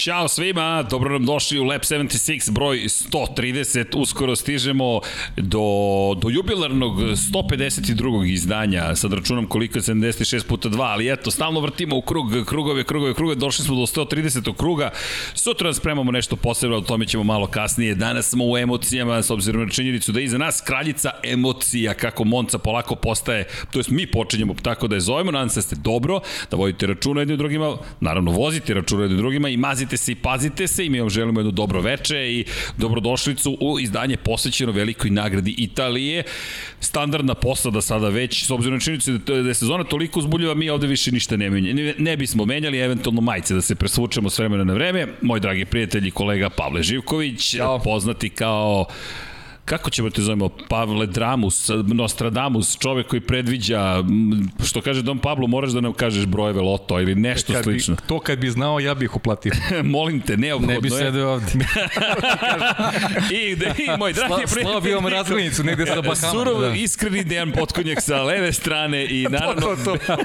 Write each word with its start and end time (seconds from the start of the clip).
Ćao 0.00 0.28
svima, 0.28 0.82
dobro 0.82 1.12
nam 1.12 1.24
došli 1.24 1.58
u 1.58 1.64
Lab 1.64 1.80
76, 1.80 2.50
broj 2.50 2.78
130. 2.78 3.96
Uskoro 3.96 4.36
stižemo 4.36 5.00
do, 5.36 5.60
do 6.22 6.28
jubilarnog 6.30 6.98
152. 6.98 8.32
izdanja. 8.32 8.96
Sad 8.96 9.12
računam 9.12 9.46
koliko 9.46 9.78
je 9.78 9.82
76 9.82 10.46
puta 10.46 10.68
2, 10.68 10.82
ali 10.82 11.12
eto, 11.12 11.30
stalno 11.30 11.60
vrtimo 11.60 11.96
u 11.96 12.02
krug, 12.02 12.26
krugove, 12.46 12.84
krugove, 12.84 13.14
krugove. 13.14 13.34
Došli 13.34 13.64
smo 13.64 13.76
do 13.76 13.82
130. 13.82 14.56
kruga. 14.56 14.90
Sutra 15.34 15.74
spremamo 15.74 16.12
nešto 16.12 16.36
posebno, 16.36 16.76
o 16.76 16.80
tome 16.80 17.06
ćemo 17.06 17.24
malo 17.24 17.46
kasnije. 17.46 17.94
Danas 17.94 18.28
smo 18.28 18.44
u 18.46 18.58
emocijama, 18.58 19.22
s 19.22 19.30
obzirom 19.30 19.62
na 19.62 19.68
činjenicu 19.68 20.12
da 20.12 20.20
je 20.20 20.24
iza 20.24 20.38
nas 20.38 20.60
kraljica 20.60 21.10
emocija, 21.24 21.94
kako 21.94 22.24
Monca 22.24 22.58
polako 22.58 22.94
postaje, 22.94 23.44
to 23.70 23.78
jest 23.78 23.90
mi 23.90 24.06
počinjemo 24.06 24.54
tako 24.62 24.88
da 24.88 24.96
je 24.96 25.00
zovemo. 25.00 25.30
Nadam 25.30 25.48
se 25.48 25.58
da 25.58 25.62
ste 25.62 25.76
dobro, 25.76 26.20
da 26.50 26.56
vodite 26.56 26.86
računa 26.86 27.20
jednim 27.20 27.38
drugima, 27.38 27.76
naravno 28.00 28.30
vozite 28.30 28.74
računa 28.74 29.02
jednim 29.02 29.18
drugima 29.18 29.48
i 29.48 29.56
mazite 29.56 29.89
Pazite 29.90 30.04
se 30.04 30.12
i 30.12 30.14
pazite 30.14 30.66
se 30.66 30.86
i 30.86 30.90
mi 30.90 31.00
vam 31.00 31.10
želimo 31.10 31.40
jedno 31.40 31.52
dobro 31.52 31.80
veče 31.80 32.32
i 32.32 32.44
dobrodošlicu 32.76 33.56
u 33.60 33.80
izdanje 33.80 34.16
posvećeno 34.16 34.72
velikoj 34.72 35.10
nagradi 35.10 35.54
Italije. 35.58 36.22
Standardna 36.80 37.34
posada 37.34 37.80
sada 37.80 38.08
već, 38.08 38.44
s 38.46 38.50
obzirom 38.50 38.74
na 38.74 38.80
činjenicu 38.80 39.18
da 39.18 39.34
je 39.34 39.54
sezona 39.54 39.84
toliko 39.84 40.18
uzbuljiva, 40.18 40.54
mi 40.54 40.70
ovde 40.70 40.86
više 40.86 41.12
ništa 41.12 41.36
ne 41.36 41.50
menjamo. 41.50 41.80
Ne, 41.80 41.94
ne 41.98 42.16
bismo 42.16 42.44
menjali 42.44 42.78
eventualno 42.78 43.20
majice 43.20 43.54
da 43.54 43.60
se 43.60 43.74
presvučemo 43.74 44.30
s 44.30 44.38
vremena 44.38 44.64
na 44.64 44.72
vreme. 44.72 45.06
Moj 45.22 45.40
dragi 45.40 45.64
prijatelj 45.64 46.08
i 46.08 46.10
kolega 46.10 46.50
Pavle 46.50 46.82
Živković, 46.82 47.50
Ćao. 47.50 47.78
poznati 47.78 48.28
kao 48.28 48.86
kako 49.70 49.90
ćemo 49.90 50.10
te 50.10 50.22
zovemo, 50.22 50.48
Pavle 50.68 51.06
Dramus, 51.06 51.70
Nostradamus, 51.86 52.78
čovek 52.78 53.06
koji 53.06 53.20
predviđa, 53.20 54.04
što 54.64 54.80
kaže 54.80 55.02
Don 55.02 55.18
Pablo, 55.18 55.46
moraš 55.46 55.70
da 55.70 55.80
nam 55.80 55.92
kažeš 55.92 56.26
brojeve 56.26 56.60
loto 56.60 57.00
ili 57.00 57.14
nešto 57.14 57.52
kad 57.52 57.64
slično. 57.64 57.94
Bi, 57.94 58.02
to 58.06 58.20
kad 58.20 58.38
bi 58.38 58.50
znao, 58.50 58.80
ja 58.80 58.94
bih 58.94 59.16
uplatio. 59.16 59.52
Molim 59.84 60.20
te, 60.20 60.36
neophodno 60.36 60.74
Ne 60.74 60.80
bi 60.80 60.90
sedeo 60.90 61.28
ovde. 61.28 61.46
I, 63.42 63.56
de, 63.56 63.74
I 63.78 63.98
moj 63.98 64.12
dragi 64.12 64.34
prijatelj. 64.34 64.62
Slao 64.62 64.80
bi 64.80 64.92
vam 64.92 65.06
razglednicu 65.06 65.64
negde 65.64 65.86
sa 65.86 65.94
Bahama. 65.94 66.14
Surovo, 66.14 66.60
da. 66.60 66.74
iskreni 66.74 67.24
Dejan 67.24 67.52
Potkonjak 67.52 68.02
sa 68.02 68.22
leve 68.22 68.52
strane 68.52 69.06
i 69.06 69.26
naravno 69.30 69.60
to, 69.60 69.76
to, 69.84 69.96
to. 70.06 70.16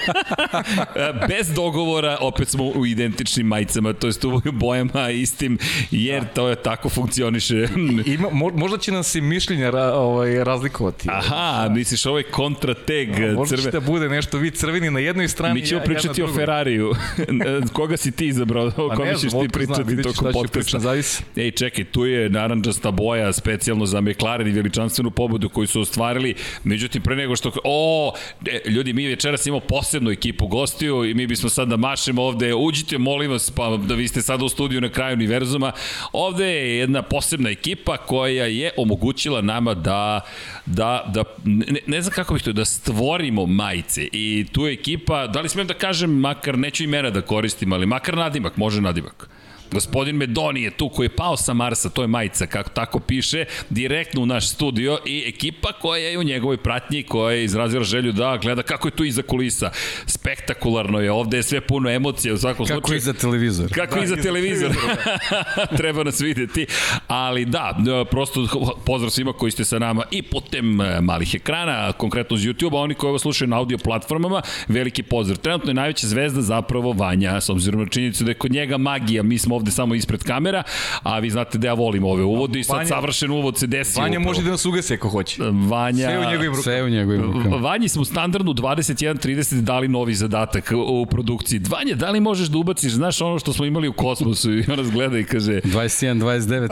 bez 1.27 1.53
dogovora 1.55 2.17
opet 2.21 2.47
smo 2.47 2.63
u 2.63 2.85
identičnim 2.85 3.47
majicama, 3.47 3.93
to 3.93 4.07
jest 4.07 4.25
u 4.25 4.41
bojama 4.51 5.09
istim, 5.09 5.57
jer 5.91 6.23
to 6.33 6.47
je 6.47 6.55
tako 6.55 6.89
funkcioniše. 6.89 7.67
Ima, 8.05 8.29
možda 8.53 8.77
će 8.77 8.91
nam 8.91 9.03
se 9.03 9.21
mišljenja 9.35 9.69
ra, 9.69 9.93
ovaj, 9.93 10.43
razlikovati. 10.43 11.07
Aha, 11.11 11.69
misliš 11.69 12.05
ovaj 12.05 12.23
kontrateg 12.23 13.19
no, 13.19 13.33
Možda 13.33 13.57
crve... 13.57 13.71
će 13.71 13.79
da 13.79 13.79
bude 13.79 14.09
nešto 14.09 14.37
vi 14.37 14.51
crveni 14.51 14.91
na 14.91 14.99
jednoj 14.99 15.27
strani. 15.27 15.61
Mi 15.61 15.67
ćemo 15.67 15.81
ja, 15.81 15.85
pričati 15.85 16.21
ja 16.21 16.25
o 16.25 16.33
Ferrariju. 16.33 16.93
Koga 17.73 17.97
si 17.97 18.11
ti 18.11 18.27
izabrao? 18.27 18.65
O 18.77 18.89
pa 18.89 18.95
kome 18.95 19.15
ćeš 19.15 19.31
ti 19.31 19.49
pričati 19.53 20.01
tokom 20.03 20.27
podcasta? 20.33 20.79
Zavisi. 20.79 21.23
Ej, 21.35 21.51
čekaj, 21.51 21.85
tu 21.85 22.05
je 22.05 22.29
naranđasta 22.29 22.91
boja 22.91 23.33
specijalno 23.33 23.85
za 23.85 24.01
McLaren 24.01 24.47
i 24.47 24.51
veličanstvenu 24.51 25.11
pobudu 25.11 25.49
koju 25.49 25.67
su 25.67 25.81
ostvarili. 25.81 26.35
Međutim, 26.63 27.01
pre 27.01 27.15
nego 27.15 27.35
što... 27.35 27.51
O, 27.63 28.13
e, 28.45 28.69
ljudi, 28.69 28.93
mi 28.93 29.07
večeras 29.07 29.45
imamo 29.45 29.59
posebnu 29.59 30.11
ekipu 30.11 30.47
gostiju 30.47 31.05
i 31.05 31.13
mi 31.13 31.27
bismo 31.27 31.49
sad 31.49 31.67
da 31.67 31.77
mašemo 31.77 32.23
ovde. 32.23 32.53
Uđite, 32.53 32.97
molim 32.97 33.31
vas, 33.31 33.51
pa 33.51 33.77
da 33.77 33.95
vi 33.95 34.07
ste 34.07 34.21
sad 34.21 34.41
u 34.41 34.49
studiju 34.49 34.81
na 34.81 34.89
kraju 34.89 35.13
univerzuma. 35.13 35.71
Ovde 36.13 36.45
je 36.45 36.77
jedna 36.77 37.01
posebna 37.01 37.49
ekipa 37.49 37.97
koja 37.97 38.45
je 38.45 38.71
omogućila 38.77 39.24
omogućila 39.25 39.41
nama 39.41 39.73
da, 39.73 40.21
da, 40.65 41.03
da 41.13 41.23
ne, 41.43 41.79
ne 41.87 42.01
znam 42.01 42.13
kako 42.13 42.33
bih 42.33 42.43
to, 42.43 42.53
da 42.53 42.65
stvorimo 42.65 43.45
majice 43.45 44.07
i 44.11 44.45
tu 44.51 44.65
je 44.67 44.73
ekipa, 44.73 45.27
da 45.27 45.41
li 45.41 45.49
smem 45.49 45.67
da 45.67 45.73
kažem, 45.73 46.19
makar 46.19 46.57
neću 46.57 46.83
imena 46.83 47.09
da 47.09 47.21
koristim, 47.21 47.73
ali 47.73 47.85
makar 47.85 48.17
nadimak, 48.17 48.57
može 48.57 48.81
nadimak. 48.81 49.29
Gospodin 49.71 50.15
Medoni 50.15 50.61
je 50.63 50.71
tu 50.71 50.89
koji 50.89 51.05
je 51.05 51.15
pao 51.15 51.37
sa 51.37 51.53
Marsa, 51.53 51.89
to 51.89 52.01
je 52.01 52.07
majica, 52.07 52.45
kako 52.45 52.69
tako 52.69 52.99
piše, 52.99 53.45
direktno 53.69 54.21
u 54.21 54.25
naš 54.25 54.49
studio 54.49 54.97
i 55.05 55.23
ekipa 55.27 55.71
koja 55.71 56.07
je 56.07 56.19
u 56.19 56.23
njegovoj 56.23 56.57
pratnji, 56.57 57.03
koja 57.03 57.35
je 57.35 57.43
izrazila 57.43 57.83
želju 57.83 58.11
da 58.11 58.37
gleda 58.37 58.63
kako 58.63 58.87
je 58.87 58.91
tu 58.91 59.03
iza 59.03 59.21
kulisa. 59.21 59.71
Spektakularno 60.05 60.99
je, 60.99 61.11
ovde 61.11 61.37
je 61.37 61.43
sve 61.43 61.61
puno 61.61 61.89
emocija 61.89 62.33
u 62.33 62.37
svakom 62.37 62.65
kako 62.65 62.67
slučaju. 62.67 62.81
Kako 62.81 62.93
iza 62.95 63.13
televizor. 63.13 63.69
Kako 63.73 63.95
da, 63.95 64.03
iza 64.03 64.15
televizor. 64.15 64.69
Da. 64.69 65.65
Treba 65.77 66.03
nas 66.03 66.21
videti. 66.21 66.65
Ali 67.07 67.45
da, 67.45 67.77
prosto 68.11 68.47
pozdrav 68.85 69.09
svima 69.09 69.33
koji 69.33 69.51
ste 69.51 69.65
sa 69.65 69.79
nama 69.79 70.03
i 70.11 70.21
putem 70.21 70.81
e, 70.81 71.01
malih 71.01 71.35
ekrana, 71.35 71.91
konkretno 71.91 72.35
uz 72.35 72.41
YouTube-a, 72.41 72.77
oni 72.77 72.93
koji 72.93 73.09
ovo 73.09 73.19
slušaju 73.19 73.47
na 73.47 73.57
audio 73.57 73.77
platformama, 73.77 74.41
veliki 74.67 75.03
pozdrav. 75.03 75.37
Trenutno 75.37 75.69
je 75.69 75.73
najveća 75.73 76.07
zvezda 76.07 76.41
zapravo 76.41 76.91
Vanja, 76.91 77.41
s 77.41 77.49
obzirom 77.49 77.81
na 77.81 77.87
činjenicu 77.87 78.23
da 78.23 78.31
je 78.31 78.35
kod 78.35 78.51
njega 78.51 78.77
magija, 78.77 79.23
mi 79.23 79.37
smo 79.37 79.54
ovde 79.55 79.71
samo 79.71 79.95
ispred 79.95 80.23
kamera, 80.23 80.63
a 81.03 81.19
vi 81.19 81.29
znate 81.29 81.57
da 81.57 81.67
ja 81.67 81.73
volim 81.73 82.03
ove 82.03 82.23
uvode 82.23 82.59
i 82.59 82.63
sad 82.63 82.75
Vanja, 82.75 82.87
savršen 82.87 83.31
uvod 83.31 83.57
se 83.57 83.67
desi. 83.67 83.99
Vanja 83.99 84.19
upravo. 84.19 84.29
može 84.29 84.41
da 84.41 84.49
nas 84.49 84.65
ugasi 84.65 84.93
ako 84.93 85.09
hoće. 85.09 85.43
Vanja... 85.69 86.07
Sve 86.07 86.19
u 86.19 86.29
njegovim 86.29 86.51
rukama. 86.51 86.63
Sve 86.63 86.83
u 86.83 86.89
njegovim 86.89 87.21
rukama. 87.21 87.57
Vanji 87.57 87.89
smo 87.89 88.05
standardnu 88.05 88.53
21.30 88.53 89.61
dali 89.61 89.87
novi 89.87 90.15
zadatak 90.15 90.71
u 90.87 91.05
produkciji. 91.05 91.61
Vanja, 91.69 91.95
da 91.95 92.09
li 92.09 92.19
možeš 92.19 92.47
da 92.47 92.57
ubaciš, 92.57 92.91
znaš 92.91 93.21
ono 93.21 93.39
što 93.39 93.53
smo 93.53 93.65
imali 93.65 93.87
u 93.87 93.93
kosmosu 93.93 94.53
i 94.57 94.63
on 94.67 94.77
nas 94.77 94.91
gleda 94.91 95.19
i 95.19 95.23
kaže... 95.23 95.51
21, 95.51 96.19
29, 96.19 96.67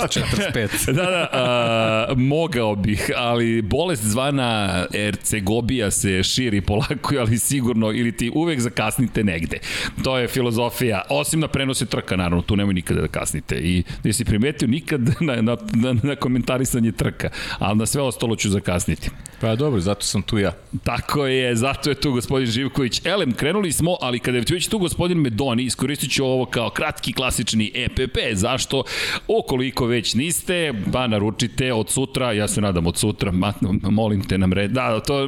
45. 0.54 0.94
da, 0.94 1.04
da, 1.04 1.28
a, 1.32 2.14
mogao 2.16 2.76
bih, 2.76 3.12
ali 3.16 3.62
bolest 3.62 4.04
zvana 4.04 4.86
Ercegobija 4.94 5.92
se 5.92 6.24
širi 6.24 6.62
polako, 6.62 7.16
ali 7.20 7.38
sigurno, 7.38 7.92
ili 7.92 8.12
ti 8.12 8.32
uvek 8.36 8.60
zakasnite 8.60 9.24
negde. 9.24 9.60
To 10.04 10.18
je 10.18 10.28
filozofija, 10.28 11.02
osim 11.10 11.40
na 11.40 11.48
prenosi 11.48 11.86
trka, 11.86 12.16
naravno, 12.16 12.42
tu 12.42 12.56
nemoj 12.56 12.73
nikada 12.74 13.02
da 13.02 13.08
kasnite. 13.08 13.56
I 13.56 13.84
da 14.04 14.14
si 14.14 14.26
primetio 14.26 14.68
nikad 14.68 15.02
na, 15.28 15.36
na, 15.42 15.58
na, 15.74 15.96
na 16.04 16.16
komentarisanje 16.16 16.92
trka, 16.92 17.30
ali 17.60 17.78
na 17.78 17.86
sve 17.86 18.02
ostalo 18.02 18.36
ću 18.36 18.50
zakasniti. 18.50 19.10
Pa 19.44 19.56
dobro, 19.56 19.80
zato 19.80 20.06
sam 20.06 20.22
tu 20.22 20.38
ja. 20.38 20.52
Tako 20.84 21.26
je, 21.26 21.56
zato 21.56 21.90
je 21.90 21.96
tu 21.96 22.12
gospodin 22.12 22.48
Živković. 22.48 23.02
Elem, 23.06 23.32
krenuli 23.32 23.72
smo, 23.72 23.98
ali 24.02 24.20
kada 24.20 24.38
je 24.38 24.44
već 24.50 24.68
tu 24.68 24.80
gospodin 24.80 25.18
Medoni, 25.18 25.64
iskoristit 25.64 26.12
ću 26.12 26.26
ovo 26.26 26.46
kao 26.46 26.70
kratki 26.70 27.14
klasični 27.14 27.72
EPP. 27.76 28.18
Zašto? 28.34 28.84
Ukoliko 29.28 29.86
već 29.86 30.14
niste, 30.14 30.74
pa 30.94 31.08
naručite 31.08 31.74
od 31.74 31.90
sutra, 31.90 32.32
ja 32.32 32.48
se 32.48 32.62
nadam 32.62 32.88
od 32.88 32.98
sutra, 32.98 33.32
ma, 33.32 33.54
molim 33.84 34.24
te 34.24 34.38
nam 34.38 34.54
red. 34.54 34.72
Da, 34.72 35.00
to, 35.00 35.28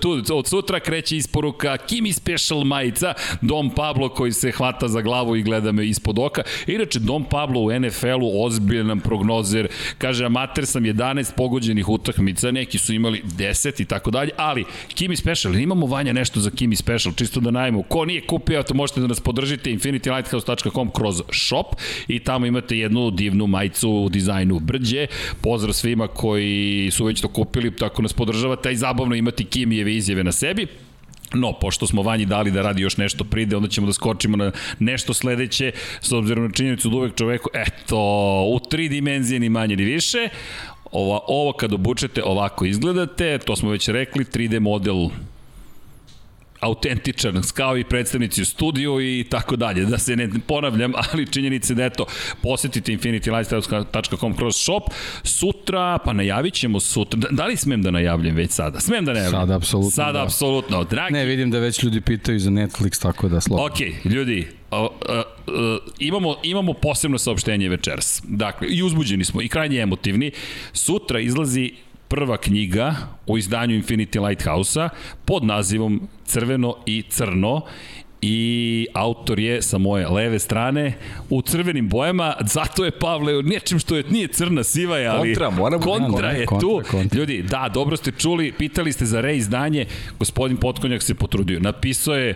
tu, 0.00 0.22
od 0.32 0.48
sutra 0.48 0.80
kreće 0.80 1.16
isporuka 1.16 1.76
Kimi 1.76 2.12
Special 2.12 2.64
majica, 2.64 3.14
Dom 3.40 3.70
Pablo 3.70 4.08
koji 4.08 4.32
se 4.32 4.50
hvata 4.50 4.88
za 4.88 5.00
glavu 5.00 5.36
i 5.36 5.42
gleda 5.42 5.72
me 5.72 5.86
ispod 5.86 6.18
oka. 6.18 6.42
Inače, 6.74 6.98
Dom 6.98 7.24
Pablo 7.24 7.60
u 7.60 7.80
NFL-u 7.80 8.44
ozbiljan 8.44 9.00
prognozer, 9.00 9.68
kaže, 9.98 10.24
amater 10.24 10.66
sam 10.66 10.84
11 10.84 11.32
pogođenih 11.36 11.88
utakmica, 11.88 12.50
neki 12.50 12.78
su 12.78 12.94
imali 12.94 13.22
10 13.24 13.82
i 13.82 13.84
tako 13.84 14.10
dalje, 14.10 14.30
ali 14.36 14.64
Kimi 14.94 15.16
Special, 15.16 15.56
imamo 15.56 15.86
vanja 15.86 16.12
nešto 16.12 16.40
za 16.40 16.50
Kimi 16.50 16.76
Special, 16.76 17.14
čisto 17.14 17.40
da 17.40 17.50
najmo. 17.50 17.82
Ko 17.82 18.04
nije 18.04 18.26
kupio, 18.26 18.62
to 18.62 18.74
možete 18.74 19.00
da 19.00 19.06
nas 19.06 19.20
podržite 19.20 19.70
infinitylighthouse.com 19.70 20.90
kroz 20.90 21.22
shop 21.32 21.66
i 22.08 22.18
tamo 22.18 22.46
imate 22.46 22.78
jednu 22.78 23.10
divnu 23.10 23.46
majicu 23.46 23.90
u 23.90 24.08
dizajnu 24.08 24.58
brđe. 24.58 25.06
Pozdrav 25.40 25.72
svima 25.72 26.08
koji 26.08 26.90
su 26.90 27.04
već 27.04 27.20
to 27.20 27.28
kupili, 27.28 27.76
tako 27.76 28.02
nas 28.02 28.12
podržavate 28.12 28.72
i 28.72 28.76
zabavno 28.76 29.14
imati 29.14 29.44
Kimijeve 29.44 29.96
izjave 29.96 30.24
na 30.24 30.32
sebi. 30.32 30.89
No, 31.34 31.52
pošto 31.52 31.86
smo 31.86 32.02
Vanji 32.02 32.26
dali 32.26 32.50
da 32.50 32.62
radi 32.62 32.82
još 32.82 32.96
nešto 32.96 33.24
pride, 33.24 33.56
onda 33.56 33.68
ćemo 33.68 33.86
da 33.86 33.92
skočimo 33.92 34.36
na 34.36 34.52
nešto 34.78 35.14
sledeće, 35.14 35.72
s 36.00 36.12
obzirom 36.12 36.44
na 36.44 36.50
činjenicu 36.50 36.88
da 36.88 36.96
uvek 36.96 37.14
čoveku, 37.14 37.50
eto, 37.54 37.98
u 38.54 38.60
tri 38.70 38.88
dimenzije 38.88 39.40
ni 39.40 39.48
manje 39.48 39.76
ni 39.76 39.84
više, 39.84 40.28
ovo, 40.92 41.20
ovo 41.26 41.52
kad 41.52 41.72
obučete 41.72 42.22
ovako 42.24 42.64
izgledate, 42.64 43.38
to 43.38 43.56
smo 43.56 43.70
već 43.70 43.88
rekli, 43.88 44.24
3D 44.24 44.60
model 44.60 45.08
autentičan, 46.60 47.42
kao 47.54 47.78
i 47.78 47.84
predstavnici 47.84 48.42
u 48.42 48.44
studiju 48.44 49.00
i 49.00 49.24
tako 49.30 49.56
dalje. 49.56 49.84
Da 49.84 49.98
se 49.98 50.16
ne 50.16 50.28
ponavljam, 50.46 50.92
ali 51.12 51.26
činjenice 51.26 51.74
da 51.74 51.84
eto, 51.84 52.06
posetite 52.42 52.92
infinitylifestyle.com 52.92 54.36
kroz 54.36 54.56
shop. 54.56 54.82
Sutra, 55.22 55.98
pa 56.04 56.12
najavit 56.12 56.54
ćemo 56.54 56.80
sutra. 56.80 57.20
Da, 57.20 57.28
da 57.30 57.46
li 57.46 57.56
smem 57.56 57.82
da 57.82 57.90
najavljam 57.90 58.36
već 58.36 58.50
sada? 58.50 58.80
Smem 58.80 59.04
da 59.04 59.12
najavljam? 59.12 59.40
Sada, 59.40 59.56
apsolutno. 59.56 59.90
Sada, 59.90 60.12
da. 60.12 60.22
apsolutno. 60.22 60.84
Dragi... 60.84 61.12
Ne, 61.14 61.24
vidim 61.24 61.50
da 61.50 61.58
već 61.58 61.82
ljudi 61.82 62.00
pitaju 62.00 62.38
za 62.38 62.50
Netflix, 62.50 63.02
tako 63.02 63.28
da 63.28 63.40
slobodno. 63.40 63.74
Ok, 63.74 64.04
ljudi, 64.04 64.48
uh, 64.70 64.78
uh, 64.78 64.86
uh, 64.86 65.54
imamo, 65.98 66.36
imamo 66.42 66.72
posebno 66.72 67.18
saopštenje 67.18 67.68
večeras. 67.68 68.22
Dakle, 68.24 68.68
i 68.68 68.82
uzbuđeni 68.82 69.24
smo, 69.24 69.42
i 69.42 69.48
krajnje 69.48 69.80
emotivni. 69.80 70.32
Sutra 70.72 71.20
izlazi 71.20 71.72
prva 72.10 72.36
knjiga 72.36 72.94
u 73.26 73.38
izdanju 73.38 73.74
Infinity 73.82 74.26
Lighthouse-a 74.28 74.88
pod 75.24 75.44
nazivom 75.44 76.08
Crveno 76.24 76.76
i 76.86 77.02
crno 77.08 77.62
i 78.22 78.86
autor 78.94 79.38
je 79.38 79.62
sa 79.62 79.78
moje 79.78 80.08
leve 80.08 80.38
strane 80.38 80.92
u 81.30 81.42
crvenim 81.42 81.88
bojama, 81.88 82.34
zato 82.40 82.84
je 82.84 82.90
Pavle 82.90 83.42
nečim 83.42 83.78
što 83.78 83.96
je 83.96 84.04
nije 84.10 84.28
crna 84.28 84.62
siva 84.64 84.98
je, 84.98 85.06
ali 85.06 85.34
kontra, 85.34 85.50
moramo 85.50 85.82
kontra 85.82 86.30
je 86.30 86.46
kontra, 86.46 86.68
tu. 86.68 86.82
Kontra. 86.90 87.18
Ljudi, 87.18 87.42
da, 87.42 87.70
dobro 87.74 87.96
ste 87.96 88.12
čuli, 88.12 88.52
pitali 88.52 88.92
ste 88.92 89.06
za 89.06 89.20
reizdanje, 89.20 89.86
gospodin 90.18 90.56
Potkonjak 90.56 91.02
se 91.02 91.14
potrudio. 91.14 91.60
Napisao 91.60 92.14
je 92.14 92.34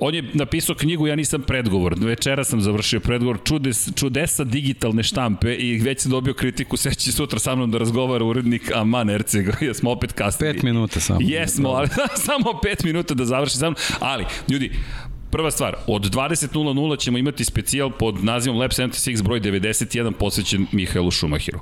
on 0.00 0.14
je 0.14 0.22
napisao 0.34 0.74
knjigu, 0.74 1.06
ja 1.06 1.16
nisam 1.16 1.42
predgovor. 1.42 1.94
Večera 1.98 2.44
sam 2.44 2.60
završio 2.60 3.00
predgovor 3.00 3.38
čudes, 3.44 3.88
čudesa 3.96 4.44
digitalne 4.44 5.02
štampe 5.02 5.54
i 5.54 5.78
već 5.78 6.00
sam 6.00 6.10
dobio 6.10 6.34
kritiku, 6.34 6.76
seći 6.76 7.12
sutra 7.12 7.38
sa 7.38 7.54
mnom 7.54 7.70
da 7.70 7.78
razgovara 7.78 8.24
urednik 8.24 8.72
Aman 8.74 9.10
Erceg, 9.10 9.46
ja 9.68 9.74
smo 9.74 9.90
opet 9.90 10.12
kasnili. 10.12 10.54
Pet 10.54 10.62
minuta 10.62 11.00
samo. 11.00 11.20
Jesmo, 11.22 11.68
ali 11.68 11.88
samo 12.26 12.60
pet 12.62 12.84
minuta 12.84 13.14
da 13.14 13.24
završi 13.24 13.56
sa 13.56 13.66
mnom. 13.66 13.76
Ali, 14.00 14.24
ljudi, 14.48 14.70
Prva 15.30 15.50
stvar, 15.50 15.76
od 15.86 16.02
20.00 16.14 16.98
ćemo 16.98 17.18
imati 17.18 17.44
specijal 17.44 17.90
pod 17.90 18.24
nazivom 18.24 18.58
Lab 18.58 18.70
76 18.70 19.22
broj 19.22 19.40
91 19.40 20.12
posvećen 20.12 20.66
Mihajlu 20.72 21.10
Šumahiru. 21.10 21.60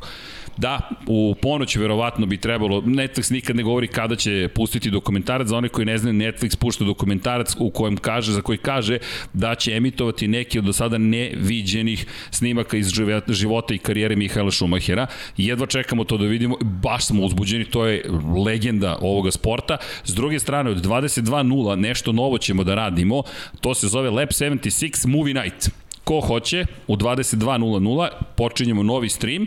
Da, 0.58 0.90
u 1.06 1.34
ponoć 1.42 1.76
verovatno 1.76 2.26
bi 2.26 2.36
trebalo, 2.36 2.80
Netflix 2.80 3.32
nikad 3.32 3.56
ne 3.56 3.62
govori 3.62 3.88
kada 3.88 4.16
će 4.16 4.48
pustiti 4.54 4.90
dokumentarac, 4.90 5.48
za 5.48 5.56
one 5.56 5.68
koji 5.68 5.84
ne 5.84 5.98
znaju, 5.98 6.14
Netflix 6.14 6.56
pušta 6.56 6.84
dokumentarac 6.84 7.54
u 7.58 7.70
kojem 7.70 7.96
kaže, 7.96 8.32
za 8.32 8.42
koji 8.42 8.58
kaže 8.58 8.98
da 9.32 9.54
će 9.54 9.76
emitovati 9.76 10.28
neki 10.28 10.58
od 10.58 10.64
do 10.64 10.72
sada 10.72 10.98
neviđenih 10.98 12.06
snimaka 12.30 12.76
iz 12.76 12.88
života 13.28 13.74
i 13.74 13.78
karijere 13.78 14.16
Mihajla 14.16 14.50
Šumahira. 14.50 15.06
Jedva 15.36 15.66
čekamo 15.66 16.04
to 16.04 16.16
da 16.16 16.26
vidimo, 16.26 16.56
baš 16.60 17.06
smo 17.06 17.24
uzbuđeni, 17.24 17.64
to 17.64 17.86
je 17.86 18.04
legenda 18.44 18.98
ovoga 19.00 19.30
sporta. 19.30 19.76
S 20.04 20.14
druge 20.14 20.38
strane, 20.38 20.70
od 20.70 20.86
22.0 20.86 21.76
nešto 21.76 22.12
novo 22.12 22.38
ćemo 22.38 22.64
da 22.64 22.74
radimo, 22.74 23.22
to 23.60 23.74
se 23.74 23.88
zove 23.88 24.10
Lab 24.10 24.28
76 24.28 25.06
Movie 25.06 25.34
Night. 25.34 25.70
Ko 26.04 26.20
hoće, 26.20 26.66
u 26.86 26.96
22.00 26.96 28.08
počinjemo 28.36 28.82
novi 28.82 29.08
stream 29.08 29.46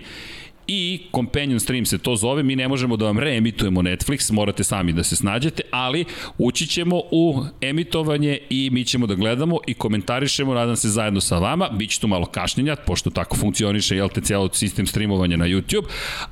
i 0.67 1.01
Companion 1.15 1.59
Stream 1.59 1.85
se 1.85 1.97
to 1.97 2.15
zove, 2.15 2.43
mi 2.43 2.55
ne 2.55 2.67
možemo 2.67 2.97
da 2.97 3.05
vam 3.05 3.19
reemitujemo 3.19 3.81
Netflix, 3.81 4.33
morate 4.33 4.63
sami 4.63 4.93
da 4.93 5.03
se 5.03 5.15
snađete, 5.15 5.63
ali 5.71 6.05
ući 6.37 6.67
ćemo 6.67 7.01
u 7.11 7.43
emitovanje 7.61 8.37
i 8.49 8.69
mi 8.71 8.85
ćemo 8.85 9.07
da 9.07 9.15
gledamo 9.15 9.57
i 9.67 9.73
komentarišemo, 9.73 10.53
nadam 10.53 10.75
se 10.75 10.89
zajedno 10.89 11.21
sa 11.21 11.37
vama, 11.37 11.69
bit 11.69 11.89
će 11.89 11.99
tu 11.99 12.07
malo 12.07 12.25
kašnjenja, 12.25 12.75
pošto 12.75 13.09
tako 13.09 13.35
funkcioniše, 13.37 13.95
jel 13.95 14.09
te, 14.09 14.21
cijelo 14.21 14.49
sistem 14.53 14.87
streamovanja 14.87 15.37
na 15.37 15.45
YouTube, 15.45 15.85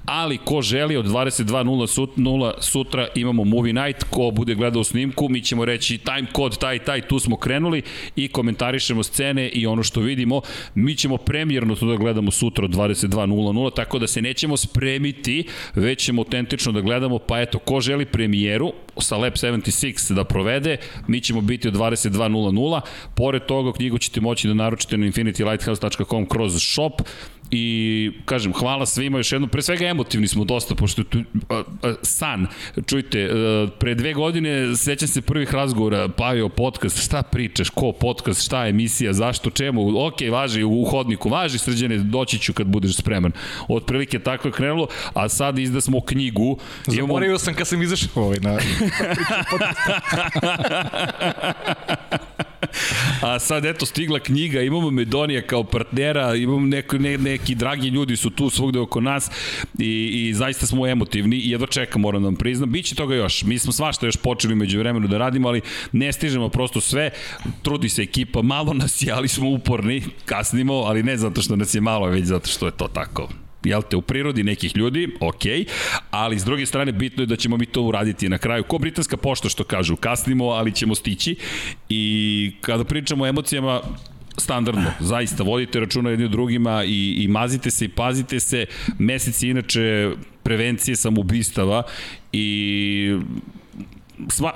ali 0.06 0.38
ko 0.38 0.62
želi 0.62 0.98
od 0.98 1.06
22.00 1.06 2.52
sutra 2.60 3.08
imamo 3.16 3.44
Movie 3.44 3.74
Night, 3.74 4.04
ko 4.10 4.32
bude 4.32 4.56
gledao 4.56 4.84
snimku, 4.84 5.30
mi 5.30 5.42
ćemo 5.42 5.66
reći 5.66 5.98
time 5.98 6.28
kod 6.32 6.58
taj, 6.58 6.80
taj, 6.80 7.02
tu 7.02 7.20
smo 7.20 7.38
krenuli 7.38 7.82
i 8.16 8.28
komentarišemo 8.28 9.04
scene 9.04 9.50
i 9.50 9.68
ono 9.68 9.84
što 9.84 10.02
vidimo, 10.02 10.42
mi 10.76 10.96
ćemo 10.96 11.18
premijerno 11.18 11.76
to 11.76 11.86
da 11.86 11.96
gledamo 11.96 12.32
sutra 12.32 12.66
od 12.66 12.72
22.00, 12.72 13.76
tako 13.76 14.00
da 14.00 14.08
se 14.08 14.19
ne 14.22 14.30
nećemo 14.30 14.58
spremiti, 14.58 15.44
već 15.76 16.06
ćemo 16.06 16.22
autentično 16.22 16.72
da 16.72 16.82
gledamo, 16.82 17.20
pa 17.20 17.42
eto, 17.42 17.60
ko 17.60 17.82
želi 17.82 18.06
premijeru 18.06 18.74
sa 18.98 19.18
Lab 19.18 19.34
76 19.34 20.14
da 20.14 20.24
provede, 20.24 20.78
mi 21.08 21.22
ćemo 21.22 21.42
biti 21.42 21.68
od 21.68 21.74
22.00, 21.74 22.82
pored 23.16 23.46
toga 23.46 23.72
knjigu 23.74 23.98
ćete 23.98 24.22
moći 24.22 24.48
da 24.48 24.54
naručite 24.54 24.98
na 24.98 25.06
infinitylighthouse.com 25.06 26.26
kroz 26.26 26.62
shop, 26.62 27.02
I, 27.52 28.12
kažem, 28.26 28.54
hvala 28.54 28.86
svima 28.86 29.18
još 29.18 29.32
jednom, 29.32 29.50
pre 29.50 29.62
svega 29.62 29.86
emotivni 29.86 30.28
smo 30.28 30.44
dosta, 30.44 30.76
pošto 30.76 31.04
tu, 31.04 31.20
a, 31.50 31.64
a, 31.84 31.94
san, 32.02 32.48
čujte, 32.86 33.30
a, 33.32 33.68
pre 33.80 33.96
dve 33.96 34.14
godine 34.14 34.76
sećam 34.76 35.08
se 35.08 35.22
prvih 35.22 35.54
razgovora, 35.54 36.08
Pavio 36.08 36.50
podcast, 36.50 37.04
šta 37.04 37.24
pričaš, 37.24 37.70
ko 37.70 37.92
podcast, 37.92 38.46
šta 38.46 38.68
emisija, 38.68 39.14
zašto, 39.14 39.50
čemu, 39.50 40.06
ok, 40.06 40.16
važi 40.32 40.64
u 40.64 40.86
hodniku, 40.86 41.30
važi 41.30 41.58
srđane, 41.58 41.98
doći 41.98 42.40
ću 42.40 42.54
kad 42.54 42.68
budeš 42.68 42.96
spreman. 42.96 43.32
Otprilike 43.68 44.20
tako 44.20 44.48
je 44.48 44.52
krenulo, 44.52 44.88
a 45.14 45.30
sad 45.30 45.60
izda 45.60 45.82
smo 45.82 46.02
knjigu. 46.02 46.58
Zaboravio 46.86 47.26
imamo... 47.26 47.40
sam 47.40 47.54
kad 47.54 47.68
sam 47.68 47.82
izašao 47.82 48.24
ovaj 48.24 48.38
na... 48.42 48.58
A 53.22 53.40
sad 53.40 53.66
eto 53.66 53.86
stigla 53.86 54.20
knjiga, 54.20 54.62
imamo 54.62 54.92
Medonija 54.92 55.42
kao 55.42 55.64
partnera, 55.64 56.36
imamo 56.36 56.68
neko, 56.68 56.98
ne, 56.98 57.18
neki 57.18 57.56
dragi 57.56 57.88
ljudi 57.88 58.16
su 58.16 58.30
tu 58.30 58.50
svugde 58.50 58.80
oko 58.80 59.02
nas 59.02 59.32
i, 59.80 60.28
i 60.30 60.34
zaista 60.34 60.68
smo 60.68 60.88
emotivni 60.88 61.36
i 61.36 61.50
jedva 61.52 61.68
čekam, 61.68 62.02
moram 62.02 62.22
da 62.22 62.28
vam 62.28 62.36
priznam. 62.36 62.72
Biće 62.72 62.96
toga 62.96 63.16
još, 63.16 63.44
mi 63.44 63.60
smo 63.60 63.72
svašta 63.72 64.06
još 64.06 64.18
počeli 64.18 64.56
među 64.56 64.80
vremenu 64.80 65.08
da 65.08 65.18
radimo, 65.18 65.48
ali 65.48 65.62
ne 65.92 66.14
stižemo 66.14 66.50
prosto 66.50 66.82
sve, 66.82 67.10
trudi 67.62 67.90
se 67.90 68.02
ekipa, 68.02 68.42
malo 68.42 68.74
nas 68.74 69.02
je, 69.02 69.12
ali 69.12 69.28
smo 69.28 69.50
uporni, 69.50 70.04
kasnimo, 70.26 70.74
ali 70.74 71.04
ne 71.04 71.18
zato 71.18 71.42
što 71.42 71.56
nas 71.56 71.76
je 71.76 71.82
malo, 71.82 72.08
već 72.08 72.26
zato 72.26 72.50
što 72.50 72.66
je 72.66 72.72
to 72.72 72.88
tako 72.88 73.30
jel 73.64 73.82
te, 73.82 73.98
u 73.98 74.02
prirodi 74.02 74.44
nekih 74.44 74.78
ljudi, 74.78 75.10
ok, 75.20 75.44
ali 76.12 76.40
s 76.40 76.44
druge 76.44 76.66
strane 76.66 76.92
bitno 76.92 77.24
je 77.24 77.28
da 77.28 77.36
ćemo 77.36 77.58
mi 77.58 77.66
to 77.66 77.82
uraditi 77.82 78.30
na 78.30 78.38
kraju. 78.38 78.64
Ko 78.64 78.78
britanska 78.78 79.18
pošta 79.18 79.50
što 79.50 79.64
kažu, 79.64 79.96
kasnimo, 79.96 80.46
ali 80.46 80.72
ćemo 80.72 80.96
stići 80.96 81.36
i 81.90 82.52
kada 82.62 82.84
pričamo 82.84 83.24
o 83.24 83.28
emocijama, 83.28 83.82
standardno, 84.38 84.92
zaista, 85.00 85.44
vodite 85.44 85.80
računa 85.80 86.10
jedni 86.10 86.30
drugima 86.30 86.84
i, 86.84 87.24
i 87.24 87.28
mazite 87.28 87.72
se 87.72 87.86
i 87.86 87.90
pazite 87.90 88.40
se, 88.40 88.66
meseci 89.00 89.50
inače 89.50 90.12
prevencije 90.44 90.96
samobistava 90.96 91.84
i 92.32 93.18
sva, 94.28 94.54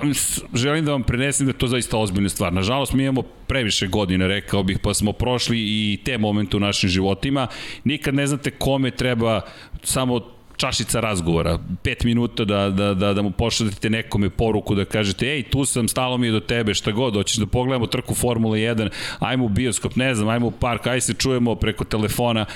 želim 0.54 0.84
da 0.84 0.92
vam 0.92 1.02
prenesem 1.02 1.46
da 1.46 1.50
je 1.50 1.58
to 1.58 1.66
zaista 1.66 1.98
ozbiljna 1.98 2.28
stvar. 2.28 2.52
Nažalost, 2.52 2.92
mi 2.92 3.02
imamo 3.02 3.22
previše 3.22 3.86
godine, 3.86 4.28
rekao 4.28 4.62
bih, 4.62 4.78
pa 4.82 4.94
smo 4.94 5.12
prošli 5.12 5.58
i 5.58 5.98
te 6.04 6.18
momente 6.18 6.56
u 6.56 6.60
našim 6.60 6.90
životima. 6.90 7.46
Nikad 7.84 8.14
ne 8.14 8.26
znate 8.26 8.50
kome 8.50 8.90
treba 8.90 9.40
samo 9.82 10.20
čašica 10.56 11.00
razgovora, 11.00 11.58
pet 11.82 12.04
minuta 12.04 12.44
da, 12.44 12.70
da, 12.70 12.94
da, 12.94 13.14
da 13.14 13.22
mu 13.22 13.30
pošaljete 13.30 13.90
nekome 13.90 14.30
poruku 14.30 14.74
da 14.74 14.84
kažete, 14.84 15.26
ej, 15.26 15.42
tu 15.42 15.64
sam, 15.64 15.88
stalo 15.88 16.18
mi 16.18 16.26
je 16.26 16.32
do 16.32 16.40
tebe, 16.40 16.74
šta 16.74 16.92
god, 16.92 17.14
hoćeš 17.14 17.36
da 17.36 17.46
pogledamo 17.46 17.86
trku 17.86 18.14
Formula 18.14 18.56
1, 18.56 18.88
ajmo 19.18 19.44
u 19.44 19.48
bioskop, 19.48 19.96
ne 19.96 20.14
znam, 20.14 20.28
ajmo 20.28 20.46
u 20.46 20.50
park, 20.50 20.86
aj 20.86 21.00
se 21.00 21.14
čujemo 21.14 21.54
preko 21.54 21.84
telefona, 21.84 22.46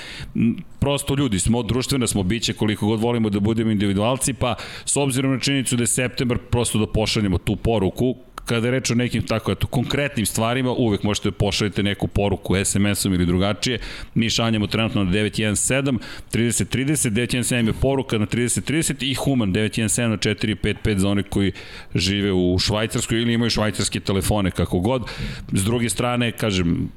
prosto 0.79 1.15
ljudi 1.15 1.39
smo, 1.39 1.63
društvena 1.63 2.07
smo 2.07 2.23
biće 2.23 2.53
koliko 2.53 2.87
god 2.87 2.99
volimo 2.99 3.29
da 3.29 3.39
budemo 3.39 3.71
individualci, 3.71 4.33
pa 4.33 4.55
s 4.85 4.97
obzirom 4.97 5.31
na 5.31 5.39
činjenicu 5.39 5.75
da 5.75 5.83
je 5.83 5.87
septembar, 5.87 6.37
prosto 6.37 6.79
da 6.79 6.87
pošaljemo 6.87 7.37
tu 7.37 7.55
poruku 7.55 8.15
kada 8.49 8.67
je 8.67 8.71
reč 8.71 8.91
o 8.91 8.95
nekim 8.95 9.23
tako 9.23 9.51
eto, 9.51 9.67
konkretnim 9.67 10.25
stvarima, 10.25 10.71
uvek 10.71 11.03
možete 11.03 11.29
da 11.29 11.35
pošaljete 11.37 11.83
neku 11.83 12.07
poruku 12.07 12.55
SMS-om 12.65 13.13
ili 13.13 13.25
drugačije. 13.25 13.79
Mi 14.15 14.29
šaljamo 14.29 14.67
trenutno 14.67 15.03
na 15.03 15.11
917 15.11 15.99
3030, 16.33 17.09
917 17.09 17.67
je 17.67 17.73
poruka 17.73 18.17
na 18.17 18.25
3030 18.25 19.11
i 19.11 19.13
Human 19.13 19.53
917 19.53 20.07
na 20.07 20.17
455 20.17 20.97
za 20.97 21.09
one 21.09 21.23
koji 21.23 21.51
žive 21.95 22.31
u 22.31 22.59
Švajcarskoj 22.59 23.21
ili 23.21 23.33
imaju 23.33 23.49
švajcarske 23.49 23.99
telefone 23.99 24.51
kako 24.51 24.79
god. 24.79 25.03
S 25.51 25.63
druge 25.63 25.89
strane, 25.89 26.31
kažem, 26.31 26.89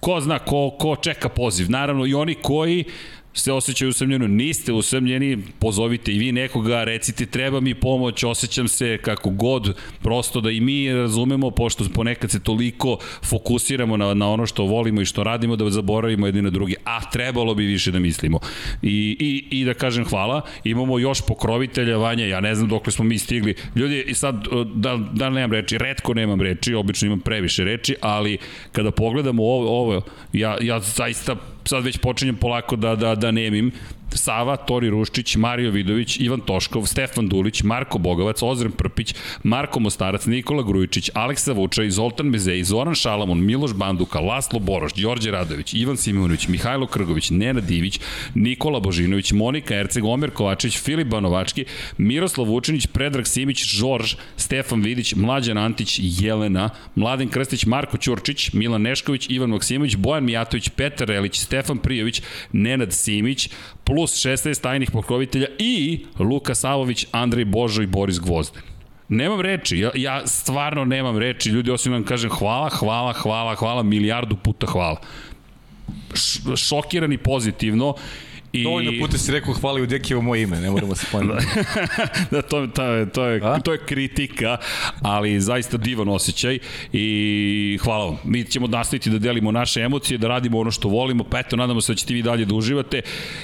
ko 0.00 0.20
zna 0.20 0.38
ko, 0.38 0.70
ko 0.78 0.96
čeka 0.96 1.28
poziv. 1.28 1.70
Naravno 1.70 2.06
i 2.06 2.14
oni 2.14 2.34
koji 2.34 2.84
se 3.36 3.52
osjećaju 3.52 3.88
usamljeno, 3.88 4.26
niste 4.26 4.72
usamljeni, 4.72 5.38
pozovite 5.58 6.12
i 6.12 6.18
vi 6.18 6.32
nekoga, 6.32 6.84
recite 6.84 7.26
treba 7.26 7.60
mi 7.60 7.74
pomoć, 7.74 8.24
osjećam 8.24 8.68
se 8.68 8.98
kako 9.02 9.30
god, 9.30 9.76
prosto 10.02 10.40
da 10.40 10.50
i 10.50 10.60
mi 10.60 10.92
razumemo, 10.92 11.50
pošto 11.50 11.84
ponekad 11.94 12.30
se 12.30 12.42
toliko 12.42 12.98
fokusiramo 13.24 13.96
na, 13.96 14.14
na 14.14 14.30
ono 14.30 14.46
što 14.46 14.64
volimo 14.64 15.00
i 15.00 15.04
što 15.04 15.24
radimo, 15.24 15.56
da 15.56 15.70
zaboravimo 15.70 16.26
jedni 16.26 16.42
na 16.42 16.50
drugi, 16.50 16.74
a 16.84 17.10
trebalo 17.10 17.54
bi 17.54 17.64
više 17.64 17.90
da 17.90 17.98
mislimo. 17.98 18.38
I, 18.82 19.16
i, 19.20 19.60
i 19.60 19.64
da 19.64 19.74
kažem 19.74 20.04
hvala, 20.04 20.40
imamo 20.64 20.98
još 20.98 21.20
pokrovitelja, 21.26 21.96
Vanja, 21.96 22.26
ja 22.26 22.40
ne 22.40 22.54
znam 22.54 22.68
dokle 22.68 22.92
smo 22.92 23.04
mi 23.04 23.18
stigli. 23.18 23.54
Ljudi, 23.74 24.04
i 24.06 24.14
sad, 24.14 24.46
da, 24.74 24.96
da 25.12 25.30
nemam 25.30 25.52
reči, 25.52 25.78
redko 25.78 26.14
nemam 26.14 26.40
reči, 26.40 26.74
obično 26.74 27.06
imam 27.06 27.20
previše 27.20 27.64
reči, 27.64 27.96
ali 28.00 28.38
kada 28.72 28.90
pogledamo 28.90 29.42
ovo, 29.42 29.80
ovo 29.80 30.02
ja, 30.32 30.56
ja 30.60 30.80
zaista 30.80 31.36
sad 31.68 31.84
već 31.84 31.98
počinjem 31.98 32.36
polako 32.36 32.76
da, 32.76 32.96
da, 32.96 33.14
da 33.14 33.30
nemim. 33.30 33.72
Sava, 34.16 34.56
Tori 34.56 34.90
Ruščić, 34.90 35.36
Mario 35.36 35.70
Vidović, 35.70 36.16
Ivan 36.20 36.40
Toškov, 36.40 36.86
Stefan 36.86 37.28
Dulić, 37.28 37.62
Marko 37.62 37.98
Bogovac, 37.98 38.42
Ozren 38.42 38.72
Prpić, 38.72 39.14
Marko 39.42 39.80
Mostarac, 39.80 40.26
Nikola 40.26 40.62
Grujičić, 40.62 41.10
Aleksa 41.14 41.52
Vučaj, 41.52 41.90
Zoltan 41.90 42.26
Mezej, 42.26 42.62
Zoran 42.64 42.94
Šalamon, 42.94 43.44
Miloš 43.44 43.74
Banduka, 43.74 44.20
Laslo 44.20 44.58
Boroš, 44.58 44.94
Đorđe 44.94 45.30
Radović, 45.30 45.74
Ivan 45.74 45.96
Simonović, 45.96 46.48
Mihajlo 46.48 46.86
Krgović, 46.86 47.30
Nena 47.30 47.60
Divić, 47.60 48.00
Nikola 48.34 48.80
Božinović, 48.80 49.32
Monika 49.32 49.74
Erceg, 49.74 50.04
Omer 50.04 50.30
Kovačić, 50.30 50.78
Filip 50.78 51.08
Banovački, 51.08 51.64
Miroslav 51.98 52.46
Vučinić, 52.46 52.86
Predrag 52.86 53.26
Simić, 53.26 53.64
Žorž, 53.64 54.14
Stefan 54.36 54.82
Vidić, 54.82 55.14
Mlađan 55.14 55.58
Antić, 55.58 56.00
Jelena, 56.02 56.70
Mladen 56.94 57.28
Krstić, 57.28 57.66
Marko 57.66 57.96
Ćurčić, 57.96 58.52
Milan 58.52 58.82
Nešković, 58.82 59.26
Ivan 59.30 59.50
Maksimović, 59.50 59.96
Bojan 59.96 60.24
Mijatović, 60.24 60.68
Petar 60.68 61.08
Relić, 61.08 61.40
Stefan 61.40 61.78
Prijović, 61.78 62.22
Nenad 62.52 62.92
Simić, 62.92 63.50
plus 63.86 64.26
16 64.26 64.62
tajnih 64.62 64.90
pokrovitelja 64.90 65.46
i 65.58 66.04
Luka 66.18 66.54
Savović, 66.54 67.06
Andrej 67.12 67.44
Božo 67.44 67.82
i 67.82 67.86
Boris 67.86 68.20
Gvozden. 68.20 68.62
Nemam 69.08 69.40
reči, 69.40 69.78
ja, 69.78 69.90
ja 69.94 70.26
stvarno 70.26 70.84
nemam 70.84 71.18
reči, 71.18 71.50
ljudi 71.50 71.70
osim 71.70 71.92
da 71.92 71.96
vam 71.96 72.04
kažem 72.04 72.30
hvala, 72.30 72.68
hvala, 72.68 73.12
hvala, 73.12 73.54
hvala, 73.54 73.82
milijardu 73.82 74.36
puta 74.36 74.66
hvala. 74.66 75.00
Š, 76.14 76.56
šokirani 76.56 77.18
pozitivno 77.18 77.94
I... 78.60 78.64
Dovoljno 78.64 78.92
puta 79.00 79.18
si 79.18 79.32
rekao 79.32 79.54
hvala 79.54 79.82
u 79.82 79.86
Dekijevo 79.86 80.22
moje 80.22 80.42
ime, 80.42 80.60
ne 80.60 80.70
moramo 80.70 80.94
se 80.94 81.06
ponavljati. 81.12 81.46
da, 82.30 82.42
to, 82.42 82.60
je, 82.60 83.10
to, 83.12 83.24
je, 83.24 83.40
A? 83.44 83.60
to 83.60 83.72
je 83.72 83.78
kritika, 83.86 84.56
ali 85.02 85.40
zaista 85.40 85.76
divan 85.76 86.08
osjećaj 86.08 86.58
i 86.92 87.78
hvala 87.82 88.04
vam. 88.04 88.18
Mi 88.24 88.44
ćemo 88.44 88.66
nastaviti 88.66 89.10
da 89.10 89.18
delimo 89.18 89.52
naše 89.52 89.80
emocije, 89.80 90.18
da 90.18 90.28
radimo 90.28 90.58
ono 90.58 90.70
što 90.70 90.88
volimo, 90.88 91.24
pa 91.24 91.38
eto, 91.38 91.56
nadamo 91.56 91.80
se 91.80 91.92
da 91.92 91.96
ćete 91.96 92.14
vi 92.14 92.22
dalje 92.22 92.44
da 92.44 92.54
uživate 92.54 93.02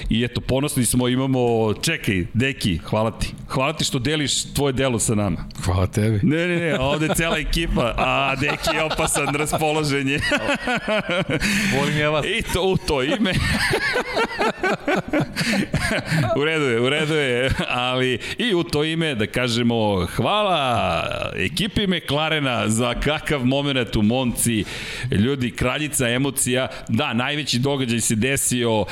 i 0.09 0.23
eto, 0.23 0.41
ponosni 0.41 0.85
smo, 0.85 1.07
imamo, 1.07 1.73
čekaj, 1.73 2.25
Deki, 2.33 2.77
hvala 2.77 3.11
ti. 3.11 3.33
Hvala 3.47 3.73
ti 3.73 3.83
što 3.83 3.99
deliš 3.99 4.53
tvoje 4.53 4.73
delo 4.73 4.99
sa 4.99 5.15
nama. 5.15 5.45
Hvala 5.65 5.87
tebi. 5.87 6.19
Ne, 6.23 6.47
ne, 6.47 6.59
ne, 6.59 6.79
ovde 6.79 7.05
je 7.05 7.15
cela 7.15 7.37
ekipa, 7.37 7.93
a 7.97 8.35
Deki 8.35 8.75
je 8.75 8.83
opasan 8.83 9.35
raspoloženje. 9.35 10.19
Volim 11.77 11.97
ja 11.97 12.09
vas. 12.09 12.25
I 12.25 12.41
to 12.53 12.63
u 12.63 12.77
to 12.77 13.03
ime. 13.03 13.33
u 16.39 16.45
redu 16.45 16.65
je, 16.65 16.81
u 16.81 16.89
redu 16.89 17.13
je, 17.13 17.51
ali 17.67 18.19
i 18.37 18.53
u 18.53 18.63
to 18.63 18.83
ime 18.83 19.15
da 19.15 19.27
kažemo 19.27 20.05
hvala 20.05 21.03
ekipi 21.35 21.87
McLarena 21.87 22.69
za 22.69 22.93
kakav 22.93 23.45
moment 23.45 23.95
u 23.95 24.01
Monci. 24.01 24.63
Ljudi, 25.11 25.51
kraljica 25.51 26.09
emocija. 26.09 26.67
Da, 26.89 27.13
najveći 27.13 27.59
događaj 27.59 27.99
se 27.99 28.15
desio 28.15 28.85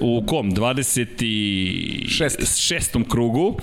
u 0.00 0.24
kom? 0.26 0.52
26. 0.52 2.08
Šest. 2.08 2.66
šestom 2.66 3.08
krugu, 3.08 3.58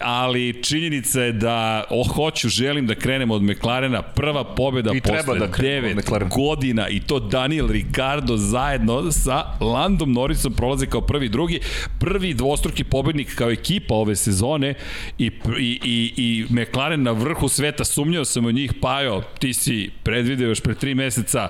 ali 0.00 0.62
činjenica 0.62 1.20
je 1.20 1.32
da 1.32 1.84
o, 1.90 2.04
hoću, 2.04 2.48
želim 2.48 2.86
da 2.86 2.94
krenemo 2.94 3.34
od 3.34 3.42
McLarena. 3.42 4.02
Prva 4.02 4.44
pobjeda 4.44 4.92
I 4.94 5.00
posle 5.00 5.38
da 5.38 5.50
krenemo 5.50 5.88
od 5.88 5.94
9 5.94 6.02
McLarena. 6.02 6.30
godina 6.34 6.88
i 6.88 7.00
to 7.00 7.20
Daniel 7.20 7.68
Ricardo 7.68 8.36
zajedno 8.36 9.12
sa 9.12 9.44
Landom 9.60 10.12
Norrisom 10.12 10.52
prolaze 10.52 10.86
kao 10.86 11.00
prvi 11.00 11.28
drugi. 11.28 11.60
Prvi 11.98 12.34
dvostruki 12.34 12.84
pobednik 12.84 13.34
kao 13.34 13.50
ekipa 13.50 13.94
ove 13.94 14.16
sezone 14.16 14.74
i, 15.18 15.30
i, 15.58 15.80
i, 15.84 16.12
i 16.16 16.46
McLaren 16.50 17.02
na 17.02 17.12
vrhu 17.12 17.48
sveta, 17.48 17.84
sumnjao 17.84 18.24
sam 18.24 18.46
u 18.46 18.50
njih, 18.50 18.72
Pajo, 18.80 19.22
ti 19.38 19.54
si 19.54 19.90
predvideo 20.02 20.48
još 20.48 20.60
pre 20.60 20.74
tri 20.74 20.94
meseca 20.94 21.48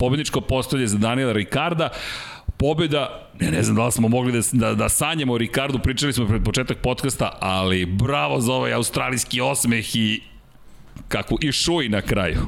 pobedničko 0.00 0.40
postolje 0.40 0.86
za 0.86 0.98
Daniela 0.98 1.32
Ricarda, 1.32 1.88
pobeda, 2.60 3.30
ne, 3.40 3.50
ne 3.50 3.62
znam 3.62 3.76
da 3.76 3.86
li 3.86 3.92
smo 3.92 4.08
mogli 4.08 4.32
da, 4.32 4.40
da, 4.52 4.74
da 4.74 4.88
sanjamo 4.88 5.32
o 5.32 5.38
Ricardu, 5.38 5.78
pričali 5.78 6.12
smo 6.12 6.26
pred 6.26 6.44
početak 6.44 6.78
podcasta, 6.82 7.38
ali 7.40 7.86
bravo 7.86 8.40
za 8.40 8.52
ovaj 8.52 8.72
australijski 8.72 9.40
osmeh 9.40 9.96
i 9.96 10.22
kako 11.08 11.36
i 11.40 11.52
šuj 11.52 11.88
na 11.88 12.02
kraju. 12.02 12.40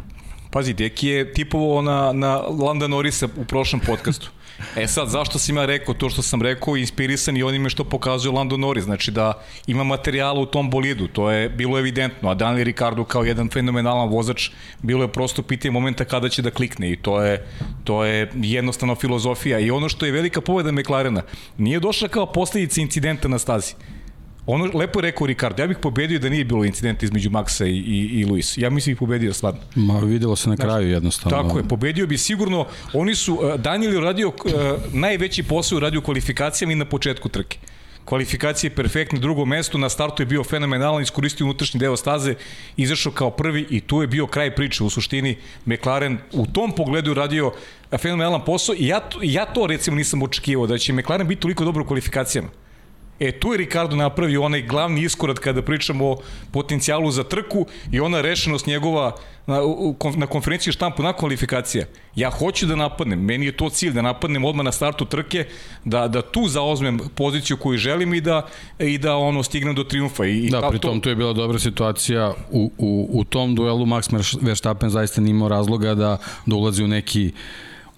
Pazi, 0.52 0.72
Deki 0.72 1.08
je 1.08 1.32
tipovao 1.32 1.82
na, 1.82 2.12
na 2.12 2.36
Landa 2.36 2.86
Norrisa 2.88 3.28
u 3.36 3.44
prošlom 3.44 3.80
podcastu. 3.86 4.30
E 4.76 4.86
sad, 4.86 5.08
zašto 5.08 5.38
sam 5.38 5.56
ja 5.56 5.64
rekao 5.66 5.94
to 5.94 6.10
što 6.10 6.22
sam 6.22 6.42
rekao, 6.42 6.76
inspirisan 6.76 7.36
i 7.36 7.42
onime 7.42 7.70
što 7.70 7.84
pokazuje 7.84 8.32
Lando 8.32 8.56
Norris, 8.56 8.84
znači 8.84 9.10
da 9.10 9.42
ima 9.66 9.84
materijala 9.84 10.40
u 10.40 10.46
tom 10.46 10.70
bolidu, 10.70 11.08
to 11.08 11.30
je 11.30 11.48
bilo 11.48 11.78
evidentno, 11.78 12.30
a 12.30 12.34
Daniel 12.34 12.64
Ricardo 12.64 13.04
kao 13.04 13.24
jedan 13.24 13.48
fenomenalan 13.48 14.08
vozač, 14.08 14.50
bilo 14.82 15.04
je 15.04 15.12
prosto 15.12 15.42
pitanje 15.42 15.72
momenta 15.72 16.04
kada 16.04 16.28
će 16.28 16.42
da 16.42 16.50
klikne 16.50 16.92
i 16.92 16.96
to 16.96 17.22
je, 17.22 17.46
to 17.84 18.04
je 18.04 18.30
jednostavno 18.34 18.94
filozofija 18.94 19.58
i 19.58 19.70
ono 19.70 19.88
što 19.88 20.06
je 20.06 20.12
velika 20.12 20.40
pobeda 20.40 20.72
McLarena, 20.72 21.22
nije 21.58 21.80
došla 21.80 22.08
kao 22.08 22.26
posledica 22.26 22.80
incidenta 22.80 23.28
na 23.28 23.38
stazi. 23.38 23.74
Ono, 24.46 24.70
lepo 24.74 24.98
je 24.98 25.02
rekao 25.02 25.26
Ricardo, 25.26 25.62
ja 25.62 25.66
bih 25.66 25.76
pobedio 25.82 26.18
da 26.18 26.28
nije 26.28 26.44
bilo 26.44 26.64
incidenta 26.64 27.06
između 27.06 27.30
Maxa 27.30 27.66
i, 27.66 27.70
i, 27.70 28.20
i 28.20 28.24
Luis. 28.24 28.58
Ja 28.58 28.70
mislim 28.70 28.92
da 28.92 28.94
bih 28.94 28.98
pobedio 28.98 29.32
stvarno. 29.32 29.60
Ma 29.74 29.98
videlo 29.98 30.36
se 30.36 30.48
na 30.48 30.56
kraju 30.56 30.88
jednostavno. 30.88 31.42
Tako 31.42 31.58
je, 31.58 31.68
pobedio 31.68 32.06
bi 32.06 32.18
sigurno. 32.18 32.66
Oni 32.92 33.14
su, 33.14 33.34
uh, 33.34 33.54
Daniel 33.60 33.94
je 33.94 34.00
radio 34.00 34.28
uh, 34.28 34.34
najveći 34.92 35.42
posao 35.42 35.80
radio 35.80 36.00
u 36.00 36.02
kvalifikacijama 36.02 36.72
i 36.72 36.76
na 36.76 36.84
početku 36.84 37.28
trke. 37.28 37.58
Kvalifikacije 38.04 38.70
je 38.70 38.74
perfektne, 38.74 39.18
drugo 39.18 39.44
mesto, 39.44 39.78
na 39.78 39.88
startu 39.88 40.22
je 40.22 40.26
bio 40.26 40.44
fenomenalan, 40.44 41.02
iskoristio 41.02 41.46
unutrašnji 41.46 41.80
deo 41.80 41.96
staze, 41.96 42.34
izašao 42.76 43.12
kao 43.12 43.30
prvi 43.30 43.66
i 43.70 43.80
tu 43.80 44.00
je 44.00 44.06
bio 44.06 44.26
kraj 44.26 44.54
priče. 44.54 44.84
U 44.84 44.90
suštini, 44.90 45.36
McLaren 45.66 46.18
u 46.32 46.46
tom 46.46 46.72
pogledu 46.72 47.14
radio 47.14 47.52
fenomenalan 47.98 48.44
posao 48.44 48.74
i 48.78 48.86
ja, 48.86 49.00
ja 49.22 49.44
to 49.44 49.66
recimo 49.66 49.96
nisam 49.96 50.22
očekivao, 50.22 50.66
da 50.66 50.78
će 50.78 50.92
McLaren 50.92 51.28
biti 51.28 51.40
toliko 51.40 51.64
dobro 51.64 51.82
u 51.82 51.86
kvalifikacijama. 51.86 52.48
E, 53.22 53.32
tu 53.32 53.52
je 53.52 53.58
Ricardo 53.58 53.96
napravio 53.96 54.42
onaj 54.42 54.62
glavni 54.62 55.02
iskorak 55.02 55.38
kada 55.38 55.62
pričamo 55.62 56.06
o 56.10 56.16
potencijalu 56.50 57.10
za 57.10 57.24
trku 57.24 57.66
i 57.92 58.00
ona 58.00 58.20
rešenost 58.20 58.66
njegova 58.66 59.12
na, 59.46 59.58
na 60.16 60.26
konferenciji 60.26 60.72
štampu 60.72 61.02
na 61.02 61.12
kvalifikacija. 61.12 61.84
Ja 62.16 62.30
hoću 62.30 62.66
da 62.66 62.76
napadnem, 62.76 63.24
meni 63.24 63.46
je 63.46 63.52
to 63.56 63.70
cilj 63.70 63.92
da 63.92 64.02
napadnem 64.02 64.44
odmah 64.44 64.64
na 64.64 64.72
startu 64.72 65.04
trke, 65.04 65.44
da, 65.84 66.08
da 66.08 66.22
tu 66.22 66.48
zaozmem 66.48 66.98
poziciju 67.14 67.56
koju 67.56 67.78
želim 67.78 68.14
i 68.14 68.20
da, 68.20 68.46
i 68.78 68.98
da 68.98 69.16
ono 69.16 69.42
stignem 69.42 69.74
do 69.74 69.84
triumfa. 69.84 70.24
I, 70.26 70.50
Da, 70.50 70.60
ta- 70.60 70.70
pritom 70.70 71.00
tu 71.00 71.08
je 71.08 71.16
bila 71.16 71.32
dobra 71.32 71.58
situacija 71.58 72.32
u, 72.50 72.70
u, 72.78 73.08
u 73.12 73.24
tom 73.24 73.54
duelu 73.54 73.86
Max 73.86 74.36
Verstappen 74.40 74.90
zaista 74.90 75.20
nije 75.20 75.30
imao 75.30 75.48
razloga 75.48 75.94
da, 75.94 76.18
da 76.46 76.56
ulazi 76.56 76.84
u 76.84 76.88
neki 76.88 77.32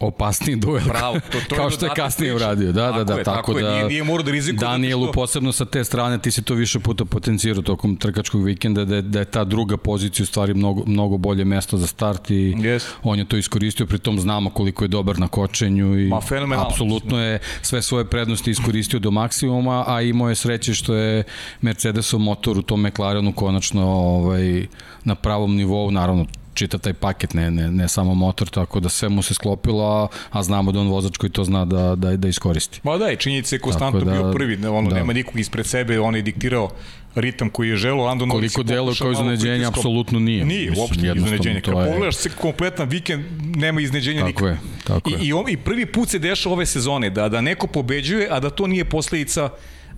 opasniji 0.04 0.56
duel. 0.56 0.84
Bravo, 0.84 1.20
to- 1.23 1.38
to 1.40 1.54
kao 1.56 1.70
što 1.70 1.87
je 1.87 1.92
kasnije 1.92 2.32
priče. 2.32 2.44
uradio. 2.44 2.73
Da, 2.73 2.80
Tako 2.82 2.99
da, 2.99 3.04
da, 3.04 3.14
je, 3.14 3.25
tako, 3.25 3.37
tako 3.37 3.58
je, 3.58 3.64
da 3.64 3.73
nije- 3.73 3.84
nije 3.87 4.04
morao 4.04 4.23
da 4.23 4.30
rizikuje 4.30 4.58
Danielu 4.61 5.04
što- 5.04 5.12
posebno 5.12 5.52
sa 5.52 5.64
te 5.64 5.84
strane 5.84 6.18
ti 6.18 6.30
si 6.30 6.42
to 6.42 6.54
više 6.54 6.78
puta 6.80 7.04
potencirao 7.04 7.62
tokom 7.64 7.96
trkačkog 7.96 8.44
vikenda 8.44 8.84
da 8.84 8.96
je, 8.96 9.02
da 9.02 9.18
je 9.18 9.25
ta 9.26 9.44
druga 9.44 9.76
pozicija 9.76 10.25
u 10.25 10.26
stvari 10.26 10.54
mnogo, 10.54 10.82
mnogo 10.87 11.16
bolje 11.18 11.44
mesto 11.46 11.76
za 11.76 11.87
start 11.87 12.30
i 12.30 12.34
Yes. 12.54 12.84
on 13.02 13.18
je 13.18 13.25
to 13.25 13.37
iskoristio, 13.37 13.87
pritom 13.87 14.20
znamo 14.20 14.50
koliko 14.50 14.84
je 14.84 14.88
dobar 14.88 15.18
na 15.18 15.28
kočenju 15.28 15.99
i 15.99 16.08
Ma, 16.08 16.20
apsolutno 16.58 17.20
je 17.20 17.38
sve 17.62 17.82
svoje 17.82 18.04
prednosti 18.04 18.50
iskoristio 18.50 18.99
do 18.99 19.11
maksimuma, 19.12 19.84
a 19.87 20.02
imao 20.02 20.28
je 20.28 20.34
sreće 20.34 20.75
što 20.75 20.94
je 20.94 21.23
Mercedesov 21.61 22.20
motor 22.20 22.58
u 22.58 22.62
tom 22.62 22.82
McLarenu 22.82 23.32
konačno 23.32 23.82
ovaj, 23.87 24.66
na 25.04 25.14
pravom 25.14 25.56
nivou, 25.56 25.90
naravno 25.90 26.26
čita 26.54 26.78
taj 26.78 26.92
paket, 26.94 27.34
ne, 27.34 27.50
ne, 27.50 27.70
ne 27.70 27.88
samo 27.88 28.14
motor, 28.14 28.49
tako 28.49 28.80
da 28.80 28.88
sve 28.88 29.08
mu 29.08 29.23
se 29.23 29.34
sklopilo, 29.34 29.84
a, 29.84 30.08
a 30.30 30.42
znamo 30.42 30.73
da 30.73 30.80
on 30.80 30.88
vozač 30.88 31.16
koji 31.16 31.30
to 31.30 31.44
zna 31.44 31.64
da, 31.64 31.94
da, 31.96 32.16
da 32.16 32.28
iskoristi. 32.28 32.80
Ma 32.82 32.96
da, 32.96 33.11
i 33.11 33.16
činjenica 33.16 33.56
je 33.56 33.61
konstantno 33.61 34.00
da- 34.00 34.12
bio 34.12 34.32
prvi, 34.32 34.56
ne, 34.56 34.68
ono, 34.68 34.90
da. 34.90 34.96
nema 34.96 35.12
nikog 35.12 35.38
ispred 35.38 35.66
sebe, 35.66 36.00
on 36.00 36.16
je 36.16 36.23
diktirao 36.23 36.70
ritam 37.14 37.49
koji 37.49 37.68
je 37.68 37.76
želo, 37.76 38.04
Lando 38.04 38.26
Norris 38.26 38.54
Koliko 38.54 38.75
pokušao 38.76 39.04
kao 39.04 39.12
iznenađenje, 39.12 39.64
apsolutno 39.66 40.20
nije. 40.20 40.44
Nije, 40.44 40.70
Mislim, 40.70 40.80
uopšte 40.80 41.06
iznenađenje. 41.16 41.61
to 41.61 41.73
Kad 41.73 41.80
je- 41.80 41.92
pogledaš 41.92 42.16
se 42.16 42.30
kompletan 42.30 42.88
vikend, 42.88 43.25
nema 43.56 43.80
iznenađenja 43.80 44.20
Tako 44.20 44.26
nikako. 44.28 44.46
je, 44.46 44.58
tako 44.84 45.11
I, 45.11 45.12
je. 45.12 45.18
i, 45.20 45.32
on, 45.32 45.49
I 45.49 45.56
prvi 45.56 45.87
put 45.87 46.08
se 46.08 46.18
dešava 46.18 46.52
ove 46.52 46.66
sezone 46.66 47.11
da, 47.11 47.28
da 47.28 47.40
neko 47.40 47.66
pobeđuje, 47.66 48.28
a 48.30 48.40
da 48.40 48.50
to 48.50 48.66
nije 48.66 48.84
posledica 48.84 49.49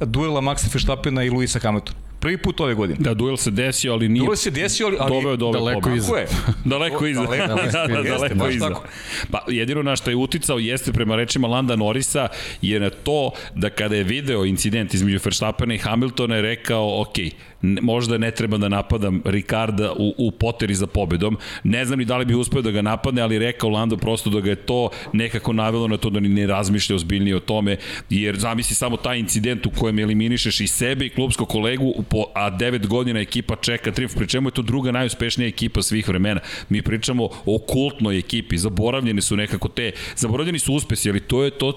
duela 0.01 0.41
Maxa 0.41 0.75
Verstappena 0.75 1.25
i 1.25 1.31
Luisa 1.31 1.59
Hamiltona. 1.59 1.99
Prvi 2.27 2.39
put 2.39 2.61
ove 2.61 2.75
godine. 2.75 2.99
Da, 3.01 3.15
duel 3.15 3.37
se 3.37 3.51
desio, 3.51 3.93
ali 3.93 4.09
nije 4.09 4.25
Duel 4.25 4.37
se 4.37 4.51
desio, 4.51 4.87
ali... 4.87 4.97
ali 5.01 5.11
doveo 5.11 5.37
do 5.37 5.47
ove 5.47 5.59
daleko 5.59 5.81
pobede. 5.81 5.97
iza. 5.97 6.17
Je. 6.17 6.27
Daleko 6.65 7.07
iza. 7.13 7.21
Daleko 7.21 7.47
da, 7.47 7.87
da, 7.87 8.03
daleko 8.03 8.49
iza. 8.49 8.69
tako. 8.69 8.83
Pa 9.31 9.45
jedino 9.49 9.83
na 9.83 9.97
što 9.97 10.11
je 10.11 10.17
uticao 10.17 10.59
jeste 10.59 10.93
prema 10.93 11.17
rečima 11.17 11.49
Landa 11.49 11.77
Norisa 11.77 12.29
je 12.63 12.81
na 12.81 12.91
to 12.91 13.31
da 13.55 13.71
kada 13.71 13.97
je 13.97 14.05
video 14.05 14.45
incident 14.45 14.95
između 14.95 15.19
Verstappena 15.25 15.75
i 15.75 15.79
Hamiltona 15.79 16.37
je 16.37 16.43
rekao, 16.43 17.01
ok, 17.01 17.15
možda 17.63 18.19
ne 18.19 18.31
treba 18.31 18.57
da 18.57 18.69
napadam 18.69 19.23
Ricarda 19.25 19.93
u, 19.93 20.15
u 20.19 20.31
poteri 20.31 20.75
za 20.75 20.87
pobedom. 20.87 21.39
Ne 21.65 21.85
znam 21.85 21.99
ni 21.99 22.05
da 22.05 22.17
li 22.17 22.25
bi 22.25 22.35
uspeo 22.35 22.63
da 22.63 22.71
ga 22.71 22.83
napadne, 22.83 23.23
ali 23.23 23.39
rekao 23.39 23.71
Lando 23.71 23.97
prosto 23.97 24.31
da 24.31 24.41
ga 24.41 24.51
je 24.51 24.57
to 24.57 24.89
nekako 25.13 25.53
navelo 25.53 25.89
na 25.89 25.97
to 25.97 26.11
da 26.11 26.21
ni 26.21 26.29
ne 26.29 26.47
razmišlja 26.47 26.97
ozbiljnije 26.97 27.37
o 27.37 27.41
tome, 27.41 27.77
jer 28.11 28.39
zamisli 28.39 28.75
samo 28.75 28.97
taj 28.97 29.19
incident 29.19 29.67
u 29.67 29.71
kojem 29.71 29.99
eliminišeš 29.99 30.61
i 30.61 30.67
sebe 30.67 31.07
i 31.07 31.11
klubskog 31.11 31.49
kolegu, 31.49 31.95
po, 32.17 32.31
a 32.35 32.51
devet 32.51 32.87
godina 32.87 33.21
ekipa 33.21 33.57
čeka 33.61 33.93
triumf, 33.93 34.15
pri 34.17 34.27
čemu 34.29 34.49
je 34.49 34.55
to 34.57 34.63
druga 34.63 34.93
najuspešnija 34.93 35.49
ekipa 35.49 35.83
svih 35.83 36.09
vremena. 36.09 36.41
Mi 36.69 36.83
pričamo 36.83 37.29
o 37.45 37.59
kultnoj 37.59 38.19
ekipi, 38.19 38.59
zaboravljene 38.59 39.23
su 39.23 39.37
nekako 39.37 39.69
te, 39.69 39.93
zaboravljeni 40.17 40.59
su 40.59 40.75
uspesi, 40.75 41.11
ali 41.11 41.21
to 41.21 41.45
je 41.45 41.51
to, 41.51 41.77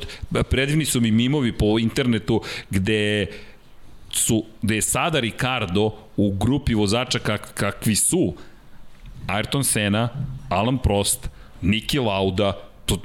predivni 0.49 0.85
su 0.85 1.01
mi 1.01 1.11
mimovi 1.11 1.51
po 1.51 1.75
internetu 1.79 2.41
gde 2.69 3.27
su, 4.11 4.45
gde 4.61 4.75
je 4.75 4.81
sada 4.81 5.19
Ricardo 5.19 5.91
u 6.17 6.31
grupi 6.31 6.73
vozača 6.73 7.19
kak, 7.19 7.53
kakvi 7.53 7.95
su 7.95 8.33
Ayrton 9.27 9.63
Senna, 9.63 10.09
Alan 10.49 10.77
Prost, 10.77 11.29
Niki 11.61 11.99
Lauda, 11.99 12.53
to, 12.85 12.97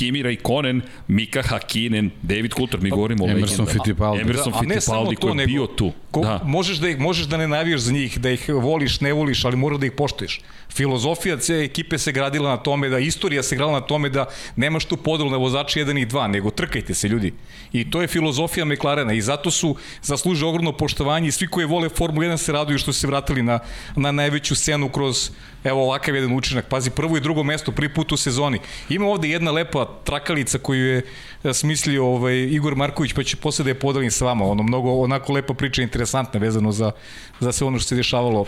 Kimi 0.00 0.22
Raikkonen, 0.22 0.82
Mika 1.08 1.42
Hakinen, 1.42 2.10
David 2.22 2.54
Coulter, 2.54 2.80
mi 2.80 2.90
govorimo 2.90 3.24
o 3.24 3.28
Emerson. 3.28 3.66
Fittipaldi. 3.66 4.20
Emerson 4.20 4.52
Da, 4.52 4.58
Fittipaldi 4.58 5.16
koji 5.16 5.38
je 5.38 5.46
bio 5.46 5.66
tu. 5.66 5.92
Ko, 6.10 6.20
Da. 6.20 6.40
možeš, 6.44 6.78
da 6.78 6.88
ih, 6.88 6.98
možeš 6.98 7.26
da 7.26 7.36
ne 7.36 7.48
navijaš 7.48 7.80
za 7.80 7.92
njih, 7.92 8.18
da 8.18 8.30
ih 8.30 8.48
voliš, 8.48 9.00
ne 9.00 9.12
voliš, 9.12 9.44
ali 9.44 9.56
mora 9.56 9.76
da 9.76 9.86
ih 9.86 9.92
poštuješ. 9.92 10.40
Filozofija 10.72 11.36
cijele 11.36 11.64
ekipe 11.64 11.98
se 11.98 12.12
gradila 12.12 12.50
na 12.50 12.56
tome, 12.56 12.88
da 12.88 12.98
istorija 12.98 13.42
se 13.42 13.56
gradila 13.56 13.80
na 13.80 13.86
tome 13.86 14.08
da 14.08 14.24
nemaš 14.56 14.84
tu 14.84 14.96
podelu 14.96 15.30
na 15.30 15.36
vozači 15.36 15.80
1 15.80 16.02
i 16.02 16.06
2, 16.06 16.26
nego 16.26 16.50
trkajte 16.50 16.94
se 16.94 17.08
ljudi. 17.08 17.32
I 17.72 17.90
to 17.90 18.00
je 18.00 18.08
filozofija 18.08 18.64
McLarena 18.64 19.12
i 19.12 19.20
zato 19.20 19.50
su 19.50 19.76
zasluže 20.02 20.46
ogromno 20.46 20.72
poštovanje 20.72 21.28
i 21.28 21.32
svi 21.32 21.46
koji 21.46 21.66
vole 21.66 21.88
Formulu 21.88 22.26
1 22.26 22.36
se 22.36 22.52
raduju 22.52 22.78
što 22.78 22.92
su 22.92 23.00
se 23.00 23.06
vratili 23.06 23.42
na, 23.42 23.58
na 23.96 24.12
najveću 24.12 24.54
scenu 24.54 24.88
kroz 24.88 25.30
evo 25.64 25.82
ovakav 25.82 26.14
jedan 26.14 26.36
učinak. 26.36 26.66
Pazi, 26.68 26.90
prvo 26.90 27.16
i 27.16 27.20
drugo 27.20 27.42
mesto, 27.42 27.72
prvi 27.72 27.94
put 27.94 28.12
u 28.12 28.16
sezoni. 28.16 28.58
Ima 28.88 29.06
ovde 29.06 29.28
jedna 29.28 29.50
lepa 29.50 29.89
trakalica 30.04 30.58
koju 30.58 30.86
je 30.86 31.02
e, 31.44 31.54
smislio 31.54 32.06
ovaj, 32.06 32.38
Igor 32.38 32.76
Marković, 32.76 33.12
pa 33.12 33.22
ću 33.22 33.36
posle 33.36 33.64
da 33.64 33.70
je 33.70 33.78
podelim 33.78 34.10
s 34.10 34.20
vama. 34.20 34.44
Ono, 34.44 34.62
mnogo 34.62 34.92
onako 34.92 35.32
lepa 35.32 35.54
priča, 35.54 35.82
interesantna 35.82 36.40
vezano 36.40 36.72
za, 36.72 36.92
za 37.40 37.52
sve 37.52 37.66
ono 37.66 37.78
što 37.78 37.88
se 37.88 37.96
dešavalo 37.96 38.44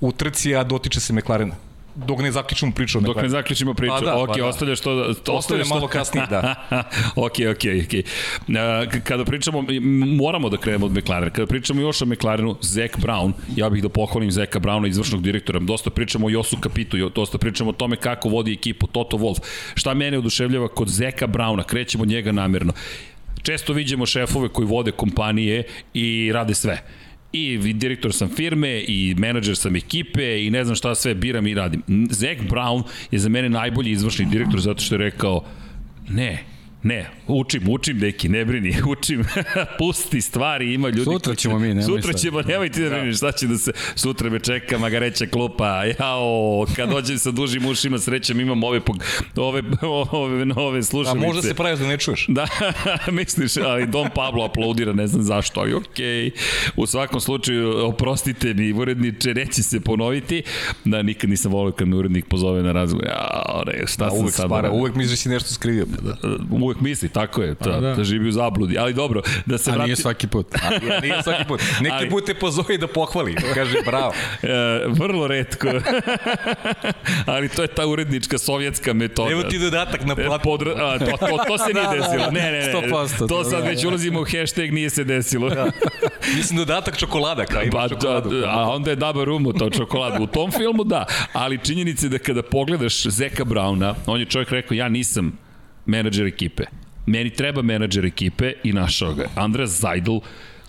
u 0.00 0.12
trci, 0.12 0.56
a 0.56 0.64
dotiče 0.64 1.00
se 1.00 1.12
McLarena 1.12 1.54
dok 1.96 2.18
ne 2.18 2.32
zaključimo 2.32 2.72
priču. 2.72 3.00
Dok 3.00 3.22
ne 3.22 3.28
zaključimo 3.28 3.74
priču. 3.74 3.94
Pa 3.98 4.00
da, 4.00 4.18
ok, 4.18 4.28
pa 4.28 4.34
da. 4.36 4.46
ostavljaš 4.46 4.80
to... 4.80 5.14
to 5.14 5.32
ostavljaš 5.32 5.68
malo 5.68 5.88
kasnije, 5.88 6.26
da. 6.30 6.54
ok, 7.16 7.32
ok, 7.50 7.64
ok. 7.84 8.04
Kada 9.04 9.24
pričamo, 9.24 9.64
moramo 10.16 10.48
da 10.48 10.56
krenemo 10.56 10.86
od 10.86 10.92
McLarena. 10.92 11.30
Kada 11.30 11.46
pričamo 11.46 11.80
još 11.80 12.02
o 12.02 12.06
McLarenu, 12.06 12.56
Zach 12.60 12.98
Brown, 12.98 13.32
ja 13.56 13.70
bih 13.70 13.82
da 13.82 13.88
pohvalim 13.88 14.30
Zeka 14.30 14.60
Browna, 14.60 14.88
izvršnog 14.88 15.22
direktora. 15.22 15.58
Dosta 15.58 15.90
pričamo 15.90 16.26
o 16.26 16.30
Josu 16.30 16.56
Kapitu, 16.60 17.10
dosta 17.14 17.38
pričamo 17.38 17.70
o 17.70 17.72
tome 17.72 17.96
kako 17.96 18.28
vodi 18.28 18.52
ekipu 18.52 18.86
Toto 18.86 19.16
Wolf. 19.16 19.38
Šta 19.74 19.94
mene 19.94 20.18
oduševljava 20.18 20.68
kod 20.68 20.88
Zeka 20.88 21.26
Browna, 21.26 21.64
krećemo 21.64 22.04
njega 22.04 22.32
namerno. 22.32 22.72
Često 23.42 23.72
vidimo 23.72 24.06
šefove 24.06 24.48
koji 24.48 24.66
vode 24.66 24.90
kompanije 24.90 25.62
i 25.94 26.30
rade 26.34 26.54
sve 26.54 26.82
i 27.36 27.72
direktor 27.72 28.12
sam 28.12 28.28
firme 28.28 28.80
i 28.88 29.14
menadžer 29.18 29.56
sam 29.56 29.76
ekipe 29.76 30.44
i 30.44 30.50
ne 30.50 30.64
znam 30.64 30.76
šta 30.76 30.94
sve 30.94 31.14
biram 31.14 31.46
i 31.46 31.54
radim. 31.54 31.82
Zach 32.10 32.40
Brown 32.50 32.82
je 33.10 33.18
za 33.18 33.28
mene 33.28 33.48
najbolji 33.48 33.90
izvršni 33.90 34.26
direktor 34.30 34.60
zato 34.60 34.82
što 34.82 34.94
je 34.94 34.98
rekao 34.98 35.44
ne, 36.08 36.44
Ne, 36.86 37.10
učim, 37.26 37.68
učim, 37.68 37.98
deki, 37.98 38.28
ne 38.28 38.44
brini, 38.44 38.74
učim. 38.98 39.24
Pusti 39.78 40.20
stvari, 40.20 40.74
ima 40.74 40.88
ljudi. 40.88 41.04
Sutra 41.04 41.34
ćemo 41.34 41.58
mi, 41.58 41.68
nemoj 41.68 41.82
Sutra 41.82 42.12
ćemo, 42.12 42.42
nemoj 42.42 42.68
ti 42.68 42.82
da 42.82 42.90
briniš, 42.90 43.16
šta 43.16 43.32
će 43.32 43.46
da 43.46 43.58
se, 43.58 43.72
sutra 43.94 44.30
me 44.30 44.38
čeka 44.38 44.78
magareća 44.78 45.26
klupa, 45.26 45.84
jao, 45.84 46.66
kad 46.76 46.88
dođem 46.88 47.18
sa 47.18 47.30
dužim 47.30 47.66
ušima, 47.66 47.98
srećem 47.98 48.40
imam 48.40 48.64
ove, 48.64 48.80
ove, 49.36 49.62
ove 50.10 50.44
nove 50.44 50.82
slušalice. 50.82 51.24
A 51.24 51.26
možda 51.26 51.42
se 51.42 51.54
pravi 51.54 51.78
da 51.78 51.86
ne 51.86 51.98
čuješ. 51.98 52.26
Da, 52.28 52.46
misliš, 53.12 53.56
ali 53.56 53.86
Don 53.86 54.08
Pablo 54.14 54.44
aplaudira, 54.44 54.92
ne 54.92 55.06
znam 55.06 55.22
zašto, 55.22 55.60
ali 55.60 55.74
okej. 55.74 56.06
Okay. 56.06 56.30
U 56.76 56.86
svakom 56.86 57.20
slučaju, 57.20 57.86
oprostite 57.86 58.54
mi, 58.54 58.72
uredniče, 58.72 59.34
neće 59.34 59.62
se 59.62 59.80
ponoviti. 59.80 60.42
Da, 60.84 61.02
nikad 61.02 61.30
nisam 61.30 61.52
volio 61.52 61.72
kad 61.72 61.88
me 61.88 61.96
urednik 61.96 62.26
pozove 62.26 62.62
na 62.62 62.72
razgovor. 62.72 63.06
Ja, 63.06 63.62
ne, 63.66 63.86
šta 63.86 64.04
da, 64.04 64.10
sam 64.10 64.18
uvek 64.18 64.34
sad... 64.34 64.46
Spara, 64.46 64.70
uvek 64.70 64.94
misliš 64.94 65.10
da 65.10 65.16
si 65.16 65.28
nešto 65.28 65.54
skrivio. 65.54 65.86
Da, 66.02 66.16
uvek 66.50 66.75
uvek 66.76 66.80
misli, 66.80 67.08
tako 67.08 67.42
je, 67.42 67.54
ta, 67.54 67.80
da. 67.80 67.94
da 67.94 68.04
živi 68.04 68.28
u 68.28 68.32
zabludi. 68.32 68.78
Ali 68.78 68.94
dobro, 68.94 69.22
da 69.46 69.58
se 69.58 69.70
vrati... 69.70 69.82
A 69.82 69.86
nije 69.86 69.96
svaki 69.96 70.26
put. 70.26 70.46
A 70.54 71.00
nije 71.00 71.22
svaki 71.22 71.44
put. 71.44 71.60
Neki 71.80 71.94
ali... 71.94 72.10
put 72.10 72.26
te 72.26 72.34
pozovi 72.34 72.78
da 72.78 72.86
pohvali, 72.86 73.34
da 73.34 73.54
kaže 73.54 73.78
bravo. 73.86 74.12
E, 74.42 74.48
vrlo 74.88 75.26
redko. 75.26 75.68
ali 77.34 77.48
to 77.48 77.62
je 77.62 77.68
ta 77.68 77.86
urednička 77.86 78.38
sovjetska 78.38 78.92
metoda. 78.92 79.32
Evo 79.32 79.42
ti 79.42 79.58
dodatak 79.58 80.04
na 80.04 80.14
platu. 80.14 80.44
Podra... 80.44 80.72
A, 80.76 80.98
to, 80.98 81.16
to, 81.16 81.38
to 81.46 81.58
se 81.58 81.72
nije 81.74 82.00
desilo. 82.00 82.30
Ne, 82.30 82.52
ne, 82.52 82.66
ne. 82.66 82.72
100%. 82.72 83.28
To 83.28 83.44
sad 83.44 83.64
već 83.64 83.84
ulazimo 83.84 84.20
u 84.20 84.24
hashtag 84.24 84.72
nije 84.72 84.90
se 84.90 85.04
desilo. 85.04 85.50
Da. 85.50 85.70
Mislim 86.36 86.58
dodatak 86.58 86.96
čokolada, 86.96 87.44
kao 87.44 87.62
ima 87.62 87.72
pa, 87.72 87.88
čokoladu. 87.88 88.30
Da, 88.30 88.50
a 88.50 88.70
onda 88.70 88.90
je 88.90 88.96
daba 88.96 89.24
rumu 89.24 89.52
to 89.52 89.70
čokoladu. 89.70 90.22
U 90.22 90.26
tom 90.26 90.50
filmu 90.50 90.84
da, 90.84 91.06
ali 91.32 91.58
činjenice 91.64 92.08
da 92.08 92.18
kada 92.18 92.42
pogledaš 92.42 93.06
Zeka 93.06 93.44
Brauna, 93.44 93.94
on 94.06 94.20
je 94.20 94.26
čovjek 94.26 94.50
rekao 94.50 94.74
ja 94.74 94.88
nisam 94.88 95.45
menadžer 95.86 96.26
ekipe. 96.26 96.64
Meni 97.06 97.30
treba 97.30 97.62
menadžer 97.62 98.04
ekipe 98.04 98.52
i 98.64 98.72
našao 98.72 99.14
ga. 99.14 99.28
Andreas 99.34 99.70
Zajdl, 99.70 100.18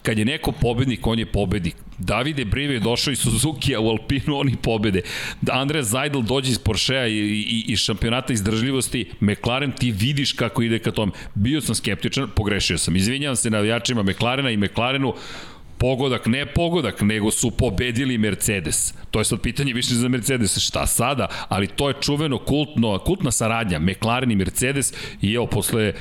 kad 0.04 0.18
je 0.18 0.26
neko 0.26 0.52
pobednik, 0.52 1.08
on 1.08 1.20
je 1.20 1.26
pobednik. 1.26 1.76
Davide 1.98 2.46
Brive 2.46 2.74
je 2.74 2.80
došao 2.80 3.12
iz 3.12 3.20
Suzuki, 3.20 3.76
a 3.76 3.80
u 3.80 3.90
Alpinu 3.90 4.38
oni 4.38 4.56
pobede. 4.62 5.02
Andreas 5.52 5.88
Zajdl 5.88 6.22
dođe 6.22 6.52
iz 6.52 6.60
Porschea 6.60 7.08
i, 7.08 7.18
i, 7.18 7.66
i 7.68 7.76
šampionata 7.76 8.34
izdržljivosti, 8.34 9.06
McLaren 9.20 9.72
ti 9.72 9.92
vidiš 9.92 10.34
kako 10.34 10.62
ide 10.62 10.80
ka 10.80 10.92
tome. 10.92 11.12
Bio 11.36 11.62
sam 11.62 11.76
skeptičan, 11.76 12.30
pogrešio 12.36 12.78
sam. 12.78 12.96
Izvinjavam 12.96 13.36
se 13.36 13.50
navijačima 13.50 14.04
McLarena 14.04 14.52
i 14.52 14.58
McLarenu, 14.58 15.14
pogodak, 15.78 16.26
ne 16.26 16.46
pogodak, 16.46 17.02
nego 17.02 17.32
su 17.32 17.52
pobedili 17.52 18.18
Mercedes. 18.18 18.94
To 19.12 19.20
je 19.20 19.26
sad 19.26 19.42
pitanje 19.42 19.74
više 19.74 19.96
za 19.96 20.08
Mercedes, 20.08 20.58
šta 20.58 20.88
sada, 20.88 21.28
ali 21.50 21.68
to 21.68 21.88
je 21.88 21.96
čuveno 22.02 22.38
kultno, 22.38 23.00
kultna 23.00 23.32
saradnja, 23.32 23.80
McLaren 23.80 24.32
i 24.32 24.36
Mercedes 24.36 24.94
i 25.22 25.34
evo 25.34 25.46
posle 25.46 25.94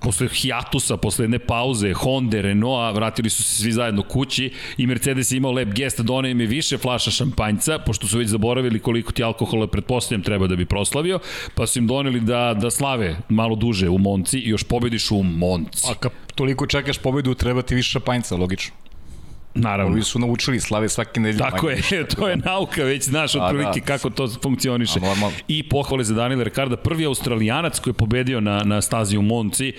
posle 0.00 0.28
hiatusa, 0.28 0.96
posle 0.96 1.24
jedne 1.24 1.38
pauze, 1.38 1.92
Honda, 1.92 2.40
Renault, 2.40 2.96
vratili 2.96 3.30
su 3.30 3.42
se 3.42 3.62
svi 3.62 3.72
zajedno 3.72 4.02
kući 4.02 4.52
i 4.76 4.86
Mercedes 4.86 5.32
je 5.32 5.36
imao 5.36 5.52
lep 5.52 5.68
gest, 5.68 6.00
donao 6.00 6.30
im 6.30 6.40
je 6.40 6.46
više 6.46 6.78
flaša 6.78 7.10
šampanjca, 7.10 7.78
pošto 7.78 8.06
su 8.06 8.18
već 8.18 8.28
zaboravili 8.28 8.78
koliko 8.78 9.12
ti 9.12 9.22
alkohola 9.22 9.66
pretpostavljam 9.66 10.22
treba 10.22 10.46
da 10.46 10.56
bi 10.56 10.66
proslavio, 10.66 11.18
pa 11.54 11.66
su 11.66 11.78
im 11.78 11.86
doneli 11.86 12.20
da, 12.20 12.54
da 12.60 12.70
slave 12.70 13.16
malo 13.28 13.56
duže 13.56 13.88
u 13.88 13.98
Monci 13.98 14.38
i 14.38 14.48
još 14.48 14.64
pobediš 14.64 15.10
u 15.10 15.22
Monci. 15.22 15.86
A 15.90 15.94
kad 15.94 16.12
toliko 16.34 16.66
čekaš 16.66 16.98
pobedu, 16.98 17.34
treba 17.34 17.62
ti 17.62 17.74
više 17.74 17.90
šampanjca, 17.90 18.36
logično. 18.36 18.74
Naravno. 19.56 19.92
Ovi 19.92 20.02
su 20.02 20.18
naučili 20.18 20.60
slave 20.60 20.88
svake 20.88 21.20
nedelje. 21.20 21.38
Tako 21.38 21.70
je, 21.70 21.82
to 22.16 22.28
je 22.28 22.36
nauka, 22.36 22.84
već 22.84 23.04
znaš 23.04 23.34
od 23.34 23.42
prilike 23.48 23.80
da. 23.80 23.86
kako 23.86 24.10
to 24.10 24.28
funkcioniše. 24.42 25.00
I 25.48 25.68
pohvale 25.68 26.04
za 26.04 26.14
Daniela 26.14 26.44
Ricarda, 26.44 26.76
prvi 26.76 27.04
australijanac 27.04 27.78
koji 27.78 27.92
je 27.92 27.96
pobedio 27.96 28.40
na, 28.40 28.62
na 28.64 28.82
stazi 28.82 29.16
u 29.18 29.22
Monci, 29.22 29.72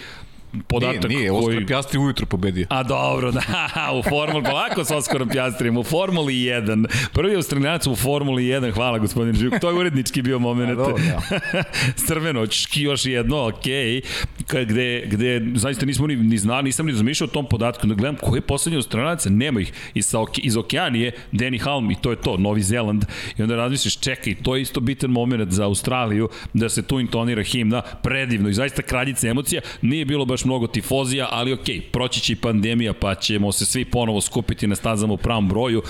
podatak 0.67 1.09
nije, 1.09 1.19
nije, 1.19 1.29
koji... 1.29 1.55
Oskar 1.55 1.65
Pjastri 1.67 1.99
ujutro 1.99 2.25
pobedio. 2.25 2.67
A 2.69 2.83
dobro, 2.83 3.31
da, 3.37 3.41
u 3.99 4.09
Formuli, 4.09 4.43
polako 4.43 4.83
s 4.83 4.91
Oskarom 4.91 5.29
Pjastrijem, 5.29 5.77
u 5.77 5.83
Formuli 5.83 6.33
1. 6.33 6.85
Prvi 7.13 7.35
australijanac 7.35 7.87
u 7.87 7.95
Formuli 7.95 8.43
1, 8.43 8.73
hvala 8.73 8.97
gospodin 8.97 9.33
Živuk, 9.33 9.59
to 9.61 9.69
je 9.69 9.75
urednički 9.75 10.21
bio 10.21 10.39
moment. 10.39 10.77
Da, 10.77 10.83
da. 10.83 11.63
Crveno, 12.07 12.47
čki 12.47 12.81
još 12.81 13.05
jedno, 13.05 13.47
okej, 13.47 14.01
okay. 14.39 14.65
gde, 14.65 15.03
gde 15.05 15.41
zaista 15.55 15.85
nismo 15.85 16.07
ni, 16.07 16.15
ni 16.15 16.37
znali, 16.37 16.63
nisam 16.63 16.85
ni 16.85 16.93
zamišljao 16.93 17.27
o 17.27 17.33
tom 17.33 17.45
podatku, 17.45 17.87
da 17.87 17.95
gledam 17.95 18.15
koji 18.15 18.37
je 18.37 18.41
poslednji 18.41 18.75
australijanac, 18.77 19.25
nema 19.29 19.61
ih, 19.61 19.73
iz, 19.93 20.13
iz 20.37 20.57
Okeanije, 20.57 21.11
Danny 21.31 21.61
Halm 21.61 21.91
i 21.91 21.95
to 22.01 22.11
je 22.11 22.15
to, 22.15 22.37
Novi 22.37 22.61
Zeland, 22.61 23.05
i 23.37 23.41
onda 23.41 23.55
razmisliš, 23.55 23.99
čekaj, 23.99 24.35
to 24.43 24.55
je 24.55 24.61
isto 24.61 24.79
bitan 24.79 25.09
moment 25.09 25.51
za 25.51 25.65
Australiju, 25.65 26.29
da 26.53 26.69
se 26.69 26.81
tu 26.81 26.99
intonira 26.99 27.43
himna, 27.43 27.81
predivno 27.81 28.49
i 28.49 28.53
zaista 28.53 28.81
kraljica 28.81 29.27
emocija, 29.27 29.61
nije 29.81 30.05
bilo 30.05 30.25
baš 30.25 30.36
mnogo 30.45 30.67
tifozija, 30.67 31.27
ali 31.31 31.53
ok, 31.53 31.65
proći 31.91 32.21
će 32.21 32.33
i 32.33 32.35
pandemija, 32.35 32.93
pa 32.93 33.15
ćemo 33.15 33.51
se 33.51 33.65
svi 33.65 33.85
ponovo 33.85 34.21
skupiti 34.21 34.67
na 34.67 34.75
stazama 34.75 35.13
u 35.13 35.17
pravom 35.17 35.47
broju, 35.49 35.81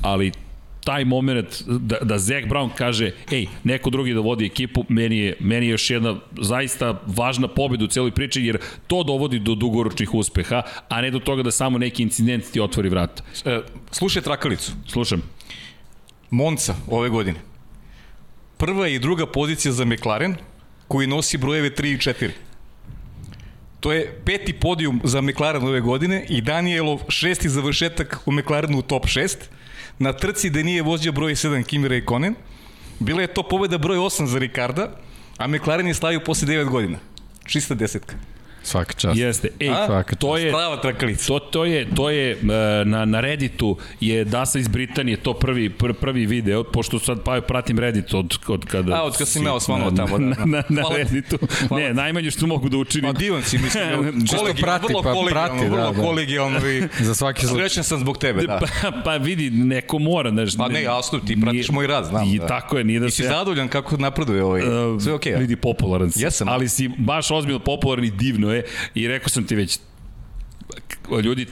ali 0.00 0.32
taj 0.84 1.04
moment 1.04 1.62
da, 1.66 1.98
da 2.02 2.18
Zach 2.18 2.46
Brown 2.46 2.70
kaže 2.76 3.12
ej, 3.30 3.46
neko 3.64 3.90
drugi 3.90 4.14
da 4.14 4.20
vodi 4.20 4.46
ekipu, 4.46 4.84
meni 4.88 5.18
je, 5.18 5.36
meni 5.40 5.66
je 5.66 5.70
još 5.70 5.90
jedna 5.90 6.16
zaista 6.40 7.00
važna 7.06 7.48
pobeda 7.48 7.84
u 7.84 7.88
celoj 7.88 8.10
priči, 8.10 8.42
jer 8.42 8.58
to 8.86 9.02
dovodi 9.02 9.38
do 9.38 9.54
dugoročnih 9.54 10.14
uspeha, 10.14 10.62
a 10.88 11.00
ne 11.00 11.10
do 11.10 11.18
toga 11.18 11.42
da 11.42 11.50
samo 11.50 11.78
neki 11.78 12.02
incident 12.02 12.44
ti 12.52 12.60
otvori 12.60 12.88
vrata. 12.88 13.22
E, 13.44 13.60
slušaj 13.90 14.22
trakalicu. 14.22 14.72
Slušam. 14.86 15.22
Monca 16.30 16.74
ove 16.88 17.08
godine. 17.08 17.40
Prva 18.56 18.88
i 18.88 18.98
druga 18.98 19.26
pozicija 19.26 19.72
za 19.72 19.84
McLaren, 19.84 20.36
koji 20.88 21.06
nosi 21.06 21.38
brojeve 21.38 21.70
3 21.70 21.94
i 21.94 21.98
4. 21.98 22.30
To 23.84 23.92
je 23.92 24.20
peti 24.24 24.52
podijum 24.52 25.00
za 25.04 25.20
McLaren 25.20 25.62
ove 25.62 25.80
godine 25.80 26.24
i 26.28 26.40
Danielov 26.40 27.00
šesti 27.08 27.48
završetak 27.48 28.20
u 28.26 28.32
McLarenu 28.32 28.78
u 28.78 28.82
top 28.82 29.04
6. 29.04 29.36
Na 29.98 30.12
trci 30.12 30.50
da 30.50 30.62
nije 30.62 30.82
vozio 30.82 31.12
broj 31.12 31.34
7 31.34 31.64
Kimi 31.64 31.88
Raikkonen. 31.88 32.34
Bila 32.98 33.20
je 33.20 33.34
to 33.34 33.42
pobeda 33.42 33.78
broj 33.78 33.98
8 33.98 34.26
za 34.26 34.38
Ricarda, 34.38 34.96
a 35.36 35.46
McLaren 35.46 35.86
je 35.86 35.94
slavio 35.94 36.20
posle 36.20 36.48
9 36.48 36.68
godina. 36.70 36.98
Čista 37.44 37.74
desetka. 37.74 38.14
Svaka 38.64 38.92
čast. 38.92 39.18
Jeste. 39.18 39.48
Ej, 39.60 39.70
Svaka 39.86 40.16
to 40.16 40.36
je 40.36 40.50
Strava 40.50 40.80
trakalica. 40.80 41.26
To 41.26 41.38
to 41.38 41.64
je 41.64 41.86
to 41.94 42.10
je 42.10 42.32
e, 42.32 42.84
na 42.84 43.04
na 43.04 43.20
Redditu 43.20 43.76
je 44.00 44.24
Dasa 44.24 44.58
iz 44.58 44.68
Britanije 44.68 45.16
to 45.16 45.34
prvi 45.34 45.70
pr, 45.70 45.92
prvi 45.92 46.26
video 46.26 46.64
pošto 46.64 46.98
sad 46.98 47.22
pa 47.24 47.40
pratim 47.40 47.78
Reddit 47.78 48.14
od 48.14 48.38
od 48.48 48.64
kada 48.64 48.96
A 48.96 49.02
od 49.02 49.12
kada 49.12 49.26
sam 49.26 49.46
ja 49.46 49.54
osvanuo 49.54 49.90
tamo 49.90 50.18
da. 50.18 50.24
Na, 50.24 50.36
na, 50.54 50.62
na 50.68 50.82
Hvala. 50.82 50.96
Redditu. 50.96 51.38
Hvala. 51.68 51.82
Ne, 51.82 51.94
najmanje 51.94 52.30
što 52.30 52.46
mogu 52.46 52.68
da 52.68 52.76
učinim. 52.76 53.12
Pa 53.12 53.18
divan 53.18 53.42
si 53.42 53.58
mislim. 53.58 53.84
kolegi, 54.38 54.62
prati, 54.62 54.86
vrlo 54.88 55.02
pa 55.02 55.14
prati, 55.30 55.64
vrlo 55.68 55.76
da, 55.76 55.92
da. 55.92 56.02
kolegijalno 56.02 56.58
i 56.68 56.82
za 57.08 57.14
svaki 57.14 57.46
slučaj. 57.46 57.68
Srećan 57.68 57.84
sam 57.84 57.98
zbog 57.98 58.18
tebe, 58.18 58.42
da. 58.42 58.60
Pa, 58.82 58.90
pa 59.04 59.16
vidi 59.16 59.50
neko 59.50 59.98
mora, 59.98 60.30
znaš. 60.30 60.56
Pa 60.56 60.68
ne, 60.68 60.82
jasno, 60.82 61.18
ti 61.18 61.40
pratiš 61.40 61.70
moj 61.70 61.86
rad, 61.86 62.04
znam. 62.04 62.34
I 62.34 62.38
da. 62.38 62.46
tako 62.46 62.78
je, 62.78 62.84
nije 62.84 63.00
da 63.00 63.10
se. 63.10 63.22
I 63.22 63.26
si 63.26 63.32
zadovoljan 63.32 63.68
kako 63.68 63.96
napreduje 63.96 64.44
ovaj. 64.44 64.62
Uh, 64.62 65.02
Sve 65.02 65.12
okej. 65.12 65.32
Okay, 65.32 65.38
vidi 65.38 65.56
popularan 65.56 66.10
si. 66.10 66.22
Jesam. 66.22 66.48
Ali 66.48 66.68
si 66.68 66.90
baš 66.98 67.30
ozbiljno 67.30 67.58
popularan 67.58 68.04
i 68.04 68.10
divno 68.10 68.53
je 68.54 68.64
i 68.94 69.08
rekao 69.08 69.28
sam 69.28 69.46
ti 69.46 69.54
već 69.54 69.78
ljudi 71.24 71.46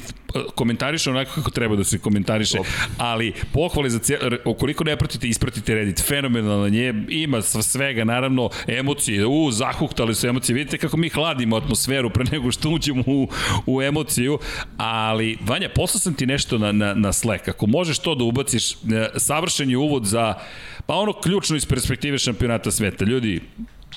komentariše 0.55 1.11
onako 1.11 1.31
kako 1.35 1.51
treba 1.51 1.77
da 1.77 1.85
se 1.85 1.99
komentariše, 1.99 2.59
ali 2.99 3.33
pohvale 3.53 3.91
za 3.91 3.99
cijel, 3.99 4.21
ukoliko 4.45 4.85
ne 4.85 4.97
pratite, 4.97 5.29
ispratite 5.29 5.75
Reddit, 5.75 6.07
fenomenalno 6.07 6.69
nje, 6.69 6.95
ima 7.09 7.43
svega, 7.43 8.05
naravno, 8.05 8.51
emocije, 8.67 9.27
u, 9.27 9.51
zahuktali 9.51 10.15
su 10.15 10.27
emocije, 10.27 10.55
vidite 10.55 10.79
kako 10.79 10.97
mi 10.97 11.09
hladimo 11.09 11.57
atmosferu 11.57 12.11
pre 12.11 12.25
nego 12.25 12.53
što 12.53 12.71
uđemo 12.71 13.03
u, 13.07 13.29
u 13.67 13.83
emociju, 13.83 14.39
ali, 14.77 15.39
Vanja, 15.41 15.69
poslao 15.75 16.01
sam 16.01 16.15
ti 16.15 16.27
nešto 16.27 16.59
na, 16.59 16.73
na, 16.73 16.95
na 16.95 17.13
Slack, 17.13 17.49
ako 17.49 17.67
možeš 17.67 17.99
to 17.99 18.15
da 18.15 18.25
ubaciš, 18.25 18.73
e, 18.73 18.77
savršen 19.17 19.71
je 19.71 19.77
uvod 19.77 20.05
za, 20.05 20.35
pa 20.87 20.95
ono 20.95 21.13
ključno 21.13 21.57
iz 21.57 21.67
perspektive 21.67 22.19
šampionata 22.19 22.71
sveta, 22.71 23.05
ljudi, 23.05 23.41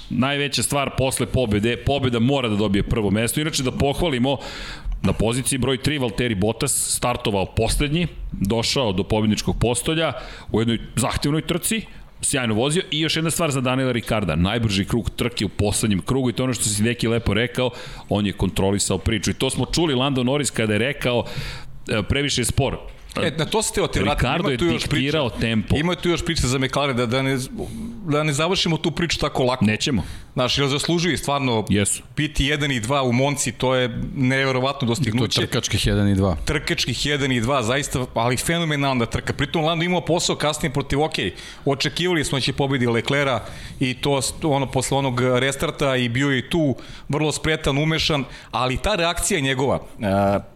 najveća 0.10 0.64
stvar 0.64 0.90
posle 0.98 1.26
pobede, 1.26 1.78
pobeda 1.78 2.20
mora 2.20 2.50
da 2.50 2.56
dobije 2.56 2.84
prvo 2.84 3.12
mesto. 3.12 3.42
Inače 3.42 3.64
da 3.64 3.72
pohvalimo 3.72 4.38
Na 5.06 5.14
poziciji 5.14 5.60
broj 5.60 5.78
3 5.78 6.02
Valtteri 6.02 6.36
Bottas 6.36 6.72
startovao 6.98 7.46
poslednji, 7.46 8.08
došao 8.32 8.94
do 8.94 9.04
pobjedničkog 9.04 9.56
postolja 9.60 10.14
u 10.52 10.62
jednoj 10.62 10.80
zahtevnoj 10.96 11.42
trci, 11.42 11.82
sjajno 12.22 12.54
vozio. 12.54 12.84
I 12.92 13.00
još 13.00 13.16
jedna 13.16 13.32
stvar 13.32 13.52
za 13.52 13.62
Daniela 13.62 13.92
Ricarda, 13.92 14.36
najbrži 14.36 14.86
krug 14.86 15.10
trke 15.10 15.46
u 15.46 15.50
poslednjem 15.50 16.02
krugu 16.02 16.30
i 16.30 16.34
to 16.34 16.44
ono 16.44 16.54
što 16.54 16.64
si 16.64 16.84
neki 16.84 17.08
lepo 17.08 17.34
rekao, 17.34 17.70
on 18.10 18.26
je 18.26 18.34
kontrolisao 18.34 18.98
priču. 18.98 19.32
I 19.32 19.34
to 19.34 19.50
smo 19.50 19.66
čuli 19.66 19.94
Lando 19.94 20.24
Norris 20.24 20.52
kada 20.52 20.74
je 20.74 20.80
rekao 20.80 21.24
e, 21.88 22.04
previše 22.04 22.42
je 22.42 22.46
spor, 22.46 22.78
E, 23.24 23.32
na 23.38 23.46
to 23.46 23.62
se 23.62 23.74
teo 23.74 23.88
ti 23.88 24.00
vratiti. 24.00 24.26
Ricardo 24.26 24.50
je 24.50 24.58
diktirao 24.58 25.30
tempo. 25.30 25.76
Ima 25.78 25.96
tu 25.96 26.10
još 26.10 26.26
priče 26.26 26.48
za 26.48 26.60
McLaren, 26.60 26.98
da, 26.98 27.06
da, 27.06 27.22
ne, 27.22 27.38
da 28.08 28.24
ne 28.24 28.34
završimo 28.34 28.78
tu 28.78 28.92
priču 28.92 29.20
tako 29.20 29.44
lako. 29.44 29.66
Nećemo. 29.66 30.04
Znaš, 30.34 30.58
jer 30.58 30.68
zaslužuju 30.68 31.18
stvarno 31.18 31.66
Jesu. 31.70 32.04
piti 32.16 32.44
1 32.44 32.78
i 32.78 32.82
2 32.82 33.02
u 33.02 33.12
Monci, 33.12 33.52
to 33.52 33.76
je 33.76 34.02
nevjerovatno 34.16 34.80
To 34.80 34.86
je 34.86 34.88
dostignuće. 34.88 35.42
trkačkih 35.42 35.80
1 35.80 36.12
i 36.12 36.16
2. 36.16 36.36
trkačkih 36.46 36.98
1 36.98 37.38
i 37.38 37.42
2, 37.42 37.62
zaista, 37.64 38.06
ali 38.14 38.38
fenomenalna 38.38 39.06
trka. 39.06 39.34
Pritom 39.34 39.64
Lando 39.64 39.86
imao 39.86 40.02
posao 40.02 40.36
kasnije 40.36 40.74
protiv, 40.74 41.02
ok, 41.02 41.14
očekivali 41.66 42.24
smo 42.24 42.38
da 42.38 42.42
će 42.42 42.54
pobedi 42.54 42.88
Leclera 42.88 43.46
i 43.80 43.94
to 43.94 44.20
ono 44.44 44.72
posle 44.72 44.98
onog 44.98 45.22
restarta 45.22 45.96
i 45.96 46.10
bio 46.10 46.30
je 46.30 46.50
tu 46.50 46.76
vrlo 47.10 47.32
spretan, 47.32 47.78
umešan, 47.78 48.24
ali 48.52 48.78
ta 48.78 48.96
reakcija 48.96 49.40
njegova, 49.40 49.76
uh, 49.76 50.55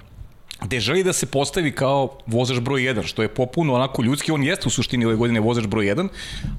gde 0.62 0.80
želi 0.80 1.04
da 1.04 1.14
se 1.14 1.26
postavi 1.26 1.72
kao 1.72 2.18
vozač 2.28 2.60
broj 2.60 2.82
1, 2.82 3.08
što 3.08 3.22
je 3.22 3.28
popuno 3.28 3.74
onako 3.74 4.04
ljudski, 4.04 4.32
on 4.32 4.44
jeste 4.44 4.68
u 4.68 4.70
suštini 4.70 5.06
ove 5.06 5.16
godine 5.16 5.40
vozač 5.40 5.66
broj 5.66 5.86
1, 5.86 6.08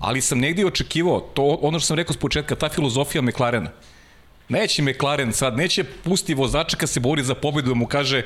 ali 0.01 0.21
sam 0.21 0.39
negdje 0.39 0.67
očekivao, 0.67 1.21
to 1.21 1.59
ono 1.63 1.79
što 1.79 1.87
sam 1.87 1.97
rekao 1.97 2.15
s 2.15 2.17
početka, 2.17 2.55
ta 2.55 2.69
filozofija 2.69 3.23
McLarena, 3.23 3.71
Neće 4.51 4.83
McLaren 4.83 5.33
sad, 5.33 5.57
neće 5.57 5.85
pusti 5.85 6.35
vozača 6.35 6.77
kad 6.77 6.91
se 6.91 7.01
bori 7.01 7.23
za 7.23 7.35
pobedu 7.35 7.69
da 7.69 7.75
mu 7.75 7.87
kaže, 7.87 8.25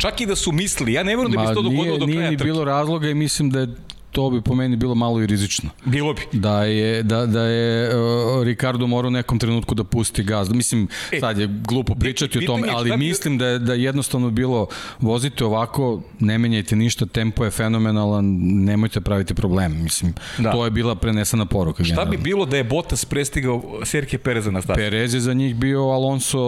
čak 0.00 0.20
i 0.20 0.26
da 0.26 0.36
su 0.36 0.52
misli, 0.52 0.92
ja 0.92 1.02
ne 1.02 1.16
verujem 1.16 1.32
da 1.32 1.40
bi 1.40 1.46
se 1.46 1.54
to 1.54 1.62
dogodilo 1.62 1.98
do 1.98 2.06
kraja 2.06 2.28
nije 2.28 2.36
bilo 2.36 2.64
razloga 2.64 3.08
i 3.08 3.14
mislim 3.14 3.50
da 3.50 3.60
je 3.60 3.68
to 4.12 4.30
bi 4.30 4.40
po 4.40 4.54
meni 4.54 4.76
bilo 4.76 4.94
malo 4.94 5.22
i 5.22 5.26
rizično. 5.26 5.70
Bilo 5.84 6.14
bi. 6.14 6.20
Da 6.32 6.64
je, 6.64 7.02
da, 7.02 7.26
da 7.26 7.42
je 7.42 7.88
uh, 7.88 8.44
Ricardo 8.44 8.86
morao 8.86 9.08
u 9.08 9.12
nekom 9.12 9.38
trenutku 9.38 9.74
da 9.74 9.84
pusti 9.84 10.22
gaz. 10.24 10.50
Mislim, 10.50 10.88
E, 11.12 11.20
sad 11.20 11.38
je 11.38 11.48
glupo 11.58 11.94
pričati 11.94 12.38
o 12.38 12.42
tome, 12.42 12.68
ali 12.70 12.90
bi- 12.90 12.96
mislim 12.98 13.38
da 13.38 13.46
je, 13.46 13.58
da 13.58 13.74
je 13.74 13.82
jednostavno 13.82 14.30
bilo 14.30 14.66
vozite 15.00 15.44
ovako, 15.44 16.02
ne 16.20 16.38
menjajte 16.38 16.76
ništa, 16.76 17.06
tempo 17.06 17.44
je 17.44 17.50
fenomenalan, 17.50 18.24
nemojte 18.40 19.00
praviti 19.00 19.34
problem. 19.34 19.82
Mislim, 19.82 20.14
Da. 20.38 20.52
to 20.52 20.64
je 20.64 20.70
bila 20.70 20.94
prenesena 20.94 21.46
poruka. 21.46 21.84
Šta 21.84 21.92
bi 21.94 21.96
generalno. 21.96 22.22
bilo 22.22 22.46
da 22.46 22.56
je 22.56 22.64
Bottas 22.64 23.04
prestigao 23.04 23.62
Serke 23.84 24.18
Pereza 24.18 24.50
na 24.50 24.62
stazi? 24.62 24.76
Perez 24.76 25.14
je 25.14 25.20
za 25.20 25.34
njih 25.34 25.54
bio 25.56 25.80
Alonso 25.82 26.40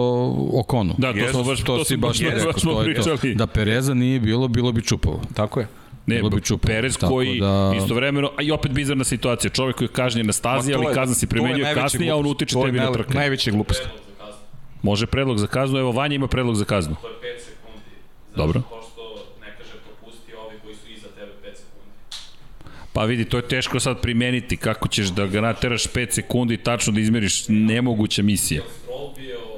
Okonu. 0.53 0.95
Da, 0.97 1.13
to 1.13 1.31
smo 1.31 1.43
baš, 1.43 1.59
to, 1.59 1.77
to 1.77 1.85
si 1.85 1.97
baš 1.97 2.09
baš, 2.09 2.19
rekao, 2.19 2.51
to 2.53 2.81
je 2.81 2.95
to. 2.95 3.17
Da 3.35 3.47
Pereza 3.47 3.93
nije 3.93 4.19
bilo, 4.19 4.47
bilo 4.47 4.71
bi 4.71 4.81
čupavo. 4.81 5.21
Tako 5.33 5.59
je. 5.59 5.67
Ne, 6.05 6.21
bi 6.35 6.41
čupo. 6.41 6.67
Perez 6.67 6.97
koji 6.97 7.39
da- 7.39 7.73
istovremeno, 7.77 8.31
a 8.37 8.41
i 8.41 8.51
opet 8.51 8.71
bizarna 8.71 9.03
situacija, 9.03 9.51
čovjek 9.51 9.75
koji 9.75 9.85
je 9.85 9.91
kažnjen 9.93 10.25
na 10.25 10.33
stazi, 10.33 10.73
ali 10.73 10.93
kazna 10.93 11.15
se 11.15 11.27
primenjuje 11.27 11.73
kasnije, 11.73 12.11
a 12.11 12.15
on 12.15 12.25
utiče 12.25 12.55
tebi 12.65 12.77
na 12.79 12.91
trke. 12.91 13.13
Najveća 13.13 13.51
glupost. 13.51 13.83
Može 14.81 15.05
predlog 15.07 15.37
za 15.37 15.47
kaznu, 15.47 15.79
evo 15.79 15.91
Vanja 15.91 16.15
ima 16.15 16.27
predlog 16.27 16.55
za 16.55 16.65
kaznu. 16.65 16.95
To 17.01 17.07
je 17.07 17.13
5 17.13 17.39
sekundi. 17.39 17.79
Zašto? 18.29 18.37
Dobro. 18.37 18.61
Pošto 18.69 19.01
ne 19.41 19.55
kaže 19.57 19.71
propusti 19.85 20.33
ovi 20.33 20.55
koji 20.63 20.75
su 20.75 20.91
iza 20.91 21.07
tebe 21.07 21.31
5 21.43 21.55
sekundi. 21.55 21.91
Pa 22.93 23.03
vidi, 23.03 23.25
to 23.25 23.37
je 23.37 23.47
teško 23.47 23.79
sad 23.79 24.01
primeniti, 24.01 24.57
kako 24.57 24.87
ćeš 24.87 25.07
da 25.07 25.25
ga 25.25 25.41
nateraš 25.41 25.87
5 25.87 26.11
sekundi 26.11 26.53
i 26.53 26.57
tačno 26.57 26.93
da 26.93 26.99
izmeriš 26.99 27.43
nemoguća 27.47 28.21
misija. 28.23 28.61
Stroll 28.81 29.13
bio 29.17 29.35
do 29.35 29.41
5 29.41 29.41
sekundi. 29.41 29.54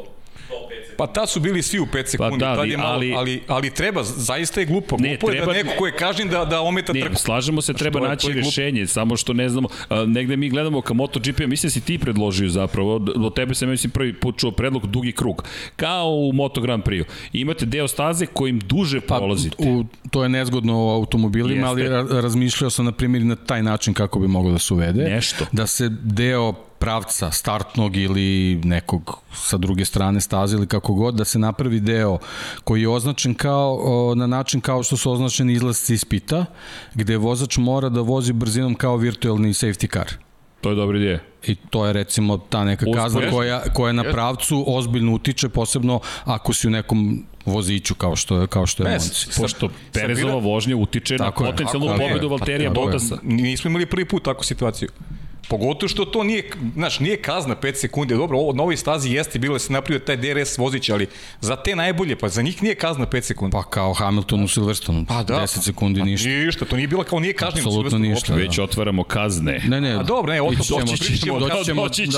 Pa 0.97 1.07
ta 1.07 1.27
su 1.27 1.39
bili 1.39 1.61
svi 1.61 1.79
u 1.79 1.85
5 1.85 2.05
sekundi, 2.07 2.37
da, 2.37 2.55
tad 2.55 2.67
je 2.67 2.77
malo, 2.77 2.89
ali, 2.89 3.07
ali- 3.07 3.17
ali, 3.17 3.41
ali 3.47 3.69
treba, 3.69 4.03
zaista 4.03 4.59
je 4.59 4.65
glupo. 4.65 4.97
Ne, 4.97 5.09
glupo 5.09 5.27
je 5.27 5.35
treba- 5.35 5.53
da 5.53 5.57
neko 5.57 5.69
ko 5.77 5.85
je 5.85 5.93
kažnjen 5.93 6.29
da, 6.29 6.45
da 6.45 6.61
ometa 6.61 6.93
Ne, 6.93 7.01
trku. 7.01 7.15
slažemo 7.17 7.61
se, 7.61 7.73
treba 7.73 7.99
je- 7.99 8.07
naći 8.07 8.27
je 8.27 8.33
rešenje, 8.35 8.87
samo 8.87 9.17
što 9.17 9.33
ne 9.33 9.49
znamo, 9.49 9.67
a, 9.89 10.05
negde 10.05 10.37
mi 10.37 10.49
gledamo 10.49 10.81
ka 10.81 10.93
MotoGP, 10.93 11.39
mislim 11.41 11.67
da 11.67 11.71
si 11.71 11.81
ti 11.81 11.97
predložio 11.97 12.49
zapravo, 12.49 12.99
do 12.99 13.29
tebe 13.29 13.55
sam 13.55 13.69
mislim 13.69 13.91
prvi 13.91 14.13
put 14.13 14.37
čuo 14.37 14.51
predlog 14.51 14.87
dugi 14.87 15.11
krug, 15.11 15.43
kao 15.75 16.09
u 16.09 16.33
Moto 16.33 16.61
Grand 16.61 16.83
Prix. 16.83 17.03
Imate 17.33 17.65
deo 17.65 17.87
staze 17.87 18.25
kojim 18.25 18.59
duže 18.59 19.01
Pa, 19.01 19.17
prolazite. 19.17 19.55
u, 19.59 19.85
to 20.11 20.23
je 20.23 20.29
nezgodno 20.29 20.77
u 20.77 20.89
automobilima, 20.89 21.67
Jeste. 21.67 21.67
ali 21.67 21.89
ra, 22.09 22.21
razmišljao 22.21 22.69
sam 22.69 22.85
na 22.85 22.91
primjer 22.91 23.25
na 23.25 23.35
taj 23.37 23.63
način 23.63 23.93
kako 23.93 24.19
bi 24.19 24.27
moglo 24.27 24.51
da 24.51 24.59
se 24.59 24.73
uvede. 24.73 25.03
Nešto. 25.05 25.45
Da 25.51 25.67
se 25.67 25.89
deo 25.91 26.53
pravca 26.79 27.31
startnog 27.31 27.97
ili 27.97 28.61
nekog 28.63 29.19
sa 29.33 29.57
druge 29.57 29.85
strane 29.85 30.21
staze 30.21 30.57
ili 30.57 30.67
kako 30.67 30.93
god, 30.93 31.15
da 31.15 31.25
se 31.25 31.39
napravi 31.39 31.79
deo 31.79 32.17
koji 32.63 32.81
je 32.81 32.89
označen 32.89 33.33
kao, 33.33 34.13
na 34.15 34.27
način 34.27 34.61
kao 34.61 34.83
što 34.83 34.97
su 34.97 35.11
označeni 35.11 35.53
izlasci 35.53 35.93
iz 35.93 36.05
pita, 36.05 36.45
gde 36.93 37.17
vozač 37.17 37.57
mora 37.57 37.89
da 37.89 38.01
vozi 38.01 38.33
brzinom 38.33 38.75
kao 38.75 38.97
virtualni 38.97 39.49
safety 39.49 39.93
car. 39.93 40.07
To 40.61 40.69
je 40.69 40.75
dobra 40.75 40.97
ideja. 40.97 41.19
I 41.43 41.55
to 41.55 41.85
je 41.85 41.93
recimo 41.93 42.37
ta 42.37 42.63
neka 42.63 42.85
kazna 42.93 43.19
Uspešno. 43.19 43.37
koja, 43.37 43.61
koja 43.73 43.93
na 43.93 44.03
pravcu 44.03 44.63
ozbiljno 44.67 45.13
utiče, 45.13 45.49
posebno 45.49 45.99
ako 46.25 46.53
si 46.53 46.67
u 46.67 46.71
nekom 46.71 47.25
voziću 47.45 47.95
kao 47.95 48.15
što 48.15 48.41
je, 48.41 48.47
kao 48.47 48.65
što 48.65 48.83
je 48.83 48.89
Monci. 48.89 49.41
Pošto 49.41 49.69
Perezova 49.93 50.35
vožnja 50.35 50.75
utiče 50.75 51.17
Tako 51.17 51.43
na 51.43 51.51
potencijalnu 51.51 51.87
pobedu 51.97 52.29
Valterija. 52.29 52.69
Bottasa. 52.71 53.17
Nismo 53.23 53.69
imali 53.69 53.85
prvi 53.85 54.05
put 54.05 54.23
takvu 54.23 54.43
situaciju. 54.43 54.89
Pogotovo 55.49 55.87
što 55.87 56.05
to 56.05 56.23
nije, 56.23 56.49
znaš, 56.73 56.99
nije 56.99 57.17
kazna 57.17 57.55
5 57.55 57.75
sekundi. 57.75 58.13
Dobro, 58.13 58.37
ovo 58.37 58.53
na 58.53 58.63
ovoj 58.63 58.77
stazi 58.77 59.11
jeste 59.11 59.39
bilo 59.39 59.53
da 59.55 59.59
se 59.59 59.73
napravio 59.73 59.99
taj 59.99 60.17
DRS 60.17 60.57
vozić, 60.57 60.89
ali 60.89 61.07
za 61.41 61.55
te 61.55 61.75
najbolje, 61.75 62.15
pa 62.15 62.29
za 62.29 62.41
njih 62.41 62.63
nije 62.63 62.75
kazna 62.75 63.05
5 63.05 63.21
sekundi. 63.21 63.51
Pa 63.51 63.63
kao 63.63 63.93
Hamilton 63.93 64.43
u 64.43 64.47
Silverstonu, 64.47 65.05
Pa 65.07 65.23
da. 65.23 65.33
10 65.35 65.47
sekundi 65.61 65.99
Pa 65.99 66.05
ništa. 66.05 66.29
Ništa, 66.29 66.65
to 66.65 66.75
nije 66.75 66.87
bilo 66.87 67.03
kao 67.03 67.19
nije 67.19 67.33
kažnjen. 67.33 67.65
Apsolutno 67.65 67.97
ništa. 67.99 68.33
Da. 68.33 68.39
Već 68.39 68.59
otvaramo 68.59 69.03
kazne. 69.03 69.61
Ne, 69.67 69.81
ne. 69.81 69.91
A 69.91 70.03
dobro, 70.03 70.33
ne, 70.33 70.41
o 70.41 70.51
ići 70.51 70.57
to- 70.57 70.63
ćemo- 70.63 70.79
doći 70.81 71.17
ćemo, 71.17 71.39
doći 71.39 71.65
ćemo, 71.65 71.83
doći 71.83 72.05
da, 72.05 72.11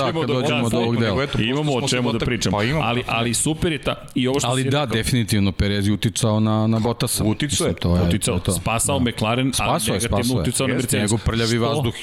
ćemo 0.46 0.68
do 0.68 0.78
ovog 0.78 0.96
dela. 0.96 1.26
Imamo 1.38 1.72
o 1.72 1.88
čemu 1.88 2.12
da 2.12 2.18
pričamo. 2.18 2.56
Pa 2.56 2.64
imamo. 2.64 2.84
ali, 2.84 3.02
ali 3.06 3.34
super 3.34 3.72
je 3.72 3.78
ta... 3.78 4.06
I 4.14 4.28
ovo 4.28 4.40
što 4.40 4.48
Ali 4.48 4.64
da, 4.64 4.80
rekao, 4.80 4.94
definitivno 4.96 5.52
Perez 5.52 5.86
je 5.86 5.92
uticao 5.92 6.40
na, 6.40 6.66
na 6.66 6.78
Bottasa. 6.78 7.24
Uticao 7.24 7.66
je. 7.66 7.74
To 7.74 7.96
je, 7.96 8.02
uticao, 8.02 8.38
to 8.38 8.52
spasao 8.52 9.00
McLaren, 9.00 9.52
a 9.58 9.78
negativno 9.88 10.40
uticao 10.40 10.66
na 10.66 10.74
Mercedes. 10.74 11.10
Njegov 11.10 11.24
prljavi 11.24 11.58
vazduh 11.58 11.94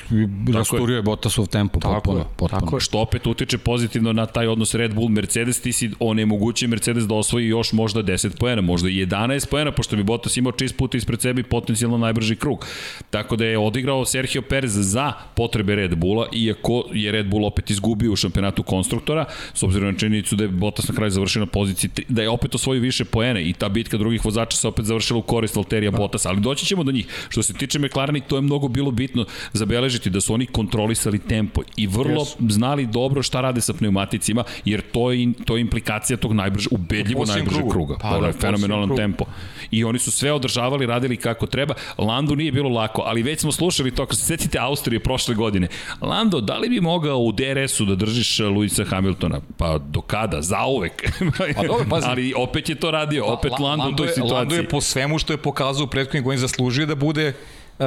rasturio 0.54 0.96
je 0.96 1.02
Bottasov 1.17 1.47
tempo 1.47 1.80
Tako 1.80 1.93
potpuno. 1.93 2.19
je, 2.19 2.23
potpuno. 2.38 2.60
tako 2.60 2.75
je. 2.75 2.82
Što 2.82 2.99
opet 2.99 3.27
utiče 3.27 3.58
pozitivno 3.58 4.13
na 4.13 4.25
taj 4.25 4.47
odnos 4.47 4.73
Red 4.75 4.93
Bull 4.93 5.10
Mercedes, 5.10 5.62
ti 5.62 5.71
si 5.73 5.91
onemogućio 5.99 6.69
Mercedes 6.69 7.03
da 7.08 7.15
osvoji 7.15 7.47
još 7.47 7.73
možda 7.73 8.03
10 8.03 8.38
poena, 8.39 8.62
možda 8.62 8.89
i 8.89 9.06
11 9.06 9.49
poena, 9.49 9.71
pošto 9.71 9.95
bi 9.95 10.03
Bottas 10.03 10.38
imao 10.38 10.51
čist 10.51 10.77
put 10.77 10.95
ispred 10.95 11.21
sebe 11.21 11.41
i 11.41 11.43
potencijalno 11.43 11.97
najbrži 11.97 12.36
krug. 12.36 12.65
Tako 13.10 13.36
da 13.36 13.45
je 13.45 13.58
odigrao 13.58 14.06
Sergio 14.06 14.41
Perez 14.41 14.71
za 14.75 15.13
potrebe 15.36 15.75
Red 15.75 15.95
Bulla, 15.95 16.27
iako 16.34 16.84
je 16.93 17.12
Red 17.12 17.27
Bull 17.30 17.45
opet 17.45 17.69
izgubio 17.69 18.12
u 18.12 18.15
šampionatu 18.15 18.63
konstruktora, 18.63 19.25
s 19.53 19.63
obzirom 19.63 19.91
na 19.93 19.97
činjenicu 19.99 20.36
da 20.36 20.43
je 20.43 20.47
Bottas 20.49 20.88
na 20.88 20.95
kraju 20.95 21.12
završio 21.12 21.39
na 21.39 21.45
poziciji, 21.45 21.89
tri- 21.89 22.06
da 22.10 22.21
je 22.21 22.30
opet 22.30 22.56
osvojio 22.56 22.82
više 22.82 23.06
poene 23.06 23.43
i 23.49 23.53
ta 23.53 23.69
bitka 23.69 23.97
drugih 23.97 24.25
vozača 24.25 24.58
se 24.58 24.67
opet 24.67 24.86
završila 24.86 25.19
u 25.19 25.21
korist 25.21 25.56
Valterija 25.56 25.91
Da. 25.91 25.97
Bottas, 25.97 26.25
ali 26.25 26.39
doći 26.41 26.65
ćemo 26.65 26.84
do 26.84 26.91
njih. 26.91 27.08
Što 27.30 27.43
se 27.43 27.53
tiče 27.53 27.80
McLarena, 27.80 28.19
to 28.27 28.36
je 28.36 28.41
mnogo 28.41 28.67
bilo 28.67 28.91
bitno 28.91 29.25
zabeležiti 29.53 30.10
da 30.10 30.21
su 30.21 30.34
oni 30.34 30.45
kontrolisali 30.45 31.07
tempo 31.20 31.62
i 31.78 31.88
vrlo 31.88 32.22
Jesu. 32.22 32.38
znali 32.50 32.86
dobro 32.86 33.24
šta 33.24 33.41
rade 33.41 33.62
sa 33.62 33.74
pneumaticima, 33.74 34.43
jer 34.65 34.82
to 34.91 35.12
je, 35.12 35.34
to 35.46 35.56
je 35.58 35.62
implikacija 35.62 36.17
tog 36.17 36.34
najbrže, 36.34 36.67
ubedljivo 36.72 37.26
najbržeg 37.26 37.58
krugu. 37.60 37.72
kruga. 37.72 37.98
Pa 38.02 38.10
Pa, 38.10 38.15
da, 38.15 38.22
da, 38.22 38.28
je 38.28 38.34
fenomenalan 38.34 38.89
posljednjem 38.89 39.12
tempo. 39.12 39.26
I 39.72 39.84
oni 39.84 40.00
su 40.00 40.12
sve 40.12 40.32
održavali, 40.32 40.86
radili 40.86 41.17
kako 41.17 41.46
treba. 41.46 41.74
Landu 41.98 42.36
nije 42.36 42.52
bilo 42.52 42.70
lako, 42.70 43.02
ali 43.06 43.24
već 43.24 43.39
smo 43.39 43.52
slušali 43.52 43.91
to, 43.91 44.04
ako 44.04 44.15
se 44.15 44.26
setite 44.26 44.60
Austrije 44.60 45.00
prošle 45.00 45.36
godine. 45.36 45.67
Lando, 46.02 46.41
da 46.41 46.58
li 46.58 46.70
bi 46.70 46.82
mogao 46.82 47.17
u 47.17 47.32
DRS-u 47.32 47.86
da 47.86 47.96
držiš 47.96 48.39
Luisa 48.39 48.84
Hamiltona? 48.84 49.41
Pa 49.58 49.78
do 49.78 50.02
kada? 50.02 50.41
Zauvek. 50.41 51.12
Pa 51.56 51.63
dobro, 51.63 51.86
pazi. 51.89 52.06
ali 52.10 52.34
opet 52.38 52.70
je 52.70 52.76
to 52.76 52.91
radio, 52.91 53.26
opet 53.26 53.52
La- 53.52 53.60
Lando 53.60 53.89
u 53.89 53.96
toj 53.96 54.08
je, 54.08 54.13
situaciji. 54.13 54.36
Lando 54.38 54.56
je 54.56 54.70
po 54.70 54.82
svemu 54.82 55.20
što 55.20 55.34
je 55.34 55.38
pokazao 55.38 55.84
u 55.84 55.88
prethodnih 55.88 56.24
godina 56.24 56.41
zaslužio 56.41 56.86
da 56.86 56.96
bude 56.96 57.34
uh, 57.80 57.86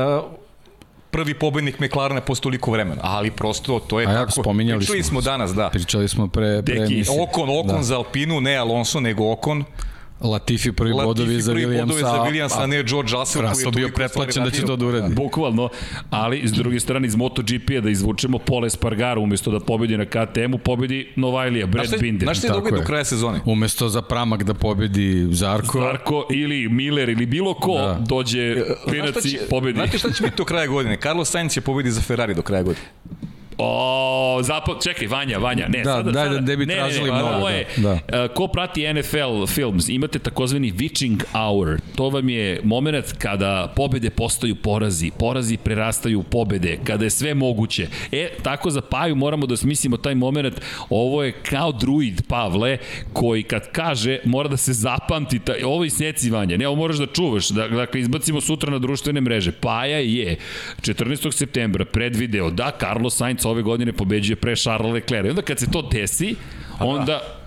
prvi 1.11 1.35
pobednik 1.35 1.81
McLarena 1.81 2.21
posle 2.21 2.43
toliko 2.43 2.71
vremena. 2.71 3.01
Ali 3.03 3.31
prosto 3.31 3.79
to 3.79 4.01
je 4.01 4.07
A 4.07 4.11
ja, 4.11 4.19
tako. 4.19 4.33
spominjali 4.33 4.79
Pričali 4.79 5.03
smo. 5.03 5.11
smo 5.11 5.21
danas, 5.21 5.55
da. 5.55 5.69
Pričali 5.71 6.09
smo 6.09 6.29
pre, 6.29 6.63
pre 6.63 6.75
Deki. 6.75 7.05
Okon, 7.21 7.49
Okon 7.51 7.77
Da. 7.77 7.83
za 7.83 7.97
Alpinu, 7.97 8.41
ne 8.41 8.57
Alonso, 8.57 9.01
nego 9.01 9.33
Okon. 9.33 9.65
Latifi 10.23 10.73
prvi 10.73 10.93
Latifi 10.93 11.07
bodovi 11.07 11.41
za 11.41 11.53
prvi 11.53 11.67
Williamsa. 11.67 11.81
bodovi 11.81 12.01
za 12.01 12.09
Williamsa, 12.11 12.63
a 12.63 12.67
ne 12.67 12.83
George 12.83 13.13
Russell. 13.13 13.45
koji 13.45 13.65
je 13.65 13.71
bio 13.73 13.89
pretplaćen 13.89 14.45
da 14.45 14.51
će 14.51 14.63
to 14.63 14.77
da 14.77 14.87
uradi. 14.87 15.15
Bukvalno, 15.15 15.69
ali 16.11 16.43
s 16.45 16.53
druge 16.53 16.81
strane 16.81 17.07
iz 17.07 17.17
MotoGP-a 17.17 17.81
da 17.81 17.91
izvučemo 17.91 18.39
Pole 18.39 18.71
Spargaro 18.71 19.21
umesto 19.21 19.51
da 19.51 19.61
pobedi 19.61 19.97
na 19.97 20.05
KTM-u, 20.07 20.59
pobedi 20.59 21.13
Novajlija, 21.17 21.67
Znaš 21.67 21.73
Brad 21.73 21.87
šta, 21.87 21.97
Binder. 21.97 22.27
znaš 22.27 22.39
šta 22.39 22.47
je 22.47 22.53
do 22.63 22.77
je. 22.77 22.85
kraja 22.85 23.05
sezone? 23.05 23.41
Umesto 23.47 23.89
za 23.89 24.03
pramak 24.03 24.43
da 24.43 24.55
pobedi 24.55 25.29
Zarko, 25.31 25.81
Zarko 25.81 26.27
ili 26.31 26.69
Miller 26.69 27.09
ili 27.09 27.27
bilo 27.27 27.55
ko 27.55 27.75
da. 27.75 27.99
Dođe 28.01 28.55
Znaš 28.55 28.67
šta 28.75 28.91
klinaci 28.91 29.31
će- 29.31 29.39
pobedi. 29.51 29.77
Znate 29.77 29.99
šta 29.99 30.11
će 30.11 30.23
biti 30.23 30.37
do 30.37 30.45
kraja 30.45 30.67
godine? 30.67 30.97
Carlos 30.97 31.31
Sainz 31.31 31.53
će 31.53 31.61
pobedi 31.61 31.91
za 31.91 32.01
Ferrari 32.01 32.35
do 32.35 32.43
kraja 32.43 32.63
godine. 32.63 32.87
O, 33.63 34.41
zapad, 34.43 34.83
čekaj, 34.83 35.07
Vanja, 35.07 35.39
Vanja, 35.39 35.69
ne, 35.69 35.79
Da, 35.79 35.93
sada, 35.93 36.11
daj 36.11 36.27
sada, 36.27 36.41
da 36.41 36.57
bi 36.57 36.67
tražili 36.67 37.11
ne, 37.11 37.17
ne, 37.17 37.23
mnogo, 37.23 37.49
da, 37.49 37.51
je, 37.51 37.67
da. 37.77 37.99
e, 38.09 38.29
ko 38.29 38.49
prati 38.49 38.93
NFL 38.93 39.47
Films, 39.47 39.89
imate 39.89 40.19
takozvani 40.19 40.73
witching 40.73 41.23
hour, 41.33 41.81
to 41.97 42.09
vam 42.09 42.29
je 42.29 42.61
moment 42.65 43.13
kada 43.19 43.73
pobede 43.77 44.11
postaju 44.11 44.55
porazi, 44.55 45.11
porazi 45.19 45.57
prerastaju 45.57 46.21
u 46.21 46.23
pobede, 46.23 46.79
kada 46.85 47.05
je 47.05 47.11
sve 47.11 47.35
moguće. 47.35 47.87
E, 48.13 48.29
tako 48.43 48.71
za 48.71 48.81
Paju 48.81 49.17
moramo 49.17 49.47
da 49.47 49.57
smislimo 49.57 49.97
taj 49.97 50.15
moment, 50.15 50.61
ovo 50.91 51.23
je 51.23 51.33
kao 51.33 51.73
druid 51.73 52.23
Pavle, 52.29 52.79
koji 53.13 53.43
kad 53.43 53.73
kaže, 53.73 54.19
mora 54.25 54.49
da 54.49 54.57
se 54.57 54.73
zapamti, 54.73 55.39
taj, 55.39 55.63
ovo 55.63 55.85
je 55.85 55.87
isnjecivanje, 55.87 56.59
ne, 56.59 56.69
ovo 56.69 56.77
moraš 56.77 56.97
da 56.97 57.07
čuvaš, 57.07 57.49
da, 57.49 57.69
dakle, 57.69 58.01
izbacimo 58.01 58.41
sutra 58.41 58.71
na 58.71 58.79
društvene 58.79 59.21
mreže. 59.21 59.53
Paja 59.53 59.99
je 59.99 60.37
14. 60.81 61.33
septembra 61.33 61.85
predvideo 61.85 62.51
da 62.51 62.71
Carlos 62.81 63.17
Sainz 63.17 63.41
ove 63.51 63.63
godine 63.63 63.93
pobeđuje 63.93 64.37
pre 64.37 64.57
Charles 64.57 64.93
Leclerc. 64.93 65.27
I 65.27 65.31
onda 65.31 65.43
kad 65.43 65.59
se 65.59 65.71
to 65.71 65.83
desi, 65.83 66.35
onda 66.81 67.40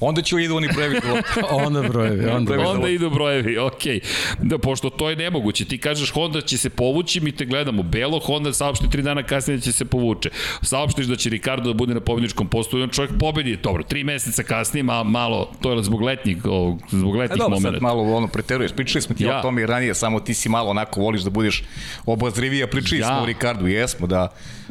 Onda 0.00 0.22
će 0.22 0.36
idu 0.36 0.56
oni 0.56 0.68
brevi 0.68 1.00
onda 1.64 1.82
brojevi, 1.82 2.26
onda 2.26 2.44
brojevi. 2.46 2.66
Onda 2.66 2.88
idu 2.88 3.10
brojevi, 3.10 3.58
okej. 3.58 4.00
Da, 4.38 4.58
pošto 4.58 4.90
to 4.90 5.10
je 5.10 5.16
nemoguće. 5.16 5.64
Ti 5.64 5.78
kažeš 5.78 6.10
Honda 6.10 6.40
će 6.40 6.58
se 6.58 6.70
povući, 6.70 7.20
mi 7.20 7.32
te 7.32 7.44
gledamo. 7.44 7.82
Belo, 7.82 8.18
Honda 8.18 8.52
saopšti 8.52 8.90
tri 8.90 9.02
dana 9.02 9.22
kasnije 9.22 9.56
da 9.56 9.62
će 9.62 9.72
se 9.72 9.84
povuče. 9.84 10.30
Saopštiš 10.62 11.06
da 11.06 11.16
će 11.16 11.30
Ricardo 11.30 11.68
da 11.68 11.74
bude 11.74 11.94
na 11.94 12.00
pobedničkom 12.00 12.48
postu 12.48 12.78
i 12.78 12.82
on 12.82 12.88
čovjek 12.88 13.12
pobedi. 13.20 13.56
Dobro, 13.56 13.82
tri 13.82 14.04
meseca 14.04 14.42
kasnije, 14.42 14.82
ma, 14.82 15.02
malo, 15.02 15.50
to 15.60 15.72
je 15.72 15.82
zbog 15.82 16.02
letnjih, 16.02 16.44
ovog, 16.44 16.82
zbog 16.90 17.16
E 17.16 17.18
letnjih 17.18 17.38
dobro, 17.38 17.56
sad 17.56 17.64
momenta. 17.64 17.82
malo 17.82 18.02
ono 18.04 18.26
preteruješ. 18.28 18.72
Pričali 18.72 19.02
smo 19.02 19.14
ti 19.14 19.24
Ja. 19.24 19.38
o 19.38 19.42
tome 19.42 19.62
i 19.62 19.66
ranije, 19.66 19.94
samo 19.94 20.20
ti 20.20 20.34
si 20.34 20.48
malo 20.48 20.70
onako 20.70 21.00
voliš 21.00 21.22
da 21.22 21.30
budeš 21.30 21.62
obazrivija. 22.06 22.66
Pričali 22.66 23.00
Ja. 23.00 23.06
ja. 23.06 23.14
smo 23.14 23.22
o 23.22 23.26
Ricardu, 23.26 23.66
jesmo, 23.66 24.06
da, 24.06 24.28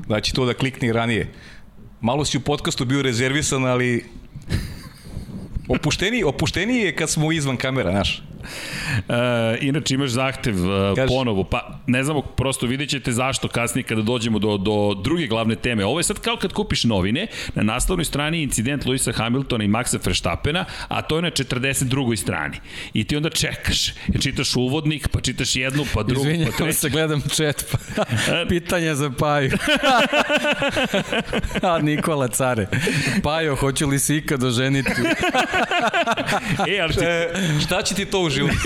da 0.08 0.20
će 0.22 0.34
to 0.34 0.46
da 0.46 0.54
klikne 0.54 0.88
i 0.88 0.94
ranije. 0.94 1.34
Malo 2.02 2.26
si 2.26 2.38
u 2.38 2.42
podcastu 2.42 2.86
bio 2.86 3.02
rezervisan, 3.02 3.66
ali 3.66 4.04
opušteniji, 5.68 6.24
opušteniji 6.24 6.82
je 6.82 6.96
kad 6.96 7.10
smo 7.10 7.32
izvan 7.32 7.58
kamera, 7.58 7.92
znaš. 7.92 8.22
E, 9.10 9.14
inače 9.62 9.94
imaš 9.94 10.10
zahtev 10.10 10.56
e, 10.56 10.96
Kaži. 10.96 11.08
ponovo, 11.08 11.44
pa 11.44 11.80
ne 11.88 12.04
znamo, 12.04 12.22
prosto 12.22 12.66
vidjet 12.66 12.90
ćete 12.90 13.12
zašto 13.12 13.48
kasnije 13.48 13.84
kada 13.84 14.02
dođemo 14.02 14.40
do, 14.40 14.58
do 14.58 15.02
druge 15.04 15.28
glavne 15.28 15.56
teme. 15.56 15.86
Ovo 15.86 16.00
je 16.00 16.04
sad 16.04 16.20
kao 16.20 16.38
kad 16.38 16.54
kupiš 16.54 16.84
novine, 16.84 17.28
na 17.56 17.64
naslovnoj 17.64 18.06
strani 18.06 18.38
je 18.38 18.44
incident 18.44 18.86
Luisa 18.86 19.12
Hamiltona 19.12 19.64
i 19.64 19.68
Maxa 19.68 19.98
Verstappena, 20.06 20.66
a 20.88 21.02
to 21.02 21.16
je 21.16 21.22
na 21.22 21.32
42. 21.32 22.16
strani. 22.16 22.58
I 22.94 23.04
ti 23.04 23.16
onda 23.18 23.30
čekaš, 23.30 23.88
čitaš 24.22 24.56
uvodnik, 24.56 25.08
pa 25.08 25.22
čitaš 25.22 25.56
jednu, 25.56 25.86
pa 25.94 26.04
drugu, 26.04 26.24
pa 26.24 26.30
Izvinjavam 26.30 26.54
treću. 26.58 26.80
se, 26.80 26.90
gledam 26.90 27.22
chat, 27.22 27.66
pa 27.96 28.04
pitanje 28.50 28.96
za 28.96 29.12
Paju. 29.20 29.52
A 31.62 31.80
Nikola 31.80 32.28
Care. 32.28 32.68
Pajo, 33.24 33.56
hoću 33.56 33.88
li 33.88 34.00
se 34.00 34.18
ikad 34.18 34.44
oženiti? 34.44 34.92
E, 36.68 36.80
ali, 36.80 36.94
ti, 36.94 37.00
E, 37.06 37.30
šta 37.62 37.82
će 37.82 37.96
ti 37.96 38.06
to 38.06 38.20
u 38.20 38.30
životu? 38.38 38.58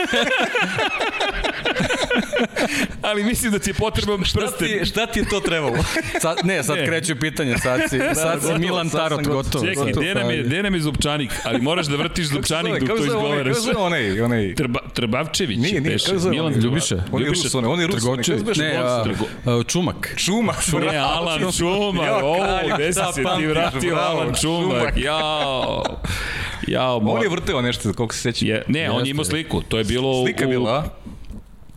ali 3.02 3.24
mislim 3.24 3.52
da 3.52 3.60
ti 3.60 3.70
je 3.70 3.74
potreban 3.74 4.24
Šta 4.24 4.40
prsten. 4.40 4.80
ti, 4.80 4.86
šta 4.86 5.06
ti 5.06 5.20
je 5.20 5.26
to 5.26 5.40
trebalo? 5.40 5.78
Sad, 6.22 6.38
ne, 6.44 6.64
sad 6.64 6.78
Ne. 6.78 6.86
kreću 6.86 7.16
pitanje, 7.16 7.58
sad 7.58 7.82
si, 7.82 8.00
sad 8.16 8.34
si 8.34 8.42
gotovo, 8.42 8.58
Milan 8.60 8.90
sad 8.90 9.00
Tarot, 9.00 9.20
gotov. 9.20 9.34
gotovo. 9.34 9.66
Čekaj, 9.66 9.84
gotovo, 9.86 10.02
gde 10.02 10.16
nam, 10.16 10.30
je, 10.32 10.44
gde 10.44 10.64
nam 10.64 10.74
je 10.74 10.82
zupčanik? 10.82 11.32
Ali 11.44 11.62
moraš 11.62 11.86
da 11.86 11.96
vrtiš 11.96 12.26
zupčanik 12.28 12.80
dok 12.80 12.90
to 12.90 13.06
izgovaraš. 13.06 13.44
kako 13.44 13.56
se 13.56 13.62
zove 13.62 13.78
onaj, 13.78 14.22
onaj, 14.22 14.56
Trba, 14.56 14.80
Trebavčević. 14.94 15.58
Nije, 15.58 15.82
nije, 15.82 15.98
zove 15.98 16.30
Milan? 16.32 16.54
Ljubiša. 16.54 17.04
on 17.12 17.22
je 17.22 17.28
Rus, 17.28 17.56
on 17.56 17.80
je, 17.80 17.88
Rus, 17.88 18.58
ne, 18.58 18.76
a, 18.76 19.04
Čumak. 19.68 20.14
Čuma. 20.18 20.54
Ne, 20.82 20.98
Alan 20.98 21.52
Šumar, 21.52 22.08
Ja, 22.08 22.18
o, 22.18 22.38
Kalju, 22.38 22.76
gde 22.76 22.86
si 22.86 22.92
šta 22.92 23.14
se 23.14 23.24
ti 23.38 23.46
vratio, 23.48 23.96
Alan 23.96 24.36
Šumak. 24.36 24.98
jao. 24.98 25.84
Jao, 26.68 26.98
On 26.98 27.24
je 27.24 27.30
vrteo 27.30 27.62
nešto, 27.62 27.94
koliko 27.94 28.16
se 28.16 28.22
seća. 28.22 28.46
Je, 28.46 28.64
ne, 28.68 28.92
on 28.92 29.06
je 29.06 29.10
imao 29.10 29.26
sliku, 29.26 29.62
to 29.62 29.78
je 29.78 29.84
bilo 29.84 30.26
Slika 30.26 30.44
je 30.44 30.48
u... 30.48 30.50
bila? 30.50 31.01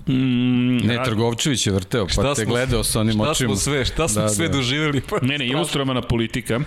Mm, 0.06 0.76
Ne, 0.76 1.04
Trgovčević 1.04 1.66
je 1.66 1.72
vrteo, 1.72 2.06
pa 2.16 2.34
te 2.34 2.44
gledao 2.44 2.84
sa 2.84 3.00
onim 3.00 3.14
šta 3.14 3.22
očima. 3.22 3.48
smo 3.48 3.56
sve, 3.56 3.84
šta 3.84 4.08
smo 4.08 4.22
Da, 4.22 4.28
sve 4.28 4.48
da. 4.48 4.56
doživjeli? 4.56 5.00
Pa, 5.00 5.16
Ne, 5.22 5.38
ne, 5.38 5.46
ilustrovana 5.46 6.02
politika 6.02 6.60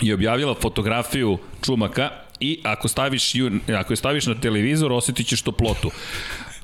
je 0.00 0.14
objavila 0.14 0.54
fotografiju 0.54 1.38
Čumaka 1.62 2.10
i 2.40 2.60
ako 2.64 2.88
staviš, 2.88 3.34
ju, 3.34 3.50
ako 3.70 3.92
je 3.92 3.96
staviš 3.96 4.26
na 4.26 4.34
televizor, 4.34 4.92
osjetit 4.92 5.26
ćeš 5.26 5.42
toplotu. 5.42 5.90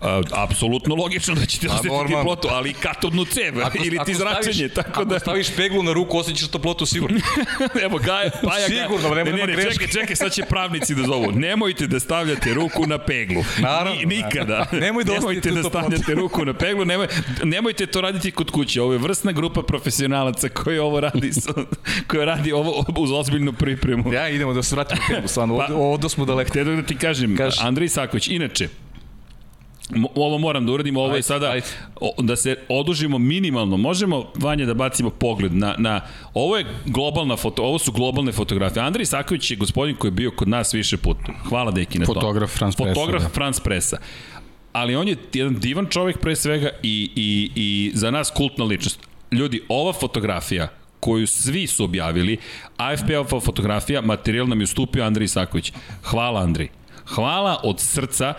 Uh, 0.05 0.25
apsolutno 0.33 0.95
logično 0.95 1.35
da 1.35 1.47
ćete 1.47 1.69
osetiti 1.69 1.89
normalno. 1.89 2.17
toplotu, 2.17 2.49
ali 2.51 2.71
i 2.71 2.73
katodnu 2.73 3.25
cev 3.25 3.55
ili 3.85 3.99
ti 4.07 4.15
zračenje, 4.15 4.53
staviš, 4.69 4.75
tako 4.75 5.05
da... 5.05 5.15
Ako 5.15 5.21
staviš 5.21 5.57
peglu 5.57 5.83
na 5.83 5.93
ruku, 5.93 6.19
osjećaš 6.19 6.49
toplotu 6.49 6.87
sigurno. 6.87 7.21
Evo, 7.85 7.99
Gaja, 7.99 8.31
Paja. 8.45 8.67
Sigurno, 8.69 9.09
vreme 9.09 9.31
ne, 9.31 9.37
ne, 9.37 9.47
nema 9.47 9.47
ne, 9.47 9.63
greške. 9.63 9.87
čekaj, 9.87 10.01
čekaj, 10.01 10.17
sad 10.17 10.33
će 10.33 10.43
pravnici 10.43 10.95
da 10.95 11.03
zovu. 11.03 11.33
Nemojte 11.33 11.87
da 11.87 12.01
stavljate 12.01 12.55
ruku 12.55 12.87
na 12.87 12.99
peglu. 12.99 13.45
Naravno, 13.59 13.95
Ni, 13.95 14.07
nikada. 14.07 14.67
Nemoj 14.81 15.05
da 15.05 15.13
Nemojte 15.13 15.51
da 15.51 15.63
stavljate 15.63 16.15
ruku 16.15 16.45
na 16.45 16.55
peglu. 16.55 16.85
Nemoj, 16.85 17.07
nemojte 17.45 17.87
to 17.87 18.01
raditi 18.01 18.31
kod 18.31 18.51
kuće. 18.51 18.83
Ovo 18.83 18.93
je 18.93 18.99
vrsna 18.99 19.33
grupa 19.33 19.63
profesionalaca 19.63 20.49
koji 20.49 20.79
ovo 20.79 21.01
radi, 21.01 21.31
koja 22.07 22.25
radi 22.25 22.53
ovo 22.53 22.85
uz 22.99 23.11
ozbiljnu 23.13 23.53
pripremu. 23.53 24.13
Ja, 24.13 24.29
idemo 24.29 24.53
da 24.53 24.63
se 24.63 24.75
vratimo 24.75 25.01
peglu, 25.09 25.29
stvarno, 25.29 25.59
Pa- 25.59 25.75
ovdje 25.75 26.11
smo 26.11 26.25
daleko. 26.25 26.49
Htio 26.51 26.65
da 26.65 26.83
ti 26.83 26.97
kažem, 26.97 27.37
Kaži. 27.37 27.57
Andrej 27.61 27.89
Saković, 27.89 28.29
inače, 28.29 28.69
ovo 30.15 30.39
moram 30.39 30.67
da 30.67 30.73
uradim, 30.73 30.97
ovo 30.97 31.09
je 31.09 31.13
Ajde, 31.13 31.23
sada 31.23 31.51
ajde. 31.51 31.67
da 32.19 32.37
se 32.37 32.57
odužimo 32.69 33.19
minimalno. 33.19 33.77
Možemo 33.77 34.25
Vanja 34.35 34.67
da 34.67 34.75
bacimo 34.75 35.11
pogled 35.11 35.55
na 35.55 35.75
na 35.79 36.01
ovo 36.35 36.57
je 36.57 36.67
globalna 36.85 37.37
foto, 37.37 37.63
ovo 37.63 37.79
su 37.79 37.93
globalne 37.93 38.33
fotografije. 38.33 38.83
Andrej 38.83 39.07
Saković 39.07 39.51
je 39.51 39.57
gospodin 39.57 39.97
koji 39.97 40.09
je 40.09 40.13
bio 40.13 40.31
kod 40.31 40.49
nas 40.49 40.75
više 40.75 40.97
puta. 40.97 41.33
Hvala 41.49 41.71
deki 41.71 41.99
na 41.99 42.07
tome. 42.07 42.21
Fotograf 42.21 42.51
France 42.51 42.77
Pressa, 42.77 42.95
Fotograf 42.95 43.23
da. 43.23 43.29
France 43.29 43.63
Pressa. 43.63 43.99
Ali 44.73 44.97
on 44.97 45.09
je 45.09 45.17
jedan 45.33 45.55
divan 45.55 45.87
čovjek 45.91 46.19
pre 46.19 46.37
svega 46.37 46.71
i, 46.83 47.11
i, 47.17 47.51
i 47.55 47.91
za 47.95 48.11
nas 48.11 48.31
kultna 48.31 48.65
ličnost. 48.65 49.01
Ljudi, 49.33 49.63
ova 49.69 49.93
fotografija 49.93 50.69
koju 51.01 51.27
svi 51.27 51.67
su 51.67 51.85
objavili, 51.85 52.39
AFP-ova 52.77 53.41
fotografija, 53.41 54.01
materijal 54.01 54.49
nam 54.49 54.61
je 54.61 54.65
ustupio 54.65 55.05
Andrej 55.05 55.25
Isaković. 55.25 55.73
Hvala 56.03 56.41
Andrej. 56.41 56.69
Hvala 57.07 57.61
od 57.63 57.81
srca, 57.81 58.35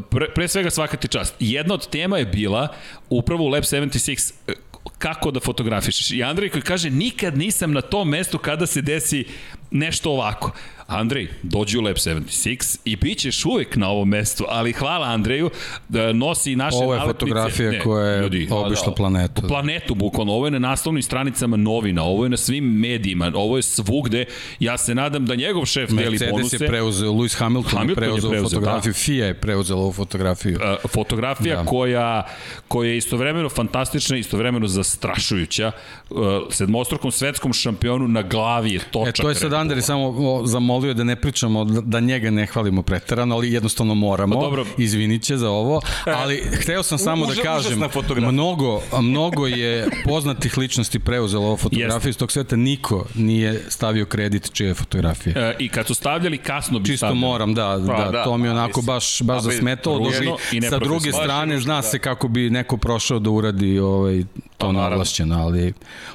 pre, 0.00 0.26
pre 0.34 0.48
svega 0.48 0.70
svaka 0.70 0.96
ti 0.96 1.08
čast. 1.08 1.34
Jedna 1.40 1.74
od 1.74 1.88
tema 1.88 2.18
je 2.18 2.26
bila 2.26 2.68
upravo 3.10 3.44
u 3.44 3.48
Lab 3.48 3.62
76 3.62 4.32
e, 4.48 4.52
kako 4.98 5.30
da 5.30 5.40
fotografišeš. 5.40 6.10
I 6.10 6.22
Andrej 6.22 6.48
koji 6.48 6.62
kaže, 6.62 6.90
nikad 6.90 7.38
nisam 7.38 7.72
na 7.72 7.80
tom 7.80 8.08
mestu 8.08 8.38
kada 8.38 8.66
se 8.66 8.82
desi 8.82 9.24
nešto 9.70 10.10
ovako. 10.10 10.52
Andrej, 10.88 11.28
dođi 11.42 11.78
u 11.78 11.80
Lab 11.80 11.96
76 11.96 12.78
i 12.84 12.96
bit 12.96 13.18
ćeš 13.18 13.44
uvek 13.44 13.76
na 13.76 13.88
ovom 13.88 14.08
mestu, 14.08 14.44
ali 14.48 14.72
hvala 14.72 15.06
Andreju 15.06 15.50
da 15.88 16.12
nosi 16.12 16.56
naše 16.56 16.76
Ovo 16.76 16.94
je 16.94 16.98
nalepnice. 16.98 17.18
fotografija 17.18 17.82
koja 17.82 18.06
je 18.06 18.48
obišla 18.50 18.94
planetu. 18.94 19.42
Planetu, 19.48 19.94
bukvalno. 19.94 20.32
Ovo 20.32 20.46
je 20.46 20.50
na 20.50 20.58
naslovnim 20.58 21.02
stranicama 21.02 21.56
novina, 21.56 22.02
ovo 22.04 22.24
je 22.24 22.30
na 22.30 22.36
svim 22.36 22.64
medijima, 22.64 23.32
ovo 23.34 23.56
je 23.56 23.62
svugde. 23.62 24.24
Ja 24.60 24.78
se 24.78 24.94
nadam 24.94 25.26
da 25.26 25.34
njegov 25.34 25.64
šef 25.64 25.90
deli 25.90 26.10
Mercedes 26.10 26.32
bonuse. 26.32 26.56
je 26.60 26.68
preuzeo, 26.68 27.12
Lewis 27.12 27.38
Hamilton, 27.38 27.78
Hamilton 27.78 28.04
je 28.04 28.08
je 28.08 28.10
preuzeo, 28.10 28.30
preuzeo, 28.30 28.48
fotografiju, 28.48 28.92
FIA 28.92 29.26
je 29.26 29.34
preuzela 29.34 29.80
ovu 29.80 29.92
fotografiju. 29.92 30.58
Uh, 30.84 30.90
fotografija 30.90 31.56
da. 31.56 31.62
Da. 31.62 31.68
koja, 31.68 32.26
koja 32.68 32.90
je 32.90 32.96
istovremeno 32.96 33.48
fantastična, 33.48 34.16
istovremeno 34.16 34.68
zastrašujuća. 34.68 35.72
Uh, 36.10 36.18
sedmostrukom 36.50 37.12
svetskom 37.12 37.52
šampionu 37.52 38.08
na 38.08 38.22
glavi 38.22 38.72
je 38.72 38.80
točak. 38.90 39.18
E, 39.18 39.22
to 39.22 39.28
je 39.28 39.34
sad. 39.34 39.52
Andri 39.52 39.82
samo 39.82 40.14
o, 40.18 40.46
zamolio 40.80 40.94
da 40.94 41.04
ne 41.04 41.16
pričamo, 41.16 41.64
da- 41.64 41.80
da 41.80 42.00
njega 42.00 42.30
ne 42.30 42.46
hvalimo 42.46 42.82
preterano, 42.82 43.34
ali 43.34 43.52
jednostavno 43.52 43.94
moramo. 43.96 44.34
Pa 44.34 44.40
dobro. 44.40 44.64
Izvinit 44.78 45.22
će 45.22 45.36
za 45.36 45.50
ovo, 45.50 45.80
ali 46.06 46.42
hteo 46.52 46.82
sam 46.82 46.98
samo 46.98 47.26
da 47.26 47.32
Uža- 47.32 47.42
kažem, 47.42 47.72
užasna 47.72 47.88
fotografija. 47.90 48.30
mnogo, 48.30 48.80
mnogo 48.94 49.46
je 49.48 49.86
poznatih 50.04 50.58
ličnosti 50.58 50.98
preuzelo 50.98 51.46
ovu 51.46 51.56
fotografiju 51.56 51.96
Jeste. 51.98 52.10
iz 52.10 52.16
tog 52.16 52.32
sveta, 52.32 52.56
niko 52.56 53.06
nije 53.14 53.62
stavio 53.68 54.06
kredit 54.06 54.52
čije 54.52 54.66
je 54.68 54.74
fotografije. 54.74 55.34
Uh, 55.38 55.54
I 55.58 55.68
kad 55.68 55.86
su 55.86 55.94
stavljali, 55.94 56.38
kasno 56.38 56.78
bi 56.78 56.86
Čisto 56.86 56.98
stavljali. 56.98 57.18
moram, 57.20 57.54
da, 57.54 57.80
Pa, 57.86 57.92
da, 57.96 58.10
da, 58.10 58.24
to 58.24 58.36
mi 58.36 58.48
onako 58.48 58.82
baš, 58.82 59.22
baš 59.22 59.42
zasmetalo. 59.42 59.98
ružno 59.98 60.10
Drugi, 60.50 60.56
i 60.58 60.62
sa 60.62 60.78
druge 60.78 61.12
strane, 61.12 61.60
zna 61.60 61.82
se 61.82 61.98
kako 61.98 62.28
bi 62.28 62.50
neko 62.50 62.76
prošao 62.76 63.18
da 63.18 63.30
uradi 63.30 63.78
ovaj, 63.78 64.24
to 64.58 64.66
naravno. 64.66 64.90
naglašćeno, 64.90 65.38
ali 65.38 65.72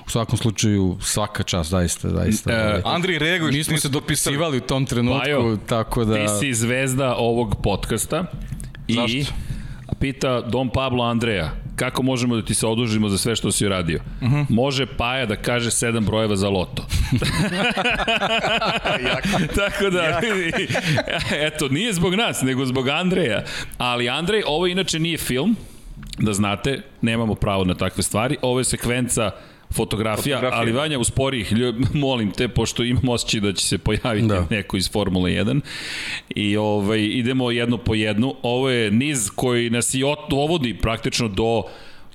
u 0.08 0.10
svakom 0.10 0.38
slučaju 0.38 0.98
svaka 1.02 1.44
čast, 1.44 1.70
zaista, 1.70 2.10
zaista. 2.10 2.52
E, 2.52 2.56
ovaj. 2.58 2.82
Andrej 2.86 3.20
reaguje. 3.20 3.52
Mi 3.52 3.64
smo 3.64 3.78
se 3.78 3.90
dopisivali 3.90 4.53
u 4.58 4.62
tom 4.62 4.86
trenutku, 4.86 5.20
Bajo, 5.20 5.58
tako 5.68 6.06
da... 6.06 6.16
Ti 6.16 6.28
si 6.40 6.54
zvezda 6.54 7.16
ovog 7.16 7.56
podcasta 7.64 8.24
i 8.88 8.94
Zašto? 8.94 9.34
pita 10.00 10.42
Dom 10.42 10.70
Pablo 10.70 11.04
Andreja 11.04 11.52
kako 11.76 12.04
možemo 12.04 12.36
da 12.36 12.42
ti 12.42 12.54
se 12.54 12.68
odužimo 12.68 13.10
za 13.10 13.18
sve 13.18 13.36
što 13.36 13.52
si 13.52 13.66
uradio. 13.66 14.00
Uh 14.22 14.28
Mhm. 14.28 14.36
-huh. 14.36 14.46
Može 14.50 14.86
Paja 14.86 15.26
da 15.26 15.36
kaže 15.36 15.72
sedam 15.72 16.06
brojeva 16.06 16.36
za 16.36 16.50
loto. 16.50 16.86
Tako 19.56 19.90
da, 19.90 20.22
eto, 21.32 21.68
nije 21.68 21.94
zbog 21.94 22.16
nas, 22.16 22.42
nego 22.42 22.66
zbog 22.66 22.88
Andreja. 22.88 23.44
Ali 23.78 24.10
Andrej, 24.10 24.44
ovo 24.46 24.68
inače 24.68 25.00
nije 25.00 25.18
film, 25.18 25.56
da 26.18 26.34
znate, 26.34 26.82
nemamo 27.02 27.36
pravo 27.36 27.64
na 27.64 27.74
takve 27.74 28.04
stvari. 28.04 28.38
Ovo 28.42 28.60
je 28.60 28.64
sekvenca 28.64 29.32
fotografija, 29.74 30.38
Fotografija. 30.38 30.60
ali 30.60 30.72
Vanja 30.72 31.00
uspori 31.00 31.40
ih, 31.40 31.54
molim 31.94 32.32
te, 32.32 32.48
pošto 32.48 32.84
imam 32.84 33.10
osjećaj 33.10 33.40
da 33.40 33.54
će 33.54 33.66
se 33.66 33.78
pojaviti 33.78 34.28
da. 34.28 34.48
Neko 34.50 34.78
iz 34.78 34.92
Formule 34.92 35.32
1. 35.32 35.62
I 36.36 36.58
ovaj, 36.58 37.02
idemo 37.02 37.52
jedno 37.52 37.78
po 37.78 37.96
jednu. 37.96 38.36
Ovo 38.42 38.70
je 38.70 38.92
niz 38.92 39.30
koji 39.36 39.70
nas 39.70 39.94
i 39.94 40.02
dovodi 40.30 40.78
praktično 40.78 41.28
do 41.28 41.64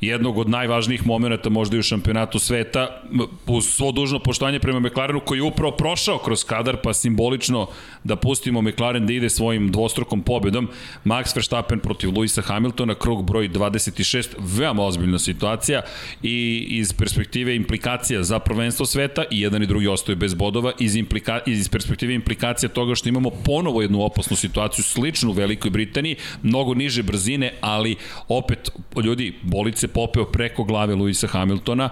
jednog 0.01 0.39
od 0.39 0.49
najvažnijih 0.49 1.07
momenta 1.07 1.49
možda 1.49 1.77
i 1.77 1.81
u 1.81 1.83
šampionatu 1.83 2.39
sveta, 2.39 3.03
uz 3.47 3.67
svo 3.67 3.93
dužno 3.93 4.19
poštovanje 4.19 4.59
prema 4.59 4.81
McLarenu 4.81 5.21
koji 5.21 5.39
je 5.39 5.43
upravo 5.43 5.73
prošao 5.73 6.19
kroz 6.19 6.45
kadar, 6.45 6.77
pa 6.83 6.95
simbolično 6.95 7.67
da 8.05 8.17
pustimo 8.17 8.63
McLaren 8.63 9.07
da 9.07 9.13
ide 9.13 9.31
svojim 9.31 9.73
dvostrukom 9.73 10.23
pobedom. 10.23 10.69
Max 11.05 11.37
Verstappen 11.37 11.81
protiv 11.81 12.11
Luisa 12.11 12.43
Hamiltona, 12.43 12.95
krug 12.95 13.25
broj 13.25 13.49
26, 13.49 14.29
veoma 14.39 14.83
ozbiljna 14.83 15.19
situacija 15.19 15.83
i 16.23 16.67
iz 16.71 16.93
perspektive 16.93 17.57
implikacija 17.57 18.23
za 18.23 18.39
prvenstvo 18.39 18.87
sveta 18.87 19.25
i 19.31 19.41
jedan 19.41 19.63
i 19.63 19.67
drugi 19.67 19.87
ostaju 19.89 20.17
bez 20.17 20.35
bodova, 20.35 20.73
iz, 20.79 20.97
implika, 20.97 21.41
iz 21.47 21.69
perspektive 21.69 22.15
implikacija 22.15 22.69
toga 22.69 22.95
što 22.95 23.09
imamo 23.09 23.31
ponovo 23.31 23.83
jednu 23.83 24.03
opasnu 24.03 24.37
situaciju 24.37 24.85
sličnu 24.85 25.31
u 25.31 25.33
Velikoj 25.33 25.71
Britaniji, 25.71 26.17
mnogo 26.43 26.75
niže 26.75 27.03
brzine, 27.03 27.53
ali 27.61 27.97
opet, 28.29 28.71
ljudi, 29.05 29.35
bolice 29.43 29.88
popeo 29.89 30.25
preko 30.25 30.65
glave 30.65 30.95
Luisa 30.95 31.27
Hamiltona, 31.27 31.91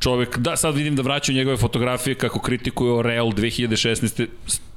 čovek, 0.00 0.38
da 0.38 0.56
sad 0.56 0.74
vidim 0.74 0.96
da 0.96 1.02
vraćaju 1.02 1.36
njegove 1.36 1.56
fotografije 1.56 2.14
kako 2.14 2.40
kritikuju 2.40 3.02
Real 3.02 3.26
2016. 3.26 4.26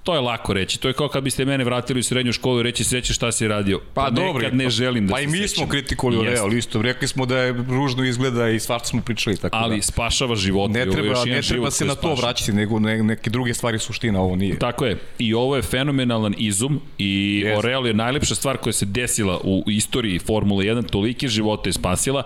To 0.03 0.13
je 0.13 0.19
lako 0.19 0.53
reći. 0.53 0.79
To 0.79 0.88
je 0.88 0.93
kao 0.93 1.07
kad 1.07 1.23
biste 1.23 1.45
mene 1.45 1.63
vratili 1.63 1.99
u 1.99 2.03
srednju 2.03 2.33
školu 2.33 2.59
i 2.59 2.63
reći 2.63 2.83
sećaš 2.83 3.15
šta 3.15 3.31
si 3.31 3.47
radio. 3.47 3.79
Pa 3.93 4.09
dobro. 4.09 4.41
Nekad 4.41 4.55
ne 4.57 4.69
želim 4.69 5.07
da 5.07 5.12
Pa 5.12 5.17
se 5.17 5.23
i 5.23 5.27
mi 5.27 5.38
sećam. 5.38 5.47
smo 5.47 5.67
kritikovali. 5.67 6.29
Real 6.29 6.53
isto. 6.53 6.81
Rekli 6.81 7.07
smo 7.07 7.25
da 7.25 7.38
je 7.38 7.53
ružno 7.69 8.05
izgleda 8.05 8.49
i 8.49 8.59
svašta 8.59 8.88
smo 8.88 9.01
pričali. 9.01 9.38
Tako 9.38 9.57
Ali 9.57 9.75
da. 9.75 9.81
spašava 9.81 10.35
život. 10.35 10.71
Ne 10.71 10.79
i 10.79 10.81
ovo 10.81 10.91
je 10.91 11.01
treba, 11.01 11.25
ne 11.25 11.41
treba 11.41 11.71
se 11.71 11.85
na 11.85 11.95
to 11.95 12.15
vraćati, 12.15 12.53
nego 12.53 12.79
ne, 12.79 13.03
neke 13.03 13.29
druge 13.29 13.53
stvari 13.53 13.79
suština, 13.79 14.21
ovo 14.21 14.35
nije. 14.35 14.59
Tako 14.59 14.85
je. 14.85 14.97
I 15.19 15.33
ovo 15.33 15.55
je 15.55 15.62
fenomenalan 15.62 16.35
izum 16.38 16.81
i 16.97 17.41
Jeste. 17.45 17.57
Oreal 17.57 17.88
je 17.88 17.93
najlepša 17.93 18.35
stvar 18.35 18.57
koja 18.57 18.73
se 18.73 18.85
desila 18.85 19.39
u 19.43 19.63
istoriji 19.67 20.19
Formule 20.19 20.65
1, 20.65 20.89
tolike 20.89 21.27
živote 21.27 21.69
je 21.69 21.73
spasila. 21.73 22.23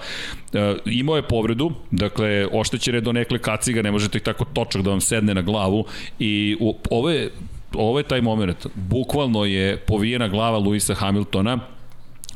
E, 0.54 0.76
imao 0.86 1.16
je 1.16 1.22
povredu, 1.22 1.72
dakle, 1.92 2.48
oštećen 2.52 2.96
je 2.96 3.02
do 3.02 3.12
nekle 3.12 3.40
kaciga, 3.40 3.82
ne 3.82 3.92
možete 3.92 4.18
ih 4.18 4.24
tako 4.24 4.46
točak 4.46 4.82
da 4.82 4.90
vam 4.90 5.02
sedne 5.02 5.34
na 5.34 5.42
glavu 5.42 5.86
i 6.20 6.58
u, 6.60 6.76
ovo 6.90 7.10
je 7.10 7.32
ovo 7.76 8.00
je 8.00 8.04
taj 8.04 8.22
moment. 8.22 8.68
Bukvalno 8.76 9.46
je 9.46 9.78
povijena 9.78 10.28
glava 10.28 10.58
Luisa 10.58 10.94
Hamiltona, 10.94 11.60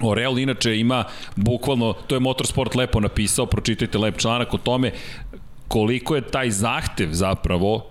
Oreal 0.02 0.40
inače 0.40 0.80
ima 0.80 1.04
bukvalno, 1.36 1.94
to 2.08 2.16
je 2.16 2.20
Motorsport 2.20 2.76
lepo 2.76 3.00
napisao, 3.00 3.46
pročitajte 3.46 3.98
lep 3.98 4.18
članak 4.18 4.54
o 4.54 4.58
tome 4.58 4.92
koliko 5.68 6.16
je 6.16 6.22
taj 6.22 6.50
zahtev 6.52 7.10
zapravo 7.12 7.86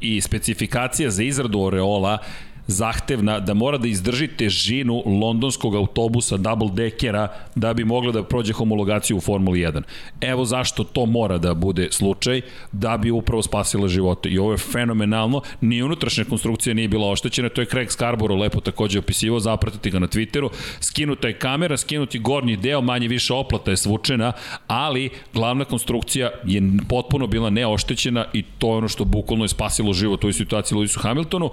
i 0.00 0.20
specifikacija 0.20 1.10
za 1.10 1.22
izradu 1.22 1.60
Oreola 1.60 2.18
zahtevna 2.66 3.40
da 3.40 3.54
mora 3.54 3.78
da 3.78 3.88
izdrži 3.88 4.28
težinu 4.28 5.02
londonskog 5.06 5.74
autobusa 5.74 6.36
double 6.36 6.70
deckera 6.72 7.28
da 7.54 7.74
bi 7.74 7.84
mogla 7.84 8.12
da 8.12 8.22
prođe 8.22 8.52
homologaciju 8.52 9.16
u 9.16 9.20
Formuli 9.20 9.60
1. 9.60 9.82
Evo 10.20 10.44
zašto 10.44 10.84
to 10.84 11.06
mora 11.06 11.38
da 11.38 11.54
bude 11.54 11.88
slučaj 11.90 12.40
da 12.72 12.96
bi 12.96 13.10
upravo 13.10 13.42
spasila 13.42 13.88
živote. 13.88 14.28
I 14.28 14.38
ovo 14.38 14.52
je 14.52 14.58
fenomenalno. 14.58 15.40
Ni 15.60 15.82
unutrašnja 15.82 16.24
konstrukcija 16.24 16.74
nije 16.74 16.88
bila 16.88 17.10
oštećena, 17.10 17.48
to 17.48 17.60
je 17.60 17.66
Craig 17.66 17.90
Scarborough 17.90 18.40
lepo 18.40 18.60
takođe 18.60 18.98
opisivao, 18.98 19.40
zapratite 19.40 19.90
ga 19.90 19.98
na 19.98 20.06
Twitteru. 20.06 20.48
Skinuta 20.80 21.28
je 21.28 21.38
kamera, 21.38 21.76
skinuti 21.76 22.18
gornji 22.18 22.56
deo, 22.56 22.80
manje 22.80 23.08
više 23.08 23.34
oplata 23.34 23.70
je 23.70 23.76
svučena, 23.76 24.32
ali 24.66 25.10
glavna 25.34 25.64
konstrukcija 25.64 26.30
je 26.44 26.62
potpuno 26.88 27.26
bila 27.26 27.50
neoštećena 27.50 28.24
i 28.32 28.42
to 28.42 28.68
je 28.68 28.76
ono 28.76 28.88
što 28.88 29.04
bukvalno 29.04 29.44
je 29.44 29.48
spasilo 29.48 29.92
život 29.92 30.24
u 30.24 30.26
ovoj 30.26 30.32
situaciji 30.32 30.78
Lewisu 30.78 31.02
Hamiltonu. 31.02 31.50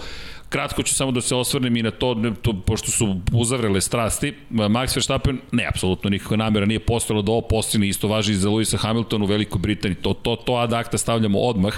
Kratko 0.54 0.84
ću 0.84 0.96
samo 0.96 1.12
da 1.12 1.22
se 1.22 1.36
osvrnem 1.36 1.78
i 1.78 1.84
na 1.84 1.92
to, 1.92 2.16
to 2.42 2.54
pošto 2.66 2.92
su 2.92 3.16
uzavrele 3.32 3.82
strasti. 3.82 4.34
Max 4.52 4.96
Verstappen, 4.96 5.40
ne, 5.52 5.66
apsolutno 5.68 6.10
nikakva 6.10 6.38
namera 6.38 6.66
nije 6.66 6.80
postojala 6.80 7.22
da 7.22 7.32
ovo 7.32 7.42
postigne, 7.42 7.88
isto 7.88 8.08
važi 8.08 8.32
i 8.32 8.36
za 8.36 8.50
Lewisa 8.50 8.78
Hamiltona 8.78 9.26
u 9.26 9.28
Velikoj 9.28 9.60
Britaniji. 9.60 9.96
To, 9.96 10.14
to, 10.14 10.36
to 10.36 10.54
ad 10.54 10.74
akta 10.74 10.98
stavljamo 10.98 11.40
odmah, 11.40 11.74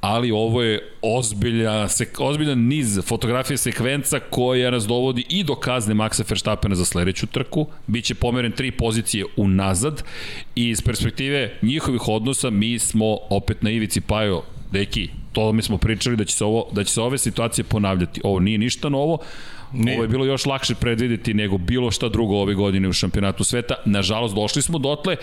ali 0.00 0.30
ovo 0.30 0.62
je 0.62 0.92
ozbilja, 1.02 1.88
sek, 1.88 2.20
ozbiljan 2.20 2.58
niz 2.58 3.00
fotografije 3.04 3.56
sekvenca 3.56 4.20
koja 4.20 4.70
nas 4.70 4.86
dovodi 4.86 5.24
i 5.28 5.44
do 5.44 5.54
kazne 5.54 5.94
Maxa 5.94 6.24
Verstappena 6.28 6.74
za 6.74 6.84
sledeću 6.84 7.26
trku. 7.26 7.66
Biće 7.86 8.14
pomeren 8.14 8.52
tri 8.52 8.70
pozicije 8.70 9.24
unazad 9.36 10.02
i 10.54 10.68
iz 10.68 10.82
perspektive 10.82 11.58
njihovih 11.62 12.08
odnosa 12.08 12.50
mi 12.50 12.78
smo 12.78 13.18
opet 13.30 13.62
na 13.62 13.70
ivici 13.70 14.00
Pajo 14.00 14.42
Deki, 14.72 15.08
to 15.32 15.52
mi 15.52 15.62
smo 15.62 15.78
pričali 15.78 16.16
da 16.16 16.24
će 16.24 16.36
se 16.36 16.44
ovo 16.44 16.68
da 16.72 16.84
će 16.84 16.92
se 16.92 17.00
ove 17.00 17.18
situacije 17.18 17.64
ponavljati. 17.64 18.20
Ovo 18.24 18.40
nije 18.40 18.58
ništa 18.58 18.88
novo. 18.88 19.18
Nije. 19.72 19.96
Ovo 19.96 20.04
je 20.04 20.08
bilo 20.08 20.24
još 20.24 20.46
lakše 20.46 20.74
predvideti 20.74 21.34
nego 21.34 21.58
bilo 21.58 21.90
šta 21.90 22.08
drugo 22.08 22.36
ove 22.36 22.54
godine 22.54 22.88
u 22.88 22.92
šampionatu 22.92 23.44
sveta. 23.44 23.74
Nažalost, 23.84 24.34
došli 24.34 24.62
smo 24.62 24.78
dotle. 24.78 25.16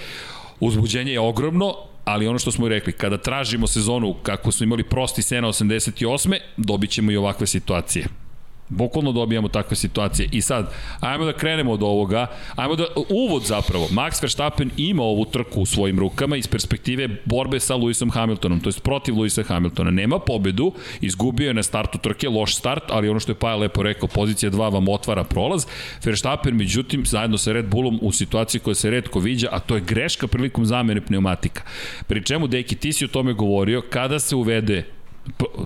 Uzbuđenje 0.59 1.11
je 1.11 1.19
ogromno, 1.19 1.75
ali 2.05 2.27
ono 2.27 2.39
što 2.39 2.51
smo 2.51 2.65
i 2.65 2.69
rekli, 2.69 2.93
kada 2.93 3.17
tražimo 3.17 3.67
sezonu 3.67 4.15
kako 4.23 4.51
smo 4.51 4.63
imali 4.63 4.83
prosti 4.83 5.21
Sena 5.21 5.47
88. 5.47 6.37
dobit 6.57 6.89
ćemo 6.89 7.11
i 7.11 7.17
ovakve 7.17 7.47
situacije. 7.47 8.07
Bukvalno 8.69 9.11
dobijamo 9.11 9.47
takve 9.47 9.75
situacije. 9.75 10.29
I 10.31 10.41
sad, 10.41 10.73
ajmo 10.99 11.25
da 11.25 11.33
krenemo 11.33 11.71
od 11.71 11.83
ovoga. 11.83 12.27
Ajmo 12.55 12.75
da, 12.75 12.85
uvod 13.09 13.43
zapravo. 13.43 13.87
Max 13.87 14.21
Verstappen 14.21 14.71
ima 14.77 15.03
ovu 15.03 15.25
trku 15.25 15.61
u 15.61 15.65
svojim 15.65 15.99
rukama 15.99 16.37
iz 16.37 16.47
perspektive 16.47 17.09
borbe 17.25 17.59
sa 17.59 17.75
Lewisom 17.75 18.11
Hamiltonom, 18.11 18.59
to 18.59 18.69
jest 18.69 18.83
protiv 18.83 19.15
Lewisa 19.15 19.45
Hamiltona. 19.45 19.91
Nema 19.91 20.19
pobedu, 20.19 20.73
izgubio 21.01 21.47
je 21.47 21.53
na 21.53 21.63
startu 21.63 21.97
trke, 21.97 22.29
loš 22.29 22.55
start, 22.55 22.83
ali 22.89 23.09
ono 23.09 23.19
što 23.19 23.31
je 23.31 23.35
Paja 23.35 23.55
lepo 23.55 23.83
rekao, 23.83 24.07
pozicija 24.07 24.51
2 24.51 24.73
vam 24.73 24.87
otvara 24.87 25.23
prolaz. 25.23 25.65
Verstappen, 26.03 26.55
međutim, 26.55 27.05
zajedno 27.05 27.37
sa 27.37 27.51
Red 27.51 27.65
Bullom 27.65 27.99
u 28.01 28.11
situaciji 28.11 28.61
koja 28.61 28.75
se 28.75 28.89
redko 28.89 29.19
viđa, 29.19 29.47
a 29.51 29.59
to 29.59 29.75
je 29.75 29.81
greška 29.81 30.27
prilikom 30.27 30.65
zamene 30.65 31.01
pneumatika. 31.01 31.63
Pri 32.07 32.23
čemu, 32.23 32.47
Deki, 32.47 32.75
ti 32.75 32.93
si 32.93 33.05
o 33.05 33.07
tome 33.07 33.33
govorio, 33.33 33.81
kada 33.89 34.19
se 34.19 34.35
uvede 34.35 34.94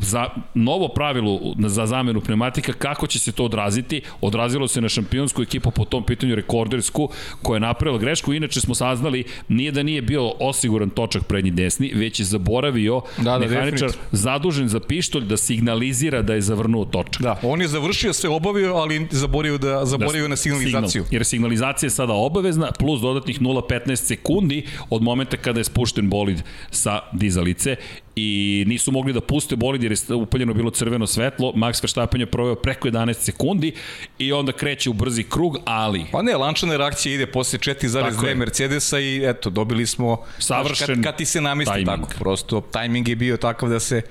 za 0.01 0.25
novo 0.53 0.87
pravilo 0.87 1.39
za 1.67 1.85
zamenu 1.85 2.21
pneumatika, 2.21 2.73
kako 2.73 3.07
će 3.07 3.19
se 3.19 3.31
to 3.31 3.45
odraziti? 3.45 4.01
Odrazilo 4.21 4.67
se 4.67 4.81
na 4.81 4.89
šampionsku 4.89 5.41
ekipu 5.41 5.71
po 5.71 5.85
tom 5.85 6.03
pitanju 6.03 6.35
rekordersku 6.35 7.09
koja 7.41 7.55
je 7.55 7.59
napravila 7.59 7.99
grešku. 7.99 8.33
Inače 8.33 8.61
smo 8.61 8.75
saznali, 8.75 9.23
nije 9.47 9.71
da 9.71 9.83
nije 9.83 10.01
bio 10.01 10.31
osiguran 10.39 10.89
točak 10.89 11.23
prednji 11.23 11.51
desni, 11.51 11.91
već 11.95 12.19
je 12.19 12.25
zaboravio 12.25 13.01
Da, 13.17 13.23
da, 13.23 13.39
mehaničar 13.39 13.71
definitivno. 13.71 14.07
zadužen 14.11 14.67
za 14.67 14.79
pištolj 14.79 15.23
da 15.23 15.37
signalizira 15.37 16.21
da 16.21 16.33
je 16.33 16.41
zavrnuo 16.41 16.85
točak. 16.85 17.21
Da, 17.21 17.39
on 17.43 17.61
je 17.61 17.67
završio 17.67 18.13
sve 18.13 18.29
obavio, 18.29 18.75
ali 18.75 19.07
zaboravio 19.11 19.57
da 19.57 19.85
zaboravio 19.85 20.27
na 20.27 20.35
signalizaciju. 20.35 20.89
Signal, 21.03 21.13
jer 21.13 21.25
signalizacija 21.25 21.87
je 21.87 21.91
sada 21.91 22.13
obavezna, 22.13 22.71
plus 22.71 23.01
dodatnih 23.01 23.41
0,15 23.41 23.95
sekundi 23.95 24.65
od 24.89 25.01
momenta 25.01 25.37
kada 25.37 25.59
je 25.59 25.63
spušten 25.63 26.09
bolid 26.09 26.43
sa 26.71 26.99
dizalice 27.11 27.75
i 28.15 28.63
nisu 28.67 28.91
mogli 28.91 29.13
da 29.13 29.21
puste 29.21 29.48
bolid 29.55 29.83
jer 29.83 29.91
je 29.91 30.15
upaljeno 30.15 30.53
bilo 30.53 30.71
crveno 30.71 31.07
svetlo. 31.07 31.53
Max 31.55 31.83
Verstappen 31.83 32.21
je 32.21 32.25
proveo 32.25 32.55
preko 32.55 32.87
11 32.87 33.13
sekundi 33.13 33.73
i 34.17 34.33
onda 34.33 34.51
kreće 34.51 34.89
u 34.89 34.93
brzi 34.93 35.23
krug, 35.23 35.57
ali 35.65 36.05
Pa 36.11 36.21
ne, 36.21 36.37
lančana 36.37 36.77
reakcija 36.77 37.15
ide 37.15 37.25
posle 37.25 37.59
Tako 37.59 37.69
je. 37.69 38.35
4,2 38.35 38.35
Mercedesa 38.35 38.99
i 38.99 39.21
eto, 39.25 39.49
dobili 39.49 39.85
smo 39.85 40.17
Savršen 40.37 40.87
kad, 40.87 41.03
kad 41.03 41.17
ti 41.17 41.25
se 41.25 41.41
namesti 41.41 41.71
tajming. 41.71 42.07
tako. 42.07 42.19
Prosto, 42.19 42.61
tajming 42.61 43.07
je 43.07 43.15
bio 43.15 43.37
takav 43.37 43.69
da 43.69 43.79
se 43.79 44.01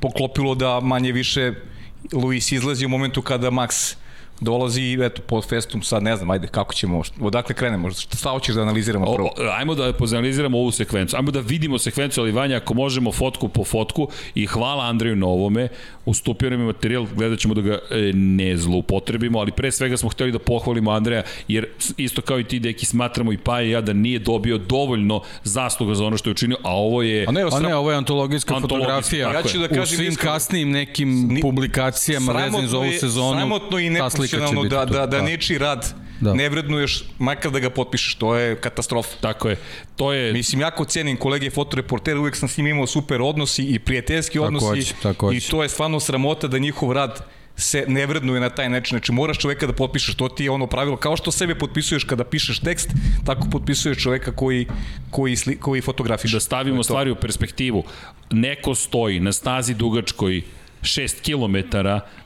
poklopilo 0.00 0.54
da 0.54 0.80
manje 0.80 1.12
više 1.12 1.52
Luis 2.12 2.52
izlazi 2.52 2.86
u 2.86 2.88
momentu 2.88 3.22
kada 3.22 3.50
Max 3.50 3.96
dolazi 4.40 4.82
i 4.82 4.98
eto, 5.02 5.22
pod 5.22 5.48
festum 5.48 5.82
sad 5.82 6.02
ne 6.02 6.16
znam, 6.16 6.30
ajde, 6.30 6.48
kako 6.48 6.74
ćemo, 6.74 7.02
odakle 7.20 7.54
krenemo, 7.54 7.90
šta 7.90 8.30
hoćeš 8.30 8.54
da 8.54 8.62
analiziramo 8.62 9.14
prvo? 9.14 9.28
O, 9.28 9.42
ajmo 9.58 9.74
da 9.74 9.92
pozanaliziramo 9.92 10.58
ovu 10.58 10.70
sekvencu. 10.70 11.16
Ajmo 11.16 11.30
da 11.30 11.40
vidimo 11.40 11.78
sekvencu, 11.78 12.20
ali 12.20 12.32
Vanja, 12.32 12.56
ako 12.56 12.74
možemo 12.74 13.12
fotku 13.12 13.48
po 13.48 13.64
fotku 13.64 14.08
i 14.34 14.46
hvala 14.46 14.84
Andreju 14.84 15.16
na 15.16 15.26
ovome. 15.26 15.68
Ustupio 16.04 16.50
nam 16.50 16.60
je 16.60 16.66
materijal, 16.66 17.06
gledat 17.14 17.38
ćemo 17.38 17.54
da 17.54 17.60
ga 17.60 17.78
e, 17.90 18.12
ne 18.14 18.56
zloupotrebimo, 18.56 19.38
ali 19.38 19.52
pre 19.52 19.72
svega 19.72 19.96
smo 19.96 20.08
hteli 20.08 20.32
da 20.32 20.38
pohvalimo 20.38 20.90
Andreja, 20.90 21.22
jer 21.48 21.66
isto 21.96 22.22
kao 22.22 22.40
i 22.40 22.44
ti, 22.44 22.58
deki, 22.58 22.86
smatramo 22.86 23.32
i 23.32 23.38
pa 23.38 23.62
i 23.62 23.70
ja 23.70 23.80
da 23.80 23.92
nije 23.92 24.18
dobio 24.18 24.58
dovoljno 24.58 25.22
zasluga 25.44 25.94
za 25.94 26.04
ono 26.04 26.16
što 26.16 26.30
je 26.30 26.32
učinio, 26.32 26.56
a 26.62 26.76
ovo 26.76 27.02
je... 27.02 27.24
A 27.28 27.32
ne, 27.32 27.42
A 27.42 27.46
osram, 27.46 27.62
ne, 27.62 27.76
ovo 27.76 27.90
je 27.90 27.96
antologijska 27.96 28.54
Antologijska, 28.54 28.86
fotografija. 28.92 29.32
Ja 29.32 29.42
ću 29.42 29.58
da 29.58 29.64
u 29.64 29.68
kažem 29.68 29.96
svim 29.96 30.08
iskreno, 30.08 30.32
kasnijim 30.32 30.70
nekim 30.70 31.38
publikacijama 31.42 32.32
vezanim 32.32 32.68
za 32.68 32.78
ovu 32.78 32.92
sezonu. 33.00 33.38
Sramotno 33.38 33.80
i 33.80 33.96
ta 33.98 34.10
biti 34.32 34.68
da, 34.68 34.86
tu. 34.86 34.92
da, 34.92 35.06
da 35.06 35.22
nečiji 35.22 35.58
rad 35.58 35.94
da. 36.20 36.30
Da. 36.30 36.34
ne 36.34 36.48
vrednuješ, 36.48 37.04
makar 37.18 37.50
da 37.52 37.58
ga 37.58 37.70
potpišeš, 37.70 38.14
to 38.14 38.34
je 38.34 38.56
katastrofa. 38.56 39.16
Tako 39.20 39.48
je. 39.48 39.56
To 39.96 40.12
je... 40.12 40.32
Mislim, 40.32 40.60
jako 40.60 40.84
cenim 40.84 41.16
kolege 41.16 41.50
fotoreportere, 41.50 42.18
uvek 42.18 42.36
sam 42.36 42.48
s 42.48 42.56
njim 42.56 42.66
imao 42.66 42.86
super 42.86 43.22
odnosi 43.22 43.64
i 43.64 43.78
prijateljski 43.78 44.38
odnosi 44.38 44.66
Takođe, 44.66 44.92
takođe. 45.02 45.38
i 45.38 45.40
to 45.40 45.62
je 45.62 45.68
stvarno 45.68 46.00
sramota 46.00 46.48
da 46.48 46.58
njihov 46.58 46.92
rad 46.92 47.26
se 47.56 47.84
ne 47.88 48.06
vrednuje 48.06 48.40
na 48.40 48.50
taj 48.50 48.68
način. 48.68 48.94
Znači 48.94 49.12
moraš 49.12 49.38
čoveka 49.38 49.66
da 49.66 49.72
potpišeš, 49.72 50.14
to 50.14 50.28
ti 50.28 50.44
je 50.44 50.50
ono 50.50 50.66
pravilo. 50.66 50.96
Kao 50.96 51.16
što 51.16 51.32
sebe 51.32 51.54
potpisuješ 51.54 52.04
kada 52.04 52.24
pišeš 52.24 52.58
tekst, 52.58 52.90
tako 53.26 53.48
potpisuješ 53.52 54.02
čoveka 54.02 54.32
koji, 54.32 54.66
koji, 55.10 55.36
sli, 55.36 55.56
koji 55.56 55.80
fotografiš. 55.80 56.32
Da 56.32 56.40
stavimo 56.40 56.82
stvari 56.82 57.10
u 57.10 57.14
perspektivu. 57.16 57.84
Neko 58.30 58.74
stoji 58.74 59.20
na 59.20 59.32
stazi 59.32 59.74
dugačkoj 59.74 60.42
6 60.82 61.22
km 61.22 61.76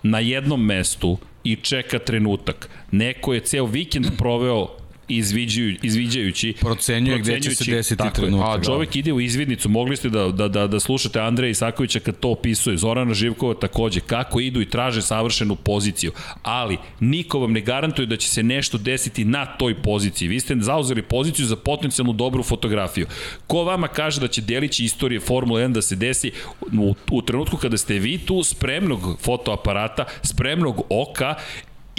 na 0.02 0.18
jednom 0.18 0.66
mestu 0.66 1.18
i 1.44 1.56
čeka 1.56 1.98
trenutak. 1.98 2.68
Neko 2.90 3.34
je 3.34 3.40
ceo 3.40 3.66
vikend 3.66 4.06
proveo 4.18 4.79
izviđaju, 5.10 5.76
izviđajući 5.82 6.54
Procenjuje 6.60 7.18
gde 7.18 7.40
će 7.40 7.54
se 7.54 7.70
desiti 7.70 8.04
trenutak. 8.14 8.60
A 8.60 8.62
čovek 8.62 8.96
ide 8.96 9.12
u 9.12 9.20
izvidnicu, 9.20 9.68
mogli 9.68 9.96
ste 9.96 10.08
da, 10.08 10.28
da, 10.28 10.48
da, 10.48 10.66
da 10.66 10.80
slušate 10.80 11.20
Andreja 11.20 11.50
Isakovića 11.50 12.00
kad 12.00 12.18
to 12.18 12.30
opisuje, 12.30 12.76
Zorana 12.76 13.14
Živkova 13.14 13.54
takođe, 13.54 14.00
kako 14.00 14.40
idu 14.40 14.60
i 14.60 14.70
traže 14.70 15.02
savršenu 15.02 15.56
poziciju, 15.56 16.12
ali 16.42 16.78
niko 17.00 17.38
vam 17.38 17.52
ne 17.52 17.60
garantuje 17.60 18.06
da 18.06 18.16
će 18.16 18.28
se 18.28 18.42
nešto 18.42 18.78
desiti 18.78 19.24
na 19.24 19.46
toj 19.46 19.82
poziciji. 19.82 20.28
Vi 20.28 20.40
ste 20.40 20.56
zauzeli 20.60 21.02
poziciju 21.02 21.46
za 21.46 21.56
potencijalnu 21.56 22.12
dobru 22.12 22.42
fotografiju. 22.42 23.06
Ko 23.46 23.64
vama 23.64 23.88
kaže 23.88 24.20
da 24.20 24.28
će 24.28 24.40
delići 24.40 24.84
istorije 24.84 25.20
Formule 25.20 25.62
1 25.62 25.72
da 25.72 25.82
se 25.82 25.96
desi 25.96 26.32
u, 26.78 26.94
u 27.10 27.22
trenutku 27.22 27.56
kada 27.56 27.76
ste 27.76 27.98
vi 27.98 28.18
tu 28.18 28.42
spremnog 28.42 29.18
fotoaparata, 29.20 30.04
spremnog 30.22 30.82
oka 30.88 31.34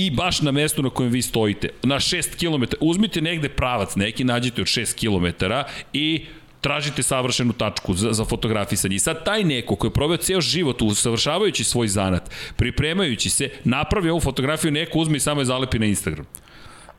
i 0.05 0.11
baš 0.11 0.41
na 0.41 0.51
mestu 0.51 0.81
na 0.81 0.89
kojem 0.89 1.11
vi 1.11 1.21
stojite, 1.21 1.69
na 1.83 1.95
6 1.95 2.35
km, 2.39 2.63
uzmite 2.79 3.21
negde 3.21 3.49
pravac, 3.49 3.95
neki 3.95 4.23
nađite 4.23 4.61
od 4.61 4.67
6 4.67 4.95
km 4.99 5.45
i 5.93 6.25
tražite 6.61 7.03
savršenu 7.03 7.53
tačku 7.53 7.93
za, 7.93 8.13
za 8.13 8.25
fotografisanje. 8.25 8.95
I 8.95 8.99
sad 8.99 9.25
taj 9.25 9.43
neko 9.43 9.75
koji 9.75 9.89
je 9.89 9.93
proveo 9.93 10.17
ceo 10.17 10.41
život 10.41 10.81
usavršavajući 10.81 11.63
svoj 11.63 11.87
zanat, 11.87 12.29
pripremajući 12.55 13.29
se, 13.29 13.49
napravi 13.63 14.09
ovu 14.09 14.19
fotografiju, 14.19 14.71
neko 14.71 14.99
uzme 14.99 15.17
i 15.17 15.19
samo 15.19 15.41
je 15.41 15.45
zalepi 15.45 15.79
na 15.79 15.85
Instagram. 15.85 16.25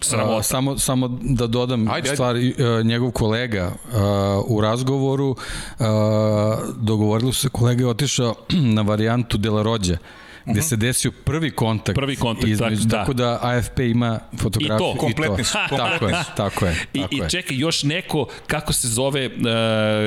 Sramota. 0.00 0.36
Uh, 0.36 0.42
samo, 0.42 0.78
samo 0.78 1.18
da 1.22 1.46
dodam 1.46 1.88
ajde, 1.88 2.08
ajde. 2.08 2.16
stvar, 2.16 2.36
uh, 2.36 2.86
njegov 2.86 3.10
kolega 3.10 3.72
uh, 3.72 4.00
u 4.46 4.60
razgovoru 4.60 5.30
uh, 5.30 5.36
dogovorili 6.76 7.32
su 7.32 7.40
se, 7.40 7.48
kolega 7.48 7.84
je 7.84 7.88
otišao 7.88 8.34
na 8.76 8.82
varijantu 8.82 9.38
Delarođe. 9.38 9.92
Uh, 9.92 10.21
gde 10.44 10.52
uh 10.52 10.56
-huh. 10.56 10.68
se 10.68 10.76
desio 10.76 11.12
prvi 11.24 11.50
kontakt. 11.50 11.96
Prvi 11.96 12.16
kontakt, 12.16 12.48
između, 12.48 12.84
da. 12.84 12.98
Tako 12.98 13.12
da 13.12 13.38
AFP 13.42 13.78
ima 13.78 14.20
fotografiju. 14.38 14.88
I 14.88 14.92
to, 14.92 14.98
kompletni 14.98 15.44
su. 15.44 15.58
tako 15.76 16.06
je, 16.06 16.14
tako 16.36 16.66
je. 16.66 16.76
I, 16.94 17.00
tako 17.00 17.14
I 17.14 17.18
je. 17.18 17.30
čekaj, 17.30 17.56
još 17.56 17.82
neko, 17.82 18.26
kako 18.46 18.72
se 18.72 18.88
zove, 18.88 19.26
uh, 19.26 19.32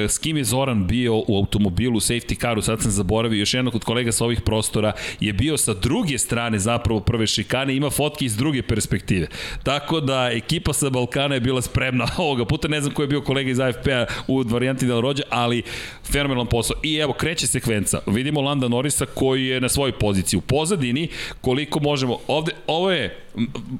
s 0.09 0.17
kim 0.17 0.37
je 0.37 0.43
Zoran 0.43 0.87
bio 0.87 1.15
u 1.15 1.37
automobilu, 1.37 1.99
safety 1.99 2.39
caru, 2.41 2.61
sad 2.61 2.81
sam 2.81 2.91
zaboravio, 2.91 3.39
još 3.39 3.53
jednog 3.53 3.75
od 3.75 3.83
kolega 3.83 4.11
sa 4.11 4.25
ovih 4.25 4.41
prostora 4.41 4.91
je 5.19 5.33
bio 5.33 5.57
sa 5.57 5.73
druge 5.73 6.17
strane 6.17 6.59
zapravo 6.59 6.99
prve 6.99 7.27
šikane, 7.27 7.75
ima 7.75 7.89
fotke 7.89 8.25
iz 8.25 8.37
druge 8.37 8.61
perspektive. 8.61 9.27
Tako 9.63 9.99
da 9.99 10.29
ekipa 10.33 10.73
sa 10.73 10.89
Balkana 10.89 11.35
je 11.35 11.41
bila 11.41 11.61
spremna 11.61 12.07
ovoga 12.17 12.45
puta, 12.45 12.67
ne 12.67 12.81
znam 12.81 12.93
ko 12.93 13.01
je 13.01 13.07
bio 13.07 13.21
kolega 13.21 13.51
iz 13.51 13.59
AFP-a 13.59 14.05
u 14.27 14.41
varijanti 14.41 14.85
Del 14.85 15.01
Rođa, 15.01 15.23
ali 15.29 15.63
fenomenalan 16.11 16.47
posao. 16.47 16.77
I 16.83 16.95
evo, 16.95 17.13
kreće 17.13 17.47
sekvenca. 17.47 17.99
Vidimo 18.05 18.41
Landa 18.41 18.67
Norisa 18.67 19.05
koji 19.05 19.45
je 19.45 19.61
na 19.61 19.69
svojoj 19.69 19.91
poziciji 19.91 20.37
u 20.37 20.41
pozadini, 20.41 21.07
koliko 21.41 21.79
možemo, 21.79 22.17
ovde, 22.27 22.51
ovo 22.67 22.91
je 22.91 23.19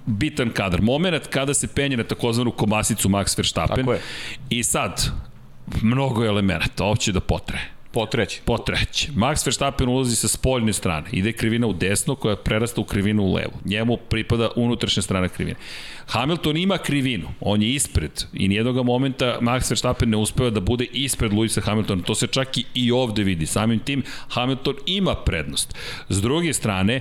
bitan 0.05 0.49
kadar, 0.49 0.82
moment 0.82 1.28
kada 1.28 1.53
se 1.53 1.67
penje 1.67 1.97
na 1.97 2.03
takozvanu 2.03 2.51
komasicu 2.51 3.09
Max 3.09 3.38
Verstappen. 3.38 3.78
Tako 3.78 3.93
je. 3.93 4.01
I 4.49 4.63
sad, 4.63 5.05
mnogo 5.82 6.23
je 6.23 6.28
elemenata, 6.28 6.84
ovo 6.84 6.95
će 6.95 7.11
da 7.11 7.19
potre. 7.19 7.74
Potreće. 7.96 8.41
Potreće. 8.46 9.12
Max 9.16 9.46
Verstappen 9.46 9.89
ulazi 9.89 10.16
sa 10.16 10.28
spoljne 10.28 10.74
strane. 10.74 11.08
Ide 11.12 11.32
krivina 11.32 11.68
u 11.68 11.74
desno 11.74 12.16
koja 12.16 12.36
prerasta 12.36 12.82
u 12.82 12.84
krivinu 12.84 13.24
u 13.24 13.34
levo. 13.34 13.54
Njemu 13.66 13.98
pripada 13.98 14.50
unutrašnja 14.56 15.04
strana 15.04 15.28
krivine. 15.28 15.58
Hamilton 16.08 16.58
ima 16.58 16.78
krivinu. 16.78 17.28
On 17.39 17.62
je 17.62 17.70
ispred. 17.70 18.24
I 18.34 18.48
nijednog 18.48 18.86
momenta 18.86 19.38
Max 19.41 19.72
Verstappen 19.72 20.10
ne 20.10 20.18
uspeva 20.18 20.50
da 20.50 20.60
bude 20.60 20.86
ispred 20.91 21.34
Luisa 21.34 21.62
Hamiltona. 21.62 22.04
To 22.04 22.16
se 22.16 22.28
čak 22.28 22.48
i 22.74 22.91
ovde 22.91 23.24
vidi. 23.24 23.46
Samim 23.46 23.80
tim 23.80 24.04
Hamilton 24.30 24.76
ima 24.86 25.16
prednost. 25.16 25.76
S 26.10 26.22
druge 26.22 26.54
strane, 26.54 27.00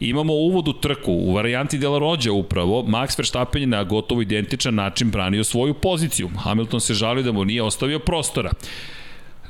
imamo 0.00 0.32
uvod 0.32 0.68
u 0.68 0.72
trku, 0.72 1.12
u 1.12 1.34
varijanti 1.34 1.78
Dela 1.78 1.98
Rođa 1.98 2.32
upravo, 2.32 2.82
Max 2.82 3.18
Verstappen 3.18 3.62
je 3.62 3.66
na 3.66 3.84
gotovo 3.84 4.22
identičan 4.22 4.74
način 4.74 5.10
branio 5.10 5.44
svoju 5.44 5.74
poziciju. 5.74 6.28
Hamilton 6.38 6.80
se 6.80 6.94
žalio 6.94 7.22
da 7.22 7.32
mu 7.32 7.44
nije 7.44 7.62
ostavio 7.62 7.98
prostora. 7.98 8.50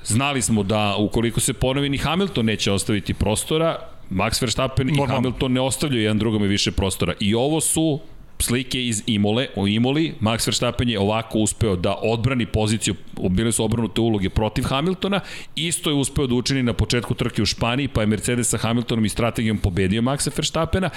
Znali 0.04 0.42
smo 0.42 0.62
da 0.62 0.96
ukoliko 0.98 1.40
se 1.40 1.52
ponovi 1.52 1.88
ni 1.88 1.98
Hamilton 1.98 2.46
neće 2.46 2.72
ostaviti 2.72 3.14
prostora, 3.14 3.78
Max 4.10 4.42
Verstappen 4.42 4.86
Normalno. 4.86 5.12
i 5.12 5.16
Hamilton 5.16 5.52
ne 5.52 5.60
ostavljaju 5.60 6.02
jedan 6.02 6.18
drugome 6.18 6.46
više 6.46 6.72
prostora. 6.72 7.14
I 7.20 7.34
ovo 7.34 7.60
su 7.60 8.00
slike 8.42 8.86
iz 8.86 9.02
Imole, 9.06 9.46
o 9.56 9.66
Imoli, 9.66 10.14
Max 10.20 10.46
Verstappen 10.46 10.88
je 10.88 10.98
ovako 10.98 11.38
uspeo 11.38 11.76
da 11.76 11.94
odbrani 12.02 12.46
poziciju, 12.46 12.94
bile 13.30 13.52
su 13.52 13.64
obrnute 13.64 14.00
uloge 14.00 14.30
protiv 14.30 14.62
Hamiltona, 14.62 15.20
isto 15.54 15.90
je 15.90 15.94
uspeo 15.94 16.26
da 16.26 16.34
učini 16.34 16.62
na 16.62 16.72
početku 16.72 17.14
trke 17.14 17.42
u 17.42 17.46
Španiji, 17.46 17.88
pa 17.88 18.00
je 18.00 18.06
Mercedes 18.06 18.48
sa 18.48 18.58
Hamiltonom 18.58 19.04
i 19.04 19.08
strategijom 19.08 19.58
pobedio 19.58 20.02
Maxa 20.02 20.30
Verstappena. 20.36 20.90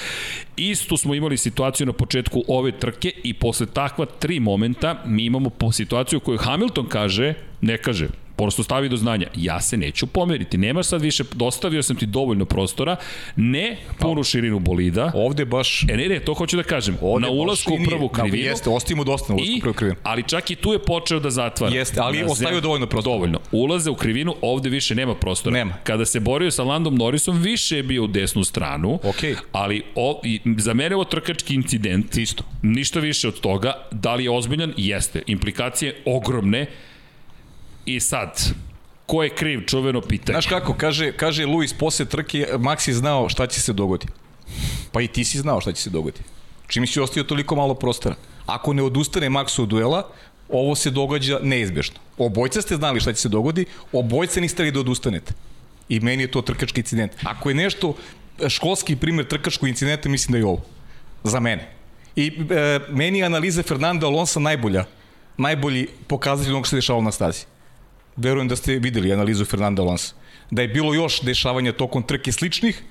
Isto 0.58 0.98
smo 0.98 1.16
imali 1.16 1.38
situaciju 1.38 1.88
na 1.88 1.94
početku 1.94 2.44
ove 2.48 2.72
trke 2.72 3.12
i 3.24 3.34
posle 3.34 3.66
takva 3.66 4.06
tri 4.06 4.40
momenta 4.40 5.02
mi 5.06 5.26
imamo 5.26 5.50
po 5.50 5.72
situaciju 5.72 6.20
koju 6.20 6.38
Hamilton 6.38 6.88
kaže, 6.88 7.34
ne 7.62 7.78
kaže, 7.78 8.08
prosto 8.36 8.64
stavi 8.64 8.90
do 8.90 8.98
znanja, 8.98 9.28
ja 9.36 9.62
se 9.62 9.78
neću 9.78 10.08
pomeriti, 10.08 10.58
nemaš 10.58 10.86
sad 10.86 11.02
više, 11.02 11.24
dostavio 11.34 11.84
sam 11.84 11.96
ti 11.96 12.06
dovoljno 12.06 12.46
prostora, 12.46 12.96
ne 13.36 13.78
punu 14.00 14.22
pa, 14.22 14.24
širinu 14.24 14.60
bolida. 14.60 15.12
Ovde 15.16 15.46
baš... 15.46 15.84
E 15.90 15.98
ne, 15.98 16.08
ne, 16.08 16.20
to 16.20 16.34
hoću 16.34 16.58
da 16.58 16.64
kažem, 16.64 16.98
ovde 17.02 17.28
na 17.28 17.32
ulasku 17.32 17.74
u 17.74 17.78
prvu 17.90 18.10
krivinu. 18.10 18.44
Jeste, 18.44 18.70
ostavimo 18.70 19.04
dosta 19.04 19.34
na 19.34 19.36
ulasku 19.36 19.58
u 19.58 19.62
prvu 19.62 19.74
krivinu. 19.74 19.98
Ali 20.04 20.24
čak 20.24 20.52
i 20.52 20.56
tu 20.56 20.74
je 20.74 20.80
počeo 20.80 21.20
da 21.20 21.30
zatvara. 21.30 21.76
Jeste, 21.76 22.00
ali 22.02 22.24
ostavio 22.24 22.62
dovoljno 22.62 22.88
prostora. 22.88 23.14
Dovoljno. 23.14 23.40
Ulaze 23.52 23.90
u 23.90 23.96
krivinu, 23.96 24.36
ovde 24.42 24.70
više 24.70 24.96
nema 24.96 25.16
prostora. 25.16 25.54
Nema. 25.54 25.74
Kada 25.84 26.06
se 26.06 26.20
borio 26.20 26.52
sa 26.52 26.64
Landom 26.64 26.96
Norrisom, 26.96 27.42
više 27.42 27.78
je 27.78 27.84
bio 27.84 28.04
u 28.04 28.08
desnu 28.08 28.44
stranu, 28.44 29.00
okay. 29.04 29.36
ali 29.52 29.84
o, 29.96 30.22
i, 30.24 30.40
za 30.58 30.74
mene 30.74 30.96
ovo 30.96 31.06
trkački 31.06 31.56
incident. 31.56 32.18
Isto. 32.18 32.44
Ništa 32.62 33.00
više 33.00 33.28
od 33.28 33.40
toga. 33.40 33.74
Da 33.92 34.16
li 34.16 34.24
je 34.24 34.32
ozbiljan? 34.32 34.74
Jeste. 34.78 35.22
Implikacije 35.28 36.02
ogromne 36.06 36.66
I 37.86 38.00
sad, 38.00 38.54
ko 39.06 39.24
je 39.24 39.30
kriv, 39.30 39.66
čuveno 39.66 40.02
pitanje. 40.02 40.34
Znaš 40.34 40.46
kako, 40.46 40.74
kaže, 40.74 41.12
kaže 41.12 41.46
Luis 41.46 41.74
posle 41.74 42.06
trke, 42.06 42.48
Max 42.54 42.88
je 42.88 42.94
znao 42.94 43.30
šta 43.30 43.48
će 43.48 43.62
se 43.62 43.74
dogodi. 43.74 44.08
Pa 44.92 45.02
i 45.02 45.08
ti 45.08 45.24
si 45.24 45.40
znao 45.40 45.62
šta 45.62 45.72
će 45.72 45.82
se 45.82 45.90
dogodi. 45.90 46.20
Čim 46.68 46.88
si 46.88 47.00
ostio 47.00 47.24
toliko 47.24 47.56
malo 47.56 47.74
prostora. 47.74 48.16
Ako 48.46 48.74
ne 48.74 48.84
odustane 48.84 49.30
Max 49.30 49.62
od 49.62 49.70
duela, 49.70 50.10
ovo 50.50 50.76
se 50.76 50.92
događa 50.92 51.40
neizbješno. 51.44 52.00
Obojca 52.18 52.62
ste 52.62 52.76
znali 52.76 53.00
šta 53.00 53.14
će 53.14 53.22
se 53.22 53.30
dogodi, 53.30 53.66
obojca 53.92 54.42
niste 54.42 54.64
li 54.64 54.72
da 54.72 54.80
odustanete. 54.80 55.34
I 55.90 56.00
meni 56.00 56.24
je 56.24 56.32
to 56.32 56.42
trkački 56.42 56.82
incident. 56.82 57.12
Ako 57.24 57.50
je 57.50 57.56
nešto 57.56 57.96
školski 58.50 58.96
primjer 58.96 59.28
trkačkog 59.28 59.70
incidenta, 59.70 60.10
mislim 60.10 60.32
da 60.32 60.38
je 60.38 60.46
ovo. 60.46 60.62
Za 61.24 61.40
mene. 61.40 61.72
I 62.16 62.28
e, 62.28 62.80
meni 62.90 63.20
je 63.20 63.26
analiza 63.26 63.64
Fernanda 63.64 64.08
Alonso 64.08 64.40
najbolja. 64.40 64.86
Najbolji 65.38 65.88
pokazatelj 66.08 66.54
onog 66.54 66.66
što 66.66 66.70
se 66.70 66.76
dešavalo 66.76 67.04
na 67.04 67.12
stazi 67.12 67.46
verujem 68.16 68.48
da 68.48 68.56
ste 68.56 68.80
videli 68.80 69.14
analizu 69.14 69.46
Fernanda 69.46 69.82
Alonso, 69.82 70.16
da 70.52 70.62
je 70.62 70.68
bilo 70.68 70.94
još 70.94 71.22
dešavanja 71.22 71.72
tokom 71.72 72.04
trke 72.04 72.32
sličnih, 72.32 72.84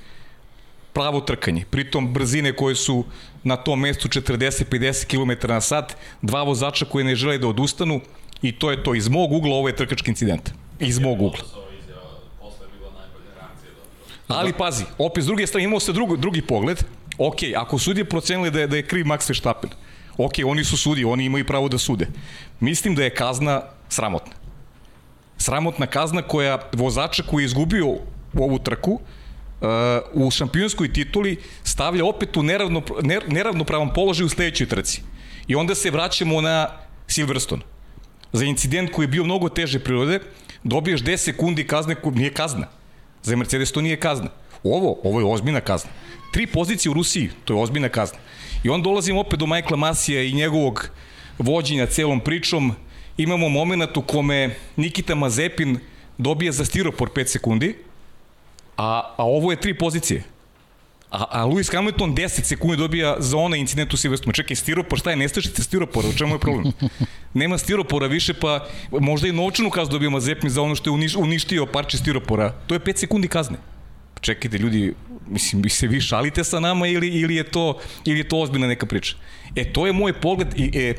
pravo 0.93 1.21
trkanje. 1.21 1.65
Pritom 1.71 2.13
brzine 2.13 2.53
koje 2.53 2.75
su 2.75 3.05
na 3.45 3.57
tom 3.57 3.81
mestu 3.81 4.09
40-50 4.09 5.07
km 5.07 5.49
na 5.49 5.61
sat, 5.61 5.97
dva 6.23 6.43
vozača 6.43 6.85
koji 6.85 7.05
ne 7.05 7.17
žele 7.17 7.39
da 7.39 7.49
odustanu 7.49 8.01
i 8.43 8.53
to 8.53 8.71
je 8.71 8.83
to. 8.83 8.95
Iz 8.95 9.09
mog 9.09 9.33
ugla 9.33 9.55
ovo 9.55 9.69
je 9.69 9.77
trkački 9.77 10.11
incident. 10.11 10.51
Iz 10.81 10.99
mog 10.99 11.23
ugla. 11.23 11.41
Ali 14.29 14.53
pazi, 14.53 14.85
opet 14.99 15.25
s 15.25 15.27
druge 15.27 15.47
strane 15.47 15.65
imao 15.65 15.81
se 15.81 15.93
drugi, 15.93 16.17
drugi 16.17 16.43
pogled. 16.43 16.85
Ok, 17.19 17.37
ako 17.57 17.79
sudije 17.79 18.05
procenili 18.05 18.51
da 18.51 18.61
je, 18.61 18.67
da 18.67 18.77
je 18.77 18.87
kriv 18.87 19.05
Max 19.05 19.29
Verstappen, 19.29 19.71
ok, 20.17 20.33
oni 20.47 20.65
su 20.65 20.77
sudi, 20.77 21.05
oni 21.05 21.25
imaju 21.25 21.47
pravo 21.47 21.69
da 21.69 21.79
sude. 21.79 22.07
Mislim 22.61 22.95
da 22.95 23.05
je 23.05 23.15
kazna 23.15 23.63
sramotna 23.89 24.42
sramotna 25.39 25.87
kazna 25.87 26.23
koja 26.23 26.59
vozača 26.73 27.23
koji 27.23 27.43
je 27.43 27.47
izgubio 27.47 27.87
ovu 28.35 28.59
trku 28.59 28.93
uh, 28.93 30.27
u 30.27 30.31
šampionskoj 30.31 30.93
tituli 30.93 31.37
stavlja 31.65 32.05
opet 32.05 32.37
u 32.37 32.43
neravno, 32.43 32.83
neravnopravan 33.29 33.93
položaj 33.95 34.27
u 34.27 34.29
sledećoj 34.29 34.67
trci. 34.69 35.03
I 35.47 35.55
onda 35.55 35.75
se 35.75 35.91
vraćamo 35.91 36.41
na 36.41 36.69
Silverstone. 37.07 37.63
Za 38.33 38.45
incident 38.45 38.93
koji 38.93 39.05
je 39.05 39.09
bio 39.09 39.25
mnogo 39.25 39.49
teže 39.49 39.79
prirode, 39.79 40.21
dobiješ 40.65 41.03
10 41.03 41.17
sekundi 41.17 41.67
kazne, 41.67 41.97
nije 42.15 42.33
kazna. 42.33 42.69
Za 43.23 43.37
Mercedes 43.37 43.73
to 43.73 43.81
nije 43.81 44.01
kazna. 44.01 44.31
Ovo, 44.65 45.01
ovo 45.05 45.21
je 45.21 45.27
ozbiljna 45.27 45.61
kazna. 45.61 45.91
Tri 46.33 46.47
pozicije 46.47 46.91
u 46.91 46.95
Rusiji, 46.95 47.31
to 47.45 47.55
je 47.55 47.63
ozbiljna 47.63 47.89
kazna. 47.89 48.19
I 48.65 48.69
on 48.69 48.83
dolazimo 48.83 49.21
opet 49.21 49.39
do 49.39 49.47
Michaela 49.47 49.77
Masija 49.77 50.23
i 50.23 50.33
njegovog 50.33 50.91
vođenja 51.39 51.87
celom 51.87 52.21
pričom, 52.21 52.75
imamo 53.23 53.49
moment 53.49 53.97
u 53.97 54.03
kome 54.03 54.55
Nikita 54.77 55.15
Mazepin 55.15 55.79
dobije 56.19 56.53
za 56.53 56.65
stiropor 56.65 57.09
5 57.15 57.27
sekundi, 57.27 57.75
a, 58.77 59.15
a 59.17 59.25
ovo 59.25 59.51
je 59.51 59.61
tri 59.61 59.79
pozicije. 59.79 60.23
A, 61.11 61.25
a 61.31 61.47
Lewis 61.47 61.73
Hamilton 61.73 62.15
10 62.15 62.43
sekundi 62.43 62.77
dobija 62.77 63.17
za 63.19 63.37
onaj 63.37 63.59
incident 63.59 63.95
u 63.95 63.97
Silverstone. 63.97 64.33
Čekaj, 64.33 64.57
stiropor, 64.57 64.99
šta 64.99 65.11
je 65.11 65.17
nestašica 65.17 65.63
stiropora? 65.63 66.09
U 66.09 66.13
čemu 66.13 66.35
je 66.35 66.39
problem? 66.39 66.73
Nema 67.35 67.59
stiropora 67.59 68.07
više, 68.07 68.35
pa 68.35 68.67
možda 68.91 69.29
i 69.29 69.33
novčanu 69.33 69.71
kaznu 69.71 69.93
dobija 69.93 70.11
Mazepin 70.11 70.51
za 70.51 70.63
ono 70.63 70.75
što 70.75 70.91
je 70.91 70.95
uniš, 70.95 71.17
uništio 71.17 71.67
parče 71.67 71.99
stiropora. 71.99 72.53
To 72.67 72.75
je 72.75 72.81
5 72.81 72.97
sekundi 72.97 73.29
kazne. 73.29 73.57
Čekajte, 74.21 74.59
ljudi, 74.59 74.95
mislim, 75.29 75.63
vi 75.63 75.69
se 75.71 75.87
vi 75.87 76.01
šalite 76.01 76.45
sa 76.45 76.61
nama 76.61 76.87
ili, 76.87 77.09
ili, 77.09 77.37
je 77.37 77.45
to, 77.45 77.79
ili 78.05 78.19
je 78.21 78.29
to 78.29 78.41
ozbiljna 78.41 78.67
neka 78.67 78.87
priča? 78.87 79.17
E, 79.57 79.73
to 79.73 79.87
je 79.87 79.93
moj 79.93 80.13
pogled 80.13 80.49
i 80.57 80.71
e, 80.75 80.95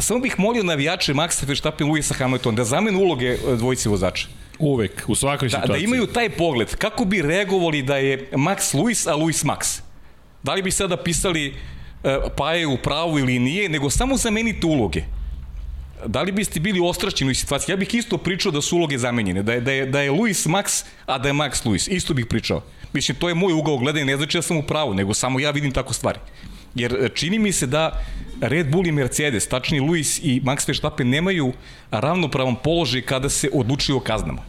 samo 0.00 0.20
bih 0.20 0.34
molio 0.38 0.62
navijače 0.62 1.14
Maxa 1.14 1.46
Verstappen, 1.46 1.86
Luisa 1.88 2.14
Hamilton 2.14 2.54
da 2.54 2.64
zamenu 2.64 2.98
uloge 3.00 3.26
e, 3.26 3.38
dvojice 3.56 3.88
vozača. 3.88 4.26
Uvek, 4.58 5.04
u 5.08 5.14
svakoj 5.14 5.48
Da, 5.48 5.50
situaciji. 5.50 5.80
da 5.80 5.84
imaju 5.84 6.06
taj 6.06 6.30
pogled, 6.30 6.76
kako 6.76 7.04
bi 7.04 7.22
reagovali 7.22 7.82
da 7.82 7.96
je 7.96 8.28
Max 8.32 8.74
Luis, 8.74 9.06
a 9.06 9.14
Luis 9.16 9.44
Max? 9.44 9.80
Da 10.42 10.54
li 10.54 10.62
bi 10.62 10.70
sada 10.70 10.96
pisali 10.96 11.54
e, 12.04 12.18
pa 12.36 12.52
je 12.52 12.66
u 12.66 12.76
pravu 12.76 13.18
ili 13.18 13.38
nije, 13.38 13.68
nego 13.68 13.90
samo 13.90 14.16
zamenite 14.16 14.66
uloge. 14.66 15.02
Da 16.06 16.22
li 16.22 16.32
biste 16.32 16.60
bili 16.60 16.80
ostraćeni 16.82 17.30
u 17.30 17.34
situaciji? 17.34 17.72
Ja 17.72 17.76
bih 17.76 17.94
isto 17.94 18.18
pričao 18.18 18.52
da 18.52 18.60
su 18.60 18.76
uloge 18.76 18.98
zamenjene, 18.98 19.42
da 19.42 19.52
je, 19.52 19.60
da 19.60 19.72
je, 19.72 19.86
da 19.86 20.00
je 20.00 20.10
Luis 20.10 20.46
Max, 20.46 20.84
a 21.06 21.18
da 21.18 21.28
je 21.28 21.34
Max 21.34 21.66
Luis. 21.66 21.88
Isto 21.88 22.14
bih 22.14 22.26
pričao. 22.26 22.62
Mislim, 22.94 23.16
to 23.16 23.28
je 23.28 23.34
moj 23.34 23.52
ugao 23.52 23.76
gledanja, 23.76 24.04
ne 24.04 24.16
znači 24.16 24.38
da 24.38 24.42
sam 24.42 24.56
u 24.56 24.62
pravu, 24.62 24.94
nego 24.94 25.14
samo 25.14 25.40
ja 25.40 25.50
vidim 25.50 25.72
tako 25.72 25.92
stvari. 25.92 26.18
Jer 26.74 26.92
e, 26.92 27.08
čini 27.14 27.38
mi 27.38 27.52
se 27.52 27.66
da 27.66 28.04
Red 28.40 28.70
Bull 28.70 28.86
i 28.86 28.92
Mercedes, 28.92 29.48
tačnije 29.48 29.82
Luis 29.82 30.18
i 30.22 30.40
Max 30.40 30.68
Verstappen 30.68 31.08
nemaju 31.08 31.52
ravnopravan 31.90 32.56
položaj 32.56 33.02
kada 33.02 33.28
se 33.28 33.50
odlučuju 33.52 33.96
o 33.96 34.00
kaznama. 34.00 34.42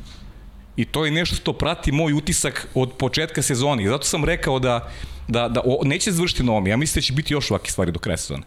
I 0.78 0.86
to 0.86 1.06
je 1.06 1.12
nešto 1.12 1.36
što 1.36 1.54
prati 1.54 1.92
moj 1.92 2.14
utisak 2.14 2.68
od 2.74 2.92
početka 2.94 3.42
sezone. 3.42 3.84
I 3.84 3.88
zato 3.88 4.04
sam 4.04 4.26
rekao 4.26 4.60
da, 4.60 4.92
da, 5.28 5.48
da 5.48 5.62
o, 5.66 5.82
neće 5.84 6.12
završiti 6.12 6.44
na 6.44 6.52
ovom. 6.52 6.68
Ja 6.68 6.78
mislim 6.78 7.02
da 7.02 7.06
će 7.06 7.14
biti 7.14 7.34
još 7.34 7.52
ovakve 7.52 7.72
stvari 7.72 7.92
do 7.92 8.00
kraja 8.00 8.18
sezone. 8.18 8.44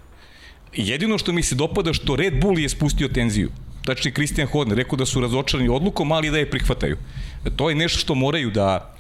Jedino 0.73 1.19
što 1.19 1.33
mi 1.33 1.43
se 1.43 1.55
dopada 1.55 1.93
što 1.93 2.17
Red 2.17 2.41
Bull 2.41 2.59
je 2.59 2.69
spustio 2.69 3.09
tenziju. 3.09 3.51
Tačnije, 3.85 4.15
Christian 4.15 4.49
Horner 4.49 4.77
rekao 4.77 4.97
da 4.97 5.07
su 5.07 5.21
razočarani 5.21 5.69
odlukom, 5.69 6.13
ali 6.13 6.31
da 6.31 6.39
je 6.39 6.51
prihvataju. 6.51 6.97
To 7.57 7.69
je 7.69 7.75
nešto 7.75 7.99
što 7.99 8.15
moraju 8.15 8.51
da, 8.51 8.95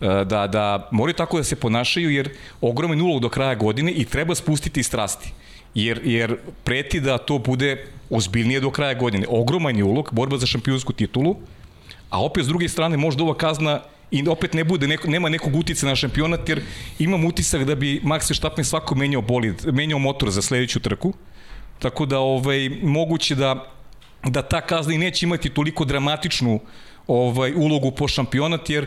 da, 0.00 0.46
da 0.46 0.88
moraju 0.90 1.14
tako 1.14 1.36
da 1.36 1.44
se 1.44 1.56
ponašaju, 1.56 2.10
jer 2.10 2.30
ogroman 2.60 3.00
ulog 3.00 3.20
do 3.20 3.28
kraja 3.28 3.54
godine 3.54 3.92
i 3.92 4.04
treba 4.04 4.34
spustiti 4.34 4.82
strasti. 4.82 5.32
Jer, 5.74 6.00
jer 6.04 6.36
preti 6.64 7.00
da 7.00 7.18
to 7.18 7.38
bude 7.38 7.86
ozbiljnije 8.10 8.60
do 8.60 8.70
kraja 8.70 8.94
godine. 8.94 9.26
Ogroman 9.28 9.76
je 9.76 9.84
ulog, 9.84 10.08
borba 10.12 10.38
za 10.38 10.46
šampionsku 10.46 10.92
titulu, 10.92 11.36
a 12.10 12.24
opet 12.24 12.44
s 12.44 12.48
druge 12.48 12.68
strane 12.68 12.96
možda 12.96 13.22
ova 13.22 13.34
kazna 13.34 13.80
i 14.10 14.28
opet 14.28 14.54
ne 14.54 14.64
bude 14.64 14.88
neko, 14.88 15.08
nema 15.08 15.28
nekog 15.28 15.56
utice 15.56 15.86
na 15.86 15.96
šampionat 15.96 16.48
jer 16.48 16.62
imam 16.98 17.24
utisak 17.24 17.64
da 17.64 17.74
bi 17.74 18.00
Max 18.04 18.30
Verstappen 18.30 18.64
svako 18.64 18.94
menjao 18.94 19.22
bolid, 19.22 19.66
menjao 19.72 19.98
motor 19.98 20.30
za 20.30 20.42
sledeću 20.42 20.80
trku. 20.80 21.12
Tako 21.78 22.06
da 22.06 22.18
ovaj 22.18 22.68
moguće 22.82 23.34
da 23.34 23.70
da 24.24 24.42
ta 24.42 24.60
kazna 24.60 24.94
i 24.94 24.98
neće 24.98 25.26
imati 25.26 25.48
toliko 25.50 25.84
dramatičnu 25.84 26.60
ovaj 27.06 27.54
ulogu 27.54 27.90
po 27.90 28.08
šampionat 28.08 28.70
jer 28.70 28.86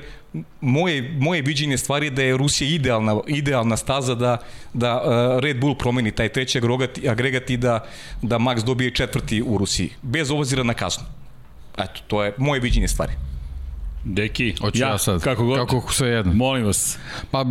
moje 0.61 1.16
moje 1.20 1.41
viđenje 1.41 1.78
stvari 1.78 2.05
je 2.05 2.11
da 2.11 2.22
je 2.22 2.38
Rusija 2.38 2.76
idealna 2.76 3.20
idealna 3.28 3.78
staza 3.78 4.16
da 4.16 4.38
da 4.74 5.01
uh, 5.01 5.39
Red 5.39 5.59
Bull 5.59 5.76
promeni 5.76 6.11
taj 6.11 6.30
treći 6.30 6.57
agregat 6.57 6.99
agregat 7.09 7.49
i 7.49 7.57
da 7.57 7.86
da 8.22 8.38
Max 8.38 8.64
dobije 8.66 8.91
četvrti 8.91 9.41
u 9.41 9.57
Rusiji 9.57 9.89
bez 10.01 10.32
obzira 10.32 10.64
na 10.64 10.74
kaznu. 10.74 11.05
Eto, 11.78 12.01
to 12.07 12.24
je 12.24 12.34
moje 12.38 12.59
viđenje 12.59 12.88
stvari. 12.88 13.14
Deki, 14.03 14.55
Hoću 14.61 14.82
ja, 14.82 14.88
ja 14.88 14.97
sad. 14.97 15.22
Kako 15.22 15.45
god. 15.45 15.57
Kako 15.57 15.93
sve 15.93 16.09
jedno. 16.09 16.34
Molim 16.34 16.66
vas. 16.66 16.97
Pa 17.32 17.45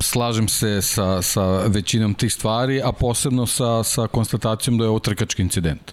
slažem 0.00 0.48
se 0.48 0.82
sa, 0.82 1.22
sa 1.22 1.66
većinom 1.66 2.14
tih 2.14 2.32
stvari, 2.32 2.82
a 2.84 2.92
posebno 2.92 3.46
sa, 3.46 3.82
sa 3.82 4.06
konstatacijom 4.06 4.78
da 4.78 4.84
je 4.84 4.88
ovo 4.88 4.98
trkački 4.98 5.42
incident. 5.42 5.92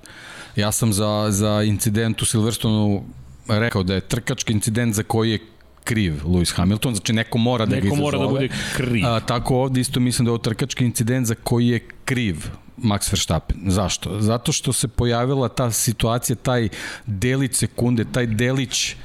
Ja 0.55 0.71
sam 0.71 0.93
za, 0.93 1.27
za 1.29 1.63
incident 1.63 2.21
u 2.21 2.25
Silverstonu 2.25 3.03
rekao 3.47 3.83
da 3.83 3.93
je 3.93 4.01
trkački 4.01 4.53
incident 4.53 4.95
za 4.95 5.03
koji 5.03 5.31
je 5.31 5.39
kriv 5.83 6.21
Lewis 6.25 6.55
Hamilton, 6.55 6.95
znači 6.95 7.13
neko 7.13 7.37
mora 7.37 7.65
da 7.65 7.75
neko 7.75 7.87
ga 7.87 7.93
izazove. 7.93 8.03
mora 8.03 8.17
da 8.17 8.27
bude 8.27 8.49
kriv. 8.75 9.05
A, 9.05 9.19
tako 9.19 9.55
ovde 9.55 9.81
isto 9.81 9.99
mislim 9.99 10.25
da 10.25 10.29
je 10.29 10.31
ovo 10.31 10.37
trkački 10.37 10.85
incident 10.85 11.27
za 11.27 11.35
koji 11.35 11.67
je 11.67 11.87
kriv 12.05 12.45
Max 12.77 13.11
Verstappen. 13.11 13.59
Zašto? 13.65 14.21
Zato 14.21 14.51
što 14.51 14.73
se 14.73 14.87
pojavila 14.87 15.49
ta 15.49 15.71
situacija, 15.71 16.35
taj 16.35 16.69
delić 17.05 17.55
sekunde, 17.55 18.05
taj 18.11 18.25
delić 18.25 18.95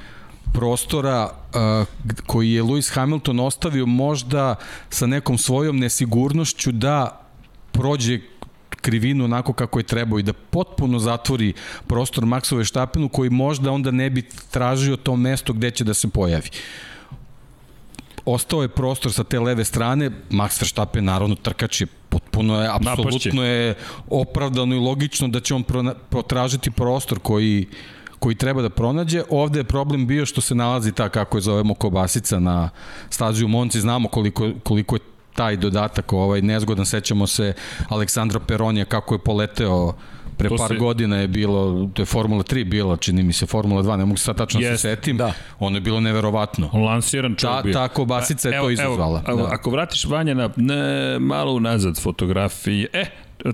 prostora 0.53 1.29
uh, 1.29 1.87
koji 2.25 2.51
je 2.51 2.63
Lewis 2.63 2.93
Hamilton 2.93 3.39
ostavio 3.39 3.85
možda 3.85 4.55
sa 4.89 5.07
nekom 5.07 5.37
svojom 5.37 5.79
nesigurnošću 5.79 6.71
da 6.71 7.21
prođe 7.71 8.19
krivinu 8.87 9.25
onako 9.25 9.53
kako 9.53 9.79
je 9.79 9.83
trebao 9.83 10.19
i 10.19 10.23
da 10.23 10.33
potpuno 10.33 10.99
zatvori 10.99 11.53
prostor 11.87 12.23
Maxu 12.23 12.55
Verstappenu 12.55 13.09
koji 13.09 13.29
možda 13.29 13.71
onda 13.71 13.91
ne 13.91 14.09
bi 14.09 14.23
tražio 14.51 14.95
to 14.95 15.15
mesto 15.15 15.53
gde 15.53 15.71
će 15.71 15.83
da 15.83 15.93
se 15.93 16.07
pojavi 16.07 16.49
ostao 18.27 18.61
je 18.61 18.67
prostor 18.67 19.13
sa 19.13 19.23
te 19.23 19.39
leve 19.39 19.63
strane, 19.65 20.11
Max 20.29 20.61
Verstappen 20.61 21.05
naravno 21.05 21.35
trkač 21.35 21.81
je 21.81 21.87
potpuno 22.09 22.61
je, 22.61 22.69
apsolutno 22.71 23.43
je 23.43 23.75
opravdano 24.09 24.75
i 24.75 24.79
logično 24.79 25.27
da 25.27 25.39
će 25.39 25.55
on 25.55 25.63
potražiti 26.09 26.71
prostor 26.71 27.19
koji 27.19 27.67
koji 28.19 28.35
treba 28.35 28.61
da 28.61 28.69
pronađe. 28.69 29.23
Ovde 29.29 29.59
je 29.59 29.63
problem 29.63 30.07
bio 30.07 30.25
što 30.25 30.41
se 30.41 30.55
nalazi 30.55 30.91
ta, 30.91 31.09
kako 31.09 31.37
je 31.37 31.41
zovemo, 31.41 31.73
kobasica 31.73 32.39
na 32.39 32.69
stazi 33.09 33.45
u 33.45 33.47
Monci. 33.47 33.81
Znamo 33.81 34.09
koliko, 34.09 34.51
koliko 34.63 34.95
je 34.95 34.99
taj 35.37 35.57
dodatak 35.57 36.13
ovaj 36.13 36.41
nezgodan. 36.41 36.85
Sećamo 36.85 37.27
se 37.27 37.53
Aleksandra 37.89 38.39
Peronija 38.39 38.85
kako 38.85 39.15
je 39.15 39.19
poleteo 39.19 39.93
pre 40.37 40.49
to 40.49 40.55
par 40.57 40.67
se... 40.67 40.75
godina 40.75 41.17
je 41.17 41.27
bilo, 41.27 41.89
to 41.93 42.01
je 42.01 42.05
Formula 42.05 42.43
3 42.43 42.63
bila, 42.69 42.97
čini 42.97 43.23
mi 43.23 43.33
se 43.33 43.45
Formula 43.45 43.83
2, 43.83 43.97
ne 43.97 44.05
mogu 44.05 44.17
se 44.17 44.23
sad 44.23 44.37
tačno 44.37 44.59
yes, 44.59 44.71
se 44.71 44.77
setim, 44.77 45.17
da. 45.17 45.33
ono 45.59 45.77
je 45.77 45.81
bilo 45.81 45.99
neverovatno. 45.99 46.69
Lansiran 46.73 47.35
čovjek 47.35 47.63
bio. 47.63 47.73
Ta 47.73 47.87
kobasica 47.87 48.49
je 48.49 48.55
evo, 48.55 48.65
to 48.65 48.69
izazvala. 48.69 49.23
Evo, 49.27 49.41
da. 49.41 49.49
Ako 49.51 49.69
vratiš 49.69 50.05
Vanja 50.05 50.33
na 50.33 50.49
ne, 50.55 51.19
malo 51.19 51.53
unazad 51.53 52.01
fotografiji, 52.01 52.87
e, 52.93 53.05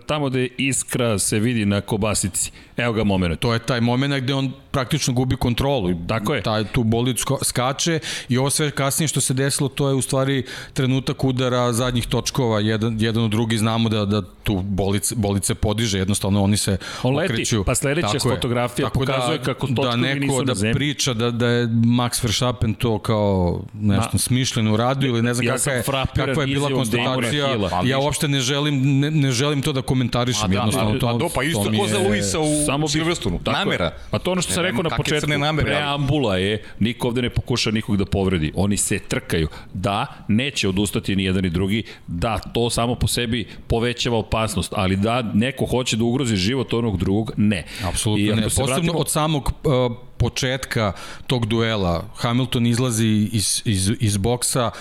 tamo 0.06 0.30
gde 0.30 0.48
iskra 0.58 1.20
se 1.20 1.40
vidi 1.40 1.66
na 1.66 1.82
kobasici. 1.82 2.52
Evo 2.78 2.94
ga 2.94 3.04
moment. 3.04 3.40
To 3.40 3.54
je 3.54 3.60
taj 3.60 3.82
moment 3.82 4.24
gde 4.24 4.34
on 4.34 4.52
praktično 4.72 5.14
gubi 5.14 5.36
kontrolu. 5.36 5.90
Tako 6.08 6.34
je. 6.34 6.42
Taj, 6.42 6.64
tu 6.64 6.84
bolid 6.84 7.18
skače 7.44 8.00
i 8.30 8.38
ovo 8.38 8.50
sve 8.50 8.72
kasnije 8.72 9.08
što 9.08 9.22
se 9.22 9.34
desilo, 9.34 9.70
to 9.70 9.88
je 9.88 9.94
u 9.94 10.02
stvari 10.02 10.46
trenutak 10.74 11.24
udara 11.24 11.74
zadnjih 11.74 12.08
točkova, 12.08 12.60
jedan, 12.60 12.98
jedan 13.00 13.24
u 13.24 13.28
drugi 13.28 13.58
znamo 13.58 13.90
da, 13.90 14.06
da 14.06 14.22
tu 14.44 14.62
bolice, 14.62 15.16
bolice 15.16 15.56
podiže, 15.56 15.98
jednostavno 15.98 16.44
oni 16.44 16.58
se 16.58 16.78
on 17.04 17.16
okreću. 17.16 17.58
Leti, 17.58 17.66
pa 17.66 17.76
sledeća 17.76 18.08
tako 18.08 18.30
fotografija 18.30 18.88
tako 18.88 19.00
pokazuje 19.00 19.38
da, 19.38 19.44
kako 19.44 19.68
točkovi 19.68 19.90
da 19.90 19.96
neko 19.96 20.20
nisu 20.20 20.44
da 20.44 20.56
zemlji. 20.56 20.74
priča 20.74 21.14
da, 21.14 21.32
da 21.32 21.48
je 21.48 21.68
Max 21.68 22.24
Verstappen 22.24 22.74
to 22.74 23.00
kao 23.00 23.62
nešto 23.74 24.10
Ma, 24.14 24.20
smišljeno 24.20 24.74
uradio 24.74 25.08
ili 25.10 25.22
ne 25.22 25.34
znam 25.34 25.48
ja 25.48 25.56
kakva, 25.58 25.74
je, 25.74 25.84
kakva 26.16 26.44
je 26.44 26.48
bila 26.48 26.70
konstatacija. 26.70 27.48
Ja 27.86 28.00
uopšte 28.00 28.28
ne 28.28 28.40
želim, 28.40 29.00
ne, 29.00 29.12
ne 29.12 29.32
želim 29.32 29.62
to 29.62 29.73
da 29.74 29.82
komentarišem, 29.82 30.52
da, 30.52 30.58
jednostavno 30.58 31.00
to, 31.00 31.08
a 31.08 31.14
do, 31.14 31.30
pa 31.36 31.44
isto 31.44 31.64
ko 31.80 31.88
za 31.88 32.00
Luisa 32.00 32.40
u 32.40 32.66
samo 32.66 32.88
Silverstonu. 32.88 33.40
Namera. 33.46 33.92
Pa 34.12 34.20
to 34.20 34.32
ono 34.32 34.42
što 34.42 34.54
sam 34.54 34.64
rekao 34.64 34.84
na 34.84 34.90
početku, 34.90 35.30
namere, 35.30 35.66
preambula 35.66 36.38
je, 36.38 36.64
niko 36.80 37.08
ovde 37.08 37.22
ne 37.22 37.30
pokuša 37.30 37.72
nikog 37.72 37.98
da 37.98 38.06
povredi. 38.06 38.52
Oni 38.56 38.78
se 38.78 39.00
trkaju. 39.00 39.48
Da, 39.74 40.08
neće 40.28 40.70
odustati 40.70 41.16
ni 41.16 41.24
jedan 41.24 41.44
ni 41.44 41.50
drugi. 41.50 41.84
Da, 42.08 42.38
to 42.38 42.70
samo 42.70 42.96
po 42.96 43.08
sebi 43.08 43.48
povećava 43.68 44.18
opasnost, 44.18 44.74
ali 44.76 44.96
da 44.96 45.22
neko 45.34 45.66
hoće 45.66 45.98
da 45.98 46.04
ugrozi 46.04 46.36
život 46.36 46.74
onog 46.74 46.98
drugog, 46.98 47.32
ne. 47.38 47.66
Apsolutno 47.84 48.36
ne. 48.36 48.44
Posebno 48.44 48.66
vratimo... 48.66 48.94
od 48.94 49.10
samog 49.10 49.52
uh, 49.64 49.98
početka 50.18 50.92
tog 51.28 51.46
duela. 51.46 52.04
Hamilton 52.16 52.66
izlazi 52.66 53.30
iz, 53.32 53.62
iz, 53.66 53.92
iz 54.00 54.18
boksa, 54.18 54.72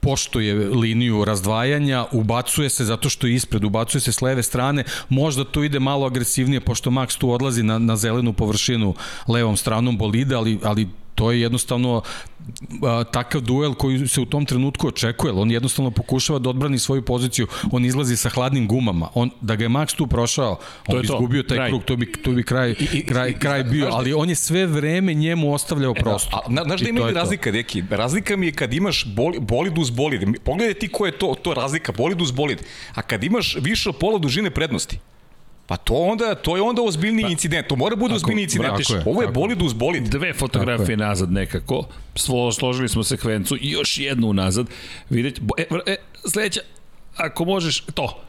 poštuje 0.00 0.54
liniju 0.54 1.24
razdvajanja, 1.24 2.06
ubacuje 2.12 2.70
se 2.70 2.84
zato 2.84 3.08
što 3.08 3.26
je 3.26 3.34
ispred, 3.34 3.64
ubacuje 3.64 4.00
se 4.00 4.12
s 4.12 4.22
leve 4.22 4.42
strane, 4.42 4.84
možda 5.08 5.44
to 5.44 5.64
ide 5.64 5.78
malo 5.80 6.06
agresivnije 6.06 6.60
pošto 6.60 6.90
Max 6.90 7.18
tu 7.18 7.30
odlazi 7.30 7.62
na, 7.62 7.78
na 7.78 7.96
zelenu 7.96 8.32
površinu 8.32 8.94
levom 9.28 9.56
stranom 9.56 9.98
bolida, 9.98 10.38
ali, 10.38 10.58
ali 10.62 10.88
to 11.14 11.32
je 11.32 11.40
jednostavno 11.40 12.02
a, 12.82 13.04
takav 13.04 13.40
duel 13.40 13.74
koji 13.74 14.08
se 14.08 14.20
u 14.20 14.26
tom 14.26 14.44
trenutku 14.46 14.88
očekuje, 14.88 15.32
on 15.32 15.50
jednostavno 15.50 15.90
pokušava 15.90 16.38
da 16.38 16.50
odbrani 16.50 16.78
svoju 16.78 17.02
poziciju, 17.02 17.46
on 17.72 17.84
izlazi 17.84 18.16
sa 18.16 18.28
hladnim 18.28 18.68
gumama, 18.68 19.08
on, 19.14 19.30
da 19.40 19.56
ga 19.56 19.64
je 19.64 19.68
Max 19.68 19.96
tu 19.96 20.06
prošao, 20.06 20.50
on 20.86 20.94
to 20.94 21.00
bi 21.00 21.04
izgubio 21.04 21.42
taj 21.42 21.56
kraj. 21.56 21.68
krug, 21.68 21.84
to 21.84 21.96
bi, 21.96 22.12
to 22.12 22.30
bi 22.32 22.42
kraj, 22.42 22.70
I, 22.70 22.88
i, 22.92 23.06
kraj, 23.06 23.38
kraj 23.38 23.64
bio, 23.64 23.88
ali 23.92 24.12
on 24.12 24.28
je 24.28 24.34
sve 24.34 24.66
vreme 24.66 25.14
njemu 25.14 25.54
ostavljao 25.54 25.94
e, 25.96 26.00
prostor. 26.00 26.34
A, 26.34 26.60
a, 26.60 26.64
znaš 26.64 26.80
da 26.80 26.88
ima 26.88 27.10
razlika, 27.10 27.50
Deki? 27.50 27.82
Razlika 27.90 28.36
mi 28.36 28.46
je 28.46 28.52
kad 28.52 28.74
imaš 28.74 29.04
boli, 29.06 29.38
bolid 29.40 29.78
uz 29.78 29.90
bolid. 29.90 30.20
Pogledaj 30.44 30.74
ti 30.74 30.88
ko 30.88 31.06
je 31.06 31.12
to, 31.12 31.34
to 31.42 31.54
razlika, 31.54 31.92
bolid 31.92 32.20
uz 32.22 32.30
bolid. 32.30 32.62
A 32.94 33.02
kad 33.02 33.24
imaš 33.24 33.56
više 33.60 33.88
od 33.88 33.96
pola 33.96 34.18
dužine 34.18 34.50
prednosti, 34.50 34.98
Pa 35.70 35.76
to 35.76 35.94
onda 35.94 36.34
to 36.34 36.56
je 36.56 36.62
onda 36.62 36.82
ozbiljni 36.82 37.22
incident. 37.30 37.66
To 37.66 37.76
mora 37.76 37.96
bude 37.96 38.14
ozbiljni 38.14 38.42
incident. 38.42 38.68
tako 38.78 38.94
je, 38.94 39.02
Ovo 39.06 39.22
je 39.22 39.26
tako 39.26 39.40
bolid 39.40 39.62
uz 39.62 39.72
bolid. 39.72 40.02
Dve 40.02 40.32
fotografije 40.32 40.96
nazad 40.96 41.32
nekako, 41.32 41.84
Svo, 42.14 42.52
složili 42.52 42.88
smo 42.88 43.04
sekvencu 43.04 43.56
i 43.56 43.70
još 43.70 43.98
jednu 43.98 44.26
unazad. 44.28 44.66
Vidjet, 45.10 45.40
bo- 45.40 45.54
e, 45.58 45.66
e, 45.86 45.96
sledeća, 46.28 46.60
ako 47.16 47.44
možeš, 47.44 47.80
to. 47.94 48.22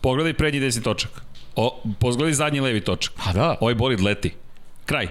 Pogledaj 0.00 0.34
prednji 0.34 0.60
desni 0.60 0.82
točak. 0.82 1.10
O, 1.56 1.82
pogledaj 1.98 2.32
zadnji 2.32 2.60
levi 2.60 2.80
točak. 2.80 3.12
A 3.26 3.32
da. 3.32 3.56
Ovaj 3.60 3.74
bolid 3.74 4.00
leti. 4.00 4.32
Kraj. 4.86 5.08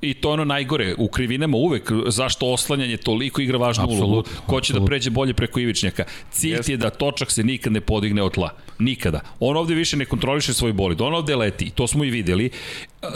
I 0.00 0.14
to 0.14 0.28
je 0.28 0.32
ono 0.32 0.44
najgore, 0.44 0.94
u 0.98 1.08
krivinama 1.08 1.56
uvek, 1.56 1.90
zašto 2.06 2.46
oslanjanje 2.46 2.96
toliko 2.96 3.42
igra 3.42 3.58
važnu 3.58 3.84
ulogu, 3.84 4.18
Apsolutno, 4.18 4.32
ko 4.46 4.60
će 4.60 4.72
da 4.72 4.76
apsolutno. 4.76 4.86
pređe 4.86 5.10
bolje 5.10 5.34
preko 5.34 5.60
ivičnjaka. 5.60 6.04
Cilj 6.30 6.62
ti 6.62 6.72
je 6.72 6.76
da 6.76 6.90
točak 6.90 7.30
se 7.30 7.42
nikad 7.44 7.72
ne 7.72 7.80
podigne 7.80 8.22
od 8.22 8.34
tla. 8.34 8.50
Nikada. 8.78 9.20
On 9.40 9.56
ovde 9.56 9.74
više 9.74 9.96
ne 9.96 10.04
kontroliše 10.04 10.54
svoj 10.54 10.72
bolid, 10.72 11.00
on 11.00 11.14
ovde 11.14 11.36
leti, 11.36 11.70
to 11.70 11.86
smo 11.86 12.04
i 12.04 12.10
videli. 12.10 12.50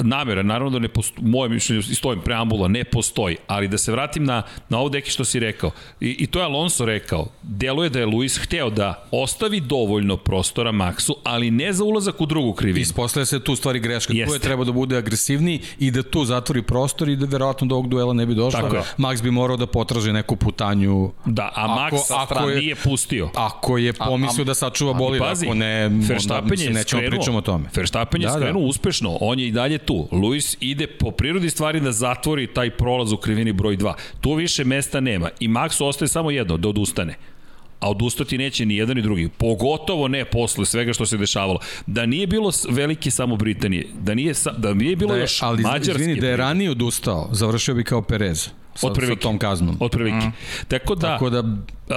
Namera, 0.03 0.43
naravno 0.43 0.71
da 0.71 0.79
ne 0.79 0.89
postoji, 0.89 1.27
moje 1.29 1.49
mišljenje, 1.49 1.83
i 1.91 1.95
stojim 1.95 2.21
preambula, 2.21 2.69
ne 2.69 2.85
postoji, 2.85 3.37
ali 3.47 3.69
da 3.69 3.79
se 3.79 3.93
vratim 3.93 4.25
na, 4.25 4.43
na 4.69 4.79
ovo 4.79 4.89
deki 4.89 5.11
što 5.11 5.25
si 5.25 5.41
rekao. 5.41 5.71
I, 6.01 6.17
I 6.19 6.27
to 6.27 6.39
je 6.39 6.45
Alonso 6.45 6.85
rekao. 6.85 7.27
Deluje 7.43 7.89
da 7.91 7.99
je 7.99 8.07
Luis 8.07 8.39
hteo 8.39 8.71
da 8.71 9.07
ostavi 9.11 9.61
dovoljno 9.61 10.17
prostora 10.17 10.73
Maxu, 10.73 11.13
ali 11.25 11.51
ne 11.51 11.73
za 11.73 11.85
ulazak 11.85 12.21
u 12.21 12.27
drugu 12.27 12.53
krivinu. 12.53 12.83
Ispostavlja 12.83 13.27
se 13.27 13.41
tu 13.41 13.57
stvari 13.57 13.81
greška. 13.81 14.13
Tu 14.13 14.17
Jeste. 14.17 14.35
je 14.37 14.41
treba 14.41 14.65
da 14.65 14.73
bude 14.73 14.97
agresivniji 14.97 15.61
i 15.79 15.91
da 15.91 16.03
tu 16.03 16.25
zatvori 16.25 16.63
prostor 16.63 17.09
i 17.09 17.17
da 17.17 17.27
verovatno 17.27 17.67
do 17.67 17.75
ovog 17.75 17.89
duela 17.89 18.13
ne 18.13 18.27
bi 18.27 18.35
došlo. 18.35 18.61
Tako 18.61 18.77
je. 18.77 18.83
Max 18.99 19.23
bi 19.23 19.31
morao 19.31 19.57
da 19.57 19.67
potraži 19.67 20.13
neku 20.13 20.37
putanju. 20.37 21.11
Da, 21.25 21.51
a 21.55 21.67
Max 21.69 21.99
Ako- 22.11 22.35
ako 22.35 22.49
je- 22.51 22.61
nije 22.61 22.75
pustio. 22.75 23.31
Ako 23.35 23.79
je 23.79 23.93
pomislio 23.93 24.45
da 24.45 24.55
sačuva 24.55 24.93
bolid, 24.93 25.23
pazi, 25.23 25.47
ako 25.47 25.55
ne, 25.55 25.87
onda 26.21 26.41
mislim, 26.41 26.73
nećemo 26.75 27.03
pričamo 27.11 27.39
o 27.39 27.41
tome. 27.41 27.65
Verstappen 27.75 28.23
je 28.23 28.27
Da, 28.27 28.33
da. 28.33 28.39
skrenuo 28.39 28.63
uspešno, 28.63 29.19
on 29.21 29.39
je 29.39 29.47
i 29.47 29.51
dalje 29.53 29.72
tu. 29.79 30.09
Luis 30.13 30.57
ide 30.61 30.87
po 30.87 31.11
prirodi 31.11 31.51
stvari 31.51 31.81
da 31.81 31.93
zatvori 31.93 32.47
taj 32.47 32.71
prolaz 32.71 33.13
u 33.13 33.17
krivini 33.17 33.53
broj 33.53 33.77
2. 33.77 33.95
Tu 34.21 34.35
više 34.35 34.65
mesta 34.65 35.01
nema 35.01 35.29
i 35.41 35.49
Max 35.49 35.85
ostaje 35.85 36.09
samo 36.09 36.31
jedno, 36.31 36.57
da 36.57 36.69
odustane 36.69 37.15
a 37.83 37.91
odustati 37.91 38.39
neće 38.39 38.67
ni 38.67 38.77
jedan 38.77 38.97
ni 38.97 39.03
drugi. 39.03 39.29
Pogotovo 39.29 40.09
ne 40.09 40.25
posle 40.25 40.67
svega 40.67 40.93
što 40.93 41.07
se 41.07 41.17
dešavalo. 41.17 41.59
Da 41.87 42.07
nije 42.07 42.27
bilo 42.27 42.51
velike 42.69 43.11
samo 43.11 43.37
Britanije, 43.37 43.87
da 44.01 44.15
nije, 44.15 44.35
da 44.57 44.75
nije 44.75 44.97
bilo 44.97 45.11
Da 45.13 45.17
je, 45.17 45.23
još 45.23 45.43
ali 45.43 45.63
mađarske 45.63 46.03
izvini, 46.03 46.21
da 46.21 46.29
je 46.29 46.37
ranije 46.37 46.71
odustao, 46.71 47.29
završio 47.33 47.75
bi 47.75 47.85
kao 47.85 48.03
Perez 48.03 48.49
sa, 48.75 48.87
Od 48.87 48.95
prilike. 48.95 49.15
sa 49.15 49.23
tom 49.23 49.39
kaznom. 49.39 49.77
Od 49.81 49.91
prilike. 49.91 50.27
Tako 50.69 50.95
da, 50.95 51.09
Tako 51.09 51.31
da, 51.31 51.43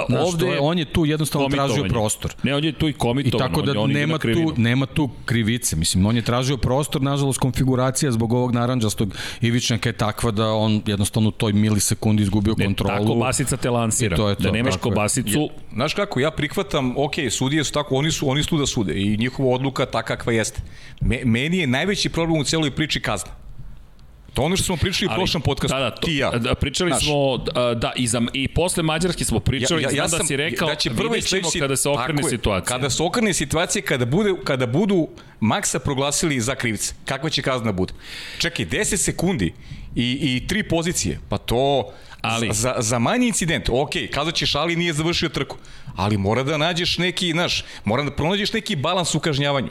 znaš, 0.08 0.22
ovde 0.24 0.46
to 0.46 0.54
je, 0.54 0.60
on 0.62 0.80
je 0.80 0.86
tu 0.86 1.06
jednostavno 1.06 1.50
tražio 1.50 1.84
prostor. 1.84 2.34
Ne, 2.44 2.56
on 2.56 2.64
je 2.64 2.72
tu 2.72 2.88
i 2.88 2.90
I 2.90 2.94
komitovan. 2.94 3.48
tako 3.48 3.62
da 3.62 3.80
on, 3.80 3.92
nema 3.92 4.18
tu, 4.18 4.28
nema 4.58 4.86
tu 4.86 5.10
krivice. 5.26 5.76
Mislim, 5.76 6.06
on 6.06 6.16
je 6.16 6.22
tražio 6.22 6.58
prostor, 6.58 7.02
nažalost, 7.02 7.40
konfiguracija 7.40 8.12
zbog 8.12 8.34
ovog 8.34 8.52
naranđastog 8.52 9.10
ivičnjaka 9.42 9.90
je 9.90 9.94
takva 9.94 10.32
da 10.32 10.48
on 10.48 10.82
jednostavno 10.86 11.30
u 11.30 11.34
toj 11.34 11.54
milisekundi 11.54 12.24
izgubio 12.24 12.56
Ne, 12.58 12.66
kontrolu. 12.66 13.00
tako 13.00 13.16
basica 13.16 13.58
te 13.58 13.70
lansira. 13.70 14.16
I 14.16 14.18
to 14.18 14.30
je 14.30 14.36
to, 14.36 14.44
da 14.44 14.52
nemaš 14.52 14.74
je. 14.74 14.80
kobasicu, 14.80 15.50
Znaš 15.74 15.94
kako, 15.94 16.20
ja 16.20 16.32
prihvatam, 16.32 16.94
ok, 16.98 17.14
sudije 17.30 17.64
su 17.64 17.72
tako, 17.72 17.96
oni 17.96 18.12
su, 18.12 18.30
oni 18.30 18.44
su 18.44 18.50
tu 18.50 18.58
da 18.58 18.66
sude 18.66 18.94
i 18.96 19.18
njihova 19.18 19.50
odluka 19.50 19.86
ta 19.86 20.04
kakva 20.04 20.34
jeste. 20.34 20.62
Me, 21.02 21.20
meni 21.26 21.58
je 21.58 21.68
najveći 21.68 22.10
problem 22.10 22.42
u 22.42 22.44
celoj 22.44 22.72
priči 22.72 23.00
kazna. 23.02 23.32
To 24.36 24.42
ono 24.42 24.56
što 24.56 24.66
smo 24.66 24.78
pričali 24.78 25.12
u 25.12 25.16
prošlom 25.16 25.42
podcastu, 25.42 25.76
Da, 25.78 25.84
da, 25.84 25.92
to, 25.92 26.06
ti 26.06 26.12
i 26.12 26.18
ja. 26.18 26.32
Da, 26.32 26.56
pričali 26.56 26.92
Znaš, 26.92 27.04
smo, 27.04 27.38
da, 27.38 27.74
da 27.74 27.94
i, 27.96 28.08
za, 28.08 28.22
i 28.34 28.48
posle 28.48 28.84
Mađarske 28.84 29.26
smo 29.26 29.40
pričali, 29.40 29.84
ja, 29.84 29.90
ja, 29.90 29.98
ja 29.98 30.08
znam 30.08 30.20
da 30.20 30.26
si 30.26 30.36
rekao, 30.36 30.68
da 30.68 30.76
će 30.76 30.90
ćemo 30.90 31.22
sledeći, 31.22 31.60
kada 31.60 31.76
se 31.76 31.90
okrene 31.90 32.22
je, 32.22 32.30
situacija. 32.30 32.78
Kada 32.78 32.90
se 32.90 33.04
okrene 33.04 33.34
situacija, 33.34 33.82
kada, 33.82 34.06
bude, 34.06 34.34
kada 34.44 34.66
budu 34.66 35.08
Maksa 35.40 35.80
proglasili 35.80 36.42
za 36.42 36.56
krivca, 36.56 36.94
kakva 37.06 37.30
će 37.30 37.42
kazna 37.42 37.72
bude? 37.72 37.94
Čekaj, 38.38 38.66
10 38.66 38.96
sekundi 38.98 39.54
i, 39.96 40.36
i 40.36 40.48
tri 40.48 40.64
pozicije, 40.64 41.20
pa 41.30 41.38
to... 41.38 41.92
Ali- 42.22 42.50
za, 42.54 42.76
za 42.80 43.00
manji 43.00 43.28
incident, 43.28 43.70
ok, 43.70 43.92
kazat 44.14 44.36
ćeš 44.36 44.56
ali 44.56 44.76
nije 44.76 44.94
završio 44.94 45.30
trku, 45.30 45.58
ali 45.96 46.18
mora 46.18 46.44
da 46.44 46.58
nađeš 46.58 46.98
neki, 46.98 47.32
znaš, 47.32 47.64
mora 47.84 48.04
da 48.04 48.12
pronađeš 48.12 48.54
neki 48.54 48.76
balans 48.76 49.16
u 49.16 49.20
kažnjavanju. 49.20 49.70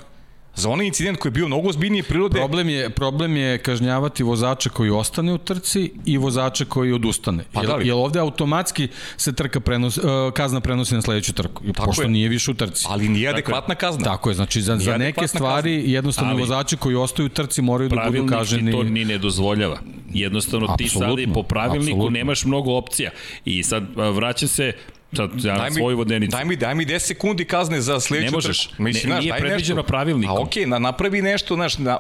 Za 0.57 0.71
onaj 0.71 0.87
incident 0.87 1.19
koji 1.19 1.31
je 1.31 1.35
bio 1.35 1.47
mnogo 1.47 1.69
ozbiljnije 1.69 2.03
prirode, 2.03 2.39
Problem 2.39 2.69
je, 2.69 2.91
problem 2.91 3.37
je 3.37 3.59
kažnjavati 3.59 4.23
vozača 4.23 4.71
koji 4.71 4.91
ostane 4.91 5.33
u 5.33 5.39
trci 5.39 5.93
i 6.05 6.17
vozača 6.19 6.65
koji 6.65 6.93
odustane. 6.93 7.45
Pa 7.53 7.63
da 7.63 7.77
li? 7.77 7.87
jer 7.87 7.95
ovde 7.95 8.19
automatski 8.21 8.89
se 9.17 9.33
trka 9.33 9.61
prenosi, 9.61 10.01
uh, 10.01 10.33
kazna 10.33 10.61
prenosi 10.61 10.95
na 10.95 11.03
sledeću 11.03 11.33
trku. 11.33 11.65
Tako 11.73 11.87
pošto 11.87 12.03
je. 12.03 12.09
nije 12.09 12.29
više 12.29 12.51
u 12.51 12.55
trci. 12.55 12.87
ali 12.89 13.09
nije 13.09 13.29
adekvatna 13.29 13.75
kazna. 13.75 14.05
Tako 14.05 14.31
je, 14.31 14.35
znači 14.35 14.63
za, 14.63 14.77
za 14.77 14.97
neke 14.97 15.29
stvari 15.29 15.93
jednostavno 15.93 16.31
Ali- 16.33 16.41
vozači 16.41 16.77
koji 16.77 16.97
ostaju 16.97 17.27
u 17.27 17.29
trci 17.29 17.63
moraju 17.63 17.89
da 17.89 17.97
budu 17.97 18.03
pravilnik 18.03 18.31
kaženi. 18.33 18.73
to 18.73 18.83
ni 18.83 19.05
ne 19.05 19.19
dozvoljava. 19.19 19.79
Jednostavno 20.13 20.75
ti 20.79 20.89
sad 20.89 21.19
i 21.19 21.27
po 21.35 21.43
pravilniku 21.43 21.91
apsolutno. 21.93 22.19
nemaš 22.19 22.45
mnogo 22.45 22.73
opcija. 22.73 23.11
I 23.45 23.63
sad 23.63 23.85
a, 23.99 24.09
vraćam 24.11 24.49
se 24.49 24.73
sad 25.17 25.31
ja 25.37 25.55
Daj 25.55 25.71
mi, 25.71 25.77
svoju 25.77 25.97
vodenicu. 25.97 26.31
daj 26.31 26.45
mi, 26.45 26.57
daj 26.57 26.75
mi 26.75 26.87
10 26.87 26.99
sekundi 26.99 27.45
kazne 27.45 27.81
za 27.81 28.01
sledeću 28.01 28.25
Ne 28.25 28.31
možeš. 28.33 28.67
trku. 28.69 28.83
Mislim, 28.83 29.03
Ne, 29.03 29.13
znaš, 29.13 29.25
nije 29.25 29.35
predviđeno 29.39 29.77
nešto. 29.77 29.89
pravilnikom. 29.89 30.37
A 30.37 30.41
okej, 30.41 30.67
na, 30.67 30.79
napravi 30.79 31.23
nešto, 31.23 31.55
znaš, 31.55 31.79
na, 31.79 31.99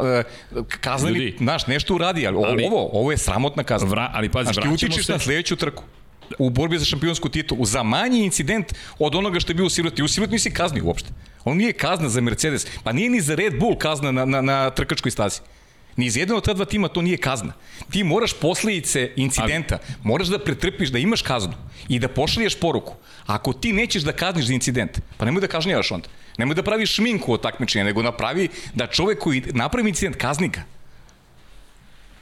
uh, 0.52 0.64
kazneni, 0.70 1.18
Ljudi. 1.18 1.36
znaš, 1.38 1.66
nešto 1.66 1.94
uradi, 1.94 2.26
ali, 2.26 2.38
Ali- 2.38 2.64
ovo, 2.64 2.88
ovo 2.92 3.10
je 3.10 3.18
sramotna 3.18 3.62
kazna. 3.62 3.88
Vra, 3.88 4.10
ali 4.14 4.28
pazi, 4.28 4.44
Znaš, 4.44 4.64
ti 4.64 4.68
utičeš 4.70 5.06
se... 5.06 5.12
na 5.12 5.18
sledeću 5.18 5.56
trku 5.56 5.82
u 6.38 6.50
borbi 6.50 6.78
za 6.78 6.84
šampionsku 6.84 7.28
titulu 7.28 7.64
za 7.64 7.82
manji 7.82 8.24
incident 8.24 8.66
od 8.98 9.14
onoga 9.14 9.40
što 9.40 9.50
je 9.50 9.56
bio 9.56 9.66
u 9.66 9.70
Siroti. 9.70 10.02
U 10.02 10.08
Siroti 10.08 10.32
nisi 10.32 10.50
kazni 10.50 10.80
uopšte. 10.80 11.08
On 11.44 11.56
nije 11.56 11.72
kazna 11.72 12.08
za 12.08 12.20
Mercedes, 12.20 12.66
pa 12.82 12.92
nije 12.92 13.10
ni 13.10 13.20
za 13.20 13.34
Red 13.34 13.58
Bull 13.58 13.76
kazna 13.76 14.12
na, 14.12 14.24
na, 14.24 14.40
na 14.40 14.70
trkačkoj 14.70 15.10
stazi. 15.10 15.40
Ni 15.96 16.06
iz 16.06 16.16
jednog 16.16 16.38
od 16.38 16.44
ta 16.44 16.52
dva 16.52 16.64
tima 16.64 16.88
to 16.88 17.02
nije 17.02 17.16
kazna. 17.16 17.52
Ti 17.90 18.04
moraš 18.04 18.32
posledice 18.32 19.12
incidenta, 19.16 19.78
moraš 20.02 20.28
da 20.28 20.38
pretrpiš, 20.38 20.88
da 20.88 20.98
imaš 20.98 21.22
kaznu 21.22 21.52
i 21.88 21.98
da 21.98 22.08
pošalješ 22.08 22.54
poruku. 22.54 22.94
Ako 23.26 23.52
ti 23.52 23.72
nećeš 23.72 24.02
da 24.02 24.12
kazniš 24.12 24.46
za 24.46 24.52
incident, 24.52 24.98
pa 25.16 25.24
nemoj 25.24 25.40
da 25.40 25.46
kažnjavaš 25.46 25.90
onda. 25.90 26.08
Nemoj 26.38 26.54
da 26.54 26.62
praviš 26.62 26.94
šminku 26.94 27.32
od 27.32 27.40
takmičenja, 27.40 27.84
nego 27.84 28.02
napravi 28.02 28.48
da 28.74 28.86
čovek 28.86 29.18
koji 29.18 29.42
napravi 29.52 29.88
incident 29.88 30.16
kazni 30.16 30.48
ga. 30.48 30.62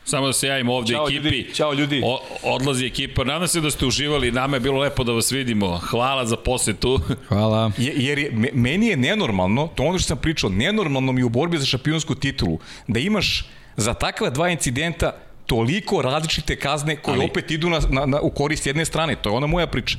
Samo 0.04 0.26
da 0.26 0.32
se 0.32 0.48
javim 0.48 0.68
ovde 0.68 0.92
Ćao, 0.92 1.04
ekipi. 1.04 1.16
ljudi. 1.18 1.50
Ćao, 1.54 1.72
ljudi. 1.72 2.00
O, 2.04 2.20
odlazi 2.44 2.86
ekipa. 2.86 3.24
Nadam 3.24 3.48
se 3.48 3.60
da 3.60 3.70
ste 3.70 3.86
uživali. 3.86 4.30
Nama 4.30 4.56
je 4.56 4.60
bilo 4.60 4.78
lepo 4.80 5.04
da 5.04 5.12
vas 5.12 5.32
vidimo. 5.32 5.78
Hvala 5.78 6.26
za 6.26 6.36
posetu. 6.36 7.00
Hvala. 7.28 7.70
Je, 7.78 7.92
jer 7.96 8.18
je, 8.18 8.30
me- 8.32 8.50
meni 8.52 8.86
je 8.86 8.96
nenormalno, 8.96 9.66
to 9.66 9.82
ono 9.82 9.98
što 9.98 10.08
sam 10.08 10.18
pričao, 10.18 10.50
nenormalno 10.50 11.12
mi 11.12 11.22
u 11.22 11.28
borbi 11.28 11.58
za 11.58 11.66
šampionsku 11.66 12.14
titulu, 12.14 12.58
da 12.88 12.98
imaš 13.00 13.44
za 13.76 13.94
takva 13.94 14.30
dva 14.30 14.48
incidenta 14.48 15.12
toliko 15.46 16.02
različite 16.02 16.56
kazne 16.56 16.96
koje 16.96 17.16
Ali- 17.16 17.24
opet 17.24 17.50
idu 17.50 17.70
na, 17.70 17.80
na, 17.90 18.06
na, 18.06 18.20
u 18.20 18.30
korist 18.30 18.66
jedne 18.66 18.84
strane. 18.84 19.16
To 19.16 19.28
je 19.28 19.36
ona 19.36 19.46
moja 19.46 19.66
priča. 19.66 19.98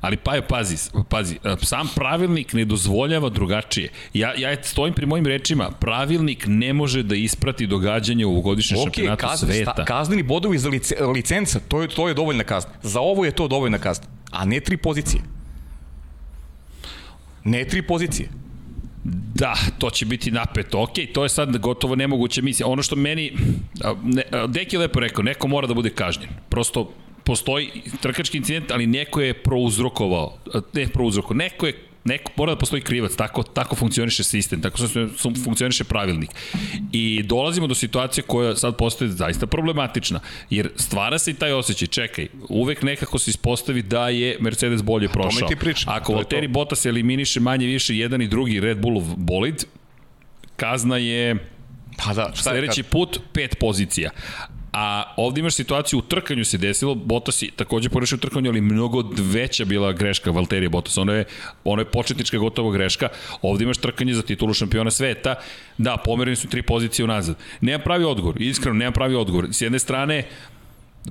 Ali 0.00 0.16
pa 0.16 0.34
je, 0.34 0.42
pazi, 0.42 0.76
pazi, 1.08 1.38
sam 1.62 1.88
pravilnik 1.94 2.52
ne 2.52 2.64
dozvoljava 2.64 3.28
drugačije. 3.28 3.88
Ja, 4.14 4.34
ja 4.34 4.62
stojim 4.62 4.94
pri 4.94 5.06
mojim 5.06 5.26
rečima, 5.26 5.70
pravilnik 5.70 6.44
ne 6.46 6.72
može 6.72 7.02
da 7.02 7.14
isprati 7.14 7.66
događanje 7.66 8.26
u 8.26 8.30
ovogodišnjem 8.30 8.80
Ok, 8.80 8.84
šampionatu 8.84 9.26
kaz, 9.26 9.40
sveta. 9.40 9.72
sta, 9.72 9.84
kazneni 9.84 10.22
bodovi 10.22 10.58
za 10.58 10.68
lice, 10.68 10.94
licenca, 11.06 11.60
to 11.68 11.82
je, 11.82 11.88
to 11.88 12.08
je 12.08 12.14
dovoljna 12.14 12.44
kazna. 12.44 12.70
Za 12.82 13.00
ovo 13.00 13.24
je 13.24 13.30
to 13.30 13.48
dovoljna 13.48 13.78
kazna. 13.78 14.06
A 14.30 14.44
ne 14.44 14.60
tri 14.60 14.76
pozicije. 14.76 15.22
Ne 17.44 17.64
tri 17.64 17.82
pozicije. 17.82 18.28
Da, 19.34 19.54
to 19.78 19.90
će 19.90 20.06
biti 20.06 20.30
napeto. 20.30 20.82
Ok, 20.82 20.92
to 21.12 21.22
je 21.22 21.28
sad 21.28 21.58
gotovo 21.58 21.96
nemoguća 21.96 22.42
misija. 22.42 22.66
Ono 22.66 22.82
što 22.82 22.96
meni, 22.96 23.32
ne, 24.02 24.22
Deki 24.48 24.76
je 24.76 24.80
lepo 24.80 25.00
rekao, 25.00 25.24
neko 25.24 25.48
mora 25.48 25.66
da 25.66 25.74
bude 25.74 25.90
kažnjen. 25.90 26.30
Prosto 26.48 26.92
postoji 27.24 27.70
trkački 28.00 28.38
incident, 28.38 28.70
ali 28.70 28.86
neko 28.86 29.20
je 29.20 29.34
prouzrokovao, 29.34 30.38
ne 30.72 30.88
prouzrokovao, 30.88 31.36
neko 31.36 31.66
je 31.66 31.87
neko 32.08 32.32
mora 32.36 32.54
da 32.54 32.58
postoji 32.58 32.82
krivac, 32.82 33.16
tako, 33.16 33.42
tako 33.42 33.76
funkcioniše 33.76 34.24
sistem, 34.24 34.62
tako 34.62 34.78
funkcioniše 35.44 35.84
pravilnik. 35.84 36.30
I 36.92 37.22
dolazimo 37.22 37.66
do 37.66 37.74
situacije 37.74 38.24
koja 38.26 38.56
sad 38.56 38.76
postaje 38.76 39.10
zaista 39.10 39.46
problematična, 39.46 40.20
jer 40.50 40.70
stvara 40.76 41.18
se 41.18 41.30
i 41.30 41.34
taj 41.34 41.52
osjećaj, 41.52 41.88
čekaj, 41.88 42.28
uvek 42.48 42.82
nekako 42.82 43.18
se 43.18 43.30
ispostavi 43.30 43.82
da 43.82 44.08
je 44.08 44.36
Mercedes 44.40 44.82
bolje 44.82 45.08
prošao. 45.08 45.48
ti 45.48 45.56
pričam, 45.56 45.92
Ako. 45.92 46.12
Valtteri 46.12 46.48
Bottas 46.48 46.86
eliminiše 46.86 47.40
manje 47.40 47.66
više 47.66 47.96
jedan 47.96 48.22
i 48.22 48.28
drugi 48.28 48.60
Red 48.60 48.78
Bullov 48.78 49.04
bolid, 49.16 49.64
kazna 50.56 50.96
je 50.96 51.36
Pa 52.04 52.14
da, 52.14 52.30
šta 52.34 52.50
sledeći 52.50 52.82
put 52.82 53.20
pet 53.32 53.58
pozicija. 53.60 54.10
A 54.72 55.14
ovde 55.16 55.40
imaš 55.40 55.54
situaciju 55.54 55.98
u 55.98 56.02
trkanju 56.02 56.44
se 56.44 56.58
desilo, 56.58 56.94
Bottas 56.94 57.42
je 57.42 57.50
takođe 57.56 57.88
pogrešio 57.88 58.16
u 58.16 58.20
trkanju, 58.20 58.50
ali 58.50 58.60
mnogo 58.60 59.02
veća 59.18 59.64
bila 59.64 59.92
greška 59.92 60.30
Valterija 60.30 60.70
Bottas. 60.70 60.98
Ono 60.98 61.12
je, 61.12 61.24
ono 61.64 61.82
je 61.82 61.90
početnička 61.90 62.38
gotovo 62.38 62.70
greška. 62.70 63.08
Ovde 63.42 63.64
imaš 63.64 63.78
trkanje 63.78 64.14
za 64.14 64.22
titulu 64.22 64.54
šampiona 64.54 64.90
sveta. 64.90 65.34
Da, 65.78 65.96
pomereni 66.04 66.36
su 66.36 66.48
tri 66.48 66.62
pozicije 66.62 67.04
unazad. 67.04 67.36
Nema 67.60 67.84
pravi 67.84 68.04
odgovor, 68.04 68.42
iskreno 68.42 68.78
nema 68.78 68.92
pravi 68.92 69.14
odgovor. 69.14 69.48
S 69.52 69.60
jedne 69.60 69.78
strane, 69.78 70.28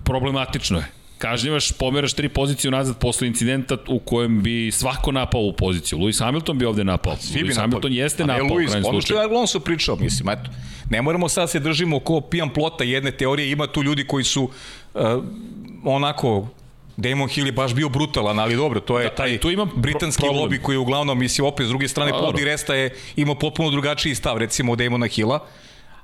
problematično 0.03 0.78
je. 0.78 1.07
Kažnjavaš, 1.18 1.72
pomeraš 1.72 2.13
tri 2.13 2.30
pozicije 2.30 2.72
nazad 2.72 2.97
posle 2.97 3.28
incidenta 3.28 3.78
u 3.88 3.99
kojem 3.99 4.41
bi 4.43 4.72
svako 4.72 5.11
napao 5.11 5.41
u 5.41 5.53
poziciju. 5.53 5.99
Lewis 5.99 6.20
Hamilton 6.20 6.57
bi 6.57 6.65
ovde 6.65 6.84
napao. 6.84 7.15
Svi 7.20 7.43
Lewis. 7.43 7.55
Hamilton 7.55 7.93
jeste 7.93 8.26
napao 8.26 8.45
u 8.45 8.53
Luis, 8.53 8.70
krajnjem 8.70 8.89
Ono 8.89 9.01
što 9.01 9.07
slučaju. 9.07 9.30
je 9.30 9.36
Alonso 9.36 9.59
pričao, 9.59 9.95
mislim, 9.95 10.30
eto. 10.30 10.49
Ne 10.89 11.01
moramo 11.01 11.30
sad 11.30 11.49
se 11.51 11.59
držimo 11.59 11.99
ko 11.99 12.22
pijan 12.22 12.49
plota 12.49 12.84
jedne 12.84 13.11
teorije, 13.11 13.51
ima 13.51 13.68
tu 13.68 13.84
ljudi 13.84 14.07
koji 14.07 14.24
su 14.24 14.43
uh, 14.43 15.01
onako 15.84 16.47
Damon 16.97 17.30
Hill 17.30 17.45
je 17.47 17.51
baš 17.51 17.74
bio 17.74 17.89
brutalan, 17.89 18.39
ali 18.39 18.55
dobro, 18.55 18.80
to 18.80 18.99
je 18.99 19.03
Da, 19.09 19.15
taj 19.15 19.38
tu 19.38 19.51
imam 19.51 19.70
britanski 19.76 20.22
problem. 20.22 20.43
lobby 20.43 20.61
koji 20.61 20.76
je 20.76 20.80
uglavnom, 20.80 21.20
mislim, 21.20 21.47
opet 21.47 21.65
s 21.65 21.70
druge 21.70 21.88
strane, 21.88 22.11
Paul 22.11 22.34
Resta 22.45 22.76
je 22.76 22.95
imao 23.15 23.36
potpuno 23.36 23.70
drugačiji 23.70 24.15
stav, 24.15 24.38
recimo 24.38 24.72
od 24.72 24.80
Damona 24.80 25.07
Hilla, 25.07 25.39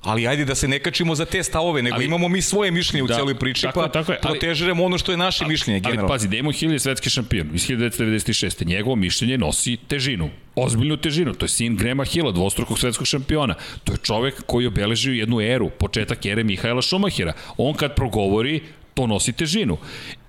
ali 0.03 0.27
ajde 0.27 0.45
da 0.45 0.55
se 0.55 0.67
ne 0.67 0.79
kačimo 0.79 1.15
za 1.15 1.25
te 1.25 1.43
stavove, 1.43 1.81
nego 1.81 1.95
Ali- 1.95 2.05
imamo 2.05 2.27
mi 2.27 2.41
svoje 2.41 2.71
mišljenje 2.71 3.03
u 3.03 3.07
Da, 3.07 3.15
celoj 3.15 3.35
priči, 3.35 3.61
tako 3.61 3.79
pa 3.81 3.87
tako 3.89 4.11
je, 4.11 4.19
ali- 4.21 4.31
protežiramo 4.31 4.83
ono 4.85 4.97
što 4.97 5.11
je 5.11 5.17
naše 5.17 5.45
mišljenje, 5.45 5.77
Ali 5.77 5.81
generalno. 5.83 6.07
pazi, 6.07 6.27
Damon 6.27 6.53
Hill 6.53 6.73
je 6.73 6.79
svetski 6.79 7.09
šampion 7.09 7.49
iz 7.53 7.61
1996. 7.63 8.65
Njegovo 8.65 8.95
mišljenje 8.95 9.37
nosi 9.37 9.77
težinu. 9.77 10.29
Ozbiljnu 10.55 10.97
težinu. 10.97 11.33
To 11.33 11.45
je 11.45 11.49
sin 11.49 11.75
Grema 11.75 12.03
Hilla, 12.05 12.31
dvostrukog 12.31 12.79
svetskog 12.79 13.07
šampiona. 13.07 13.55
To 13.83 13.93
je 13.93 13.97
čovek 13.97 14.43
koji 14.45 14.67
obeležio 14.67 15.13
jednu 15.13 15.41
eru, 15.41 15.69
početak 15.69 16.25
ere 16.25 16.43
Mihajla 16.43 16.81
Šumahira. 16.81 17.33
On 17.57 17.73
kad 17.73 17.95
progovori, 17.95 18.61
to 18.93 19.07
nosi 19.07 19.33
težinu. 19.33 19.77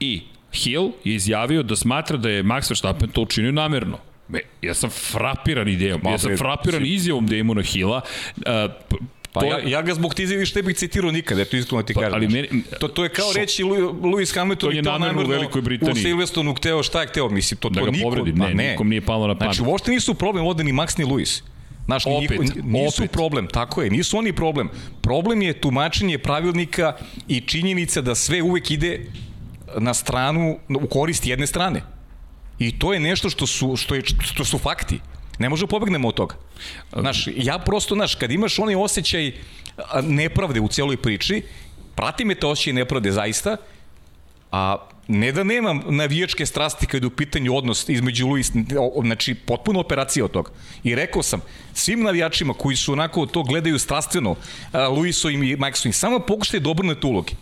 I 0.01 0.23
Hill 0.55 0.91
je 1.05 1.15
izjavio 1.15 1.63
da 1.63 1.77
smatra 1.77 2.17
da 2.17 2.31
je 2.31 2.43
Max 2.43 2.71
Verstappen 2.71 3.09
to 3.09 3.23
učinio 3.23 3.53
namerno. 3.53 3.99
Me, 4.29 4.41
ja 4.63 4.75
sam 4.75 4.91
frapiran 4.91 5.69
idejom, 5.69 6.01
ja 6.05 6.19
sam 6.19 6.37
frapiran 6.37 6.87
izjavom 6.87 7.27
Damona 7.27 7.63
Hilla. 7.63 8.01
Uh, 8.37 8.99
Pa 9.35 9.41
to 9.41 9.47
ja, 9.47 9.59
ja 9.69 9.83
ga 9.83 9.95
zbog 9.95 10.15
tize 10.15 10.37
više 10.37 10.53
ne 10.57 10.63
bih 10.63 10.77
citirao 10.77 11.11
nikad, 11.11 11.39
eto 11.39 11.57
iskreno 11.57 11.83
ti 11.83 11.95
Pa, 11.95 12.01
kažem. 12.01 12.15
ali 12.15 12.29
meni- 12.29 12.49
to, 12.81 12.89
to 12.89 13.03
je 13.03 13.09
kao 13.11 13.27
Šok. 13.27 13.37
reći 13.37 13.65
Lewis 13.65 14.35
Hamilton 14.35 14.71
To 14.71 14.73
je 14.73 14.81
i 14.81 14.83
to 14.83 14.93
namerno 14.93 15.23
u 15.23 15.27
Velikoj 15.27 15.63
Britaniji. 15.63 15.93
U 15.95 16.05
Silverstonu 16.05 16.55
hteo 16.55 16.83
šta 16.83 17.01
je 17.01 17.07
hteo, 17.07 17.29
mislim, 17.29 17.59
to, 17.59 17.69
Da 17.69 17.81
to 17.81 17.85
ga 17.85 17.91
niko, 17.91 18.03
povredi. 18.05 18.33
ma 18.33 18.49
Ne, 18.49 18.71
nikom 18.71 18.89
nije 18.89 19.01
palo 19.01 19.27
na 19.27 19.35
pamet. 19.35 19.55
Znači, 19.55 19.71
uopšte 19.71 19.91
nisu 19.91 20.15
problem 20.15 20.47
ovde 20.47 20.65
ni 20.65 20.73
Max 20.73 20.99
ni 20.99 21.05
Lewis. 21.05 21.43
Znaš, 21.85 22.03
Opet, 22.07 22.41
nisu 22.57 22.95
opet. 22.97 23.13
problem, 23.13 23.47
tako 23.49 23.83
je, 23.83 23.91
nisu 23.91 24.19
oni 24.19 24.33
problem. 24.33 24.69
Problem 25.01 25.43
je 25.43 25.53
tumačenje 25.55 26.19
pravilnika 26.19 26.97
i 27.29 27.41
činjenica 27.41 28.01
da 28.01 28.15
sve 28.15 28.43
uvek 28.43 28.71
ide 28.71 29.07
na 29.79 29.95
stranu, 29.95 30.59
u 30.71 30.87
korist 30.89 31.27
jedne 31.27 31.47
strane. 31.47 31.83
I 32.59 32.79
to 32.79 32.93
je 32.93 33.01
nešto 33.01 33.31
što 33.31 33.47
su, 33.47 33.77
što 33.77 33.95
je, 33.95 34.03
što 34.23 34.45
su 34.45 34.59
fakti. 34.59 34.99
Ne 35.39 35.49
možemo 35.49 35.69
pobegnemo 35.69 36.09
od 36.09 36.15
toga. 36.15 36.35
Znaš, 36.97 37.29
ja 37.37 37.59
prosto, 37.59 37.95
znaš, 37.95 38.15
kad 38.15 38.31
imaš 38.31 38.59
onaj 38.59 38.75
osjećaj 38.75 39.33
nepravde 40.03 40.61
u 40.61 40.69
celoj 40.69 40.97
priči, 40.97 41.43
prati 41.95 42.25
me 42.25 42.35
to 42.35 42.51
osjećaj 42.51 42.73
nepravde 42.73 43.13
zaista, 43.13 43.57
a 44.53 44.77
ne 45.09 45.33
da 45.33 45.45
nemam 45.45 45.83
navijačke 45.89 46.47
strasti 46.47 46.87
kada 46.87 47.05
je 47.05 47.07
u 47.07 47.17
pitanju 47.17 47.57
odnos 47.57 47.89
između 47.89 48.27
Luis, 48.27 48.53
znači 49.03 49.35
potpuno 49.35 49.81
operacija 49.81 50.25
od 50.25 50.31
toga. 50.31 50.51
I 50.85 50.95
rekao 50.95 51.23
sam, 51.23 51.41
svim 51.75 52.03
navijačima 52.03 52.55
koji 52.55 52.77
su 52.77 52.93
onako 52.93 53.27
to 53.27 53.43
gledaju 53.43 53.79
strastveno, 53.79 54.37
a, 54.73 54.89
Luisovim 54.89 55.43
i 55.43 55.57
Maxovim, 55.57 55.93
samo 55.93 56.19
pokušajte 56.19 56.61
da 56.65 56.71
obrnete 56.71 57.07
uloge. 57.07 57.33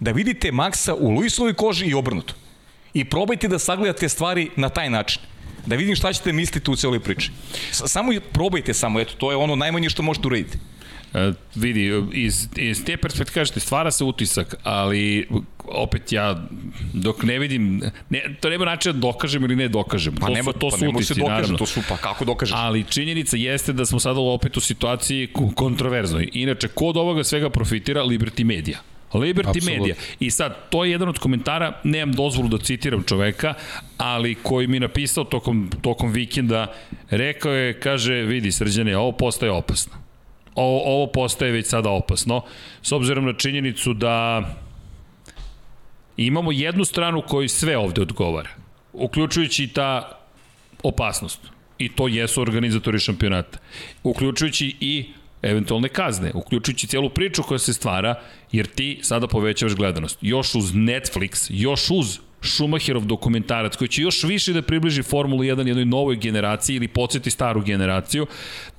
Da 0.00 0.10
vidite 0.10 0.52
Maxa 0.52 0.96
u 0.98 1.10
Luisovoj 1.10 1.54
koži 1.54 1.86
i 1.86 1.94
obrnuto. 1.94 2.34
I 2.94 3.04
probajte 3.04 3.48
da 3.48 3.58
sagledate 3.58 4.08
stvari 4.08 4.50
na 4.56 4.68
taj 4.68 4.90
način. 4.90 5.22
Da 5.66 5.76
vidim 5.76 5.96
šta 5.96 6.12
ćete 6.12 6.32
misliti 6.32 6.70
u 6.70 6.76
celoj 6.76 7.00
priči. 7.00 7.30
Samo 7.70 8.12
probajte 8.32 8.74
samo, 8.74 9.00
eto, 9.00 9.14
to 9.18 9.30
je 9.30 9.36
ono 9.36 9.56
najmanje 9.56 9.90
što 9.90 10.02
možete 10.02 10.26
uraditi. 10.26 10.58
E, 11.14 11.32
vidi, 11.54 11.92
iz, 12.12 12.48
iz 12.56 12.84
te 12.84 12.96
perspektive 12.96 13.34
kažete, 13.34 13.60
stvara 13.60 13.90
se 13.90 14.04
utisak, 14.04 14.54
ali 14.62 15.28
opet 15.64 16.12
ja, 16.12 16.46
dok 16.92 17.22
ne 17.22 17.38
vidim, 17.38 17.82
ne, 18.10 18.36
to 18.40 18.50
nema 18.50 18.64
način 18.64 18.92
da 18.92 18.98
dokažem 18.98 19.44
ili 19.44 19.56
ne 19.56 19.68
dokažem. 19.68 20.14
Pa 20.14 20.26
to 20.26 20.32
nema, 20.32 20.52
su, 20.52 20.58
to 20.58 20.68
pa 20.70 20.76
su 20.78 20.88
utisci, 20.88 21.14
dokaže, 21.14 21.32
naravno. 21.32 21.58
to 21.58 21.66
su, 21.66 21.80
pa 21.88 21.96
kako 21.96 22.24
dokažeš? 22.24 22.54
Ali 22.58 22.84
činjenica 22.84 23.36
jeste 23.36 23.72
da 23.72 23.86
smo 23.86 24.00
sada 24.00 24.20
opet 24.20 24.56
u 24.56 24.60
situaciji 24.60 25.28
ko- 25.32 25.54
kontroverznoj. 25.54 26.28
Inače, 26.32 26.68
ko 26.68 26.86
od 26.86 26.96
ovoga 26.96 27.24
svega 27.24 27.50
profitira? 27.50 28.02
Liberty 28.02 28.44
Media. 28.44 28.78
Liberty 29.14 29.48
Apsolutno. 29.48 29.82
Media. 29.82 29.94
I 30.20 30.30
sad, 30.30 30.56
to 30.70 30.84
je 30.84 30.90
jedan 30.90 31.08
od 31.08 31.18
komentara, 31.18 31.80
nemam 31.84 32.14
dozvolu 32.14 32.48
da 32.48 32.58
citiram 32.58 33.02
čoveka, 33.02 33.54
ali 33.98 34.34
koji 34.34 34.66
mi 34.66 34.76
je 34.76 34.80
napisao 34.80 35.24
tokom, 35.24 35.70
tokom 35.82 36.12
vikenda, 36.12 36.72
rekao 37.10 37.52
je, 37.52 37.80
kaže, 37.80 38.14
vidi 38.14 38.52
srđane, 38.52 38.96
ovo 38.96 39.12
postaje 39.12 39.52
opasno. 39.52 39.92
Ovo, 40.54 40.82
ovo 40.84 41.06
postaje 41.06 41.52
već 41.52 41.66
sada 41.66 41.90
opasno, 41.90 42.42
s 42.82 42.92
obzirom 42.92 43.24
na 43.24 43.32
činjenicu 43.32 43.94
da 43.94 44.42
imamo 46.16 46.52
jednu 46.52 46.84
stranu 46.84 47.22
koji 47.28 47.48
sve 47.48 47.76
ovde 47.76 48.02
odgovara, 48.02 48.50
uključujući 48.92 49.64
i 49.64 49.68
ta 49.68 50.18
opasnost. 50.82 51.40
I 51.78 51.88
to 51.88 52.08
jesu 52.08 52.42
organizatori 52.42 52.98
šampionata. 52.98 53.58
Uključujući 54.02 54.76
i 54.80 55.06
eventualne 55.42 55.88
kazne, 55.88 56.30
uključujući 56.34 56.86
cijelu 56.86 57.10
priču 57.10 57.42
koja 57.42 57.58
se 57.58 57.72
stvara, 57.72 58.14
jer 58.52 58.66
ti 58.66 58.98
sada 59.02 59.26
povećavaš 59.26 59.74
gledanost. 59.74 60.18
Još 60.20 60.54
uz 60.54 60.72
Netflix, 60.72 61.50
još 61.50 61.90
uz 61.90 62.18
Schumacherov 62.42 63.04
dokumentarac 63.04 63.76
koji 63.76 63.88
će 63.88 64.02
još 64.02 64.24
više 64.24 64.52
da 64.52 64.62
približi 64.62 65.02
Formulu 65.02 65.42
1 65.42 65.66
jednoj 65.66 65.84
novoj 65.84 66.16
generaciji 66.16 66.76
ili 66.76 66.88
podsjeti 66.88 67.30
staru 67.30 67.62
generaciju, 67.62 68.26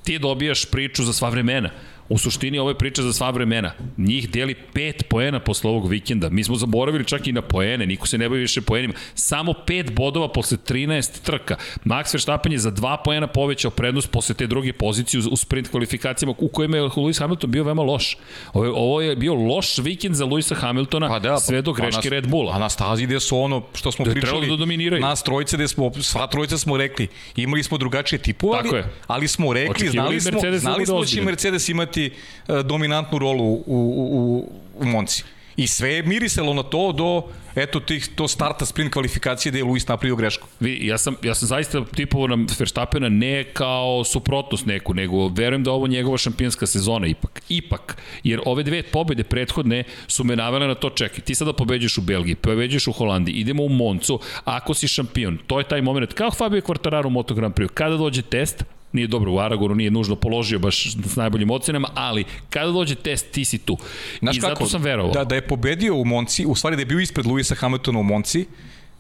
ti 0.03 0.19
dobijaš 0.19 0.65
priču 0.65 1.03
za 1.03 1.13
sva 1.13 1.29
vremena. 1.29 1.69
U 2.09 2.17
suštini 2.17 2.59
ovo 2.59 2.69
je 2.69 2.77
priča 2.77 3.01
za 3.01 3.13
sva 3.13 3.29
vremena. 3.29 3.71
Njih 3.97 4.29
deli 4.29 4.55
pet 4.55 5.03
poena 5.09 5.39
posle 5.39 5.69
ovog 5.69 5.87
vikenda. 5.87 6.29
Mi 6.29 6.43
smo 6.43 6.55
zaboravili 6.55 7.05
čak 7.05 7.27
i 7.27 7.31
na 7.31 7.41
poene, 7.41 7.85
niko 7.85 8.07
se 8.07 8.17
ne 8.17 8.29
bavi 8.29 8.41
više 8.41 8.61
poenima. 8.61 8.93
Samo 9.15 9.53
pet 9.57 9.93
bodova 9.93 10.27
posle 10.27 10.57
13 10.59 11.21
trka. 11.21 11.55
Max 11.85 12.13
Verstappen 12.13 12.51
je 12.51 12.59
za 12.59 12.71
dva 12.71 12.97
poena 12.97 13.27
povećao 13.27 13.71
prednost 13.71 14.11
posle 14.11 14.35
te 14.35 14.47
druge 14.47 14.73
pozicije 14.73 15.21
u- 15.21 15.35
sprint 15.35 15.67
kvalifikacijama 15.67 16.33
u 16.37 16.47
kojima 16.47 16.77
je 16.77 16.83
Lewis 16.83 17.19
Hamilton 17.19 17.51
bio 17.51 17.63
veoma 17.63 17.81
loš. 17.83 18.17
Ovo 18.53 18.65
je, 18.65 18.71
ovo 18.71 19.01
je 19.01 19.15
bio 19.15 19.33
loš 19.35 19.77
vikend 19.77 20.15
za 20.15 20.25
Lewisa 20.25 20.55
Hamiltona 20.55 21.07
Pa 21.07 21.19
da, 21.19 21.37
sve 21.37 21.61
do 21.61 21.73
pa 21.73 21.77
greške 21.77 22.01
na- 22.03 22.09
Red 22.09 22.27
Bulla. 22.27 22.53
A 22.53 22.59
na 22.59 22.69
stazi 22.69 23.05
gde 23.05 23.19
su 23.19 23.37
ono 23.37 23.63
što 23.73 23.91
smo 23.91 24.05
Da 24.05 24.11
pričali, 24.11 24.47
da 24.47 24.55
dominiraju. 24.55 25.01
nas 25.01 25.23
trojice 25.23 25.57
gde 25.57 25.67
smo, 25.67 25.91
sva 25.95 26.27
trojica 26.27 26.57
smo 26.57 26.77
rekli, 26.77 27.07
imali 27.35 27.63
smo 27.63 27.77
drugačije 27.77 28.19
tipove, 28.19 28.69
je. 28.71 28.83
ali 29.07 29.27
smo 29.27 29.53
rekli, 29.53 29.71
Očekivali 29.71 29.91
znali 29.91 30.21
smo, 30.21 30.31
Mercedes 30.31 30.53
da 30.53 30.59
znali 30.61 30.85
smo 30.85 30.99
da 30.99 31.05
će. 31.05 31.21
Mercedes 31.21 31.69
imati 31.69 31.92
uh, 32.01 32.59
dominantnu 32.65 33.19
rolu 33.19 33.43
u, 33.43 33.63
u, 33.67 34.49
u, 34.79 34.85
Monci. 34.85 35.23
I 35.57 35.67
sve 35.67 35.93
je 35.93 36.03
mirisalo 36.03 36.53
na 36.53 36.63
to 36.63 36.91
do 36.91 37.23
eto 37.55 37.79
tih 37.79 38.09
to 38.15 38.27
starta 38.27 38.65
sprint 38.65 38.93
kvalifikacije 38.93 39.51
gde 39.51 39.59
je 39.59 39.63
Luis 39.63 39.87
napravio 39.87 40.15
grešku. 40.15 40.47
Vi, 40.59 40.87
ja 40.87 40.97
sam, 40.97 41.15
ja 41.23 41.35
sam 41.35 41.47
zaista 41.47 41.85
tipovao 41.85 42.27
na 42.27 42.45
Verstappena 42.59 43.09
ne 43.09 43.43
kao 43.43 44.03
suprotnost 44.03 44.65
neku, 44.65 44.93
nego 44.93 45.27
verujem 45.27 45.63
da 45.63 45.71
ovo 45.71 45.87
njegova 45.87 46.17
šampionska 46.17 46.67
sezona 46.67 47.07
ipak. 47.07 47.41
Ipak, 47.49 47.97
jer 48.23 48.39
ove 48.45 48.63
dve 48.63 48.83
pobede 48.83 49.23
prethodne 49.23 49.83
su 50.07 50.23
me 50.23 50.35
navele 50.35 50.67
na 50.67 50.75
to 50.75 50.89
čekaj. 50.89 51.19
Ti 51.19 51.35
sada 51.35 51.53
pobeđuješ 51.53 51.97
u 51.97 52.01
Belgiji, 52.01 52.35
pobeđuješ 52.35 52.87
u 52.87 52.91
Holandiji, 52.91 53.35
idemo 53.35 53.63
u 53.63 53.69
Moncu, 53.69 54.19
ako 54.45 54.73
si 54.73 54.87
šampion, 54.87 55.37
to 55.47 55.59
je 55.59 55.67
taj 55.67 55.81
moment. 55.81 56.13
Kao 56.13 56.31
Fabio 56.31 56.61
Quartararo 56.61 57.07
u 57.07 57.09
Moto 57.09 57.33
Grand 57.33 57.53
Prix, 57.53 57.67
kada 57.67 57.97
dođe 57.97 58.21
test, 58.21 58.63
nije 58.93 59.07
dobro 59.07 59.31
u 59.33 59.39
Aragonu, 59.39 59.75
nije 59.75 59.91
nužno 59.91 60.15
položio 60.15 60.59
baš 60.59 60.95
s 61.05 61.15
najboljim 61.15 61.51
ocenama, 61.51 61.89
ali 61.93 62.23
kada 62.49 62.71
dođe 62.71 62.95
test, 62.95 63.31
ti 63.31 63.45
si 63.45 63.57
tu. 63.57 63.77
Znaš 64.19 64.37
I 64.37 64.39
zato 64.39 64.65
sam 64.65 64.81
verovao. 64.81 65.11
Da, 65.11 65.23
da 65.23 65.35
je 65.35 65.47
pobedio 65.47 65.95
u 65.95 66.05
Monci, 66.05 66.45
u 66.45 66.55
stvari 66.55 66.75
da 66.75 66.81
je 66.81 66.85
bio 66.85 66.99
ispred 66.99 67.25
Luisa 67.25 67.55
Hamiltona 67.55 67.99
u 67.99 68.03
Monci, 68.03 68.45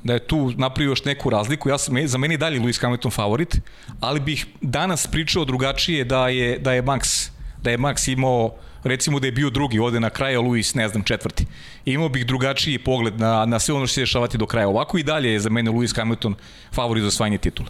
da 0.03 0.13
je 0.13 0.19
tu 0.19 0.51
napravio 0.57 0.91
još 0.91 1.05
neku 1.05 1.29
razliku. 1.29 1.69
Ja 1.69 1.77
sam, 1.77 2.07
za 2.07 2.17
meni 2.17 2.33
je 2.33 2.37
dalje 2.37 2.59
Lewis 2.59 2.81
Hamilton 2.81 3.11
favorit, 3.11 3.57
ali 3.99 4.19
bih 4.19 4.45
danas 4.61 5.07
pričao 5.07 5.45
drugačije 5.45 6.03
da 6.03 6.27
je, 6.27 6.59
da 6.59 6.73
je 6.73 6.83
Max 6.83 7.33
da 7.63 7.71
je 7.71 7.77
Max 7.77 8.11
imao 8.11 8.55
recimo 8.83 9.19
da 9.19 9.27
je 9.27 9.31
bio 9.31 9.49
drugi 9.49 9.79
ovde 9.79 9.99
na 9.99 10.09
kraju, 10.09 10.39
a 10.39 10.41
Luis, 10.41 10.73
ne 10.75 10.87
znam, 10.87 11.03
četvrti. 11.03 11.45
Imao 11.85 12.09
bih 12.09 12.25
drugačiji 12.25 12.77
pogled 12.77 13.19
na, 13.19 13.45
na 13.45 13.59
sve 13.59 13.75
ono 13.75 13.87
što 13.87 13.93
se 13.93 14.01
dešavati 14.01 14.37
do 14.37 14.45
kraja. 14.45 14.67
Ovako 14.67 14.97
i 14.97 15.03
dalje 15.03 15.31
je 15.31 15.39
za 15.39 15.49
mene 15.49 15.71
Lewis 15.71 15.95
Hamilton 15.95 16.35
favorit 16.71 17.01
za 17.01 17.07
osvajanje 17.07 17.37
titula. 17.37 17.69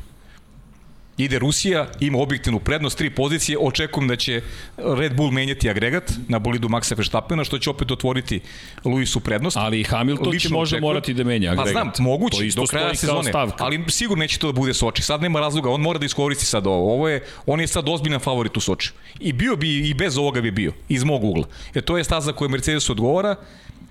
Ide 1.17 1.39
Rusija, 1.39 1.87
ima 1.99 2.17
objektivnu 2.19 2.59
prednost, 2.59 2.97
tri 2.97 3.09
pozicije, 3.09 3.57
očekujem 3.61 4.07
da 4.07 4.15
će 4.15 4.41
Red 4.77 5.15
Bull 5.15 5.31
menjati 5.31 5.69
agregat 5.69 6.11
na 6.27 6.39
bolidu 6.39 6.67
Maxa 6.69 6.97
Verstappena, 6.97 7.43
što 7.43 7.59
će 7.59 7.69
opet 7.69 7.91
otvoriti 7.91 8.39
Luisu 8.85 9.19
prednost. 9.19 9.57
Ali 9.57 9.79
i 9.79 9.83
Hamilton 9.83 10.25
će 10.25 10.29
Lično 10.31 10.49
možda 10.57 10.75
očekujem. 10.75 10.81
morati 10.89 11.13
da 11.13 11.23
menja 11.23 11.53
Pa 11.55 11.61
agregat. 11.61 11.71
znam, 11.95 12.05
moguće, 12.05 12.37
do 12.55 12.65
kraja 12.65 12.95
sezone, 12.95 13.29
stavka. 13.29 13.63
ali 13.63 13.83
sigurno 13.87 14.21
neće 14.21 14.39
to 14.39 14.51
da 14.51 14.59
bude 14.59 14.73
Soči. 14.73 15.01
Sad 15.01 15.21
nema 15.21 15.39
razloga, 15.39 15.69
on 15.69 15.81
mora 15.81 15.99
da 15.99 16.05
iskoristi 16.05 16.45
sad 16.45 16.67
ovo. 16.67 16.93
Ovo 16.93 17.09
je, 17.09 17.23
on 17.45 17.61
je 17.61 17.67
sad 17.67 17.89
ozbiljan 17.89 18.19
favorit 18.19 18.57
u 18.57 18.59
Soči. 18.59 18.91
I 19.19 19.33
bio 19.33 19.55
bi, 19.55 19.89
i 19.89 19.93
bez 19.93 20.17
ovoga 20.17 20.41
bi 20.41 20.51
bio, 20.51 20.73
iz 20.89 21.03
mog 21.03 21.23
ugla. 21.23 21.47
Jer 21.73 21.83
to 21.83 21.97
je 21.97 22.03
staza 22.03 22.33
koja 22.33 22.49
Mercedes 22.49 22.89
odgovara 22.89 23.35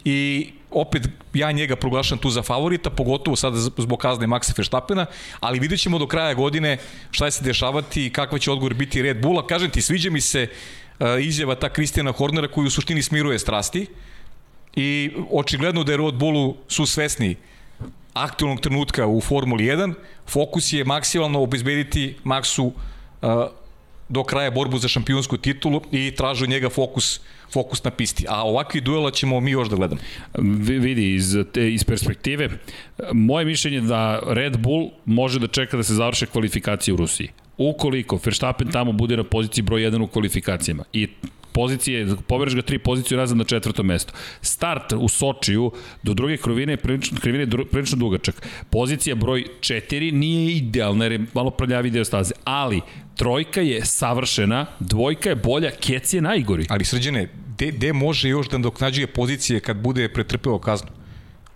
i 0.04 0.50
opet 0.70 1.08
ja 1.34 1.52
njega 1.52 1.76
proglašam 1.76 2.18
tu 2.18 2.30
za 2.30 2.42
favorita, 2.42 2.90
pogotovo 2.90 3.36
sada 3.36 3.56
zbog 3.58 3.98
kazne 3.98 4.26
Maxa 4.26 4.52
Verstappena, 4.56 5.06
ali 5.40 5.60
vidjet 5.60 5.80
ćemo 5.80 5.98
do 5.98 6.06
kraja 6.06 6.34
godine 6.34 6.78
šta 7.10 7.30
će 7.30 7.36
se 7.36 7.44
dešavati 7.44 8.06
i 8.06 8.10
kakva 8.10 8.38
će 8.38 8.50
odgovor 8.50 8.74
biti 8.74 9.02
Red 9.02 9.22
Bulla. 9.22 9.46
Kažem 9.46 9.70
ti, 9.70 9.82
sviđa 9.82 10.10
mi 10.10 10.20
se 10.20 10.46
uh, 10.46 11.06
izjava 11.20 11.54
ta 11.54 11.68
Kristijana 11.68 12.12
Hornera 12.12 12.48
koji 12.48 12.66
u 12.66 12.70
suštini 12.70 13.02
smiruje 13.02 13.38
strasti 13.38 13.86
i 14.76 15.10
očigledno 15.30 15.84
da 15.84 15.92
je 15.92 15.98
Red 15.98 16.14
Bullu 16.14 16.56
su 16.68 16.86
svesni 16.86 17.36
aktualnog 18.14 18.60
trenutka 18.60 19.06
u 19.06 19.20
Formuli 19.20 19.64
1, 19.64 19.94
fokus 20.26 20.72
je 20.72 20.84
maksimalno 20.84 21.42
obezbediti 21.42 22.16
Maxu 22.24 22.62
uh, 22.62 22.72
do 24.08 24.24
kraja 24.24 24.50
borbu 24.50 24.78
za 24.78 24.88
šampionsku 24.88 25.36
titulu 25.36 25.80
i 25.90 26.10
traže 26.16 26.44
od 26.44 26.50
njega 26.50 26.68
fokus 26.68 27.20
fokus 27.52 27.84
na 27.84 27.90
pisti. 27.90 28.24
A 28.28 28.42
ovakvi 28.42 28.80
duela 28.80 29.10
ćemo 29.10 29.40
mi 29.40 29.50
još 29.50 29.68
da 29.68 29.76
gledamo. 29.76 30.00
Vi- 30.38 30.78
vidi, 30.78 31.14
iz, 31.14 31.36
te, 31.52 31.72
iz 31.72 31.84
perspektive, 31.84 32.48
moje 33.12 33.44
mišljenje 33.44 33.76
je 33.76 33.80
da 33.80 34.20
Red 34.26 34.58
Bull 34.58 34.90
može 35.04 35.38
da 35.38 35.46
čeka 35.46 35.76
da 35.76 35.82
se 35.82 35.94
završe 35.94 36.26
kvalifikacije 36.26 36.94
u 36.94 36.96
Rusiji. 36.96 37.28
Ukoliko 37.58 38.18
Verstappen 38.24 38.68
tamo 38.72 38.92
bude 38.92 39.16
na 39.16 39.24
poziciji 39.24 39.62
broj 39.62 39.80
1 39.80 40.02
u 40.02 40.06
kvalifikacijama 40.06 40.84
i 40.92 41.08
pozicije, 41.52 42.06
povereš 42.26 42.54
ga 42.54 42.62
tri 42.62 42.78
poziciju 42.78 43.18
nazad 43.18 43.36
na 43.36 43.44
četvrto 43.44 43.82
mesto. 43.82 44.12
Start 44.40 44.92
u 44.92 45.08
Sočiju 45.08 45.72
do 46.02 46.14
druge 46.14 46.36
krivine 46.36 46.72
je 46.72 46.76
prilično, 46.76 47.18
krivine 47.20 47.44
je 47.44 47.66
prilično 47.70 47.98
dugačak. 47.98 48.46
Pozicija 48.70 49.14
broj 49.16 49.44
4 49.60 50.12
nije 50.12 50.56
idealna 50.56 51.04
jer 51.04 51.12
je 51.12 51.26
malo 51.34 51.50
prljavi 51.50 51.90
deo 51.90 52.04
staze, 52.04 52.34
ali 52.44 52.80
trojka 53.16 53.60
je 53.60 53.84
savršena, 53.84 54.66
dvojka 54.80 55.28
je 55.28 55.36
bolja, 55.36 55.70
Kec 55.70 56.14
je 56.14 56.20
najgori. 56.20 56.66
Ali 56.68 56.84
srđene, 56.84 57.28
gde, 57.52 57.66
gde 57.68 57.92
može 57.92 58.28
još 58.28 58.48
da 58.48 58.58
nadoknađuje 58.58 59.06
pozicije 59.06 59.60
kad 59.60 59.76
bude 59.76 60.08
pretrpeo 60.08 60.58
kaznu? 60.58 60.88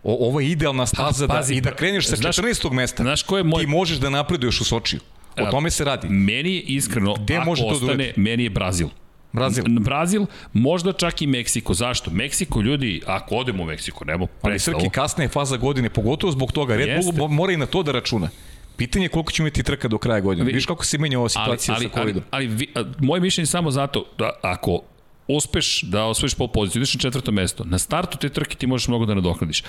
O, 0.02 0.28
ovo 0.28 0.40
je 0.40 0.48
idealna 0.48 0.86
staza 0.86 1.26
Pa, 1.26 1.32
da, 1.32 1.38
pazi, 1.38 1.54
i 1.54 1.60
da 1.60 1.70
kreneš 1.72 2.06
sa 2.06 2.16
znaš- 2.16 2.36
14. 2.36 2.72
mesta. 2.72 3.02
znaš 3.02 3.22
ko 3.22 3.38
je 3.38 3.44
moj- 3.44 3.60
Ti 3.60 3.66
možeš 3.68 3.98
da 3.98 4.10
napreduješ 4.10 4.60
u 4.60 4.64
Sočiju. 4.64 5.00
O 5.38 5.50
tome 5.50 5.70
se 5.70 5.84
radi. 5.84 6.08
Meni 6.08 6.54
je 6.54 6.60
iskreno, 6.60 7.14
Gde 7.14 7.36
ako 7.36 7.44
može 7.46 7.62
to 7.62 7.68
da 7.68 7.74
ostane, 7.74 7.92
uradi? 7.94 8.12
meni 8.18 8.44
je 8.44 8.50
Brazil. 8.50 8.88
Brazil. 9.32 9.64
Brazil, 9.70 10.22
možda 10.52 10.92
čak 10.92 11.22
i 11.22 11.26
Meksiko. 11.26 11.74
Zašto? 11.74 12.10
Meksiko, 12.10 12.60
ljudi, 12.60 13.02
ako 13.06 13.34
odemo 13.34 13.62
u 13.62 13.66
Meksiko, 13.66 14.04
nemo 14.04 14.24
Ali 14.24 14.40
predstavu. 14.42 14.80
Srki, 14.80 14.90
kasna 14.90 15.22
je 15.22 15.28
faza 15.28 15.56
godine, 15.56 15.90
pogotovo 15.90 16.32
zbog 16.32 16.52
toga. 16.52 16.76
Red. 16.76 17.04
Bull 17.12 17.28
mora 17.28 17.52
i 17.52 17.56
na 17.56 17.66
to 17.66 17.82
da 17.82 17.92
računa. 17.92 18.28
Pitanje 18.76 19.04
je 19.04 19.08
koliko 19.08 19.32
će 19.32 19.42
imati 19.42 19.62
trka 19.62 19.88
do 19.88 19.98
kraja 19.98 20.20
godine. 20.20 20.46
Vi- 20.46 20.52
Viš 20.52 20.66
kako 20.66 20.84
se 20.84 20.98
menja 20.98 21.18
ova 21.18 21.24
ali, 21.24 21.30
situacija 21.30 21.74
ali, 21.74 21.84
sa 21.84 21.90
Covidom. 21.92 22.22
ali, 22.30 22.46
ali 22.46 22.54
vi, 22.56 22.66
a, 22.74 22.84
moje 22.98 23.20
mišljenje 23.20 23.42
je 23.42 23.46
samo 23.48 23.70
zato 23.70 24.04
da 24.18 24.30
ako 24.42 24.80
uspeš 25.28 25.82
da 25.82 26.04
osvojiš 26.04 26.34
pol 26.34 26.48
poziciju, 26.48 26.80
ideš 26.80 26.94
na 26.94 27.00
četvrto 27.00 27.32
mesto, 27.32 27.64
na 27.64 27.78
startu 27.78 28.18
te 28.18 28.28
trke 28.28 28.56
ti 28.56 28.66
možeš 28.66 28.88
mnogo 28.88 29.06
da 29.06 29.14
nadoknadiš. 29.14 29.62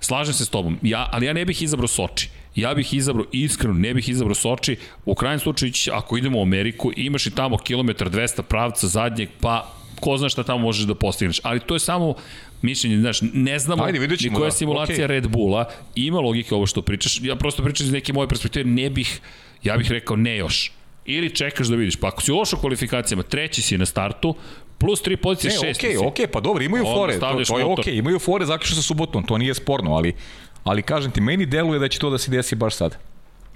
Slažem 0.00 0.34
se 0.34 0.44
s 0.44 0.48
tobom, 0.48 0.78
ja, 0.82 1.08
ali 1.12 1.26
ja 1.26 1.32
ne 1.32 1.44
bih 1.44 1.62
izabrao 1.62 1.88
Soči. 1.88 2.28
Ja 2.54 2.74
bih 2.74 2.94
izabrao, 2.94 3.26
iskreno, 3.32 3.74
ne 3.74 3.94
bih 3.94 4.08
izabrao 4.08 4.34
Soči. 4.34 4.76
U 5.04 5.14
krajnjem 5.14 5.40
slučaju, 5.40 5.72
ako 5.92 6.16
idemo 6.16 6.38
u 6.38 6.42
Ameriku, 6.42 6.92
imaš 6.96 7.26
i 7.26 7.30
tamo 7.30 7.58
kilometar 7.58 8.10
200 8.10 8.42
pravca 8.42 8.86
zadnjeg, 8.86 9.28
pa 9.40 9.74
ko 10.00 10.16
zna 10.18 10.28
šta 10.28 10.42
tamo 10.42 10.58
možeš 10.58 10.86
da 10.86 10.94
postigneš. 10.94 11.40
Ali 11.42 11.60
to 11.60 11.74
je 11.74 11.80
samo 11.80 12.14
mišljenje, 12.62 12.98
znaš, 12.98 13.18
ne 13.22 13.58
znamo 13.58 13.84
Ajde, 13.84 13.98
ni 13.98 14.30
koja 14.34 14.44
da. 14.44 14.50
simulacija 14.50 15.04
Okej. 15.04 15.06
Red 15.06 15.28
Bulla, 15.28 15.70
ima 15.94 16.20
logike 16.20 16.54
ovo 16.54 16.66
što 16.66 16.82
pričaš, 16.82 17.20
ja 17.22 17.36
prosto 17.36 17.62
pričam 17.62 17.86
iz 17.86 17.92
neke 17.92 18.12
moje 18.12 18.28
perspektive, 18.28 18.64
ne 18.64 18.90
bih, 18.90 19.20
ja 19.62 19.76
bih 19.76 19.90
rekao 19.90 20.16
ne 20.16 20.36
još. 20.36 20.72
Ili 21.04 21.34
čekaš 21.34 21.66
da 21.66 21.76
vidiš, 21.76 21.96
pa 21.96 22.08
ako 22.08 22.22
si 22.22 22.32
loš 22.32 22.52
u 22.52 22.56
kvalifikacijama, 22.56 23.22
treći 23.22 23.62
si 23.62 23.78
na 23.78 23.86
startu, 23.86 24.34
plus 24.82 25.02
tri 25.02 25.16
pozicije, 25.16 25.50
Ne, 25.50 25.58
šesti 25.58 25.86
okej, 25.86 25.92
si. 25.92 26.06
okej, 26.06 26.26
pa 26.26 26.40
dobro, 26.40 26.64
imaju 26.64 26.84
Onda 26.84 26.94
fore, 26.94 27.12
to, 27.14 27.44
to 27.44 27.58
je 27.58 27.64
motor. 27.64 27.80
okej, 27.80 27.96
imaju 27.96 28.18
fore 28.18 28.46
zaključno 28.46 28.76
sa 28.76 28.82
subotom, 28.82 29.22
to 29.22 29.38
nije 29.38 29.54
sporno, 29.54 29.90
ali 29.92 30.12
ali 30.64 30.82
kažem 30.82 31.10
ti, 31.10 31.20
meni 31.20 31.46
deluje 31.46 31.78
da 31.78 31.88
će 31.88 31.98
to 31.98 32.10
da 32.10 32.18
se 32.18 32.30
desi 32.30 32.54
baš 32.56 32.74
sad. 32.74 32.96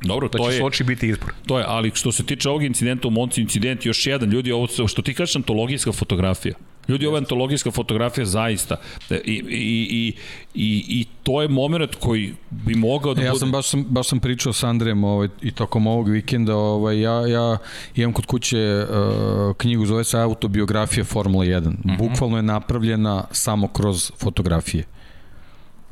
Dobro, 0.02 0.28
Da 0.28 0.38
to 0.38 0.44
će 0.44 0.54
je, 0.54 0.60
Soči 0.60 0.84
biti 0.84 1.08
izbor. 1.08 1.32
to 1.46 1.58
je, 1.58 1.64
ali 1.68 1.90
što 1.94 2.12
se 2.12 2.26
tiče 2.26 2.48
ovog 2.48 2.62
incidenta 2.64 3.08
u 3.08 3.12
Monci, 3.12 3.40
incident 3.40 3.86
još 3.86 4.06
jedan, 4.06 4.30
ljudi, 4.30 4.52
ovo 4.52 4.66
što 4.86 5.02
ti 5.02 5.14
kažeš 5.14 5.36
antologijska 5.36 5.92
fotografija. 5.92 6.54
Ljudi, 6.88 7.06
ovo 7.06 7.16
je 7.16 7.20
antologijska 7.20 7.70
fotografija 7.70 8.24
zaista. 8.24 8.76
I, 9.10 9.14
i, 9.24 9.42
i, 9.50 10.14
i, 10.54 10.84
i 10.88 11.06
to 11.22 11.42
je 11.42 11.48
moment 11.48 11.94
koji 11.94 12.34
bi 12.50 12.74
mogao 12.74 13.14
da 13.14 13.22
E, 13.22 13.24
ja 13.24 13.30
bude... 13.30 13.40
sam 13.40 13.50
baš 13.52 13.68
sam 13.68 13.84
baš 13.88 14.08
sam 14.08 14.20
pričao 14.20 14.52
sa 14.52 14.68
Andrejem 14.68 15.04
ovaj 15.04 15.28
i 15.42 15.50
tokom 15.50 15.86
ovog 15.86 16.08
vikenda, 16.08 16.56
ovaj 16.56 17.00
ja 17.00 17.26
ja 17.26 17.58
imam 17.96 18.12
kod 18.12 18.26
kuće 18.26 18.86
uh, 18.90 19.56
knjigu 19.56 19.86
zove 19.86 20.04
se 20.04 20.18
Autobiografija 20.18 21.04
Formule 21.04 21.46
1. 21.46 21.60
Mm 21.60 21.76
-hmm. 21.84 21.98
Bukvalno 21.98 22.36
je 22.36 22.42
napravljena 22.42 23.24
samo 23.30 23.68
kroz 23.68 24.12
fotografije 24.18 24.84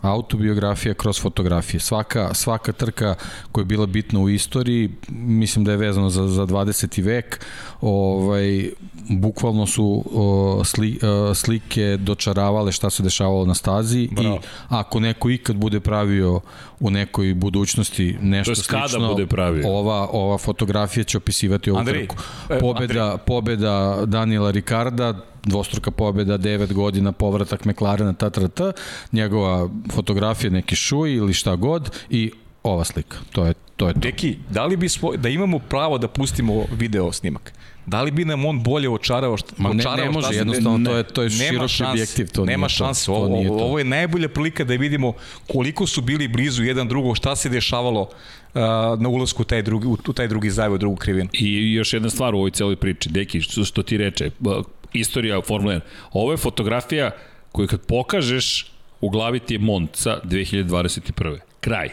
autobiografija 0.04 0.94
kroz 0.94 1.20
fotografije. 1.20 1.80
Svaka, 1.80 2.34
svaka 2.34 2.72
trka 2.72 3.14
koja 3.52 3.62
je 3.62 3.66
bila 3.66 3.86
bitna 3.86 4.20
u 4.20 4.28
istoriji, 4.28 4.90
mislim 5.08 5.64
da 5.64 5.70
je 5.70 5.76
vezano 5.76 6.10
za, 6.10 6.28
za 6.28 6.46
20. 6.46 7.02
vek, 7.02 7.44
ovaj, 7.80 8.70
bukvalno 9.08 9.66
su 9.66 10.04
o, 10.14 10.64
sli, 10.64 10.98
o, 11.02 11.34
slike 11.34 11.96
dočaravale 12.00 12.72
šta 12.72 12.90
se 12.90 13.02
dešavalo 13.02 13.44
na 13.44 13.54
stazi 13.54 14.08
Bravo. 14.12 14.36
i 14.36 14.38
ako 14.68 15.00
neko 15.00 15.30
ikad 15.30 15.56
bude 15.56 15.80
pravio 15.80 16.40
u 16.80 16.90
nekoj 16.90 17.34
budućnosti 17.34 18.16
nešto 18.20 18.54
kada 18.66 18.88
slično, 18.88 19.08
bude 19.08 19.26
pravio. 19.26 19.68
ova, 19.68 20.08
ova 20.12 20.38
fotografija 20.38 21.04
će 21.04 21.18
opisivati 21.18 21.70
ovu 21.70 21.78
Andrej, 21.78 22.06
trku. 22.06 22.16
e, 22.50 22.58
Pobeda, 22.58 23.16
pobeda 23.26 24.02
Daniela 24.06 24.50
Ricarda, 24.50 25.33
dvostruka 25.44 25.90
pobeda, 25.90 26.38
9 26.38 26.72
godina, 26.72 27.12
povratak 27.12 27.64
McLarena, 27.64 28.12
ta, 28.12 28.30
ta, 28.30 28.48
ta, 28.48 28.72
njegova 29.12 29.68
fotografija, 29.92 30.50
neki 30.50 30.76
šuj 30.76 31.14
ili 31.14 31.34
šta 31.34 31.56
god 31.56 31.90
i 32.10 32.30
ova 32.62 32.84
slika. 32.84 33.16
To 33.32 33.46
je 33.46 33.54
to. 33.76 33.88
Je 33.88 33.94
to. 33.94 34.00
Deki, 34.00 34.36
da 34.50 34.66
li 34.66 34.76
bi 34.76 34.88
svoj, 34.88 35.16
da 35.16 35.28
imamo 35.28 35.58
pravo 35.58 35.98
da 35.98 36.08
pustimo 36.08 36.64
video 36.72 37.12
snimak? 37.12 37.52
Da 37.86 38.02
li 38.02 38.10
bi 38.10 38.24
nam 38.24 38.44
on 38.44 38.62
bolje 38.62 38.90
očarao 38.90 39.36
šta, 39.36 39.54
Ma 39.56 39.72
ne, 39.72 39.80
očarao 39.80 40.04
ne 40.04 40.10
može, 40.10 40.26
šta 40.26 40.34
jednostavno 40.34 40.90
to 40.90 40.96
je, 40.96 41.02
to 41.02 41.22
je 41.22 41.28
Nema 41.28 41.50
široki 41.50 41.72
šanse, 41.72 41.90
objektiv. 41.92 42.28
To 42.28 42.44
nema 42.44 42.68
šanse. 42.68 43.06
To, 43.06 43.12
to 43.12 43.16
Ovo, 43.16 43.28
nije 43.28 43.48
to. 43.48 43.54
ovo 43.54 43.78
je 43.78 43.84
najbolja 43.84 44.28
prilika 44.28 44.64
da 44.64 44.74
vidimo 44.74 45.12
koliko 45.46 45.86
su 45.86 46.00
bili 46.00 46.28
blizu 46.28 46.64
jedan 46.64 46.88
drugog, 46.88 47.16
šta 47.16 47.36
se 47.36 47.48
dešavalo 47.48 48.00
uh, 48.00 48.60
na 48.98 49.08
ulasku 49.08 49.42
u 49.42 49.44
taj 49.44 49.62
drugi, 49.62 49.86
u, 49.86 49.98
u 50.08 50.12
taj 50.12 50.28
drugi 50.28 50.50
zajvo, 50.50 50.78
drugu 50.78 50.96
krivinu. 50.96 51.28
I 51.32 51.72
još 51.72 51.92
jedna 51.92 52.10
stvar 52.10 52.34
u 52.34 52.38
ovoj 52.38 52.50
celoj 52.50 52.76
priči, 52.76 53.08
Deki, 53.08 53.40
što, 53.40 53.64
što 53.64 53.82
ti 53.82 53.96
reče, 53.96 54.30
b- 54.38 54.50
istorija 54.94 55.42
Formule 55.42 55.74
1. 55.74 55.80
Ovo 56.12 56.32
je 56.32 56.36
fotografija 56.36 57.10
koju 57.52 57.68
kad 57.68 57.86
pokažeš, 57.86 58.66
u 59.00 59.10
glavi 59.10 59.40
ti 59.40 59.54
je 59.54 59.58
Monca 59.58 60.20
2021. 60.24 61.38
Kraj. 61.60 61.88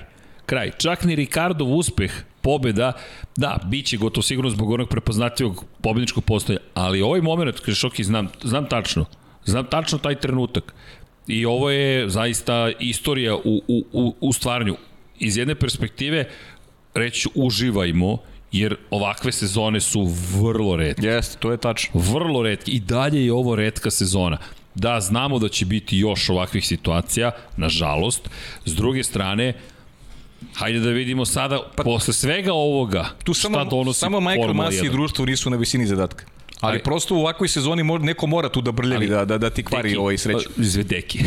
Kraj. 0.46 0.72
Čak 0.78 1.04
ni 1.04 1.16
Ricardov 1.16 1.74
uspeh, 1.78 2.12
pobeda, 2.42 2.94
da, 3.38 3.58
bit 3.66 3.86
će 3.86 3.98
gotovo 3.98 4.24
sigurno 4.24 4.50
zbog 4.50 4.72
onog 4.72 4.90
prepoznatljivog 4.90 5.66
pobedničkog 5.82 6.24
postoja, 6.24 6.60
ali 6.74 7.02
ovaj 7.02 7.22
moment, 7.22 7.60
kaže 7.60 7.76
Šoki, 7.76 8.04
znam, 8.04 8.28
znam 8.44 8.66
tačno, 8.70 9.06
znam 9.46 9.66
tačno 9.66 9.98
taj 9.98 10.16
trenutak. 10.16 10.74
I 11.28 11.46
ovo 11.46 11.70
je 11.70 12.10
zaista 12.10 12.72
istorija 12.80 13.36
u, 13.36 13.62
u, 13.68 13.86
u, 13.92 14.16
u 14.22 14.34
stvaranju. 14.34 14.76
Iz 15.20 15.38
jedne 15.38 15.56
perspektive, 15.56 16.26
reći 16.94 17.30
uživajmo, 17.36 18.18
jer 18.52 18.76
ovakve 18.90 19.32
sezone 19.32 19.80
su 19.80 20.10
vrlo 20.34 20.76
redke. 20.76 21.08
Jeste, 21.08 21.38
to 21.40 21.52
je 21.52 21.58
tačno. 21.58 22.02
Vrlo 22.02 22.44
redke. 22.44 22.72
I 22.72 22.80
dalje 22.80 23.26
je 23.26 23.34
ovo 23.34 23.56
redka 23.56 23.92
sezona. 23.92 24.38
Da, 24.76 25.00
znamo 25.02 25.40
da 25.40 25.50
će 25.50 25.66
biti 25.66 25.98
još 25.98 26.30
ovakvih 26.30 26.68
situacija, 26.68 27.32
nažalost. 27.58 28.30
S 28.66 28.76
druge 28.76 29.04
strane, 29.04 29.54
hajde 30.54 30.80
da 30.80 30.90
vidimo 30.90 31.26
sada, 31.26 31.60
pa, 31.76 31.84
posle 31.84 32.14
svega 32.14 32.54
ovoga, 32.54 33.10
Tu 33.24 33.34
šta 33.34 33.42
samo, 33.42 33.66
donosi 33.66 34.00
samo 34.00 34.20
Michael 34.20 34.54
Masi 34.54 34.86
i 34.86 34.90
1. 34.90 34.92
društvo 34.92 35.26
nisu 35.26 35.50
na 35.50 35.58
visini 35.58 35.86
zadatka. 35.86 36.26
Ali, 36.62 36.74
Ali- 36.76 36.84
prosto 36.84 37.16
u 37.16 37.20
ovakvoj 37.20 37.48
sezoni 37.48 37.84
mora, 37.84 38.04
neko 38.04 38.28
mora 38.28 38.50
tu 38.50 38.62
da 38.62 38.72
brljavi, 38.72 39.08
da, 39.08 39.26
da, 39.26 39.38
da 39.38 39.50
ti 39.50 39.64
kvari 39.64 39.90
Deki, 39.90 39.98
ovaj 40.00 40.18
sreću. 40.18 40.50
Zvedeki. 40.58 41.20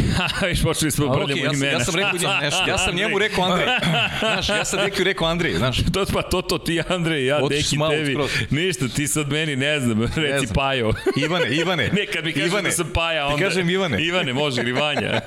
Viš, 0.49 0.62
počeli 0.62 0.91
smo 0.91 1.07
Ali 1.07 1.24
brljamo 1.24 1.32
okej, 1.32 1.45
ja, 1.45 1.51
sam, 1.51 1.57
imena. 1.62 1.72
ja 1.78 1.85
sam 1.85 1.95
rekao 1.95 2.12
njemu, 2.12 2.32
ja 2.68 2.78
sam 2.78 2.95
njemu 2.95 3.18
rekao 3.18 3.45
Andrej. 3.45 3.66
Znaš, 4.18 4.49
ja 4.49 4.64
sam 4.64 4.78
Dekiju 4.85 5.05
rekao 5.05 5.26
Andrej, 5.28 5.55
znaš. 5.55 5.76
To, 5.93 6.05
pa 6.12 6.22
to, 6.22 6.43
to 6.43 6.59
ti 6.59 6.82
Andrej, 6.89 7.26
ja, 7.26 7.39
Otišao 7.43 7.89
Deki 7.89 7.97
tebi. 7.97 8.12
skroz. 8.12 8.30
Ništa, 8.51 8.89
ti 8.89 9.09
sad 9.09 9.28
meni, 9.32 9.57
ne 9.57 9.80
znam, 9.80 10.03
reci 10.03 10.47
znam. 10.47 10.55
Pajo. 10.55 10.93
Ivane, 11.24 11.49
Ivane. 11.57 11.91
Ne, 11.93 12.07
kad 12.07 12.24
mi 12.24 12.32
kažeš 12.32 12.49
Ivane, 12.49 12.68
da 12.68 12.74
sam 12.74 12.91
Paja, 12.95 13.28
ti 13.28 13.35
onda... 13.35 13.47
kažem 13.47 13.70
Ivane. 13.70 14.05
Ivane, 14.05 14.32
može, 14.32 14.61
ili 14.61 14.72
Vanja. 14.72 15.20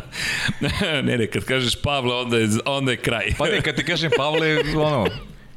ne, 1.02 1.16
ne, 1.18 1.26
kad 1.26 1.44
kažeš 1.44 1.76
Pavle, 1.82 2.14
onda 2.14 2.36
je, 2.38 2.48
onda 2.64 2.90
je 2.90 2.96
kraj. 2.96 3.26
Pa 3.38 3.46
ne, 3.48 3.60
kad 3.60 3.76
ti 3.76 3.84
kažem 3.84 4.10
Pavle, 4.16 4.58
ono, 4.76 5.06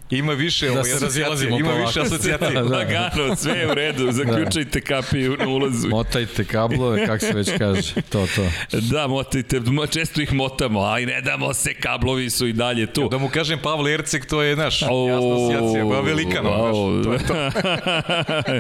ima 0.10 0.34
više 0.34 0.66
da 0.66 0.72
ovaj, 0.72 0.84
se 0.84 1.06
razilazimo 1.06 1.60
ima 1.60 1.70
polako. 1.70 1.88
više 1.88 2.02
asocijacije. 2.02 2.52
Da, 2.56 2.62
da. 2.64 2.78
Lagano, 2.78 3.36
sve 3.36 3.58
je 3.58 3.72
u 3.72 3.74
redu, 3.74 4.12
zaključajte 4.12 4.82
kapiju 4.82 5.38
na 5.40 5.48
ulazu. 5.48 5.88
Motajte 5.88 6.46
kablove, 6.46 7.06
kako 7.06 7.20
se 7.20 7.34
već 7.34 7.50
kaže. 7.58 7.94
To, 8.02 8.28
to. 8.36 8.46
Da, 8.92 9.08
motajte, 9.08 9.60
mo- 9.60 9.88
često 9.94 10.22
ih 10.22 10.34
motamo, 10.34 10.80
ali 10.80 11.06
ne 11.06 11.22
damo 11.22 11.54
se, 11.54 11.74
kablovi 11.74 12.30
su 12.30 12.48
i 12.48 12.54
dalje 12.54 12.86
tu. 12.94 13.10
Da 13.10 13.18
mu 13.18 13.30
kažem 13.30 13.60
Pavle 13.60 13.94
Erceg, 13.94 14.26
to 14.26 14.42
je 14.42 14.56
naš, 14.56 14.82
O, 14.82 15.08
jasna 15.10 15.18
asocijacija, 15.36 15.86
ba 15.86 16.00
velikano, 16.02 16.50
o, 16.52 17.04
znaš, 17.04 17.06
to 17.06 17.14
je 17.14 17.52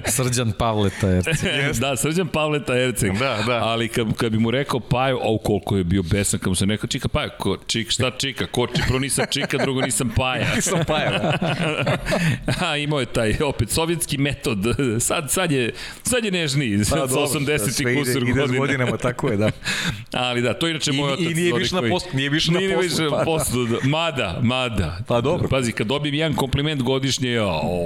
to. 0.03 0.11
Srđan 0.15 0.51
Pavleta, 0.51 1.07
jer 1.61 1.75
da, 1.79 1.95
Srđan 1.95 2.27
Pavleta 2.27 2.77
Erceg. 2.77 3.11
Da, 3.17 3.43
da. 3.47 3.63
Ali 3.63 3.87
kad, 3.87 4.13
kad 4.17 4.31
bi 4.31 4.37
mu 4.37 4.51
rekao 4.51 4.79
Paju, 4.79 5.19
au 5.23 5.37
koliko 5.37 5.77
je 5.77 5.83
bio 5.83 6.03
besan, 6.03 6.39
kad 6.39 6.49
mu 6.49 6.55
se 6.55 6.65
rekao 6.65 6.87
Čika 6.87 7.07
Paja, 7.07 7.29
ko, 7.29 7.57
čik, 7.67 7.91
šta 7.91 8.11
Čika, 8.11 8.45
ko, 8.47 8.67
prvo 8.87 8.99
nisam 8.99 9.25
Čika, 9.31 9.57
drugo 9.57 9.81
nisam 9.81 10.09
Paja. 10.17 10.55
Nisam 10.55 10.79
Paja, 10.87 11.09
da. 11.11 11.35
A, 12.61 12.77
imao 12.77 12.99
je 12.99 13.05
taj, 13.05 13.35
opet, 13.41 13.69
sovjetski 13.69 14.17
metod. 14.17 14.57
Sad, 14.99 15.31
sad, 15.31 15.51
je, 15.51 15.73
sad 16.03 16.25
je 16.25 16.31
nežniji, 16.31 16.77
sad 16.79 17.09
sa 17.09 17.15
80 17.15 17.57
sve 17.59 17.91
i 17.91 17.93
ide, 17.93 18.01
kusur 18.01 18.23
ide 18.23 18.31
godina. 18.33 18.59
godinama, 18.59 18.97
tako 18.97 19.29
je, 19.29 19.37
da. 19.37 19.51
Ali 20.25 20.41
da, 20.41 20.53
to 20.53 20.67
je 20.67 20.71
inače 20.71 20.91
I- 20.91 20.93
moj 20.93 21.09
i 21.09 21.13
otac. 21.13 21.25
nije 21.27 21.47
onaj 21.47 21.59
više 21.59 21.75
na 21.75 21.81
poslu, 21.83 22.09
nije 22.13 22.29
više 22.29 22.51
na 22.51 22.59
nije 22.59 22.69
poslu, 22.71 22.83
više 22.83 23.09
pa 23.09 23.17
da. 23.17 23.23
poslu, 23.25 23.65
da. 23.65 23.77
Mada, 23.83 24.39
mada. 24.43 24.97
Pa 25.07 25.21
dobro. 25.21 25.47
Pazi, 25.49 25.71
kad 25.71 25.87
dobijem 25.87 26.15
jedan 26.15 26.33
kompliment 26.33 26.81
godišnje, 26.81 27.31
ja, 27.31 27.45
o, 27.45 27.85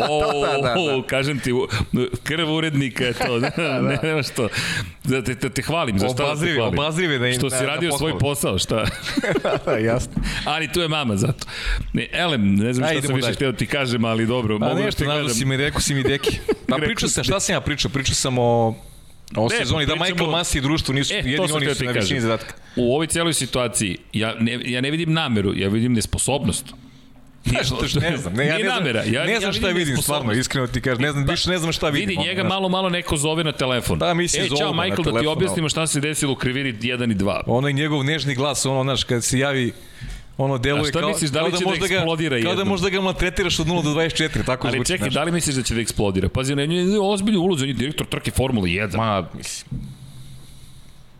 o, 0.00 0.42
Da, 0.42 0.52
da, 0.52 0.74
da. 0.92 1.02
kažem 1.04 1.40
ti, 1.40 1.50
krv 2.22 2.50
urednika 2.50 3.04
je 3.04 3.12
to, 3.14 3.38
ne, 3.38 3.50
nema 4.02 4.22
što. 4.24 4.48
Da 5.04 5.22
te, 5.22 5.34
da 5.34 5.48
te 5.48 5.62
hvalim, 5.62 5.98
za 5.98 6.06
šta 6.06 6.14
da 6.14 6.16
te 6.16 6.22
Obazrivi, 6.24 6.56
hvalim? 6.56 6.74
obazrivi 6.74 7.18
da 7.18 7.26
im- 7.26 7.34
Što 7.34 7.48
da- 7.48 7.56
si 7.56 7.62
da 7.62 7.68
radio 7.68 7.90
svoj 7.90 7.98
pohvalim. 8.12 8.18
posao, 8.20 8.58
šta? 8.58 8.84
da, 9.66 9.72
jasno. 9.72 10.12
Ali 10.44 10.68
tu 10.68 10.80
je 10.80 10.88
mama 10.88 11.16
zato. 11.16 11.46
Ne, 11.92 12.08
Elem, 12.12 12.51
ne 12.54 12.72
znam 12.72 12.88
Ajde, 12.88 12.98
šta 12.98 13.06
sam 13.06 13.16
više 13.16 13.22
dalje. 13.22 13.34
htio 13.34 13.52
da 13.52 13.58
ti 13.58 13.66
kažem, 13.66 14.04
ali 14.04 14.26
dobro. 14.26 14.58
Pa 14.58 14.68
da 14.68 14.74
nešto, 14.74 15.04
kažem. 15.04 15.28
si 15.28 15.44
mi, 15.44 15.56
rekao 15.56 15.80
si 15.80 15.94
mi 15.94 16.02
deki. 16.02 16.38
Pa 16.68 16.76
pričao 16.76 17.08
sam, 17.08 17.24
šta 17.24 17.40
sam 17.40 17.52
ja 17.52 17.60
pričao? 17.60 17.90
Pričao 17.90 18.14
sam 18.14 18.38
o 18.38 18.74
o 19.36 19.48
Ne, 19.48 19.56
sezoni, 19.56 19.86
da 19.86 19.94
Michael 19.96 20.30
Masi 20.30 20.58
i 20.58 20.60
društvo 20.60 20.94
nisu, 20.94 21.14
E, 21.14 21.22
to 21.22 21.28
jedini 21.28 21.52
oni 21.52 21.74
su 21.74 21.84
na 21.84 21.90
većini 21.90 22.20
zadatka. 22.20 22.54
U 22.76 22.94
ovoj 22.94 23.06
cijeloj 23.06 23.34
situaciji, 23.34 23.96
ja 24.12 24.34
ne, 24.34 24.58
ja 24.64 24.80
ne 24.80 24.90
vidim 24.90 25.12
nameru, 25.12 25.52
ja 25.56 25.68
vidim 25.68 25.92
nesposobnost. 25.92 26.64
Što- 27.64 28.00
ne 28.00 28.16
znam, 28.16 28.34
ne, 28.34 28.46
ja 28.46 28.54
ne 28.54 28.64
znam, 28.64 28.76
namera, 28.76 29.02
ja- 29.02 29.24
ne 29.24 29.32
ja 29.32 29.40
znam 29.40 29.52
šta 29.52 29.66
vidim 29.66 29.78
vidim, 29.78 29.96
stvarno, 29.96 30.32
iskreno 30.32 30.66
ti 30.66 30.80
kažem, 30.80 31.02
ne 31.02 31.12
znam, 31.12 31.26
više 31.26 31.50
ne 31.50 31.58
znam 31.58 31.72
šta 31.72 31.88
vidim. 31.88 32.08
Vidi, 32.08 32.22
njega 32.22 32.44
malo, 32.44 32.68
malo 32.68 32.88
neko 32.88 33.16
zove 33.16 33.44
na 33.44 33.52
telefon. 33.52 33.98
Da, 33.98 34.14
mi 34.14 34.28
se 34.28 34.40
Ej, 34.40 34.48
zovu 34.48 34.58
čao, 34.58 34.72
Michael, 34.74 35.04
da 35.04 35.20
ti 35.20 35.26
objasnimo 35.26 35.68
šta 35.68 35.86
se 35.86 36.00
desilo 36.00 36.32
u 36.32 36.36
krivini 36.36 36.72
1 36.72 37.12
i 37.12 37.16
2. 37.16 37.40
Ono 37.46 37.68
je 37.68 37.72
njegov 37.72 38.04
nežni 38.04 38.34
glas, 38.34 38.66
ono, 38.66 38.82
znaš, 38.82 39.04
kad 39.04 39.24
se 39.24 39.38
javi 39.38 39.72
ono 40.36 40.58
deluje 40.58 40.80
A 40.80 40.84
šta 40.84 41.00
kao, 41.00 41.08
misliš, 41.08 41.30
da 41.30 41.42
li 41.42 41.50
kao 41.50 41.58
će 41.58 41.64
da 41.64 41.70
možda 41.70 41.86
ga, 41.86 41.94
eksplodira 41.94 42.42
Kao 42.42 42.54
da 42.54 42.64
možda 42.64 42.88
ga 42.90 43.00
maltretiraš 43.00 43.58
od 43.58 43.66
0 43.66 43.82
do 43.84 43.90
24, 43.90 44.44
tako 44.46 44.66
Ali 44.66 44.76
zvuči. 44.76 44.88
čekaj, 44.88 45.04
znaš. 45.04 45.14
da 45.14 45.24
li 45.24 45.32
misliš 45.32 45.56
da 45.56 45.62
će 45.62 45.74
da 45.74 45.80
eksplodira? 45.80 46.28
Pazi, 46.28 46.52
on 46.52 46.58
je 46.60 47.00
ozbiljno 47.00 47.40
ulozi, 47.40 47.62
on 47.62 47.68
je 47.68 47.74
direktor 47.74 48.06
trke 48.06 48.30
Formule 48.30 48.68
1. 48.68 48.96
Ma, 48.96 49.26
mislim, 49.34 49.80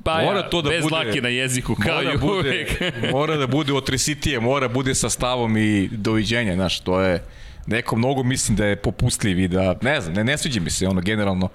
pa 0.02 0.22
mora 0.22 0.38
ja, 0.38 0.48
to 0.48 0.62
da 0.62 0.70
bez 0.70 0.82
bude- 0.82 0.94
lake 0.96 1.20
na 1.20 1.28
jeziku, 1.28 1.74
kao 1.76 2.02
i 2.02 2.18
bude, 2.18 2.32
uvek. 2.32 2.80
mora 3.12 3.36
da 3.36 3.46
bude 3.46 3.72
otresitije, 3.72 4.40
mora 4.40 4.68
bude 4.68 4.94
sa 4.94 5.10
stavom 5.10 5.56
i 5.56 5.88
doviđenja, 5.88 6.54
znaš, 6.54 6.80
to 6.80 7.00
je 7.00 7.24
neko 7.66 7.96
mnogo 7.96 8.22
mislim 8.22 8.56
da 8.56 8.66
je 8.66 8.76
popustljiv 8.76 9.38
i 9.40 9.48
da, 9.48 9.74
ne 9.82 10.00
znam, 10.00 10.14
ne, 10.14 10.24
ne 10.24 10.38
sviđa 10.38 10.60
mi 10.60 10.70
se 10.70 10.88
ono 10.88 11.00
generalno. 11.00 11.48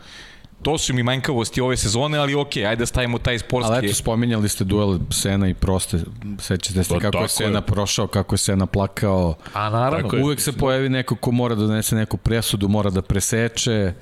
To 0.61 0.77
su 0.77 0.93
mi 0.93 1.03
manjkavosti 1.03 1.61
ove 1.61 1.77
sezone, 1.77 2.17
ali 2.17 2.35
okej, 2.35 2.65
ajde 2.65 2.79
da 2.79 2.85
stavimo 2.85 3.17
taj 3.17 3.39
sportski. 3.39 3.73
Ali 3.73 3.87
eto, 3.87 3.95
spominjali 3.95 4.49
ste 4.49 4.63
duel 4.63 4.99
Sena 5.09 5.47
i 5.47 5.53
Proste. 5.53 5.99
Sećate 6.39 6.83
se 6.83 6.93
Pa 6.93 6.99
kako 6.99 7.17
je 7.17 7.27
Sena 7.29 7.57
je. 7.57 7.61
prošao, 7.65 8.07
kako 8.07 8.33
je 8.33 8.37
Sena 8.37 8.65
plakao. 8.65 9.35
A 9.53 9.69
naravno. 9.69 10.01
Tako 10.03 10.15
je. 10.15 10.23
Uvek 10.23 10.41
se 10.41 10.51
pojavi 10.51 10.89
neko 10.89 11.15
ko 11.15 11.31
mora 11.31 11.55
da 11.55 11.67
donese 11.67 11.95
neku 11.95 12.17
presudu, 12.17 12.67
mora 12.67 12.89
da 12.89 13.01
preseče. 13.01 13.93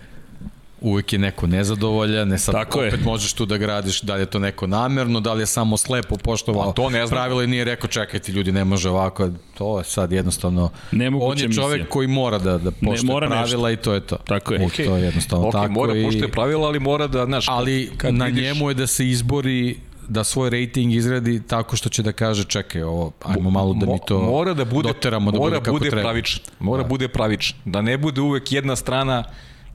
Uvek 0.85 1.13
je 1.13 1.19
neko 1.19 1.47
nezadovoljan, 1.47 2.27
ne 2.27 2.37
sad 2.37 2.55
Tako 2.55 2.81
je. 2.81 2.87
opet 2.87 3.03
možeš 3.03 3.33
tu 3.33 3.45
da 3.45 3.57
gradiš 3.57 4.01
da 4.01 4.15
li 4.15 4.21
je 4.21 4.25
to 4.25 4.39
neko 4.39 4.67
namerno, 4.67 5.19
da 5.19 5.33
li 5.33 5.41
je 5.41 5.45
samo 5.45 5.77
slepo 5.77 6.17
poštovao 6.17 6.71
to 6.73 6.89
ne 6.89 7.07
znam. 7.07 7.17
pravilo 7.17 7.43
i 7.43 7.47
nije 7.47 7.63
rekao 7.63 7.87
čekajte 7.87 8.31
ljudi 8.31 8.51
ne 8.51 8.65
može 8.65 8.89
ovako, 8.89 9.29
to 9.53 9.77
je 9.77 9.83
sad 9.83 10.11
jednostavno 10.11 10.69
Nemoguća 10.91 11.27
on 11.27 11.39
je 11.39 11.53
čovek 11.53 11.71
misija. 11.73 11.89
koji 11.89 12.07
mora 12.07 12.37
da, 12.39 12.57
da 12.57 12.71
poštuje 12.71 13.05
mora 13.05 13.27
pravila 13.27 13.71
i 13.71 13.77
to 13.77 13.93
je 13.93 13.99
to. 13.99 14.15
Tako 14.17 14.53
je. 14.53 14.65
I 14.67 14.85
to 14.85 14.97
je 14.97 15.03
jednostavno 15.03 15.45
okay, 15.45 15.51
tako. 15.51 15.71
mora 15.71 15.97
i... 15.97 16.03
poštuje 16.03 16.31
pravila, 16.31 16.67
ali 16.67 16.79
mora 16.79 17.07
da, 17.07 17.25
znaš, 17.25 17.45
ali 17.49 17.91
kad 17.97 18.13
na 18.13 18.25
vidiš- 18.25 18.43
njemu 18.43 18.69
je 18.69 18.73
da 18.73 18.87
se 18.87 19.09
izbori 19.09 19.77
da 20.07 20.23
svoj 20.23 20.49
rating 20.51 20.93
izradi 20.93 21.41
tako 21.43 21.75
što 21.75 21.89
će 21.89 22.03
da 22.03 22.11
kaže 22.11 22.43
čekaj 22.43 22.83
ovo, 22.83 23.11
ajmo 23.23 23.49
malo 23.49 23.73
da 23.73 23.85
mi 23.85 23.99
to 24.07 24.19
mora 24.19 24.53
da 24.53 24.65
bude 24.65 24.87
doteramo 24.87 25.31
da 25.31 25.37
mora 25.37 25.49
bude 25.49 25.59
kako 25.59 25.71
bude 25.71 25.89
treba. 25.89 26.01
pravičan. 26.03 26.39
Mora 26.59 26.83
da. 26.83 26.89
bude 26.89 27.07
pravičan. 27.07 27.57
Da 27.65 27.81
ne 27.81 27.97
bude 27.97 28.21
uvek 28.21 28.51
jedna 28.51 28.75
strana 28.75 29.23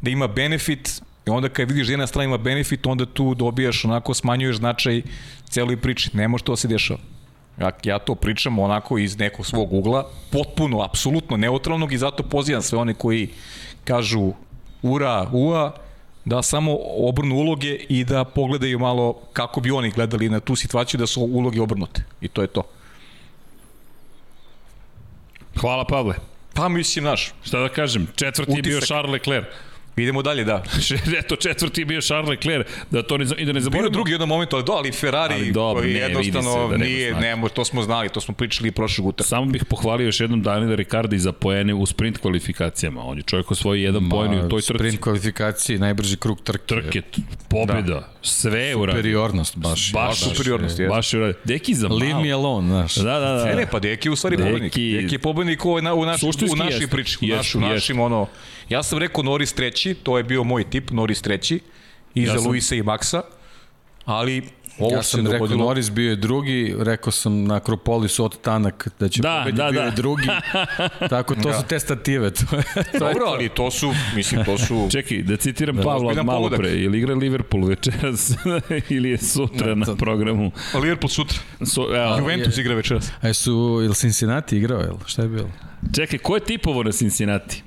da 0.01 0.11
ima 0.11 0.27
benefit 0.27 1.03
i 1.27 1.31
onda 1.31 1.49
kad 1.49 1.69
vidiš 1.69 1.87
da 1.87 1.93
jedna 1.93 2.07
strana 2.07 2.25
ima 2.25 2.39
benefit, 2.39 2.87
onda 2.87 3.07
tu 3.07 3.35
dobijaš 3.35 3.85
onako, 3.85 4.15
smanjuješ 4.15 4.57
značaj 4.57 5.03
celoj 5.49 5.77
priči. 5.77 6.11
Ne 6.13 6.29
može 6.29 6.45
to 6.45 6.53
da 6.53 6.57
se 6.57 6.69
dešava. 6.69 7.01
Ja, 7.61 7.71
ja 7.85 7.99
to 7.99 8.15
pričam 8.15 8.59
onako 8.59 8.99
iz 8.99 9.19
nekog 9.19 9.47
svog 9.47 9.73
ugla, 9.73 10.11
potpuno, 10.33 10.83
apsolutno 10.83 11.37
neutralnog 11.37 11.93
i 11.93 11.99
zato 11.99 12.23
pozivam 12.23 12.63
sve 12.63 12.79
one 12.79 12.95
koji 12.95 13.29
kažu 13.85 14.33
ura, 14.83 15.29
ua, 15.33 15.73
da 16.25 16.43
samo 16.43 16.79
obrnu 16.97 17.37
uloge 17.37 17.75
i 17.89 18.05
da 18.05 18.25
pogledaju 18.25 18.79
malo 18.79 19.21
kako 19.33 19.61
bi 19.61 19.71
oni 19.71 19.91
gledali 19.91 20.29
na 20.29 20.41
tu 20.41 20.57
situaciju 20.57 20.99
da 20.99 21.07
su 21.07 21.21
uloge 21.21 21.61
obrnute. 21.61 22.05
I 22.21 22.29
to 22.29 22.43
je 22.43 22.47
to. 22.47 22.63
Hvala, 25.61 25.85
Pavle. 25.85 26.15
Pa 26.55 26.69
mislim, 26.69 27.05
naš, 27.05 27.33
Šta 27.43 27.61
da 27.61 27.69
kažem, 27.69 28.07
četvrti 28.17 28.53
je 28.53 28.63
bio 28.63 28.77
Utisak. 28.77 28.87
Charles 28.87 29.13
Leclerc. 29.13 29.47
Idemo 30.03 30.23
dalje, 30.23 30.45
da. 30.45 30.63
Eto, 31.21 31.37
četvrti 31.37 31.81
je 31.81 31.85
bio 31.85 32.01
Charles 32.01 32.29
Leclerc, 32.29 32.67
da 32.91 33.03
to 33.03 33.19
ne, 33.19 33.25
i 33.25 33.45
da 33.45 33.53
ne 33.53 33.53
Bio 33.53 33.61
zaboravimo. 33.61 33.87
je 33.87 33.91
drugi 33.91 34.13
jedan 34.13 34.29
moment, 34.29 34.53
ali 34.53 34.65
do, 34.65 34.73
ali 34.73 34.93
Ferrari 34.93 35.35
Ali 35.35 35.53
dobro, 35.53 35.83
koji 35.83 35.95
ne, 35.95 36.01
jednostavno 36.01 36.69
se 36.69 36.79
da 36.79 36.85
nije, 36.85 37.15
ne, 37.15 37.37
može, 37.37 37.55
to 37.55 37.65
smo 37.65 37.83
znali, 37.83 38.09
to 38.09 38.21
smo 38.21 38.35
pričali 38.35 38.69
i 38.69 38.73
prošlog 38.73 39.07
utrka. 39.07 39.29
Samo 39.29 39.47
bih 39.47 39.65
pohvalio 39.65 40.05
još 40.05 40.21
jednom 40.21 40.43
Daniela 40.43 40.75
Ricarda 40.75 41.17
i 41.17 41.19
za 41.19 41.33
poene 41.33 41.75
u 41.75 41.87
sprint 41.87 42.19
kvalifikacijama. 42.19 43.05
On 43.05 43.17
je 43.17 43.23
čovjek 43.23 43.51
osvojio 43.51 43.85
jedan 43.85 44.09
poen 44.11 44.35
u 44.35 44.49
toj 44.49 44.61
trci. 44.61 44.75
sprint 44.75 45.01
kvalifikacije, 45.01 45.79
najbrži 45.79 46.17
krug 46.17 46.41
trke. 46.43 46.65
Trke, 46.67 47.03
pobjeda, 47.49 47.83
da. 47.83 48.13
Sve 48.23 48.61
je 48.61 48.77
uradio. 48.77 48.97
Superiornost, 48.97 49.57
baš. 49.57 49.93
Baš, 49.93 49.93
Baš 49.93 50.19
superiornost, 50.21 50.79
je, 50.79 50.89
baš 50.89 51.13
je 51.13 51.19
uradio. 51.19 51.41
Deki 51.45 51.75
za 51.75 51.89
malo. 51.89 52.01
Leave 52.01 52.23
me 52.23 52.31
alone, 52.31 52.69
znaš. 52.69 52.95
Da, 52.95 53.03
da, 53.03 53.21
da. 53.21 53.45
Ne, 53.45 53.55
ne, 53.55 53.67
pa 53.67 53.79
Deki 53.79 54.09
je 54.09 54.13
u 54.13 54.17
stvari 54.17 54.37
Deki- 54.37 54.45
pobednik. 54.45 54.73
Deki 54.75 55.15
je 55.15 55.19
pobednik 55.19 55.65
u, 55.65 55.81
na, 55.81 55.95
u, 55.95 56.05
naš, 56.05 56.21
Suštinski 56.21 56.53
u 56.53 56.65
našoj 56.65 56.87
priči. 56.89 57.19
U, 57.23 57.27
naš, 57.27 57.55
u 57.55 57.61
našim, 57.61 58.01
ono, 58.01 58.27
ja 58.69 58.83
sam 58.83 58.99
rekao 58.99 59.25
Norris 59.25 59.53
treći, 59.53 59.95
to 59.95 60.17
je 60.17 60.25
bio 60.25 60.45
moj 60.45 60.65
tip, 60.65 60.91
Norris 60.91 61.23
treći, 61.23 61.61
iza 62.15 62.33
ja 62.33 62.39
sam- 62.39 62.47
Luisa 62.47 62.75
i 62.75 62.83
Maxa, 62.83 63.21
ali 64.05 64.43
ovo 64.79 64.97
Ja 64.97 65.03
sam 65.03 65.21
rekao 65.21 65.33
dogodilo. 65.33 65.65
Norris 65.65 65.91
bio 65.91 66.11
je 66.11 66.17
drugi, 66.17 66.75
rekao 66.79 67.13
sam 67.13 67.45
na 67.45 67.55
Akropolisu 67.57 68.25
od 68.25 68.41
Tanak 68.41 68.89
da 69.01 69.09
će 69.09 69.23
Da, 69.23 69.39
pobediti, 69.39 69.63
da, 69.63 69.71
bio 69.71 69.81
da. 69.81 69.87
je 69.87 69.93
drugi. 69.93 70.29
Tako, 71.11 71.35
to 71.35 71.53
su 71.53 71.63
te 71.69 71.81
stative. 71.81 72.31
To 72.31 72.57
je, 72.57 72.63
to 72.75 72.81
je 72.81 72.99
Dobro, 72.99 73.25
to. 73.27 73.33
ali 73.33 73.49
to 73.49 73.71
su, 73.71 73.93
mislim, 74.17 74.45
to 74.45 74.59
su... 74.59 74.87
Čekaj, 74.93 75.23
da 75.23 75.37
citiram 75.37 75.77
da, 75.77 75.83
Pavla 75.83 76.23
malo 76.23 76.39
pogodak. 76.39 76.61
pre. 76.61 76.69
Je 76.71 76.89
li 76.89 76.99
igra 76.99 77.15
Liverpool 77.15 77.65
večeras 77.65 78.33
ili 78.89 79.11
je 79.11 79.19
sutra 79.19 79.75
na 79.75 79.97
programu? 79.97 80.53
Liverpool 80.75 81.09
sutra. 81.09 81.39
So, 81.67 81.97
evo, 81.97 82.17
Juventus 82.19 82.59
igra 82.59 82.75
večeras. 82.75 83.13
A 83.21 83.33
su, 83.33 83.81
ili 83.85 83.95
Cincinnati 83.95 84.57
igrao, 84.57 84.81
jel? 84.81 84.95
Šta 85.07 85.23
je 85.23 85.29
bilo? 85.29 85.49
čekaj, 85.95 86.19
ko 86.19 86.35
je 86.35 86.41
tipovo 86.45 86.83
na 86.83 86.93
Cincinnati? 86.93 87.63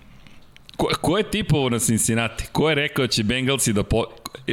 Ko, 0.77 0.87
ko 1.01 1.17
je 1.17 1.23
tipovo 1.23 1.69
na 1.69 1.79
Cincinnati? 1.79 2.43
Ko 2.51 2.69
je 2.69 2.75
rekao 2.75 3.05
da 3.05 3.11
će 3.11 3.23
Bengalsi 3.23 3.73
da 3.73 3.83
po... 3.83 4.05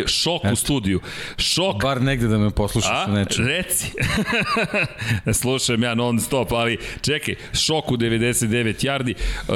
Šok 0.07 0.43
u 0.53 0.57
studiju. 0.57 1.01
Šok 1.37 1.83
Bar 1.83 2.03
negde 2.03 2.29
da 2.29 2.39
me 2.39 2.51
poslušaš 2.51 2.91
A, 2.91 3.07
u 3.09 3.12
nečem. 3.12 3.47
reci. 3.47 3.87
Slušam 5.33 5.83
ja 5.83 5.95
non 5.95 6.21
stop, 6.21 6.53
ali 6.53 6.79
čekaj, 7.01 7.35
šok 7.53 7.91
u 7.91 7.97
99 7.97 8.87
yardi. 8.87 9.14
Uh, 9.49 9.55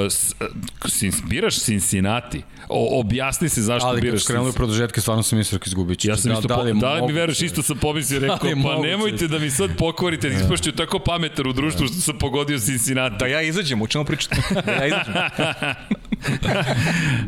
sin- 0.88 1.28
biraš 1.28 1.60
Cincinnati. 1.60 2.42
O, 2.76 3.00
objasni 3.00 3.48
se 3.48 3.62
zašto 3.62 3.88
Ali 3.88 3.96
kad 3.96 4.02
biraš 4.02 4.20
su 4.20 4.26
krenuli 4.26 4.44
Cincinnati. 4.44 4.56
produžetke, 4.56 5.00
stvarno 5.00 5.22
sam 5.22 5.38
mislio 5.38 5.58
kako 5.58 5.68
izgubit 5.68 5.98
će. 5.98 6.08
Ja 6.08 6.16
sam 6.16 6.32
isto, 6.32 6.48
da, 6.48 6.56
li, 6.56 6.72
da 6.80 6.94
li 6.94 7.02
mi 7.06 7.12
veruješ, 7.12 7.42
isto 7.42 7.62
sam 7.62 7.78
pomislio, 7.78 8.20
rekao, 8.26 8.38
Da 8.38 8.62
pa 8.62 8.78
nemojte 8.82 9.28
da 9.28 9.38
mi 9.38 9.50
sad 9.50 9.70
pokvarite, 9.78 10.28
da 10.28 10.34
ispašću 10.36 10.72
tako 10.72 10.98
pametan 10.98 11.46
u 11.46 11.52
društvu 11.52 11.86
što 11.86 11.96
sam 11.96 12.18
pogodio 12.18 12.58
Cincinnati. 12.58 13.16
Da 13.18 13.26
ja 13.26 13.42
izađem, 13.42 13.82
u 13.82 13.86
čemu 13.86 14.04
pričate? 14.04 14.36
Da 14.66 14.72
ja 14.72 14.86
izađem. 14.86 15.14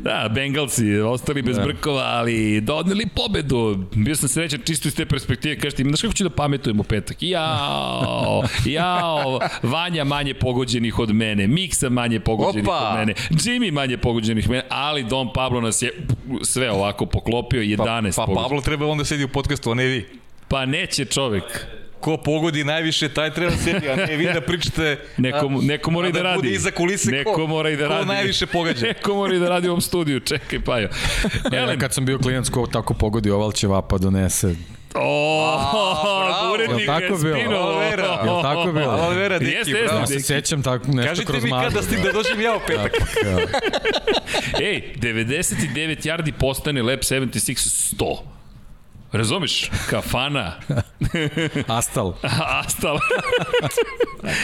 Da, 0.02 0.28
Bengalsi 0.34 0.98
ostali 1.00 1.42
bez 1.42 1.58
brkova, 1.58 2.02
ali 2.04 2.60
doneli 2.60 3.06
pobedu. 3.14 3.78
Bio 3.94 4.16
sam 4.16 4.28
srećan 4.28 4.60
čisto 4.64 4.88
iz 4.88 4.94
te 4.94 5.06
perspektive, 5.06 5.58
kažete 5.58 5.82
znaš 5.82 6.00
kako 6.00 6.14
ću 6.14 6.24
da 6.24 6.30
pametujem 6.30 6.80
u 6.80 6.82
petak? 6.82 7.16
Jao, 7.20 8.42
jao, 8.66 9.40
Vanja 9.62 10.04
manje 10.04 10.34
pogođenih 10.34 10.98
od 10.98 11.14
mene, 11.14 11.46
Miksa 11.46 11.88
manje 11.88 12.20
pogođenih 12.20 12.68
Opa! 12.68 12.88
od 12.88 12.98
mene, 12.98 13.14
Jimmy 13.30 13.72
manje 13.72 13.96
pogođenih 13.96 14.44
od 14.44 14.50
mene, 14.50 14.62
ali 14.68 15.04
Don 15.04 15.32
Pablo 15.36 15.60
nas 15.60 15.82
je 15.82 15.92
sve 16.42 16.70
ovako 16.70 17.06
poklopio, 17.06 17.60
11 17.62 18.16
Pa, 18.16 18.26
pa. 18.26 18.34
Pablo 18.34 18.60
treba 18.60 18.86
onda 18.86 19.04
sedi 19.04 19.24
u 19.24 19.28
podcastu, 19.28 19.70
a 19.70 19.74
ne 19.74 19.84
vi. 19.84 20.06
Pa 20.48 20.66
neće 20.66 21.04
čovek. 21.04 21.66
Ko 22.00 22.16
pogodi 22.16 22.64
najviše, 22.64 23.08
taj 23.08 23.30
treba 23.30 23.52
sedi, 23.54 23.88
a 23.88 23.96
ne 23.96 24.16
vi 24.16 24.24
da 24.24 24.40
pričate... 24.40 24.98
Neko, 25.16 25.46
a- 25.46 25.62
neko 25.62 25.90
mora 25.90 26.08
i 26.08 26.12
da, 26.12 26.22
radi. 26.22 26.36
bude 26.36 26.50
iza 26.50 26.70
kulise 26.70 27.10
neko 27.10 27.32
ko, 27.32 27.46
mora 27.46 27.70
i 27.70 27.76
da 27.76 27.86
ko 27.86 27.94
radi. 27.94 28.06
najviše 28.06 28.46
pogađa. 28.46 28.86
Neko 28.88 29.14
mora 29.14 29.34
i 29.34 29.38
da 29.38 29.48
radi 29.48 29.68
u 29.68 29.70
ovom 29.70 29.80
studiju. 29.80 30.20
Čekaj, 30.20 30.60
pa 30.60 30.78
jo. 30.78 30.88
Ja, 31.52 31.60
Elem, 31.60 31.78
kad 31.78 31.94
sam 31.94 32.04
bio 32.04 32.18
klinac 32.18 32.48
ko 32.48 32.66
tako 32.66 32.94
pogodi 32.94 33.30
oval 33.30 33.52
će 33.52 33.66
vapa 33.66 33.98
donese. 33.98 34.54
O, 35.00 36.52
urednik 36.54 36.86
tako 36.86 37.02
je 37.02 37.08
bilo? 37.08 37.18
spinuo. 37.18 37.60
Olivera. 37.60 38.20
Jel 38.24 38.42
tako 38.42 38.72
bilo? 38.72 39.06
Olivera, 39.06 39.38
deki, 39.38 39.52
Jeste, 39.52 39.72
bravo. 39.72 39.96
Ja 39.96 40.00
jeste, 40.00 40.20
se 40.20 40.26
sećam 40.26 40.62
tako 40.62 40.86
nešto 40.86 41.08
Kažite 41.08 41.26
kroz 41.26 41.44
mi 41.44 41.50
kada 41.50 41.82
stim 41.82 42.02
da 42.02 42.12
dođem 42.12 42.40
ja 42.40 42.56
u 42.56 42.60
petak. 42.66 42.92
Ej, 44.68 44.94
99 44.96 46.06
yardi 46.06 46.32
postane 46.32 46.82
lap 46.82 47.00
76 47.00 47.94
100. 47.96 48.16
Razumeš? 49.12 49.70
Kafana, 49.90 50.52
Astal. 51.78 52.14
Astal. 52.64 52.98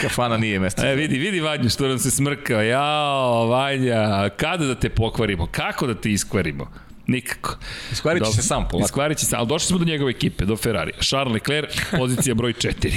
Kafana 0.01 0.37
nije 0.37 0.59
mesto. 0.59 0.85
E, 0.85 0.95
vidi, 0.95 1.17
vidi 1.17 1.39
Vanju 1.39 1.69
što 1.69 1.87
nam 1.87 1.99
se 1.99 2.11
smrka. 2.11 2.61
Jao, 2.61 3.47
Vanja, 3.47 4.29
kada 4.29 4.65
da 4.65 4.75
te 4.75 4.89
pokvarimo? 4.89 5.47
Kako 5.51 5.87
da 5.87 5.95
te 6.01 6.11
iskvarimo? 6.11 6.71
Nikako. 7.07 7.55
Iskvarit 7.91 8.23
će 8.25 8.31
se 8.31 8.41
sam 8.41 8.67
polako. 8.67 8.85
Iskvarit 8.85 9.17
će 9.17 9.25
se, 9.25 9.35
ali 9.35 9.47
došli 9.47 9.67
smo 9.67 9.77
do 9.77 9.85
njegove 9.85 10.11
ekipe, 10.11 10.45
do 10.45 10.55
Ferrari. 10.57 10.91
Charles 11.01 11.33
Leclerc, 11.33 11.69
pozicija 11.97 12.35
broj 12.35 12.53
4. 12.53 12.93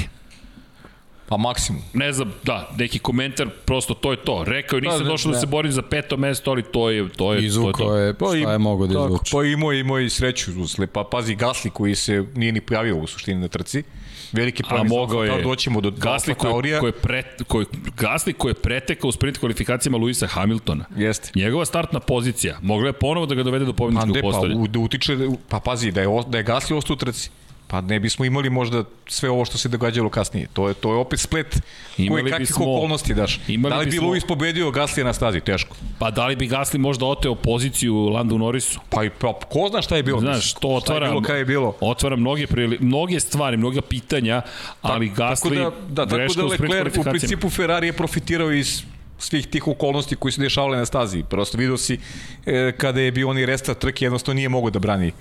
Pa 1.28 1.36
maksimum. 1.36 1.82
Ne 1.94 2.12
znam, 2.12 2.32
da, 2.42 2.70
neki 2.78 2.98
komentar, 2.98 3.48
prosto 3.64 3.94
to 3.94 4.10
je 4.10 4.16
to. 4.16 4.44
Rekao 4.44 4.76
je, 4.76 4.80
nisam 4.80 4.98
Pa, 4.98 5.04
ne, 5.04 5.10
došao 5.10 5.30
da 5.30 5.36
ne. 5.36 5.40
se 5.40 5.46
borim 5.46 5.72
za 5.72 5.82
peto 5.82 6.16
mesto, 6.16 6.50
ali 6.50 6.62
to 6.62 6.90
je, 6.90 7.08
to 7.08 7.34
je, 7.34 7.52
to 7.52 7.68
je 7.68 7.72
to. 8.14 8.34
je, 8.34 8.42
šta 8.42 8.52
je 8.52 8.58
mogo 8.58 8.86
da 8.86 8.92
izvuče. 8.92 9.30
Pa 9.32 9.44
imao, 9.44 9.72
imao 9.72 10.00
i 10.00 10.10
sreću 10.10 10.60
usle. 10.60 10.86
Pa 10.86 11.04
pazi, 11.10 11.34
Gasli 11.34 11.70
koji 11.70 11.94
se 11.94 12.24
nije 12.34 12.52
ni 12.52 12.60
pojavio 12.60 12.96
u 12.96 13.06
suštini 13.06 13.40
na 13.40 13.48
trci. 13.48 13.82
Veliki 14.32 14.62
A 14.64 14.68
problem 14.68 14.88
za 14.88 14.94
mogao 14.94 15.24
je. 15.24 15.42
Doćemo 15.42 15.80
do 15.80 15.90
Gasli 15.90 16.34
koji, 16.34 16.52
Taurija. 16.52 16.80
koji, 16.80 16.88
je 16.88 16.92
pret, 16.92 17.42
koji, 17.48 17.66
Gasli 17.96 18.32
koji 18.32 18.50
je 18.50 18.54
pretekao 18.54 19.08
u 19.08 19.12
sprint 19.12 19.38
kvalifikacijama 19.38 19.98
Luisa 19.98 20.26
Hamiltona. 20.26 20.84
Jeste. 20.96 21.30
Njegova 21.34 21.64
startna 21.64 22.00
pozicija. 22.00 22.58
Mogla 22.62 22.86
je 22.86 22.92
ponovo 22.92 23.26
da 23.26 23.34
ga 23.34 23.42
dovede 23.42 23.64
do 23.64 23.72
Pa, 23.72 23.76
pobjedničkog 23.76 24.16
ne, 24.16 24.22
pa, 24.22 24.28
postolja. 24.28 24.54
da 24.68 24.78
utiče, 24.78 25.16
pa 25.48 25.60
pazi, 25.60 25.92
da 25.92 26.00
je, 26.00 26.08
da 26.28 26.38
je 26.38 26.44
Gasli 26.44 26.76
ostao 26.76 26.94
u 26.94 26.96
trci. 26.96 27.30
Pa 27.68 27.80
ne 27.80 28.00
bismo 28.00 28.24
imali 28.24 28.50
možda 28.50 28.84
sve 29.06 29.30
ovo 29.30 29.44
što 29.44 29.58
se 29.58 29.68
događalo 29.68 30.08
kasnije. 30.10 30.46
To 30.52 30.68
je 30.68 30.74
to 30.74 30.90
je 30.90 30.96
opet 30.96 31.20
splet 31.20 31.60
Imali 31.98 32.22
koje 32.22 32.30
kakvih 32.30 32.48
bismo- 32.48 32.62
okolnosti 32.68 33.14
daš. 33.14 33.40
da 33.48 33.76
li 33.76 33.84
bi 33.84 33.90
bismo- 33.90 34.06
Luis 34.06 34.24
pobedio 34.24 34.70
Gasli 34.70 35.04
na 35.04 35.12
stazi? 35.12 35.40
Teško. 35.40 35.76
Pa 35.98 36.10
da 36.10 36.26
li 36.26 36.36
bi 36.36 36.46
Gasli 36.46 36.78
možda 36.78 37.06
oteo 37.06 37.34
poziciju 37.34 37.96
Landu 37.96 38.38
Norrisu? 38.38 38.80
Pa, 38.90 39.04
i- 39.04 39.10
pa 39.10 39.32
ko 39.34 39.68
zna 39.70 39.82
šta 39.82 39.96
je 39.96 40.02
bilo? 40.02 40.20
Znaš, 40.20 40.54
to 40.54 40.68
otvara, 40.70 41.06
je 41.06 41.10
bilo, 41.10 41.22
kada 41.22 41.38
je 41.38 41.44
bilo? 41.44 41.74
otvara 41.80 42.16
mnoge, 42.16 42.46
prili, 42.46 42.78
mnoge 42.80 43.20
stvari, 43.20 43.56
mnoga 43.56 43.80
pitanja, 43.82 44.42
ali 44.82 45.08
Gasli 45.08 45.56
tako 45.56 45.70
da, 45.70 46.04
da, 46.04 46.18
tako 46.18 46.34
da 46.34 46.44
Leclerc 46.44 46.96
u 46.96 47.02
principu 47.02 47.50
Ferrari 47.50 47.86
je 47.86 47.92
profitirao 47.92 48.52
iz 48.52 48.82
svih 49.18 49.46
tih 49.46 49.68
okolnosti 49.68 50.16
koji 50.16 50.32
su 50.32 50.40
dešavale 50.40 50.76
na 50.78 50.86
stazi. 50.86 51.22
Prosto 51.22 51.58
vidio 51.58 51.76
si 51.76 51.98
e, 52.46 52.72
kada 52.72 53.00
je 53.00 53.12
bio 53.12 53.28
onaj 53.28 53.46
restart 53.46 53.78
trke, 53.78 54.04
jednostavno 54.04 54.36
nije 54.36 54.48
mogao 54.48 54.70
da 54.70 54.78
brani 54.78 55.12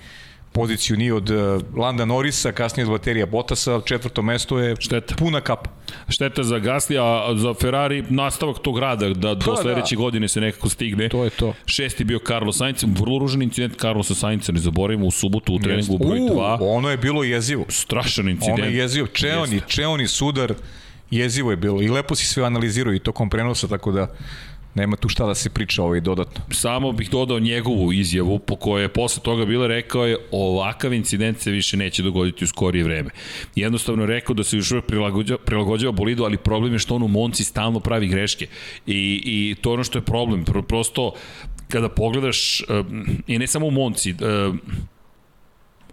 poziciju 0.56 0.96
ni 0.96 1.10
od 1.10 1.30
uh, 1.30 1.36
Landa 1.76 2.04
Norrisa, 2.04 2.52
kasnije 2.52 2.86
od 2.86 2.92
baterija 2.92 3.26
Bottasa, 3.26 3.80
četvrto 3.84 4.22
mesto 4.22 4.58
je 4.58 4.76
Šteta. 4.78 5.14
puna 5.14 5.40
kapa. 5.40 5.70
Šteta 6.08 6.42
za 6.42 6.58
Gasli, 6.58 6.98
a 6.98 7.34
za 7.36 7.54
Ferrari 7.54 8.04
nastavak 8.08 8.58
tog 8.58 8.78
rada, 8.78 9.08
da 9.08 9.34
do 9.34 9.54
da. 9.54 9.62
sledeće 9.62 9.96
godine 9.96 10.28
se 10.28 10.40
nekako 10.40 10.68
stigne. 10.68 11.08
To 11.08 11.24
je 11.24 11.30
to. 11.30 11.54
Šesti 11.66 12.04
bio 12.04 12.18
Carlos 12.26 12.56
Sainz, 12.58 12.84
vrlo 12.98 13.18
ružan 13.18 13.42
incident 13.42 13.76
Carlosa 13.80 14.14
Sainza, 14.14 14.52
ne 14.52 14.58
zaboravimo 14.58 15.06
u 15.06 15.10
subotu 15.10 15.54
u 15.54 15.58
treningu 15.58 15.98
broj 15.98 16.18
2. 16.18 16.56
ono 16.60 16.90
je 16.90 16.96
bilo 16.96 17.24
jezivo. 17.24 17.64
Strašan 17.68 18.24
Ono 18.24 18.30
incident. 18.30 18.58
je 18.64 18.76
jezivo. 18.76 19.06
Čeoni, 19.06 19.54
Jeste. 19.54 19.68
čeoni 19.68 20.06
sudar, 20.08 20.54
jezivo 21.10 21.50
je 21.50 21.56
bilo. 21.56 21.82
I 21.82 21.88
lepo 21.88 22.14
si 22.14 22.26
sve 22.26 22.44
analizirao 22.44 22.94
i 22.94 22.98
tokom 22.98 23.30
prenosa, 23.30 23.68
tako 23.68 23.92
da 23.92 24.14
nema 24.76 24.96
tu 24.96 25.08
šta 25.08 25.26
da 25.26 25.34
se 25.34 25.50
priča 25.50 25.82
ovaj 25.82 26.00
dodatno. 26.00 26.42
Samo 26.50 26.92
bih 26.92 27.10
dodao 27.10 27.38
njegovu 27.38 27.92
izjavu 27.92 28.38
po 28.38 28.56
kojoj 28.56 28.82
je 28.82 28.88
posle 28.88 29.22
toga 29.22 29.44
bila 29.44 29.66
rekao 29.66 30.06
je 30.06 30.18
ovakav 30.30 30.92
incident 30.92 31.40
se 31.40 31.50
više 31.50 31.76
neće 31.76 32.02
dogoditi 32.02 32.44
u 32.44 32.46
skorije 32.46 32.84
vreme. 32.84 33.10
Jednostavno 33.54 34.02
je 34.02 34.06
rekao 34.06 34.34
da 34.34 34.44
se 34.44 34.56
još 34.56 34.72
uvek 34.72 34.86
prilagođava, 34.86 35.40
prilagođava 35.44 35.92
bolidu, 35.92 36.24
ali 36.24 36.36
problem 36.36 36.72
je 36.72 36.78
što 36.78 36.94
on 36.94 37.02
u 37.02 37.08
Monci 37.08 37.44
stalno 37.44 37.80
pravi 37.80 38.08
greške. 38.08 38.46
I, 38.86 39.22
i 39.24 39.54
to 39.60 39.70
je 39.70 39.74
ono 39.74 39.84
što 39.84 39.98
je 39.98 40.02
problem. 40.02 40.44
Pro, 40.44 40.62
prosto 40.62 41.12
kada 41.68 41.88
pogledaš, 41.88 42.62
um, 42.68 43.06
i 43.26 43.38
ne 43.38 43.46
samo 43.46 43.66
u 43.66 43.70
Monci, 43.70 44.12
um, 44.12 44.60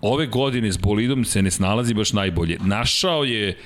ove 0.01 0.27
godine 0.27 0.71
s 0.71 0.77
bolidom 0.77 1.25
se 1.25 1.41
ne 1.41 1.51
snalazi 1.51 1.93
baš 1.93 2.13
najbolje. 2.13 2.57
Našao 2.61 3.23
je 3.23 3.57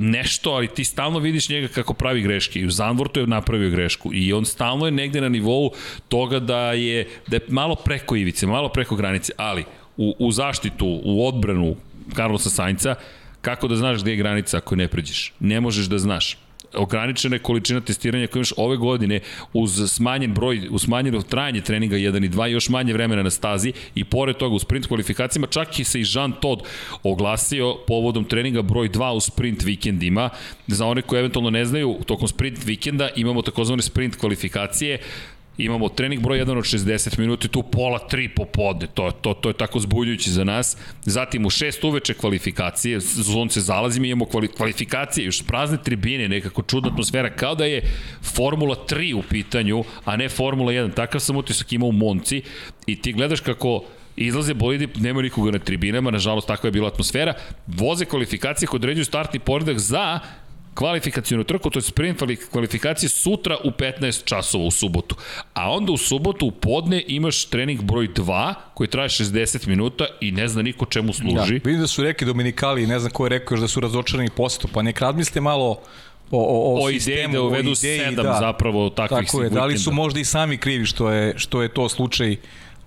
nešto, 0.00 0.50
ali 0.50 0.68
ti 0.68 0.84
stalno 0.84 1.18
vidiš 1.18 1.48
njega 1.48 1.68
kako 1.68 1.94
pravi 1.94 2.22
greške. 2.22 2.60
I 2.60 2.66
u 2.66 2.70
Zandvortu 2.70 3.20
je 3.20 3.26
napravio 3.26 3.70
grešku 3.70 4.10
i 4.14 4.32
on 4.32 4.44
stalno 4.44 4.86
je 4.86 4.92
negde 4.92 5.20
na 5.20 5.28
nivou 5.28 5.70
toga 6.08 6.38
da 6.38 6.72
je, 6.72 7.08
da 7.26 7.36
je 7.36 7.40
malo 7.48 7.74
preko 7.74 8.16
ivice, 8.16 8.46
malo 8.46 8.68
preko 8.68 8.96
granice, 8.96 9.32
ali 9.36 9.64
u, 9.96 10.14
u 10.18 10.32
zaštitu, 10.32 11.00
u 11.04 11.26
odbranu 11.26 11.76
Carlosa 12.16 12.50
Sainca, 12.50 12.94
kako 13.40 13.68
da 13.68 13.76
znaš 13.76 14.00
gde 14.00 14.10
je 14.10 14.16
granica 14.16 14.56
ako 14.56 14.76
ne 14.76 14.88
pređeš? 14.88 15.32
Ne 15.40 15.60
možeš 15.60 15.86
da 15.86 15.98
znaš 15.98 16.38
ograničena 16.74 17.36
je 17.36 17.42
količina 17.42 17.80
testiranja 17.80 18.26
koje 18.26 18.40
imaš 18.40 18.52
ove 18.56 18.76
godine 18.76 19.20
uz 19.52 19.92
smanjen 19.92 20.34
broj, 20.34 20.68
uz 20.70 20.82
smanjeno 20.82 21.22
trajanje 21.22 21.60
treninga 21.60 21.96
1 21.96 22.24
i 22.24 22.28
2 22.28 22.48
i 22.48 22.52
još 22.52 22.68
manje 22.68 22.92
vremena 22.92 23.22
na 23.22 23.30
stazi 23.30 23.72
i 23.94 24.04
pored 24.04 24.36
toga 24.36 24.54
u 24.54 24.58
sprint 24.58 24.86
kvalifikacijama 24.86 25.46
čak 25.46 25.78
i 25.78 25.84
se 25.84 26.00
i 26.00 26.04
Jean 26.14 26.32
Todt 26.40 26.62
oglasio 27.02 27.76
povodom 27.86 28.24
treninga 28.24 28.62
broj 28.62 28.88
2 28.88 29.12
u 29.16 29.20
sprint 29.20 29.62
vikendima. 29.62 30.30
Za 30.66 30.86
one 30.86 31.02
koji 31.02 31.18
eventualno 31.18 31.50
ne 31.50 31.64
znaju, 31.64 31.98
tokom 32.06 32.28
sprint 32.28 32.64
vikenda 32.64 33.08
imamo 33.16 33.42
takozvane 33.42 33.82
sprint 33.82 34.16
kvalifikacije 34.16 34.98
imamo 35.58 35.88
trening 35.88 36.22
broj 36.22 36.38
1 36.38 36.58
od 36.58 36.64
60 36.64 37.18
minuta 37.18 37.46
i 37.46 37.48
tu 37.48 37.62
pola 37.62 37.98
3 38.10 38.28
popodne, 38.36 38.86
to, 38.94 39.10
to, 39.10 39.34
to 39.34 39.48
je 39.48 39.52
tako 39.52 39.80
zbuljujuće 39.80 40.30
za 40.30 40.44
nas. 40.44 40.76
Zatim 41.04 41.46
u 41.46 41.50
6 41.50 41.88
uveče 41.88 42.14
kvalifikacije, 42.14 43.00
zonce 43.00 43.60
zalazimo, 43.60 44.06
imamo 44.06 44.24
kvali, 44.24 44.48
kvalifikacije, 44.48 45.24
još 45.24 45.42
prazne 45.46 45.78
tribine, 45.82 46.28
nekako 46.28 46.62
čudna 46.62 46.90
atmosfera, 46.92 47.30
kao 47.30 47.54
da 47.54 47.64
je 47.64 47.82
Formula 48.22 48.76
3 48.88 49.14
u 49.14 49.22
pitanju, 49.22 49.84
a 50.04 50.16
ne 50.16 50.28
Formula 50.28 50.72
1. 50.72 50.94
Takav 50.94 51.20
sam 51.20 51.36
utisak 51.36 51.72
imao 51.72 51.88
u 51.88 51.92
Monci 51.92 52.42
i 52.86 53.02
ti 53.02 53.12
gledaš 53.12 53.40
kako 53.40 53.84
izlaze 54.16 54.54
bolidi, 54.54 54.88
nema 54.96 55.22
nikoga 55.22 55.50
na 55.50 55.58
tribinama, 55.58 56.10
nažalost 56.10 56.46
takva 56.46 56.66
je 56.66 56.72
bila 56.72 56.88
atmosfera, 56.88 57.34
voze 57.66 58.04
kvalifikacije 58.04 58.68
koje 58.68 58.78
određuju 58.78 59.04
startni 59.04 59.40
poredak 59.40 59.78
za 59.78 60.20
kvalifikacijonu 60.80 61.44
trku, 61.44 61.70
to 61.70 61.78
je 61.78 61.82
sprint 61.82 62.22
kvalifikacije 62.50 63.08
sutra 63.08 63.56
u 63.64 63.70
15 63.70 64.24
časova 64.24 64.64
u 64.64 64.70
subotu. 64.70 65.16
A 65.54 65.70
onda 65.70 65.92
u 65.92 65.96
subotu 65.96 66.46
u 66.46 66.50
podne 66.50 67.02
imaš 67.06 67.44
trening 67.44 67.82
broj 67.82 68.08
2 68.08 68.54
koji 68.74 68.88
traje 68.88 69.08
60 69.08 69.68
minuta 69.68 70.06
i 70.20 70.32
ne 70.32 70.48
zna 70.48 70.62
niko 70.62 70.86
čemu 70.86 71.12
služi. 71.12 71.34
Da, 71.34 71.42
vidim 71.64 71.80
da 71.80 71.86
su 71.86 72.02
rekli 72.02 72.26
Dominikali, 72.26 72.86
ne 72.86 72.98
znam 72.98 73.12
ko 73.12 73.26
je 73.26 73.28
rekao 73.28 73.54
još 73.54 73.60
da 73.60 73.68
su 73.68 73.80
razočarani 73.80 74.30
posetu, 74.36 74.68
pa 74.72 74.82
nek 74.82 75.00
razmislite 75.00 75.40
malo 75.40 75.80
o, 76.30 76.38
o, 76.38 76.74
o, 76.74 76.84
O 76.84 76.90
ideji 76.90 77.00
sistemu, 77.00 77.34
da 77.34 77.42
uvedu 77.42 77.70
ideji, 77.70 77.98
sedam 77.98 78.36
zapravo 78.40 78.90
takvih 78.90 79.26
Tako 79.26 79.42
je, 79.42 79.50
da 79.50 79.64
li 79.64 79.78
su 79.78 79.92
možda 79.92 80.20
i 80.20 80.24
sami 80.24 80.58
krivi 80.58 80.86
što 80.86 81.10
je, 81.10 81.34
što 81.38 81.62
je 81.62 81.68
to 81.68 81.88
slučaj 81.88 82.36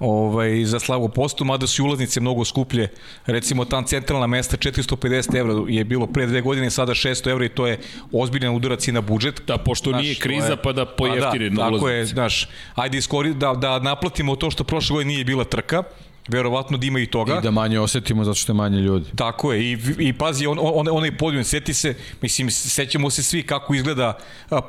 ovaj, 0.04 0.66
za 0.66 0.80
slavu 0.80 1.10
postu, 1.10 1.46
mada 1.46 1.68
su 1.68 1.82
i 1.82 1.86
ulaznice 1.86 2.20
mnogo 2.20 2.46
skuplje. 2.46 2.88
Recimo, 3.26 3.66
tam 3.66 3.84
centralna 3.86 4.28
mesta 4.28 4.58
450 4.58 5.36
evra 5.36 5.54
je 5.70 5.84
bilo 5.84 6.08
pre 6.08 6.26
dve 6.26 6.42
godine, 6.42 6.70
sada 6.70 6.94
600 6.94 7.30
evra 7.30 7.46
i 7.46 7.50
to 7.50 7.68
je 7.68 7.80
ozbiljan 8.12 8.56
udarac 8.56 8.88
i 8.88 8.92
na 8.92 9.02
budžet. 9.02 9.42
Da, 9.48 9.58
pošto 9.58 9.90
Znaš, 9.90 10.02
nije 10.02 10.16
kriza, 10.16 10.48
je- 10.48 10.58
pa 10.58 10.72
da 10.74 10.86
pojeftine 10.88 11.50
da, 11.50 11.56
na 11.56 11.72
tako 11.72 11.90
je, 11.90 11.96
ulaznice. 11.96 12.14
znaš, 12.14 12.48
ajde 12.76 12.98
iskori, 12.98 13.34
da, 13.34 13.54
da 13.54 13.80
naplatimo 13.80 14.36
to 14.36 14.52
što 14.52 14.64
prošle 14.64 14.94
godine 14.94 15.08
nije 15.08 15.26
bila 15.26 15.44
trka, 15.44 15.84
verovatno 16.28 16.78
da 16.78 16.86
ima 16.86 17.00
i 17.00 17.06
toga. 17.06 17.38
I 17.38 17.42
da 17.42 17.52
manje 17.52 17.80
osetimo 17.80 18.24
zato 18.24 18.36
što 18.36 18.52
je 18.52 18.56
manje 18.56 18.78
ljudi. 18.80 19.10
Tako 19.16 19.54
je, 19.54 19.64
i, 19.64 19.78
i 20.00 20.14
pazi, 20.14 20.46
on, 20.46 20.58
on, 20.62 20.88
onaj 20.88 21.18
podijum, 21.18 21.44
seti 21.44 21.74
se, 21.74 21.94
mislim, 22.22 22.52
sećamo 22.52 23.10
se 23.10 23.24
svi 23.24 23.44
kako 23.44 23.74
izgleda 23.76 24.18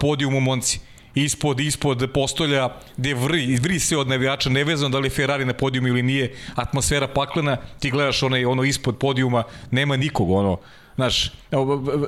podijum 0.00 0.34
u 0.34 0.40
Monci. 0.40 0.80
Ispod, 1.14 1.60
ispod 1.60 2.10
postolja, 2.14 2.68
gde 2.96 3.14
vri, 3.14 3.58
vri 3.62 3.78
se 3.80 3.96
od 3.96 4.08
navijača, 4.08 4.50
nevezano 4.50 4.88
da 4.88 4.98
li 4.98 5.06
je 5.06 5.10
Ferrari 5.10 5.44
na 5.44 5.52
podijumu 5.52 5.88
ili 5.88 6.02
nije, 6.02 6.34
atmosfera 6.54 7.08
paklena, 7.08 7.56
ti 7.78 7.90
gledaš 7.90 8.22
onaj, 8.22 8.44
ono 8.44 8.64
ispod 8.64 8.98
podijuma, 8.98 9.42
nema 9.70 9.96
nikog, 9.96 10.30
ono, 10.30 10.58
Znaš, 10.94 11.32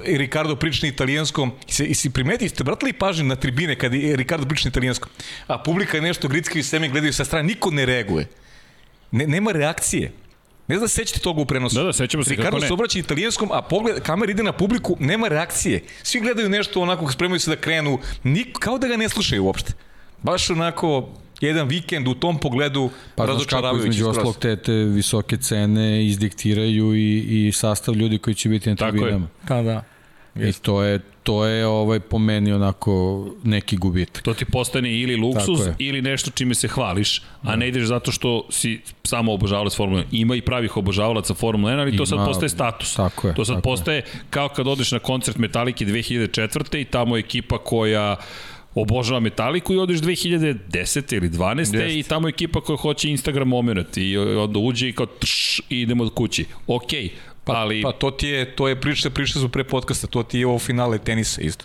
Ricardo 0.05 0.57
priča 0.57 0.87
na 0.87 0.89
italijanskom, 0.89 1.53
se, 1.69 1.95
si 1.95 2.11
primeti, 2.11 2.49
ste 2.49 2.65
vratili 2.65 2.93
pažnju 2.93 3.25
na 3.25 3.37
tribine 3.37 3.75
kad 3.75 3.95
je 3.95 4.17
Ricardo 4.17 4.47
priča 4.47 4.69
na 4.69 4.71
italijanskom, 4.71 5.11
a 5.47 5.59
publika 5.59 5.97
je 5.97 6.03
nešto 6.03 6.29
grickaju 6.29 6.61
i 6.61 6.63
seme 6.63 6.89
gledaju 6.89 7.13
sa 7.13 7.25
strane, 7.25 7.49
niko 7.49 7.71
ne 7.71 7.87
reaguje. 7.87 8.29
Ne, 9.11 9.27
nema 9.27 9.53
reakcije. 9.53 10.13
Ne 10.69 10.77
znam 10.77 10.85
da 10.85 10.89
se 10.89 10.95
sećate 10.95 11.21
toga 11.21 11.41
u 11.41 11.45
prenosu. 11.45 11.77
Da, 11.77 11.83
da, 11.83 11.93
sećamo 11.93 12.25
se, 12.25 12.31
kako 12.31 12.41
Ricardo 12.43 12.59
ne. 12.59 12.67
se 12.67 12.73
obraća 12.73 12.99
italijanskom, 12.99 13.49
a 13.53 13.63
pogled, 13.63 14.03
kamera 14.03 14.31
ide 14.31 14.43
na 14.43 14.53
publiku, 14.53 14.97
nema 15.01 15.29
reakcije. 15.29 15.83
Svi 16.03 16.21
gledaju 16.21 16.49
nešto 16.49 16.81
onako, 16.81 17.13
spremaju 17.13 17.41
se 17.41 17.51
da 17.51 17.57
krenu, 17.57 17.99
Nik, 18.23 18.59
kao 18.59 18.79
da 18.79 18.89
ga 18.89 18.97
ne 18.97 19.09
slušaju 19.09 19.45
uopšte. 19.45 19.73
Baš 20.23 20.51
onako, 20.51 21.09
jedan 21.41 21.69
vikend 21.69 22.09
u 22.09 22.15
tom 22.15 22.39
pogledu 22.39 22.91
Pa 22.91 22.95
znaš 22.95 23.17
kako 23.17 23.33
razočaravajući 23.33 23.89
između 23.89 24.05
skroz. 24.05 24.19
oslog 24.19 24.37
te, 24.37 24.57
te 24.57 24.73
visoke 24.73 25.37
cene 25.37 26.07
izdiktiraju 26.07 26.95
i, 26.95 27.19
i 27.49 27.53
sastav 27.53 27.95
ljudi 27.95 28.19
koji 28.19 28.35
će 28.35 28.49
biti 28.49 28.71
na 28.71 28.77
Tako 28.77 28.97
je. 28.97 29.01
tribinama. 29.01 29.29
Pa 29.49 29.83
da. 30.37 30.49
I 30.49 30.53
to 30.53 30.83
je, 30.83 30.99
to 31.23 31.45
je 31.45 31.67
ovaj, 31.67 32.01
po 32.01 32.19
meni 32.19 32.53
onako 32.53 33.25
neki 33.45 33.77
gubitak. 33.77 34.23
To 34.23 34.35
ti 34.35 34.45
postane 34.45 34.93
ili 34.93 35.17
luksuz 35.17 35.61
ili 35.79 36.03
nešto 36.03 36.31
čime 36.31 36.55
se 36.55 36.69
hvališ, 36.69 37.23
a 37.43 37.57
ne 37.57 37.69
ideš 37.69 37.85
zato 37.85 38.13
što 38.13 38.47
si 38.51 38.81
samo 39.05 39.33
obožavalac 39.33 39.77
Formule 39.77 40.03
1. 40.03 40.07
Ima 40.11 40.35
i 40.35 40.41
pravih 40.41 40.77
obožavalaca 40.77 41.35
Formule 41.35 41.73
1, 41.73 41.81
ali 41.81 41.97
to 41.97 42.07
sad 42.07 42.17
Ima, 42.17 42.27
postaje 42.27 42.49
status. 42.49 42.95
tako 42.95 43.29
je, 43.29 43.35
to 43.35 43.45
sad 43.45 43.57
tako 43.57 43.69
je. 43.69 43.73
postaje 43.73 44.03
kao 44.31 44.49
kad 44.49 44.67
odeš 44.67 44.93
na 44.93 44.99
koncert 44.99 45.39
Metallica 45.39 45.85
2004. 45.85 46.81
i 46.81 46.85
tamo 46.85 47.17
je 47.17 47.21
ekipa 47.21 47.59
koja 47.59 48.17
obožava 48.75 49.21
Metaliku 49.21 49.75
i 49.75 49.79
odeš 49.79 49.99
2010. 49.99 51.17
ili 51.17 51.31
12. 51.31 51.59
Jeste. 51.59 51.99
i 51.99 52.03
tamo 52.03 52.29
je 52.29 52.31
ekipa 52.31 52.61
koja 52.61 52.77
hoće 52.77 53.11
Instagram 53.11 53.49
moment 53.49 53.97
i 53.97 54.19
onda 54.19 54.59
uđe 54.59 54.89
i 54.89 54.93
kao 54.93 55.07
tš, 55.07 55.61
i 55.71 55.81
idemo 55.81 56.09
kući. 56.11 56.45
Okej, 56.67 57.11
Pa, 57.47 57.53
ali... 57.53 57.83
pa 57.83 57.93
to 57.93 58.11
ti 58.11 58.29
je, 58.29 58.57
to 58.57 58.69
je 58.69 58.81
priča, 58.81 59.11
priča 59.11 59.39
su 59.39 59.49
pre 59.49 59.65
podcasta, 59.65 60.07
to 60.07 60.23
ti 60.23 60.39
je 60.39 60.47
ovo 60.47 60.59
finale 60.59 60.99
tenisa 60.99 61.43
isto. 61.43 61.65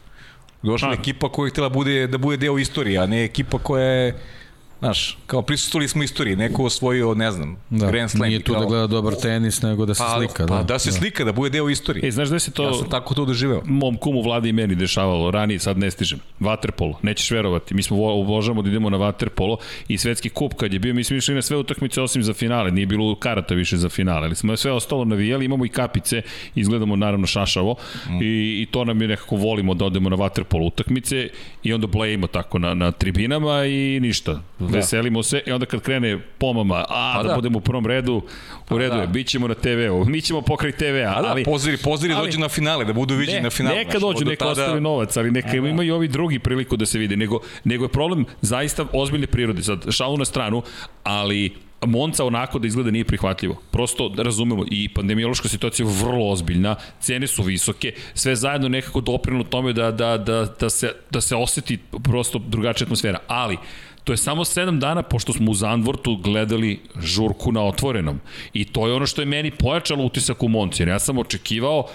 Došla 0.63 0.89
je 0.89 0.93
ekipa 0.93 1.29
koja 1.29 1.47
je 1.47 1.49
htjela 1.49 1.69
bude, 1.69 2.07
da 2.07 2.17
bude 2.17 2.37
deo 2.37 2.57
istorije, 2.57 2.99
a 2.99 3.05
ne 3.05 3.23
ekipa 3.23 3.57
koja 3.57 3.85
je, 3.85 4.19
znaš, 4.81 5.17
kao 5.27 5.41
prisustvovali 5.41 5.87
smo 5.87 6.03
istoriji, 6.03 6.35
neko 6.35 6.63
osvojio, 6.63 7.13
ne 7.13 7.31
znam, 7.31 7.57
Da, 7.69 7.87
Grand 7.87 8.11
Slam. 8.11 8.27
nije 8.27 8.39
tu 8.39 8.53
kao- 8.53 8.61
da 8.61 8.67
gleda 8.67 8.87
dobar 8.87 9.13
tenis, 9.21 9.61
nego 9.61 9.85
da 9.85 9.93
se 9.93 10.03
pa, 10.03 10.17
slika. 10.17 10.47
Pa 10.47 10.57
da, 10.57 10.63
da, 10.63 10.79
se 10.79 10.91
slika, 10.91 11.23
da 11.23 11.31
bude 11.31 11.49
deo 11.49 11.69
istorije. 11.69 12.07
E, 12.07 12.11
znaš 12.11 12.29
da 12.29 12.39
se 12.39 12.51
to... 12.51 12.63
Ja 12.63 12.73
sam 12.73 12.89
tako 12.89 13.13
to 13.13 13.25
doživeo. 13.25 13.61
mom 13.65 13.97
kumu 13.97 14.21
Vladi 14.21 14.49
i 14.49 14.53
meni 14.53 14.75
dešavalo 14.75 15.31
ranije, 15.31 15.59
sad 15.59 15.77
ne 15.77 15.91
stižem. 15.91 16.19
Vaterpolo, 16.39 16.99
nećeš 17.01 17.31
verovati. 17.31 17.73
Mi 17.73 17.83
smo 17.83 18.07
obožavamo 18.07 18.61
da 18.61 18.69
idemo 18.69 18.89
na 18.89 18.97
vaterpolo 18.97 19.57
i 19.87 19.97
svetski 19.97 20.29
kup 20.29 20.53
kad 20.53 20.73
je 20.73 20.79
bio, 20.79 20.93
mi 20.93 21.03
smo 21.03 21.17
išli 21.17 21.35
na 21.35 21.41
sve 21.41 21.57
utakmice 21.57 22.01
osim 22.01 22.23
za 22.23 22.33
finale, 22.33 22.71
nije 22.71 22.85
bilo 22.85 23.15
karata 23.15 23.53
više 23.53 23.77
za 23.77 23.89
finale, 23.89 24.25
ali 24.25 24.35
smo 24.35 24.57
sve 24.57 24.71
ostalo 24.71 25.05
navijali, 25.05 25.45
imamo 25.45 25.65
i 25.65 25.69
kapice, 25.69 26.21
izgledamo 26.55 26.95
naravno 26.95 27.27
šašavo 27.27 27.75
mm. 28.09 28.21
i, 28.21 28.61
i 28.61 28.67
to 28.71 28.85
nam 28.85 29.01
je 29.01 29.07
nekako 29.07 29.35
volimo 29.35 29.73
da 29.73 29.85
odemo 29.85 30.09
na 30.09 30.15
vaterpolo 30.15 30.65
utakmice 30.65 31.29
i 31.63 31.73
onda 31.73 31.87
blejimo 31.87 32.27
tako 32.27 32.59
na, 32.59 32.73
na 32.73 32.91
tribinama 32.91 33.65
i 33.65 33.99
ništa. 34.01 34.41
Veselimo 34.71 35.23
se 35.23 35.43
i 35.45 35.51
onda 35.51 35.65
kad 35.65 35.81
krene 35.81 36.19
pomama, 36.37 36.85
a 36.89 37.13
Pa 37.15 37.23
da, 37.23 37.29
da. 37.29 37.35
budemo 37.35 37.57
u 37.57 37.61
prvom 37.61 37.85
redu, 37.85 38.21
u 38.69 38.77
redu 38.77 38.95
da. 38.95 39.01
je, 39.01 39.07
bit 39.07 39.27
ćemo 39.27 39.47
na 39.47 39.53
TV-u, 39.53 40.05
mi 40.05 40.21
ćemo 40.21 40.41
pokraj 40.41 40.71
TV-a, 40.71 41.13
A 41.17 41.21
da, 41.21 41.27
ali... 41.27 41.43
poziri 41.77 42.13
ali- 42.13 42.21
dođu 42.21 42.39
na 42.39 42.49
finale, 42.49 42.85
da 42.85 42.93
budu 42.93 43.15
viđeni 43.15 43.37
Ne, 43.37 43.43
na 43.43 43.49
finalu. 43.49 43.75
neka 43.75 43.91
znaš, 43.91 44.01
dođu, 44.03 44.25
neka 44.25 44.45
tada- 44.45 44.51
ostavi 44.53 44.81
novac, 44.81 45.17
ali 45.17 45.31
neka 45.31 45.57
imaju 45.57 45.83
i 45.83 45.91
ovi 45.91 46.07
drugi 46.07 46.39
priliku 46.39 46.77
da 46.77 46.85
se 46.85 46.99
vide. 46.99 47.17
Nego, 47.17 47.39
nego 47.63 47.85
je 47.85 47.89
problem 47.89 48.25
zaista 48.41 48.85
ozbiljne 48.93 49.27
prirode. 49.27 49.63
Sad, 49.63 49.85
šalu 49.89 50.17
na 50.17 50.25
stranu, 50.25 50.61
ali 51.03 51.51
Monca 51.83 52.25
onako 52.25 52.59
da 52.59 52.67
izgleda 52.67 52.91
nije 52.91 53.05
prihvatljivo. 53.05 53.55
Prosto 53.71 54.09
da 54.09 54.23
razumemo 54.23 54.65
i 54.71 54.89
pandemiološka 54.89 55.49
situacija 55.49 55.87
je 55.87 55.93
vrlo 56.03 56.29
ozbiljna, 56.29 56.75
cene 56.99 57.27
su 57.27 57.43
visoke, 57.43 57.93
sve 58.13 58.35
zajedno 58.35 58.67
nekako 58.69 59.01
doprinu 59.01 59.43
tome 59.43 59.73
da, 59.73 59.91
da, 59.91 60.17
da, 60.17 60.45
da, 60.59 60.69
se, 60.69 60.91
da 61.11 61.21
se 61.21 61.35
oseti 61.35 61.77
prosto 62.03 62.39
drugačija 62.39 62.85
atmosfera. 62.85 63.19
Ali, 63.27 63.57
to 64.03 64.13
je 64.13 64.17
samo 64.17 64.43
7 64.43 64.79
dana 64.79 65.03
pošto 65.03 65.33
smo 65.33 65.51
u 65.51 65.53
Zandvortu 65.53 66.15
gledali 66.15 66.79
žurku 66.99 67.51
na 67.51 67.63
otvorenom. 67.63 68.19
I 68.53 68.65
to 68.65 68.87
je 68.87 68.93
ono 68.93 69.05
što 69.05 69.21
je 69.21 69.25
meni 69.25 69.51
pojačalo 69.51 70.03
utisak 70.03 70.43
u 70.43 70.47
Monci. 70.47 70.83
Ja 70.83 70.99
sam 70.99 71.17
očekivao 71.17 71.87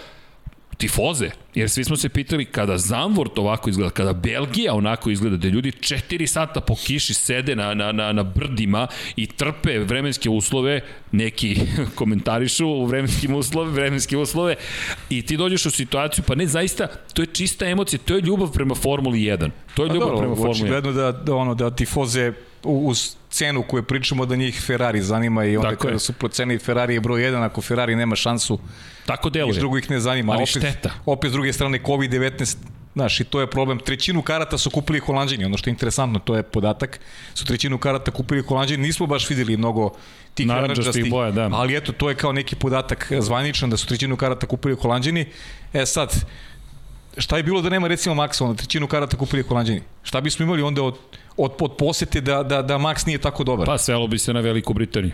tifoze, 0.76 1.30
jer 1.54 1.70
svi 1.70 1.84
smo 1.84 1.96
se 1.96 2.08
pitali 2.08 2.44
kada 2.44 2.78
Zandvort 2.78 3.38
ovako 3.38 3.70
izgleda, 3.70 3.90
kada 3.90 4.12
Belgija 4.12 4.74
onako 4.74 5.10
izgleda, 5.10 5.36
da 5.36 5.48
ljudi 5.48 5.70
4 5.70 6.26
sata 6.26 6.60
po 6.60 6.74
kiši 6.74 7.14
sede 7.14 7.56
na, 7.56 7.74
na, 7.74 7.92
na, 7.92 8.12
na 8.12 8.22
brdima 8.22 8.86
i 9.16 9.26
trpe 9.26 9.78
vremenske 9.78 10.30
uslove, 10.30 10.80
neki 11.12 11.60
komentarišu 11.98 12.66
u 12.66 12.86
vremenskim 12.86 13.34
uslove, 13.34 13.70
vremenske 13.70 14.16
uslove, 14.16 14.54
i 15.10 15.22
ti 15.22 15.36
dođeš 15.36 15.66
u 15.66 15.70
situaciju, 15.70 16.24
pa 16.26 16.34
ne, 16.34 16.46
zaista, 16.46 16.86
to 16.86 17.22
je 17.22 17.26
čista 17.26 17.66
emocija, 17.66 17.98
to 18.04 18.14
je 18.14 18.20
ljubav 18.20 18.52
prema 18.52 18.74
Formuli 18.74 19.18
1. 19.18 19.50
To 19.74 19.82
je 19.82 19.88
Pa 19.88 19.94
ljubav 19.94 20.08
dobro, 20.08 20.18
prema 20.18 20.36
Formuli 20.36 20.54
1. 20.54 20.60
očigledno 20.60 20.92
da, 20.92 21.12
da, 21.12 21.34
ono, 21.34 21.54
da 21.54 21.70
tifoze 21.70 22.32
uz 22.66 23.16
cenu 23.30 23.62
koju 23.62 23.82
pričamo 23.82 24.26
da 24.26 24.36
njih 24.36 24.62
Ferrari 24.66 25.02
zanima 25.02 25.44
i 25.44 25.56
onda 25.56 25.70
Tako 25.70 25.82
kada 25.82 25.98
su 25.98 26.12
proceni 26.12 26.58
Ferrari 26.58 26.94
je 26.94 27.00
broj 27.00 27.20
1, 27.20 27.44
ako 27.44 27.60
Ferrari 27.60 27.96
nema 27.96 28.16
šansu, 28.16 28.58
Tako 29.06 29.30
deluje. 29.30 29.52
niš 29.52 29.58
drugo 29.58 29.78
ih 29.78 29.90
ne 29.90 30.00
zanima. 30.00 30.32
Ali 30.32 30.42
opet, 30.42 30.62
šteta. 30.62 30.90
Opet 31.06 31.30
s 31.30 31.32
druge 31.32 31.52
strane 31.52 31.78
COVID-19 31.82 32.56
Znaš, 32.96 33.20
i 33.20 33.24
to 33.24 33.40
je 33.40 33.46
problem. 33.46 33.78
Trećinu 33.78 34.22
karata 34.22 34.58
su 34.58 34.70
kupili 34.70 34.98
Holandžani, 35.00 35.44
ono 35.44 35.56
što 35.56 35.70
je 35.70 35.72
interesantno, 35.72 36.18
to 36.18 36.36
je 36.36 36.42
podatak. 36.42 37.00
Su 37.34 37.44
trećinu 37.44 37.78
karata 37.78 38.10
kupili 38.10 38.42
Holandžani, 38.42 38.82
nismo 38.82 39.06
baš 39.06 39.30
videli 39.30 39.56
mnogo 39.56 39.90
tih 40.34 40.46
narandžastih 40.46 41.10
boja, 41.10 41.30
da. 41.30 41.48
Ali 41.52 41.76
eto, 41.76 41.92
to 41.92 42.08
je 42.08 42.14
kao 42.14 42.32
neki 42.32 42.56
podatak 42.56 43.12
zvaničan 43.20 43.70
da 43.70 43.76
su 43.76 43.86
trećinu 43.86 44.16
karata 44.16 44.46
kupili 44.46 44.76
Holandžani. 44.76 45.26
E 45.72 45.86
sad, 45.86 46.24
šta 47.18 47.36
je 47.36 47.42
bilo 47.42 47.62
da 47.62 47.68
nema 47.68 47.88
recimo 47.88 48.14
Maxa, 48.14 48.44
onda 48.44 48.56
trećinu 48.56 48.86
karata 48.86 49.16
kupili 49.16 49.42
Holandžani? 49.42 49.82
Šta 50.02 50.20
bismo 50.20 50.44
imali 50.44 50.62
onda 50.62 50.82
od, 50.82 50.98
od, 51.36 51.52
od 51.60 51.76
posete 51.76 52.20
da, 52.20 52.42
da, 52.42 52.62
da 52.62 52.78
Max 52.78 53.06
nije 53.06 53.18
tako 53.18 53.44
dobar? 53.44 53.66
Pa 53.66 53.78
svelo 53.78 54.06
bi 54.06 54.18
se 54.18 54.32
na 54.32 54.40
Veliku 54.40 54.72
Britaniju. 54.72 55.12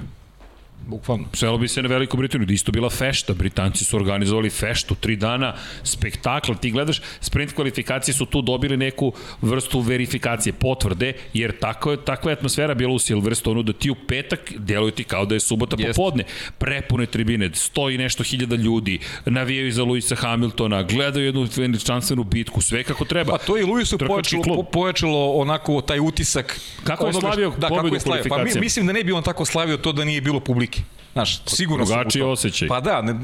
Bukvalno. 0.87 1.25
Svelo 1.33 1.59
bi 1.59 1.69
se 1.69 1.83
na 1.83 1.89
Veliku 1.89 2.17
Britaniju, 2.17 2.47
da 2.47 2.53
isto 2.53 2.73
bila 2.73 2.91
fešta. 2.91 3.35
Britanci 3.35 3.85
su 3.85 3.97
organizovali 3.97 4.51
feštu, 4.51 4.95
tri 4.95 5.17
dana, 5.17 5.55
spektakl. 5.85 6.53
Ti 6.61 6.71
gledaš, 6.71 7.01
sprint 7.21 7.53
kvalifikacije 7.53 8.15
su 8.15 8.27
tu 8.27 8.43
dobili 8.43 8.77
neku 8.77 9.13
vrstu 9.43 9.81
verifikacije, 9.81 10.53
potvrde, 10.53 11.13
jer 11.35 11.59
tako 11.59 11.91
je, 11.91 12.05
takva 12.05 12.31
je 12.31 12.33
atmosfera 12.33 12.75
bila 12.75 12.93
u 12.93 12.99
Silverstonu, 12.99 13.63
da 13.63 13.73
ti 13.73 13.91
u 13.91 13.95
petak 13.95 14.53
deluje 14.57 14.93
ti 14.93 15.05
kao 15.05 15.27
da 15.27 15.35
je 15.35 15.41
subota 15.41 15.77
Jeste. 15.79 15.93
popodne. 15.93 16.25
Prepune 16.59 17.07
tribine, 17.07 17.51
stoji 17.55 17.99
nešto 17.99 18.25
hiljada 18.25 18.57
ljudi, 18.57 18.99
navijaju 19.27 19.73
za 19.73 19.85
Luisa 19.85 20.15
Hamiltona, 20.15 20.83
gledaju 20.83 21.27
jednu 21.27 21.49
veličanstvenu 21.57 22.25
bitku, 22.25 22.61
sve 22.61 22.85
kako 22.85 23.05
treba. 23.05 23.33
Pa 23.33 23.39
to 23.39 23.57
je 23.57 23.63
i 23.63 23.65
Luisu 23.65 23.99
klub. 23.99 24.21
po, 24.47 24.63
pojačalo 24.63 25.33
onako 25.33 25.81
taj 25.81 26.01
utisak. 26.01 26.61
Kako 26.85 27.07
je 27.07 27.13
slavio 27.13 27.53
da, 27.59 27.69
pobedu 27.69 27.83
kako 27.83 27.95
je 27.95 28.01
slavio. 28.01 28.25
Pa 28.55 28.61
mislim 28.61 28.87
da 28.87 28.93
ne 28.93 29.05
bi 29.05 29.13
on 29.13 29.23
tako 29.23 29.45
slavio 29.45 29.77
to 29.77 29.93
da 29.93 30.05
nije 30.05 30.21
bilo 30.21 30.41
publike. 30.41 30.72
Znaš, 31.13 31.43
sigurno 31.47 31.85
drugačiji 31.85 32.23
osjećaj. 32.23 32.69
Pa 32.69 32.81
da, 32.81 33.03
ne, 33.03 33.15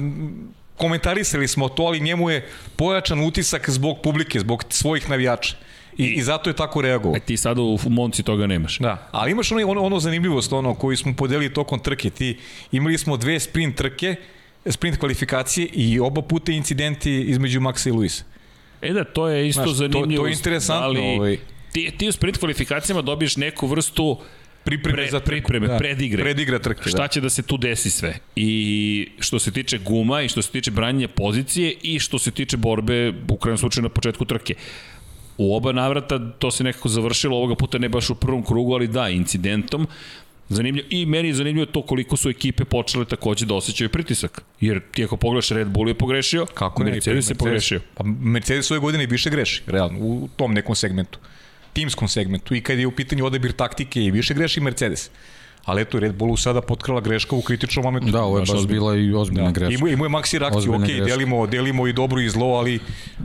komentarisali 0.77 1.49
smo 1.49 1.69
to, 1.69 1.83
ali 1.83 2.01
njemu 2.01 2.31
je 2.31 2.47
pojačan 2.77 3.21
utisak 3.21 3.71
zbog 3.71 3.99
publike, 4.03 4.41
zbog 4.41 4.65
svojih 4.69 5.11
navijača. 5.11 5.57
I, 5.97 6.05
i 6.07 6.23
zato 6.23 6.51
je 6.51 6.55
tako 6.55 6.83
reagovao. 6.83 7.17
E 7.17 7.21
ti 7.21 7.37
sada 7.37 7.63
u 7.63 7.79
Monci 7.87 8.23
toga 8.23 8.47
nemaš. 8.47 8.79
Da, 8.79 9.09
ali 9.11 9.33
imaš 9.33 9.53
ono, 9.53 9.69
ono, 9.69 9.83
ono 9.83 10.01
zanimljivost 10.01 10.53
ono 10.53 10.75
koju 10.75 10.97
smo 10.97 11.15
podelili 11.15 11.55
tokom 11.55 11.79
trke. 11.81 12.11
Ti, 12.11 12.39
imali 12.73 12.99
smo 12.99 13.17
dve 13.17 13.41
sprint 13.41 13.77
trke, 13.77 14.15
sprint 14.67 14.99
kvalifikacije 14.99 15.67
i 15.67 16.01
oba 16.01 16.23
puta 16.23 16.53
incidenti 16.53 17.13
između 17.13 17.61
Maxa 17.61 17.89
i 17.89 17.93
Luisa. 17.93 18.25
E 18.83 18.93
da, 18.93 19.05
to 19.05 19.29
je 19.29 19.49
isto 19.49 19.63
Znaš, 19.63 19.71
to- 19.71 19.79
to 19.79 19.85
je 19.85 19.91
zanimljivo. 19.93 20.27
interesantno, 20.29 20.85
Ali, 20.85 21.01
ovaj. 21.01 21.39
ti, 21.73 21.91
ti 21.99 22.09
u 22.09 22.13
sprint 22.13 22.39
kvalifikacijama 22.39 23.03
dobiješ 23.03 23.37
neku 23.37 23.67
vrstu 23.67 24.19
Pripreme 24.69 24.97
pre, 24.97 25.11
za 25.11 25.21
trku, 25.21 25.29
pripreme, 25.29 25.67
da. 25.67 25.79
predigre. 25.79 26.23
Predigra 26.23 26.59
trke, 26.59 26.89
Šta 26.89 27.03
da. 27.03 27.09
će 27.09 27.21
da 27.21 27.31
se 27.31 27.43
tu 27.43 27.57
desi 27.57 27.91
sve? 27.91 28.19
I 28.37 29.09
što 29.21 29.39
se 29.39 29.51
tiče 29.51 29.79
guma 29.79 30.23
i 30.23 30.29
što 30.29 30.43
se 30.43 30.51
tiče 30.51 30.71
branjenja 30.71 31.09
pozicije 31.09 31.75
i 31.83 31.99
što 31.99 32.19
se 32.19 32.31
tiče 32.31 32.57
borbe 32.57 33.13
u 33.29 33.37
krajnom 33.37 33.59
slučaju 33.59 33.83
na 33.83 33.89
početku 33.89 34.25
trke. 34.25 34.55
U 35.39 35.57
oba 35.57 35.73
navrata 35.73 36.33
to 36.33 36.51
se 36.51 36.65
nekako 36.65 36.89
završilo 36.89 37.37
ovoga 37.37 37.55
puta 37.55 37.79
ne 37.79 37.89
baš 37.89 38.11
u 38.11 38.15
prvom 38.15 38.45
krugu, 38.45 38.75
ali 38.75 38.89
da, 38.89 39.09
incidentom. 39.09 39.87
Zanimljivo. 40.49 40.89
I 40.91 41.07
meni 41.07 41.29
je 41.29 41.35
zanimljivo 41.35 41.67
to 41.67 41.83
koliko 41.83 42.17
su 42.17 42.31
ekipe 42.31 42.65
počele 42.65 43.05
takođe 43.05 43.47
da 43.47 43.55
osjećaju 43.55 43.91
pritisak. 43.91 44.43
Jer 44.61 44.81
ti 44.93 45.05
ako 45.05 45.17
pogledaš 45.17 45.49
Red 45.49 45.69
Bull 45.69 45.89
je 45.89 45.95
pogrešio, 45.95 46.47
Kako 46.55 46.85
ne? 46.85 46.91
Mercedes 46.91 47.31
je 47.31 47.35
pogrešio. 47.35 47.81
Pa 47.95 48.05
Mercedes 48.05 48.71
ove 48.71 48.81
godine 48.81 49.07
više 49.07 49.31
greši, 49.31 49.63
realno, 49.67 49.99
u 50.01 50.29
tom 50.37 50.55
nekom 50.55 50.75
segmentu. 50.75 51.19
Timskom 51.79 52.09
segmentu. 52.09 52.55
I 52.55 52.61
kad 52.61 52.79
je 52.79 52.87
u 52.87 52.91
pitanju 52.93 53.27
odabir 53.27 53.53
taktike 53.53 54.03
i 54.03 54.11
više 54.11 54.35
greši 54.35 54.61
Mercedes. 54.61 55.11
Ali 55.65 55.83
eto, 55.83 56.01
Red 56.01 56.15
Bullu 56.15 56.37
sada 56.37 56.61
potkrala 56.61 57.01
greška 57.01 57.37
u 57.37 57.43
kritičnom 57.43 57.85
momentu. 57.85 58.11
Da, 58.11 58.23
ovo 58.23 58.39
je 58.39 58.43
Baš 58.43 58.51
ozbiljno. 58.51 58.81
bila 58.81 58.97
i 58.97 59.13
ozbiljna 59.15 59.45
Da. 59.45 59.51
greška. 59.51 59.75
Imao, 59.75 59.89
imao 59.89 60.07
je 60.07 60.11
Maxi 60.11 60.39
reakciju, 60.39 60.59
Ozbiljna 60.59 60.79
ok, 60.79 60.87
greška. 60.87 61.05
delimo, 61.07 61.47
delimo 61.47 61.87
i 61.87 61.93
dobro 61.93 62.21
i 62.21 62.29
zlo, 62.29 62.47
ali 62.49 62.81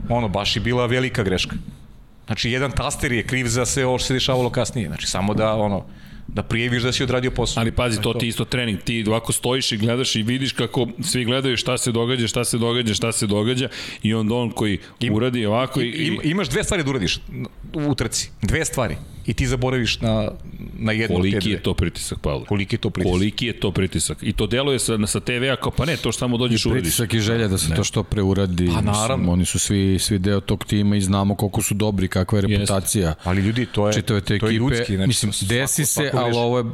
ono, 0.08 0.28
baš 0.28 0.56
je 0.56 0.60
bila 0.60 0.86
velika 0.86 1.22
greška. 1.22 1.56
Znači, 2.26 2.50
jedan 2.50 2.70
taster 2.72 3.12
je 3.12 3.22
kriv 3.22 3.46
za 3.46 3.66
sve 3.66 3.86
ovo 3.86 3.98
što 3.98 4.06
se 4.06 4.14
dešavalo 4.14 4.50
kasnije. 4.50 4.88
Znači, 4.88 5.06
samo 5.06 5.34
da, 5.34 5.54
ono, 5.54 5.84
da 6.26 6.42
prijeviš 6.42 6.82
da 6.82 6.92
si 6.92 7.02
odradio 7.02 7.30
posao. 7.30 7.60
Ali 7.60 7.72
pazi, 7.72 8.00
to 8.00 8.12
ti 8.12 8.26
je 8.26 8.28
isto 8.28 8.44
trening. 8.44 8.80
Ti 8.80 9.04
ovako 9.08 9.32
stojiš 9.32 9.72
i 9.72 9.76
gledaš 9.76 10.16
i 10.16 10.22
vidiš 10.22 10.52
kako 10.52 10.88
svi 11.02 11.24
gledaju 11.24 11.56
šta 11.56 11.78
se 11.78 11.92
događa, 11.92 12.28
šta 12.28 12.44
se 12.44 12.58
događa, 12.58 12.94
šta 12.94 13.12
se 13.12 13.26
događa 13.26 13.68
i 14.02 14.14
onda 14.14 14.34
on 14.34 14.50
koji 14.50 14.78
uradi 15.12 15.46
ovako 15.46 15.80
i, 15.80 15.84
i 15.84 16.06
Im, 16.06 16.20
imaš 16.22 16.48
dve 16.48 16.64
stvari 16.64 16.82
da 16.84 16.90
uradiš 16.90 17.20
u 17.72 17.94
trci. 17.94 18.30
Dve 18.42 18.64
stvari. 18.64 18.96
I 19.26 19.34
ti 19.34 19.46
zaboraviš 19.46 20.00
na, 20.00 20.30
na 20.78 20.92
jednu 20.92 21.16
koliki 21.16 21.38
dve. 21.40 21.50
je 21.50 21.62
to 21.62 21.74
pritisak, 21.74 22.18
Pavle? 22.18 22.46
Koliki 22.46 22.74
je 22.74 22.80
to 22.80 22.90
pritisak? 22.90 23.12
Koliki 23.12 23.46
je 23.46 23.60
to 23.60 23.70
pritisak? 23.70 24.18
I 24.22 24.32
to 24.32 24.46
deluje 24.46 24.78
sa, 24.78 25.06
sa 25.06 25.20
TV-a 25.20 25.56
kao 25.56 25.72
pa 25.72 25.84
ne, 25.84 25.96
to 25.96 26.12
što 26.12 26.18
samo 26.18 26.36
dođeš 26.36 26.66
uradiš. 26.66 26.82
Pritisak 26.82 27.14
i 27.14 27.20
želja 27.20 27.48
da 27.48 27.58
se 27.58 27.74
to 27.74 27.84
što 27.84 28.02
pre 28.02 28.22
uradi. 28.22 28.70
Pa, 28.74 28.80
naravno. 28.80 29.16
Mislim, 29.16 29.28
oni 29.28 29.44
su 29.44 29.58
svi, 29.58 29.98
svi 29.98 30.18
deo 30.18 30.40
tog 30.40 30.64
tima 30.64 30.96
i 30.96 31.00
znamo 31.00 31.34
koliko 31.34 31.62
su 31.62 31.74
dobri, 31.74 32.08
kakva 32.08 32.38
je 32.38 32.42
reputacija. 32.46 33.14
Ali 33.24 33.42
ljudi, 33.42 33.66
to 33.66 33.86
je, 33.86 33.94
čitave 33.94 34.20
te 34.20 34.38
to 34.38 34.46
je 34.46 34.50
ekipe. 34.50 34.52
ljudski. 34.52 34.96
Znači, 34.96 35.06
mislim, 35.06 35.48
desi 35.48 35.86
se, 35.86 36.10
ali 36.18 36.36
ovo 36.36 36.58
je 36.58 36.64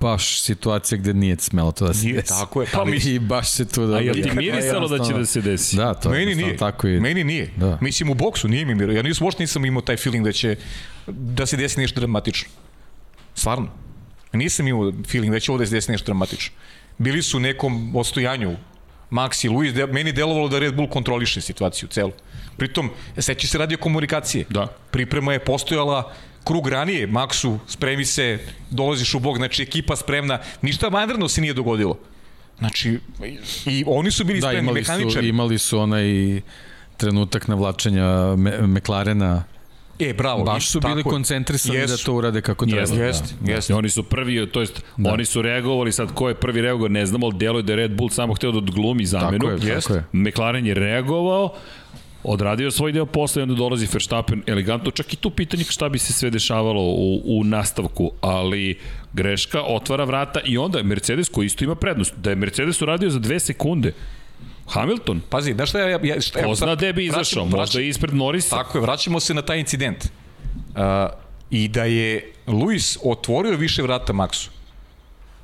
baš 0.00 0.40
situacija 0.42 0.98
gde 0.98 1.14
nije 1.14 1.36
smelo 1.38 1.72
to 1.72 1.86
da 1.86 1.94
se 1.94 2.04
Nije, 2.04 2.14
desi. 2.14 2.28
tako 2.28 2.60
je. 2.62 2.68
Pa 2.72 2.80
Ali 2.80 3.00
i 3.04 3.18
baš 3.18 3.50
se 3.50 3.68
tu 3.68 3.86
da... 3.86 3.96
A 3.96 4.00
jel 4.00 4.14
ti 4.14 4.30
mirisalo 4.36 4.88
da 4.88 5.04
će 5.04 5.12
da 5.12 5.26
se 5.26 5.40
desi? 5.40 5.76
Da, 5.76 5.94
to 5.94 6.10
Meni 6.10 6.20
jednostavno 6.22 6.46
nije. 6.46 6.56
Tako 6.56 6.88
i... 6.88 7.00
Meni 7.00 7.24
nije. 7.24 7.50
Da. 7.56 7.78
Mislim 7.80 8.10
u 8.10 8.14
boksu 8.14 8.48
nije 8.48 8.64
mi 8.64 8.74
miro. 8.74 8.92
Ja 8.92 9.02
nisam 9.02 9.24
uopšte 9.24 9.42
nisam 9.42 9.64
imao 9.64 9.82
taj 9.82 9.96
feeling 9.96 10.24
da 10.24 10.32
će 10.32 10.56
da 11.06 11.46
se 11.46 11.56
desi 11.56 11.80
nešto 11.80 12.00
dramatično. 12.00 12.48
Stvarno. 13.34 13.68
Nisam 14.32 14.68
imao 14.68 14.92
feeling 15.08 15.32
da 15.32 15.40
će 15.40 15.52
ovde 15.52 15.66
se 15.66 15.74
desi 15.74 15.92
nešto 15.92 16.06
dramatično. 16.06 16.54
Bili 16.98 17.22
su 17.22 17.36
u 17.36 17.40
nekom 17.40 17.96
ostojanju 17.96 18.56
Max 19.10 19.44
i 19.44 19.48
Luis, 19.48 19.74
de, 19.74 19.86
meni 19.86 20.12
delovalo 20.12 20.48
da 20.48 20.58
Red 20.58 20.74
Bull 20.74 20.88
kontroliše 20.88 21.40
situaciju 21.40 21.88
celu. 21.88 22.12
Pritom, 22.56 22.90
seći 23.18 23.46
se 23.46 23.58
radio 23.58 23.78
komunikacije. 23.78 24.44
Da. 24.48 24.66
Priprema 24.90 25.32
je 25.32 25.44
postojala 25.44 26.12
krug 26.44 26.68
ranije, 26.68 27.08
Maxu, 27.08 27.58
spremi 27.66 28.04
se, 28.04 28.38
dolaziš 28.70 29.14
u 29.14 29.18
bok, 29.18 29.36
znači 29.36 29.62
ekipa 29.62 29.96
spremna, 29.96 30.38
ništa 30.62 30.88
vanredno 30.88 31.28
se 31.28 31.40
nije 31.40 31.54
dogodilo. 31.54 31.98
Znači, 32.58 32.98
i 33.66 33.84
oni 33.86 34.10
su 34.10 34.24
bili 34.24 34.40
Da, 34.40 34.46
spremni, 34.48 34.68
imali 34.70 34.84
su, 34.84 34.92
mehaničari. 34.92 35.28
imali 35.28 35.58
su 35.58 35.78
onaj 35.78 36.40
trenutak 36.96 37.48
navlačenja 37.48 38.36
Me 38.36 38.66
McLarena. 38.66 39.44
E, 39.98 40.12
bravo. 40.14 40.44
Baš 40.44 40.68
su 40.70 40.80
bili 40.80 41.02
koncentrisani 41.02 41.78
Jesu. 41.78 41.96
da 41.96 42.02
to 42.04 42.14
urade 42.14 42.40
kako 42.40 42.66
treba. 42.66 42.80
Jeste, 42.80 42.96
da. 42.96 43.04
jeste, 43.04 43.34
jeste. 43.46 43.72
I 43.72 43.76
oni 43.76 43.88
su 43.88 44.02
prvi, 44.02 44.46
to 44.46 44.60
jest, 44.60 44.82
da. 44.96 45.12
oni 45.12 45.24
su 45.24 45.42
reagovali, 45.42 45.92
sad 45.92 46.14
ko 46.14 46.28
je 46.28 46.34
prvi 46.34 46.60
reagovao, 46.60 46.88
ne 46.88 47.06
znamo, 47.06 47.26
ali 47.26 47.36
delo 47.38 47.58
je 47.58 47.62
da 47.62 47.72
je 47.72 47.76
Red 47.76 47.90
Bull 47.96 48.10
samo 48.10 48.34
hteo 48.34 48.52
da 48.52 48.58
odglumi 48.58 49.06
zamenu. 49.06 49.38
Tako 49.38 49.66
je, 49.66 49.80
tako 49.80 49.94
je. 49.94 50.04
McLaren 50.12 50.66
je 50.66 50.74
reagovao, 50.74 51.54
odradio 52.22 52.70
svoj 52.70 52.92
deo 52.92 53.06
posla 53.06 53.40
i 53.40 53.42
onda 53.42 53.54
dolazi 53.54 53.88
Verstappen 53.92 54.42
elegantno, 54.46 54.90
čak 54.90 55.12
i 55.12 55.16
tu 55.16 55.30
pitanje 55.30 55.64
šta 55.64 55.88
bi 55.88 55.98
se 55.98 56.12
sve 56.12 56.30
dešavalo 56.30 56.82
u, 56.82 57.22
u 57.24 57.44
nastavku, 57.44 58.12
ali 58.20 58.78
greška 59.12 59.62
otvara 59.62 60.04
vrata 60.04 60.40
i 60.44 60.58
onda 60.58 60.82
Mercedes 60.82 61.28
koji 61.28 61.46
isto 61.46 61.64
ima 61.64 61.74
prednost. 61.74 62.14
Da 62.16 62.30
je 62.30 62.36
Mercedes 62.36 62.82
uradio 62.82 63.10
za 63.10 63.18
dve 63.18 63.40
sekunde, 63.40 63.92
Hamilton, 64.66 65.20
Pazi, 65.30 65.52
znaš 65.52 65.68
šta 65.68 65.78
ja... 65.80 66.00
ja 66.02 66.20
šta, 66.20 66.42
ko 66.42 66.54
zna 66.54 66.66
sad 66.66 66.78
gde 66.78 66.92
bi 66.92 67.04
izašao, 67.04 67.44
vraćam- 67.44 67.58
možda 67.58 67.80
i 67.80 67.88
ispred 67.88 68.14
Norisa. 68.14 68.56
Tako 68.56 68.78
je, 68.78 68.82
vraćamo 68.82 69.20
se 69.20 69.34
na 69.34 69.42
taj 69.42 69.58
incident. 69.58 70.04
Uh, 70.04 70.82
I 71.50 71.68
da 71.68 71.84
je 71.84 72.32
Luis 72.46 72.98
otvorio 73.04 73.56
više 73.56 73.82
vrata 73.82 74.12
Maxu. 74.12 74.48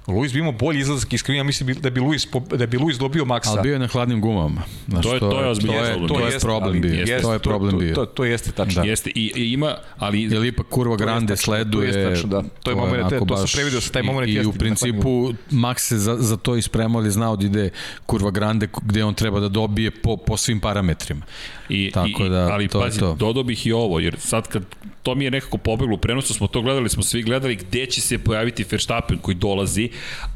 Luis 0.08 0.32
bi 0.32 0.38
imao 0.38 0.52
bolji 0.52 0.80
izlazak 0.80 1.12
iz 1.12 1.22
krivine, 1.22 1.38
ja 1.38 1.44
mislim 1.44 1.74
da 1.74 1.90
bi 1.90 2.00
Luis, 2.00 2.26
da 2.50 2.66
bi 2.66 2.78
Luis 2.78 2.98
dobio 2.98 3.24
Maxa. 3.24 3.48
Ali 3.48 3.62
bio 3.62 3.72
je 3.72 3.78
na 3.78 3.86
hladnim 3.86 4.20
gumama. 4.20 4.62
Znaš, 4.88 5.02
To 5.02 5.14
je- 5.14 5.20
to 5.20 5.40
je 5.40 5.48
ozbiljan 5.48 5.76
to 5.76 5.84
je, 5.84 5.92
problem. 5.92 6.08
to 6.08 6.18
je 6.18 6.24
jeste, 6.24 6.78
bio. 6.80 6.90
jeste, 7.06 7.20
to 7.20 7.32
je 7.32 7.38
problem 7.40 7.70
to, 7.70 7.78
bio. 7.78 7.94
To, 7.94 8.06
to, 8.06 8.12
to 8.12 8.24
jeste 8.24 8.52
tačno. 8.52 8.82
Da. 8.82 8.88
Jeste, 8.88 9.10
i, 9.10 9.32
i 9.36 9.52
ima, 9.52 9.74
ali... 9.98 10.22
Jer 10.24 10.44
ipak 10.44 10.66
kurva 10.68 10.96
grande 10.96 11.26
tačno, 11.28 11.36
to 11.36 11.42
sleduje. 11.46 11.86
jeste 11.86 12.04
tačno, 12.06 12.28
da. 12.30 12.42
To 12.62 12.70
je 12.70 12.76
moment, 12.76 13.00
onako 13.02 13.24
to 13.24 13.36
sam 13.36 13.44
baš- 13.44 13.54
previdio 13.54 13.80
sa 13.80 13.92
taj 13.92 14.02
i- 14.02 14.06
moment 14.06 14.28
I, 14.28 14.32
jeste 14.32 14.48
u 14.48 14.52
na 14.52 14.58
principu 14.58 15.32
Max 15.52 15.78
se 15.78 15.98
za, 15.98 16.16
za 16.16 16.36
to 16.36 16.56
ispremao, 16.56 16.98
ali 16.98 17.06
je 17.06 17.12
znao 17.12 17.36
da 17.36 17.46
ide 17.46 17.70
kurva 18.06 18.30
grande 18.30 18.68
gde 18.82 19.04
on 19.04 19.14
treba 19.14 19.40
da 19.40 19.48
dobije 19.50 19.90
po, 19.92 20.16
po 20.16 20.36
svim 20.36 20.60
parametrima. 20.60 21.24
I, 21.68 21.90
Tako 21.90 22.26
i, 22.26 22.28
da, 22.28 22.48
ali 22.52 22.68
to 22.68 22.78
je 22.78 22.84
pazi, 22.84 23.01
to. 23.01 23.14
dodao 23.14 23.43
bih 23.43 23.66
i 23.66 23.72
ovo, 23.72 24.01
jer 24.01 24.16
sad 24.18 24.48
kad 24.48 24.62
to 25.02 25.14
mi 25.14 25.24
je 25.24 25.30
nekako 25.30 25.59
pobeglo 25.59 25.94
u 25.94 25.98
prenosu, 25.98 26.34
smo 26.34 26.47
to 26.47 26.62
gledali, 26.62 26.88
smo 26.88 27.02
svi 27.02 27.22
gledali 27.22 27.56
gde 27.56 27.86
će 27.86 28.01
se 28.01 28.18
pojaviti 28.18 28.64
Verstappen 28.70 29.18
koji 29.18 29.34
dolazi, 29.34 29.88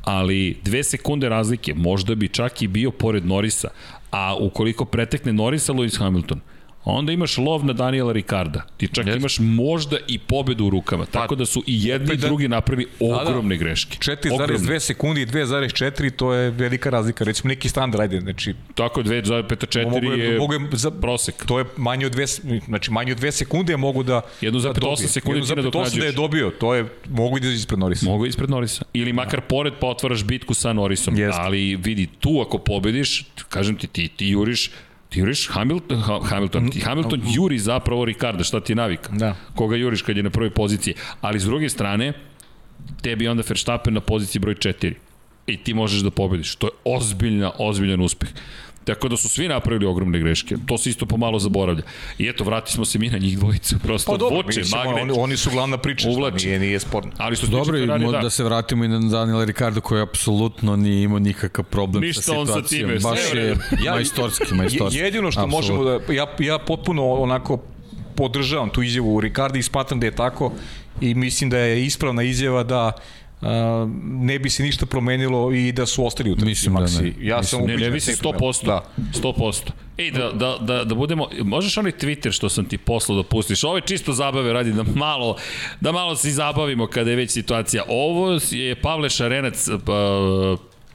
ali 0.04 0.58
dve 0.64 0.84
sekunde 0.84 1.28
razlike, 1.28 1.74
možda 1.74 2.14
bi 2.14 2.28
čak 2.28 2.62
i 2.62 2.66
bio 2.68 2.90
pored 2.90 3.26
Norisa, 3.26 3.68
a 4.10 4.36
ukoliko 4.36 4.84
pretekne 4.84 5.32
Norisa, 5.32 5.72
Lewis 5.72 5.98
Hamilton, 5.98 6.40
onda 6.84 7.12
imaš 7.12 7.38
lov 7.38 7.64
na 7.64 7.72
Daniela 7.72 8.12
Ricarda. 8.12 8.62
Ti 8.76 8.88
čak 8.92 9.06
yes. 9.06 9.16
imaš 9.16 9.38
možda 9.38 9.96
i 10.08 10.18
pobedu 10.18 10.64
u 10.66 10.70
rukama. 10.70 11.06
Tako 11.06 11.34
da 11.34 11.46
su 11.46 11.62
i 11.66 11.86
jedni 11.88 12.14
i 12.14 12.16
da- 12.16 12.26
drugi 12.26 12.48
napravili 12.48 12.88
ogromne 13.00 13.56
greške. 13.56 13.98
4,2 13.98 14.78
sekundi 14.78 15.22
i 15.22 15.26
2,4 15.26 16.10
to 16.10 16.32
je 16.34 16.50
velika 16.50 16.90
razlika, 16.90 17.24
recimo 17.24 17.48
neki 17.48 17.68
standard, 17.68 18.00
ajde, 18.00 18.20
znači 18.20 18.54
Tako 18.74 19.02
2,54 19.02 19.90
mogu 19.90 20.12
je, 20.12 20.38
mogu 20.38 20.52
je 20.52 20.60
za, 20.72 20.90
prosek. 20.90 21.46
to 21.46 21.58
je 21.58 21.64
manje 21.76 22.06
od 22.06 22.14
2 22.14 22.60
znači 22.66 22.90
manje 22.90 23.12
od 23.12 23.18
2 23.18 23.30
sekunde 23.30 23.76
mogu 23.76 24.02
da 24.02 24.20
1,8 24.40 25.02
da 25.02 25.08
sekundi 25.08 25.40
ti 25.40 25.46
1,8 25.46 25.54
da 25.54 25.60
je 25.60 25.64
nadoknađuješ. 25.64 26.14
dobio, 26.14 26.50
to 26.50 26.74
je 26.74 26.86
mogu 27.08 27.38
da 27.38 27.46
izađe 27.46 27.56
ispred 27.56 27.78
Norisa. 27.78 28.06
Mogu 28.06 28.26
ispred 28.26 28.50
Norisa. 28.50 28.84
Ili 28.92 29.12
makar 29.12 29.40
pored 29.40 29.72
pa 29.80 29.86
otvaraš 29.86 30.24
bitku 30.24 30.54
sa 30.54 30.72
Norisom. 30.72 31.18
Jeste. 31.18 31.40
Ali 31.42 31.76
vidi, 31.76 32.06
tu 32.06 32.40
ako 32.46 32.58
pobediš, 32.58 33.24
kažem 33.48 33.76
ti, 33.76 33.86
ti, 33.86 34.08
ti 34.08 34.26
juriš 34.26 34.70
Ti 35.10 35.20
juriš 35.20 35.48
Hamilton, 35.48 35.98
Ha- 35.98 36.20
Hamilton, 36.24 36.70
ti 36.70 36.80
Hamilton 36.80 37.22
juri 37.34 37.58
zapravo 37.58 38.04
Ricarda, 38.04 38.44
šta 38.44 38.60
ti 38.60 38.72
je 38.72 38.76
navika? 38.76 39.12
Da. 39.12 39.34
Koga 39.54 39.76
juriš 39.76 40.02
kad 40.02 40.16
je 40.16 40.22
na 40.22 40.30
prvoj 40.30 40.50
poziciji. 40.50 40.94
Ali 41.20 41.40
s 41.40 41.44
druge 41.44 41.68
strane, 41.68 42.12
tebi 43.02 43.24
je 43.24 43.30
onda 43.30 43.42
Verstappen 43.48 43.94
na 43.94 44.00
poziciji 44.00 44.40
broj 44.40 44.54
4. 44.54 44.94
I 45.46 45.56
ti 45.56 45.74
možeš 45.74 46.00
da 46.00 46.10
pobediš. 46.10 46.54
To 46.56 46.66
je 46.66 46.70
ozbiljna, 46.86 47.52
ozbiljan 47.58 48.00
uspeh. 48.00 48.28
Tako 48.90 49.08
da 49.08 49.16
su 49.16 49.28
svi 49.28 49.48
napravili 49.48 49.86
ogromne 49.86 50.18
greške. 50.18 50.56
To 50.66 50.78
se 50.78 50.90
isto 50.90 51.06
pomalo 51.06 51.38
zaboravlja. 51.38 51.82
I 52.18 52.28
eto, 52.28 52.44
vrati 52.44 52.72
smo 52.72 52.84
se 52.84 52.98
mi 52.98 53.08
na 53.08 53.18
njih 53.18 53.38
dvojicu. 53.38 53.78
Prosto 53.78 54.12
Pa 54.12 54.18
dobro, 54.18 54.36
vuče, 54.38 54.62
magnet. 54.76 55.02
oni, 55.02 55.12
oni 55.16 55.36
su 55.36 55.50
glavna 55.50 55.78
priča, 55.78 56.08
Uvlači. 56.08 56.46
nije, 56.46 56.58
nije 56.58 56.80
sporno. 56.80 57.10
Ali 57.18 57.36
što 57.36 57.46
Dobro, 57.46 57.78
i 57.78 57.86
da. 57.86 57.98
da 57.98 58.30
se 58.30 58.44
vratimo 58.44 58.84
i 58.84 58.88
na 58.88 58.98
Daniela 59.00 59.44
Ricardo 59.44 59.80
koji 59.80 60.02
apsolutno 60.02 60.76
nije 60.76 61.02
imao 61.02 61.18
nikakav 61.18 61.64
problem 61.64 62.02
Ništa 62.02 62.22
sa 62.22 62.32
on 62.32 62.46
sa 62.46 62.52
situacijom. 62.52 62.88
time, 62.88 63.00
Baš 63.00 63.18
je. 63.34 63.56
Ja- 63.84 63.92
majstorski, 63.92 64.54
majstorski. 64.54 64.98
Je- 64.98 65.04
Jedino 65.04 65.30
što 65.30 65.40
Apsolutno. 65.40 65.74
možemo 65.74 65.98
da, 65.98 66.12
ja, 66.12 66.26
ja 66.40 66.58
potpuno 66.58 67.08
onako 67.08 67.58
podržavam 68.14 68.68
tu 68.68 68.82
izjavu 68.82 69.14
u 69.14 69.20
Ricardi 69.20 69.58
i 69.58 69.62
smatram 69.62 70.00
da 70.00 70.06
je 70.06 70.12
tako 70.12 70.52
i 71.00 71.14
mislim 71.14 71.50
da 71.50 71.58
je 71.58 71.86
ispravna 71.86 72.22
izjava 72.22 72.62
da 72.62 72.92
ne 74.02 74.38
bi 74.38 74.50
se 74.50 74.62
ništa 74.62 74.86
promenilo 74.86 75.52
i 75.52 75.72
da 75.72 75.86
su 75.86 76.06
ostali 76.06 76.30
u 76.30 76.34
trci 76.34 76.46
Mislim 76.46 76.74
da 76.74 76.80
Maxi. 76.80 77.02
ne. 77.02 77.14
Ja 77.20 77.36
Mislim- 77.36 77.60
sam 77.60 77.68
Ne, 77.68 77.76
ne 77.76 77.84
da 77.84 77.90
mislim 77.90 78.16
se 78.16 78.18
ne 78.18 78.22
promenilo. 78.22 78.52
100%. 78.52 78.66
Da. 78.66 78.84
100%. 79.14 79.70
Ej, 79.98 80.10
da, 80.10 80.30
da, 80.30 80.56
da, 80.58 80.84
da 80.84 80.94
budemo, 80.94 81.28
možeš 81.40 81.76
onaj 81.76 81.92
Twitter 81.92 82.32
što 82.32 82.48
sam 82.48 82.64
ti 82.64 82.78
poslao 82.78 83.16
da 83.16 83.28
pustiš, 83.28 83.64
ovo 83.64 83.76
je 83.76 83.82
čisto 83.82 84.12
zabave 84.12 84.52
radi 84.52 84.72
da 84.72 84.84
malo, 84.84 85.36
da 85.80 85.92
malo 85.92 86.16
se 86.16 86.30
zabavimo 86.30 86.86
kada 86.86 87.10
je 87.10 87.16
već 87.16 87.30
situacija. 87.30 87.82
Ovo 87.88 88.38
je 88.50 88.74
Pavle 88.74 89.10
Šarenac 89.10 89.68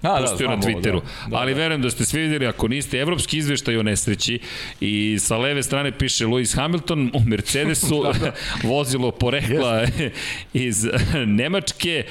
Da, 0.05 0.19
da, 0.19 0.27
pustio 0.27 0.47
na 0.47 0.57
Twitteru, 0.57 1.01
da. 1.01 1.29
Da, 1.29 1.37
ali 1.37 1.53
verujem 1.53 1.81
da 1.81 1.89
ste 1.89 2.05
svi 2.05 2.21
videli, 2.21 2.47
ako 2.47 2.67
niste, 2.67 2.99
evropski 2.99 3.37
izveštaj 3.37 3.77
o 3.77 3.83
nesreći 3.83 4.39
i 4.81 5.17
sa 5.19 5.37
leve 5.37 5.63
strane 5.63 5.91
piše 5.91 6.25
Lewis 6.25 6.55
Hamilton 6.55 7.11
u 7.13 7.19
Mercedesu, 7.19 8.03
da, 8.03 8.19
da. 8.19 8.31
vozilo 8.69 9.11
porekla 9.11 9.87
iz 10.67 10.87
Nemačke, 11.25 12.05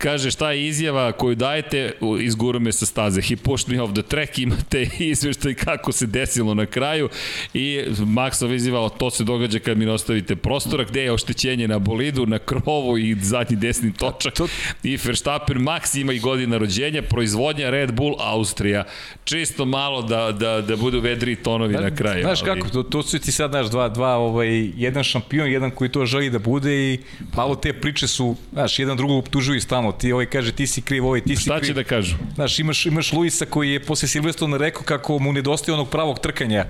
kaže 0.00 0.30
šta 0.30 0.52
je 0.52 0.66
izjava 0.66 1.12
koju 1.12 1.34
dajete, 1.34 1.92
izguru 2.20 2.60
me 2.60 2.72
sa 2.72 2.86
staze. 2.86 3.20
He 3.22 3.36
pushed 3.36 3.68
me 3.68 3.82
off 3.82 3.92
the 3.92 4.02
track, 4.04 4.38
imate 4.38 4.86
izveštaj 5.00 5.54
kako 5.54 5.92
se 5.92 6.06
desilo 6.06 6.54
na 6.54 6.66
kraju 6.66 7.08
i 7.54 7.80
Maxov 7.90 8.52
izjava, 8.52 8.88
to 8.90 9.10
se 9.10 9.24
događa 9.24 9.58
kad 9.58 9.78
mi 9.78 9.84
ne 9.84 9.92
ostavite 9.92 10.36
prostora, 10.36 10.84
gde 10.84 11.02
je 11.02 11.12
oštećenje 11.12 11.68
na 11.68 11.78
bolidu, 11.80 12.26
na 12.26 12.38
krovu 12.40 12.98
i 12.98 13.16
zadnji 13.16 13.56
desni 13.56 13.92
točak. 13.94 14.34
to- 14.34 14.48
I 14.82 14.98
Verstappen 14.98 15.58
Max 15.58 16.00
ima 16.00 16.12
i 16.12 16.18
godina 16.18 16.58
rođenja, 16.58 17.02
proizvodnja 17.02 17.70
Red 17.70 17.92
Bull 17.92 18.14
Austrija. 18.20 18.84
Čisto 19.24 19.64
malo 19.64 20.02
da, 20.02 20.32
da, 20.32 20.60
da 20.60 20.76
budu 20.76 21.00
vedri 21.00 21.36
tonovi 21.36 21.74
na 21.74 21.90
kraju. 21.92 22.22
Znaš 22.22 22.42
ali- 22.42 22.50
kako, 22.52 22.68
to, 22.68 22.82
to 22.82 23.02
su 23.02 23.18
ti 23.18 23.32
sad, 23.32 23.50
znaš, 23.50 23.66
dva, 23.66 23.88
dva, 23.88 24.16
ovaj, 24.16 24.48
jedan 24.76 25.04
šampion, 25.04 25.48
jedan 25.48 25.70
koji 25.70 25.90
to 25.90 26.06
želi 26.06 26.30
da 26.30 26.38
bude 26.38 26.84
i 26.84 26.98
malo 27.34 27.54
te 27.54 27.72
priče 27.72 28.06
su, 28.08 28.36
znaš, 28.52 28.78
jedan 28.78 28.96
drugog 28.96 29.18
optužuju 29.18 29.56
i 29.56 29.60
stalno. 29.60 29.89
Ti 29.92 30.12
ovaj 30.12 30.26
kaže, 30.26 30.52
ti 30.52 30.66
si 30.66 30.82
kriv, 30.82 31.06
ovaj, 31.06 31.20
ti 31.20 31.36
si 31.36 31.42
Šta 31.42 31.58
kriv. 31.58 31.66
će 31.66 31.74
da 31.74 31.84
kažu? 31.84 32.16
Znaš, 32.34 32.58
imaš, 32.58 32.86
imaš 32.86 33.12
Luisa 33.12 33.46
koji 33.46 33.70
je 33.70 33.80
posle 33.80 34.08
Silvestrona 34.08 34.56
rekao 34.56 34.82
kako 34.82 35.18
mu 35.18 35.32
nedostaje 35.32 35.74
onog 35.74 35.88
pravog 35.88 36.18
trkanja. 36.18 36.64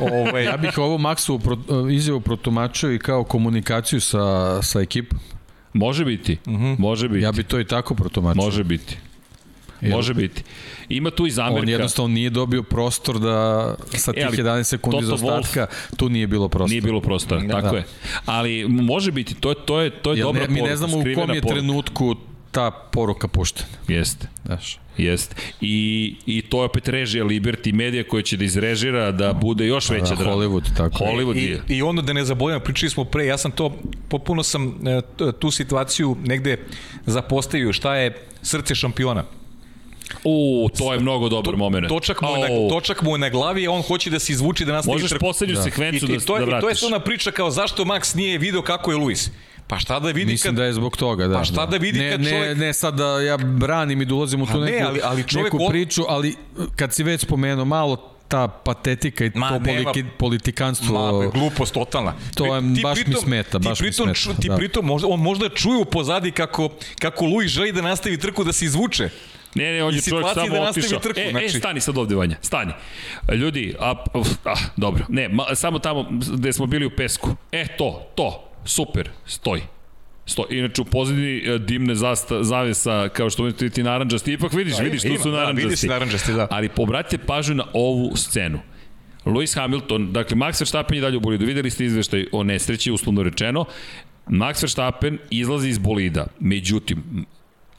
Ovaj, 0.00 0.44
Ja 0.50 0.56
bih 0.56 0.78
ovo 0.78 0.98
Maxu 0.98 1.38
pro, 1.38 1.58
izjavu 1.90 2.20
protumačio 2.20 2.92
i 2.92 2.98
kao 2.98 3.24
komunikaciju 3.24 4.00
sa, 4.00 4.22
sa 4.62 4.80
ekipom. 4.80 5.18
Može 5.72 6.04
biti. 6.04 6.38
Uh 6.46 6.52
-huh. 6.52 6.78
Može 6.78 7.08
biti. 7.08 7.22
Ja 7.22 7.32
bi 7.32 7.42
to 7.42 7.60
i 7.60 7.64
tako 7.64 7.94
protumačio. 7.94 8.42
Može 8.42 8.64
biti. 8.64 8.96
Jer 9.80 9.92
Može 9.92 10.14
biti. 10.14 10.42
Ima 10.88 11.10
tu 11.10 11.26
i 11.26 11.30
zamerka. 11.30 11.60
On 11.60 11.68
jednostavno 11.68 12.08
nije 12.08 12.30
dobio 12.30 12.62
prostor 12.62 13.18
da 13.18 13.36
sa 13.86 14.12
tih 14.12 14.22
E, 14.22 14.26
ali 14.26 14.36
11 14.36 14.62
sekundi 14.64 14.96
Toto 14.96 15.06
za 15.06 15.26
ostatka 15.26 15.66
tu 15.96 16.08
nije 16.08 16.26
bilo 16.26 16.48
prostora. 16.48 16.70
Nije 16.70 16.80
bilo 16.82 17.00
prostora, 17.00 17.40
Da. 17.40 17.48
tako 17.52 17.70
Da. 17.70 17.76
je. 17.76 17.84
Ali 18.26 18.66
može 18.68 19.12
biti, 19.12 19.34
to, 19.34 19.48
je- 19.48 19.56
to 19.66 19.80
je, 19.80 19.90
to 19.92 20.12
je 20.12 20.16
Jer 20.16 20.24
dobra 20.24 20.42
ne, 20.42 20.48
mi 20.48 20.54
poruka, 20.54 20.70
ne 20.70 20.76
znamo 20.76 20.92
u 20.92 21.02
kom 21.02 21.08
je 21.10 21.14
poruka. 21.16 21.48
trenutku 21.48 22.16
ta 22.50 22.70
poruka 22.70 23.28
puštena. 23.28 23.68
Jeste. 23.88 24.26
Znaš. 24.44 24.78
Jeste. 24.96 25.34
I, 25.60 25.76
I 26.26 26.42
to 26.42 26.58
je 26.58 26.64
opet 26.64 26.88
režija 26.88 27.24
Liberty 27.24 27.72
Media 27.72 28.04
koja 28.04 28.22
će 28.22 28.36
da 28.36 28.44
izrežira 28.44 29.12
da 29.12 29.32
bude 29.32 29.66
još 29.66 29.90
veća 29.90 30.04
Da, 30.04 30.14
drama. 30.14 30.32
Hollywood, 30.32 30.76
tako. 30.76 30.96
Hollywood 30.98 31.36
I, 31.36 31.44
je. 31.44 31.62
I 31.68 31.82
onda 31.82 32.02
da 32.02 32.12
ne 32.12 32.24
zaboravimo, 32.24 32.64
pričali 32.64 32.90
smo 32.90 33.04
pre, 33.04 33.26
ja 33.26 33.38
sam 33.38 33.50
to, 33.50 33.76
popuno 34.08 34.42
sam 34.42 34.88
e, 34.88 35.00
tu 35.32 35.50
situaciju 35.50 36.16
negde 36.24 36.56
zapostavio, 37.06 37.72
šta 37.72 37.96
je 37.96 38.14
srce 38.42 38.74
šampiona. 38.74 39.24
U, 40.24 40.68
to 40.78 40.92
je 40.92 41.00
mnogo 41.00 41.28
dobar 41.28 41.56
moment. 41.56 41.88
Točak 41.88 42.22
mu, 42.22 42.28
je 42.28 42.38
na, 42.40 42.68
točak 42.70 43.02
mu 43.02 43.12
je 43.12 43.18
na 43.18 43.28
glavi, 43.28 43.68
on 43.68 43.82
hoće 43.82 44.10
da 44.10 44.18
se 44.18 44.32
izvuči 44.32 44.64
da 44.64 44.72
nastavi 44.72 44.94
Možeš 44.94 45.10
trku. 45.10 45.20
poslednju 45.20 45.54
Da. 45.54 45.60
I, 45.60 45.64
sekvencu 45.64 46.04
i, 46.04 46.08
da, 46.08 46.20
to 46.20 46.36
je, 46.36 46.40
da 46.40 46.46
I 46.46 46.50
to 46.50 46.56
je 46.58 46.60
vratiš. 46.60 46.82
ona 46.82 46.98
priča 47.00 47.30
kao 47.30 47.50
zašto 47.50 47.84
Max 47.84 48.16
nije 48.16 48.38
video 48.38 48.62
kako 48.62 48.90
je 48.90 48.96
Luis. 48.96 49.30
Pa 49.70 49.78
šta 49.78 50.00
da 50.00 50.08
vidi 50.08 50.32
Mislim 50.32 50.50
kad... 50.50 50.56
da 50.56 50.64
je 50.64 50.72
zbog 50.72 50.96
toga, 50.96 51.26
da. 51.26 51.34
Pa 51.34 51.44
šta 51.44 51.66
da 51.66 51.76
vidi 51.76 51.98
ne, 51.98 52.10
kad 52.10 52.20
ne, 52.20 52.30
čovjek- 52.30 52.56
Ne, 52.56 52.72
sad 52.72 52.94
da 52.94 53.20
ja 53.20 53.36
branim 53.36 54.02
i 54.02 54.06
da 54.06 54.14
ulazim 54.14 54.42
u 54.42 54.46
tu 54.46 54.52
Pa 54.52 54.58
ne, 54.58 54.64
neku, 54.66 54.84
ali- 54.86 55.00
ali 55.04 55.24
čovjek 55.24 55.52
neku 55.52 55.68
priču, 55.68 56.04
ali 56.08 56.34
kad 56.76 56.94
si 56.94 57.02
već 57.02 57.20
spomenuo 57.20 57.64
malo 57.64 57.96
ta 58.28 58.48
patetika 58.48 59.24
i 59.24 59.30
Ma, 59.34 59.48
to 59.48 59.58
nema- 59.58 59.82
politi, 59.84 60.04
politikanstvo... 60.18 61.22
Ma, 61.22 61.28
glupost 61.30 61.74
totalna. 61.74 62.14
To 62.34 62.44
je- 62.46 62.74
Ti- 62.74 62.80
baš 62.82 62.98
mi 62.98 63.04
pritom- 63.04 63.22
smeta, 63.22 63.58
baš 63.58 63.78
ti 63.78 63.84
mi 63.84 63.90
pritom, 63.90 64.14
smeta, 64.14 64.40
Ti 64.40 64.48
da. 64.48 64.56
pritom, 64.56 64.86
možda, 64.86 65.08
on 65.08 65.20
možda 65.20 65.48
čuju 65.48 65.84
pozadi 65.84 66.30
kako, 66.30 66.68
kako 66.98 67.24
Luis 67.24 67.50
želi 67.50 67.72
da 67.72 67.82
nastavi 67.82 68.18
trku 68.18 68.44
da 68.44 68.52
se 68.52 68.64
izvuče. 68.64 69.08
Ne, 69.54 69.72
ne, 69.72 69.84
on 69.84 69.94
je 69.94 70.00
čovjek 70.02 70.26
samo 70.28 70.48
da 70.48 70.60
nastavi 70.60 70.80
otišao. 70.80 71.00
trku, 71.00 71.20
e, 71.20 71.30
znači. 71.30 71.46
e, 71.46 71.48
stani 71.50 71.80
sad 71.80 71.98
ovde, 71.98 72.14
Vanja, 72.14 72.36
stani. 72.42 72.72
Ljudi, 73.32 73.74
a, 73.80 73.94
uf, 74.14 74.28
ah, 74.44 74.54
dobro, 74.76 75.04
ne, 75.08 75.28
ma, 75.28 75.54
samo 75.54 75.78
tamo 75.78 76.06
gde 76.10 76.52
smo 76.52 76.66
bili 76.66 76.86
u 76.86 76.90
pesku. 76.90 77.36
E, 77.52 77.66
to, 77.68 78.06
to, 78.14 78.49
super, 78.64 79.08
stoji. 79.26 79.62
Sto, 80.26 80.44
inače 80.50 80.82
u 80.82 80.84
pozadini 80.84 81.42
e, 81.46 81.58
dimne 81.58 81.94
zasta, 81.94 82.42
zavesa 82.44 83.08
kao 83.08 83.30
što 83.30 83.42
vidite 83.42 83.70
ti 83.70 83.82
naranđasti, 83.82 84.32
ipak 84.32 84.52
vidiš, 84.52 84.76
Da, 84.76 84.82
vidiš, 84.82 85.04
ima, 85.04 85.16
tu 85.16 85.22
su 85.22 85.30
da, 85.30 85.36
naranđasti. 85.36 85.66
vidi 85.66 85.76
se 85.76 85.86
naranđasti, 85.86 86.32
da. 86.32 86.46
Ali 86.50 86.68
obratite 86.76 87.24
pažnju 87.26 87.54
na 87.54 87.64
ovu 87.72 88.16
scenu. 88.16 88.60
Lewis 89.24 89.54
Hamilton, 89.60 90.12
dakle 90.12 90.36
Max 90.36 90.60
Verstappen 90.60 90.96
je 90.96 91.00
dalje 91.00 91.16
u 91.16 91.20
bolidu, 91.20 91.46
videli 91.46 91.70
ste 91.70 91.84
izveštaj 91.84 92.26
o 92.32 92.42
nesreći, 92.44 92.90
uslovno 92.92 93.22
rečeno, 93.22 93.64
Max 94.26 94.62
Verstappen 94.62 95.18
izlazi 95.30 95.68
iz 95.68 95.78
bolida, 95.78 96.26
međutim, 96.40 97.26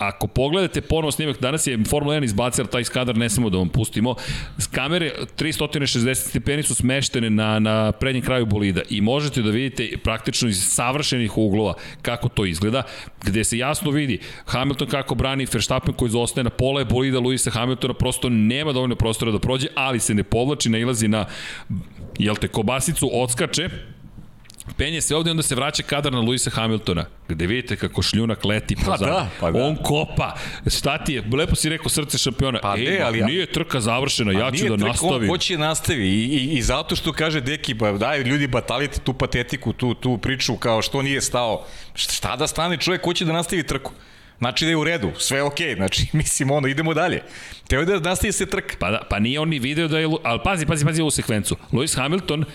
ako 0.02 0.28
pogledate 0.28 0.82
ponovo 0.82 1.12
snimak, 1.12 1.40
danas 1.42 1.68
je 1.68 1.80
Formula 1.90 2.16
1 2.16 2.24
izbacila 2.24 2.68
taj 2.68 2.84
skadar, 2.84 3.18
ne 3.18 3.30
samo 3.30 3.50
da 3.50 3.58
vam 3.58 3.70
pustimo, 3.70 4.16
kamere 4.72 5.12
360 5.38 6.14
stepeni 6.14 6.64
su 6.64 6.76
smeštene 6.76 7.30
na, 7.30 7.60
na 7.60 7.92
prednjem 7.92 8.24
kraju 8.24 8.46
bolida 8.46 8.82
i 8.90 9.02
možete 9.02 9.42
da 9.42 9.50
vidite 9.50 9.98
praktično 10.04 10.50
iz 10.50 10.64
savršenih 10.64 11.38
uglova 11.38 11.74
kako 12.02 12.30
to 12.30 12.46
izgleda, 12.46 12.84
gde 13.24 13.44
se 13.44 13.58
jasno 13.58 13.92
vidi 13.92 14.20
Hamilton 14.46 14.88
kako 14.88 15.16
brani 15.16 15.48
Verstappen 15.54 15.94
koji 15.94 16.12
zostaje 16.12 16.44
na 16.44 16.50
pola 16.50 16.82
je 16.82 16.86
bolida 16.86 17.20
Luisa 17.20 17.52
Hamiltona, 17.52 17.94
prosto 17.94 18.30
nema 18.30 18.74
dovoljno 18.74 18.96
prostora 18.96 19.32
da 19.32 19.40
prođe, 19.40 19.68
ali 19.76 20.00
se 20.00 20.14
ne 20.14 20.24
povlači, 20.24 20.70
nailazi 20.70 21.08
na 21.08 21.26
jel 22.20 22.36
te, 22.36 22.48
kobasicu, 22.48 23.10
odskače, 23.14 23.70
Penje 24.78 25.02
se 25.02 25.16
ovde 25.16 25.30
i 25.30 25.32
onda 25.32 25.44
se 25.44 25.56
vraća 25.56 25.84
kadar 25.84 26.14
na 26.14 26.20
Luisa 26.20 26.50
Hamiltona, 26.50 27.06
gde 27.28 27.48
vidite 27.48 27.76
kako 27.76 28.02
šljunak 28.02 28.46
leti 28.46 28.76
Pa 28.86 28.98
da, 28.98 29.30
pa 29.40 29.52
da. 29.52 29.64
On 29.64 29.76
kopa. 29.76 30.36
Šta 30.68 30.98
ti 30.98 31.14
je? 31.14 31.24
Lepo 31.34 31.56
si 31.56 31.70
rekao 31.70 31.90
srce 31.90 32.18
šampiona. 32.18 32.60
Pa 32.62 32.76
Ej, 32.78 32.84
ne, 32.84 33.00
ma, 33.00 33.06
ali- 33.06 33.22
nije 33.22 33.46
trka 33.46 33.80
završena, 33.80 34.32
ja 34.32 34.52
ću 34.52 34.66
da 34.68 34.78
trk, 34.78 34.88
nastavim. 34.88 35.24
On 35.24 35.28
hoće 35.28 35.58
da 35.58 35.68
nastavi 35.68 36.08
i, 36.08 36.26
i, 36.26 36.58
i 36.58 36.62
zato 36.62 36.96
što 36.96 37.14
kaže 37.14 37.42
Deki, 37.42 37.74
ba, 37.74 37.92
daj 37.92 38.24
ljudi 38.24 38.48
batalite 38.48 39.00
tu 39.00 39.14
patetiku, 39.14 39.74
tu, 39.74 39.94
tu 39.94 40.18
priču 40.18 40.56
kao 40.56 40.82
što 40.82 41.02
nije 41.02 41.22
stao. 41.22 41.66
Šta, 41.96 42.36
da 42.36 42.48
stane 42.48 42.78
čovjek 42.78 43.04
hoće 43.04 43.26
da 43.26 43.34
nastavi 43.34 43.64
trku? 43.64 43.92
Znači 44.42 44.66
da 44.66 44.70
je 44.70 44.78
u 44.78 44.84
redu, 44.84 45.12
sve 45.18 45.38
je 45.38 45.44
okej, 45.44 45.68
okay, 45.68 45.76
znači 45.76 46.08
mislim 46.18 46.52
ono, 46.52 46.68
idemo 46.68 46.94
dalje. 46.94 47.24
Teo 47.68 47.80
je 47.80 47.86
da 47.86 48.00
nastavi 48.00 48.32
se 48.32 48.46
trka. 48.46 48.76
Pa, 48.80 48.92
da, 48.92 49.02
pa 49.10 49.20
nije 49.20 49.40
on 49.40 49.50
ni 49.50 49.60
video 49.60 49.88
da 49.88 50.00
je... 50.00 50.08
Ali 50.24 50.40
pazi, 50.44 50.66
pazi, 50.66 50.86
pazi 50.86 51.02
ovu 51.02 51.12
sekvencu. 51.12 51.56
Lewis 51.72 51.96
Hamilton, 51.98 52.46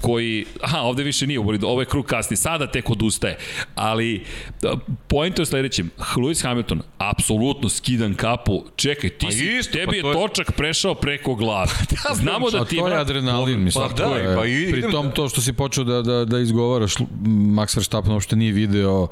koji... 0.00 0.44
Aha, 0.60 0.78
ovde 0.80 1.02
više 1.02 1.26
nije 1.26 1.38
u 1.38 1.44
bolidu, 1.44 1.66
ovo 1.66 1.80
je 1.82 1.86
krug 1.86 2.06
kasni, 2.06 2.36
sada 2.36 2.66
tek 2.66 2.90
odustaje. 2.90 3.36
Ali, 3.74 4.24
uh, 4.64 4.78
point 5.08 5.38
je 5.38 5.46
sledećem. 5.46 5.90
Lewis 6.16 6.42
Hamilton, 6.42 6.82
apsolutno 6.98 7.68
skidan 7.68 8.14
kapu. 8.14 8.64
Čekaj, 8.76 9.10
ti 9.10 9.26
Pa 9.26 9.32
si, 9.32 9.44
isto, 9.50 9.72
tebi 9.72 9.86
pa 9.86 9.94
je 9.94 10.02
to 10.02 10.08
je- 10.10 10.14
točak 10.14 10.52
prešao 10.52 10.94
preko 10.94 11.34
glave. 11.34 11.70
da, 12.08 12.14
Znamo 12.14 12.50
da 12.50 12.60
A 12.60 12.64
ti... 12.64 12.76
to 12.76 12.88
je 12.88 12.96
adrenalin, 12.96 13.60
mislim. 13.60 13.88
Pa 13.88 13.94
to 13.96 14.08
da, 14.08 14.16
je, 14.16 14.36
pa 14.36 14.46
i- 14.46 14.68
pri 14.70 14.78
idem 14.78 14.90
tom 14.90 15.06
da- 15.06 15.12
to 15.12 15.28
što 15.28 15.40
si 15.40 15.52
počeo 15.52 15.84
da, 15.84 16.02
da, 16.02 16.24
da 16.24 16.38
izgovaraš, 16.38 16.94
Max 17.26 17.76
Verstappen 17.76 18.12
uopšte 18.12 18.36
nije 18.36 18.52
video 18.52 19.08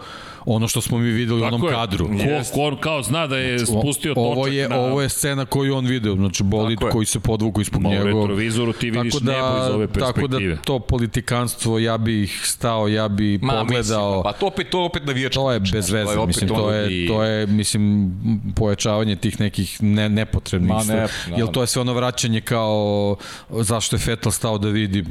ono 0.48 0.68
što 0.68 0.80
smo 0.80 0.98
mi 0.98 1.10
videli 1.10 1.40
u 1.40 1.44
onom 1.44 1.60
Tako 1.60 1.68
je. 1.68 1.76
kadru. 1.76 2.06
Ko, 2.06 2.12
ko, 2.54 2.60
on 2.62 2.76
kao 2.76 3.02
zna 3.02 3.26
da 3.26 3.36
je 3.38 3.58
spustio 3.58 4.14
točak 4.14 4.26
ovo 4.28 4.46
je, 4.46 4.68
na... 4.68 4.76
Ovo 4.78 5.02
je 5.02 5.08
scena 5.08 5.44
koju 5.44 5.76
on 5.76 5.86
video, 5.86 6.14
znači 6.16 6.42
bolid 6.42 6.78
Tako 6.78 6.88
je. 6.88 6.92
koji 6.92 7.06
se 7.06 7.20
podvuku 7.20 7.60
ispod 7.60 7.82
Ma, 7.82 7.88
u 7.88 7.92
njegov. 7.92 8.06
retrovizoru 8.06 8.72
ti 8.72 8.90
vidiš 8.90 9.12
Tako 9.12 9.24
da, 9.24 9.32
nebo 9.32 9.58
iz 9.58 9.74
ove 9.74 9.86
Tako 9.88 10.12
perspektive. 10.12 10.54
da 10.54 10.60
to 10.62 10.78
politikanstvo, 10.78 11.78
ja 11.78 11.98
bih 11.98 12.40
stao, 12.44 12.88
ja 12.88 13.08
bi 13.08 13.38
Ma, 13.38 13.52
pogledao. 13.54 14.10
Mislim, 14.10 14.22
pa 14.24 14.32
to 14.32 14.46
opet, 14.46 14.70
to 14.70 14.84
opet 14.84 15.06
navijačka. 15.06 15.34
To 15.34 15.52
je 15.52 15.60
bez 15.62 15.90
veze, 15.90 16.12
opet 16.12 16.26
mislim, 16.26 16.48
to 16.50 16.72
je, 16.72 17.06
to 17.08 17.22
je, 17.24 17.46
mislim, 17.46 18.12
pojačavanje 18.56 19.16
tih 19.16 19.40
nekih 19.40 19.82
ne, 19.82 20.08
nepotrebnih 20.08 20.70
Ma, 20.70 20.84
ne, 20.84 20.94
da, 20.96 21.36
Jel 21.36 21.46
da. 21.46 21.52
to 21.52 21.60
je 21.60 21.66
sve 21.66 21.80
ono 21.80 21.92
vraćanje 21.92 22.40
kao 22.40 23.16
zašto 23.52 23.96
je 23.96 24.00
Vettel 24.06 24.32
stao 24.32 24.58
da 24.58 24.68
vidi 24.68 25.04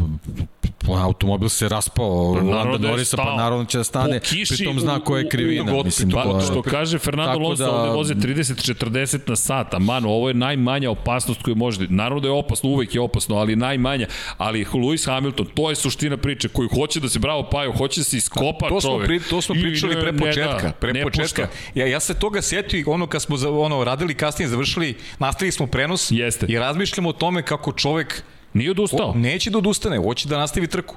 automobil 0.90 1.50
se 1.50 1.70
raspao 1.70 2.34
Pa 2.34 2.42
naravno 2.42 2.52
Landa 2.54 2.78
da 2.78 2.88
je 2.88 2.92
Norrisa, 2.92 3.18
pa 3.18 3.36
naravno 3.36 3.66
će 3.66 3.78
da 3.78 3.84
stane, 3.84 4.20
kiši 4.20 4.56
pritom 4.56 4.80
zna 4.80 5.00
ko 5.00 5.14
u- 5.14 5.18
je 5.28 5.32
krivina. 5.32 5.74
u- 5.74 5.84
Mislim, 5.84 6.10
Pa, 6.12 6.24
to 6.24 6.42
što 6.42 6.62
kaže 6.62 7.00
Fernando 7.00 7.32
Alonso, 7.34 7.64
da- 7.64 7.72
ovde 7.74 7.90
voze 7.90 8.16
30-40 8.16 9.20
na 9.28 9.36
sat, 9.38 9.74
a 9.74 9.80
man, 9.80 10.06
ovo 10.06 10.28
je 10.28 10.34
najmanja 10.36 10.92
opasnost 10.92 11.42
koju 11.42 11.56
može, 11.56 11.88
naravno 11.90 12.20
da 12.20 12.28
je 12.28 12.34
opasno, 12.34 12.70
uvek 12.70 12.96
je 12.96 13.02
opasno, 13.02 13.36
ali 13.36 13.56
najmanja, 13.58 14.08
ali 14.38 14.66
Lewis 14.66 15.06
Hamilton, 15.08 15.46
to 15.48 15.70
je 15.70 15.76
suština 15.78 16.18
priče, 16.18 16.48
koju 16.50 16.70
hoće 16.70 17.00
da 17.00 17.10
se 17.10 17.20
bravo 17.20 17.44
paju, 17.44 17.74
hoće 17.74 18.00
da 18.00 18.06
se 18.06 18.18
iskopa 18.18 18.70
to 18.70 18.82
čovek. 18.82 19.06
pri, 19.08 19.20
to 19.22 19.42
smo 19.42 19.56
pričali 19.56 19.94
pre 19.96 20.14
početka. 20.16 20.62
da, 20.62 20.72
pre 20.72 20.94
ne 20.94 21.04
početka. 21.04 21.48
Ja, 21.76 21.88
ja 21.88 22.00
se 22.00 22.14
toga 22.16 22.42
setio 22.42 22.80
i 22.80 22.86
ono 22.88 23.08
kad 23.08 23.22
smo 23.22 23.38
za, 23.38 23.52
ono, 23.52 23.84
radili 23.84 24.14
kasnije, 24.16 24.50
završili, 24.50 24.96
nastavili 25.20 25.52
smo 25.52 25.68
prenos 25.68 26.08
Jeste. 26.12 26.46
i 26.46 26.60
razmišljamo 26.60 27.10
o 27.10 27.14
tome 27.14 27.42
kako 27.44 27.72
čovek 27.72 28.24
Nije 28.54 28.72
odustao. 28.72 29.10
o, 29.10 29.14
neće 29.14 29.50
da 29.50 29.58
odustane, 29.58 29.98
hoće 29.98 30.28
da 30.28 30.38
nastavi 30.38 30.68
trku. 30.68 30.96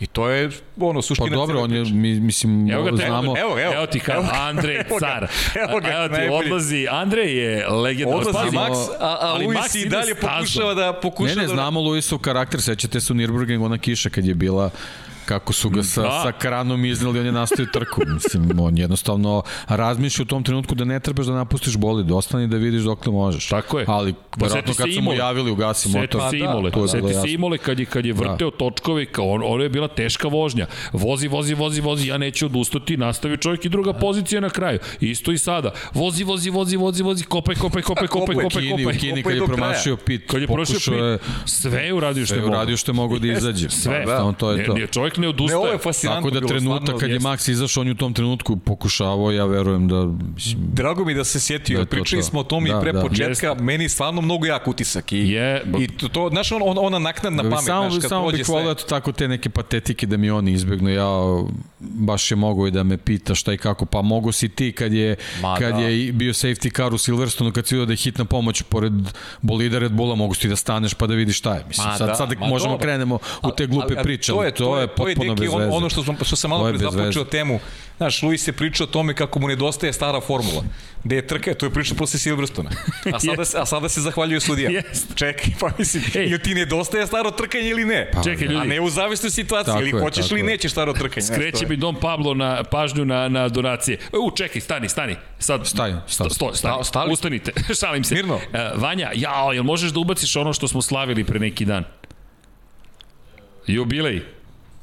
I 0.00 0.06
to 0.06 0.28
je 0.28 0.50
ono 0.80 0.98
Pa 0.98 1.02
suština 1.02 1.36
dobro, 1.36 1.54
cele 1.54 1.64
on 1.64 1.72
je, 1.72 1.84
mi, 1.92 2.20
mislim, 2.20 2.70
Evo 2.70 2.82
ga, 2.82 2.90
te, 2.90 3.06
znamo... 3.06 3.34
evo, 3.38 3.58
evo, 3.58 3.72
evo 3.74 3.86
ti 3.86 4.00
kao, 4.00 4.14
evo 4.14 4.22
ga, 4.22 4.38
Andrej 4.48 4.76
evo 4.76 4.98
ga, 4.98 5.06
car. 5.06 5.28
evo 5.68 5.80
ga, 5.80 5.88
evo 5.88 6.08
ti 6.08 6.12
najbolji. 6.12 6.46
odlazi, 6.46 6.86
Andrej 6.90 7.36
je 7.38 7.68
legenda. 7.68 8.16
Odlazi 8.16 8.56
Max, 8.56 8.76
a, 9.00 9.06
a 9.06 9.18
ali 9.20 9.46
Luis 9.46 9.58
Max 9.58 9.86
i 9.86 9.88
dalje 9.88 10.14
pokušava 10.14 10.74
da 10.74 10.92
pokušava 10.92 11.34
Ne, 11.34 11.42
ne, 11.42 11.48
da... 11.48 11.54
znamo 11.54 11.80
Luisov 11.80 12.18
karakter, 12.18 12.62
sećate 12.62 13.00
se 13.00 13.12
u 13.12 13.16
Nürburgringu, 13.16 13.64
ona 13.64 13.78
kiša 13.78 14.10
kad 14.10 14.24
je 14.24 14.34
bila 14.34 14.70
kako 15.28 15.52
su 15.52 15.70
ga 15.70 15.82
sa, 15.82 16.02
Da. 16.02 16.08
da. 16.08 16.22
sa 16.22 16.32
kranom 16.32 16.84
iznali, 16.84 17.20
on 17.20 17.26
je 17.26 17.32
nastavio 17.32 17.66
trku. 17.66 18.00
Mislim, 18.08 18.60
on 18.60 18.78
jednostavno 18.78 19.42
razmišlja 19.68 20.22
u 20.22 20.26
tom 20.26 20.42
trenutku 20.42 20.74
da 20.74 20.84
ne 20.84 21.00
trebaš 21.00 21.26
da 21.26 21.32
napustiš 21.34 21.76
bolid, 21.76 22.10
ostani 22.12 22.46
da 22.46 22.56
vidiš 22.56 22.82
dokle 22.82 23.12
možeš. 23.12 23.48
Tako 23.48 23.78
je. 23.78 23.84
Ali, 23.88 24.12
Pa 24.12 24.18
verovatno 24.38 24.52
seti 24.64 24.78
kad 24.78 24.88
se 24.88 24.94
su 24.94 25.00
mu 25.00 25.04
Imole. 25.04 25.16
javili 25.18 25.50
ugasi 25.50 25.82
Seti 25.82 25.98
motor. 25.98 26.20
se 26.22 26.36
da, 26.38 26.44
Imole, 26.44 26.70
to 26.70 26.78
je 26.86 26.92
bilo 26.92 27.08
seti 27.08 27.20
se. 27.20 27.32
Imole 27.32 27.58
kad 27.58 27.78
je, 27.80 27.86
kad 27.86 28.06
je 28.06 28.12
vrteo 28.12 28.50
točkove, 28.50 29.06
kao 29.06 29.26
on, 29.26 29.42
ono 29.44 29.62
je 29.62 29.68
bila 29.68 29.88
teška 29.88 30.28
vožnja. 30.28 30.66
Vozi, 30.92 31.28
vozi, 31.28 31.54
vozi, 31.54 31.80
vozi, 31.80 32.08
ja 32.08 32.18
neću 32.18 32.46
odustati, 32.46 32.96
nastavi 32.96 33.36
čovjek 33.36 33.64
i 33.64 33.68
druga 33.68 33.92
pozicija 33.94 34.40
na 34.40 34.50
kraju. 34.50 34.78
Isto 35.00 35.32
i 35.32 35.38
sada. 35.38 35.72
Vozi, 35.94 36.24
vozi, 36.24 36.50
vozi, 36.50 36.76
vozi, 36.76 37.02
vozi, 37.02 37.24
kopaj, 37.24 37.54
kopaj, 37.54 37.82
kopaj, 37.82 38.06
kopaj, 38.06 38.34
Kopaj, 38.34 38.44
kopaj, 38.44 38.66
u 38.66 38.76
kopaj. 38.76 38.94
Kini 38.94 39.22
Kopaj 39.22 39.38
kad 39.38 39.42
je 39.42 39.46
promašio 39.48 39.96
pit, 39.98 40.22
Kad 40.26 40.40
je 40.40 40.46
prošao 40.46 40.74
pokušao 40.74 40.94
je, 40.96 41.18
pit, 41.18 41.26
sve 41.46 41.82
je 41.82 41.94
uradio 41.94 42.26
što 42.26 42.34
je 42.34 42.40
mogo. 42.40 42.52
uradio 42.52 42.76
što 42.76 42.90
je 42.90 42.94
mogao 42.94 43.18
da 43.18 43.26
izađe. 43.28 43.70
Sve. 43.70 44.04
Da, 44.06 44.24
on 44.24 44.34
to 44.34 44.50
je 44.52 44.66
to. 44.66 44.74
Ne, 44.74 44.86
čovjek 44.86 45.17
ne 45.18 45.22
Ne, 45.22 45.28
odustaje. 45.28 45.56
ovo 45.56 45.66
je 45.66 45.78
fascinantno. 45.78 46.30
Tako 46.30 46.40
da 46.40 46.48
trenutak 46.48 46.96
kad 46.96 47.08
je 47.08 47.14
jeste. 47.14 47.28
Max 47.28 47.50
izašao, 47.50 47.80
on 47.80 47.86
je 47.86 47.92
u 47.92 47.96
tom 47.96 48.14
trenutku 48.14 48.56
pokušavao, 48.58 49.30
ja 49.32 49.44
verujem 49.46 49.88
da, 49.88 50.04
mislim, 50.34 50.56
Drago 50.72 51.04
mi 51.04 51.14
da 51.14 51.24
se 51.24 51.40
setio, 51.40 51.74
Da 51.74 51.80
je 51.80 51.84
da 51.84 51.86
to 51.86 51.90
pričali 51.92 52.22
to. 52.22 52.26
smo 52.26 52.40
o 52.40 52.44
tom 52.44 52.64
Da, 52.64 52.68
i 52.68 52.80
pre 52.80 52.92
da. 52.92 53.00
početka, 53.00 53.54
meni 53.54 53.84
je 53.84 53.88
stvarno 53.88 54.20
mnogo 54.20 54.46
jak 54.46 54.68
utisak. 54.68 55.12
I, 55.12 55.18
Je, 55.18 55.64
i 55.78 55.88
to, 55.88 56.08
to, 56.08 56.28
znaš, 56.28 56.52
on, 56.52 56.62
on, 56.62 56.78
ona 56.78 56.98
naknadna 57.00 57.42
pamet, 57.44 57.58
samo, 57.60 57.90
znaš, 57.90 58.00
kad 58.00 58.08
samo 58.08 58.22
prođe 58.22 58.44
sve. 58.44 58.54
volio 58.54 58.70
eto 58.70 58.84
tako 58.84 59.12
te 59.12 59.28
neke 59.28 59.50
patetike 59.50 60.06
da 60.06 60.16
mi 60.16 60.30
oni 60.30 60.52
izbegnu. 60.52 60.90
Ja 60.90 61.06
baš 61.80 62.30
je 62.30 62.36
mogao 62.36 62.66
i 62.66 62.70
da 62.70 62.82
me 62.82 62.96
pita 62.98 63.34
šta 63.34 63.52
i 63.52 63.58
kako. 63.58 63.86
Pa 63.86 64.02
mogo 64.02 64.32
si 64.32 64.48
ti 64.48 64.72
kad 64.72 64.92
je, 64.92 65.16
Ma 65.42 65.56
kad 65.56 65.72
da. 65.72 65.80
je 65.80 66.12
bio 66.12 66.32
safety 66.32 66.48
car 66.72 66.94
u 66.94 66.98
Silverstonu, 66.98 67.52
kad 67.52 67.66
si 67.66 67.74
vidio 67.74 67.86
da 67.86 67.92
je 67.92 67.96
hitna 67.96 68.24
pomoć 68.24 68.62
pored 68.62 68.92
bolida 69.42 69.78
Red 69.78 69.92
Bulla, 69.92 70.14
mogu 70.14 70.34
si 70.34 70.40
ti 70.40 70.48
da 70.48 70.56
staneš 70.56 70.94
pa 70.94 71.06
da 71.06 71.14
vidiš 71.14 71.38
šta 71.38 71.54
je. 71.54 71.64
Mislim, 71.68 71.86
Ma 71.86 71.94
sad, 71.94 72.08
da, 72.08 72.14
sad 72.14 72.28
ma 72.30 72.46
možemo 72.46 72.70
dobro. 72.70 72.82
krenemo 72.82 73.18
u 73.42 73.50
te 73.50 73.66
glupe 73.66 73.94
priče, 73.96 74.32
to 74.32 74.42
je, 74.42 74.46
ali 74.46 74.54
to 74.56 74.78
je 74.78 74.88
potpuno 75.10 75.34
deki, 75.34 75.48
on- 75.48 75.60
veze. 75.60 75.70
Ono 75.70 75.90
što, 75.90 76.04
sam, 76.04 76.16
što 76.22 76.36
sam 76.36 76.50
malo 76.50 76.68
pre 76.68 76.78
započeo 76.80 77.24
temu, 77.24 77.60
znaš, 77.96 78.22
Luis 78.22 78.48
je 78.48 78.52
pričao 78.52 78.84
o 78.84 78.88
tome 78.88 79.14
kako 79.14 79.38
mu 79.38 79.48
nedostaje 79.48 79.92
stara 79.92 80.20
formula. 80.20 80.62
Gde 81.04 81.16
je 81.16 81.26
trka, 81.26 81.54
to 81.54 81.66
je 81.66 81.70
priča 81.70 81.94
posle 81.94 82.18
Silverstona. 82.18 82.70
A 83.14 83.20
sada, 83.20 83.44
se, 83.44 83.58
a 83.58 83.66
sada 83.66 83.88
se 83.88 84.00
zahvaljuje 84.00 84.40
sudija. 84.40 84.70
Jeste. 84.70 85.14
Čekaj, 85.16 85.52
pa 85.60 85.70
mislim, 85.78 86.02
Ej. 86.14 86.24
ili 86.24 86.38
ti 86.38 86.54
nedostaje 86.54 87.06
staro 87.06 87.30
trkanje 87.30 87.64
ili 87.64 87.84
ne? 87.84 88.10
Čekaj, 88.24 88.46
ljudi. 88.46 88.56
A 88.56 88.64
ne 88.64 88.80
u 88.80 88.90
zavisnoj 88.90 89.30
situaciji, 89.30 89.66
Tako 89.66 89.80
ili 89.80 89.90
je, 89.90 90.00
hoćeš 90.00 90.30
ili 90.30 90.40
je. 90.40 90.44
nećeš 90.44 90.72
staro 90.72 90.92
trkanje. 90.92 91.26
Skreće 91.26 91.66
mi 91.66 91.76
Dom 91.76 91.96
Pablo 91.96 92.34
na 92.34 92.64
pažnju 92.64 93.04
na, 93.04 93.28
na 93.28 93.48
donacije. 93.48 93.98
U, 94.14 94.30
čekaj, 94.30 94.60
stani, 94.60 94.88
stani. 94.88 95.16
Sad, 95.38 95.66
Staj, 95.66 95.90
sto, 95.90 96.00
staj. 96.08 96.30
sto, 96.30 96.54
stani. 96.54 96.74
Sta- 96.74 96.84
stali? 96.84 97.12
Ustanite, 97.12 97.52
šalim 97.80 98.04
se. 98.04 98.14
Mirno. 98.14 98.34
Uh, 98.34 98.40
Vanja, 98.74 99.10
jao, 99.14 99.52
jel 99.52 99.64
možeš 99.64 99.90
da 99.90 100.00
ubaciš 100.00 100.36
ono 100.36 100.52
što 100.52 100.68
smo 100.68 100.82
slavili 100.82 101.24
pre 101.24 101.38
neki 101.40 101.64
dan? 101.64 101.84
Jubilej. 103.66 104.22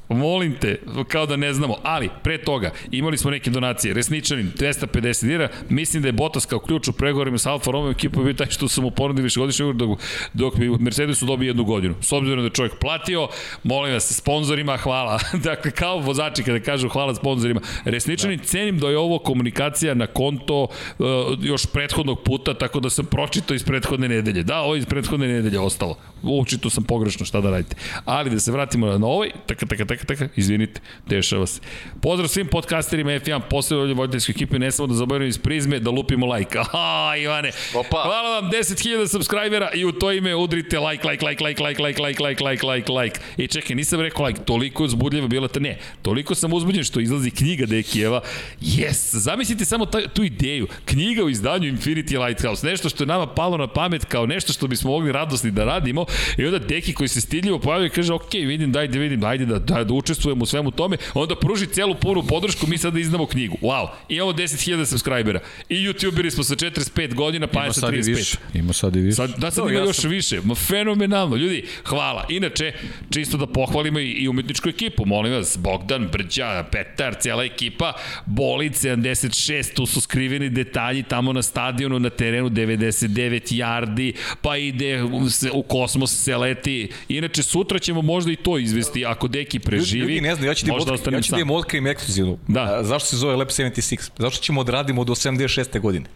Molim 0.08 0.54
te, 0.60 0.80
kao 1.08 1.26
da 1.26 1.36
ne 1.36 1.52
znamo, 1.52 1.76
ali 1.82 2.10
pre 2.22 2.38
toga 2.38 2.70
imali 2.90 3.18
smo 3.18 3.30
neke 3.30 3.50
donacije. 3.50 3.94
Resničanin 3.94 4.52
250 4.58 5.26
dira, 5.26 5.48
mislim 5.68 6.02
da 6.02 6.08
je 6.08 6.12
Bottas 6.12 6.46
kao 6.46 6.58
ključ 6.58 6.88
u 6.88 6.92
pregovorima 6.92 7.38
sa 7.38 7.52
Alfa 7.52 7.70
Romeo 7.70 7.90
ekipom 7.90 8.24
bio 8.24 8.34
taj 8.34 8.50
što 8.50 8.68
su 8.68 8.82
mu 8.82 8.90
ponudili 8.90 9.24
višegodišnji 9.24 9.64
ugovor 9.64 9.76
dok, 9.76 9.98
dok 10.32 10.56
bi 10.56 10.68
Mercedesu 10.68 11.26
dobio 11.26 11.46
jednu 11.46 11.64
godinu. 11.64 11.94
S 12.00 12.12
obzirom 12.12 12.38
da 12.38 12.44
je 12.44 12.50
čovjek 12.50 12.78
platio, 12.80 13.28
molim 13.62 13.92
vas, 13.92 14.12
sponzorima 14.16 14.76
hvala. 14.76 15.18
dakle, 15.48 15.70
kao 15.70 15.98
vozači 15.98 16.42
kada 16.42 16.60
kažu 16.60 16.88
hvala 16.88 17.14
sponzorima. 17.14 17.60
Resničanin 17.84 18.38
da. 18.38 18.44
cenim 18.44 18.78
da 18.78 18.88
je 18.88 18.98
ovo 18.98 19.18
komunikacija 19.18 19.94
na 19.94 20.06
konto 20.06 20.62
uh, 20.62 21.06
još 21.40 21.66
prethodnog 21.66 22.22
puta, 22.22 22.54
tako 22.54 22.80
da 22.80 22.90
sam 22.90 23.06
pročitao 23.06 23.54
iz 23.54 23.64
prethodne 23.64 24.08
nedelje. 24.08 24.42
Da, 24.42 24.60
ovo 24.60 24.76
iz 24.76 24.86
prethodne 24.86 25.28
nedelje 25.28 25.60
ostalo. 25.60 25.98
Učito 26.22 26.70
sam 26.70 26.84
pogrešno 26.84 27.26
šta 27.26 27.40
da 27.40 27.50
radite. 27.50 27.76
Ali 28.04 28.30
da 28.30 28.40
se 28.40 28.52
vratimo 28.52 28.86
na 28.98 29.06
ovaj, 29.06 29.30
taka, 29.46 29.66
taka, 29.66 29.84
taka, 29.84 29.95
taka, 29.96 30.06
taka, 30.06 30.32
izvinite, 30.36 30.80
dešava 31.06 31.46
se. 31.46 31.60
Pozdrav 32.02 32.28
svim 32.28 32.46
podcasterima 32.46 33.10
F1, 33.10 33.40
posebno 33.50 33.94
voditeljskoj 33.94 34.32
ekipi, 34.32 34.58
ne 34.58 34.72
samo 34.72 34.86
da 34.86 34.94
zaboravim 34.94 35.28
iz 35.28 35.38
prizme, 35.38 35.78
da 35.78 35.90
lupimo 35.90 36.34
like. 36.34 36.58
Aha, 36.58 37.14
Ivane, 37.18 37.50
Opa. 37.74 38.02
hvala 38.04 38.40
vam, 38.40 38.50
10.000 38.50 39.08
subscribera 39.08 39.70
i 39.74 39.84
u 39.84 39.92
to 39.92 40.12
ime 40.12 40.34
udrite 40.34 40.78
like, 40.78 41.08
like, 41.08 41.24
like, 41.24 41.44
like, 41.44 41.62
like, 41.62 41.82
like, 41.82 42.02
like, 42.02 42.22
like, 42.22 42.44
like, 42.44 42.66
like, 42.66 42.92
like. 42.92 43.20
I 43.36 43.46
čekaj, 43.46 43.76
nisam 43.76 44.00
rekao 44.00 44.24
like, 44.24 44.40
toliko 44.44 44.82
je 44.82 44.86
uzbudljiva 44.86 45.28
bila 45.28 45.48
ta, 45.48 45.60
ne, 45.60 45.78
toliko 46.02 46.34
sam 46.34 46.52
uzbuđen 46.52 46.84
što 46.84 47.00
izlazi 47.00 47.30
knjiga 47.30 47.66
Dekijeva. 47.66 48.20
Yes, 48.60 49.16
zamislite 49.16 49.64
samo 49.64 49.86
ta, 49.86 50.08
tu 50.08 50.24
ideju, 50.24 50.66
knjiga 50.84 51.24
u 51.24 51.30
izdanju 51.30 51.72
Infinity 51.72 52.26
Lighthouse, 52.26 52.66
nešto 52.66 52.88
što 52.88 53.02
je 53.02 53.06
nama 53.08 53.26
palo 53.26 53.56
na 53.56 53.66
pamet 53.66 54.04
kao 54.04 54.26
nešto 54.26 54.52
što 54.52 54.66
bismo 54.66 54.90
mogli 54.90 55.12
radosni 55.12 55.50
da 55.50 55.64
radimo 55.64 56.06
i 56.36 56.46
onda 56.46 56.58
Deki 56.58 56.92
koji 56.92 57.08
se 57.08 57.20
stidljivo 57.20 57.58
pojavio 57.58 57.90
kaže, 57.94 58.12
ok, 58.12 58.32
vidim, 58.32 58.72
daj 58.72 58.88
da 58.88 58.98
vidim, 58.98 59.24
ajde 59.24 59.46
da, 59.46 59.58
da, 59.58 59.84
da 59.86 59.94
učestvujemo 59.94 60.42
u 60.42 60.46
svemu 60.46 60.70
tome, 60.70 60.96
onda 61.14 61.36
pruži 61.36 61.66
celu 61.66 61.94
punu 61.94 62.22
podršku, 62.22 62.66
mi 62.66 62.78
sad 62.78 62.92
da 62.92 63.00
izdamo 63.00 63.26
knjigu. 63.26 63.56
Wow, 63.62 63.88
imamo 64.08 64.32
10.000 64.32 64.84
subscribera 64.84 65.40
i 65.68 65.74
youtuberi 65.76 66.30
smo 66.30 66.44
sa 66.44 66.54
45 66.54 67.14
godina, 67.14 67.46
pa 67.46 67.60
je 67.60 67.66
Ima 67.66 67.72
sa 67.72 67.80
sad 67.80 67.94
i 67.94 67.96
35. 67.96 68.16
više. 68.16 68.36
Ima 68.54 68.72
sad 68.72 68.96
i 68.96 69.00
više. 69.00 69.16
Sad, 69.16 69.30
da 69.38 69.50
sad 69.50 69.64
To, 69.64 69.70
ima 69.70 69.80
još 69.80 69.96
sam- 69.96 70.10
više. 70.10 70.40
Ma 70.44 70.54
fenomenalno. 70.54 71.36
Ljudi, 71.36 71.64
hvala. 71.84 72.26
Inače, 72.28 72.72
čisto 73.10 73.36
da 73.36 73.46
pohvalimo 73.46 73.98
i, 73.98 74.10
i 74.10 74.28
umetničku 74.28 74.68
ekipu. 74.68 75.06
Molim 75.06 75.32
vas, 75.32 75.58
Bogdan, 75.58 76.08
Brđa, 76.12 76.64
Petar, 76.72 77.14
cijela 77.14 77.44
ekipa, 77.44 77.92
Bolid 78.26 78.72
76, 78.72 79.74
tu 79.74 79.86
su 79.86 80.00
skriveni 80.00 80.48
detalji 80.50 81.02
tamo 81.02 81.32
na 81.32 81.42
stadionu, 81.42 81.98
na 81.98 82.10
terenu 82.10 82.50
99 82.50 83.06
yardi, 83.54 84.12
pa 84.42 84.56
ide 84.56 85.02
u, 85.02 85.20
u 85.52 85.62
kosmos 85.62 86.24
se 86.24 86.36
leti. 86.36 86.88
Inače, 87.08 87.42
sutra 87.42 87.78
ćemo 87.78 88.02
možda 88.02 88.32
i 88.32 88.36
to 88.36 88.58
izvesti, 88.58 89.06
ako 89.06 89.28
Deki 89.28 89.58
preživi. 89.76 90.00
Ljudi 90.00 90.20
ne 90.20 90.34
znam, 90.34 90.46
ja 90.46 90.54
ću 90.54 90.64
ti 90.64 90.70
možda 90.70 90.92
otkri, 90.92 91.14
ja 91.14 91.20
ću 91.20 91.26
ti 91.26 91.30
sam. 91.30 91.40
im 91.40 91.50
otkrijem 91.50 91.86
ekskluzivno. 91.86 92.38
Da. 92.48 92.62
A, 92.62 92.84
zašto 92.84 93.08
se 93.08 93.16
zove 93.16 93.36
Lab 93.36 93.48
76? 93.48 94.10
Zašto 94.18 94.42
ćemo 94.42 94.60
odradimo 94.60 95.04
do 95.04 95.14
76. 95.14 95.80
godine? 95.80 96.06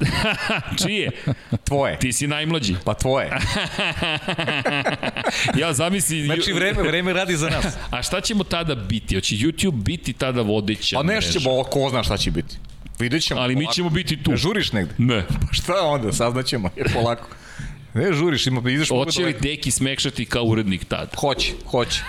Čije? 0.86 1.10
Tvoje. 1.64 1.98
Ti 1.98 2.12
si 2.12 2.26
najmlađi. 2.26 2.76
Pa 2.84 2.94
tvoje. 2.94 3.30
Ja 5.58 5.72
zamisli... 5.72 6.24
Znači 6.24 6.52
vreme, 6.52 6.82
vreme 6.82 7.12
radi 7.12 7.36
za 7.36 7.50
nas. 7.50 7.66
A 7.90 8.02
šta 8.02 8.20
ćemo 8.20 8.44
tada 8.44 8.74
biti? 8.74 9.14
Hoće 9.14 9.34
YouTube 9.34 9.82
biti 9.82 10.12
tada 10.12 10.42
vodeća 10.42 10.96
Pa 10.96 11.02
nešto 11.02 11.40
ćemo, 11.40 11.64
ko 11.64 11.88
zna 11.90 12.02
šta 12.02 12.16
će 12.16 12.30
biti. 12.30 12.56
Vidjet 12.98 13.22
ćemo. 13.22 13.40
Ali 13.40 13.56
mi 13.56 13.60
polako. 13.60 13.74
ćemo 13.74 13.90
biti 13.90 14.22
tu. 14.22 14.30
Ne 14.30 14.36
žuriš 14.36 14.72
negde? 14.72 14.94
Ne. 14.98 15.24
Pa 15.28 15.52
šta 15.52 15.82
onda, 15.82 16.12
saznaćemo. 16.12 16.70
Polako. 16.94 17.28
Ne 17.98 18.12
žuriš, 18.12 18.46
ima, 18.46 18.70
ideš 18.70 18.90
mnogo 18.90 19.04
Hoće 19.04 19.24
li. 19.24 19.34
Deki 19.40 19.70
smekšati 19.70 20.24
kao 20.24 20.42
urednik 20.42 20.84
tada? 20.84 21.10
Hoće, 21.16 21.52
hoće. 21.66 22.02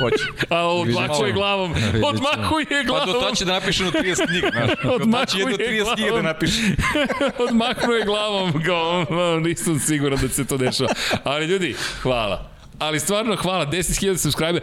Hoće. 0.00 0.24
A 0.56 0.66
odmahuje 0.66 1.32
glavom. 1.32 1.72
Odmahuje 2.04 2.66
Pa 2.68 2.82
glavom. 2.84 3.06
do 3.06 3.20
tad 3.20 3.36
će 3.36 3.44
da 3.44 3.52
napiše 3.52 3.84
jedno 3.84 4.00
30 4.00 4.26
knjiga, 4.26 4.48
znaš. 4.52 4.70
Do 4.82 5.10
tad 5.12 5.28
će 5.28 5.36
Odmahuje 5.38 5.42
jedno 5.42 5.56
30 5.56 5.94
knjiga 5.94 6.06
da 6.06 6.10
glavom. 6.10 6.24
napiše. 6.24 6.62
Odmahuje 7.48 8.04
glavom. 8.04 8.62
Kao, 8.66 9.06
"Ma, 9.10 9.40
nisam 9.40 9.78
siguran 9.80 10.18
da 10.18 10.28
se 10.28 10.44
to 10.44 10.56
dešava. 10.56 10.90
Ali 11.24 11.46
ljudi, 11.46 11.74
hvala. 12.02 12.51
Ali 12.82 13.00
stvarno 13.00 13.36
hvala, 13.36 13.66
10.000 13.66 14.16
subscribe. 14.16 14.60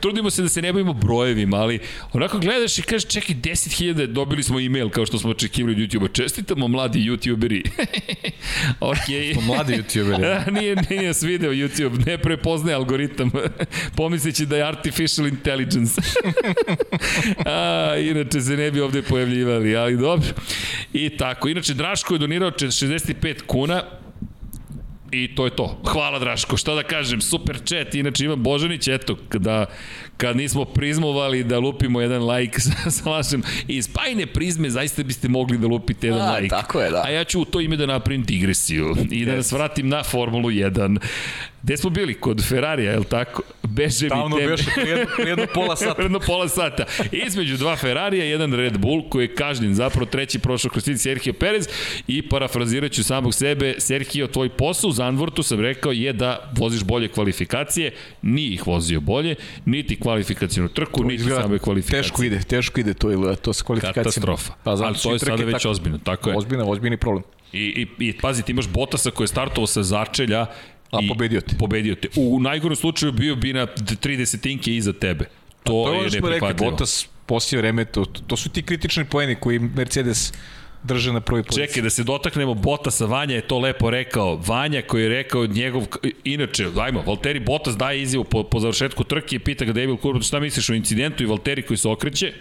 Trudimo 0.00 0.30
se 0.30 0.42
da 0.42 0.48
se 0.48 0.62
ne 0.62 0.72
bavimo 0.72 0.92
brojevima, 0.92 1.56
ali 1.56 1.80
onako 2.12 2.38
gledaš 2.38 2.78
i 2.78 2.82
kažeš, 2.82 3.08
čekaj, 3.08 3.36
10.000, 3.36 4.06
dobili 4.06 4.42
smo 4.42 4.60
e-mail 4.60 4.90
kao 4.90 5.06
što 5.06 5.18
smo 5.18 5.30
očekivali 5.30 5.72
od 5.72 5.78
YouTube-a. 5.78 6.08
Čestitamo 6.12 6.68
mladi 6.68 6.98
YouTuberi. 6.98 7.68
Okej. 8.80 9.34
Pa 9.34 9.40
Mladi 9.40 9.72
youtuberi. 9.72 10.50
Nije, 10.60 10.76
nije 10.90 11.06
nas 11.06 11.22
video 11.22 11.52
YouTube, 11.52 12.06
ne 12.06 12.18
prepoznaje 12.18 12.74
algoritam, 12.74 13.30
pomisleći 13.96 14.46
da 14.46 14.56
je 14.56 14.62
artificial 14.62 15.26
intelligence. 15.26 16.00
A, 17.46 17.94
inače 17.98 18.40
se 18.40 18.56
ne 18.56 18.70
bi 18.70 18.80
ovde 18.80 19.02
pojavljivali, 19.02 19.76
ali 19.76 19.96
dobro. 19.96 20.28
I 20.92 21.16
tako, 21.16 21.48
inače 21.48 21.74
Draško 21.74 22.14
je 22.14 22.18
donirao 22.18 22.50
65 22.50 23.42
kuna, 23.46 23.82
I 25.10 25.34
to 25.34 25.44
je 25.44 25.50
to. 25.56 25.78
Hvala 25.84 26.18
Draško, 26.18 26.56
šta 26.56 26.74
da 26.74 26.82
kažem, 26.82 27.20
super 27.20 27.58
chat, 27.64 27.94
inače 27.94 28.24
Ivan 28.24 28.42
Božanić, 28.42 28.88
eto, 28.88 29.16
kada, 29.28 29.66
kad 30.16 30.36
nismo 30.36 30.64
prizmovali 30.64 31.44
da 31.44 31.58
lupimo 31.58 32.00
jedan 32.00 32.30
like 32.30 32.60
sa, 32.66 32.90
sa 32.90 33.10
vašim, 33.10 33.42
iz 33.68 33.88
bajne 33.88 34.26
prizme 34.26 34.70
zaista 34.70 35.02
biste 35.02 35.28
mogli 35.28 35.58
da 35.58 35.66
lupite 35.66 36.06
jedan 36.06 36.28
A, 36.28 36.38
like. 36.38 36.48
tako 36.48 36.80
je, 36.80 36.90
da. 36.90 37.02
A 37.06 37.10
ja 37.10 37.24
ću 37.24 37.40
u 37.40 37.44
to 37.44 37.60
ime 37.60 37.76
da 37.76 37.86
napravim 37.86 38.22
digresiju 38.22 38.96
i 39.10 39.24
da 39.24 39.36
nas 39.36 39.52
vratim 39.52 39.88
na 39.88 40.02
Formulu 40.02 40.50
1. 40.50 40.98
Gde 41.68 41.76
smo 41.76 41.90
bili? 41.90 42.14
Kod 42.14 42.44
Ferrarija, 42.44 42.92
je 42.92 42.98
li 42.98 43.04
tako? 43.04 43.42
Beže 43.62 44.04
mi 44.04 44.10
Tavno 44.10 44.36
teme. 44.36 44.50
beše, 44.50 44.70
jedno, 45.28 45.46
pola 45.54 45.76
sata. 45.76 46.02
Jedno 46.08 46.20
pola 46.20 46.48
sata. 46.48 46.84
Između 47.12 47.56
dva 47.56 47.76
Ferrarija, 47.76 48.24
jedan 48.24 48.52
Red 48.52 48.78
Bull 48.78 49.08
koji 49.08 49.24
je 49.24 49.34
kažnjen 49.34 49.74
zapravo 49.74 50.06
treći 50.06 50.38
prošao 50.38 50.70
kroz 50.70 50.84
cilj 50.84 50.96
Sergio 50.96 51.32
Perez 51.32 51.68
i 52.06 52.28
parafrazirat 52.28 52.92
ću 52.92 53.04
samog 53.04 53.34
sebe, 53.34 53.74
Sergio, 53.78 54.26
tvoj 54.26 54.48
posao 54.48 54.88
u 54.88 54.92
Zandvortu 54.92 55.42
sam 55.42 55.60
rekao 55.60 55.92
je 55.92 56.12
da 56.12 56.52
voziš 56.56 56.84
bolje 56.84 57.08
kvalifikacije, 57.08 57.92
nije 58.22 58.54
ih 58.54 58.66
vozio 58.66 59.00
bolje, 59.00 59.34
niti 59.64 60.00
kvalifikacijnu 60.00 60.68
trku, 60.68 61.02
niti 61.04 61.14
Izgleda 61.14 61.42
same 61.42 61.58
kvalifikacije. 61.58 62.02
Teško 62.02 62.22
ide, 62.22 62.40
teško 62.40 62.80
ide 62.80 62.94
to, 62.94 63.12
ili 63.12 63.36
to 63.36 63.52
sa 63.52 63.64
kvalifikacijama. 63.64 64.04
Katastrofa. 64.04 64.52
Pa, 64.64 64.76
zato 64.76 64.88
Ali 64.88 64.96
to 64.98 65.12
je 65.12 65.18
sada 65.18 65.44
već 65.44 65.52
tako. 65.52 65.70
ozbiljno, 65.70 65.98
tako 65.98 66.30
je. 66.30 66.36
Ozbiljno, 66.36 66.70
ozbiljni 66.70 66.96
problem. 66.96 67.24
I, 67.52 67.86
i, 67.98 68.08
i 68.08 68.12
pazi, 68.12 68.42
ti 68.42 68.52
imaš 68.52 68.68
Botasa 68.68 69.10
koji 69.10 69.24
je 69.24 69.28
startovao 69.28 69.66
sa 69.66 69.82
začelja 69.82 70.46
A 70.90 70.98
pobedio 71.08 71.40
te. 71.40 71.56
Pobedio 71.58 71.94
te. 71.94 72.08
U 72.16 72.40
najgorem 72.40 72.76
slučaju 72.76 73.12
bio 73.12 73.36
bi 73.36 73.52
na 73.52 73.66
30 73.66 74.40
tinke 74.40 74.76
iza 74.76 74.92
tebe. 74.92 75.24
To, 75.62 75.72
To 75.72 75.92
je 75.92 76.10
smo 76.10 76.16
rekli, 76.16 76.30
neprihvatljivo. 76.30 76.70
Bottas 76.70 77.08
poslije 77.26 77.58
vreme, 77.60 77.84
to, 77.84 78.04
to 78.04 78.36
su 78.36 78.48
ti 78.48 78.62
kritični 78.62 79.04
poeni 79.04 79.34
koji 79.34 79.58
Mercedes 79.58 80.32
drže 80.82 81.12
na 81.12 81.20
prvoj 81.20 81.42
poziciji. 81.42 81.66
Čekaj, 81.66 81.82
da 81.82 81.90
se 81.90 82.04
dotaknemo 82.04 82.54
Botasa, 82.54 83.06
Vanja 83.06 83.34
je 83.34 83.40
to 83.40 83.58
lepo 83.58 83.90
rekao. 83.90 84.36
Vanja 84.46 84.82
koji 84.82 85.02
je 85.02 85.08
rekao 85.08 85.46
njegov, 85.46 85.86
inače, 86.24 86.70
dajmo, 86.70 87.02
Valtteri 87.06 87.40
Botas 87.40 87.76
daje 87.76 88.02
izjavu 88.02 88.24
po, 88.24 88.42
po 88.44 88.60
završetku 88.60 89.04
trke 89.04 89.36
i 89.36 89.38
pita 89.38 89.64
ga 89.64 89.72
David 89.72 90.00
Coulthard 90.02 90.24
šta 90.24 90.40
misliš 90.40 90.70
o 90.70 90.74
incidentu 90.74 91.22
i 91.22 91.26
Valtteri 91.26 91.62
koji 91.62 91.76
se 91.76 91.88
okreće. 91.88 92.32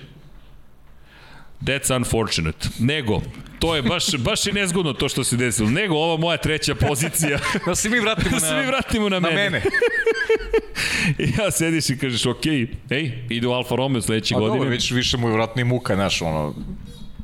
That's 1.62 1.96
unfortunate. 1.96 2.68
Nego, 2.80 3.22
to 3.60 3.76
je 3.76 3.82
baš, 3.82 4.18
baš 4.18 4.48
i 4.48 4.52
nezgodno 4.52 4.94
to 4.94 5.10
što 5.10 5.24
se 5.24 5.38
desilo. 5.38 5.70
Nego, 5.70 5.96
ova 5.96 6.18
moja 6.18 6.38
treća 6.38 6.76
pozicija. 6.76 7.40
Da 7.66 7.76
se 7.76 7.90
mi 7.90 8.00
vratimo 8.00 8.30
da 8.30 8.36
na, 8.36 8.40
se 8.40 8.56
mi 8.56 8.66
vratimo 8.66 9.10
na, 9.10 9.20
na 9.20 9.30
mene. 9.30 9.50
mene. 9.50 9.64
I 11.20 11.34
ja 11.40 11.52
sediš 11.52 11.90
i 11.90 11.98
kažeš, 11.98 12.26
ok, 12.26 12.46
ej, 12.90 13.26
ide 13.30 13.48
u 13.48 13.52
Alfa 13.52 13.76
Romeo 13.76 14.02
sledeće 14.02 14.34
Pa 14.34 14.40
godine. 14.40 14.58
dobro, 14.58 14.70
već 14.70 14.92
više 14.92 15.18
mu 15.18 15.28
je 15.28 15.34
vratno 15.34 15.62
i 15.62 15.66
muka, 15.66 15.96
znaš, 15.96 16.22
ono, 16.22 16.56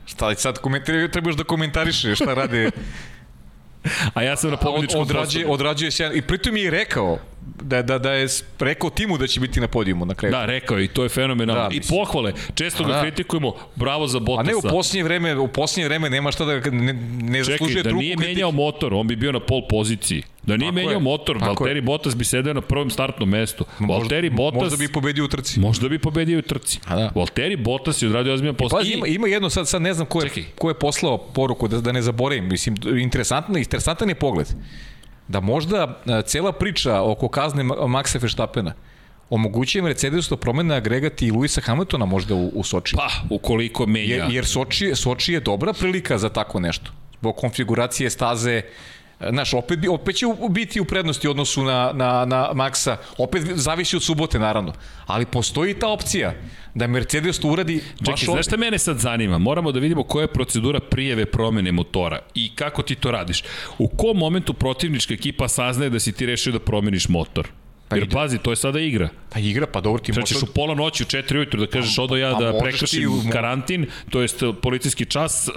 šta 0.05 0.27
li 0.27 0.35
sad 0.35 0.57
komentari, 0.59 1.11
trebaš 1.11 1.35
da 1.35 1.43
komentariše 1.43 2.15
šta 2.21 2.33
rade. 2.33 2.71
A 4.13 4.23
ja 4.23 4.37
sam 4.37 4.51
na 4.51 4.57
pobjedičkom 4.57 5.01
odrađuje, 5.01 5.43
prostoru. 5.43 5.53
odrađuje 5.53 5.91
se, 5.91 6.11
i 6.13 6.21
pritom 6.21 6.57
je 6.57 6.63
i 6.63 6.69
rekao 6.69 7.19
da, 7.61 7.81
da, 7.81 7.97
da 7.99 8.11
je 8.11 8.27
rekao 8.59 8.89
timu 8.89 9.17
da 9.17 9.27
će 9.27 9.39
biti 9.39 9.59
na 9.59 9.67
podijumu 9.67 10.05
na 10.05 10.15
kraju. 10.15 10.31
Da, 10.31 10.45
rekao 10.45 10.77
je, 10.77 10.85
i 10.85 10.87
to 10.87 11.03
je 11.03 11.09
fenomenalno. 11.09 11.61
Da, 11.63 11.69
I 11.71 11.81
pohvale. 11.81 12.33
Često 12.55 12.83
ga 12.83 12.93
Da. 12.93 13.01
kritikujemo, 13.01 13.53
bravo 13.75 14.07
za 14.07 14.17
A 14.17 14.21
Bottasa. 14.21 14.49
ne 14.51 14.55
u 14.55 14.61
posljednje 14.63 15.03
vreme, 15.03 15.35
u 15.35 15.47
posljednje 15.47 15.87
vreme 15.87 16.09
nema 16.09 16.31
šta 16.31 16.45
da 16.45 16.71
ne, 16.71 16.93
ne 17.21 17.43
zaslužuje 17.43 17.77
Čekaj, 17.77 17.91
da 17.91 17.97
nije 17.97 18.15
kritike. 18.15 18.27
menjao 18.29 18.51
motor, 18.51 18.93
on 18.93 19.07
bi 19.07 19.15
bio 19.15 19.31
na 19.31 19.39
pol 19.39 19.61
poziciji. 19.69 20.23
Da 20.43 20.57
nije 20.57 20.67
Tako 20.67 20.75
menjao 20.75 20.91
je, 20.91 20.99
motor, 20.99 21.37
Valtteri 21.37 21.81
Bottas 21.81 22.15
bi 22.15 22.25
sedeo 22.25 22.53
na 22.53 22.61
prvom 22.61 22.89
startnom 22.89 23.29
mestu. 23.29 23.65
Valtteri 23.79 24.29
Bottas 24.29 24.61
Možda 24.61 24.77
bi 24.77 24.87
pobedio 24.87 25.25
u 25.25 25.27
trci. 25.27 25.59
možda 25.59 25.89
bi 25.89 25.99
pobedio 25.99 26.39
u 26.39 26.43
trci. 26.43 26.79
A 26.85 26.95
da. 26.95 27.11
Valtteri 27.15 27.55
Bottas 27.57 28.01
je 28.01 28.07
odradio 28.07 28.33
ozbiljan 28.33 28.55
posao. 28.55 28.79
Pazi, 28.79 28.91
ima, 28.91 29.07
ima 29.07 29.27
jedno, 29.27 29.49
sad, 29.49 29.67
sad 29.67 29.81
ne 29.81 29.93
znam 29.93 30.05
ko 30.07 30.19
je, 30.19 30.27
Čekaj. 30.29 30.43
ko 30.55 30.69
je 30.69 30.73
poslao 30.75 31.17
poruku, 31.17 31.67
da, 31.67 31.81
da 31.81 31.91
ne 31.91 32.01
zaboravim, 32.01 32.47
mislim, 32.47 32.75
interesantno, 32.97 33.57
interesantan 33.57 34.09
je 34.09 34.15
pogled. 34.15 34.47
Da 35.33 35.39
možda 35.39 36.01
a, 36.05 36.21
cela 36.21 36.51
priča 36.51 37.01
oko 37.01 37.27
kazne 37.27 37.63
Ma- 37.63 37.87
Maxa 37.87 38.21
Verstappena 38.21 38.73
omogućuje 39.29 39.81
Mercedesu 39.81 40.35
da 40.35 40.39
promene 40.39 40.75
agregat 40.75 41.21
i 41.21 41.31
Luisa 41.31 41.61
Hamiltona 41.61 42.05
možda 42.05 42.35
u, 42.35 42.51
u 42.55 42.63
Soči. 42.63 42.95
Pa, 42.95 43.09
ukoliko 43.29 43.85
menja. 43.85 44.15
Jer, 44.15 44.31
jer 44.31 44.45
Soči, 44.45 44.91
Soči 44.95 45.33
je 45.33 45.39
dobra 45.39 45.73
prilika 45.73 46.17
za 46.17 46.29
tako 46.29 46.59
nešto. 46.59 46.91
Zbog 47.19 47.35
konfiguracije 47.35 48.09
staze, 48.09 48.61
Znaš, 49.29 49.53
opet, 49.53 49.79
opet 49.89 50.15
će 50.15 50.25
biti 50.49 50.81
u 50.81 50.85
prednosti 50.85 51.27
u 51.27 51.31
odnosu 51.31 51.63
na, 51.63 51.91
na, 51.93 52.25
na 52.25 52.49
Maxa. 52.53 52.95
Opet 53.17 53.43
zavisi 53.55 53.95
od 53.95 54.03
subote, 54.03 54.39
naravno. 54.39 54.73
Ali 55.05 55.25
postoji 55.25 55.73
ta 55.73 55.87
opcija 55.87 56.33
da 56.73 56.87
Mercedes 56.87 57.39
to 57.39 57.47
uradi 57.47 57.81
baš 57.99 58.19
Čekaj, 58.19 58.33
znaš 58.33 58.45
šta 58.45 58.57
mene 58.57 58.79
sad 58.79 58.97
zanima? 58.99 59.37
Moramo 59.37 59.71
da 59.71 59.79
vidimo 59.79 60.03
koja 60.03 60.23
je 60.23 60.27
procedura 60.27 60.79
prijeve 60.79 61.25
promene 61.25 61.71
motora 61.71 62.19
i 62.35 62.51
kako 62.55 62.81
ti 62.81 62.95
to 62.95 63.11
radiš. 63.11 63.43
U 63.77 63.87
kom 63.87 64.17
momentu 64.17 64.53
protivnička 64.53 65.13
ekipa 65.13 65.47
saznaje 65.47 65.89
da 65.89 65.99
si 65.99 66.11
ti 66.11 66.25
rešio 66.25 66.53
da 66.53 66.59
promeniš 66.59 67.09
motor? 67.09 67.47
Pa 67.87 67.95
Jer 67.95 68.03
ide. 68.03 68.13
pazi, 68.13 68.37
to 68.37 68.51
je 68.51 68.55
sada 68.55 68.79
igra. 68.79 69.09
Pa 69.29 69.39
igra, 69.39 69.67
pa 69.67 69.81
dobro 69.81 70.03
ti 70.03 70.13
Sad 70.13 70.25
ćeš 70.25 70.35
možda... 70.35 70.49
u 70.49 70.53
pola 70.53 70.75
noći, 70.75 71.03
u 71.03 71.05
4 71.05 71.35
ujutru 71.35 71.59
da 71.59 71.67
kažeš 71.67 71.99
odo 71.99 72.15
ja 72.15 72.33
pa 72.33 72.39
da 72.39 72.51
možeš 72.51 72.61
prekršim 72.63 73.11
u- 73.11 73.31
karantin, 73.31 73.85
to 74.09 74.21
jest 74.21 74.43
policijski 74.61 75.05
čas, 75.05 75.49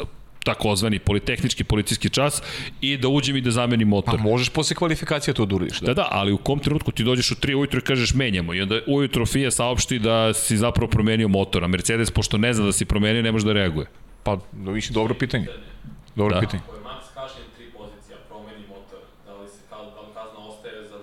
takozvani 0.47 0.98
politehnički 0.98 1.64
policijski 1.64 2.09
čas 2.09 2.43
i 2.81 2.97
da 2.97 3.09
uđem 3.09 3.36
i 3.36 3.40
da 3.40 3.51
zamenim 3.51 3.89
Pa 3.89 3.94
motor. 3.97 4.20
možeš 4.20 4.48
posle 4.48 4.77
kvalifikacije 4.77 5.35
to 5.35 5.47
da 5.47 5.55
uradiš. 5.55 5.81
Da. 5.81 5.86
Da, 5.86 5.94
da, 5.94 6.09
ali 6.10 6.32
u 6.32 6.39
kom 6.39 6.59
trenutku 6.59 6.93
ti 6.93 7.05
dođeš 7.05 7.31
u 7.31 7.35
3 7.35 7.55
ujutro 7.55 7.78
i 7.78 7.82
kažeš 7.82 8.14
menjamo 8.14 8.55
i 8.55 8.62
onda 8.62 8.81
ujutro 8.86 9.27
FIA 9.27 9.51
saopšti 9.51 9.98
da 9.98 10.35
si 10.35 10.56
zapravo 10.56 10.90
promenio 10.90 11.28
motor, 11.28 11.64
a 11.64 11.68
Mercedes, 11.68 12.10
pošto 12.10 12.39
ne 12.39 12.52
zna 12.55 12.64
da 12.64 12.73
si 12.73 12.85
promenio, 12.85 13.23
ne 13.23 13.32
može 13.32 13.47
da 13.47 13.52
reaguje. 13.52 13.86
Pa, 14.23 14.39
više 14.52 14.93
dobro 14.93 15.14
pitanje. 15.14 15.47
Dobro 16.16 16.35
Da. 16.35 16.40
pitanje. 16.40 16.62
Ako 16.66 16.74
je 16.77 16.82
Max 16.82 17.02
kažnjen 17.14 17.47
tri 17.56 17.66
pozicija, 17.73 18.16
promeni 18.28 18.64
motor, 18.68 18.98
da 19.27 19.32
li, 19.35 19.48
se, 19.48 19.60
kaz, 19.70 19.85
da 19.94 20.01
li 20.01 20.10
kazna 20.14 20.39
ostaje 20.48 20.74
za 20.89 20.97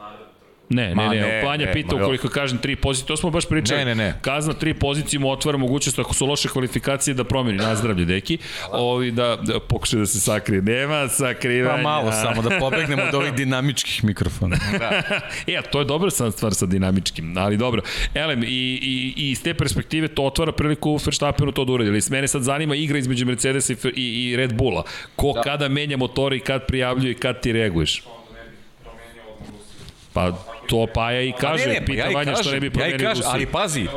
Ne, 0.74 0.96
ne, 0.96 1.10
ne, 1.10 1.22
ne, 1.22 1.42
Panja 1.46 1.66
ne, 1.66 1.74
pita 1.74 1.96
ma 1.96 2.00
jo. 2.00 2.06
ukoliko 2.06 2.30
kažem 2.30 2.58
tri 2.58 2.76
pozicije, 2.76 3.08
to 3.08 3.18
smo 3.18 3.30
baš 3.30 3.46
pričali. 3.46 3.80
Ne, 3.80 3.86
ne, 3.86 3.96
ne. 3.96 4.14
Kazna 4.22 4.54
tri 4.54 4.74
pozicije 4.74 5.20
mu 5.20 5.30
otvara 5.30 5.58
mogućnost 5.58 6.00
ako 6.00 6.14
su 6.14 6.26
loše 6.26 6.50
kvalifikacije 6.50 7.14
da 7.14 7.24
promeni 7.24 7.58
nazdravlje, 7.58 8.06
deki. 8.06 8.38
Ovi 8.72 9.12
da, 9.12 9.38
da 9.42 9.60
pokuša 9.60 9.98
da 9.98 10.06
se 10.06 10.20
sakrije. 10.20 10.62
Nema 10.62 11.08
sakrivanja. 11.10 11.76
Pa 11.76 11.82
malo 11.82 12.12
samo 12.12 12.42
da 12.42 12.60
pobegnemo 12.60 13.04
od 13.04 13.16
ovih 13.16 13.34
dinamičkih 13.34 14.04
mikrofona. 14.04 14.58
e, 15.48 15.58
a 15.58 15.62
to 15.62 15.80
je 15.80 15.86
dobra 15.86 16.12
sam 16.12 16.32
stvar 16.32 16.54
sa 16.54 16.66
dinamičkim, 16.66 17.38
ali 17.38 17.58
dobro. 17.58 17.82
Elem, 18.14 18.44
i, 18.44 18.48
i, 18.48 19.14
i 19.18 19.32
iz 19.32 19.44
te 19.44 19.54
perspektive 19.54 20.08
to 20.08 20.24
otvara 20.24 20.52
priliku 20.52 21.00
Verstappenu 21.06 21.52
to 21.52 21.66
da 21.66 21.72
uradi. 21.72 21.90
Ali 21.90 22.02
s 22.02 22.10
mene 22.10 22.28
sad 22.28 22.42
zanima 22.42 22.76
igra 22.76 22.98
između 22.98 23.26
Mercedesa 23.26 23.74
i, 23.74 23.78
i, 23.96 24.30
i 24.30 24.36
Red 24.36 24.54
Bulla. 24.54 24.84
Ko 25.16 25.32
da. 25.36 25.42
kada 25.42 25.70
menja 25.70 25.98
motore 25.98 26.38
i 26.38 26.40
kad 26.40 26.66
prijavljuje 26.68 27.12
i 27.12 27.16
kad 27.16 27.42
ti 27.42 27.52
reaguješ? 27.52 28.04
Pa 30.14 30.32
to 30.68 30.88
Paja 30.94 31.22
i 31.22 31.34
kaže, 31.40 31.66
ne, 31.66 31.74
ne, 31.74 31.80
pa 31.80 31.86
pita 31.86 31.98
ja 32.00 32.10
Vanja 32.10 32.36
što 32.36 32.52
ne 32.52 32.60
bi 32.60 32.68
ja 32.68 32.72
promenio 32.72 33.08
kažem, 33.08 33.24
ali 33.28 33.46
pazi, 33.46 33.88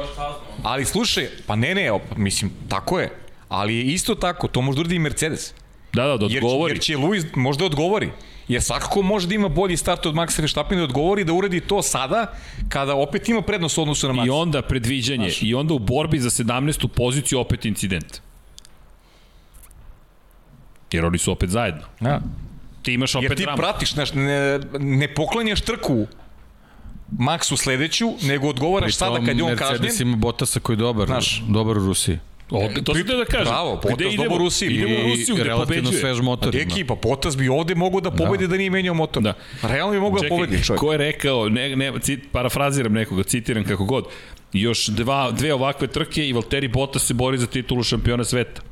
ali 0.62 0.84
slušaj, 0.84 1.28
pa 1.47 1.56
ne, 1.56 1.74
ne, 1.74 1.93
op- 1.93 2.16
mislim, 2.16 2.51
tako 2.68 3.01
je, 3.01 3.10
ali 3.48 3.76
je 3.76 3.82
isto 3.84 4.14
tako, 4.14 4.48
to 4.48 4.60
može 4.60 4.76
da 4.76 4.80
uradi 4.80 4.94
i 4.94 4.98
Mercedes. 4.98 5.55
Da, 5.93 6.05
da, 6.05 6.16
da 6.16 6.26
Jer, 6.30 6.44
odgovori. 6.44 6.72
jer 6.72 6.80
će 6.80 6.97
Luis 6.97 7.24
možda 7.34 7.64
odgovori. 7.64 8.10
Jer 8.48 8.62
svakako 8.62 9.02
može 9.02 9.26
da 9.26 9.34
ima 9.34 9.48
bolji 9.48 9.76
start 9.76 10.06
od 10.06 10.14
Maxa 10.14 10.40
Verstappen 10.40 10.78
da 10.78 10.84
odgovori 10.84 11.24
da 11.24 11.32
uradi 11.32 11.60
to 11.60 11.82
sada, 11.82 12.32
kada 12.68 12.94
opet 12.94 13.28
ima 13.28 13.43
prednost 13.43 13.78
u 13.78 13.82
odnosu 13.82 14.09
na 14.09 14.14
Maxa. 14.14 14.26
I 14.26 14.30
onda 14.30 14.62
predviđanje, 14.62 15.30
i 15.40 15.55
onda 15.55 15.74
u 15.74 15.78
borbi 15.78 16.18
za 16.18 16.30
17. 16.30 16.86
poziciju 16.88 17.40
opet 17.40 17.64
incident. 17.64 18.20
Jer 20.93 21.05
oni 21.05 21.18
su 21.18 21.32
opet 21.32 21.51
zajedno. 21.51 21.82
Ja. 22.01 22.20
Ti 22.86 22.92
imaš 22.92 23.14
opet 23.14 23.30
Jer 23.30 23.36
ti 23.36 23.42
drama. 23.42 23.56
pratiš, 23.56 23.92
znaš, 23.92 24.12
ne, 24.14 24.60
ne 24.78 25.14
poklanjaš 25.14 25.60
trku 25.60 26.06
Maxu 27.18 27.56
sledeću, 27.56 28.12
nego 28.22 28.48
odgovaraš 28.48 28.94
sada 28.96 29.20
kad 29.26 29.36
je 29.38 29.44
on 29.44 29.56
kažnjen. 29.56 29.80
Mercedes 29.80 30.00
ima 30.00 30.16
Bottasa 30.16 30.60
koji 30.60 30.74
je 30.74 30.78
dobar, 30.78 31.06
Znaš. 31.06 31.42
dobar 31.48 31.78
u 31.78 31.86
Rusiji. 31.86 32.18
O, 32.50 32.68
to 32.84 32.94
sam 32.94 33.02
da 33.06 33.24
kažem. 33.24 33.44
Bravo, 33.44 33.80
Bottas 33.82 34.00
idemo? 34.00 34.22
dobro 34.22 34.34
u 34.34 34.38
Rusiji. 34.38 34.68
Idemo 34.68 34.94
u 34.94 35.02
Rusiju 35.02 35.34
I 35.34 35.38
gde 35.38 35.44
relativno 35.44 35.92
svež 35.92 36.20
motor. 36.20 36.54
ima. 36.54 36.62
Ekipa, 36.64 36.96
Potas 36.96 37.36
bi 37.36 37.48
ovde 37.48 37.74
mogao 37.74 38.00
da 38.00 38.10
pobedi 38.10 38.46
da, 38.46 38.50
da 38.50 38.56
nije 38.56 38.70
menjao 38.70 38.94
motor. 38.94 39.22
Da. 39.22 39.34
Realno 39.62 39.92
bi 39.92 40.00
mogao 40.00 40.22
da 40.22 40.28
pobedi 40.28 40.64
čovjek. 40.64 40.80
ko 40.80 40.92
je 40.92 40.98
rekao, 40.98 41.48
ne, 41.48 41.76
ne, 41.76 41.92
cit, 42.00 42.20
parafraziram 42.32 42.92
nekoga, 42.92 43.22
citiram 43.22 43.64
kako 43.64 43.84
god, 43.84 44.04
još 44.52 44.86
dva, 44.86 45.30
dve 45.30 45.54
ovakve 45.54 45.86
trke 45.86 46.28
i 46.28 46.32
Valtteri 46.32 46.68
Bottas 46.68 47.06
se 47.06 47.14
bori 47.14 47.38
za 47.38 47.46
titulu 47.46 47.82
šampiona 47.82 48.24
sveta. 48.24 48.62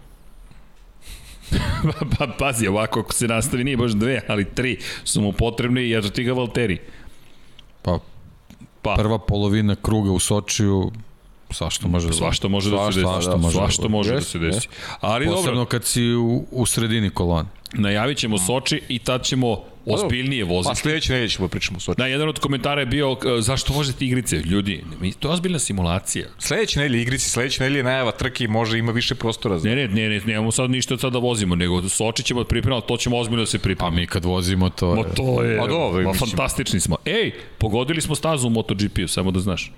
pa, 1.98 2.06
pa, 2.18 2.32
pazi, 2.38 2.66
ovako 2.66 3.00
ako 3.00 3.12
se 3.12 3.28
nastavi, 3.28 3.64
nije 3.64 3.76
baš 3.76 3.92
dve, 3.92 4.20
ali 4.28 4.44
tri 4.44 4.78
su 5.04 5.20
mu 5.20 5.32
potrebne 5.32 5.82
i 5.82 5.94
eto 5.94 6.08
ti 6.08 6.24
ga 6.24 6.32
Valtteri. 6.32 6.78
Pa, 7.82 7.98
Pa, 8.82 8.94
prva 8.94 9.18
polovina 9.18 9.76
kruga 9.82 10.10
u 10.10 10.18
Sočiju, 10.18 10.92
svašta 11.50 11.88
može 11.88 12.06
da 12.06 12.12
svašta 12.12 12.48
može 12.48 12.70
da 12.70 12.92
se 12.92 13.00
desi. 13.00 13.00
Svašta 13.00 13.36
može, 13.36 13.56
svašta 13.56 13.88
može 13.88 14.14
da 14.14 14.20
se 14.20 14.38
desi. 14.38 14.68
Ali 15.00 15.26
Posebno 15.26 15.52
dobro, 15.52 15.64
kad 15.64 15.84
si 15.84 16.14
u, 16.14 16.44
u 16.50 16.66
sredini 16.66 17.10
kolone. 17.10 17.48
najavit 17.72 18.18
ćemo 18.18 18.38
Soči 18.38 18.82
i 18.88 18.98
tad 18.98 19.22
ćemo 19.22 19.64
ozbiljnije 19.86 20.44
Pa 20.44 20.52
voziti. 20.52 20.76
sledeće 20.76 21.12
nedelje 21.12 21.28
ćemo 21.28 21.48
pričamo 21.48 21.76
o 21.76 21.80
Soči. 21.80 21.98
Da, 21.98 22.06
jedan 22.06 22.28
od 22.28 22.38
komentara 22.38 22.80
je 22.80 22.86
bio 22.86 23.12
e, 23.12 23.40
zašto 23.40 23.72
vozite 23.72 24.04
igrice? 24.04 24.36
Ljudi, 24.36 24.84
to 25.18 25.28
je 25.28 25.32
ozbiljna 25.32 25.58
simulacija. 25.58 26.26
Sledeće 26.38 26.80
nedelje 26.80 27.02
igrici, 27.02 27.30
sledeće 27.30 27.62
nedelje 27.62 27.82
najava 27.82 28.12
trke 28.12 28.44
i 28.44 28.48
može 28.48 28.78
ima 28.78 28.92
više 28.92 29.14
prostora 29.14 29.58
za. 29.58 29.68
Ne, 29.68 29.76
ne, 29.76 29.88
ne, 29.88 30.08
ne, 30.08 30.20
nemamo 30.20 30.52
sad 30.52 30.70
ništa 30.70 30.94
od 30.94 31.00
sada 31.00 31.10
da 31.10 31.18
vozimo, 31.18 31.54
nego 31.54 31.88
Soči 31.88 32.22
ćemo 32.22 32.42
da 32.42 32.48
pripremamo, 32.48 32.76
ali 32.76 32.88
to 32.88 32.96
ćemo 32.96 33.18
ozbiljno 33.18 33.42
da 33.42 33.46
se 33.46 33.56
A 33.56 33.60
pripremamo. 33.60 33.96
mi 33.96 34.06
kad 34.06 34.24
vozimo 34.24 34.70
to... 34.70 34.94
Ma 34.94 35.00
je- 35.00 35.14
to 35.14 35.42
je, 35.42 35.58
Pa 35.58 35.66
dobro, 35.66 36.02
ma, 36.02 36.14
fantastični 36.14 36.80
smo. 36.80 36.96
Ej, 37.04 37.30
pogodili 37.58 38.00
smo 38.00 38.14
stazu 38.14 38.46
u 38.46 38.50
MotoGP-u, 38.50 39.08
samo 39.08 39.30
da 39.30 39.40
znaš. 39.40 39.72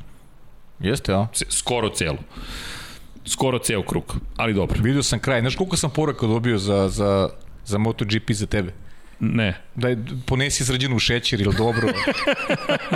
Jeste, 0.80 1.12
a? 1.12 1.26
Skoro 1.48 1.88
celu. 1.88 2.18
Skoro 3.24 3.58
ceo 3.58 3.82
krug, 3.82 4.04
ali 4.36 4.54
dobro. 4.54 4.78
Vidio 4.82 5.02
sam 5.02 5.18
kraj. 5.18 5.40
Znaš 5.40 5.56
koliko 5.56 5.76
sam 5.76 5.90
poruka 5.90 6.26
dobio 6.26 6.58
za, 6.58 6.88
za, 6.88 7.28
za 7.64 7.78
MotoGP 7.78 8.30
za 8.30 8.46
tebe? 8.46 8.72
Ne. 9.20 9.60
Da 9.74 9.88
je, 9.88 9.98
ponesi 10.26 10.64
srđenu 10.64 10.97
u 10.97 10.98
šećer 10.98 11.40
ili 11.40 11.55
dobro? 11.56 11.88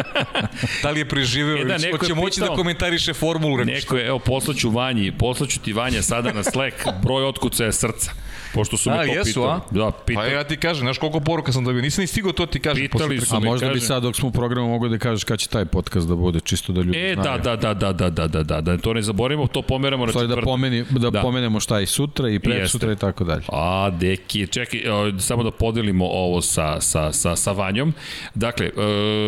da 0.82 0.90
li 0.90 1.00
je 1.00 1.08
preživeo? 1.08 1.56
E 1.56 1.64
da, 1.64 1.78
neko 1.78 1.86
je 1.86 1.98
Hoće 1.98 2.14
moći 2.14 2.40
da 2.40 2.46
komentariše 2.46 3.14
formulu? 3.14 3.64
Neko 3.64 3.96
je, 3.96 4.06
evo, 4.06 4.18
poslaću 4.18 4.70
Vanji, 4.70 5.12
poslaću 5.18 5.60
ti 5.60 5.72
Vanja 5.72 6.02
sada 6.02 6.32
na 6.32 6.42
Slack 6.42 6.76
broj 7.02 7.24
otkucaja 7.24 7.72
srca. 7.72 8.10
Pošto 8.54 8.76
su 8.76 8.90
me 8.90 8.96
A, 8.96 8.98
to 8.98 9.04
jesu, 9.08 9.24
pitali. 9.26 9.46
a? 9.46 9.60
Da, 9.70 9.90
Pa 9.90 9.98
pitali. 9.98 10.32
ja 10.32 10.44
ti 10.44 10.56
kažem, 10.56 10.80
znaš 10.80 10.98
koliko 10.98 11.20
poruka 11.20 11.52
sam 11.52 11.64
dobio? 11.64 11.82
Nisam 11.82 12.02
ni 12.02 12.06
stigao 12.06 12.32
to 12.32 12.46
ti 12.46 12.60
kažem. 12.60 12.84
Pitali 12.84 13.16
posle 13.16 13.26
su 13.26 13.36
A 13.36 13.40
me, 13.40 13.46
možda 13.46 13.66
bi 13.66 13.72
kaže- 13.72 13.86
sad 13.86 14.02
dok 14.02 14.16
smo 14.16 14.28
u 14.28 14.32
programu 14.32 14.68
mogo 14.68 14.88
da 14.88 14.98
kažeš 14.98 15.24
kad 15.24 15.38
će 15.38 15.48
taj 15.48 15.64
podcast 15.64 16.08
da 16.08 16.14
bude, 16.14 16.40
čisto 16.40 16.72
da 16.72 16.80
ljudi 16.80 16.98
E, 17.00 17.14
znaju. 17.14 17.30
da, 17.34 17.56
da, 17.56 17.74
da, 17.74 17.92
da, 17.92 17.92
da, 17.92 18.10
da, 18.10 18.28
da, 18.28 18.42
da, 18.44 18.60
da, 18.60 18.78
to 18.78 18.94
ne 18.94 19.02
zaboravimo, 19.02 19.46
to 19.46 19.62
pomeramo 19.62 20.06
na 20.06 20.12
da, 20.12 20.20
četvrtak. 20.20 20.44
pomeni, 20.44 20.84
da, 20.84 20.98
Da. 21.00 21.10
da. 21.10 21.20
pomenemo 21.20 21.60
šta 21.60 21.78
je 21.78 21.82
i 21.82 21.88
sutra 21.88 22.28
i 22.28 22.38
prek 22.38 22.68
sutra 22.68 22.92
i 22.92 22.96
tako 22.96 23.24
dalje. 23.24 23.42
A, 23.48 23.90
deki, 23.90 24.46
čekaj, 24.46 24.80
e, 24.80 24.84
samo 25.18 25.42
da 25.42 25.50
podelimo 25.50 26.06
ovo 26.06 26.42
sa, 26.42 26.80
sa, 26.80 27.12
sa, 27.12 27.36
sa 27.36 27.52
Vanjom. 27.52 27.94
Dakle, 28.34 28.66
e, 28.66 28.70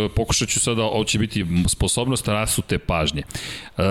pokušat 0.09 0.49
ću 0.49 0.61
sada, 0.61 0.83
ovo 0.83 1.05
će 1.05 1.19
biti 1.19 1.47
sposobnost 1.69 2.29
rasute 2.29 2.79
pažnje. 2.79 3.23
E, 3.79 3.83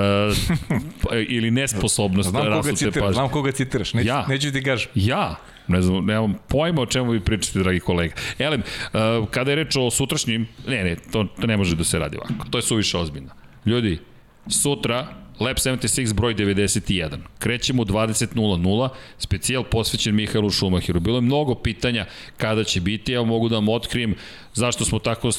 pa, 1.02 1.16
ili 1.20 1.52
nesposobnost 1.52 2.30
Znam 2.30 2.42
koga 2.42 2.56
rasute 2.56 2.76
citiraš, 2.76 2.96
pažnje. 2.98 3.14
znam 3.14 3.30
koga 3.30 3.52
citiraš. 3.52 3.94
Neću, 3.94 4.08
Ja. 4.08 4.26
neću 4.30 4.52
ti 4.52 4.64
kažem. 4.64 4.90
Ja? 4.96 5.21
Ne 5.68 5.82
znam, 5.82 6.06
nemam 6.06 6.36
pojma 6.48 6.82
o 6.82 6.86
čemu 6.86 7.12
vi 7.12 7.20
pričate, 7.20 7.60
dragi 7.60 7.80
kolega. 7.80 8.14
Elem, 8.40 8.62
uh, 8.62 9.28
kada 9.32 9.52
je 9.52 9.56
reč 9.56 9.76
o 9.76 9.92
sutrašnjim, 9.92 10.48
ne, 10.68 10.84
ne, 10.84 10.96
to, 11.12 11.24
to 11.42 11.48
ne 11.48 11.58
može 11.58 11.76
da 11.76 11.84
se 11.84 12.00
radi 12.00 12.18
ovako. 12.18 12.50
To 12.50 12.58
je 12.58 12.62
suviše 12.62 12.98
ozbiljno. 12.98 13.30
Ljudi, 13.66 14.00
sutra, 14.48 15.08
Lab 15.42 15.58
76 15.58 16.14
broj 16.14 16.36
91. 16.36 17.18
Krećemo 17.40 17.82
u 17.82 17.86
20.00, 17.86 18.90
specijal 19.18 19.64
posvećen 19.64 20.16
Mihajlu 20.16 20.50
Šumahiru. 20.50 21.00
Bilo 21.00 21.18
je 21.18 21.22
mnogo 21.22 21.56
pitanja 21.56 22.06
kada 22.38 22.64
će 22.64 22.82
biti, 22.82 23.14
evo 23.14 23.26
mogu 23.26 23.50
da 23.50 23.56
vam 23.56 23.70
otkrijem 23.70 24.16
zašto 24.54 24.86
smo 24.86 25.00
tako 25.00 25.32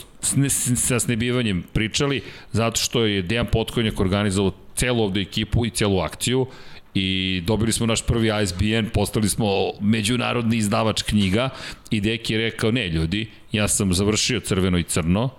sa 0.76 1.00
snebivanjem 1.00 1.64
pričali, 1.72 2.22
zato 2.52 2.80
što 2.80 3.04
je 3.04 3.22
Dejan 3.22 3.46
Potkonjak 3.46 4.00
organizovao 4.00 4.52
celu 4.74 5.02
ovde 5.02 5.20
ekipu 5.20 5.66
i 5.66 5.70
celu 5.70 6.00
akciju 6.00 6.46
i 6.94 7.40
dobili 7.46 7.72
smo 7.72 7.86
naš 7.86 8.06
prvi 8.06 8.30
ISBN, 8.42 8.88
postali 8.94 9.28
smo 9.28 9.46
međunarodni 9.80 10.56
izdavač 10.56 11.02
knjiga 11.02 11.48
i 11.90 12.00
Deki 12.00 12.32
je 12.32 12.38
rekao, 12.38 12.70
ne 12.70 12.88
ljudi, 12.88 13.26
ja 13.52 13.68
sam 13.68 13.94
završio 13.94 14.40
crveno 14.40 14.78
i 14.78 14.82
crno 14.82 15.30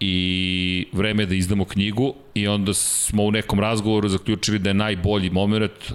i 0.00 0.86
vreme 0.92 1.26
da 1.26 1.34
izdamo 1.34 1.64
knjigu 1.64 2.14
i 2.34 2.48
onda 2.48 2.74
smo 2.74 3.22
u 3.22 3.30
nekom 3.30 3.60
razgovoru 3.60 4.08
zaključili 4.08 4.58
da 4.58 4.70
je 4.70 4.74
najbolji 4.74 5.30
moment 5.30 5.92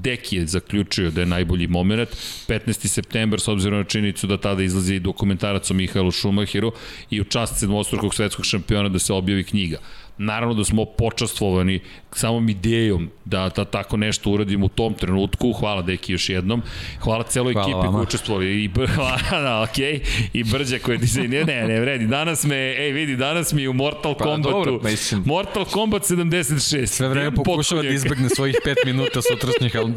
Deki 0.00 0.36
je 0.36 0.46
zaključio 0.46 1.10
da 1.10 1.20
je 1.20 1.26
najbolji 1.26 1.66
moment. 1.66 2.08
15. 2.48 2.86
september, 2.86 3.40
s 3.40 3.48
obzirom 3.48 3.78
na 3.78 3.84
činjenicu 3.84 4.26
da 4.26 4.36
tada 4.36 4.62
izlazi 4.62 4.98
dokumentarac 5.00 5.70
o 5.70 5.74
Mihajlu 5.74 6.10
Šumahiru 6.10 6.72
i 7.10 7.20
u 7.20 7.24
čast 7.24 7.58
sedmostrukog 7.58 8.14
svetskog 8.14 8.44
šampiona 8.44 8.88
da 8.88 8.98
se 8.98 9.12
objavi 9.12 9.44
knjiga. 9.44 9.78
Naravno 10.18 10.54
da 10.54 10.64
smo 10.64 10.84
počastvovani 10.84 11.80
samom 12.16 12.48
idejom 12.48 13.10
da, 13.24 13.50
da 13.56 13.64
tako 13.64 13.96
nešto 13.96 14.30
uradimo 14.30 14.66
u 14.66 14.68
tom 14.68 14.94
trenutku. 14.94 15.52
Hvala 15.52 15.82
Deki 15.82 16.12
još 16.12 16.28
jednom. 16.28 16.62
Hvala 17.00 17.22
celoj 17.22 17.52
Hvala 17.52 17.68
ekipi 17.68 17.86
koja 17.92 18.02
učestvovali 18.02 18.64
i 18.64 18.68
br, 18.68 18.86
da, 19.30 19.66
okay. 19.70 20.00
i 20.32 20.44
Brđa 20.44 20.78
koja 20.78 20.98
ti 20.98 21.06
se 21.06 21.22
ne 21.22 21.44
ne 21.44 21.68
ne 21.68 21.80
vredi 21.80 22.06
danas 22.06 22.44
me 22.44 22.56
ej 22.56 22.92
vidi 22.92 23.16
danas 23.16 23.52
mi 23.52 23.62
je 23.62 23.68
u 23.68 23.72
Mortal 23.72 24.14
Pa, 24.14 24.24
Kombatu 24.24 24.50
dobro, 24.50 24.80
mislim. 24.90 25.22
Mortal 25.26 25.64
Kombat 25.64 26.02
76 26.02 26.86
Sve 26.86 27.08
vreme 27.08 27.30
pokušava 27.44 27.82
da 27.82 27.88
izbegne 27.88 28.28
svojih 28.28 28.56
5 28.64 28.74
minuta 28.86 29.20
sutrašnjih, 29.22 29.76
ali 29.76 29.92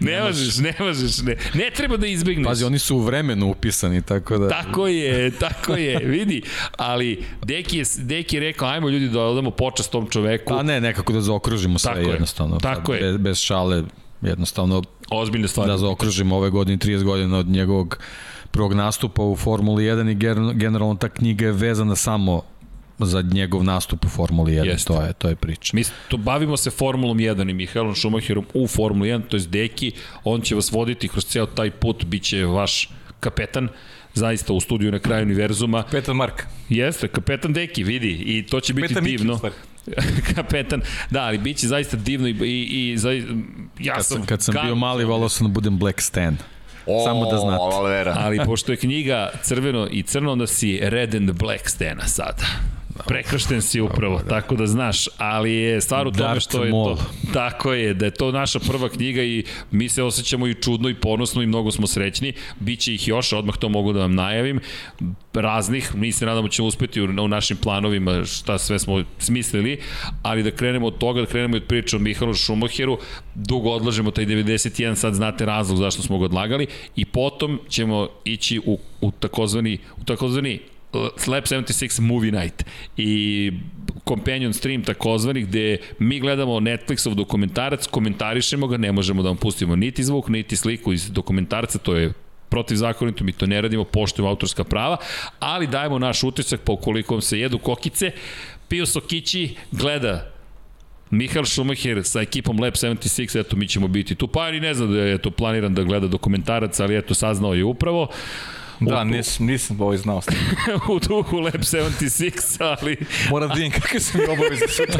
Ne 0.00 0.22
možeš, 0.22 0.58
ne 0.58 0.74
možeš, 0.78 1.22
ne. 1.22 1.36
Ne 1.54 1.70
treba 1.70 1.96
da 1.96 2.06
izbegneš. 2.06 2.46
pazi, 2.46 2.64
oni 2.64 2.78
su 2.78 2.96
u 2.96 3.00
vremenu 3.00 3.46
upisani, 3.50 4.02
tako 4.02 4.38
da... 4.38 4.48
Tako 4.48 4.88
je, 4.88 5.30
tako 5.30 5.72
je, 5.72 5.98
vidi. 5.98 6.42
Ali 6.76 7.24
Deki 7.42 7.78
je, 7.78 7.84
Deki 7.96 8.36
je 8.36 8.40
rekao, 8.40 8.68
ajmo 8.68 8.88
ljudi 8.88 9.08
da 9.16 9.22
odamo 9.22 9.50
počast 9.50 9.90
tom 9.90 10.06
čoveku. 10.06 10.48
Pa 10.48 10.62
ne, 10.62 10.80
nekako 10.80 11.12
da 11.12 11.20
zaokružimo 11.20 11.78
sve 11.78 11.88
Tako 11.90 12.00
je, 12.00 12.08
jednostavno. 12.08 12.58
tako 12.58 12.94
je. 12.94 13.00
Bez, 13.02 13.16
bez 13.16 13.38
šale, 13.38 13.82
jednostavno 14.22 14.82
Ozbiljne 15.10 15.48
stvari. 15.48 15.70
da 15.70 15.78
zaokružimo 15.78 16.36
ove 16.36 16.50
godine 16.50 16.78
30 16.78 17.02
godina 17.02 17.38
od 17.38 17.46
njegovog 17.46 17.98
prvog 18.50 18.72
nastupa 18.72 19.22
u 19.22 19.36
Formuli 19.36 19.84
1 19.84 20.10
i 20.10 20.14
gen- 20.14 20.52
generalno 20.54 20.94
ta 20.94 21.08
knjiga 21.08 21.46
je 21.46 21.52
vezana 21.52 21.96
samo 21.96 22.42
za 22.98 23.22
njegov 23.22 23.64
nastup 23.64 24.04
u 24.04 24.08
Formuli 24.08 24.52
1, 24.52 24.64
Jeste. 24.64 24.86
to 24.86 25.02
je, 25.02 25.12
to 25.12 25.28
je 25.28 25.36
priča. 25.36 25.70
Mi 25.74 25.82
to 26.08 26.16
bavimo 26.16 26.56
se 26.56 26.70
Formulom 26.70 27.18
1 27.18 27.50
i 27.50 27.54
Mihaelom 27.54 27.94
Schumacherom 27.94 28.46
u 28.54 28.66
Formuli 28.66 29.08
1, 29.08 29.22
to 29.28 29.36
je 29.36 29.42
Deki, 29.42 29.92
on 30.24 30.40
će 30.40 30.54
vas 30.54 30.72
voditi 30.72 31.08
kroz 31.08 31.24
ceo 31.24 31.46
taj 31.46 31.70
put, 31.70 32.04
bit 32.04 32.22
će 32.22 32.44
vaš 32.44 32.90
kapetan, 33.20 33.68
zaista 34.16 34.52
u 34.52 34.60
studiju 34.60 34.92
na 34.92 34.98
kraju 34.98 35.22
univerzuma. 35.22 35.82
Petar 35.82 36.14
Mark. 36.14 36.42
Jeste, 36.68 37.08
kapetan 37.08 37.52
Deki, 37.52 37.84
vidi, 37.84 38.10
i 38.10 38.46
to 38.46 38.60
će 38.60 38.74
biti 38.74 38.82
Kapetan 38.88 39.04
Miki, 39.04 39.14
u 39.14 39.18
divno. 39.18 39.36
stvari. 39.36 39.54
kapetan, 40.34 40.80
da, 41.10 41.22
ali 41.22 41.38
bit 41.38 41.56
će 41.56 41.66
zaista 41.68 41.96
divno 41.96 42.28
i, 42.28 42.34
i, 42.40 42.90
i 42.92 42.98
za, 42.98 43.10
ja 43.80 43.94
Kad 43.94 44.06
sam, 44.06 44.26
kad 44.26 44.42
sam 44.42 44.54
kako- 44.54 44.66
bio 44.66 44.74
mali, 44.74 45.04
volao 45.04 45.28
sam 45.28 45.46
da 45.46 45.52
budem 45.52 45.78
Black 45.78 46.00
Stan. 46.00 46.36
Samo 47.04 47.30
da 47.30 47.38
znate. 47.38 47.62
Olivera. 47.62 48.14
Ali 48.18 48.40
pošto 48.44 48.72
je 48.72 48.76
knjiga 48.76 49.30
crveno 49.42 49.88
i 49.90 50.02
crno, 50.02 50.32
onda 50.32 50.46
si 50.46 50.78
red 50.82 51.14
and 51.14 51.32
black 51.32 51.68
stena 51.68 52.06
sada. 52.06 52.46
Prekršten 53.06 53.62
si 53.62 53.80
upravo, 53.80 54.20
tako 54.28 54.56
da 54.56 54.66
znaš, 54.66 55.08
ali 55.18 55.52
je 55.52 55.80
stvar 55.80 56.06
u 56.06 56.10
tome 56.10 56.28
Dark 56.28 56.40
što 56.40 56.64
je 56.64 56.70
Maul. 56.70 56.96
to, 56.96 57.02
tako 57.32 57.72
je, 57.72 57.94
da 57.94 58.04
je 58.04 58.10
to 58.10 58.32
naša 58.32 58.58
prva 58.58 58.88
knjiga 58.88 59.22
i 59.22 59.44
mi 59.70 59.88
se 59.88 60.02
osjećamo 60.02 60.46
i 60.46 60.54
čudno 60.54 60.88
i 60.88 60.94
ponosno 60.94 61.42
i 61.42 61.46
mnogo 61.46 61.70
smo 61.70 61.86
srećni, 61.86 62.32
biće 62.60 62.94
ih 62.94 63.08
još, 63.08 63.32
odmah 63.32 63.56
to 63.56 63.68
mogu 63.68 63.92
da 63.92 64.00
vam 64.00 64.14
najavim, 64.14 64.60
raznih, 65.34 65.94
mi 65.94 66.12
se 66.12 66.26
nadamo 66.26 66.48
ćemo 66.48 66.68
uspeti 66.68 67.00
u, 67.00 67.04
u 67.04 67.28
našim 67.28 67.56
planovima 67.56 68.24
šta 68.24 68.58
sve 68.58 68.78
smo 68.78 69.02
smislili, 69.18 69.80
ali 70.22 70.42
da 70.42 70.50
krenemo 70.50 70.86
od 70.86 70.98
toga, 70.98 71.20
da 71.20 71.26
krenemo 71.26 71.56
od 71.56 71.64
priče 71.64 71.96
o 71.96 71.98
Mihalu 71.98 72.34
Šumacheru, 72.34 72.98
dugo 73.34 73.70
odlažemo 73.70 74.10
taj 74.10 74.26
91, 74.26 74.94
sad 74.94 75.14
znate 75.14 75.46
razlog 75.46 75.78
zašto 75.78 76.02
smo 76.02 76.18
ga 76.18 76.24
odlagali 76.24 76.66
i 76.96 77.04
potom 77.04 77.60
ćemo 77.68 78.08
ići 78.24 78.60
u, 78.66 78.78
u 79.00 79.10
takozvani, 79.10 79.78
u 79.96 80.04
takozvani 80.04 80.60
Slap 81.16 81.44
76 81.44 82.00
Movie 82.00 82.32
Night 82.32 82.64
i 82.96 83.52
companion 84.08 84.52
stream 84.52 84.82
takozvani 84.82 85.42
gde 85.42 85.78
mi 85.98 86.20
gledamo 86.20 86.60
Netflixov 86.60 87.14
dokumentarac, 87.14 87.86
komentarišemo 87.86 88.66
ga, 88.66 88.76
ne 88.76 88.92
možemo 88.92 89.22
da 89.22 89.28
vam 89.28 89.36
pustimo 89.36 89.76
niti 89.76 90.04
zvuk, 90.04 90.28
niti 90.28 90.56
sliku 90.56 90.92
iz 90.92 91.10
dokumentarca, 91.10 91.78
to 91.78 91.96
je 91.96 92.12
protivzakonito, 92.48 93.24
mi 93.24 93.32
to 93.32 93.46
ne 93.46 93.60
radimo, 93.60 93.84
poštujemo 93.84 94.28
autorska 94.30 94.64
prava, 94.64 94.96
ali 95.38 95.66
dajemo 95.66 95.98
naš 95.98 96.22
utisak 96.22 96.60
pa 96.64 96.72
ukoliko 96.72 97.14
vam 97.14 97.22
se 97.22 97.40
jedu 97.40 97.58
kokice, 97.58 98.10
pio 98.68 98.86
sokići, 98.86 99.54
gleda 99.72 100.32
Mihael 101.10 101.44
Schumacher 101.44 102.04
sa 102.04 102.20
ekipom 102.20 102.60
Lab 102.60 102.74
76, 102.74 103.40
eto 103.40 103.56
mi 103.56 103.68
ćemo 103.68 103.88
biti 103.88 104.14
tu, 104.14 104.28
pa 104.28 104.50
ni 104.50 104.60
ne 104.60 104.74
znam 104.74 104.92
da 104.92 105.00
je 105.00 105.18
to 105.18 105.30
planiran 105.30 105.74
da 105.74 105.82
gleda 105.82 106.06
dokumentarac, 106.06 106.80
ali 106.80 106.96
eto 106.96 107.14
saznao 107.14 107.54
je 107.54 107.64
upravo 107.64 108.08
Da, 108.80 109.04
nisam, 109.04 109.46
nisam 109.46 109.80
ovaj 109.80 109.96
znao. 109.96 110.20
u 110.94 110.98
duhu 110.98 111.36
Lab 111.40 111.54
76, 111.54 112.30
ali 112.58 112.96
Moram 113.30 113.48
da 113.48 113.54
vidim 113.54 113.70
kakve 113.70 114.00
su 114.00 114.18
mi 114.18 114.24
obaveze 114.24 114.68
sutra. 114.68 114.98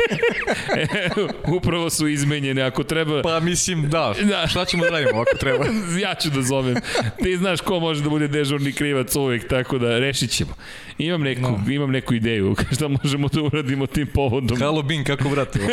upravo 1.57 1.91
su 1.91 2.09
izmenjene, 2.09 2.63
ako 2.63 2.85
treba... 2.85 3.23
Pa 3.23 3.41
mislim, 3.41 3.91
da, 3.91 4.15
Da. 4.23 4.47
šta 4.47 4.65
ćemo 4.65 4.85
da 4.85 4.91
radimo 4.91 5.21
ako 5.21 5.37
treba? 5.41 5.65
ja 6.01 6.15
ću 6.15 6.31
da 6.31 6.43
zovem. 6.43 6.77
Ti 7.23 7.37
znaš 7.37 7.61
ko 7.61 7.81
može 7.81 8.03
da 8.03 8.09
bude 8.09 8.29
dežurni 8.29 8.73
krivac 8.73 9.17
uvek, 9.17 9.49
tako 9.49 9.79
da 9.79 9.99
rešit 9.99 10.31
ćemo. 10.31 10.55
Imam 10.99 11.23
neku, 11.23 11.41
no. 11.41 11.73
imam 11.73 11.91
neku 11.91 12.15
ideju 12.15 12.57
šta 12.75 12.89
možemo 12.89 13.29
da 13.29 13.43
uradimo 13.43 13.87
tim 13.87 14.07
povodom. 14.15 14.59
Halo 14.59 14.83
Bin, 14.83 15.05
kako 15.05 15.29
vratimo? 15.29 15.67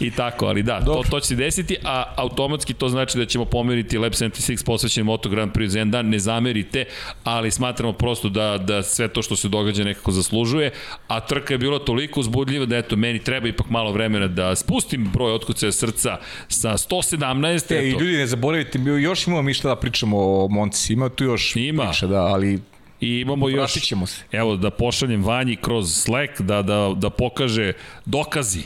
I 0.00 0.10
tako, 0.10 0.46
ali 0.46 0.62
da, 0.62 0.84
to, 0.84 1.02
to 1.10 1.20
će 1.20 1.26
se 1.26 1.36
desiti, 1.36 1.76
a 1.84 2.14
automatski 2.16 2.74
to 2.74 2.88
znači 2.88 3.18
da 3.18 3.26
ćemo 3.26 3.44
pomeriti 3.44 3.98
Lab 3.98 4.12
76 4.12 4.64
posvećen 4.64 5.04
Moto 5.04 5.28
Grand 5.28 5.52
Prix 5.52 5.66
za 5.66 5.78
jedan 5.78 5.90
dan, 5.90 6.08
ne 6.08 6.18
zamerite, 6.18 6.84
ali 7.24 7.50
smatramo 7.50 7.92
prosto 7.92 8.28
da, 8.28 8.58
da 8.58 8.82
sve 8.82 9.08
to 9.08 9.22
što 9.22 9.36
se 9.36 9.48
događa 9.48 9.84
nekako 9.84 10.10
zaslužuje, 10.12 10.70
a 11.08 11.20
trka 11.20 11.54
je 11.54 11.58
bila 11.58 11.78
toliko 11.78 12.20
uzbudljiva 12.20 12.66
da 12.66 12.76
eto, 12.76 12.96
meni 12.96 13.18
treba 13.18 13.48
ipak 13.48 13.70
malo 13.70 13.92
vremena 13.92 14.28
da 14.28 14.56
spustim 14.56 15.10
broj 15.12 15.32
otkucaja 15.32 15.72
srca 15.72 16.16
sa 16.48 16.72
117, 16.72 17.74
E, 17.74 17.84
i 17.84 17.88
eto, 17.90 18.00
ljudi, 18.00 18.16
ne 18.16 18.26
zaboravite, 18.26 18.78
još 18.78 19.26
imamo 19.26 19.42
mi 19.42 19.54
šta 19.54 19.68
da 19.68 19.76
pričamo 19.76 20.16
o 20.18 20.48
Monci, 20.48 20.92
ima 20.92 21.08
tu 21.08 21.24
još 21.24 21.56
Ima. 21.56 21.86
priča, 21.86 22.06
da, 22.06 22.22
ali 22.22 22.58
I 23.00 23.20
imamo 23.20 23.48
još, 23.48 23.56
vratit 23.56 23.82
ćemo 23.82 24.06
se. 24.06 24.22
evo 24.32 24.56
da 24.56 24.70
pošaljem 24.70 25.24
Vanji 25.24 25.56
kroz 25.56 25.94
Slack 25.94 26.40
da, 26.40 26.62
da, 26.62 26.94
da 26.96 27.10
pokaže 27.10 27.72
dokazi. 28.06 28.62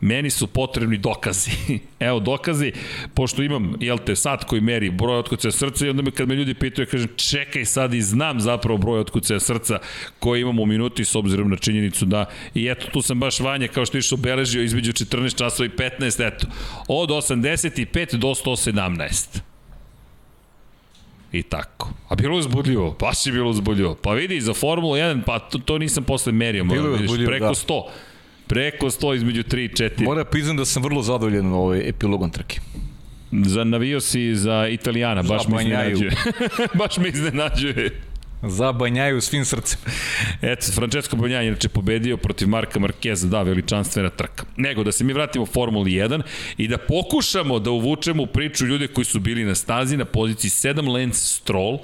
Meni 0.00 0.30
su 0.30 0.46
potrebni 0.46 0.96
dokazi. 0.96 1.50
Evo 1.98 2.20
dokazi, 2.20 2.72
pošto 3.14 3.42
imam, 3.42 3.74
jel 3.80 3.98
te, 3.98 4.16
sat 4.16 4.44
koji 4.44 4.60
meri 4.60 4.90
broj 4.90 5.18
otkucaja 5.18 5.52
srca 5.52 5.86
i 5.86 5.90
onda 5.90 6.02
me 6.02 6.10
kad 6.10 6.28
me 6.28 6.34
ljudi 6.34 6.54
pitaju, 6.54 6.86
ja 6.86 6.90
kažem, 6.90 7.08
čekaj 7.16 7.64
sad 7.64 7.94
i 7.94 8.02
znam 8.02 8.40
zapravo 8.40 8.78
broj 8.78 9.00
otkucaja 9.00 9.40
srca 9.40 9.78
koji 10.18 10.40
imam 10.40 10.58
u 10.58 10.66
minuti 10.66 11.04
s 11.04 11.14
obzirom 11.14 11.50
na 11.50 11.56
činjenicu 11.56 12.04
da, 12.04 12.24
i 12.54 12.66
eto 12.66 12.86
tu 12.92 13.02
sam 13.02 13.20
baš 13.20 13.40
Vanja, 13.40 13.68
kao 13.68 13.86
što 13.86 13.96
je 13.96 14.02
obeležio 14.12 14.62
između 14.62 14.92
14 14.92 15.38
časova 15.38 15.66
i 15.66 15.70
15, 15.70 16.26
eto, 16.26 16.46
od 16.88 17.08
85 17.08 18.16
do 18.16 18.28
117. 18.28 19.47
I 21.32 21.42
tako. 21.42 21.90
A 22.08 22.14
bilo 22.14 22.34
je 22.34 22.38
uzbudljivo, 22.38 22.96
baš 23.00 23.26
je 23.26 23.32
bilo 23.32 23.50
uzbudljivo. 23.50 23.94
Pa 23.94 24.12
vidi, 24.12 24.40
za 24.40 24.54
Formulu 24.54 24.94
1, 24.94 25.22
pa 25.26 25.38
to, 25.38 25.58
to 25.58 25.78
nisam 25.78 26.04
posle 26.04 26.32
merio, 26.32 26.64
moram, 26.64 26.84
vidiš, 26.84 27.00
uzbudljivo, 27.00 27.28
preko 27.30 27.46
da. 27.46 27.54
100. 27.54 27.82
Preko 28.46 28.86
100 28.86 29.16
između 29.16 29.42
3 29.42 29.64
i 29.64 29.68
4. 29.68 30.04
Moram 30.04 30.24
da 30.24 30.30
priznam 30.30 30.56
da 30.56 30.64
sam 30.64 30.82
vrlo 30.82 31.02
zadovoljan 31.02 31.52
ovaj 31.52 31.88
epilogom 31.88 32.30
trke. 32.30 32.60
Za, 33.32 33.64
navio 33.64 34.00
si 34.00 34.34
za 34.34 34.68
Italijana, 34.68 35.22
baš 35.22 35.42
Za 35.46 35.54
me 35.54 35.62
iznenađuje. 35.62 36.10
baš 36.80 36.96
me 36.96 37.08
iznenađuje. 37.08 38.00
Zabanjaju 38.42 39.20
svim 39.20 39.44
srcem. 39.44 39.78
Eto, 40.42 40.72
Francesco 40.72 41.16
Banjaj 41.16 41.44
je 41.44 41.48
inače 41.48 41.68
pobedio 41.68 42.16
protiv 42.16 42.48
Marka 42.48 42.78
Markeza, 42.78 43.26
da, 43.26 43.42
veličanstvena 43.42 44.10
trka. 44.10 44.44
Nego, 44.56 44.84
da 44.84 44.92
se 44.92 45.04
mi 45.04 45.12
vratimo 45.12 45.42
u 45.42 45.46
Formuli 45.46 45.90
1 45.90 46.22
i 46.56 46.68
da 46.68 46.78
pokušamo 46.78 47.58
da 47.58 47.70
uvučemo 47.70 48.22
u 48.22 48.26
priču 48.26 48.66
ljude 48.66 48.88
koji 48.88 49.04
su 49.04 49.20
bili 49.20 49.44
na 49.44 49.54
stazi 49.54 49.96
na 49.96 50.04
poziciji 50.04 50.50
7 50.50 50.92
Lance 50.92 51.20
Stroll, 51.20 51.78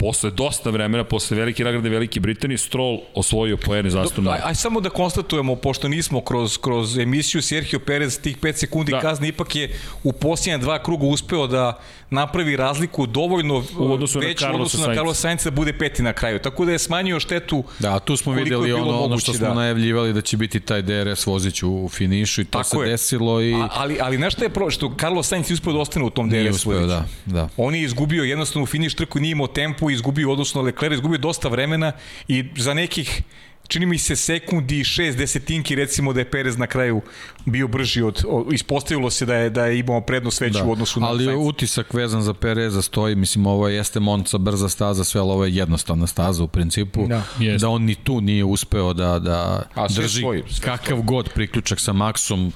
posle 0.00 0.30
dosta 0.30 0.70
vremena, 0.70 1.04
posle 1.04 1.36
velike 1.36 1.64
nagrade 1.64 1.88
Velike 1.88 2.20
Britanije, 2.20 2.58
Stroll 2.58 2.98
osvojio 3.14 3.56
poene 3.56 3.90
zastavno. 3.90 4.30
Aj, 4.30 4.40
aj 4.44 4.54
samo 4.54 4.80
da 4.80 4.90
konstatujemo, 4.90 5.56
pošto 5.56 5.88
nismo 5.88 6.20
kroz, 6.20 6.58
kroz 6.58 6.98
emisiju 6.98 7.42
Sergio 7.42 7.78
Perez 7.78 8.20
tih 8.20 8.38
5 8.38 8.52
sekundi 8.52 8.92
Da. 8.92 8.96
da. 8.96 9.02
kazne, 9.02 9.28
ipak 9.28 9.56
je 9.56 9.78
u 10.02 10.12
posljednja 10.12 10.58
dva 10.58 10.82
kruga 10.82 11.06
uspeo 11.06 11.46
da 11.46 11.80
napravi 12.10 12.56
razliku 12.56 13.06
dovoljno 13.06 13.64
U 13.78 13.92
odnosu 13.92 14.20
na 14.20 14.26
veću 14.26 14.44
u 14.44 14.46
Carlosa 14.46 14.76
odnosu 14.76 14.88
na. 14.88 14.94
Carlos 14.94 15.18
Sainz 15.20 15.44
da 15.44 15.50
bude 15.50 15.72
peti 15.72 16.02
na 16.02 16.12
kraju. 16.12 16.38
Tako 16.38 16.64
da 16.64 16.72
je 16.72 16.78
smanjio 16.78 17.20
štetu 17.20 17.64
Da, 17.78 17.98
tu 17.98 18.16
smo 18.16 18.32
videli 18.32 18.72
ono, 18.72 19.00
ono 19.00 19.18
što 19.18 19.32
smo 19.32 19.46
da. 19.46 19.54
najavljivali 19.54 20.12
da 20.12 20.20
će 20.20 20.36
biti 20.36 20.60
taj 20.60 20.82
DRS 20.82 21.26
vozić 21.26 21.62
u 21.62 21.88
finišu 21.92 22.40
i 22.40 22.44
to 22.44 22.58
Tako 22.58 22.68
se 22.68 22.78
je. 22.78 22.90
desilo 22.90 23.42
i 23.42 23.54
A, 23.54 23.68
ali, 23.74 23.98
ali 24.00 24.30
šta 24.30 24.44
je 24.44 24.50
pro, 24.50 24.70
što 24.70 24.94
Carlos 25.00 25.28
Sainz 25.28 25.50
je 25.50 25.54
uspeo 25.54 25.72
da 25.72 25.78
ostane 25.78 26.04
u 26.04 26.10
tom 26.10 26.30
DRS 26.30 26.64
voziću. 26.64 26.86
da, 26.86 27.04
da. 27.26 27.48
On 27.56 27.74
je 27.74 27.82
izgubio 27.82 28.24
jednostavno 28.24 28.62
u 28.62 28.66
finiš 28.66 28.94
trku, 28.94 29.20
nije 29.20 29.32
imao 29.32 29.46
tempo, 29.46 29.90
izgubio 29.90 30.28
u 30.28 30.32
odnosno 30.32 30.62
na 30.62 30.66
Leclerc, 30.66 30.94
izgubio 30.94 31.18
dosta 31.18 31.48
vremena 31.48 31.92
i 32.28 32.44
za 32.56 32.74
nekih 32.74 33.22
čini 33.70 33.86
mi 33.86 33.98
se 33.98 34.16
sekundi 34.16 34.80
i 34.80 34.84
šest 34.84 35.18
desetinki 35.18 35.74
recimo 35.74 36.12
da 36.12 36.20
je 36.20 36.30
Perez 36.30 36.58
na 36.58 36.66
kraju 36.66 37.02
bio 37.46 37.68
brži 37.68 38.02
od, 38.02 38.24
od 38.28 38.52
ispostavilo 38.52 39.10
se 39.10 39.26
da 39.26 39.34
je 39.34 39.50
da 39.50 39.66
je 39.66 39.78
imao 39.78 40.00
prednost 40.00 40.40
veću 40.40 40.58
Da. 40.58 40.64
u 40.64 40.72
odnosu 40.72 41.00
na 41.00 41.06
Ali 41.06 41.24
Sainz. 41.24 41.48
utisak 41.48 41.94
vezan 41.94 42.22
za 42.22 42.34
Pereza 42.34 42.82
stoji, 42.82 43.14
mislim 43.14 43.46
ovo 43.46 43.68
jeste 43.68 44.00
Monca 44.00 44.38
brza 44.38 44.68
staza, 44.68 45.04
sve 45.04 45.20
ali 45.20 45.30
ovo 45.30 45.44
je 45.44 45.54
jednostavna 45.54 46.06
staza 46.06 46.44
u 46.44 46.48
principu. 46.48 47.06
Da. 47.06 47.22
Da 47.60 47.68
on 47.68 47.82
ni 47.82 47.94
tu 47.94 48.20
nije 48.20 48.44
uspeo 48.44 48.92
da, 48.92 49.18
da 49.18 49.62
A 49.74 49.88
drži 49.88 50.20
svoji, 50.20 50.42
sve 50.48 50.64
kakav 50.64 51.02
god 51.02 51.28
priključak 51.34 51.80
sa 51.80 51.92
Maxom 51.92 52.50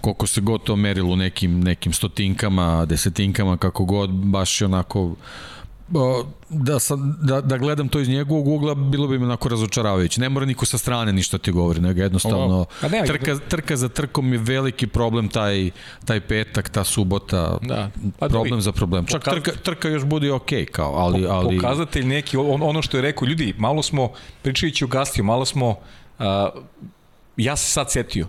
koliko 0.00 0.26
se 0.26 0.40
god 0.40 0.62
to 0.62 0.76
merilo 0.76 1.16
nekim, 1.16 1.60
nekim 1.60 1.92
stotinkama, 1.92 2.86
desetinkama, 2.86 3.56
kako 3.56 3.84
god, 3.84 4.10
baš 4.10 4.60
je 4.60 4.64
onako 4.64 5.14
da, 6.48 6.78
sam, 6.78 7.18
da, 7.22 7.40
da 7.40 7.58
gledam 7.58 7.88
to 7.88 8.00
iz 8.00 8.08
njegovog 8.08 8.48
ugla, 8.48 8.74
bilo 8.74 9.08
bi 9.08 9.18
mi 9.18 9.24
onako 9.24 9.48
razočaravajuće. 9.48 10.20
Ne 10.20 10.28
mora 10.28 10.46
niko 10.46 10.66
sa 10.66 10.78
strane 10.78 11.12
ništa 11.12 11.38
ti 11.38 11.52
govori, 11.52 11.80
nego 11.80 12.00
jednostavno 12.00 12.66
A 12.82 12.88
ne, 12.88 13.04
trka, 13.06 13.38
trka 13.48 13.76
za 13.76 13.88
trkom 13.88 14.32
je 14.32 14.38
veliki 14.38 14.86
problem 14.86 15.28
taj, 15.28 15.70
taj 16.04 16.20
petak, 16.20 16.68
ta 16.68 16.84
subota, 16.84 17.58
Da. 17.62 17.90
Pa 18.18 18.28
problem 18.28 18.50
dobro, 18.50 18.60
za 18.60 18.72
problem. 18.72 19.06
Čak 19.06 19.24
pokaz- 19.24 19.30
trka, 19.30 19.52
trka 19.62 19.88
još 19.88 20.04
bude 20.04 20.32
ok, 20.32 20.50
kao, 20.72 20.94
ali... 20.94 21.26
ali 21.26 21.56
pokazatelj 21.56 22.04
neki, 22.04 22.36
on, 22.36 22.62
ono 22.62 22.82
što 22.82 22.96
je 22.96 23.02
rekao, 23.02 23.26
ljudi, 23.28 23.54
malo 23.58 23.82
smo, 23.82 24.12
pričajući 24.42 24.84
o 24.84 24.88
Gastiju, 24.88 25.24
malo 25.24 25.44
smo, 25.44 25.76
a, 26.18 26.48
ja 27.36 27.56
se 27.56 27.70
sad 27.70 27.90
setio, 27.90 28.26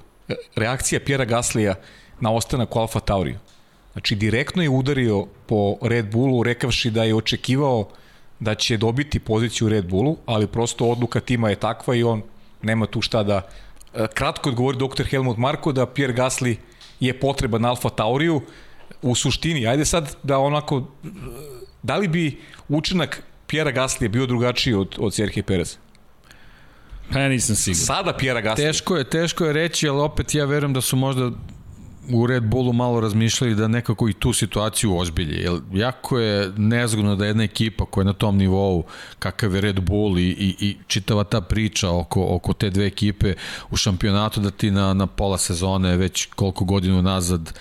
reakcija 0.55 0.99
Pjera 1.05 1.25
Gaslija 1.25 1.75
na 2.19 2.31
ostanak 2.31 2.75
u 2.75 2.79
Alfa 2.79 2.99
Tauriju. 2.99 3.37
Znači, 3.91 4.15
direktno 4.15 4.63
je 4.63 4.69
udario 4.69 5.25
po 5.45 5.77
Red 5.81 6.11
Bullu, 6.11 6.43
rekavši 6.43 6.91
da 6.91 7.03
je 7.03 7.15
očekivao 7.15 7.87
da 8.39 8.55
će 8.55 8.77
dobiti 8.77 9.19
poziciju 9.19 9.67
u 9.67 9.69
Red 9.69 9.85
Bullu, 9.85 10.17
ali 10.25 10.47
prosto 10.47 10.85
odluka 10.85 11.19
tima 11.19 11.49
je 11.49 11.55
takva 11.55 11.95
i 11.95 12.03
on 12.03 12.21
nema 12.61 12.85
tu 12.85 13.01
šta 13.01 13.23
da... 13.23 13.41
E, 13.95 14.07
Kratko 14.13 14.49
odgovori 14.49 14.77
dr. 14.77 15.03
Helmut 15.03 15.37
Marko 15.37 15.71
da 15.71 15.85
Pierre 15.85 16.13
Gasly 16.13 16.55
je 16.99 17.19
potreban 17.19 17.65
Alfa 17.65 17.89
Tauriju. 17.89 18.41
U 19.01 19.15
suštini, 19.15 19.67
ajde 19.67 19.85
sad 19.85 20.15
da 20.23 20.37
onako... 20.37 20.87
Da 21.83 21.97
li 21.97 22.07
bi 22.07 22.39
učinak 22.69 23.23
Pjera 23.47 23.71
Gaslija 23.71 24.09
bio 24.09 24.25
drugačiji 24.25 24.73
od, 24.73 24.95
od 24.99 25.13
Serhije 25.13 25.43
Pereza? 25.43 25.77
Pa 27.13 27.19
ja 27.19 27.29
nisam 27.29 27.55
siguran. 27.55 27.85
Sada 27.85 28.13
Pjera 28.17 28.41
Gasly. 28.41 28.55
Teško 28.55 28.97
je, 28.97 29.09
teško 29.09 29.45
je 29.45 29.53
reći, 29.53 29.89
ali 29.89 29.99
opet 29.99 30.35
ja 30.35 30.45
verujem 30.45 30.73
da 30.73 30.81
su 30.81 30.95
možda 30.95 31.31
u 32.09 32.27
Red 32.27 32.43
Bullu 32.43 32.73
malo 32.73 32.99
razmišljali 32.99 33.55
da 33.55 33.67
nekako 33.67 34.09
i 34.09 34.13
tu 34.13 34.33
situaciju 34.33 34.97
ozbilje. 34.97 35.41
Jer 35.41 35.59
jako 35.73 36.19
je 36.19 36.51
nezgodno 36.57 37.15
da 37.15 37.25
jedna 37.25 37.43
ekipa 37.43 37.85
koja 37.85 38.01
je 38.01 38.05
na 38.05 38.13
tom 38.13 38.37
nivou, 38.37 38.83
kakav 39.19 39.55
je 39.55 39.61
Red 39.61 39.79
Bull 39.79 40.19
i, 40.19 40.29
i, 40.29 40.55
i 40.59 40.77
čitava 40.87 41.23
ta 41.23 41.41
priča 41.41 41.89
oko, 41.89 42.25
oko 42.29 42.53
te 42.53 42.69
dve 42.69 42.85
ekipe 42.85 43.33
u 43.69 43.77
šampionatu, 43.77 44.41
da 44.41 44.51
ti 44.51 44.71
na, 44.71 44.93
na 44.93 45.07
pola 45.07 45.37
sezone 45.37 45.97
već 45.97 46.25
koliko 46.35 46.65
godinu 46.65 47.01
nazad 47.01 47.53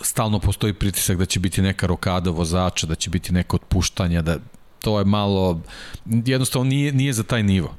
stalno 0.00 0.38
postoji 0.38 0.72
pritisak 0.72 1.18
da 1.18 1.26
će 1.26 1.40
biti 1.40 1.62
neka 1.62 1.86
rokada 1.86 2.30
vozača, 2.30 2.86
da 2.86 2.94
će 2.94 3.10
biti 3.10 3.32
neko 3.32 3.56
otpuštanja, 3.56 4.22
da 4.22 4.36
to 4.78 4.98
je 4.98 5.04
malo, 5.04 5.60
jednostavno 6.06 6.68
nije, 6.68 6.92
nije 6.92 7.12
za 7.12 7.22
taj 7.22 7.42
nivo. 7.42 7.76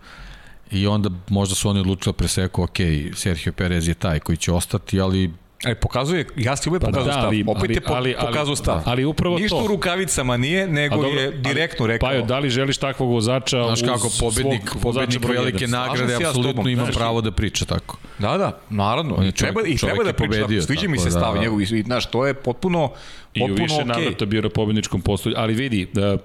I 0.72 0.88
onda 0.88 1.10
možda 1.30 1.56
su 1.56 1.70
oni 1.70 1.80
odlučili 1.80 2.14
da 2.14 2.18
preseku, 2.18 2.64
ok, 2.64 2.78
Sergio 3.16 3.54
Perez 3.54 3.88
je 3.88 3.94
taj 3.94 4.20
koji 4.20 4.38
će 4.38 4.52
ostati, 4.52 5.02
ali 5.02 5.34
E, 5.66 5.76
pokazuje, 5.76 6.26
Gasly 6.28 6.70
uvek 6.70 6.82
pokazuje 6.82 7.06
da, 7.06 7.12
stav. 7.12 7.26
ali- 7.26 7.44
Opet 7.48 7.64
ali- 7.64 7.74
je 7.74 7.82
po, 7.82 7.94
ali- 7.94 8.16
ali- 8.18 8.56
stav. 8.56 8.82
ali 8.86 9.06
upravo 9.06 9.38
Ništa 9.38 9.58
to. 9.58 9.64
u 9.64 9.68
rukavicama 9.68 10.38
nije, 10.38 10.68
nego 10.68 10.96
A 10.96 10.98
dobro, 10.98 11.20
je 11.20 11.32
direktno 11.32 11.86
ali, 11.86 11.94
rekao. 11.94 12.10
Pajo, 12.10 12.22
da 12.22 12.40
li 12.40 12.50
želiš 12.50 12.78
takvog 12.78 13.10
vozača 13.10 13.64
Znaš 13.64 13.82
kako, 13.82 14.10
pobednik, 14.20 14.70
svog 14.70 14.84
vozača 14.84 15.06
pobednik 15.06 15.22
broj 15.22 15.38
velike 15.38 15.68
nagrade 15.68 16.14
ja 16.14 16.20
apsolutno 16.20 16.70
ima 16.70 16.84
znaš, 16.84 16.96
pravo 16.96 17.22
da 17.22 17.32
priča 17.32 17.66
tako. 17.66 17.98
Da, 18.20 18.38
da, 18.38 18.60
naravno. 18.70 19.26
I 19.26 19.32
treba, 19.32 19.62
i 19.62 19.78
treba 19.78 20.04
da 20.04 20.14
priča, 20.14 20.48
sviđa 20.62 20.88
mi 20.88 20.98
se 20.98 21.04
da- 21.04 21.12
stav 21.12 21.38
njegov, 21.38 21.62
i, 21.62 21.66
znaš, 21.66 22.06
to 22.06 22.26
je 22.26 22.34
potpuno, 22.34 22.92
I 23.34 23.42
u 23.42 23.48
potpuno 23.48 23.64
više 23.64 23.76
okej. 23.76 23.86
navrata 23.86 24.26
bio 24.26 24.42
na 24.42 24.50
pobedničkom 24.50 25.02
postolju, 25.02 25.36
ali 25.38 25.54
vidi, 25.54 25.88
da 25.94 26.18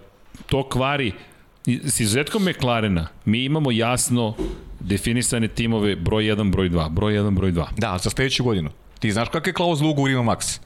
to 0.47 0.69
kvari 0.69 1.13
s 1.67 2.01
izuzetkom 2.01 2.43
McLarena, 2.45 3.07
mi 3.25 3.45
imamo 3.45 3.71
jasno 3.71 4.35
definisane 4.81 5.49
timove 5.49 5.97
broj 5.97 6.25
1, 6.25 6.51
broj 6.51 6.69
2, 6.71 6.89
broj 6.91 7.13
1, 7.13 7.31
broj 7.31 7.53
2. 7.53 7.67
Da, 7.77 7.99
za 7.99 8.11
sledeću 8.11 8.45
godinu. 8.45 8.71
Ti 8.99 9.13
znaš 9.13 9.29
kakve 9.29 9.53
klauzule 9.53 9.91
ugovor 9.91 10.11
ima 10.11 10.23
Max? 10.23 10.61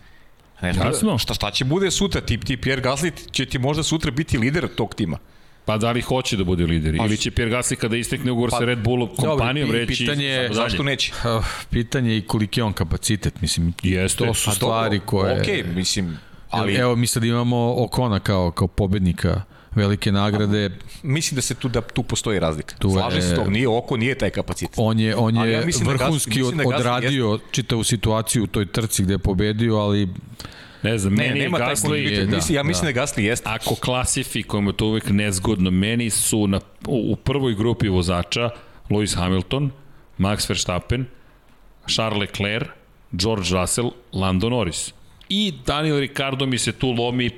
Ne, 0.62 0.72
znam, 0.72 0.86
Jasno. 0.86 1.18
Šta, 1.18 1.34
šta 1.34 1.50
će 1.50 1.64
bude 1.64 1.90
sutra? 1.90 2.20
Ti, 2.20 2.40
ti 2.40 2.56
Pierre 2.56 2.82
Gasly 2.82 3.30
će 3.30 3.46
ti 3.46 3.58
možda 3.58 3.82
sutra 3.82 4.10
biti 4.10 4.38
lider 4.38 4.68
tog 4.76 4.94
tima. 4.94 5.18
Pa 5.64 5.78
da 5.78 5.92
li 5.92 6.00
hoće 6.00 6.36
da 6.36 6.44
bude 6.44 6.64
lider? 6.64 6.94
Ili 6.94 7.16
će 7.16 7.30
Pierre 7.30 7.56
Gasly 7.56 7.76
kada 7.76 7.96
istekne 7.96 8.32
ugovor 8.32 8.50
Pa, 8.50 8.58
sa 8.58 8.64
Red 8.64 8.78
Bullom 8.78 9.08
kompanijom 9.16 9.68
i 9.68 9.72
reći... 9.72 10.04
pitanje. 10.04 10.48
Zašto 10.52 10.82
neće? 10.82 11.12
Uh, 11.38 11.46
pitanje 11.70 12.10
je 12.10 12.18
i 12.18 12.26
koliki 12.26 12.60
je 12.60 12.64
on 12.64 12.72
kapacitet, 12.72 13.40
mislim, 13.40 13.72
Jeste. 13.82 14.26
to 14.26 14.34
su 14.34 14.50
A 14.50 14.52
stvari 14.52 15.00
koje... 15.06 15.40
Okej, 15.40 15.62
mislim, 15.62 16.18
ali 16.50 16.74
Evo, 16.74 16.96
mi 16.96 17.06
sad 17.06 17.24
imamo 17.24 17.74
Okona 17.78 18.20
kao, 18.20 18.50
kao 18.50 18.68
pobednika 18.68 19.42
velike 19.74 20.12
nagrade, 20.12 20.70
mislim 21.02 21.36
da 21.36 21.42
se 21.42 21.54
tu 21.54 21.68
da 21.68 21.80
tu 21.82 22.02
postoji 22.02 22.38
razlika. 22.38 22.74
Tu 22.76 22.88
je- 22.88 22.92
Slažem 22.92 23.22
se 23.22 23.28
s 23.28 23.34
tog, 23.34 23.48
nije 23.48 23.68
oko, 23.68 23.96
nije 23.96 24.14
taj 24.14 24.30
kapacitet. 24.30 24.74
on 24.78 24.98
je, 24.98 25.16
on 25.16 25.36
je 25.38 25.52
ja 25.52 25.66
mislim 25.66 25.86
da 25.86 25.92
Gasly- 25.92 25.96
vrhunski 25.96 26.30
mislim 26.32 26.56
da 26.58 26.62
od, 26.62 26.68
Gasly 26.68 26.76
odradio 26.76 27.38
čitavu 27.50 27.84
situaciju 27.84 28.44
u 28.44 28.48
toj 28.48 28.66
trci 28.66 29.02
gde 29.02 29.14
je 29.14 29.18
pobedio, 29.20 29.76
ali 29.76 30.08
Ne 30.82 30.98
znam, 30.98 31.14
Ne, 31.14 31.24
meni 31.24 31.38
je 31.38 31.44
nema 31.44 31.58
Gasly... 31.58 31.82
kontinuitet. 31.82 32.28
da, 32.28 32.36
Mislim, 32.36 32.56
ja 32.56 32.62
mislim 32.62 32.94
da, 32.94 33.00
Gasly 33.00 33.20
jeste. 33.20 33.48
Ako 33.48 33.74
klasifikujemo 33.74 34.72
to 34.72 34.86
uvek 34.86 35.04
nezgodno, 35.06 35.70
meni 35.70 36.10
su 36.10 36.46
na, 36.46 36.60
u, 36.86 37.12
u 37.12 37.16
prvoj 37.16 37.54
grupi 37.54 37.88
vozača 37.88 38.50
Lewis 38.90 39.16
Hamilton, 39.16 39.70
Max 40.18 40.48
Verstappen, 40.48 41.06
Charles 41.86 42.20
Leclerc, 42.20 42.68
George 43.12 43.48
Russell, 43.52 43.88
Lando 44.12 44.48
Norris. 44.48 44.92
I 45.28 45.52
Daniel 45.66 45.98
Ricardo 45.98 46.46
mi 46.46 46.58
se 46.58 46.72
tu 46.72 46.90
lomi 46.90 47.30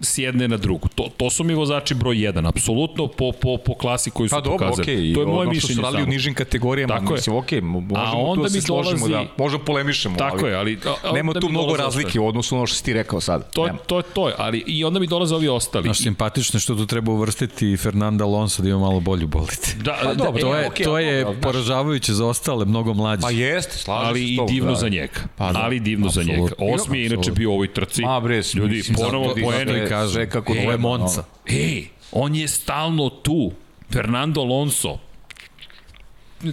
s 0.00 0.18
jedne 0.18 0.48
na 0.48 0.56
drugu. 0.56 0.88
To, 0.88 1.08
to 1.16 1.30
su 1.30 1.44
mi 1.44 1.54
vozači 1.54 1.94
broj 1.94 2.16
1, 2.16 2.48
apsolutno 2.48 3.06
po, 3.08 3.32
po, 3.32 3.56
po 3.58 3.74
klasi 3.74 4.10
koju 4.10 4.28
su 4.28 4.30
Pa 4.30 4.40
dobro, 4.40 4.58
pokazali. 4.58 4.82
okej. 4.82 5.14
to 5.14 5.20
je 5.20 5.26
moje 5.26 5.38
ono 5.38 5.44
što 5.44 5.50
mišljenje 5.50 5.74
su 5.74 5.82
radili 5.82 6.02
u 6.02 6.06
nižim 6.06 6.34
kategorijama, 6.34 6.94
Tako 6.94 7.12
mislim, 7.12 7.36
okej, 7.36 7.60
mo- 7.60 7.64
možemo 7.80 7.98
A 7.98 8.10
tu 8.12 8.18
onda 8.22 8.42
da 8.42 8.48
se 8.48 8.56
mi 8.56 8.62
složimo, 8.62 8.96
dolazi- 8.98 9.26
da, 9.26 9.34
možemo 9.38 9.64
polemišemo, 9.64 10.16
Tako 10.16 10.36
ali 10.38 10.48
je, 10.48 10.56
ali... 10.56 10.78
a- 10.86 11.08
a 11.08 11.12
nema 11.12 11.32
tu 11.34 11.48
mnogo 11.48 11.76
razlike 11.76 12.20
u 12.20 12.26
odnosu 12.26 12.54
na 12.54 12.58
ono 12.58 12.66
što 12.66 12.76
si 12.76 12.84
ti 12.84 12.92
rekao 12.92 13.20
sad. 13.20 13.50
To, 13.50 13.62
je- 13.62 13.66
Nema. 13.66 13.78
to, 13.78 13.96
je- 13.96 14.02
to 14.04 14.28
je, 14.28 14.34
ali 14.38 14.64
i 14.66 14.84
onda 14.84 15.00
mi 15.00 15.06
dolaze 15.06 15.34
ovi 15.34 15.48
ostali. 15.48 15.88
naš 15.88 15.98
simpatično 15.98 16.56
je 16.56 16.60
što 16.60 16.74
tu 16.74 16.86
treba 16.86 17.12
uvrstiti 17.12 17.38
i 17.68 17.76
Fernanda 17.76 18.24
Alonso 18.24 18.62
da 18.62 18.68
ima 18.68 18.78
malo 18.78 19.00
bolju 19.00 19.26
bolite. 19.28 19.74
Da, 19.78 19.98
Pa 20.02 20.14
dobro, 20.14 20.40
To 20.40 20.48
E, 20.48 20.60
je, 20.60 20.66
okej, 20.66 20.84
to 20.84 20.98
je 20.98 21.18
dobro, 21.18 21.32
znaš. 21.32 21.42
poražavajuće 21.42 22.12
za 22.14 22.26
ostale, 22.26 22.64
mnogo 22.64 22.94
mlađe. 22.94 23.22
Pa 23.22 23.30
jeste, 23.30 23.78
slažem 23.78 24.08
ali 24.08 24.24
i 24.24 24.38
divno 24.48 24.70
da. 24.70 24.76
za 24.76 24.88
njega. 24.88 25.20
Pa 25.36 25.52
da, 25.52 25.58
ali 25.58 25.76
i 25.76 25.80
divno 25.80 26.08
za 26.08 26.22
njega. 26.22 26.52
Osmi 26.74 26.98
je 26.98 27.06
inače 27.06 27.32
bio 27.32 27.50
u 27.50 27.54
ovoj 27.54 27.68
trci. 27.68 28.02
Ma 28.02 28.20
bre, 28.20 28.42
Ljudi, 28.54 28.82
ponovo 28.96 29.28
zato- 29.28 29.40
i 29.88 29.90
kažem. 29.90 30.12
sve 30.12 30.30
kako 30.30 30.54
je 30.54 30.60
treba, 30.60 30.76
Monca. 30.76 31.24
Ej, 31.46 31.88
on 32.12 32.34
je 32.34 32.48
stalno 32.48 33.10
tu. 33.10 33.52
Fernando 33.92 34.40
Alonso. 34.40 34.98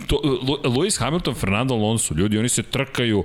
To, 0.07 0.21
Lewis 0.63 0.99
Hamilton, 0.99 1.35
Fernando 1.35 1.73
Alonso, 1.73 2.13
ljudi, 2.13 2.37
oni 2.37 2.49
se 2.49 2.63
trkaju 2.63 3.23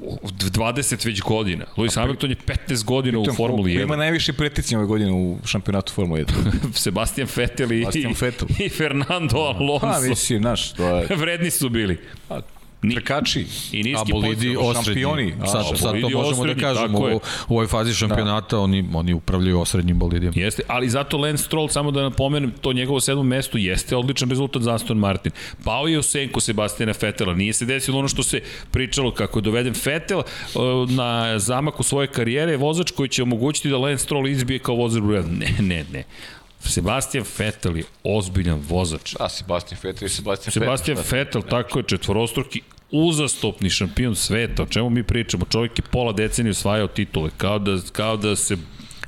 u 0.00 0.28
20 0.28 1.06
već 1.06 1.22
godina. 1.22 1.64
Lewis 1.76 1.94
Hamilton 1.94 2.30
je 2.30 2.36
15 2.36 2.84
godina 2.84 3.18
u 3.18 3.22
Pritom, 3.22 3.36
Formuli 3.36 3.74
ko 3.74 3.82
Ima 3.82 3.94
1. 3.94 3.98
najviše 3.98 4.32
preticnja 4.32 4.78
ove 4.78 4.86
godine 4.86 5.12
u 5.12 5.38
šampionatu 5.44 5.92
Formule 5.92 6.24
1. 6.24 6.32
Sebastian 6.82 7.28
Vettel 7.36 7.72
i, 7.72 7.80
Sebastian 7.80 8.14
Vettel. 8.20 8.48
i 8.58 8.68
Fernando 8.68 9.36
Alonso. 9.36 9.86
Pa, 9.86 10.00
mislim, 10.00 10.40
znaš, 10.40 10.72
to 10.72 10.96
je 10.96 11.06
Vredni 11.16 11.50
su 11.50 11.68
bili. 11.68 11.98
Ni- 12.82 12.94
trkači. 12.94 13.46
I 13.72 13.82
niski 13.82 14.12
bolidi 14.12 14.56
osrednji. 14.56 14.84
šampioni. 14.84 15.34
A, 15.42 15.46
Sad, 15.46 15.78
sad 15.78 16.00
to 16.00 16.08
možemo 16.08 16.20
osrednji, 16.20 16.54
da 16.54 16.60
kažemo. 16.60 16.98
U, 16.98 17.20
u 17.48 17.54
ovoj 17.54 17.66
fazi 17.66 17.94
šampionata 17.94 18.58
oni, 18.58 18.88
oni 18.94 19.12
upravljaju 19.12 19.60
osrednjim 19.60 19.98
bolidima. 19.98 20.32
Jeste, 20.36 20.62
ali 20.68 20.88
zato 20.88 21.18
Lance 21.18 21.44
Stroll, 21.44 21.68
samo 21.68 21.90
da 21.90 22.02
napomenem, 22.02 22.52
to 22.60 22.72
njegovo 22.72 23.00
sedmo 23.00 23.22
mesto 23.22 23.58
jeste 23.58 23.96
odličan 23.96 24.30
rezultat 24.30 24.62
za 24.62 24.74
Aston 24.74 24.98
Martin. 24.98 25.32
Pao 25.64 25.86
je 25.86 25.98
u 25.98 26.02
senku 26.02 26.40
Sebastina 26.40 26.92
Fetela, 26.92 27.34
nije 27.34 27.52
se 27.52 27.64
desilo 27.64 27.98
ono 27.98 28.08
što 28.08 28.22
se 28.22 28.40
pričalo 28.70 29.10
kako 29.10 29.38
je 29.38 29.42
doveden 29.42 29.74
Fetel 29.74 30.18
uh, 30.18 30.90
na 30.90 31.38
zamaku 31.38 31.82
svoje 31.82 32.06
karijere, 32.06 32.56
vozač 32.56 32.90
koji 32.90 33.08
će 33.08 33.22
omogućiti 33.22 33.70
da 33.70 33.78
Lance 33.78 34.04
Stroll 34.04 34.28
izbije 34.28 34.58
kao 34.58 34.74
vozač. 34.74 35.02
Ne, 35.30 35.54
ne, 35.60 35.84
ne. 35.92 36.04
Sebastian 36.60 37.24
Vettel 37.38 37.76
je 37.76 37.84
ozbiljan 38.04 38.62
vozač. 38.68 39.14
Da, 39.18 39.28
Sebastian 39.28 39.80
Vettel 39.82 40.06
i 40.06 40.08
Sebastian 40.08 40.52
Sebastian 40.52 40.98
Vettel, 41.10 41.42
tako 41.42 41.78
je, 41.78 41.82
četvorostruki 41.82 42.60
uzastopni 42.90 43.70
šampion 43.70 44.16
sveta, 44.16 44.62
o 44.62 44.66
čemu 44.66 44.90
mi 44.90 45.02
pričamo, 45.02 45.44
čovjek 45.44 45.78
je 45.78 45.82
pola 45.90 46.12
decenije 46.12 46.50
osvajao 46.50 46.88
titule, 46.88 47.30
kao 47.36 47.58
da, 47.58 47.78
kao 47.92 48.16
da 48.16 48.36
se 48.36 48.56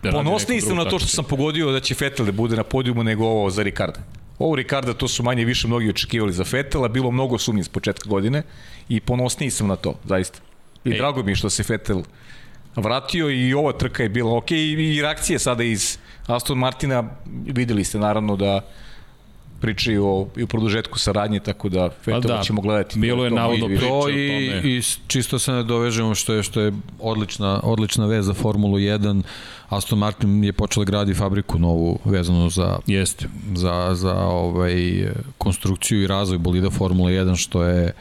da 0.03 0.11
Ponosniji 0.11 0.61
sam 0.61 0.77
na 0.77 0.85
to 0.85 0.99
što 0.99 1.09
sam 1.09 1.25
pogodio 1.25 1.73
da 1.73 1.81
će 1.81 1.95
Vettel 2.01 2.27
da 2.27 2.33
bude 2.33 2.57
na 2.57 2.65
podijumu 2.65 3.05
nego 3.05 3.25
ovo 3.25 3.51
za 3.51 3.63
Ricarda. 3.63 4.01
Ovo 4.39 4.57
Ricarda 4.57 4.95
to 4.95 5.09
su 5.09 5.23
manje 5.23 5.45
više 5.45 5.69
mnogi 5.69 5.91
očekivali 5.91 6.33
za 6.33 6.45
Vettela, 6.53 6.89
bilo 6.89 7.11
mnogo 7.11 7.39
sumnji 7.39 7.65
s 7.65 7.69
početka 7.69 8.09
godine 8.09 8.43
i 8.89 9.01
ponosniji 9.01 9.51
sam 9.51 9.67
na 9.67 9.77
to, 9.77 9.95
zaista. 10.05 10.39
I 10.85 10.91
Ej. 10.91 10.99
drago 10.99 11.23
mi 11.23 11.33
je 11.33 11.37
što 11.37 11.51
se 11.51 11.65
Vettel 11.69 12.03
vratio 12.77 13.31
i 13.31 13.55
ova 13.55 13.73
trka 13.73 14.03
je 14.03 14.09
bila 14.09 14.37
ok 14.37 14.51
i, 14.51 14.73
i 14.73 15.03
reakcije 15.03 15.39
sada 15.39 15.65
iz 15.65 15.99
Aston 16.27 16.59
Martina 16.59 17.05
videli 17.47 17.85
ste 17.85 17.99
naravno 17.99 18.37
da 18.37 18.61
pričaju 19.63 20.07
o, 20.07 20.29
i 20.37 20.43
o 20.43 20.47
produžetku 20.47 20.99
saradnje, 20.99 21.41
tako 21.41 21.69
da 21.69 21.83
Vettela 21.83 22.21
da, 22.21 22.37
da, 22.37 22.43
ćemo 22.43 22.61
gledati. 22.61 22.99
bilo 22.99 23.25
je 23.25 23.31
navodno 23.31 23.67
manje 23.67 23.75
više. 23.75 23.81
priče 23.81 23.91
To 23.91 23.99
o 23.99 24.09
i, 24.09 24.51
tome. 24.51 24.73
i 24.73 24.83
čisto 25.07 25.39
se 25.39 25.53
ne 25.53 25.63
dovežemo 25.63 26.15
što 26.15 26.35
je 26.35 26.43
što 26.43 26.61
je 26.61 26.73
odlična 27.01 27.61
odlična 27.63 28.07
vez 28.07 28.27
za 28.27 28.35
Formulu 28.35 28.79
1. 28.79 29.23
Aston 29.69 29.99
Martin 29.99 30.45
je 30.45 30.53
počeo 30.53 30.85
da 30.85 30.91
gradi 30.91 31.15
fabriku 31.15 31.59
novu 31.59 31.99
vezanu 32.05 32.51
za 32.51 32.79
Jeste. 32.87 33.29
za, 33.55 33.91
za 33.95 34.15
ovaj, 34.15 34.75
konstrukciju 35.39 36.03
i 36.03 36.07
razvoj 36.07 36.39
bolida 36.39 36.71
Formula 36.71 37.11
1, 37.11 37.37
što 37.37 37.63
je 37.65 37.93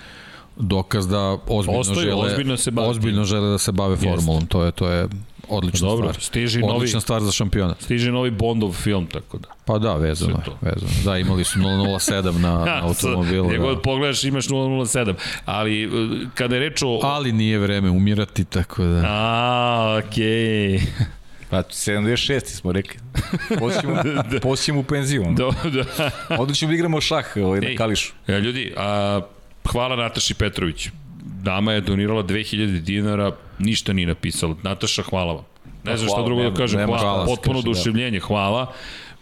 dokaz 0.58 1.08
da 1.08 1.38
ozbiljno 1.48 1.80
Ostaju, 1.80 2.02
žele 2.02 2.26
ozbiljno 2.26 2.58
se 2.58 2.72
ozbiljno 2.78 3.24
žele 3.24 3.50
da 3.50 3.58
se 3.58 3.72
bave 3.72 3.96
formulom. 3.96 4.46
To 4.46 4.64
je 4.64 4.72
to 4.72 4.88
je 4.88 5.08
odlična 5.50 5.88
Dobro, 5.88 6.08
stvar. 6.08 6.24
stiže 6.24 6.60
i 6.60 6.62
novi- 6.62 6.74
Odlična 6.74 7.00
stvar 7.02 7.22
za 7.22 7.32
šampiona. 7.32 7.76
Stiže 7.80 8.12
novi 8.12 8.32
Bondov 8.32 8.74
film, 8.74 9.08
tako 9.08 9.38
da. 9.38 9.48
Pa 9.66 9.78
da, 9.78 9.94
vezano 9.94 10.32
je, 10.38 10.54
vezano. 10.62 10.92
Da, 11.06 11.18
imali 11.18 11.44
su 11.44 11.60
007 11.60 12.38
na, 12.38 12.54
na 12.66 12.80
automobilu. 12.84 13.48
Gde 13.48 13.58
god 13.58 13.76
Da. 13.76 13.82
pogledaš 13.82 14.24
imaš 14.24 14.48
007. 14.48 15.14
Ali 15.46 15.88
uh, 15.88 15.94
kada 16.36 16.56
je 16.56 16.60
reč 16.60 16.82
o... 16.82 17.00
Ali 17.04 17.32
nije 17.32 17.60
vreme 17.60 17.90
umirati, 17.90 18.46
tako 18.46 18.84
da... 18.84 19.04
A, 19.08 20.02
okej. 20.08 20.24
Okay. 20.24 20.82
Pa 21.50 21.58
76 21.58 22.40
smo 22.46 22.72
rekli. 22.72 23.00
Posljedimo, 23.60 23.96
posljedimo 24.42 24.80
u 24.80 24.84
penziju. 24.84 25.26
da. 25.38 25.50
Onda 26.38 26.54
ćemo 26.54 26.70
da 26.70 26.76
igramo 26.76 27.02
šah 27.02 27.26
ovaj, 27.36 27.60
na 27.62 27.68
Ej. 27.68 27.76
Kališu. 27.76 28.14
E, 28.28 28.40
ljudi, 28.40 28.74
a, 28.78 29.22
hvala 29.72 29.96
Nataši 29.96 30.34
Petrović. 30.34 30.90
Dama 31.22 31.74
je 31.74 31.82
donirala 31.82 32.24
2000 32.24 32.80
dinara, 32.80 33.32
ništa 33.60 33.94
nije 33.94 34.08
napisala. 34.08 34.56
Nataša, 34.64 35.04
hvala 35.04 35.34
vam. 35.34 35.44
Ne 35.84 35.98
znam 35.98 36.08
šta 36.08 36.16
hvala, 36.16 36.26
drugo 36.26 36.42
da 36.42 36.46
nema- 36.46 36.58
kažem, 36.58 36.80
nema 36.80 36.94
hvala, 36.94 37.10
hvala, 37.10 37.26
potpuno 37.26 37.54
da. 37.54 37.70
oduševljenje, 37.70 38.20
hvala. 38.20 38.74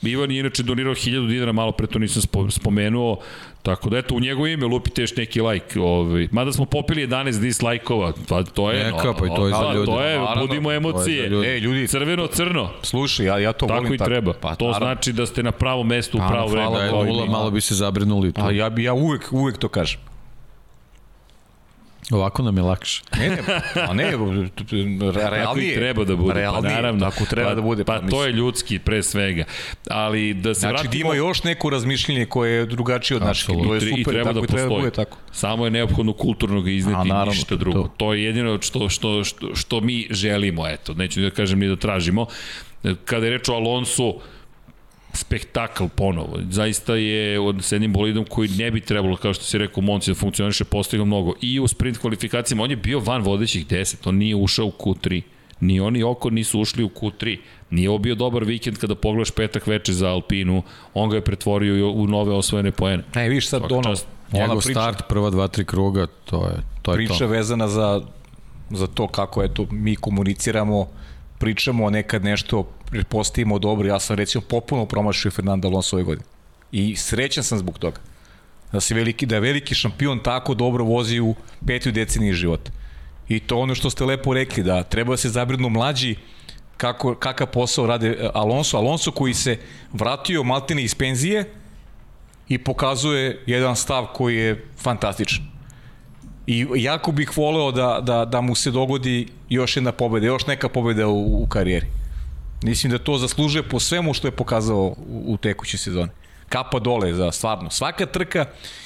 Ivan 0.02 0.32
je 0.32 0.40
inače 0.40 0.64
donirao 0.64 0.96
1000 0.96 1.28
dinara, 1.28 1.52
malo 1.52 1.72
pre 1.72 1.88
to 1.88 2.00
nisam 2.00 2.22
spo- 2.22 2.50
spomenuo, 2.52 3.18
tako 3.64 3.90
da 3.90 3.98
eto, 3.98 4.16
u 4.16 4.20
njegovo 4.20 4.48
ime 4.48 4.66
lupite 4.66 5.02
još 5.02 5.16
neki 5.16 5.42
like. 5.42 5.80
Ovaj. 5.80 6.28
Mada 6.32 6.52
smo 6.52 6.66
popili 6.66 7.02
11 7.04 7.40
dislajkova, 7.40 8.14
pa 8.30 8.44
to 8.44 8.72
je... 8.72 8.84
Neka, 8.86 9.14
pa 9.14 9.26
i 9.26 9.30
to 9.30 9.48
je 9.48 9.52
za 9.52 9.60
da, 9.60 9.74
ljude. 9.74 9.86
To 9.86 10.02
je, 10.02 10.20
Naravno, 10.20 10.42
budimo 10.42 10.72
je 10.72 10.78
emocije. 10.78 11.22
za 11.24 11.28
ljude. 11.28 11.48
E, 11.48 11.60
ljudi, 11.60 11.88
Crveno-crno. 11.88 12.70
slušaj, 12.82 13.26
ja, 13.26 13.40
ja 13.40 13.54
to 13.54 13.66
Tako 13.66 13.78
volim 13.78 13.94
i 13.94 13.98
tako. 13.98 14.10
treba. 14.10 14.34
Pa, 14.34 14.56
to 14.56 14.66
naravno. 14.66 14.86
znači 14.86 15.14
da 15.14 15.26
ste 15.26 15.44
na 15.44 15.52
pravom 15.52 15.88
mestu 15.88 16.18
u 16.18 16.22
Naravno, 16.22 16.36
pravo 16.38 16.50
vreme. 16.50 16.66
hvala 16.66 16.80
Da 16.80 17.08
je 17.08 17.10
i 17.10 17.14
nula, 17.14 17.26
mi. 17.26 17.32
malo 17.32 17.52
bi 17.52 17.62
se 17.62 17.76
zabrinuli. 17.76 18.32
Pa 18.34 18.52
ja, 18.52 18.70
bi, 18.70 18.84
ja 18.84 18.94
uvek, 18.94 19.28
uvek 19.32 19.58
to 19.58 19.68
kažem. 19.70 20.00
Ovako 22.12 22.44
nam 22.44 22.58
je 22.58 22.64
lakše. 22.64 23.02
Ne, 23.20 23.30
ne, 23.30 23.38
a 23.90 23.94
ne, 23.94 24.12
Tako 24.12 25.30
realnije. 25.30 25.72
i 25.72 25.76
treba 25.76 26.04
da 26.04 26.16
bude. 26.16 26.34
Realnije, 26.34 26.70
pa 26.70 26.76
naravno. 26.76 27.10
tako 27.10 27.26
treba 27.26 27.50
pa, 27.50 27.56
da 27.56 27.62
bude. 27.62 27.84
Pa, 27.84 28.00
pa 28.02 28.08
to 28.08 28.26
je 28.26 28.32
ljudski 28.32 28.80
pre 28.80 29.04
svega. 29.04 29.44
Ali 29.90 30.34
da 30.34 30.54
se 30.54 30.60
Znači 30.60 30.76
da 30.76 30.82
vratimo... 30.82 31.06
ima 31.06 31.16
još 31.16 31.44
neko 31.44 31.70
razmišljenje 31.70 32.26
koje 32.26 32.52
je 32.52 32.66
drugačije 32.66 33.18
od. 33.18 33.24
Apsolutno. 33.24 33.68
To 33.70 33.76
je 33.76 33.82
tre- 33.82 34.00
i 34.00 34.04
super, 34.04 34.14
treba 34.14 34.30
tako 34.34 34.40
da 34.40 34.46
i 34.46 34.48
treba 34.48 34.70
da 34.70 34.76
bude 34.76 34.92
tako. 34.92 35.18
Samo 35.32 35.66
je 35.66 35.72
neophodno 35.72 36.14
kulturno 36.14 36.62
ga 36.62 36.72
izneti, 36.72 37.00
A, 37.00 37.04
naravno, 37.04 37.32
ništa 37.32 37.56
drugo. 37.56 37.82
To. 37.84 37.94
to. 37.98 38.14
je 38.14 38.24
jedino 38.24 38.58
što, 38.62 38.90
što, 38.90 39.24
što, 39.24 39.56
što 39.56 39.82
mi 39.82 40.08
želimo, 40.10 40.68
eto, 40.68 40.94
neću 40.94 41.22
da 41.22 41.30
kažem 41.30 41.60
ni 41.60 41.68
da 41.68 41.76
tražimo. 41.76 42.26
Kada 43.06 43.26
je 43.26 43.32
reč 43.32 43.50
o 43.50 43.54
Alonsu, 43.54 44.20
spektakl 45.14 45.84
ponovo. 45.96 46.40
Zaista 46.50 46.96
je 46.96 47.40
od, 47.40 47.64
s 47.64 47.72
jednim 47.72 47.94
bolidom 47.94 48.26
koji 48.26 48.50
ne 48.50 48.72
bi 48.72 48.82
trebalo, 48.82 49.18
kao 49.18 49.34
što 49.34 49.44
si 49.44 49.58
rekao, 49.58 49.84
Monci 49.84 50.12
da 50.12 50.16
funkcioniše, 50.16 50.64
postigao 50.64 51.06
mnogo. 51.06 51.34
I 51.42 51.60
u 51.60 51.68
sprint 51.68 51.98
kvalifikacijama, 51.98 52.64
on 52.64 52.70
je 52.70 52.76
bio 52.76 53.00
van 53.00 53.22
vodećih 53.22 53.68
10, 53.68 53.96
on 54.10 54.16
nije 54.16 54.36
ušao 54.36 54.66
u 54.66 54.72
Q3. 54.72 55.22
Ni 55.62 55.80
oni 55.80 56.04
oko 56.04 56.30
nisu 56.30 56.60
ušli 56.60 56.84
u 56.84 56.90
Q3. 56.90 57.38
Nije 57.70 57.90
ovo 57.90 57.98
bio 57.98 58.16
dobar 58.16 58.44
vikend 58.44 58.78
kada 58.78 58.96
pogledaš 58.96 59.32
petak 59.32 59.68
veče 59.68 59.94
za 59.94 60.10
Alpinu, 60.10 60.64
on 60.94 61.10
ga 61.10 61.16
je 61.16 61.22
pretvorio 61.22 61.92
u 61.92 62.08
nove 62.08 62.34
osvojene 62.34 62.72
poene. 62.72 63.04
Ne, 63.16 63.30
vidiš 63.30 63.50
sad 63.50 63.60
Svaka 63.62 63.76
ono, 63.76 63.84
čast. 63.84 64.08
ona 64.32 64.42
Njegov 64.42 64.62
priča, 64.64 64.80
start, 64.80 65.04
prva 65.10 65.30
dva, 65.30 65.48
tri 65.48 65.66
kruga, 65.66 66.08
to 66.26 66.46
je 66.46 66.64
to. 66.82 66.92
Je 66.92 66.96
priča 66.96 67.18
to. 67.18 67.28
vezana 67.28 67.68
za, 67.68 68.02
za 68.70 68.88
to 68.88 69.08
kako 69.08 69.44
eto, 69.44 69.66
mi 69.72 69.96
komuniciramo, 69.96 70.88
pričamo 71.40 71.90
nekad 71.90 72.24
nešto, 72.24 72.72
postavimo 73.10 73.60
dobro. 73.60 73.88
Ja 73.88 74.00
sam 74.00 74.16
recimo 74.16 74.44
popuno 74.50 74.86
promašio 74.86 75.32
Fernanda 75.32 75.68
Alonso 75.68 75.96
ove 75.96 76.04
godine. 76.04 76.28
I 76.72 76.96
srećan 76.96 77.44
sam 77.44 77.60
zbog 77.60 77.80
toga. 77.80 78.00
Da 78.72 78.80
se 78.80 78.96
veliki, 78.96 79.26
da 79.26 79.36
je 79.36 79.42
veliki 79.42 79.76
šampion 79.76 80.20
tako 80.24 80.54
dobro 80.54 80.84
vozi 80.84 81.20
u 81.20 81.36
petoj 81.68 81.92
deceniji 81.92 82.34
života. 82.34 82.72
I 83.28 83.40
to 83.40 83.58
ono 83.58 83.76
što 83.76 83.90
ste 83.90 84.06
lepo 84.06 84.34
rekli, 84.34 84.64
da 84.64 84.84
treba 84.84 85.14
da 85.14 85.18
se 85.18 85.30
zabrinu 85.30 85.70
mlađi 85.70 86.16
kako, 86.78 87.16
kakav 87.16 87.48
posao 87.48 87.88
rade 87.88 88.08
e, 88.08 88.30
Alonso. 88.34 88.78
Alonso 88.78 89.12
koji 89.12 89.34
se 89.34 89.58
vratio 89.94 90.44
maltene 90.44 90.84
iz 90.84 90.96
penzije 90.96 91.54
i 92.48 92.58
pokazuje 92.58 93.44
jedan 93.46 93.76
stav 93.76 94.06
koji 94.14 94.38
je 94.38 94.66
fantastičan. 94.78 95.59
I 96.50 96.68
jako 96.76 97.12
bih 97.12 97.38
voleo 97.38 97.72
da, 97.72 98.00
da, 98.02 98.26
da 98.26 98.42
mu 98.42 98.56
se 98.56 98.72
dogodi 98.72 99.28
još 99.50 99.78
jedna 99.78 99.92
pobeda, 99.92 100.26
još 100.26 100.48
neka 100.48 100.70
pobeda 100.70 101.08
u, 101.08 101.44
u 101.44 101.48
karijeri. 101.48 101.88
Mislim 102.64 102.92
da 102.92 102.98
to 102.98 103.18
zaslužuje 103.18 103.64
po 103.64 103.80
svemu 103.80 104.14
što 104.14 104.28
je 104.28 104.32
pokazao 104.32 104.78
u, 104.78 104.96
u 105.28 105.38
tekućoj 105.38 105.78
sezoni. 105.78 106.10
Kapa 106.50 106.80
dole 106.80 107.14
za 107.14 107.32
stvarno. 107.32 107.70
Svaka 107.70 108.06
trka 108.06 108.46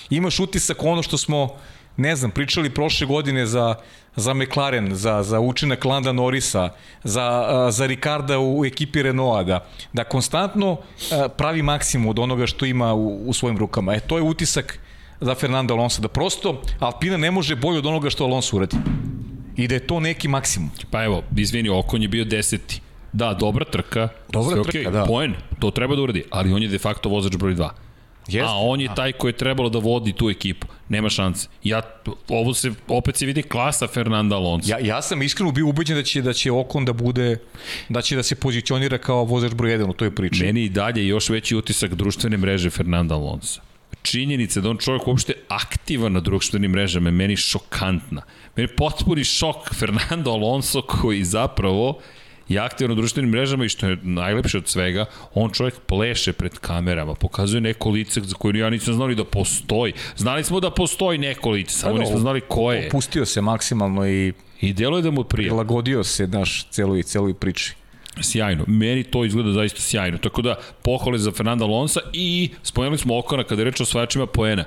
imaš 0.09 0.39
utisak 0.39 0.83
ono 0.83 1.03
što 1.03 1.17
smo 1.17 1.49
ne 1.97 2.15
znam, 2.15 2.31
pričali 2.31 2.69
prošle 2.69 3.07
godine 3.07 3.45
za, 3.45 3.75
za 4.15 4.33
McLaren, 4.33 4.95
za, 4.95 5.23
za 5.23 5.39
učinak 5.39 5.85
Landa 5.85 6.11
Norrisa, 6.11 6.69
za, 7.03 7.67
za 7.71 7.85
Ricarda 7.85 8.39
u 8.39 8.65
ekipi 8.65 9.03
Renaulta, 9.03 9.43
da, 9.43 9.65
da 9.93 10.03
konstantno 10.03 10.77
pravi 11.37 11.61
maksimum 11.61 12.07
od 12.07 12.19
onoga 12.19 12.47
što 12.47 12.65
ima 12.65 12.93
u, 12.93 13.29
u 13.29 13.33
svojim 13.33 13.57
rukama. 13.57 13.95
E, 13.95 13.99
to 13.99 14.17
je 14.17 14.23
utisak 14.23 14.79
za 15.23 15.35
Fernando 15.35 15.73
Alonso, 15.73 16.01
da 16.01 16.07
prosto 16.07 16.61
Alpina 16.79 17.17
ne 17.17 17.31
može 17.31 17.55
bolje 17.55 17.77
od 17.77 17.85
onoga 17.85 18.09
što 18.09 18.23
Alonso 18.23 18.55
uradi. 18.55 18.77
I 19.57 19.67
da 19.67 19.75
je 19.75 19.87
to 19.87 19.99
neki 19.99 20.27
maksimum. 20.27 20.69
Pa 20.91 21.03
evo, 21.03 21.23
izvini, 21.37 21.69
Okon 21.69 22.01
je 22.01 22.07
bio 22.07 22.25
deseti. 22.25 22.81
Da, 23.13 23.33
dobra 23.33 23.65
trka. 23.65 24.09
Dobra 24.29 24.55
sve 24.55 24.63
trka, 24.63 24.79
okej, 24.79 24.91
da. 24.91 25.05
Poen, 25.05 25.35
to 25.59 25.71
treba 25.71 25.95
da 25.95 26.01
uradi, 26.01 26.23
ali 26.29 26.53
on 26.53 26.63
je 26.63 26.67
de 26.67 26.79
facto 26.79 27.09
vozač 27.09 27.35
broj 27.35 27.55
2. 27.55 27.69
Jeste. 28.27 28.49
A 28.49 28.55
on 28.55 28.81
je 28.81 28.89
taj 28.95 29.11
koji 29.11 29.29
je 29.29 29.37
trebalo 29.37 29.69
da 29.69 29.79
vodi 29.79 30.13
tu 30.13 30.29
ekipu. 30.29 30.67
Nema 30.89 31.09
šanse. 31.09 31.47
Ja, 31.63 31.81
ovo 32.29 32.53
se, 32.53 32.71
opet 32.87 33.17
se 33.17 33.25
vidi 33.25 33.43
klasa 33.43 33.87
Fernanda 33.87 34.35
Alonso. 34.35 34.71
Ja, 34.71 34.79
ja 34.79 35.01
sam 35.01 35.21
iskreno 35.21 35.51
bio 35.51 35.67
ubeđen 35.67 35.97
da 35.97 36.03
će, 36.03 36.21
da 36.21 36.33
će 36.33 36.51
Okon 36.51 36.85
da 36.85 36.93
bude, 36.93 37.37
da 37.89 38.01
će 38.01 38.15
da 38.15 38.23
se 38.23 38.35
pozicionira 38.35 38.97
kao 38.97 39.23
vozač 39.23 39.53
broj 39.53 39.77
1 39.77 39.89
u 39.89 39.93
toj 39.93 40.15
priči. 40.15 40.43
Meni 40.43 40.63
i 40.63 40.69
dalje 40.69 41.07
još 41.07 41.29
veći 41.29 41.55
utisak 41.55 41.95
društvene 41.95 42.37
mreže 42.37 42.69
Fernanda 42.69 43.15
Alonso. 43.15 43.61
Činjenica 44.03 44.61
da 44.61 44.69
on 44.69 44.77
čovjek 44.77 45.07
uopšte 45.07 45.33
aktivan 45.47 46.13
na 46.13 46.19
društvenim 46.19 46.71
mrežama 46.71 47.09
je 47.09 47.13
meni 47.13 47.35
šokantna. 47.35 48.21
Meni 48.55 48.69
je 48.69 48.75
potpuni 48.75 49.23
šok 49.23 49.73
Fernando 49.73 50.31
Alonso 50.31 50.81
koji 50.81 51.23
zapravo 51.23 51.99
je 52.47 52.59
aktivan 52.59 52.89
na 52.89 52.95
društvenim 52.95 53.31
mrežama 53.31 53.65
i 53.65 53.69
što 53.69 53.87
je 53.87 53.97
najlepše 54.03 54.57
od 54.57 54.67
svega, 54.67 55.05
on 55.33 55.51
čovjek 55.51 55.79
pleše 55.87 56.33
pred 56.33 56.59
kamerama, 56.59 57.15
pokazuje 57.15 57.61
neko 57.61 57.89
lice 57.89 58.21
za 58.21 58.35
koje 58.35 58.59
ja 58.59 58.69
nisam 58.69 58.93
znali 58.93 59.15
da 59.15 59.23
postoji. 59.25 59.93
Znali 60.17 60.43
smo 60.43 60.59
da 60.59 60.71
postoji 60.71 61.17
neko 61.17 61.49
lice, 61.49 61.77
samo 61.77 61.93
Pa 61.93 61.97
da, 61.97 62.03
nismo 62.03 62.19
znali 62.19 62.41
ko 62.41 62.71
je. 62.71 62.87
Opustio 62.87 63.25
se 63.25 63.41
maksimalno 63.41 64.07
i 64.07 64.33
I 64.61 64.73
deluje 64.73 65.01
da 65.01 65.11
mu 65.11 65.23
prija. 65.23 65.47
prilagodio 65.49 66.03
se 66.03 66.27
naš 66.27 66.67
celoj, 66.69 67.03
celoj 67.03 67.33
priči. 67.33 67.73
Sjajno. 68.21 68.63
Meni 68.67 69.03
to 69.03 69.25
izgleda 69.25 69.51
zaista 69.51 69.81
sjajno. 69.81 70.17
Tako 70.17 70.41
da, 70.41 70.55
pohvale 70.81 71.17
za 71.17 71.31
Fernanda 71.31 71.65
Alonsa 71.65 71.99
i 72.13 72.49
spomenuli 72.63 72.97
smo 72.97 73.19
Okona 73.19 73.43
kada 73.43 73.61
je 73.61 73.65
reč 73.65 73.79
o 73.79 73.83
osvajačima 73.83 74.25
poena. 74.27 74.63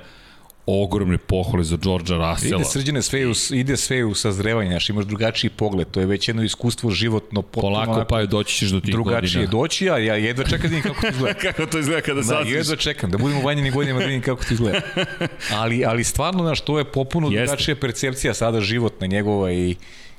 Ogromne 0.65 1.17
pohvale 1.17 1.63
za 1.63 1.77
Đorđa 1.77 2.15
Russella. 2.15 2.55
Ide 2.55 2.65
srđene 2.65 3.01
sve 3.01 3.27
u, 3.27 3.31
ide 3.51 3.77
sve 3.77 4.03
u 4.03 4.15
sazrevanje, 4.15 4.69
znaš, 4.69 4.89
imaš 4.89 5.05
drugačiji 5.05 5.49
pogled, 5.49 5.87
to 5.91 5.99
je 5.99 6.05
već 6.05 6.27
jedno 6.27 6.43
iskustvo 6.43 6.91
životno 6.91 7.41
potpuno 7.41 7.61
Polako 7.85 8.05
pa 8.09 8.19
je 8.19 8.27
doći 8.27 8.55
ćeš 8.55 8.69
do 8.69 8.79
tih 8.79 8.91
drugačije 8.91 9.45
godina. 9.45 9.61
doći, 9.61 9.89
a 9.89 9.97
ja 9.97 10.15
jedva 10.15 10.43
čekam 10.43 10.69
da 10.69 10.75
vidim 10.75 10.83
kako 10.83 11.01
to 11.01 11.07
izgleda. 11.07 11.33
Kako 11.47 11.65
to 11.65 11.79
izgleda 11.79 12.01
kada 12.01 12.15
Da, 12.15 12.23
saznaš? 12.23 12.49
jedva 12.49 12.75
čekam, 12.75 13.11
da 13.11 13.17
budemo 13.17 13.39
u 13.41 13.45
vanjenim 13.45 13.73
godinama 13.73 13.99
da 13.99 14.05
vidim 14.05 14.21
kako 14.21 14.43
to 14.43 14.53
izgleda. 14.53 14.81
Ali, 15.59 15.85
ali 15.85 16.03
stvarno, 16.03 16.43
znaš, 16.43 16.61
to 16.61 16.77
je 16.77 16.85
popuno 16.85 17.27
Jeste. 17.27 17.45
drugačija 17.45 17.75
percepcija 17.75 18.33
sada 18.33 18.61
životna 18.61 19.07
njegova 19.07 19.51
i 19.51 19.75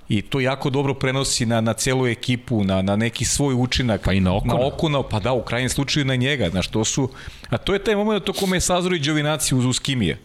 i 0.08 0.22
to 0.22 0.40
jako 0.40 0.70
dobro 0.70 0.94
prenosi 0.94 1.46
na, 1.46 1.60
na 1.60 1.72
celu 1.72 2.06
ekipu, 2.06 2.64
na, 2.64 2.82
na 2.82 2.96
neki 2.96 3.24
svoj 3.24 3.54
učinak. 3.54 4.00
Pa 4.04 4.12
i 4.12 4.20
na 4.20 4.36
Okona. 4.36 4.54
Na 4.54 4.66
Okona, 4.66 5.02
pa 5.02 5.20
da, 5.20 5.32
u 5.32 5.42
krajnjem 5.42 5.70
slučaju 5.70 6.04
na 6.06 6.16
njega. 6.16 6.50
Znaš, 6.50 6.68
to 6.68 6.84
su, 6.84 7.08
a 7.50 7.58
to 7.58 7.72
je 7.72 7.84
taj 7.84 7.96
moment 7.96 8.24
to 8.24 8.32
kome 8.32 8.56
je 8.56 8.60
Sazor 8.60 8.94
i 8.94 8.98
Đovinaci 8.98 9.54
uz, 9.54 9.64
uz 9.64 9.80
Kimije. 9.80 10.18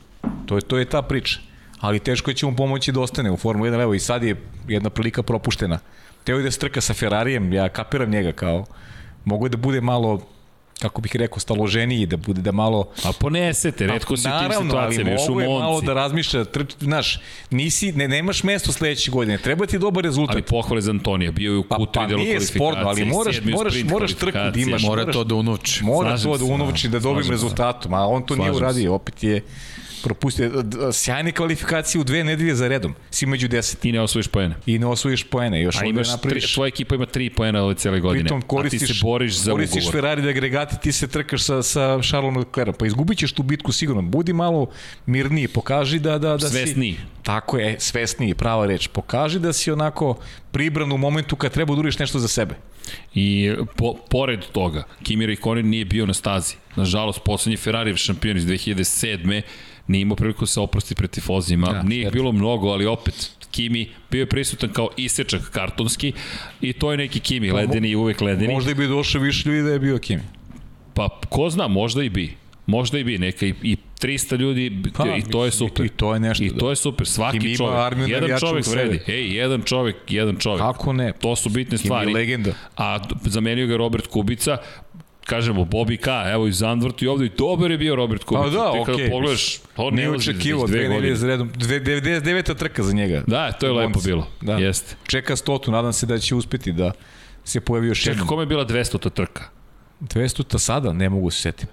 To 0.45 0.55
je, 0.55 0.61
to 0.61 0.77
je 0.77 0.85
ta 0.85 1.01
priča. 1.01 1.39
Ali 1.80 1.99
teško 1.99 2.31
je 2.31 2.35
će 2.35 2.45
mu 2.45 2.55
pomoći 2.55 2.91
da 2.91 3.01
ostane 3.01 3.31
u 3.31 3.38
Formu 3.38 3.65
1, 3.65 3.81
evo 3.81 3.93
i 3.93 3.99
sad 3.99 4.23
je 4.23 4.35
jedna 4.68 4.89
prilika 4.89 5.23
propuštena. 5.23 5.80
Teo 6.23 6.38
je 6.38 6.43
da 6.43 6.51
strka 6.51 6.81
sa 6.81 6.93
Ferrarijem, 6.93 7.53
ja 7.53 7.69
kapiram 7.69 8.10
njega 8.10 8.31
kao, 8.31 8.65
mogu 9.26 9.45
je 9.45 9.49
da 9.49 9.57
bude 9.57 9.81
malo 9.81 10.22
kako 10.80 11.02
bih 11.02 11.16
rekao, 11.16 11.40
staloženiji, 11.40 12.06
da 12.06 12.18
bude 12.18 12.41
da 12.41 12.52
malo... 12.52 12.88
A 13.04 13.12
ponesete, 13.20 13.88
redko 13.88 14.18
si 14.18 14.22
u 14.22 14.24
tim 14.24 14.32
Naravno, 14.32 14.56
ali 14.56 14.66
situacijama, 14.66 15.12
još 15.12 15.22
u 15.28 15.32
mogu 15.32 15.41
je 15.41 15.48
malo 15.48 15.82
da 15.82 15.94
razmišlja, 15.94 16.45
trč, 16.45 16.74
znaš, 16.80 17.20
nisi, 17.50 17.91
ne, 17.91 18.08
nemaš 18.08 18.44
mesto 18.44 18.72
sledeće 18.72 19.12
godine, 19.12 19.38
treba 19.38 19.66
ti 19.66 19.80
dobar 19.80 20.04
rezultat. 20.04 20.36
Ali 20.36 20.41
pohvale 20.41 20.82
za 20.82 20.91
Antonija, 20.91 21.32
bio 21.32 21.52
je 21.52 21.58
u 21.58 21.64
pa, 21.64 21.76
Q3 21.76 21.88
pa 21.94 22.06
delu 22.06 22.20
nije 22.20 22.32
kvalifikacije. 22.32 22.58
sporno, 22.58 22.90
ali 22.90 23.06
moraš, 23.06 23.41
moraš, 23.44 23.84
moraš 23.84 24.14
trku 24.14 24.38
da 24.54 24.60
imaš. 24.60 24.84
Mora 24.84 25.12
to 25.12 25.24
da 25.24 25.36
unuči. 25.36 25.84
Mora 25.84 26.18
to 26.18 26.38
da 26.38 26.45
unovči, 26.45 26.90
da 26.90 27.00
dobim 27.00 27.24
slažem 27.24 27.24
se. 27.24 27.32
rezultatom, 27.32 27.94
a 27.94 28.08
on 28.08 28.26
to 28.26 28.36
nije 28.36 28.52
uradio, 28.52 28.94
opet 28.94 29.24
je 29.24 29.41
propustio. 30.03 30.63
Sjajne 30.93 31.31
kvalifikacije 31.31 32.01
u 32.01 32.03
dve 32.03 32.23
nedelje 32.23 32.55
za 32.55 32.67
redom, 32.67 32.95
si 33.11 33.25
među 33.25 33.47
deset 33.47 33.85
I 33.85 33.91
ne 33.91 34.01
osvojiš 34.01 34.27
poene. 34.27 34.55
i 34.65 34.80
ne 34.80 34.85
osvojiš 34.85 35.23
poene, 35.23 35.61
još 35.61 35.81
A 35.81 35.85
imaš 35.85 36.21
tri, 36.21 36.41
tvoja 36.53 36.67
ekipa 36.67 36.95
ima 36.95 37.05
tri 37.05 37.30
poena 37.30 37.63
ove 37.63 37.75
cele 37.75 37.99
godine. 37.99 38.23
Pritom 38.23 38.38
a 38.38 38.41
ti 38.41 38.47
koristiš, 38.47 38.99
se 38.99 39.05
boriš 39.05 39.38
za 39.38 39.51
koristiš 39.51 39.84
ugovor. 39.84 39.93
Ferrari 39.93 40.21
da 40.21 40.30
agregati, 40.30 40.75
ti 40.81 40.91
se 40.91 41.07
trkaš 41.07 41.43
sa, 41.43 41.63
sa 41.63 41.99
Charlesom 42.01 42.38
Leclercom, 42.38 42.75
pa 42.80 42.85
izgubit 42.85 43.17
ćeš 43.17 43.31
tu 43.31 43.43
bitku 43.43 43.71
sigurno. 43.71 44.01
Budi 44.01 44.34
malo 44.34 44.69
mirniji, 45.05 45.47
pokaži 45.47 45.99
da, 45.99 46.17
da, 46.17 46.38
da 46.38 46.49
Svesniji. 46.49 46.93
si... 46.93 47.23
Tako 47.23 47.57
je, 47.57 47.75
svesniji, 47.80 48.34
prava 48.34 48.65
reč. 48.65 48.88
Pokaži 48.88 49.39
da 49.39 49.53
si 49.53 49.71
onako 49.71 50.17
pribran 50.51 50.91
u 50.91 50.97
momentu 50.97 51.35
kad 51.35 51.51
treba 51.51 51.75
da 51.75 51.80
uriš 51.80 51.99
nešto 51.99 52.19
za 52.19 52.27
sebe. 52.27 52.55
I 53.13 53.53
po, 53.75 53.95
pored 54.09 54.39
toga, 54.51 54.84
Kimi 55.03 55.25
Raikkonen 55.25 55.69
nije 55.69 55.85
bio 55.85 56.05
na 56.05 56.13
stazi. 56.13 56.55
Nažalost, 56.75 57.19
poslednji 57.25 57.57
Ferrari 57.57 57.97
šampion 57.97 58.38
iz 58.38 58.45
2007. 58.45 59.41
nije 59.88 60.01
imao 60.01 60.15
priliku 60.15 60.39
da 60.39 60.47
se 60.47 60.60
oprosti 60.60 60.95
pred 60.95 61.10
tifozima. 61.10 61.68
Da, 61.68 61.84
nije 61.84 62.01
ih 62.01 62.11
bilo 62.11 62.31
mnogo, 62.31 62.68
ali 62.68 62.85
opet 62.85 63.31
Kimi 63.51 63.89
bio 64.11 64.19
je 64.19 64.30
prisutan 64.30 64.69
kao 64.69 64.89
isečak 64.97 65.41
kartonski 65.51 66.14
i 66.61 66.73
to 66.73 66.91
je 66.91 66.97
neki 66.97 67.19
Kimi, 67.19 67.51
ledeni 67.51 67.89
i 67.89 67.95
uvek 67.95 68.22
ledeni. 68.22 68.53
Možda 68.53 68.73
bi 68.73 68.88
došao 68.88 69.22
više 69.22 69.49
ljudi 69.49 69.61
da 69.61 69.69
je 69.69 69.80
bio 69.80 69.97
Kimi. 69.97 70.23
Pa 70.93 71.19
ko 71.30 71.49
zna, 71.49 71.68
možda 71.68 72.03
i 72.03 72.10
bi. 72.10 72.35
Možda 72.65 72.99
i 72.99 73.03
bi, 73.03 73.18
neka 73.18 73.45
i, 73.45 73.53
i 73.61 73.77
300 74.01 74.38
ljudi 74.39 74.84
Pa, 74.97 75.15
i 75.15 75.22
to 75.31 75.45
je 75.45 75.51
super. 75.51 75.85
i 75.85 75.89
to 75.89 76.14
je 76.14 76.19
nešto, 76.19 76.43
I 76.43 76.49
da. 76.49 76.57
to 76.57 76.69
je 76.69 76.76
super, 76.76 77.07
svaki 77.07 77.47
ima 77.47 77.55
čovjek. 77.55 77.80
armiju 77.80 78.07
Jedan 78.07 78.39
čovjek 78.39 78.68
vredi. 78.68 78.99
Ej, 79.07 79.35
jedan 79.35 79.61
čovjek, 79.61 79.95
jedan 80.10 80.38
čovjek. 80.38 80.61
Kako 80.61 80.93
ne? 80.93 81.14
To 81.22 81.35
su 81.35 81.49
bitne 81.49 81.77
Kimi 81.77 81.88
stvari. 81.88 82.11
je 82.11 82.15
legenda. 82.15 82.51
A 82.77 82.99
zamenio 83.26 83.68
ga 83.68 83.77
Robert 83.77 84.07
Kubica, 84.07 84.57
kažemo 85.26 85.62
Bobby 85.64 85.98
K, 85.98 86.08
evo 86.28 86.48
i 86.48 86.52
Zandvort 86.52 87.02
i 87.02 87.08
ovde 87.08 87.26
i 87.26 87.32
dobar 87.38 87.72
je 87.72 87.78
bio 87.78 87.95
Robert 87.95 88.24
Kubica. 88.24 88.44
Pa 88.44 88.50
da, 88.52 88.72
Ti 88.74 88.80
kada 88.86 89.10
pogledaš, 89.12 89.58
to 89.76 89.91
ne 89.91 90.10
ulazi 90.10 90.32
već 90.32 90.44
dve 90.68 90.88
godine. 90.88 91.16
za 91.16 91.28
redom. 91.28 91.52
Dve- 91.52 91.80
99. 91.80 92.56
trka 92.56 92.84
za 92.84 92.94
njega. 92.94 93.24
Da, 93.28 93.52
to 93.52 93.66
je 93.66 93.72
lepo 93.72 94.00
bilo. 94.02 94.28
Da. 94.41 94.54
Jeste. 94.54 94.95
Čeka 95.08 95.36
stotu, 95.36 95.72
nadam 95.72 95.94
se 95.94 96.06
da 96.06 96.18
će 96.18 96.36
uspeti 96.36 96.72
da 96.72 96.91
se 97.44 97.60
pojavi 97.60 97.88
još 97.88 98.06
jednom. 98.08 98.28
kome 98.28 98.41
je 98.41 98.48
bila 98.48 98.66
200 98.66 99.10
trka? 99.10 99.44
200 100.02 100.58
sada, 100.58 100.94
ne 100.94 101.10
mogu 101.10 101.32
se 101.32 101.41
setiti. 101.41 101.72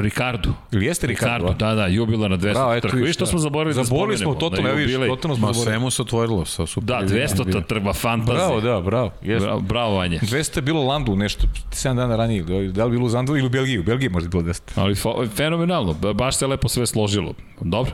Ricardo. 0.00 0.50
Ili 0.72 0.86
jeste 0.86 1.06
Ricardo? 1.06 1.46
Ricardo, 1.46 1.66
da, 1.66 1.74
da, 1.74 1.86
jubilar 1.86 2.30
na 2.30 2.36
200 2.38 2.52
Bravo, 2.52 2.74
eto 2.74 2.88
trka. 2.88 2.96
Viš 2.98 3.14
što 3.14 3.26
smo 3.26 3.38
zaboravili 3.38 3.74
da 3.74 3.84
Zaboravili 3.84 4.16
spomenemo? 4.16 4.32
smo 4.32 4.40
totalno, 4.40 4.68
evo 4.68 4.76
vidiš, 4.76 4.92
jubilej. 4.92 5.08
totalno 5.10 5.36
smo 5.36 5.46
Ma 5.46 5.52
zaboravili. 5.52 5.72
sve 5.72 5.78
mu 5.78 5.90
se 5.90 6.02
otvorilo 6.02 6.44
sa 6.44 6.66
super. 6.66 6.86
Da, 6.86 7.02
200 7.06 7.64
trka, 7.64 7.92
fantazija. 7.92 8.36
Bravo, 8.36 8.60
da, 8.62 8.80
bravo. 8.80 9.10
Jeste. 9.22 9.46
Bravo, 9.46 9.60
bravo 9.60 9.94
Vanja. 9.94 10.18
200 10.18 10.58
je 10.58 10.62
bilo 10.62 10.80
u 10.80 10.86
Landu 10.86 11.16
nešto 11.16 11.46
7 11.70 11.94
dana 11.94 12.16
ranije. 12.16 12.42
Da 12.64 12.84
li 12.84 12.90
bilo 12.90 13.06
u 13.06 13.10
Landu 13.10 13.36
ili 13.36 13.46
u 13.46 13.50
Belgiji? 13.50 13.78
U 13.78 13.82
Belgiji 13.82 14.08
možda 14.08 14.26
je 14.26 14.30
bilo 14.30 14.42
200. 14.44 14.60
Ali 14.74 14.94
fenomenalno, 15.28 15.92
ba- 15.92 16.12
baš 16.12 16.36
se 16.36 16.46
lepo 16.46 16.68
sve 16.68 16.86
složilo. 16.86 17.34
Dobro. 17.60 17.92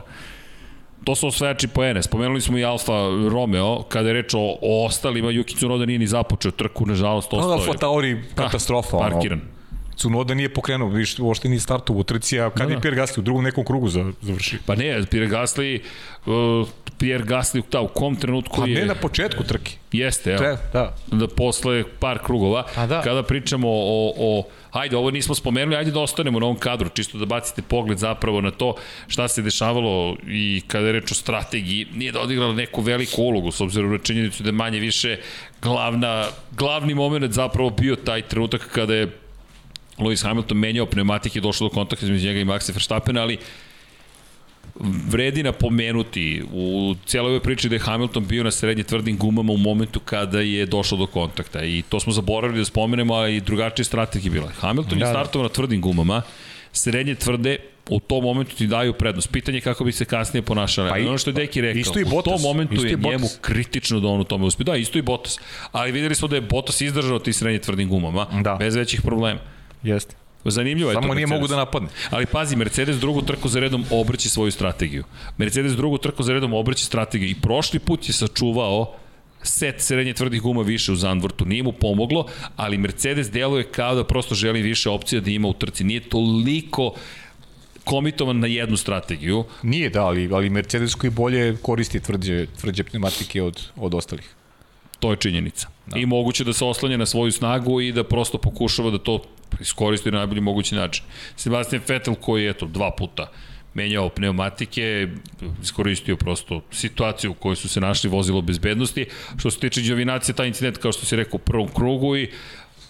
To 1.03 1.15
su 1.15 1.27
osvajači 1.27 1.67
poene. 1.67 2.03
Spomenuli 2.03 2.41
smo 2.41 2.57
i 2.57 2.65
Alfa 2.65 2.93
Romeo, 3.29 3.83
kada 3.83 4.07
je 4.09 4.13
reč 4.13 4.33
o, 4.33 4.57
o 4.61 4.85
ostalima, 4.85 5.27
Yuki 5.27 5.55
Tsunoda 5.55 5.85
nije 5.85 5.99
ni 5.99 6.07
započeo 6.07 6.51
trku, 6.51 6.85
nažalost, 6.85 7.33
Ono 7.33 7.41
ostao 7.41 7.53
Alfa 7.53 7.71
je 7.71 7.77
Tauri 7.77 8.21
katastrofa. 8.35 8.97
ono. 8.97 9.09
parkiran. 9.09 9.41
Cunoda 9.97 10.33
nije 10.33 10.53
pokrenuo, 10.53 10.89
viš, 10.89 11.19
uopšte 11.19 11.49
nije 11.49 11.59
startovao 11.59 11.99
u 11.99 12.03
trci, 12.03 12.39
a 12.39 12.49
kad 12.49 12.67
Da, 12.67 12.73
je 12.73 12.75
da. 12.75 12.81
Pierre 12.81 13.01
Gasly 13.01 13.19
u 13.19 13.21
drugom 13.21 13.43
nekom 13.43 13.65
krugu 13.65 13.89
za, 13.89 14.11
završio. 14.21 14.59
Pa 14.65 14.75
ne, 14.75 15.03
Pierre 15.11 15.29
Gasly, 15.29 15.81
uh, 16.25 16.67
Pierre 16.97 17.23
Gasly, 17.23 17.61
da, 17.71 17.81
u 17.81 17.87
kom 17.87 18.15
trenutku 18.15 18.61
Pa 18.61 18.67
je... 18.67 18.75
ne 18.79 18.85
na 18.85 18.95
početku 18.95 19.43
trke. 19.43 19.71
Jeste, 19.91 20.29
evo. 20.29 20.37
Tre, 20.37 20.57
da. 20.73 20.95
da 21.11 21.27
posle 21.27 21.83
par 21.99 22.19
krugova, 22.23 22.65
A 22.75 22.85
da. 22.87 23.01
kada 23.01 23.23
pričamo 23.23 23.67
o, 23.69 24.13
o 24.17 24.43
Hajde, 24.71 24.97
ovo 24.97 25.11
nismo 25.11 25.35
spomenuli, 25.35 25.75
ajde 25.75 25.91
da 25.91 25.99
ostanemo 25.99 26.39
na 26.39 26.45
ovom 26.45 26.57
kadru, 26.59 26.89
čisto 26.89 27.17
da 27.17 27.25
bacite 27.25 27.61
pogled 27.61 27.97
zapravo 27.97 28.41
na 28.41 28.51
to 28.51 28.75
šta 29.07 29.27
se 29.27 29.41
dešavalo 29.41 30.17
i 30.27 30.61
kada 30.67 30.87
je 30.87 30.93
reč 30.93 31.11
o 31.11 31.15
strategiji, 31.15 31.87
nije 31.93 32.11
da 32.11 32.19
odigrala 32.21 32.53
neku 32.53 32.81
veliku 32.81 33.21
ulogu, 33.21 33.51
s 33.51 33.61
obzirom 33.61 33.91
na 33.91 33.97
činjenicu 33.97 34.43
da 34.43 34.49
je 34.49 34.53
manje 34.53 34.79
više 34.79 35.17
glavna, 35.61 36.25
glavni 36.51 36.93
moment 36.93 37.33
zapravo 37.33 37.69
bio 37.69 37.95
taj 37.95 38.21
trenutak 38.21 38.69
kada 38.71 38.95
je 38.95 39.07
Lewis 39.97 40.23
Hamilton 40.23 40.57
menjao 40.57 40.85
pneumatike 40.85 41.41
došlo 41.41 41.69
do 41.69 41.73
kontakta 41.73 42.05
između 42.05 42.27
njega 42.27 42.39
i 42.39 42.45
Maxa 42.45 42.71
Verstappena, 42.71 43.21
ali 43.21 43.37
vredi 45.07 45.43
napomenuti 45.43 46.43
u 46.53 46.95
cijeloj 47.05 47.27
ovoj 47.27 47.39
priči 47.39 47.69
da 47.69 47.75
je 47.75 47.79
Hamilton 47.79 48.25
bio 48.25 48.43
na 48.43 48.51
srednje 48.51 48.83
tvrdim 48.83 49.17
gumama 49.17 49.53
u 49.53 49.57
momentu 49.57 49.99
kada 49.99 50.39
je 50.39 50.65
došlo 50.65 50.97
do 50.97 51.05
kontakta 51.07 51.63
i 51.63 51.83
to 51.83 51.99
smo 51.99 52.13
zaboravili 52.13 52.59
da 52.59 52.65
spomenemo, 52.65 53.15
a 53.15 53.27
i 53.29 53.41
drugačije 53.41 53.85
strategije 53.85 54.31
bila. 54.31 54.49
Hamilton 54.51 54.99
Da, 54.99 55.05
je 55.05 55.13
da. 55.13 55.13
startovao 55.13 55.43
na 55.43 55.49
tvrdim 55.49 55.81
gumama, 55.81 56.21
srednje 56.73 57.15
tvrde 57.15 57.57
u 57.89 57.99
tom 57.99 58.23
momentu 58.23 58.55
ti 58.55 58.67
daju 58.67 58.93
prednost. 58.93 59.31
Pitanje 59.31 59.57
je 59.57 59.61
kako 59.61 59.83
bi 59.83 59.91
se 59.91 60.05
kasnije 60.05 60.41
ponašali. 60.41 60.89
Pa 60.89 60.93
Pa 60.93 60.99
i- 60.99 61.03
ono 61.03 61.17
što 61.17 61.29
je 61.29 61.33
Deki 61.33 61.61
rekao, 61.61 61.79
isto 61.79 61.99
i 61.99 62.03
u 62.03 62.05
Bottas, 62.05 62.33
tom 62.33 62.41
momentu 62.43 62.85
je 62.85 62.91
i 62.91 62.95
Bottas. 62.95 63.11
njemu 63.11 63.27
kritično 63.41 63.99
da 63.99 64.07
on 64.07 64.19
u 64.19 64.25
tome 64.25 64.45
uspije. 64.45 64.65
Da, 64.65 64.75
isto 64.75 64.97
i 64.97 65.03
Bottas. 65.03 65.39
Ali 65.71 65.91
videli 65.91 66.15
smo 66.15 66.27
da 66.27 66.35
je 66.35 66.41
Bottas 66.43 66.81
izdržao 66.81 67.19
ti 67.19 67.33
srednje 67.33 67.59
tvrdim 67.59 67.89
gumama, 67.89 68.27
Da. 68.41 68.55
bez 68.55 68.75
većih 68.75 69.01
problema. 69.01 69.39
Jeste. 69.85 70.15
Zanimljivo 70.45 70.89
je 70.89 70.95
to. 70.95 71.01
Samo 71.01 71.13
nije 71.13 71.27
Mercedes. 71.27 71.41
mogu 71.41 71.47
da 71.47 71.55
napadne. 71.55 71.89
Ali 72.09 72.25
pazi, 72.25 72.55
Mercedes 72.55 72.97
drugu 72.97 73.21
trku 73.21 73.49
za 73.49 73.59
redom 73.59 73.85
obrće 73.89 74.29
svoju 74.29 74.51
strategiju. 74.51 75.03
Mercedes 75.37 75.73
drugu 75.73 75.97
trku 75.97 76.23
za 76.23 76.33
redom 76.33 76.53
obrće 76.53 76.85
strategiju 76.85 77.29
i 77.29 77.35
prošli 77.41 77.79
put 77.79 78.07
je 78.09 78.13
sačuvao 78.13 78.95
set 79.43 79.81
srednje 79.81 80.13
tvrdih 80.13 80.41
guma 80.41 80.61
više 80.61 80.91
u 80.91 80.95
Zandvortu. 80.95 81.45
Nije 81.45 81.63
mu 81.63 81.71
pomoglo, 81.71 82.25
ali 82.55 82.77
Mercedes 82.77 83.31
deluje 83.31 83.63
kao 83.63 83.95
da 83.95 84.03
prosto 84.03 84.35
želi 84.35 84.61
više 84.61 84.89
opcija 84.89 85.21
da 85.21 85.29
ima 85.29 85.47
u 85.47 85.53
trci. 85.53 85.83
Nije 85.83 86.09
toliko 86.09 86.93
komitovan 87.83 88.39
na 88.39 88.47
jednu 88.47 88.77
strategiju. 88.77 89.43
Nije 89.63 89.89
da, 89.89 90.05
ali, 90.05 90.29
ali 90.33 90.49
Mercedes 90.49 90.95
koji 90.95 91.11
bolje 91.11 91.57
koristi 91.61 91.99
tvrđe, 91.99 92.45
tvrđe 92.45 92.83
pneumatike 92.83 93.41
od, 93.41 93.61
od 93.75 93.93
ostalih. 93.93 94.35
To 94.99 95.11
je 95.11 95.17
činjenica. 95.17 95.67
Da. 95.85 95.99
I 95.99 96.05
moguće 96.05 96.43
da 96.43 96.53
se 96.53 96.65
oslanja 96.65 96.97
na 96.97 97.05
svoju 97.05 97.31
snagu 97.31 97.81
i 97.81 97.91
da 97.91 98.03
prosto 98.03 98.37
pokušava 98.37 98.91
da 98.91 98.97
to 98.97 99.21
iskoristi 99.59 100.11
na 100.11 100.17
najbolji 100.17 100.41
mogući 100.41 100.75
način. 100.75 101.03
Sebastian 101.35 101.81
Vettel 101.87 102.15
koji 102.15 102.43
je 102.43 102.49
eto 102.49 102.65
dva 102.65 102.91
puta 102.97 103.31
menjao 103.73 104.09
pneumatike, 104.09 105.07
iskoristio 105.63 106.15
prosto 106.17 106.61
situaciju 106.71 107.31
u 107.31 107.33
kojoj 107.33 107.55
su 107.55 107.69
se 107.69 107.81
našli 107.81 108.09
vozilo 108.09 108.41
bezbednosti. 108.41 109.05
Što 109.37 109.51
se 109.51 109.59
tiče 109.59 109.81
Đovinacije, 109.81 110.35
taj 110.35 110.47
incident, 110.47 110.77
kao 110.77 110.91
što 110.91 111.05
si 111.05 111.15
rekao, 111.15 111.35
u 111.35 111.45
prvom 111.45 111.67
krugu 111.67 112.15
i 112.17 112.29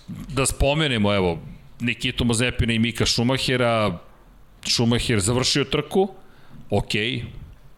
da 0.07 0.45
spomenemo, 0.45 1.13
evo, 1.13 1.39
Nikitu 1.79 2.25
Mazepina 2.25 2.73
i 2.73 2.79
Mika 2.79 3.05
Šumahera, 3.05 3.99
Šumacher 4.67 5.19
završio 5.19 5.63
trku, 5.63 6.09
okej, 6.69 7.23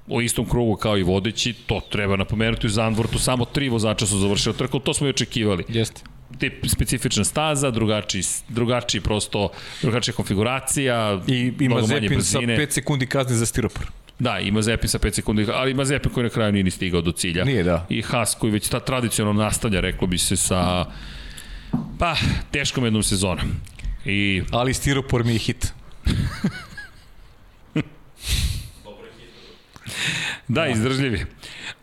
u 0.07 0.21
istom 0.21 0.49
krugu 0.49 0.75
kao 0.75 0.97
i 0.97 1.03
vodeći, 1.03 1.53
to 1.53 1.81
treba 1.91 2.15
napomenuti 2.15 2.67
u 2.67 2.69
Zandvortu, 2.69 3.19
samo 3.19 3.45
tri 3.45 3.69
vozača 3.69 4.05
su 4.05 4.19
završili 4.19 4.55
trku, 4.55 4.79
to 4.79 4.93
smo 4.93 5.07
i 5.07 5.09
očekivali. 5.09 5.63
Jeste. 5.67 6.01
Tip, 6.39 6.65
specifična 6.67 7.23
staza, 7.23 7.71
drugačiji, 7.71 8.23
drugačiji 8.49 9.01
prosto, 9.01 9.49
drugačija 9.81 10.13
konfiguracija, 10.13 11.21
I 11.27 11.53
ima 11.59 11.81
Zepin 11.81 12.09
sa 12.09 12.39
brzine. 12.39 12.57
5 12.57 12.71
sekundi 12.71 13.05
kazne 13.05 13.35
za 13.35 13.45
stiropor. 13.45 13.85
Da, 14.19 14.39
ima 14.39 14.61
Zepin 14.61 14.89
sa 14.89 14.99
5 14.99 15.11
sekundi, 15.11 15.47
ali 15.53 15.71
ima 15.71 15.85
Zepin 15.85 16.11
koji 16.11 16.23
na 16.23 16.29
kraju 16.29 16.51
nije 16.51 16.63
ni 16.63 16.71
stigao 16.71 17.01
do 17.01 17.11
cilja. 17.11 17.43
Nije, 17.45 17.63
da. 17.63 17.85
I 17.89 18.01
Haas 18.01 18.35
koji 18.39 18.51
već 18.51 18.69
ta 18.69 18.79
tradicionalno 18.79 19.43
nastavlja, 19.43 19.79
reklo 19.79 20.07
bi 20.07 20.17
se, 20.17 20.35
sa 20.35 20.85
pa, 21.99 22.15
teškom 22.51 22.83
jednom 22.83 23.03
sezonom. 23.03 23.51
I 24.05 24.41
Ali 24.51 24.73
stiropor 24.73 25.23
mi 25.23 25.33
je 25.33 25.39
hit. 25.39 25.73
Da, 30.47 30.67
izdržljivi. 30.67 31.25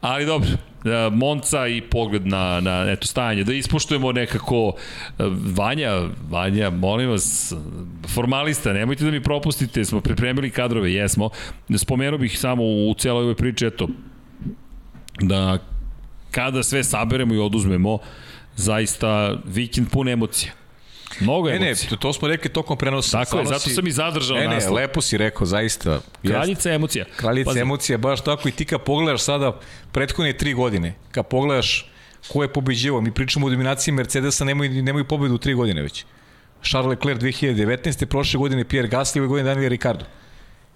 Ali 0.01 0.27
dobro, 0.27 0.49
e, 0.85 1.11
Monca 1.13 1.67
i 1.67 1.81
pogled 1.81 2.27
na, 2.27 2.61
na 2.61 2.85
eto, 2.89 3.07
stajanje. 3.07 3.45
Da 3.45 3.55
ispoštujemo 3.55 4.13
nekako 4.13 4.73
e, 4.77 5.23
Vanja, 5.57 6.03
Vanja, 6.31 6.71
molim 6.71 7.11
vas, 7.11 7.55
formalista, 8.15 8.73
nemojte 8.73 9.05
da 9.05 9.11
mi 9.11 9.23
propustite, 9.23 9.85
smo 9.85 10.01
pripremili 10.01 10.51
kadrove, 10.51 10.93
jesmo. 10.93 11.31
Spomenuo 11.77 12.19
bih 12.19 12.39
samo 12.39 12.63
u 12.65 12.95
celoj 12.99 13.23
ovoj 13.23 13.35
priči, 13.35 13.67
eto, 13.67 13.89
da 15.21 15.59
kada 16.31 16.63
sve 16.63 16.85
saberemo 16.85 17.35
i 17.35 17.39
oduzmemo, 17.39 17.99
zaista 18.57 19.39
vikend 19.45 19.91
pun 19.91 20.09
emocija. 20.09 20.53
Mnogo 21.21 21.49
Ne, 21.49 21.59
ne, 21.59 21.67
emocija. 21.67 21.97
to, 21.97 22.13
smo 22.13 22.29
rekli 22.29 22.51
tokom 22.51 22.79
prenosa. 22.79 23.19
Tako 23.19 23.39
je, 23.39 23.47
zato 23.47 23.59
si- 23.61 23.71
sam 23.71 23.87
i 23.87 23.93
zadržao 23.93 24.37
Ne, 24.37 24.43
ne, 24.43 24.55
naslov. 24.55 24.75
lepo 24.75 25.01
si 25.01 25.19
rekao, 25.19 25.47
zaista. 25.47 26.01
Kraljica 26.23 26.73
emocija. 26.73 27.05
Kraljica 27.17 27.51
Pazi, 27.51 27.61
emocija, 27.61 27.99
baš 27.99 28.21
tako 28.21 28.49
i 28.49 28.53
ti 28.53 28.65
kad 28.65 28.83
pogledaš 28.83 29.23
sada 29.23 29.61
prethodne 29.93 30.33
tri 30.33 30.55
godine, 30.55 30.95
kad 31.11 31.27
pogledaš 31.27 31.91
ko 32.29 32.43
je 32.43 32.49
pobeđivao, 32.49 33.01
mi 33.01 33.13
pričamo 33.13 33.47
o 33.47 33.51
dominaciji 33.51 33.95
Mercedesa, 33.95 34.45
nemaju, 34.45 34.83
nemaju 34.83 35.05
pobedu 35.05 35.35
u 35.35 35.39
tri 35.39 35.55
godine 35.55 35.83
već. 35.83 36.05
Charles 36.63 36.91
Leclerc 36.91 37.21
2019. 37.21 38.07
prošle 38.07 38.39
godine 38.39 38.65
Pierre 38.65 38.89
Gasly, 38.89 39.19
ove 39.19 39.27
godine 39.27 39.49
Daniel 39.49 39.69
Ricardo. 39.69 40.05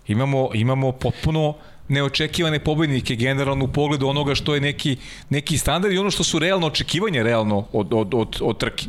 Imamo, 0.07 0.51
imamo 0.55 0.93
potpuno 0.93 1.55
neočekivane 1.89 2.59
pobednike 2.59 3.15
generalno 3.15 3.65
u 3.65 3.69
pogledu 3.69 4.07
onoga 4.07 4.35
što 4.35 4.55
je 4.55 4.61
neki, 4.61 4.97
neki 5.29 5.59
standard 5.59 5.95
i 5.95 5.99
ono 5.99 6.11
što 6.11 6.25
su 6.25 6.39
realno 6.39 6.67
očekivanja 6.67 7.23
realno 7.23 7.67
od, 7.73 7.89
od, 7.93 8.15
od, 8.15 8.37
od 8.41 8.59
trke. 8.59 8.85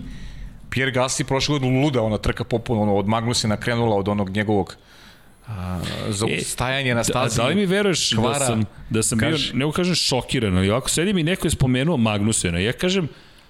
Pierre 0.69 0.91
Gasly 0.91 1.23
prošle 1.23 1.53
godine 1.53 1.81
luda 1.81 2.01
ona 2.01 2.17
trka 2.17 2.43
popuno, 2.43 2.81
ono, 2.81 2.95
od 2.95 3.07
Magnusena 3.07 3.57
krenula 3.57 3.95
od 3.95 4.07
onog 4.07 4.29
njegovog 4.29 4.75
a, 5.47 5.79
zaustajanja 6.09 6.93
na 6.93 6.99
Da, 6.99 7.03
stazi. 7.03 7.37
da 7.37 7.47
li 7.47 7.55
mi 7.55 7.65
veruješ 7.65 8.11
da 8.11 8.21
kvara. 8.21 8.45
sam, 8.45 8.65
da 8.89 9.03
sam 9.03 9.19
Kaži. 9.19 9.53
bio, 9.53 9.67
ne 9.67 9.73
kažem 9.73 9.95
šokiran, 9.95 10.57
ali 10.57 10.69
ovako 10.69 10.89
sedim 10.89 11.17
i 11.17 11.23
neko 11.23 11.47
je 11.47 11.51
spomenuo 11.51 11.97
Magnusena. 11.97 12.59
Ja 12.59 12.73
kažem, 12.73 13.07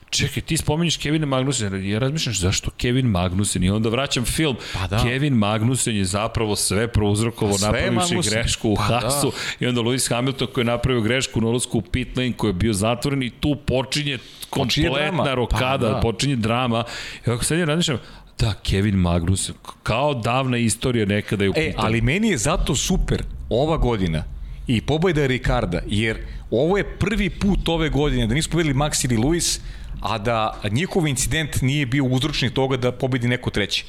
čekaj, 0.10 0.44
ti 0.44 0.58
spominješ 0.58 0.98
Kevina 0.98 1.26
Magnusena, 1.26 1.78
ja 1.78 2.00
razmišljam 2.00 2.36
zašto 2.36 2.72
Kevin 2.72 3.06
Magnusen 3.06 3.64
i 3.64 3.70
onda 3.70 3.90
vraćam 3.90 4.26
film. 4.26 4.56
Pa 4.74 4.88
da. 4.88 5.04
Kevin 5.04 5.34
Magnusen 5.34 5.96
je 5.96 6.06
zapravo 6.06 6.56
sve 6.56 6.88
prouzrokovo 6.88 7.56
Pa 7.62 7.78
je 7.78 7.92
napravivši 7.92 8.30
grešku 8.30 8.70
u 8.70 8.76
Pa 8.76 8.82
Haasu 8.84 9.32
i 9.60 9.66
onda 9.66 9.82
Lewis 9.82 10.10
Hamilton 10.10 10.48
koji 10.48 10.62
je 10.62 10.66
napravio 10.66 11.02
grešku 11.02 11.42
na 11.42 11.48
ulasku 11.48 11.78
u 11.78 11.82
pit 11.82 12.18
lane 12.18 12.34
koji 12.34 12.50
je 12.50 12.54
bio 12.54 12.74
zatvoren 12.74 13.24
i 13.24 13.30
tu 13.30 13.56
počinje 13.58 14.18
kompletna 14.50 14.92
drama. 14.94 15.34
rokada, 15.34 15.88
Pa 15.88 15.94
da. 15.94 16.00
počinje 16.02 16.36
drama. 16.36 16.84
I 17.26 17.30
ovako 17.30 17.44
sedim 17.44 17.64
i 17.64 17.66
razmišljam, 17.66 17.98
da, 18.40 18.54
Kevin 18.64 18.96
Magnussen, 18.96 19.56
kao 19.84 20.14
davna 20.14 20.58
istorija 20.58 21.06
nekada 21.06 21.44
je 21.44 21.50
u 21.50 21.54
E, 21.54 21.66
pitanju. 21.66 21.86
ali 21.86 22.02
meni 22.02 22.30
je 22.30 22.38
zato 22.38 22.76
super 22.76 23.24
ova 23.50 23.78
godina 23.78 24.24
i 24.68 24.82
pobeda 24.82 25.28
Ricarda, 25.28 25.80
jer 25.88 26.18
ovo 26.52 26.78
je 26.78 26.98
prvi 26.98 27.30
put 27.30 27.70
ove 27.70 27.90
godine 27.90 28.28
da 28.28 28.34
nismo 28.34 28.58
videli 28.58 28.76
Max 28.76 29.06
ili 29.06 29.18
Luis, 29.18 29.60
a 30.02 30.18
da 30.18 30.62
njihov 30.72 31.08
incident 31.08 31.62
nije 31.62 31.86
bio 31.86 32.04
uzročnik 32.06 32.54
toga 32.54 32.78
da 32.78 32.92
pobedi 32.92 33.28
neko 33.28 33.50
treći. 33.50 33.86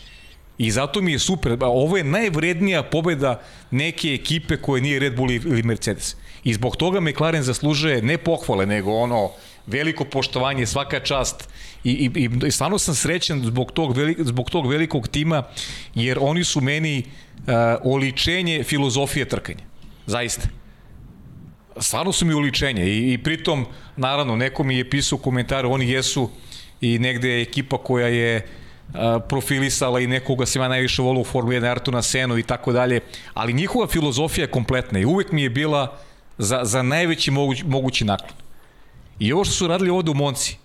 I 0.58 0.70
zato 0.70 1.00
mi 1.00 1.12
je 1.12 1.18
super, 1.18 1.56
ovo 1.60 1.96
je 1.96 2.04
najvrednija 2.04 2.82
pobeda 2.82 3.40
neke 3.70 4.08
ekipe 4.08 4.56
koje 4.56 4.82
nije 4.82 4.98
Red 4.98 5.16
Bull 5.16 5.30
ili 5.30 5.62
Mercedes. 5.62 6.16
I 6.44 6.54
zbog 6.54 6.76
toga 6.76 7.00
McLaren 7.00 7.42
zaslužuje 7.42 8.02
ne 8.02 8.18
pohvale, 8.18 8.66
nego 8.66 8.92
ono 8.92 9.30
veliko 9.66 10.04
poštovanje, 10.04 10.66
svaka 10.66 11.00
čast 11.00 11.48
i, 11.84 11.90
i, 11.90 12.10
i, 12.14 12.46
i 12.46 12.50
stvarno 12.50 12.78
sam 12.78 12.94
srećan 12.94 13.42
zbog 13.44 13.72
tog, 13.72 13.96
velik, 13.96 14.18
zbog 14.20 14.50
tog 14.50 14.66
velikog 14.66 15.08
tima, 15.08 15.42
jer 15.94 16.18
oni 16.20 16.44
su 16.44 16.60
meni 16.60 17.02
uh, 17.02 17.44
oličenje 17.84 18.62
filozofije 18.62 19.28
trkanja. 19.28 19.64
Zaista 20.06 20.59
stvarno 21.80 22.12
su 22.12 22.26
mi 22.26 22.34
uličenje 22.34 22.84
i, 22.84 23.12
i 23.12 23.18
pritom, 23.18 23.66
naravno, 23.96 24.36
neko 24.36 24.64
mi 24.64 24.76
je 24.76 24.90
pisao 24.90 25.16
u 25.16 25.22
komentaru, 25.22 25.72
oni 25.72 25.90
jesu 25.90 26.30
i 26.80 26.98
negde 26.98 27.28
je 27.28 27.42
ekipa 27.42 27.78
koja 27.78 28.06
je 28.06 28.46
a, 28.94 29.18
profilisala 29.28 30.00
i 30.00 30.06
nekoga 30.06 30.46
se 30.46 30.58
ima 30.58 30.68
najviše 30.68 31.02
volio 31.02 31.20
u 31.20 31.24
Formula 31.24 31.60
1, 31.60 31.70
Artuna 31.70 32.02
Senu 32.02 32.38
i 32.38 32.42
tako 32.42 32.72
dalje, 32.72 33.00
ali 33.34 33.52
njihova 33.52 33.86
filozofija 33.86 34.44
je 34.44 34.50
kompletna 34.50 34.98
i 34.98 35.04
uvek 35.04 35.32
mi 35.32 35.42
je 35.42 35.50
bila 35.50 35.98
za, 36.38 36.60
za 36.64 36.82
najveći 36.82 37.30
moguć, 37.30 37.62
mogući 37.62 38.04
naklon. 38.04 38.38
I 39.18 39.32
ovo 39.32 39.44
što 39.44 39.54
su 39.54 39.66
radili 39.66 39.90
ovde 39.90 40.10
u 40.10 40.14
Monci, 40.14 40.56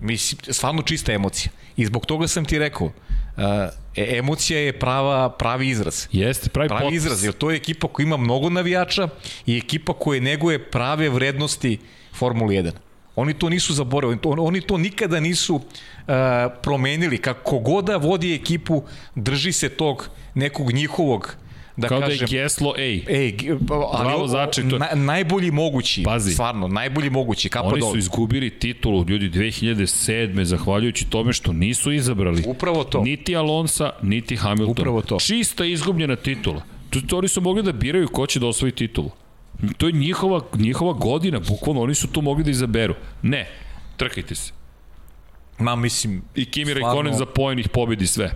mislim, 0.00 0.54
stvarno 0.54 0.82
čista 0.82 1.12
emocija. 1.12 1.52
I 1.76 1.86
zbog 1.86 2.06
toga 2.06 2.28
sam 2.28 2.44
ti 2.44 2.58
rekao, 2.58 2.90
uh, 3.96 4.04
emocija 4.18 4.58
je 4.58 4.78
prava, 4.78 5.30
pravi 5.30 5.68
izraz. 5.68 6.06
Jeste, 6.12 6.48
pravi, 6.50 6.68
Pravi 6.68 6.82
potpis. 6.82 6.96
izraz, 7.02 7.24
jer 7.24 7.32
to 7.32 7.50
je 7.50 7.56
ekipa 7.56 7.88
koja 7.88 8.04
ima 8.04 8.16
mnogo 8.16 8.50
navijača 8.50 9.08
i 9.46 9.56
ekipa 9.58 9.92
koja 9.92 10.20
neguje 10.20 10.70
prave 10.70 11.08
vrednosti 11.08 11.78
Formule 12.14 12.54
1. 12.54 12.70
Oni 13.16 13.34
to 13.34 13.48
nisu 13.48 13.74
zaboravili, 13.74 14.20
to, 14.20 14.28
oni 14.30 14.60
to 14.60 14.78
nikada 14.78 15.20
nisu 15.20 15.54
uh, 15.54 15.62
promenili. 16.62 17.18
Kako 17.18 17.58
god 17.58 17.84
da 17.84 17.96
vodi 17.96 18.34
ekipu, 18.34 18.82
drži 19.14 19.52
se 19.52 19.68
tog 19.68 20.08
nekog 20.34 20.72
njihovog 20.72 21.36
da 21.76 21.88
Kao 21.88 22.00
kažem, 22.00 22.18
da 22.18 22.24
je 22.24 22.42
geslo, 22.42 22.74
ej, 22.78 23.04
Ej, 23.08 23.30
g- 23.32 23.50
ali 23.92 24.04
Bravo, 24.04 24.28
Zače, 24.28 24.68
to- 24.68 24.78
na, 24.78 24.88
najbolji 24.94 25.50
mogući, 25.50 26.02
Pazi. 26.02 26.32
stvarno, 26.32 26.68
najbolji 26.68 27.10
mogući, 27.10 27.48
kapa 27.48 27.66
Oni 27.66 27.80
dole. 27.80 27.92
su 27.92 27.98
izgubili 27.98 28.50
titulu, 28.50 29.04
ljudi, 29.08 29.28
2007. 29.30 30.44
zahvaljujući 30.44 31.04
tome 31.04 31.32
što 31.32 31.52
nisu 31.52 31.92
izabrali 31.92 32.42
Upravo 32.46 32.84
to. 32.84 33.00
niti 33.00 33.36
Alonsa, 33.36 33.90
niti 34.02 34.36
Hamiltona. 34.36 34.70
Upravo 34.72 35.02
to. 35.02 35.18
Čista 35.18 35.64
izgubljena 35.64 36.16
titula. 36.16 36.62
To, 36.90 37.00
to 37.00 37.18
oni 37.18 37.28
su 37.28 37.40
mogli 37.40 37.62
da 37.62 37.72
biraju 37.72 38.08
ko 38.08 38.26
će 38.26 38.40
da 38.40 38.46
osvoji 38.46 38.72
titulu. 38.72 39.10
To 39.76 39.86
je 39.86 39.92
njihova, 39.92 40.40
njihova 40.54 40.92
godina, 40.92 41.40
bukvalno 41.40 41.82
oni 41.82 41.94
su 41.94 42.08
tu 42.08 42.22
mogli 42.22 42.44
da 42.44 42.50
izaberu. 42.50 42.94
Ne, 43.22 43.48
trkajte 43.96 44.34
se. 44.34 44.52
Ma, 45.58 45.76
mislim, 45.76 46.22
I 46.34 46.44
Kimi 46.44 46.66
Stvarno. 46.66 46.86
Raikkonen 46.86 47.14
za 47.14 47.26
pojenih 47.26 47.68
pobedi 47.68 48.06
sve. 48.06 48.30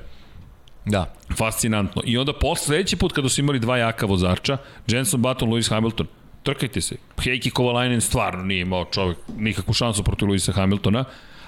Da. 0.86 1.14
Fascinantno. 1.36 2.02
I 2.04 2.18
onda 2.18 2.32
posle, 2.32 2.64
sledeći 2.64 2.96
put 2.96 3.12
kada 3.12 3.28
su 3.28 3.40
imali 3.40 3.58
dva 3.58 3.76
jaka 3.78 4.06
vozača, 4.06 4.58
Jenson 4.88 5.22
Button, 5.22 5.50
Lewis 5.50 5.70
Hamilton, 5.70 6.06
trkajte 6.42 6.80
se. 6.80 6.96
Heikki 7.22 7.50
Kovalainen 7.50 8.00
stvarno 8.00 8.44
nije 8.44 8.60
imao 8.60 8.84
čovjek 8.84 9.18
nikakvu 9.38 9.74
šansu 9.74 10.02
protiv 10.02 10.28
Lewisa 10.28 10.52
Hamiltona, 10.52 11.04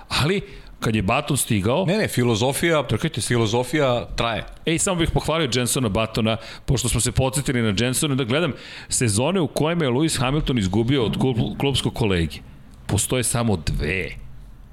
ali 0.09 0.41
kad 0.81 0.97
je 0.97 1.03
Button 1.03 1.37
stigao, 1.37 1.87
Ne, 1.87 1.97
ne, 1.99 2.09
filozofija, 2.09 2.83
Trkajte 2.83 3.21
se. 3.21 3.29
filozofija 3.29 4.07
traje. 4.17 4.45
Ej, 4.67 4.79
samo 4.79 4.97
bih 4.97 5.11
pohvalio 5.11 5.51
Jensona 5.55 5.89
Batona, 5.89 6.37
pošto 6.67 6.89
smo 6.89 7.01
se 7.01 7.13
podsjetili 7.13 7.63
na 7.63 7.75
Jensona, 7.79 8.15
da 8.15 8.25
gledam 8.25 8.53
sezone 8.89 9.41
u 9.41 9.49
kojima 9.49 9.85
je 9.85 9.91
Lewis 9.91 10.21
Hamilton 10.21 10.59
izgubio 10.59 11.05
od 11.05 11.19
klub, 11.19 11.37
klubskog 11.59 11.95
kolegi. 11.95 12.41
Postoje 12.87 13.25
samo 13.25 13.57
dve. 13.67 14.09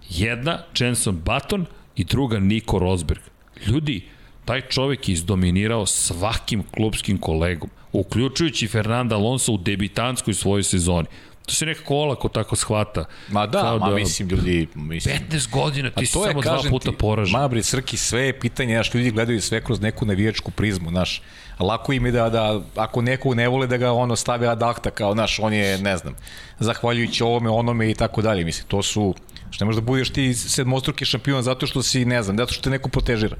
Jedna, 0.10 0.60
Jenson 0.80 1.22
Button 1.26 1.66
i 1.96 2.04
druga, 2.04 2.40
Nico 2.40 2.80
Rosberg. 2.80 3.22
Ljudi, 3.68 4.02
taj 4.46 4.62
čovek 4.62 5.10
je 5.10 5.14
izdominirao 5.14 5.86
svakim 5.86 6.64
klubskim 6.72 7.18
kolegom, 7.18 7.70
uključujući 7.94 8.68
Fernanda 8.68 9.16
Alonso 9.16 9.54
u 9.54 9.58
debitanskoj 9.58 10.34
svojoj 10.34 10.64
sezoni. 10.64 11.08
To 11.46 11.54
se 11.54 11.66
nekako 11.66 11.96
olako 11.96 12.30
tako 12.30 12.56
shvata. 12.56 13.06
Ma 13.30 13.48
da, 13.48 13.62
Kao 13.62 13.80
ma 13.80 13.90
mislim, 13.90 14.30
ljudi, 14.30 14.68
mislim. 14.76 15.16
15 15.30 15.50
godina, 15.52 15.90
ti 15.90 16.06
si 16.06 16.12
samo 16.12 16.42
dva 16.42 16.62
puta 16.70 16.92
ti, 16.92 16.98
poražen. 16.98 17.40
Ma 17.40 17.48
bre, 17.48 17.64
Srki, 17.64 17.98
sve 17.98 18.22
je 18.22 18.40
pitanje, 18.40 18.76
znaš, 18.76 18.94
ljudi 18.94 19.12
gledaju 19.12 19.42
sve 19.42 19.62
kroz 19.62 19.82
neku 19.82 20.06
navijačku 20.06 20.52
prizmu, 20.52 20.90
znaš. 20.90 21.22
Lako 21.60 21.94
im 21.94 22.06
je 22.06 22.12
da, 22.12 22.30
da 22.30 22.62
ako 22.76 23.02
nekog 23.02 23.36
ne 23.36 23.48
vole 23.48 23.68
da 23.68 23.78
ga 23.78 23.92
ono 23.92 24.16
stave 24.16 24.48
ad 24.48 24.64
acta, 24.64 24.92
kao, 24.92 25.14
znaš, 25.14 25.40
on 25.40 25.54
je, 25.54 25.78
ne 25.78 25.98
znam, 25.98 26.16
zahvaljujući 26.60 27.24
ovome, 27.24 27.50
onome 27.50 27.92
i 27.92 27.96
tako 27.96 28.22
dalje. 28.22 28.46
Mislim, 28.46 28.68
to 28.68 28.84
su, 28.84 29.16
što 29.50 29.66
ne 29.66 29.66
možeš 29.66 29.82
da 29.82 29.86
budeš 29.86 30.10
ti 30.10 30.34
sedmostruki 30.34 31.06
šampion 31.06 31.44
zato 31.44 31.68
što 31.68 31.84
si, 31.84 32.06
ne 32.06 32.24
znam, 32.24 32.38
zato 32.38 32.54
što 32.54 32.62
te 32.62 32.70
neko 32.70 32.90
protežira. 32.90 33.38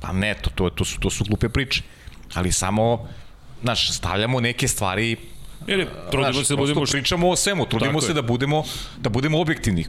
Pa 0.00 0.12
ne, 0.12 0.34
to, 0.34 0.50
to, 0.50 0.70
to, 0.70 0.84
su, 0.84 1.00
to 1.00 1.10
su 1.10 1.24
glupe 1.24 1.48
priče. 1.48 1.82
Ali 2.34 2.52
samo, 2.52 3.08
znaš, 3.62 3.92
stavljamo 3.92 4.40
neke 4.40 4.68
stvari 4.68 5.16
Ne, 5.66 5.76
ne, 5.76 5.86
trudimo 6.10 6.32
Znaš, 6.32 6.46
se 6.46 6.54
da 6.54 6.60
budemo 6.60 6.84
pričamo 6.90 7.28
o 7.28 7.36
svemu, 7.36 7.66
trudimo 7.66 7.92
Tako 7.92 8.00
se 8.00 8.10
je. 8.10 8.14
da 8.14 8.22
budemo 8.22 8.64
da 8.98 9.08
budemo 9.10 9.40
objektivni. 9.40 9.86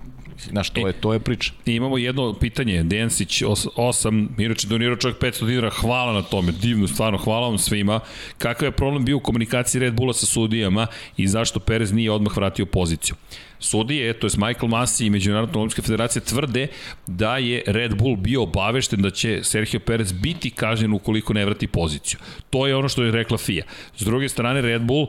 Znaš, 0.50 0.70
to 0.70 0.88
je 0.88 0.94
to 0.94 1.14
je 1.14 1.20
priča. 1.20 1.52
I 1.66 1.76
imamo 1.76 1.98
jedno 1.98 2.34
pitanje, 2.34 2.84
Densić 2.84 3.42
8, 3.44 4.28
inače 4.38 4.68
donirao 4.68 4.96
čovjek 4.96 5.20
500 5.20 5.46
dinara, 5.46 5.70
hvala 5.70 6.14
na 6.14 6.22
tome, 6.22 6.52
divno, 6.52 6.88
stvarno, 6.88 7.18
hvala 7.18 7.48
vam 7.48 7.58
svima. 7.58 8.00
Kakav 8.38 8.68
je 8.68 8.72
problem 8.72 9.06
bio 9.06 9.18
u 9.18 9.20
komunikaciji 9.20 9.80
Red 9.80 9.94
Bulla 9.94 10.14
sa 10.14 10.26
sudijama 10.26 10.88
i 11.18 11.28
zašto 11.28 11.60
Perez 11.60 11.94
nije 11.94 12.12
odmah 12.12 12.38
vratio 12.38 12.66
poziciju? 12.66 13.16
Sudije, 13.60 14.14
to 14.14 14.28
je 14.28 14.32
Michael 14.38 14.68
Masi 14.68 15.06
i 15.06 15.10
Međunarodna 15.10 15.60
olimpijska 15.60 15.82
federacija 15.82 16.22
tvrde 16.22 16.68
da 17.08 17.38
je 17.38 17.64
Red 17.68 17.96
Bull 17.96 18.16
bio 18.16 18.44
obavešten 18.44 19.02
da 19.02 19.10
će 19.10 19.40
Sergio 19.44 19.80
Perez 19.80 20.12
biti 20.12 20.50
kažnjen 20.50 20.94
ukoliko 20.94 21.34
ne 21.34 21.46
vrati 21.46 21.68
poziciju. 21.68 22.20
To 22.50 22.68
je 22.68 22.76
ono 22.76 22.90
što 22.90 23.04
je 23.04 23.12
rekla 23.12 23.38
FIA. 23.38 23.64
S 23.98 24.02
druge 24.02 24.30
strane, 24.30 24.62
Red 24.62 24.82
Bull 24.82 25.08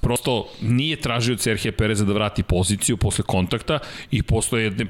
prosto 0.00 0.48
nije 0.60 0.96
tražio 0.96 1.32
od 1.32 1.40
Serhija 1.40 1.72
Pereza 1.72 2.04
da 2.04 2.12
vrati 2.12 2.42
poziciju 2.42 2.96
posle 2.96 3.24
kontakta 3.24 3.78
i 4.10 4.22
posle 4.22 4.62
jedne 4.62 4.86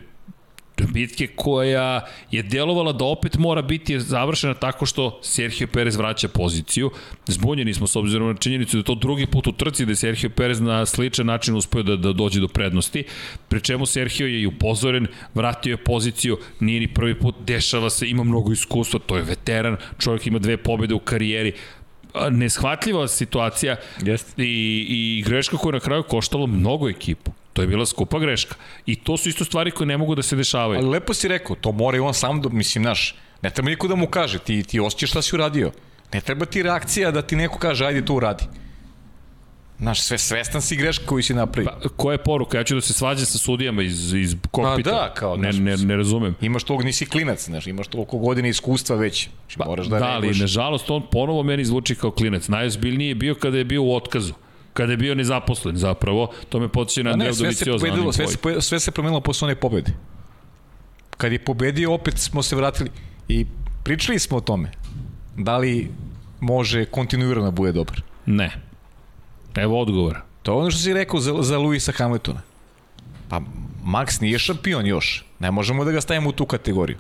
bitke 0.87 1.27
koja 1.27 2.01
je 2.31 2.43
delovala 2.43 2.93
da 2.93 3.05
opet 3.05 3.37
mora 3.39 3.63
biti 3.63 4.01
završena 4.01 4.55
tako 4.55 4.87
što 4.87 5.21
Sergio 5.23 5.67
Perez 5.67 5.97
vraća 5.97 6.29
poziciju. 6.29 6.91
Zbunjeni 7.27 7.75
smo 7.75 7.87
s 7.87 7.97
obzirom 7.97 8.29
na 8.29 8.35
činjenicu 8.35 8.77
da 8.77 8.83
to 8.83 8.95
drugi 8.95 9.27
put 9.27 9.47
u 9.47 9.53
trci 9.53 9.85
da 9.85 9.93
je 9.93 9.97
Sergio 9.97 10.31
Perez 10.31 10.61
na 10.61 10.87
sličan 10.87 11.27
način 11.27 11.57
uspio 11.57 11.83
da, 11.83 11.97
da 11.97 12.13
dođe 12.13 12.41
do 12.41 12.49
prednosti, 12.49 13.05
pri 13.49 13.61
čemu 13.61 13.87
Sergio 13.87 14.27
je 14.27 14.41
i 14.43 14.47
upozoren, 14.47 15.07
vratio 15.35 15.71
je 15.71 15.77
poziciju, 15.85 16.39
nije 16.61 16.81
ni 16.81 16.95
prvi 16.95 17.19
put, 17.19 17.35
dešava 17.47 17.91
se, 17.91 18.09
ima 18.09 18.25
mnogo 18.25 18.53
iskustva, 18.53 19.01
to 19.07 19.17
je 19.17 19.23
veteran, 19.23 19.77
čovjek 19.99 20.27
ima 20.27 20.39
dve 20.39 20.57
pobede 20.57 20.95
u 20.95 20.99
karijeri, 20.99 21.53
neshvatljiva 22.31 23.09
situacija 23.09 23.77
Jeste. 24.03 24.43
i, 24.43 24.87
i 24.89 25.23
greška 25.27 25.57
koja 25.57 25.71
je 25.71 25.73
na 25.73 25.81
kraju 25.81 26.03
koštala 26.03 26.47
mnogo 26.47 26.89
ekipu. 26.89 27.31
To 27.53 27.63
je 27.63 27.69
bila 27.69 27.87
skupa 27.87 28.19
greška. 28.19 28.55
I 28.87 28.97
to 28.97 29.17
su 29.17 29.29
isto 29.29 29.45
stvari 29.45 29.71
koje 29.71 29.87
ne 29.87 29.97
mogu 29.99 30.15
da 30.15 30.23
se 30.23 30.37
dešavaju. 30.37 30.79
Ali 30.79 30.89
lepo 30.89 31.15
si 31.15 31.29
rekao, 31.29 31.57
to 31.57 31.73
mora 31.73 31.97
i 31.97 32.01
on 32.01 32.15
sam 32.15 32.41
da, 32.41 32.49
mislim, 32.49 32.85
naš, 32.85 33.15
ne 33.43 33.51
treba 33.51 33.71
niko 33.71 33.89
da 33.89 33.95
mu 33.95 34.07
kaže, 34.07 34.39
ti, 34.39 34.63
ti 34.63 34.81
osjećaš 34.81 35.11
šta 35.11 35.23
si 35.23 35.35
uradio. 35.37 35.73
Ne 36.13 36.21
treba 36.21 36.47
ti 36.47 36.63
reakcija 36.63 37.11
da 37.11 37.23
ti 37.23 37.37
neko 37.37 37.59
kaže, 37.59 37.87
ajde 37.87 38.05
to 38.05 38.15
uradi. 38.15 38.45
Znaš, 39.79 40.01
sve, 40.01 40.19
svestan 40.19 40.63
si 40.63 40.77
greška 40.77 41.07
koju 41.07 41.23
si 41.23 41.35
napravio. 41.35 41.71
Pa, 41.83 41.89
koja 41.89 42.15
je 42.15 42.19
poruka? 42.19 42.59
Ja 42.59 42.65
ću 42.65 42.75
da 42.75 42.81
se 42.81 42.93
svađam 42.93 43.27
sa 43.27 43.39
sudijama 43.39 43.83
iz, 43.83 44.15
iz 44.15 44.37
kokpita. 44.51 44.91
Pa 44.91 44.97
da, 44.97 45.15
kao, 45.15 45.37
ne, 45.37 45.53
ne, 45.53 45.77
ne 45.77 45.97
razumem. 45.97 46.35
Imaš 46.41 46.65
tog, 46.65 46.85
nisi 46.85 47.07
klinac, 47.07 47.45
znaš, 47.45 47.67
imaš 47.67 47.89
toliko 47.89 48.19
godina 48.19 48.49
iskustva 48.49 48.97
već. 48.97 49.29
Znači, 49.47 49.69
moraš 49.69 49.87
da, 49.87 49.99
da, 49.99 50.07
ali 50.07 50.35
nažalost 50.35 50.91
on 50.91 51.03
ponovo 51.11 51.43
meni 51.43 51.65
zvuči 51.65 51.95
kao 51.95 52.11
klinac. 52.11 52.49
Najozbiljnije 52.49 53.09
je 53.09 53.15
bio 53.15 53.35
kada 53.35 53.59
je 53.59 53.65
bio 53.65 53.83
u 53.83 53.97
otkazu 53.97 54.35
kada 54.79 54.93
je 54.93 54.97
bio 54.97 55.15
nezaposlen 55.15 55.77
zapravo, 55.77 56.31
to 56.49 56.61
me 56.61 56.69
podsjeća 56.69 57.03
na 57.03 57.11
A 57.11 57.13
Andreja 57.13 57.31
ne, 57.31 57.35
sve 57.35 57.53
sve, 57.53 58.29
se, 58.29 58.61
sve 58.61 58.81
se 58.81 58.91
promenilo 58.91 59.21
posle 59.21 59.47
one 59.47 59.55
pobede. 59.55 59.93
Kad 61.17 61.33
je 61.33 61.39
pobedio, 61.39 61.95
opet 61.95 62.19
smo 62.19 62.43
se 62.43 62.57
vratili 62.57 62.91
i 63.29 63.47
pričali 63.85 64.19
smo 64.19 64.37
o 64.37 64.41
tome. 64.41 64.71
Da 65.37 65.59
li 65.59 65.91
može 66.41 66.85
kontinuirano 66.85 67.47
da 67.47 67.51
bude 67.51 67.73
dobar? 67.73 68.03
Ne. 68.27 68.68
Evo 69.55 69.81
odgovora. 69.81 70.23
To 70.43 70.53
je 70.53 70.57
ono 70.57 70.71
što 70.71 70.81
si 70.81 70.93
rekao 70.93 71.21
za, 71.21 71.35
za 71.43 71.59
Luisa 71.59 71.93
Hamiltona. 71.93 72.41
Pa 73.29 73.41
Max 73.85 74.23
nije 74.23 74.39
šampion 74.39 74.87
još. 74.87 75.25
Ne 75.39 75.51
možemo 75.51 75.85
da 75.85 75.93
ga 75.93 76.01
stavimo 76.01 76.29
u 76.29 76.33
tu 76.33 76.47
kategoriju. 76.47 76.97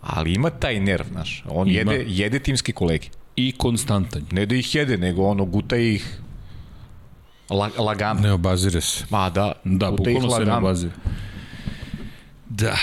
Ali 0.00 0.32
ima 0.32 0.50
taj 0.50 0.80
nerv, 0.80 1.04
znaš. 1.12 1.44
On 1.48 1.68
Ima. 1.68 1.92
jede, 1.92 2.04
jede 2.08 2.38
timski 2.38 2.72
kolege. 2.72 3.08
I 3.36 3.52
konstantan. 3.52 4.22
Ne 4.30 4.46
da 4.46 4.54
ih 4.54 4.74
jede, 4.74 4.98
nego 4.98 5.24
ono 5.24 5.44
guta 5.44 5.76
ih 5.76 6.18
la, 7.50 7.70
lagano. 7.78 8.20
Ne 8.20 8.32
obazire 8.32 8.80
se. 8.80 9.04
Ma 9.10 9.30
da, 9.30 9.52
Da, 9.64 9.90
bukvalno 9.90 10.20
se 10.20 10.26
ne 10.26 10.32
lagano. 10.44 10.60
bazira. 10.60 10.92
Da, 12.48 12.76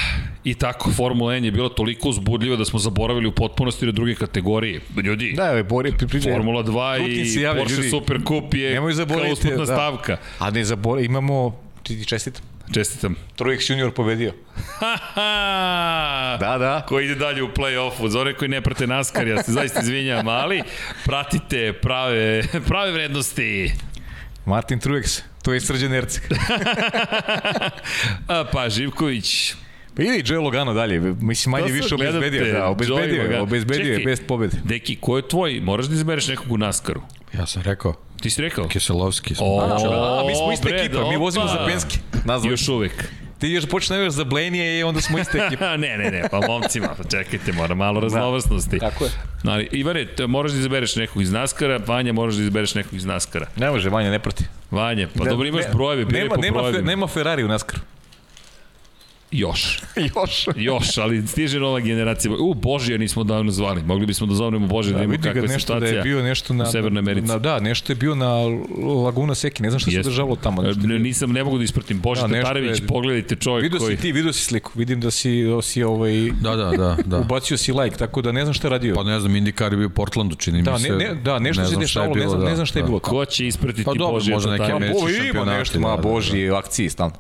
i 0.44 0.54
tako, 0.54 0.92
Formula 0.92 1.36
N 1.36 1.46
je 1.46 1.52
bila 1.52 1.70
toliko 1.70 2.10
uzbudljiva 2.10 2.56
da 2.56 2.66
smo 2.66 2.80
zaboravili 2.80 3.28
u 3.28 3.32
potpunosti 3.32 3.86
na 3.86 3.92
druge 3.92 4.16
kategorije. 4.16 4.82
Ljudi, 5.04 5.34
Da, 5.38 5.52
evo, 5.52 5.64
Bori, 5.64 5.94
pri, 5.98 6.08
pri, 6.08 6.22
Formula 6.22 6.64
2 6.64 6.98
Tu 6.98 7.04
ti 7.04 7.40
i 7.40 7.42
javlja, 7.42 7.62
Porsche 7.62 7.78
ljudi. 7.78 7.90
Super 7.90 8.20
Cup 8.28 8.54
je 8.54 8.76
kao 9.08 9.32
usputna 9.32 9.58
da. 9.58 9.66
stavka. 9.66 10.18
A 10.40 10.50
ne 10.50 10.64
zabore, 10.64 11.06
imamo, 11.06 11.62
ti 11.84 12.00
ti 12.00 12.06
čestitam, 12.06 12.44
Čestitam. 12.74 13.16
Trojek 13.36 13.70
junior 13.70 13.92
pobedio. 13.92 14.34
Da, 16.40 16.58
da. 16.58 16.86
Ko 16.88 17.00
ide 17.00 17.16
dalje 17.16 17.44
u 17.44 17.48
play-offu. 17.48 18.08
Za 18.08 18.20
one 18.22 18.34
koji 18.34 18.50
ne 18.50 18.62
prate 18.62 18.88
NASCAR, 18.88 19.28
ja 19.28 19.44
se 19.44 19.52
zaista 19.52 19.80
izvinjam, 19.80 20.28
ali 20.28 20.62
pratite 21.06 21.74
prave, 21.74 22.44
prave 22.68 22.92
vrednosti. 22.92 23.72
Martin 24.46 24.80
Truex 24.80 25.22
To 25.44 25.54
je 25.54 25.62
Srđan 25.62 25.94
Erceg. 25.94 26.24
A, 28.28 28.44
pa, 28.52 28.70
Živković, 28.70 29.54
Pa 29.96 30.04
ide 30.04 30.22
Joe 30.26 30.40
Logano 30.40 30.74
dalje, 30.74 31.00
mislim 31.00 31.52
manje 31.52 31.64
To 31.64 31.70
sad 31.70 31.76
više 31.76 31.96
obezbedio, 31.96 32.54
da, 32.54 32.68
obezbedio, 32.68 33.24
Joey 33.24 33.42
obezbedio 33.42 33.94
je 33.94 34.06
bez 34.06 34.22
pobede. 34.28 34.58
Deki, 34.64 34.96
ko 34.96 35.18
je 35.18 35.28
tvoj? 35.28 35.60
Moraš 35.64 35.86
da 35.86 35.96
izbereš 35.96 36.28
nekog 36.28 36.52
u 36.52 36.58
Naskaru. 36.58 37.02
Ja 37.34 37.46
sam 37.46 37.62
rekao, 37.62 37.94
Ti 38.22 38.30
si 38.30 38.42
rekao? 38.42 38.68
Kiselovski. 38.68 39.36
smo 39.36 39.46
O, 39.46 39.70
pričali. 39.76 39.96
A, 39.96 40.24
mi 40.28 40.36
smo 40.36 40.52
ista 40.52 40.70
bre, 40.70 40.80
ekipa, 40.80 41.10
mi 41.10 41.18
vozimo 41.18 41.48
za 41.48 41.66
Penske. 41.66 41.98
Nazvali. 42.26 42.54
Još 42.54 42.68
uvek. 42.68 43.10
Ti 43.40 43.48
još 43.48 43.66
počeš 43.66 43.90
navijaš 43.90 44.14
za 44.14 44.24
Blenije 44.24 44.80
i 44.80 44.84
onda 44.84 45.02
smo 45.02 45.20
ista 45.20 45.46
ekipa. 45.46 45.78
ne, 45.84 45.98
ne, 45.98 46.12
ne, 46.12 46.24
pa 46.32 46.40
momcima, 46.48 46.90
pa 46.98 47.04
čekajte, 47.04 47.52
mora 47.52 47.76
malo 47.76 48.00
raznovrsnosti. 48.00 48.80
Tako 48.80 49.04
je. 49.04 49.12
Ali, 49.44 49.70
Ivane, 49.72 50.06
te 50.06 50.28
moraš 50.28 50.52
da 50.52 50.60
izabereš 50.60 50.96
nekog 50.96 51.22
iz 51.22 51.32
Naskara, 51.32 51.80
Vanja, 51.88 52.14
moraš 52.14 52.36
da 52.36 52.42
izabereš 52.42 52.76
nekog 52.76 52.94
iz 52.94 53.06
Naskara. 53.06 53.48
Ne 53.56 53.72
može, 53.72 53.90
Vanja, 53.90 54.12
ne 54.12 54.20
proti. 54.20 54.44
Vanja, 54.72 55.08
pa 55.18 55.26
dobro 55.26 55.48
imaš 55.48 55.64
brojeve, 55.74 56.06
biraj 56.06 56.22
nema, 56.22 56.36
po 56.36 56.42
nema, 56.42 56.58
fe, 56.58 56.62
brojevima. 56.62 56.90
nema 56.92 57.08
Ferrari 57.08 57.44
u 57.44 57.48
NASCAR. 57.48 57.80
Još. 59.34 59.82
Još. 60.16 60.48
Još, 60.56 60.98
ali 60.98 61.28
stiže 61.28 61.60
nova 61.60 61.80
generacija. 61.80 62.32
U, 62.40 62.54
Božija 62.54 62.98
nismo 62.98 63.24
davno 63.24 63.52
zvali. 63.52 63.84
Mogli 63.84 64.06
bismo 64.06 64.28
da 64.28 64.36
zovnemo 64.36 64.68
Božija 64.68 64.94
da, 64.94 65.00
Da, 65.00 65.06
vidi 65.06 65.24
kakva 65.24 65.42
je 65.42 65.48
nešto 65.48 65.80
da 65.80 65.86
je 65.86 66.02
bio 66.02 66.24
nešto 66.24 66.54
na, 66.54 66.64
u 66.64 66.68
Severnoj 66.68 67.00
Americi. 67.00 67.28
Na, 67.28 67.38
da, 67.38 67.60
nešto 67.60 67.92
je 67.92 67.98
bio 67.98 68.16
na 68.16 68.32
Laguna 69.06 69.36
Seki, 69.36 69.64
ne 69.64 69.70
znam 69.70 69.80
šta 69.80 69.92
se 69.92 70.02
držalo 70.02 70.36
tamo. 70.36 70.62
Nešto 70.62 70.88
Ne, 70.88 71.00
nisam, 71.00 71.32
ne 71.32 71.44
mogu 71.44 71.58
da 71.58 71.64
ispratim. 71.64 72.00
Boži 72.02 72.22
Da, 72.22 72.28
da, 72.28 72.34
Tatarević, 72.36 72.80
je- 72.80 72.88
pogledajte 72.88 73.36
čovjek 73.36 73.64
Vidio 73.64 73.80
koji... 73.80 73.96
si 73.96 74.02
ti, 74.02 74.12
vidio 74.12 74.34
si 74.34 74.42
sliku, 74.44 74.72
vidim 74.76 75.02
da 75.02 75.12
si, 75.12 75.44
da 75.44 75.62
si 75.62 75.84
ovaj, 75.84 76.32
Da, 76.42 76.56
da, 76.56 76.72
da, 76.72 76.98
da. 77.06 77.20
ubacio 77.20 77.58
si 77.58 77.72
like, 77.74 77.98
tako 77.98 78.22
da 78.22 78.32
ne 78.32 78.42
znam 78.44 78.54
šta 78.54 78.68
je 78.68 78.72
radio. 78.72 78.96
Pa 78.96 79.04
ne 79.04 79.20
znam, 79.20 79.36
Indikar 79.36 79.74
je 79.74 79.78
bio 79.78 79.88
u 79.88 79.90
Portlandu, 79.90 80.36
čini 80.36 80.62
da, 80.62 80.74
mi 80.74 80.80
se. 80.80 80.90
ne, 80.90 80.96
ne, 80.98 81.16
da, 81.16 81.40
nešto 81.40 81.62
ne 81.62 81.68
se 81.68 81.76
dešavalo, 81.76 82.16
ne 82.16 82.28
znam, 82.28 82.40
da, 82.42 82.46
ne 82.50 82.56
znam 82.56 82.66
šta 82.66 82.80
je 82.80 82.84
da. 82.84 82.88
bilo. 82.88 83.00
tamo. 83.00 83.18
Ko 83.18 83.26
će 83.26 83.48
ispratiti 83.48 83.84
Pa 83.84 83.94
dobro, 83.94 84.14
Božija 84.14 84.36
možda 84.36 84.52
neki 84.52 84.62
Tatarevića? 84.64 84.98
američki 84.98 85.30
Ovo 85.38 85.44
ima 85.46 85.58
nešto, 85.58 85.80
ma 85.80 85.90
da, 85.90 85.96
da, 85.96 86.02
Boži, 86.02 86.50
akciji 86.50 86.90
stalno. 86.90 87.16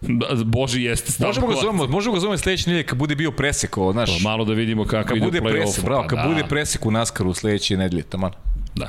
Boži 0.44 0.82
jeste 0.82 1.12
stavko. 1.12 1.28
Možemo 1.28 1.46
ga 1.46 1.54
zovemo, 1.60 1.86
možemo 1.86 2.14
ga 2.14 2.20
zovemo 2.20 2.38
sledeće 2.38 2.70
nedelje 2.70 2.86
kad 2.86 2.98
bude 2.98 3.14
bio 3.14 3.30
presek, 3.30 3.78
ovo, 3.78 3.92
znaš. 3.92 4.20
Malo 4.22 4.44
da 4.44 4.52
vidimo 4.52 4.84
kako 4.84 5.08
Kad 5.08 5.16
ide 5.16 5.26
bude 5.26 5.40
presek, 5.40 5.84
bravo, 5.84 6.02
Pa 6.02 6.08
kad 6.08 6.18
da, 6.18 6.28
bude 6.28 6.44
presek 6.48 6.86
u 6.86 6.90
NASCAR-u 6.90 7.34
sledeće 7.34 7.76
nedelje, 7.76 8.02
taman. 8.02 8.32
Da. 8.74 8.88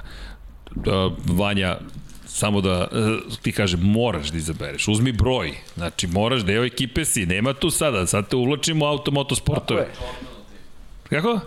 da. 0.75 1.09
Vanja, 1.25 1.77
samo 2.25 2.61
da 2.61 2.87
e, 2.91 2.97
ti 3.41 3.51
kažem, 3.51 3.79
moraš 3.79 4.27
da 4.27 4.37
izabereš. 4.37 4.87
Uzmi 4.87 5.11
broj. 5.11 5.53
Znači, 5.75 6.07
moraš, 6.07 6.41
deo 6.41 6.63
ekipe 6.63 7.05
si. 7.05 7.25
Nema 7.25 7.53
tu 7.53 7.69
sada. 7.69 8.07
Sad 8.07 8.27
te 8.27 8.35
uvlačimo 8.35 8.85
u 8.85 8.87
automotosportove. 8.87 9.87
Kako? 11.09 11.39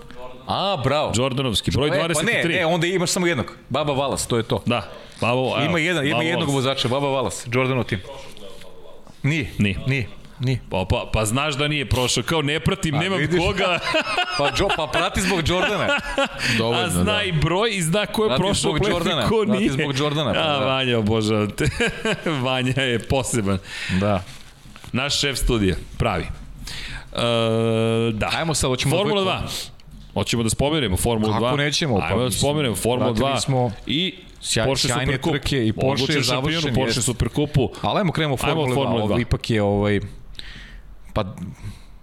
A, 0.47 0.81
bravo. 0.85 1.13
Jordanovski, 1.17 1.71
broj 1.71 1.91
23. 1.91 2.11
E, 2.11 2.15
pa 2.15 2.23
ne, 2.23 2.55
ne, 2.55 2.67
onda 2.67 2.87
imaš 2.87 3.11
samo 3.11 3.27
jednog. 3.27 3.57
Baba 3.69 3.93
Valas, 3.93 4.27
to 4.27 4.37
je 4.37 4.43
to. 4.43 4.63
Da. 4.67 4.89
Babo, 5.21 5.41
evo, 5.41 5.65
Ima 5.65 5.79
jedan, 5.79 6.07
ima 6.07 6.17
Babo 6.17 6.29
jednog 6.29 6.49
vozača, 6.49 6.89
Baba 6.89 7.09
Valas, 7.09 7.47
Jordanov 7.53 7.85
tim. 7.85 8.01
Nije. 9.23 9.51
Nije. 9.59 9.79
Nije. 9.87 10.09
Nije. 10.41 10.61
Pa, 10.71 10.85
pa, 10.91 11.11
pa 11.13 11.25
znaš 11.25 11.55
da 11.55 11.69
nije 11.69 11.89
prošao, 11.89 12.23
kao 12.23 12.43
ne 12.43 12.61
pratim, 12.61 12.95
nemam 12.95 13.19
vidiš? 13.19 13.41
koga, 13.47 13.79
Pa, 14.39 14.47
jo, 14.59 14.69
pa 14.77 14.87
prati 14.87 15.21
zbog 15.21 15.49
Jordana. 15.49 15.89
Dovoljno, 16.59 16.83
a 16.85 16.89
zna 16.91 17.05
da. 17.05 17.23
i 17.23 17.33
broj 17.33 17.71
i 17.73 17.83
zna 17.83 18.07
ko 18.07 18.25
je 18.25 18.29
Prati 18.29 18.41
prošao 18.43 18.71
zbog 18.71 18.79
play 18.79 18.91
Jordana, 18.91 19.23
i 19.23 19.29
ko 19.29 19.45
prati 19.47 19.61
nije. 19.61 19.73
zbog 19.73 19.99
Jordana, 19.99 20.33
pa 20.33 20.41
A, 20.41 20.59
da. 20.59 20.65
Vanja, 20.67 20.99
obožavam 20.99 21.51
te. 21.51 21.65
Vanja 22.45 22.83
je 22.83 22.99
poseban. 22.99 23.59
Da. 24.01 24.23
Naš 24.93 25.21
šef 25.21 25.39
studija, 25.39 25.77
pravi. 25.99 26.25
E, 26.25 26.29
da. 28.13 28.31
Ajmo 28.37 28.55
sad, 28.55 28.69
hoćemo 28.71 28.97
Formula 28.97 29.23
dvojku. 29.23 29.43
2. 29.45 29.71
Hoćemo 30.15 30.43
da 30.43 30.51
spomenemo 30.51 30.97
Formulu 30.97 31.33
2. 31.33 31.41
Kako 31.41 31.57
nećemo, 31.57 31.99
pa 31.99 32.05
Ajmo 32.05 32.19
da 32.19 32.25
mislim, 32.25 32.39
spomenemo 32.41 32.75
Formulu 32.77 33.11
vratili 33.11 33.31
2 33.31 33.41
smo 33.41 33.71
i 33.87 34.15
sjaj- 34.43 34.65
Porsche 34.65 34.89
sjajne 34.89 35.05
Supercup. 35.07 35.33
trke 35.33 35.67
i 35.67 35.73
Porsche 35.73 35.93
Odlučen 35.95 36.17
je 36.17 36.23
završen, 36.23 36.75
Porsche 36.75 36.89
jeste. 36.89 37.03
Supercupu. 37.03 37.69
Ali 37.83 37.99
ajmo 37.99 38.13
krenemo 38.13 38.35
Ajmo 38.35 38.45
Formula 38.45 38.69
2. 38.69 38.75
Formula 38.75 39.05
Ovo 39.05 39.15
2. 39.15 39.21
ipak 39.21 39.51
je 39.51 39.63
ovaj, 39.63 40.01
pa 41.13 41.37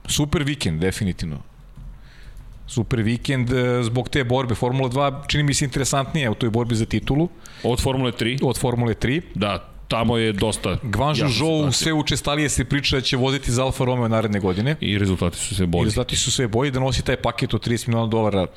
super 0.07 0.43
vikend, 0.43 0.81
definitivno. 0.81 1.38
Super 2.67 3.01
vikend 3.01 3.49
e, 3.49 3.84
zbog 3.84 4.09
te 4.09 4.23
borbe. 4.23 4.55
Formula 4.55 4.89
2 4.89 5.27
čini 5.27 5.43
mi 5.43 5.53
se 5.53 5.65
interesantnije 5.65 6.29
u 6.29 6.35
toj 6.35 6.49
borbi 6.49 6.75
za 6.75 6.85
titulu 6.85 7.29
Od 7.63 7.81
Formule 7.81 8.11
3. 8.11 8.39
od 8.43 8.59
Formule 8.59 8.93
3. 8.93 9.21
Da, 9.35 9.69
tamo 9.88 10.18
je 10.18 10.34
dosta... 10.34 10.77
Zhou 11.15 11.31
situacija. 11.34 11.72
sve 11.72 11.93
učestalije 11.93 12.49
se 12.49 12.65
priča 12.65 12.95
da 12.95 13.01
će 13.01 13.18
voziti 13.18 13.51
za 13.51 13.64
Alfa 13.64 13.85
Romeo 13.85 14.07
naredne 14.07 14.39
godine. 14.39 14.76
I 14.81 14.97
rezultati 14.97 15.38
su 15.38 15.55
sve 15.55 15.64
I 15.64 15.68
bolji. 15.68 15.85
rezultati 15.85 16.15
su 16.15 16.31
sve 16.31 16.47
bolji 16.47 16.72
da 16.72 16.80
nosi 16.80 17.01
taj 17.01 17.15
paket 17.15 17.53
od 17.53 17.68
30 17.68 17.88
miliona 17.88 18.07
dolara 18.07 18.47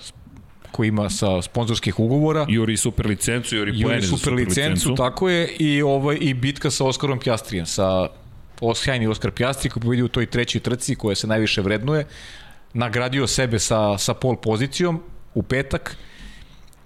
koji 0.70 0.88
ima 0.88 1.10
sa 1.10 1.42
sponzorskih 1.42 1.98
ugovora. 1.98 2.46
Juri 2.48 2.76
super 2.76 3.06
licencu, 3.06 3.56
Juri 3.56 3.72
Juri 3.74 4.00
za 4.00 4.16
super 4.16 4.32
licencu, 4.32 4.94
tako 4.94 5.28
je, 5.28 5.48
i, 5.58 5.82
ovaj, 5.82 6.18
i 6.20 6.34
bitka 6.34 6.70
sa 6.70 6.84
Oskarom 6.84 7.18
Pjastrijem, 7.18 7.66
sa 7.66 8.08
osjajni 8.60 9.06
Oskar 9.06 9.30
Pjastri 9.30 9.70
koji 9.70 9.82
pobedi 9.82 10.02
u 10.02 10.08
toj 10.08 10.26
trećoj 10.26 10.60
trci 10.60 10.94
koja 10.94 11.14
se 11.14 11.26
najviše 11.26 11.60
vrednuje, 11.60 12.06
nagradio 12.74 13.26
sebe 13.26 13.58
sa, 13.58 13.98
sa 13.98 14.14
pol 14.14 14.36
pozicijom 14.36 15.02
u 15.34 15.42
petak 15.42 15.96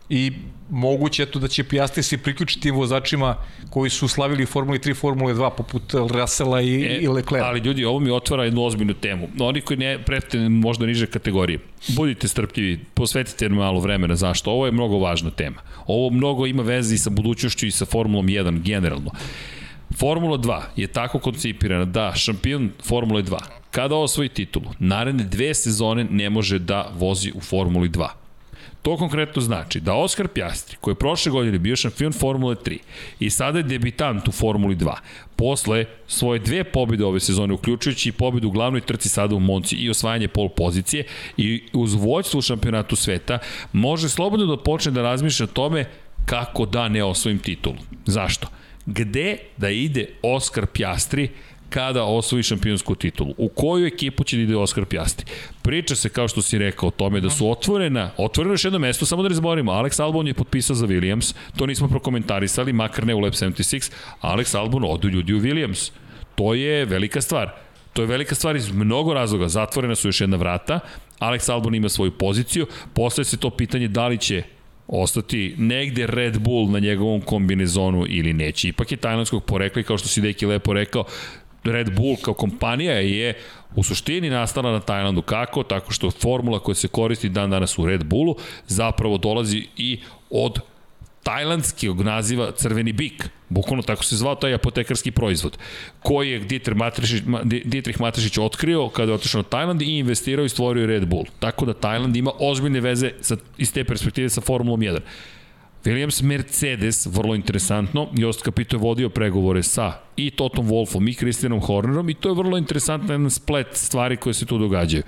i 0.08 0.32
moguće 0.70 1.22
je 1.22 1.26
to 1.26 1.38
da 1.38 1.48
će 1.48 1.64
Pjastri 1.64 2.02
se 2.02 2.18
priključiti 2.18 2.70
vozačima 2.70 3.36
koji 3.70 3.90
su 3.90 4.08
slavili 4.08 4.46
Formuli 4.46 4.78
3, 4.78 4.96
Formule 4.96 5.34
2 5.34 5.50
poput 5.56 5.94
Russella 5.94 6.60
i, 6.60 6.84
e, 6.84 6.98
i 7.00 7.08
Leclerc. 7.08 7.44
Ali 7.44 7.60
ljudi, 7.60 7.84
ovo 7.84 8.00
mi 8.00 8.10
otvara 8.10 8.44
jednu 8.44 8.64
ozbiljnu 8.64 8.94
temu. 8.94 9.28
Oni 9.40 9.60
koji 9.60 9.76
ne 9.76 9.98
prete 10.04 10.38
možda 10.38 10.86
niže 10.86 11.06
kategorije, 11.06 11.58
budite 11.88 12.28
strpljivi, 12.28 12.80
posvetite 12.94 13.48
malo 13.48 13.80
vremena 13.80 14.16
zašto. 14.16 14.50
Ovo 14.50 14.66
je 14.66 14.72
mnogo 14.72 14.98
važna 14.98 15.30
tema. 15.30 15.56
Ovo 15.86 16.10
mnogo 16.10 16.46
ima 16.46 16.62
veze 16.62 16.94
i 16.94 16.98
sa 16.98 17.10
budućnošću 17.10 17.66
i 17.66 17.70
sa 17.70 17.84
Formulom 17.84 18.26
1 18.26 18.62
generalno. 18.62 19.10
Formula 19.96 20.38
2 20.38 20.60
je 20.76 20.86
tako 20.86 21.18
koncipirana 21.18 21.84
da 21.84 22.12
šampion 22.14 22.70
Formule 22.84 23.22
2 23.22 23.38
kada 23.74 23.96
osvoji 23.96 24.28
titulu, 24.28 24.70
naredne 24.78 25.24
dve 25.24 25.54
sezone 25.54 26.04
ne 26.04 26.30
može 26.30 26.58
da 26.58 26.90
vozi 26.98 27.32
u 27.34 27.40
Formuli 27.40 27.88
2. 27.88 28.08
To 28.84 28.96
konkretno 28.96 29.42
znači 29.42 29.80
da 29.80 29.94
Oskar 29.94 30.28
Pjastri, 30.28 30.76
koji 30.80 30.92
je 30.92 30.98
prošle 30.98 31.32
godine 31.32 31.58
bio 31.58 31.76
šampion 31.76 32.12
Formule 32.12 32.54
3 32.54 32.78
i 33.20 33.30
sada 33.30 33.58
je 33.58 33.62
debitant 33.62 34.28
u 34.28 34.32
Formuli 34.32 34.76
2, 34.76 34.94
posle 35.36 35.84
svoje 36.06 36.38
dve 36.38 36.64
pobjede 36.64 37.04
ove 37.04 37.20
sezone, 37.20 37.54
uključujući 37.54 38.08
i 38.08 38.12
pobjedu 38.12 38.48
u 38.48 38.50
glavnoj 38.50 38.80
trci 38.80 39.08
sada 39.08 39.34
u 39.34 39.40
Monci 39.40 39.76
i 39.76 39.90
osvajanje 39.90 40.28
pol 40.28 40.48
pozicije 40.48 41.04
i 41.36 41.62
uz 41.72 41.94
vođstvo 41.94 42.38
u 42.38 42.42
šampionatu 42.42 42.96
sveta, 42.96 43.38
može 43.72 44.08
slobodno 44.08 44.46
da 44.46 44.62
počne 44.62 44.92
da 44.92 45.02
razmišlja 45.02 45.44
o 45.44 45.54
tome 45.54 45.84
kako 46.26 46.66
da 46.66 46.88
ne 46.88 47.04
osvojim 47.04 47.38
titulu. 47.38 47.76
Zašto? 48.06 48.48
Gde 48.86 49.36
da 49.56 49.70
ide 49.70 50.06
Oskar 50.22 50.66
Pjastri 50.66 51.28
kada 51.74 52.04
osvoji 52.04 52.42
šampionsku 52.42 52.94
titulu. 52.94 53.34
U 53.38 53.48
koju 53.48 53.86
ekipu 53.86 54.24
će 54.24 54.36
da 54.36 54.42
ide 54.42 54.56
Oskar 54.56 54.84
Pjastri? 54.84 55.26
Priča 55.62 55.96
se, 55.96 56.08
kao 56.08 56.28
što 56.28 56.42
si 56.42 56.58
rekao, 56.58 56.88
o 56.88 56.90
tome 56.90 57.20
da 57.20 57.30
su 57.30 57.50
otvorena, 57.50 58.10
otvoreno 58.16 58.54
još 58.54 58.64
jedno 58.64 58.78
mesto, 58.78 59.06
samo 59.06 59.22
da 59.22 59.28
ne 59.28 59.34
Alex 59.34 60.02
Albon 60.02 60.26
je 60.26 60.34
potpisao 60.34 60.76
za 60.76 60.86
Williams, 60.86 61.34
to 61.56 61.66
nismo 61.66 61.88
prokomentarisali, 61.88 62.72
makar 62.72 63.06
ne 63.06 63.14
u 63.14 63.18
Lab 63.18 63.32
76, 63.32 63.92
Alex 64.22 64.58
Albon 64.58 64.84
odu 64.84 65.08
ljudi 65.08 65.34
u 65.34 65.40
Williams. 65.40 65.90
To 66.34 66.54
je 66.54 66.84
velika 66.84 67.20
stvar. 67.20 67.50
To 67.92 68.02
je 68.02 68.06
velika 68.06 68.34
stvar 68.34 68.56
iz 68.56 68.72
mnogo 68.72 69.14
razloga. 69.14 69.48
Zatvorena 69.48 69.94
su 69.94 70.08
još 70.08 70.20
jedna 70.20 70.36
vrata, 70.36 70.80
Alex 71.20 71.52
Albon 71.52 71.74
ima 71.74 71.88
svoju 71.88 72.10
poziciju, 72.10 72.66
postoje 72.92 73.24
se 73.24 73.36
to 73.36 73.50
pitanje 73.50 73.88
da 73.88 74.08
li 74.08 74.18
će 74.18 74.42
ostati 74.88 75.54
negde 75.58 76.06
Red 76.06 76.38
Bull 76.38 76.70
na 76.70 76.78
njegovom 76.78 77.20
kombinezonu 77.20 78.04
ili 78.08 78.32
neće. 78.32 78.68
Ipak 78.68 78.92
je 78.92 78.96
tajlandskog 78.96 79.44
porekla 79.44 79.80
i 79.80 79.84
kao 79.84 79.98
što 79.98 80.08
si 80.08 80.20
Deki 80.20 80.46
lepo 80.46 80.72
rekao, 80.72 81.04
Red 81.64 81.96
Bull 81.96 82.16
kao 82.22 82.34
kompanija 82.34 82.94
je 82.94 83.34
u 83.74 83.82
suštini 83.82 84.30
nastala 84.30 84.72
na 84.72 84.80
Tajlandu. 84.80 85.22
Kako? 85.22 85.62
Tako 85.62 85.92
što 85.92 86.10
formula 86.10 86.58
koja 86.58 86.74
se 86.74 86.88
koristi 86.88 87.28
dan 87.28 87.50
danas 87.50 87.78
u 87.78 87.86
Red 87.86 88.04
Bullu 88.04 88.36
zapravo 88.66 89.18
dolazi 89.18 89.66
i 89.76 90.00
od 90.30 90.60
tajlandskog 91.24 92.02
naziva 92.02 92.52
crveni 92.52 92.92
bik. 92.92 93.28
Bukvalno 93.48 93.82
tako 93.82 94.04
se 94.04 94.16
zvao 94.16 94.34
taj 94.34 94.54
apotekarski 94.54 95.10
proizvod, 95.10 95.58
koji 96.02 96.30
je 96.30 96.38
Dietrich 96.38 96.78
Matešić, 96.78 97.22
Dietrich 97.64 98.00
Matešić 98.00 98.38
otkrio 98.38 98.88
kada 98.88 99.12
je 99.12 99.14
otišao 99.14 99.42
na 99.42 99.48
Tajland 99.48 99.82
i 99.82 99.98
investirao 99.98 100.44
i 100.44 100.48
stvorio 100.48 100.86
Red 100.86 101.06
Bull. 101.06 101.24
Tako 101.38 101.66
da 101.66 101.74
Tajland 101.74 102.16
ima 102.16 102.32
ozbiljne 102.38 102.80
veze 102.80 103.10
sa, 103.20 103.36
iz 103.58 103.72
te 103.72 103.84
perspektive 103.84 104.28
sa 104.28 104.40
Formulom 104.40 104.80
1. 104.80 105.00
Williams 105.84 106.22
Mercedes, 106.22 107.06
vrlo 107.06 107.34
interesantno, 107.34 108.08
Jost 108.12 108.44
Capito 108.44 108.76
je 108.76 108.80
vodio 108.80 109.08
pregovore 109.08 109.62
sa 109.62 109.92
i 110.16 110.30
Totom 110.30 110.68
Wolfom 110.68 111.10
i 111.10 111.14
Christianom 111.14 111.60
Hornerom 111.60 112.10
i 112.10 112.14
to 112.14 112.28
je 112.28 112.34
vrlo 112.34 112.58
interesantno 112.58 113.12
jedan 113.12 113.30
splet 113.30 113.66
stvari 113.72 114.16
koje 114.16 114.34
se 114.34 114.46
tu 114.46 114.58
događaju. 114.58 115.02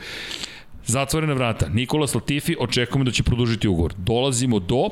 Zatvorena 0.86 1.32
vrata, 1.32 1.68
Nikolas 1.68 2.14
Latifi, 2.14 2.56
očekujemo 2.60 3.04
da 3.04 3.10
će 3.10 3.22
produžiti 3.22 3.68
ugovor. 3.68 3.94
Dolazimo 3.96 4.58
do 4.58 4.88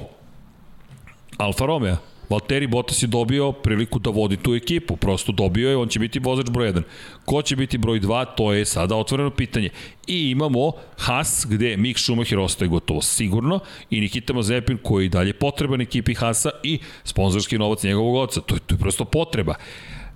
Alfa 1.37 1.67
Romeo. 1.67 2.14
Valtteri 2.31 2.67
Bottas 2.67 3.03
je 3.03 3.07
dobio 3.07 3.53
priliku 3.53 3.99
da 3.99 4.11
vodi 4.11 4.37
tu 4.37 4.55
ekipu, 4.55 4.97
prosto 4.97 5.33
dobio 5.33 5.71
je, 5.71 5.77
on 5.77 5.89
će 5.89 5.99
biti 5.99 6.19
vozač 6.19 6.51
broj 6.51 6.73
1. 6.73 6.83
Ko 7.25 7.43
će 7.43 7.57
biti 7.57 7.79
broj 7.79 8.01
2, 8.01 8.27
to 8.37 8.53
je 8.53 8.65
sada 8.65 8.97
otvoreno 8.97 9.31
pitanje. 9.31 9.71
I 10.07 10.31
imamo 10.31 10.73
Haas, 10.99 11.47
gde 11.51 11.77
Mick 11.77 11.99
Schumacher 11.99 12.39
ostaje 12.39 12.69
gotovo 12.69 13.03
sigurno 13.03 13.61
i 13.91 14.01
Nikita 14.01 14.33
Mazepin 14.33 14.79
koji 14.83 15.05
je 15.05 15.09
dalje 15.09 15.33
potreban 15.33 15.81
ekipi 15.81 16.15
Haasa 16.15 16.51
i 16.63 16.79
sponzorski 17.05 17.59
novac 17.59 17.83
njegovog 17.83 18.15
oca. 18.15 18.41
To 18.41 18.55
je, 18.55 18.61
to 18.67 18.75
je 18.75 18.79
prosto 18.79 19.05
potreba. 19.05 19.55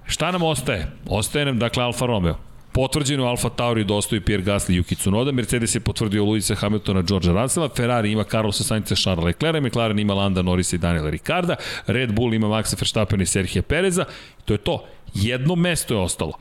Šta 0.06 0.30
nam 0.30 0.42
ostaje? 0.42 0.92
Ostaje 1.06 1.44
nam, 1.44 1.58
dakle, 1.58 1.84
Alfa 1.84 2.06
Romeo. 2.06 2.47
Potvrđeno 2.72 3.24
Alfa 3.24 3.48
Tauri 3.48 3.84
dostaju 3.84 4.22
Pierre 4.22 4.44
Gasly 4.44 4.74
i 4.74 4.80
Yuki 4.80 4.96
Tsunoda, 4.96 5.32
Mercedes 5.32 5.74
je 5.74 5.80
potvrdio 5.80 6.24
Luisa 6.24 6.54
Hamiltona, 6.54 7.02
Georgea 7.02 7.32
Russella, 7.32 7.68
Ferrari 7.76 8.12
ima 8.12 8.24
Carlosa 8.24 8.64
Sainza, 8.64 8.94
Charles 8.94 9.24
Leclerc, 9.24 9.62
McLaren 9.62 9.98
ima 9.98 10.14
Landa 10.14 10.42
Norrisa 10.42 10.76
i 10.76 10.78
Daniela 10.78 11.10
Ricarda, 11.10 11.56
Red 11.86 12.12
Bull 12.12 12.34
ima 12.34 12.48
Maxa 12.48 12.76
Verstappen 12.80 13.20
i 13.20 13.26
Serhija 13.26 13.62
Pereza, 13.62 14.04
to 14.44 14.54
je 14.54 14.58
to. 14.58 14.84
Jedno 15.14 15.54
mesto 15.54 15.94
je 15.94 16.00
ostalo. 16.00 16.32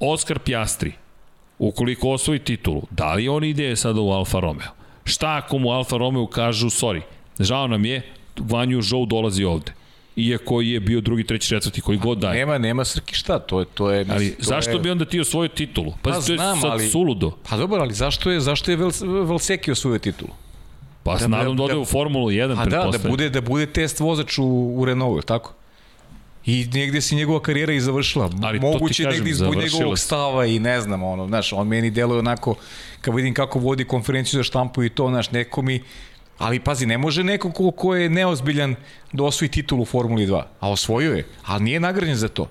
Oscar 0.00 0.38
Piastri, 0.38 0.92
ukoliko 1.58 2.10
osvoji 2.10 2.38
titulu, 2.38 2.82
da 2.90 3.14
li 3.14 3.28
on 3.28 3.44
ide 3.44 3.76
sada 3.76 4.00
u 4.00 4.10
Alfa 4.10 4.40
Romeo? 4.40 4.68
Šta 5.04 5.36
ako 5.36 5.58
mu 5.58 5.70
Alfa 5.70 5.96
Romeo 5.96 6.26
kažu, 6.26 6.66
sorry, 6.66 7.00
žao 7.38 7.66
nam 7.66 7.84
je, 7.84 8.02
Vanju 8.38 8.82
Zhou 8.82 9.06
dolazi 9.06 9.44
ovde 9.44 9.79
iako 10.20 10.60
je 10.60 10.80
bio 10.80 11.00
drugi, 11.00 11.24
treći, 11.24 11.48
četvrti, 11.48 11.80
koji 11.80 11.98
god 11.98 12.18
daje. 12.18 12.38
Nema, 12.38 12.58
nema 12.58 12.84
Srki 12.84 13.14
šta, 13.14 13.38
to 13.38 13.60
je... 13.60 13.66
To 13.74 13.90
je 13.90 14.06
Ali 14.10 14.30
to 14.30 14.42
zašto 14.42 14.70
je... 14.70 14.78
bi 14.78 14.90
onda 14.90 15.04
ti 15.04 15.20
osvojio 15.20 15.48
titulu? 15.48 15.92
Pa, 16.02 16.10
Pa 16.10 16.20
to 16.20 16.32
je 16.32 16.36
znam, 16.36 16.60
sad 16.60 16.70
ali- 16.70 16.88
suludo. 16.88 17.30
Pa 17.50 17.56
dobro, 17.56 17.80
ali 17.80 17.94
zašto 17.94 18.30
je, 18.30 18.40
zašto 18.40 18.70
je 18.70 18.76
Vel, 18.76 18.90
Velseki 19.24 19.70
osvojio 19.70 19.98
titulu? 19.98 20.30
Pa 21.02 21.16
Da, 21.16 21.26
nadam 21.28 21.56
da 21.56 21.66
da- 21.66 21.78
u 21.78 21.84
Formulu 21.84 22.28
1, 22.28 22.52
A 22.58 22.64
da, 22.64 22.90
da 22.92 23.08
bude, 23.08 23.30
da 23.30 23.40
bude 23.40 23.66
test 23.66 24.00
vozač 24.00 24.38
u, 24.38 24.44
u 24.76 24.84
Renaultu, 24.84 25.26
tako? 25.26 25.54
I 26.46 26.66
negde 26.72 27.00
se 27.00 27.14
njegova 27.14 27.40
karijera 27.40 27.72
i 27.72 27.80
završila. 27.80 28.30
Ali 28.42 28.60
Moguće 28.60 29.04
kažem, 29.04 29.18
negde 29.18 29.34
zbog 29.34 29.54
završila 29.54 29.78
njegovog 29.78 29.98
stava 29.98 30.46
i 30.46 30.58
ne 30.58 30.80
znam, 30.80 31.02
ono, 31.02 31.26
znaš, 31.26 31.52
on 31.52 31.68
meni 31.68 31.90
deluje 31.90 32.18
onako, 32.18 32.54
kad 33.00 33.14
vidim 33.14 33.34
kako 33.34 33.58
vodi 33.58 33.84
konferenciju 33.84 34.38
za 34.38 34.44
štampu 34.44 34.84
i 34.84 34.88
to, 34.88 35.08
znaš, 35.08 35.30
neko 35.30 35.62
mi, 35.62 35.82
ali 36.40 36.60
pazi, 36.60 36.86
ne 36.86 36.98
može 36.98 37.24
neko 37.24 37.50
ko, 37.52 37.70
ko 37.70 37.94
je 37.94 38.08
neozbiljan 38.08 38.74
da 39.12 39.24
osvoji 39.24 39.48
titulu 39.48 39.82
u 39.82 39.86
Formuli 39.86 40.26
2, 40.26 40.42
a 40.60 40.70
osvojio 40.70 41.12
je, 41.12 41.26
ali 41.46 41.64
nije 41.64 41.80
nagrađen 41.80 42.16
za 42.16 42.28
to. 42.28 42.48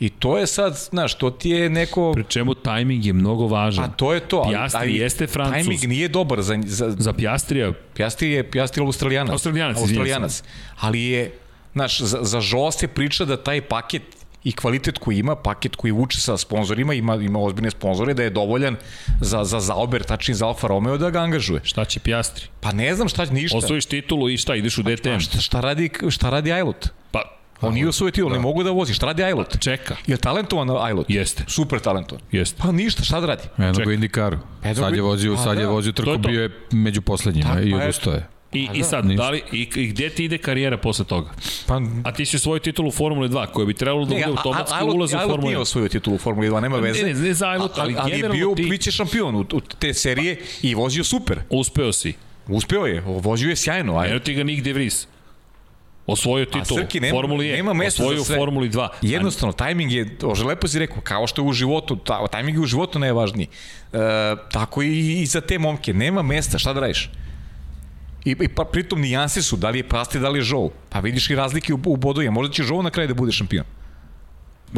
I 0.00 0.08
to 0.10 0.38
je 0.38 0.46
sad, 0.46 0.76
znaš, 0.90 1.14
to 1.14 1.30
ti 1.30 1.50
je 1.50 1.70
neko... 1.70 2.12
Pri 2.12 2.24
čemu 2.28 2.54
tajming 2.54 3.04
je 3.04 3.12
mnogo 3.12 3.46
važan. 3.46 3.84
Pa 3.84 3.90
to 3.90 4.12
je 4.14 4.20
to. 4.20 4.36
ali- 4.36 4.54
Piastri 4.54 4.80
ali 4.80 4.96
jeste 4.96 5.26
Francuz. 5.26 5.62
Timing 5.62 5.84
nije 5.84 6.08
dobar 6.08 6.42
za, 6.42 6.58
za, 6.66 6.90
Za 6.90 7.12
Piastrija, 7.12 7.72
Piastri 7.94 8.30
je 8.30 8.50
Piastri 8.50 8.82
je 8.82 8.86
Australijanac. 8.86 9.32
Australijanac, 9.32 9.76
Australijanac. 9.76 10.42
Ali 10.80 11.02
je, 11.02 11.32
znaš, 11.72 12.00
za, 12.00 12.18
za 12.22 12.40
Joa 12.42 12.72
se 12.72 12.88
priča 12.88 13.24
da 13.24 13.36
taj 13.36 13.60
paket 13.60 14.02
i 14.44 14.52
kvalitet 14.52 14.98
koji 14.98 15.18
ima, 15.18 15.36
paket 15.36 15.76
koji 15.76 15.92
vuče 15.92 16.20
sa 16.20 16.36
sponzorima, 16.36 16.94
ima, 16.94 17.14
ima 17.14 17.38
ozbiljne 17.38 17.70
sponzore, 17.70 18.14
da 18.14 18.22
je 18.22 18.30
dovoljan 18.30 18.76
za, 19.20 19.44
za 19.44 19.60
Zauber, 19.60 20.02
tačnije 20.02 20.34
za 20.34 20.46
Alfa 20.46 20.66
Romeo 20.66 20.98
da 20.98 21.10
ga 21.10 21.20
angažuje. 21.20 21.60
šta 21.64 21.84
će 21.84 22.00
Piastri? 22.00 22.46
Pa 22.60 22.72
ne 22.72 22.94
znam 22.94 23.08
šta, 23.08 23.24
ništa. 23.24 23.58
Osvojiš 23.58 23.86
titulu 23.86 24.28
i 24.30 24.36
šta, 24.36 24.54
ideš 24.54 24.78
u 24.78 24.82
DTM? 24.82 25.08
A 25.08 25.20
šta, 25.20 25.38
šta 25.40 25.60
radi, 25.60 25.90
šta 26.10 26.30
radi 26.30 26.52
Ailot? 26.52 26.88
Pa, 27.10 27.22
On 27.60 27.74
nije 27.74 27.88
osvojio 27.88 28.10
titulu, 28.10 28.32
ne 28.32 28.38
mogu 28.38 28.62
da 28.62 28.70
vozi. 28.70 28.94
Šta 28.94 29.06
radi 29.06 29.24
Ailot? 29.24 29.58
čeka. 29.60 29.96
Je 30.06 30.14
li 30.14 30.20
talentovan 30.20 30.70
Ailot? 30.70 31.10
Jeste. 31.10 31.44
Super 31.46 31.80
talentovan. 31.80 32.24
Jeste. 32.32 32.62
Pa 32.62 32.72
ništa, 32.72 33.04
šta 33.04 33.20
da 33.20 33.26
radi? 33.26 33.42
Čekaj. 33.56 33.86
u 33.86 33.92
Indikaru. 33.92 34.38
Sad 34.74 34.96
je 34.96 35.02
vozio, 35.02 35.34
Pa 35.34 35.42
sad 35.42 35.58
je 35.58 35.64
da. 35.64 35.70
vozio 35.70 35.92
trku, 35.92 36.18
bio 36.18 36.42
je 36.42 36.50
među 36.72 37.02
poslednjima 37.02 37.54
Da, 37.54 37.60
i 37.60 37.72
pa 37.72 37.78
odustao 38.60 38.72
je. 38.72 38.78
I, 38.78 38.80
i 38.80 38.84
sad, 38.84 39.06
ništa. 39.06 39.22
da 39.22 39.30
li, 39.30 39.42
i, 39.52 39.68
i 39.76 39.86
gde 39.86 40.10
ti 40.10 40.24
ide 40.24 40.38
karijera 40.38 40.76
posle 40.76 41.04
toga? 41.04 41.30
Pa, 41.66 41.80
A 42.04 42.12
ti 42.12 42.26
si 42.26 42.38
svoj 42.38 42.60
titul 42.60 42.86
u 42.86 42.90
Formule 42.90 43.28
2, 43.28 43.46
koja 43.46 43.66
bi 43.66 43.74
trebalo 43.74 44.04
da 44.04 44.08
bude 44.08 44.24
automatski 44.24 44.84
ulaz 44.84 45.12
u 45.12 45.18
Formule 45.18 45.38
nije 45.40 45.56
1. 45.56 45.60
osvojio 45.60 45.88
titulu 45.88 46.16
u 46.16 46.18
Formuli 46.18 46.48
2, 46.48 46.60
nema 46.60 46.76
veze. 46.76 47.02
Ne, 47.02 47.14
ne, 47.14 47.20
ne 47.20 47.34
za 47.34 47.48
Ailot, 47.48 47.78
ali, 47.78 47.94
ali 47.98 48.18
je 48.18 48.28
bio 48.28 48.52
ti 48.56 48.62
viće 48.62 48.90
šampion 48.90 49.34
u, 49.34 49.40
u 49.52 49.60
te 49.60 49.94
serije 49.94 50.36
i 50.62 50.74
vozio 50.74 51.04
super. 51.04 51.38
uspeo 51.50 51.92
si. 51.92 52.12
Uspeo 52.48 52.86
je, 52.86 53.00
vozio 53.00 53.48
je 53.48 53.56
sjajno. 53.56 53.98
Aj. 53.98 54.10
Eno 54.10 54.18
ti 54.18 54.34
ga 54.34 54.44
Nick 54.44 54.62
De 54.62 54.72
Vries. 54.72 55.06
Osvojio 56.06 56.44
titul 56.44 56.76
Srki, 56.78 57.00
nema- 57.00 57.10
Formuli 57.10 57.48
E, 57.48 57.52
nema 57.52 57.72
mesta 57.72 58.02
za 58.02 58.04
osvojio 58.04 58.22
u 58.22 58.24
sve. 58.24 58.36
Formuli 58.36 58.70
2. 58.70 58.88
Jednostavno, 59.02 59.52
tajming 59.52 59.92
je, 59.92 60.16
ože 60.22 60.44
lepo 60.44 60.68
si 60.68 60.78
rekao, 60.78 61.00
kao 61.00 61.26
što 61.26 61.42
je 61.42 61.48
u 61.48 61.52
životu, 61.52 61.96
ta, 61.96 62.26
tajming 62.26 62.56
je 62.56 62.62
u 62.62 62.66
životu 62.66 62.98
najvažniji. 62.98 63.46
E, 63.92 63.98
tako 64.52 64.82
i, 64.82 65.22
i 65.22 65.26
za 65.26 65.40
te 65.40 65.58
momke, 65.58 65.94
nema 65.94 66.22
mesta, 66.22 66.58
šta 66.58 66.72
da 66.72 66.80
radiš? 66.80 67.10
I, 68.24 68.36
i 68.40 68.48
pa, 68.48 68.64
pritom 68.64 69.00
nijanse 69.00 69.42
su, 69.42 69.56
da 69.56 69.70
li 69.70 69.78
je 69.78 69.88
Pasti, 69.88 70.18
da 70.18 70.28
li 70.28 70.38
je 70.38 70.42
Žou. 70.42 70.70
Pa 70.88 71.00
vidiš 71.00 71.30
i 71.30 71.34
razlike 71.34 71.74
u, 71.74 71.80
u 71.86 71.96
bodovima, 71.96 72.32
možda 72.32 72.52
će 72.54 72.62
Žou 72.62 72.82
na 72.82 72.90
kraju 72.90 73.08
da 73.08 73.14
bude 73.14 73.32
šampion. 73.32 73.64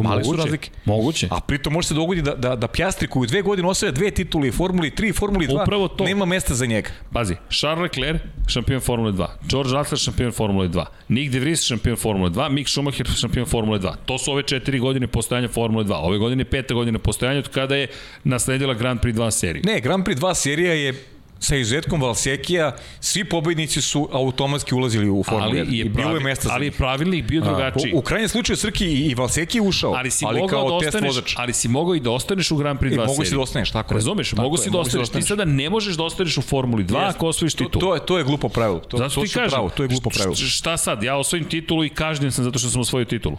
Male 0.03 0.25
su 0.25 0.31
Moguće. 0.31 0.43
razlike. 0.45 0.71
Moguće. 0.85 1.29
A 1.31 1.41
pritom 1.41 1.73
može 1.73 1.89
se 1.89 1.95
dogodi 1.95 2.23
da, 2.23 2.35
da, 2.35 2.57
da 2.57 2.69
Pjastri 2.69 3.09
koji 3.09 3.23
u 3.23 3.27
dve 3.27 3.43
godine 3.43 3.69
osvaja 3.69 3.93
dve 3.93 4.11
titule 4.11 4.49
i 4.49 4.53
Formuli 4.53 4.91
3 4.91 5.09
i 5.09 5.13
Formuli 5.13 5.47
2, 5.47 5.63
Upravo 5.63 5.89
to. 5.89 6.05
nema 6.05 6.25
mesta 6.25 6.55
za 6.55 6.67
njega. 6.67 6.91
Pazi, 7.13 7.35
Charles 7.51 7.83
Leclerc, 7.83 8.21
šampion 8.47 8.81
Formule 8.81 9.13
2. 9.13 9.27
George 9.49 9.73
Russell, 9.73 9.99
šampion 9.99 10.33
Formule 10.33 10.69
2. 10.69 10.85
Nick 11.09 11.33
De 11.33 11.41
Vries, 11.41 11.63
šampion 11.63 11.97
Formule 11.97 12.31
2. 12.31 12.51
Mick 12.51 12.69
Schumacher, 12.69 13.07
šampion 13.07 13.47
Formule 13.47 13.79
2. 13.79 13.95
To 14.07 14.19
su 14.19 14.33
ove 14.33 14.43
četiri 14.43 14.79
godine 14.79 15.07
postojanja 15.07 15.49
Formule 15.49 15.85
2. 15.85 15.95
Ove 15.95 16.19
godine 16.19 16.41
je 16.41 16.51
peta 16.51 16.75
godina 16.75 16.99
postojanja 16.99 17.39
od 17.39 17.49
kada 17.49 17.77
je 17.77 17.89
nasledila 18.25 18.75
Grand 18.75 19.01
Prix 19.01 19.15
2 19.15 19.31
seriju. 19.31 19.63
Ne, 19.67 19.81
Grand 19.81 20.07
Prix 20.07 20.17
2 20.17 20.35
serija 20.35 20.73
je 20.75 21.05
sa 21.39 21.57
izuzetkom 21.57 22.03
Valsekija, 22.03 22.71
svi 23.01 23.25
pobednici 23.25 23.81
su 23.83 24.09
automatski 24.13 24.75
ulazili 24.75 25.11
u 25.11 25.23
Formulu 25.23 25.43
1. 25.45 25.61
ali 25.61 25.79
je, 25.79 25.81
I 25.81 25.89
bilo 25.89 26.11
je 26.11 26.21
mesta 26.21 26.49
za 26.49 26.55
ali 26.55 26.71
pravilnik 26.71 27.25
bio 27.25 27.41
drugačiji. 27.41 27.93
U, 27.95 27.99
u 27.99 28.03
krajnjem 28.03 28.29
slučaju 28.29 28.57
Srki 28.57 28.87
i, 28.87 29.15
Valseki 29.15 29.61
ušao, 29.61 29.93
ali 29.93 30.11
si 30.11 30.25
ali 30.25 30.41
mogao 30.41 30.61
kao 30.61 30.71
da 30.71 30.79
test 30.79 30.89
ostaneš, 30.89 31.09
vozač. 31.09 31.35
ali 31.37 31.53
si 31.53 31.69
mogao 31.69 31.95
i 31.95 32.01
da 32.01 32.11
ostaneš 32.11 32.51
u 32.51 32.57
Grand 32.57 32.79
Prix 32.81 32.85
2 32.85 32.93
E, 32.93 32.97
seriji. 32.97 33.07
mogu 33.09 33.25
si 33.25 33.35
da 33.35 33.41
ostaneš, 33.41 33.71
tako 33.71 33.95
je. 33.95 33.97
Razumeš, 33.97 34.31
Tako 34.31 34.43
mogu 34.43 34.57
je, 34.57 34.59
si 34.59 34.71
da 34.71 34.79
ostaneš. 34.79 35.09
Ti 35.09 35.23
sada 35.23 35.45
ne 35.45 35.71
možeš 35.71 35.95
da 35.95 36.03
ostaneš 36.05 36.39
u 36.39 36.43
Formuli 36.43 36.85
2 36.85 36.97
Jest. 36.97 37.17
ako 37.17 37.27
osvojiš 37.29 37.55
To, 37.55 37.65
titul. 37.65 37.81
to, 37.81 37.95
je, 37.95 38.01
to 38.03 38.19
je 38.19 38.25
glupo 38.25 38.49
pravilo. 38.49 38.79
To, 38.81 38.97
Zato 38.97 39.15
to 39.15 39.23
ti 39.23 39.29
kažem, 39.29 39.51
pravo, 39.51 39.69
to 39.69 39.83
je 39.83 39.89
glupo 39.89 40.11
pravilo. 40.11 40.37
Šta 40.37 40.77
sad? 40.77 41.03
Ja 41.03 41.17
osvojim 41.17 41.45
titulu 41.47 41.85
i 41.85 41.89
kažnjen 41.89 42.33
sam 42.33 42.45
zato 42.45 42.59
što 42.59 42.69
sam 42.71 42.81
osvojio 42.81 43.05
titulu. 43.07 43.37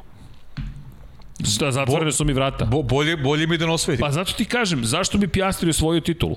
Šta, 1.45 1.71
zatvorene 1.71 2.11
su 2.11 2.25
mi 2.25 2.33
vrata. 2.33 2.65
Bo, 2.65 2.81
bolje, 2.83 3.17
bolje 3.17 3.47
mi 3.47 3.57
da 3.57 3.65
ne 3.65 3.71
osvojiti. 3.71 4.01
Pa 4.01 4.11
zato 4.11 4.33
ti 4.33 4.45
kažem, 4.45 4.85
zašto 4.85 5.17
bi 5.17 5.27
Piastri 5.27 5.69
osvojio 5.69 6.01
titulu? 6.01 6.35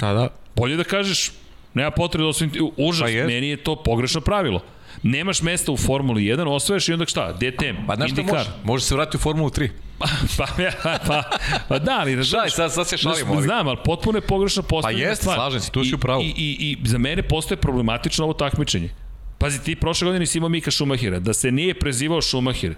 Da, 0.00 0.12
da. 0.12 0.28
Bolje 0.56 0.76
da 0.76 0.84
kažeš, 0.84 1.32
nema 1.74 1.90
potrebe 1.90 2.22
da 2.22 2.28
osvojim 2.28 2.50
titulu. 2.50 2.72
Užas, 2.78 3.10
Pa 3.12 3.26
meni 3.26 3.48
je 3.48 3.56
to 3.56 3.76
pogrešno 3.76 4.20
pravilo. 4.20 4.60
Nemaš 5.02 5.42
mesta 5.42 5.72
u 5.72 5.76
Formuli 5.76 6.22
1, 6.22 6.48
osvojaš 6.48 6.88
i 6.88 6.92
onda 6.92 7.06
šta? 7.06 7.32
DTM, 7.32 7.86
Pa 7.86 7.96
znaš 7.96 8.10
šta 8.10 8.22
IndyCar. 8.22 8.32
može? 8.34 8.50
Može 8.64 8.84
se 8.84 8.94
vratiti 8.94 9.16
u 9.16 9.20
Formulu 9.20 9.50
3. 9.50 9.68
Pa, 10.38 10.46
pa, 10.82 10.98
pa, 11.06 11.22
pa 11.68 11.78
da, 11.78 11.96
ali 12.00 12.16
razumeš, 12.16 12.30
Šaj, 12.42 12.50
sad, 12.50 12.72
sad 12.72 12.88
se 12.88 12.96
šalimo. 12.96 13.32
Znaš, 13.32 13.44
znam, 13.44 13.68
ali 13.68 13.78
potpuno 13.84 14.18
je 14.18 14.22
pogrešno 14.22 14.62
Pa 14.62 14.68
postavljena 14.68 15.08
jeste, 15.08 15.24
slažem 15.24 15.60
se, 15.60 15.70
tu 15.70 15.84
si 15.84 15.90
I- 15.90 15.94
u 15.94 15.98
pravu. 15.98 16.22
I, 16.22 16.26
i, 16.28 16.32
I 16.62 16.88
za 16.88 16.98
mene 16.98 17.22
postoje 17.22 17.58
problematično 17.58 18.24
ovo 18.24 18.32
takmičenje. 18.34 18.90
Pazi, 19.38 19.62
ti 19.62 19.76
prošle 19.76 20.04
godine 20.04 20.26
si 20.26 20.38
imao 20.38 20.48
Mika 20.48 20.70
Šumahira, 20.70 21.18
da 21.18 21.34
se 21.34 21.50
nije 21.50 21.74
prezivao 21.74 22.22
Šumahir, 22.22 22.74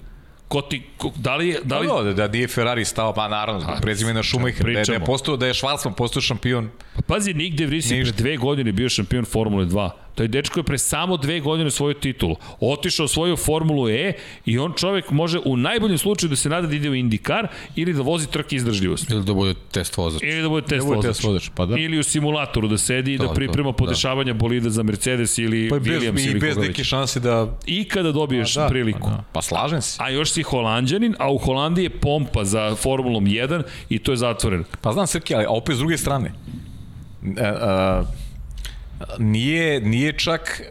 ko 0.51 0.63
ti, 0.63 0.83
ko, 0.97 1.13
da 1.17 1.37
li 1.37 1.49
je, 1.49 1.61
da 1.65 1.79
li, 1.79 1.87
Da, 1.87 2.03
da, 2.03 2.13
da 2.13 2.29
nije 2.29 2.49
Ferrari 2.49 2.85
stao, 2.85 3.13
pa 3.15 3.29
naravno, 3.29 3.61
zbog 3.61 3.75
prezimena 3.83 4.23
Schumacher, 4.23 4.67
da 4.67 4.83
da 4.87 4.93
je, 4.93 5.01
postao, 5.01 5.37
da 5.37 5.47
je 5.47 5.55
Schwarzman 5.55 5.95
postao 5.95 6.23
šampion. 6.23 6.71
Pa 6.95 7.03
pazi, 7.03 7.35
Nick 7.35 7.57
De 7.57 7.67
Vries 7.67 7.91
je 7.91 8.03
pre 8.03 8.13
dve 8.13 8.37
godine 8.37 8.73
bio 8.73 8.89
šampion 8.89 9.25
Formule 9.25 9.65
2. 9.65 9.91
Taj 10.21 10.29
dečko 10.29 10.61
je 10.61 10.65
pre 10.65 10.79
samo 10.79 11.17
dve 11.17 11.41
godine 11.41 11.71
svoju 11.71 11.95
titulu. 11.95 12.37
Otišao 12.61 13.09
svoju 13.09 13.37
Formulu 13.37 13.89
E 13.89 14.13
i 14.45 14.59
on 14.59 14.73
čovek 14.77 15.11
može 15.11 15.39
u 15.45 15.57
najboljem 15.57 15.99
slučaju 15.99 16.31
da 16.31 16.37
se 16.37 16.49
nada 16.49 16.67
da 16.67 16.77
ide 16.77 16.91
u 16.91 16.93
IndyCar 16.93 17.47
ili 17.77 17.93
da 17.93 18.03
vozi 18.03 18.27
trke 18.31 18.57
izdržljivosti. 18.57 19.13
Ili 19.13 19.25
da 19.25 19.35
bude 19.35 19.55
test 19.71 19.97
vozač. 19.97 20.23
Ili 20.23 20.43
da 20.43 20.49
bude 20.49 20.67
test 20.67 20.87
bude 20.87 20.97
vozač. 20.97 21.11
test 21.11 21.25
vozač, 21.25 21.49
pa 21.55 21.67
da. 21.67 21.77
Ili 21.79 21.99
u 21.99 22.03
simulatoru 22.03 22.69
da 22.69 22.79
sedi 22.79 23.15
i 23.15 23.19
da 23.19 23.29
priprema 23.33 23.73
to, 23.73 23.77
podešavanja 23.77 24.35
bolida 24.35 24.71
za 24.71 24.83
Mercedes 24.83 25.39
ili 25.39 25.69
Pa 25.69 25.79
bez, 25.79 25.87
Williams 25.87 26.27
i 26.27 26.31
ili 26.31 26.41
bez 26.41 26.57
neke 26.57 26.85
šanse 26.85 27.21
da... 27.21 27.59
I 27.67 27.85
kada 27.85 28.13
dobiješ 28.13 28.55
da, 28.55 28.69
priliku. 28.69 29.09
Pa, 29.09 29.17
da. 29.17 29.25
pa 29.33 29.43
slažem 29.43 29.83
se. 29.83 29.97
A 30.03 30.11
još 30.11 30.33
si 30.33 30.43
holandjanin, 30.43 31.15
a 31.19 31.33
u 31.33 31.39
Holandiji 31.39 31.85
je 31.85 31.91
pompa 31.91 32.45
za 32.45 32.75
Formulom 32.75 33.25
1 33.25 33.63
i 33.89 33.99
to 33.99 34.13
je 34.13 34.17
zatvoreno. 34.17 34.65
Pa 34.81 34.93
znam 34.93 35.07
Srki, 35.07 35.35
ali 35.35 35.47
opet 35.49 35.77
s 35.77 35.79
druge 35.79 35.99
strane, 35.99 36.33
e, 37.37 37.43
a, 37.43 38.05
nije, 39.19 39.81
nije 39.81 40.13
čak 40.15 40.63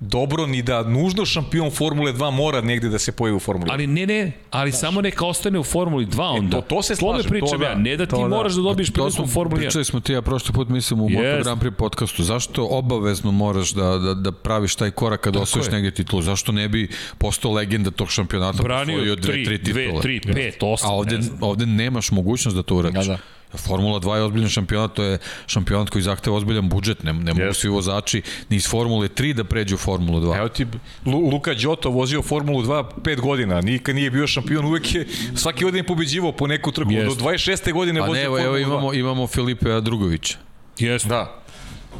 dobro 0.00 0.46
ni 0.46 0.62
da 0.62 0.82
nužno 0.82 1.24
šampion 1.24 1.70
Formule 1.70 2.12
2 2.12 2.30
mora 2.32 2.60
negde 2.60 2.88
da 2.88 2.98
se 2.98 3.12
pojavi 3.12 3.36
u 3.36 3.40
Formuli 3.40 3.66
2. 3.66 3.72
Ali 3.72 3.86
ne, 3.86 4.06
ne, 4.06 4.32
ali 4.50 4.72
samo 4.72 5.00
neka 5.00 5.26
ostane 5.26 5.58
u 5.58 5.64
Formuli 5.64 6.06
2 6.06 6.22
onda. 6.30 6.56
to- 6.56 6.66
to 6.66 6.82
se 6.82 6.96
slažem, 6.96 7.30
pričam 7.30 7.48
to 7.50 7.58
da, 7.58 7.64
ja, 7.64 7.74
ne 7.74 7.96
da 7.96 8.06
ti 8.06 8.10
to 8.10 8.18
da. 8.18 8.28
moraš 8.28 8.52
da 8.52 8.62
dobiješ 8.62 8.88
To 8.88 8.92
priliku 8.94 9.22
u 9.22 9.26
Formuli 9.26 9.56
1. 9.56 9.58
pričali 9.58 9.84
smo 9.84 10.00
ti 10.00 10.12
ja 10.12 10.22
prošli 10.22 10.52
put 10.52 10.68
mislim 10.68 11.00
u. 11.00 11.08
Moto 11.08 11.22
Grand 11.42 11.62
Prix 11.62 11.70
podcastu. 11.70 12.22
Zašto 12.22 12.66
obavezno 12.66 13.30
moraš 13.32 13.70
da, 13.70 13.98
da, 13.98 14.14
da 14.14 14.32
praviš 14.32 14.76
taj 14.76 14.90
korak 14.90 15.20
kada 15.20 15.40
osvojiš 15.40 15.66
je. 15.66 15.72
negdje 15.72 15.90
titulu? 15.92 16.22
Zašto 16.22 16.52
ne 16.52 16.68
bi 16.68 16.88
postao 17.18 17.52
legenda 17.52 17.90
tog 17.90 18.10
šampionata? 18.10 18.62
Branio 18.62 18.94
osvojio 18.94 19.16
dve, 19.16 19.32
tri, 19.34 19.44
tri 19.44 19.58
dve, 19.58 19.84
titule? 19.84 20.02
tri, 20.02 20.20
pet, 20.22 20.56
osam, 20.62 20.90
A 20.90 20.94
ovde, 20.94 21.18
ovde 21.40 21.66
nemaš 21.66 22.10
mogućnost 22.10 22.56
da 22.56 22.62
to 22.62 22.76
uradiš. 22.76 23.06
Da, 23.06 23.12
da. 23.12 23.18
Formula 23.56 24.00
2 24.00 24.14
je 24.14 24.22
ozbiljan 24.22 24.48
šampionat, 24.50 24.92
to 24.94 25.02
je 25.02 25.18
šampionat 25.46 25.90
koji 25.90 26.02
zahteva 26.02 26.36
ozbiljan 26.36 26.68
budžet, 26.68 27.02
ne, 27.02 27.12
ne 27.12 27.34
mogu 27.34 27.54
svi 27.54 27.68
vozači 27.68 28.22
ni 28.48 28.56
iz 28.56 28.68
Formule 28.68 29.08
3 29.08 29.32
da 29.32 29.44
pređu 29.44 29.74
u 29.74 29.78
Formulu 29.78 30.20
2. 30.20 30.38
Evo 30.38 30.48
ti, 30.48 30.66
Lu, 31.06 31.18
Luka 31.18 31.54
Đoto 31.54 31.90
vozio 31.90 32.22
Formulu 32.22 32.62
2 32.62 32.84
5 33.02 33.20
godina, 33.20 33.60
nikad 33.60 33.94
nije 33.94 34.10
bio 34.10 34.26
šampion, 34.26 34.64
uvek 34.64 34.94
je 34.94 35.06
svaki 35.34 35.64
godin 35.64 35.84
pobeđivao 35.84 36.32
po 36.32 36.46
neku 36.46 36.72
trku. 36.72 36.90
Jeste. 36.90 37.22
Do 37.22 37.30
26. 37.30 37.72
godine 37.72 38.00
Pa 38.00 38.06
vozio 38.06 38.20
ne, 38.20 38.24
evo, 38.24 38.36
Formulu 38.36 38.56
evo 38.56 38.66
2. 38.66 38.72
imamo, 38.72 38.94
imamo 38.94 39.26
Filipe 39.26 39.80
Drugovića 39.80 40.36
Jeste. 40.78 41.08
Da, 41.08 41.44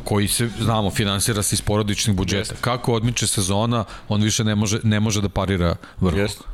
koji 0.04 0.28
se, 0.28 0.48
znamo, 0.60 0.90
finansira 0.90 1.42
se 1.42 1.54
iz 1.54 1.60
porodičnih 1.60 2.16
budžeta. 2.16 2.38
Jeste. 2.40 2.54
Kako 2.60 2.92
odmiče 2.92 3.26
sezona, 3.26 3.84
on 4.08 4.22
više 4.22 4.44
ne 4.44 4.54
može, 4.54 4.78
ne 4.82 5.00
može 5.00 5.20
da 5.20 5.28
parira 5.28 5.76
vrhu. 6.00 6.18
Jeste. 6.18 6.44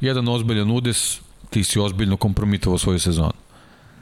Jedan 0.00 0.28
ozbiljan 0.28 0.70
udes, 0.70 1.20
ti 1.50 1.64
si 1.64 1.80
ozbiljno 1.80 2.16
kompromitovao 2.16 2.78
svoju 2.78 2.98
sezonu. 2.98 3.32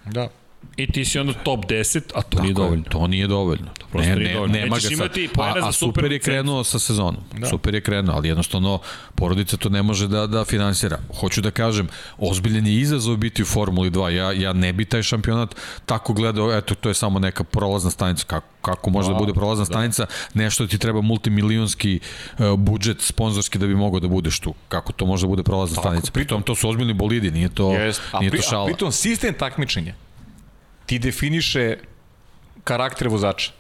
da. 0.07 0.29
I 0.77 0.87
ti 0.87 1.05
si 1.05 1.19
onda 1.19 1.33
top 1.33 1.65
10, 1.65 2.01
a 2.15 2.23
to 2.23 2.43
nije 2.43 2.55
Tako 2.55 2.63
je, 2.63 2.67
dovoljno. 2.67 2.85
To 2.85 3.07
nije 3.07 3.27
dovoljno. 3.27 3.67
prosto 3.93 4.11
ne, 4.11 4.17
nije 4.17 4.29
ne, 4.29 4.35
dovoljno. 4.35 4.53
Nema 4.55 4.75
Nećeš 4.75 4.91
ga 4.91 4.97
sad. 4.97 5.11
a, 5.39 5.69
a 5.69 5.73
super 5.73 5.73
super 5.73 6.13
je 6.13 6.19
krenuo 6.19 6.65
sa 6.65 6.79
sezonom. 6.79 7.21
Da. 7.39 7.47
Super 7.47 7.75
je 7.75 7.81
krenuo, 7.81 8.15
ali 8.17 8.29
jednostavno 8.29 8.79
porodica 9.15 9.57
to 9.57 9.69
ne 9.69 9.83
može 9.83 10.09
da, 10.09 10.27
da 10.27 10.45
finansira. 10.45 10.99
Hoću 11.21 11.41
da 11.41 11.51
kažem, 11.51 11.89
ozbiljan 12.19 12.67
je 12.67 12.75
izazov 12.75 13.17
biti 13.17 13.43
u 13.43 13.47
Formuli 13.47 13.91
2. 13.91 14.09
Ja, 14.09 14.33
ja 14.33 14.53
ne 14.53 14.73
bi 14.73 14.85
taj 14.85 15.03
šampionat 15.03 15.55
tako 15.87 16.13
gledao, 16.13 16.53
eto, 16.53 16.75
to 16.75 16.89
je 16.89 16.95
samo 16.95 17.19
neka 17.19 17.45
prolazna 17.45 17.91
stanica. 17.91 18.25
Kako, 18.27 18.47
kako 18.63 18.91
može 18.91 19.09
da 19.09 19.15
bude 19.15 19.33
prolazna 19.33 19.65
stanica? 19.65 20.07
Nešto 20.35 20.67
ti 20.67 20.79
treba 20.79 21.01
multimilionski 21.01 22.01
uh, 22.39 22.55
budžet 22.57 23.01
sponzorski 23.01 23.59
da 23.59 23.67
bi 23.67 23.75
mogao 23.75 24.01
da 24.01 24.09
budeš 24.09 24.41
tu. 24.41 24.55
Kako 24.69 24.93
to 24.93 25.07
može 25.07 25.23
da 25.23 25.29
bude 25.29 25.43
prolazna 25.43 25.75
Tako, 25.75 25.89
stanica? 25.89 26.07
pritom- 26.07 26.13
Pritom 26.13 26.43
to 26.43 26.55
su 26.55 26.69
ozbiljni 26.69 26.95
bolidi, 26.95 27.31
nije 27.31 27.49
to, 27.49 27.73
Jest. 27.73 28.01
A, 28.13 28.19
nije 28.21 28.31
pri, 28.31 28.41
to 28.41 28.47
a 28.47 28.51
šala. 28.51 28.67
pritom 28.67 28.93
sistem 28.93 29.35
takmičenja 29.35 29.95
ti 30.91 30.99
definiše 30.99 31.77
karakter 32.65 33.09
vozača. 33.09 33.53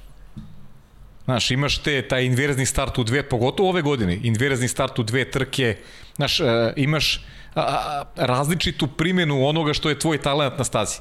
Znaš, 1.24 1.50
imaš 1.50 1.78
te, 1.78 2.02
taj 2.02 2.24
inverzni 2.26 2.66
start 2.66 2.98
u 2.98 3.04
dve, 3.04 3.22
pogotovo 3.22 3.68
ove 3.70 3.82
godine, 3.82 4.18
inverzni 4.22 4.68
start 4.68 4.98
u 4.98 5.02
dve 5.06 5.30
trke, 5.30 5.76
znaš, 6.16 6.40
e, 6.40 6.72
imaš 6.76 7.20
različitu 8.16 8.86
primjenu 8.86 9.46
onoga 9.46 9.74
što 9.74 9.88
je 9.88 9.98
tvoj 9.98 10.18
talent 10.18 10.58
na 10.58 10.64
stazi. 10.64 10.98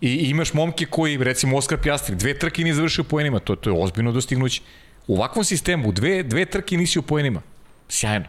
I, 0.00 0.10
i 0.10 0.30
imaš 0.30 0.52
momke 0.52 0.86
koji, 0.86 1.16
recimo 1.16 1.56
Oskar 1.56 1.78
Pjastri, 1.80 2.16
dve 2.16 2.38
trke 2.38 2.62
nije 2.62 2.74
završio 2.74 3.04
poenima, 3.04 3.38
to, 3.38 3.56
to 3.56 3.70
je 3.70 3.76
ozbiljno 3.80 4.12
dostignuće. 4.12 4.62
U 5.06 5.16
ovakvom 5.16 5.44
sistemu, 5.44 5.92
dve, 5.92 6.22
dve 6.22 6.44
trke 6.44 6.76
nisi 6.76 6.98
u 6.98 7.02
poenima. 7.02 7.40
Sjajno. 7.88 8.26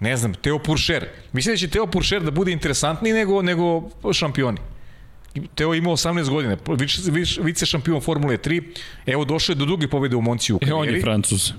Ne 0.00 0.16
znam, 0.16 0.34
Teo 0.34 0.58
Puršer. 0.58 1.08
Mislim 1.32 1.52
da 1.52 1.58
će 1.58 1.68
Teo 1.68 1.86
Puršer 1.86 2.22
da 2.22 2.30
bude 2.30 2.52
interesantniji 2.52 3.12
nego, 3.12 3.42
nego 3.42 3.90
šampioni. 4.12 4.73
Teo 5.54 5.74
ima 5.74 5.90
18 5.90 6.28
godina, 6.30 6.56
vice, 7.40 7.66
šampion 7.66 8.00
Formule 8.00 8.36
3, 8.36 8.62
evo 9.06 9.24
došao 9.24 9.52
je 9.52 9.56
do 9.56 9.64
druge 9.64 9.88
pobede 9.88 10.16
u 10.16 10.22
Monci 10.22 10.52
u 10.52 10.58
E, 10.62 10.72
on 10.72 10.88
je 10.88 11.00
Francuz. 11.00 11.52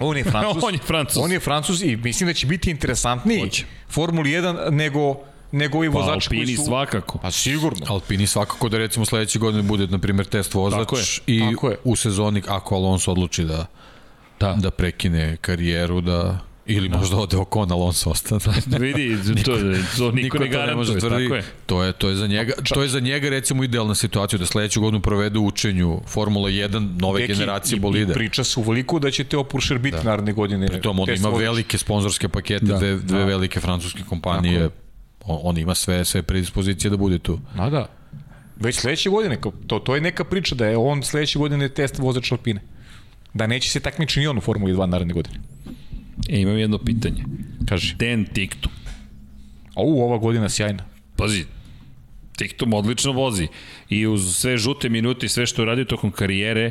On 0.00 0.16
je 0.16 0.24
Francuz. 0.24 0.62
On 0.66 0.74
je 0.74 0.78
Francuz. 0.78 1.16
On 1.18 1.32
je 1.32 1.40
Francuz 1.40 1.82
i 1.82 1.96
mislim 1.96 2.26
da 2.26 2.34
će 2.34 2.46
biti 2.46 2.70
interesantniji 2.70 3.40
Hoće. 3.40 3.64
Formuli 3.88 4.30
1 4.30 4.70
nego, 4.70 5.16
nego 5.52 5.84
i 5.84 5.90
Pa 5.90 5.98
vozači 5.98 6.28
koji 6.28 6.40
Alpini 6.40 6.56
su... 6.56 6.64
svakako. 6.64 7.18
Pa 7.18 7.30
sigurno. 7.30 7.86
Alpini 7.88 8.26
svakako 8.26 8.68
da 8.68 8.78
recimo 8.78 9.04
sledeće 9.04 9.38
godine 9.38 9.62
bude 9.62 9.86
na 9.86 9.98
primjer 9.98 10.26
test 10.26 10.54
vozač 10.54 10.78
Tako 10.78 10.96
je, 10.96 11.04
i 11.26 11.40
tako 11.50 11.70
je. 11.70 11.76
u 11.84 11.96
sezoni 11.96 12.42
ako 12.48 12.74
Alonso 12.74 13.10
odluči 13.10 13.44
da 13.44 13.66
Da. 14.40 14.54
da 14.54 14.70
prekine 14.70 15.36
karijeru 15.36 16.00
da 16.00 16.38
ili 16.66 16.88
možda 16.88 17.16
ode 17.16 17.36
Ocon 17.36 17.72
Alonso 17.72 18.10
ostane. 18.10 18.40
Vidi, 18.80 19.18
to, 19.44 19.56
to 19.96 20.10
niko, 20.10 20.38
ne 20.38 20.48
garantuje, 20.48 21.00
tako 21.00 21.16
je. 21.16 21.42
To 21.66 21.82
je 21.82 21.92
to 21.92 22.08
je 22.08 22.16
za 22.16 22.26
njega, 22.26 22.52
to 22.64 22.82
je 22.82 22.88
za 22.88 23.00
njega 23.00 23.28
recimo 23.28 23.64
idealna 23.64 23.94
situacija 23.94 24.38
da 24.38 24.46
sledeću 24.46 24.80
godinu 24.80 25.00
provede 25.00 25.38
u 25.38 25.46
učenju 25.46 26.00
Formula 26.06 26.48
1 26.50 27.00
nove 27.00 27.20
Deki, 27.20 27.32
generacije 27.32 27.76
i- 27.76 27.80
bolida. 27.80 28.12
I 28.12 28.14
priča 28.14 28.44
se 28.44 28.60
uveliko 28.60 28.98
da 28.98 29.10
će 29.10 29.24
Teo 29.24 29.44
Puršer 29.44 29.78
biti 29.78 29.96
da. 29.96 30.02
naredne 30.02 30.32
godine. 30.32 30.66
Pritom 30.68 31.00
on 31.00 31.06
test 31.06 31.20
ima 31.20 31.28
vozač. 31.28 31.42
velike 31.42 31.78
sponzorske 31.78 32.28
pakete, 32.28 32.64
da, 32.64 32.78
dve, 32.78 32.96
dve 32.96 33.24
velike 33.24 33.60
francuske 33.60 34.02
kompanije. 34.02 34.68
On, 35.24 35.38
on 35.42 35.58
ima 35.58 35.74
sve 35.74 36.04
sve 36.04 36.22
predispozicije 36.22 36.90
da 36.90 36.96
bude 36.96 37.18
tu. 37.18 37.38
Ma 37.54 37.70
da. 37.70 37.88
Već 38.56 38.76
sledeće 38.76 39.10
godine, 39.10 39.38
to, 39.66 39.78
to 39.78 39.94
je 39.94 40.00
neka 40.00 40.24
priča 40.24 40.54
da 40.54 40.66
je 40.66 40.76
on 40.76 41.02
sledeće 41.02 41.38
godine 41.38 41.68
test 41.68 41.98
vozač 41.98 42.32
Alpine. 42.32 42.60
Da 43.34 43.46
neće 43.46 43.70
se 43.70 43.80
takmiči 43.80 44.20
ni 44.20 44.26
on 44.26 44.38
u 44.38 44.40
Formuli 44.40 44.72
2 44.72 44.86
naredne 44.86 45.14
godine. 45.14 45.38
E, 46.28 46.40
imam 46.40 46.58
jedno 46.58 46.78
pitanje. 46.78 47.24
Kaži. 47.68 47.94
Den 47.94 48.24
Tiktum. 48.24 48.72
O, 49.74 50.04
ova 50.04 50.18
godina 50.18 50.48
sjajna. 50.48 50.84
Pazi, 51.16 51.44
Tiktum 52.36 52.72
odlično 52.72 53.12
vozi. 53.12 53.48
I 53.88 54.06
uz 54.06 54.36
sve 54.36 54.56
žute 54.56 54.88
minute 54.88 55.26
i 55.26 55.28
sve 55.28 55.46
što 55.46 55.62
je 55.62 55.66
radio 55.66 55.84
tokom 55.84 56.10
karijere, 56.10 56.70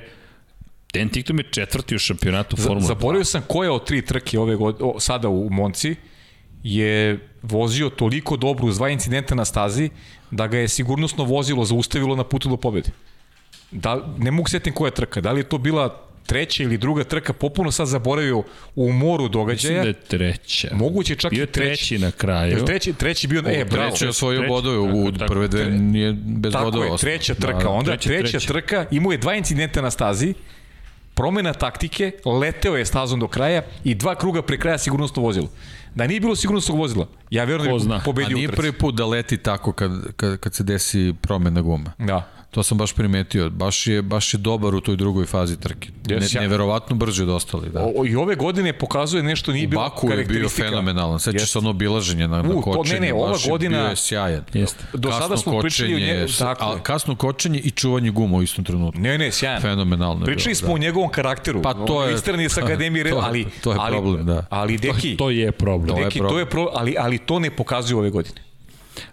Den 0.93 1.09
Tiktum 1.09 1.39
je 1.39 1.51
četvrti 1.51 1.95
u 1.95 1.99
šampionatu 1.99 2.55
2. 2.55 2.81
zaboravio 2.81 3.25
sam 3.25 3.41
koja 3.47 3.71
od 3.73 3.85
tri 3.85 4.05
trke 4.05 4.39
ove 4.39 4.55
godine, 4.55 4.85
o, 4.85 4.99
sada 4.99 5.29
u 5.29 5.49
Monci 5.49 5.95
je 6.63 7.19
vozio 7.41 7.89
toliko 7.89 8.37
dobro 8.37 8.67
uz 8.67 8.77
dva 8.77 8.89
incidenta 8.89 9.35
na 9.35 9.45
stazi 9.45 9.89
da 10.31 10.47
ga 10.47 10.57
je 10.57 10.67
sigurnosno 10.67 11.23
vozilo 11.23 11.65
zaustavilo 11.65 12.15
na 12.15 12.23
putu 12.23 12.49
do 12.49 12.57
pobede. 12.57 12.89
Da, 13.71 14.07
ne 14.17 14.31
mogu 14.31 14.49
setim 14.49 14.73
koja 14.73 14.87
je 14.87 14.95
trka, 14.95 15.21
da 15.21 15.31
li 15.31 15.39
je 15.39 15.49
to 15.49 15.57
bila 15.57 16.10
treća 16.25 16.63
ili 16.63 16.77
druga 16.77 17.03
trka, 17.03 17.33
popuno 17.33 17.71
sad 17.71 17.87
zaboravio 17.87 18.43
u 18.75 18.91
moru 18.91 19.23
Mislim 19.23 19.31
događaja. 19.31 19.81
da 19.81 19.87
je 19.87 19.93
treća. 19.93 20.69
Moguće 20.73 21.15
čak 21.15 21.31
Bio 21.31 21.37
i 21.37 21.41
je 21.41 21.45
treći 21.45 21.97
na 21.97 22.11
kraju. 22.11 22.51
Jel 22.51 22.65
treći, 22.65 22.93
treći 22.93 23.27
bio, 23.27 23.39
e, 23.39 23.65
bravo. 23.65 23.89
Treći 23.89 24.05
je 24.05 24.09
osvojio 24.09 24.39
treći, 24.39 24.49
bodove 24.49 24.77
u 24.79 25.05
tako, 25.05 25.17
tako. 25.19 25.33
prve 25.33 25.47
dve 25.47 25.65
nije 25.65 26.13
bez 26.13 26.53
Tako 26.53 26.65
bodova. 26.65 26.85
je, 26.85 26.91
ostao. 26.91 27.09
treća 27.09 27.33
trka. 27.33 27.57
Da, 27.59 27.69
Onda 27.69 27.91
treća, 27.91 28.09
treća, 28.09 28.31
treća. 28.31 28.47
trka, 28.47 28.85
imao 28.91 29.11
je 29.11 29.17
dva 29.17 29.35
incidenta 29.35 29.81
na 29.81 29.91
stazi, 29.91 30.33
promena 31.13 31.53
taktike, 31.53 32.11
leteo 32.25 32.75
je 32.75 32.85
stazom 32.85 33.19
do 33.19 33.27
kraja 33.27 33.61
i 33.83 33.95
dva 33.95 34.15
kruga 34.15 34.41
pre 34.41 34.57
kraja 34.57 34.77
sigurnosno 34.77 35.21
vozilo. 35.21 35.47
Da 35.95 36.07
nije 36.07 36.19
bilo 36.19 36.35
sigurnosnog 36.35 36.77
vozila, 36.77 37.07
ja 37.29 37.43
verujem 37.43 37.77
da 37.79 37.85
bi 37.85 37.93
A 37.93 37.99
pobedio 37.99 38.35
nije 38.35 38.47
u 38.47 38.51
trci. 38.51 38.57
prvi 38.57 38.71
put 38.71 38.95
da 38.95 39.05
leti 39.05 39.37
tako 39.37 39.71
kad, 39.71 39.91
kad, 40.15 40.37
kad 40.39 40.53
se 40.53 40.63
desi 40.63 41.13
promena 41.21 41.61
gume. 41.61 41.91
Da. 41.97 42.27
To 42.51 42.63
sam 42.63 42.77
baš 42.77 42.93
primetio. 42.93 43.49
Baš 43.51 43.87
je, 43.87 44.01
baš 44.01 44.33
je 44.33 44.39
dobar 44.39 44.75
u 44.75 44.81
toj 44.81 44.95
drugoj 44.95 45.25
fazi 45.25 45.57
trke. 45.57 45.89
Ne, 46.07 46.15
Jes, 46.15 46.33
ja- 46.33 46.41
neverovatno 46.41 46.95
brže 46.95 47.23
od 47.23 47.29
ostalih. 47.29 47.71
Da. 47.71 47.83
O, 47.87 48.05
I 48.05 48.15
ove 48.15 48.35
godine 48.35 48.73
pokazuje 48.73 49.23
nešto 49.23 49.51
nije 49.51 49.67
U 49.67 49.69
bilo 49.69 49.81
Baku 49.81 50.05
je 50.05 50.09
bio 50.09 50.15
karakteristika. 50.17 50.63
fenomenalan. 50.63 51.19
Sećaš 51.19 51.33
Jeste. 51.35 51.47
se 51.47 51.57
ono 51.57 51.69
obilaženje 51.69 52.27
na, 52.27 52.41
na 52.41 52.49
U, 52.49 52.53
to- 52.53 52.61
kočenju. 52.61 52.99
ne, 52.99 53.07
ne, 53.07 53.13
ova 53.13 53.29
baš 53.29 53.45
je 53.45 53.51
godina- 53.51 53.77
Bio 53.77 53.87
je 53.87 53.95
sjajan. 53.95 54.43
Jeste. 54.53 54.83
Do 54.93 55.09
Kasno 55.09 55.21
sada 55.21 55.37
smo 55.37 55.59
pričali 55.59 55.89
o 55.89 55.95
kočenje, 55.95 56.13
njemu, 56.13 56.27
s- 56.27 56.37
tako 56.37 56.65
a, 56.65 56.69
je. 56.69 56.79
kasno 56.83 57.15
kočenje 57.15 57.59
i 57.59 57.71
čuvanje 57.71 58.11
guma 58.11 58.37
u 58.37 58.43
istom 58.43 58.63
trenutku. 58.63 58.99
Ne, 58.99 59.17
ne, 59.17 59.31
sjajan. 59.31 59.61
Fenomenalno 59.61 60.21
je 60.21 60.25
Pričali 60.25 60.55
smo 60.55 60.67
da. 60.67 60.73
o 60.73 60.79
njegovom 60.79 61.09
karakteru. 61.09 61.61
Pa 61.61 61.73
to 61.75 62.03
je- 62.03 62.13
Istran 62.15 62.39
je 62.41 62.49
sa 62.49 62.61
Akademije, 62.61 63.03
to 63.03 63.09
je- 63.09 63.21
ali, 63.21 63.45
to 63.63 63.71
je 63.71 63.77
ali, 63.79 63.91
problem, 63.93 64.25
da. 64.25 64.45
Ali, 64.51 64.77
deki, 64.77 65.17
To 65.17 65.29
je 65.29 65.51
problem. 65.51 65.89
To 65.89 65.97
je 65.97 66.05
Neki, 66.05 66.19
to 66.19 66.23
problem. 66.23 66.39
je 66.39 66.45
pro, 66.47 66.67
ali, 66.73 66.95
ali 66.99 67.17
to 67.17 67.39
ne 67.39 67.49
pokazuju 67.51 67.97
ove 67.97 68.09
godine. 68.09 68.41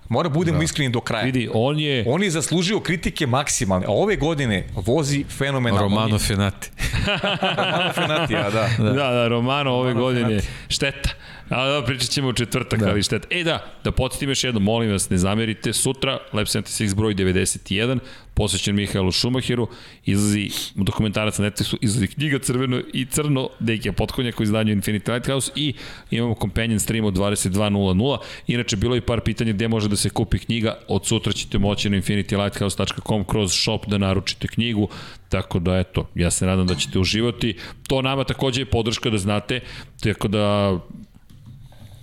Mora 0.09 0.29
budemo 0.29 0.59
da. 0.59 0.65
iskreni 0.65 0.93
do 0.93 1.01
kraja. 1.01 1.25
Vidi, 1.25 1.49
on 1.55 1.79
je... 1.79 2.05
On 2.07 2.23
je 2.23 2.31
zaslužio 2.31 2.81
kritike 2.81 3.27
maksimalne, 3.27 3.87
a 3.87 3.91
ove 3.91 4.17
godine 4.17 4.67
vozi 4.75 5.25
fenomenalno. 5.39 5.83
Romano 5.83 6.19
Fenati. 6.19 6.71
Romano 7.57 7.93
Fenatija, 7.93 8.51
da. 8.51 8.69
Da, 8.79 8.93
da, 8.93 9.11
da 9.11 9.29
Romano 9.29 9.71
ove 9.71 9.95
godine, 9.95 10.41
šteta. 10.69 11.11
A 11.49 11.69
da, 11.69 11.83
pričat 11.87 12.11
ćemo 12.11 12.29
u 12.29 12.33
četvrtak, 12.33 12.81
da. 12.81 12.89
ali 12.89 13.03
šteta. 13.03 13.29
E 13.31 13.45
da, 13.45 13.65
da 13.85 13.93
podsjetim 13.93 14.29
još 14.29 14.45
jedno, 14.45 14.61
molim 14.61 14.91
vas, 14.91 15.11
ne 15.11 15.19
zamerite, 15.19 15.73
sutra 15.73 16.19
Lab 16.33 16.47
76 16.47 16.95
broj 16.95 17.15
91, 17.15 17.99
posvećen 18.35 18.75
Mihajlu 18.75 19.13
Šumahiru, 19.13 19.69
izlazi 20.05 20.51
dokumentarac 20.75 21.39
na 21.39 21.51
Netflixu, 21.51 21.77
izlazi 21.81 22.07
knjiga 22.07 22.39
Crveno 22.39 22.81
i 22.93 23.07
Crno, 23.07 23.49
Dekija 23.61 23.93
Potkonjak 23.93 24.41
u 24.41 24.43
izdanju 24.43 24.77
Infinity 24.77 25.13
Lighthouse 25.13 25.53
i 25.57 25.75
imamo 26.11 26.35
companion 26.41 26.81
stream 26.81 27.05
od 27.05 27.15
22.00. 27.15 28.19
Inače, 28.47 28.77
bilo 28.77 28.95
je 28.95 29.01
par 29.01 29.21
pitanja 29.21 29.53
gde 29.53 29.69
može 29.69 29.89
da 29.89 29.97
se 29.97 30.11
kupi 30.11 30.39
knjiga, 30.39 30.79
od 30.89 31.07
sutra 31.07 31.33
ćete 31.33 31.59
moći 31.59 31.91
na 31.91 31.97
infinitylighthouse.com 31.97 33.25
kroz 33.25 33.53
shop 33.53 33.87
da 33.87 33.99
naručite 33.99 34.49
knjigu, 34.49 34.89
tako 35.29 35.59
da 35.59 35.79
eto, 35.79 36.09
ja 36.15 36.31
se 36.31 36.47
nadam 36.47 36.67
da 36.67 36.75
ćete 36.75 36.99
uživati. 36.99 37.57
To 37.87 38.03
nama 38.03 38.25
takođe 38.25 38.61
je 38.61 38.67
podrška 38.67 39.11
da 39.11 39.19
znate, 39.19 39.61
tako 40.01 40.29
da 40.29 40.79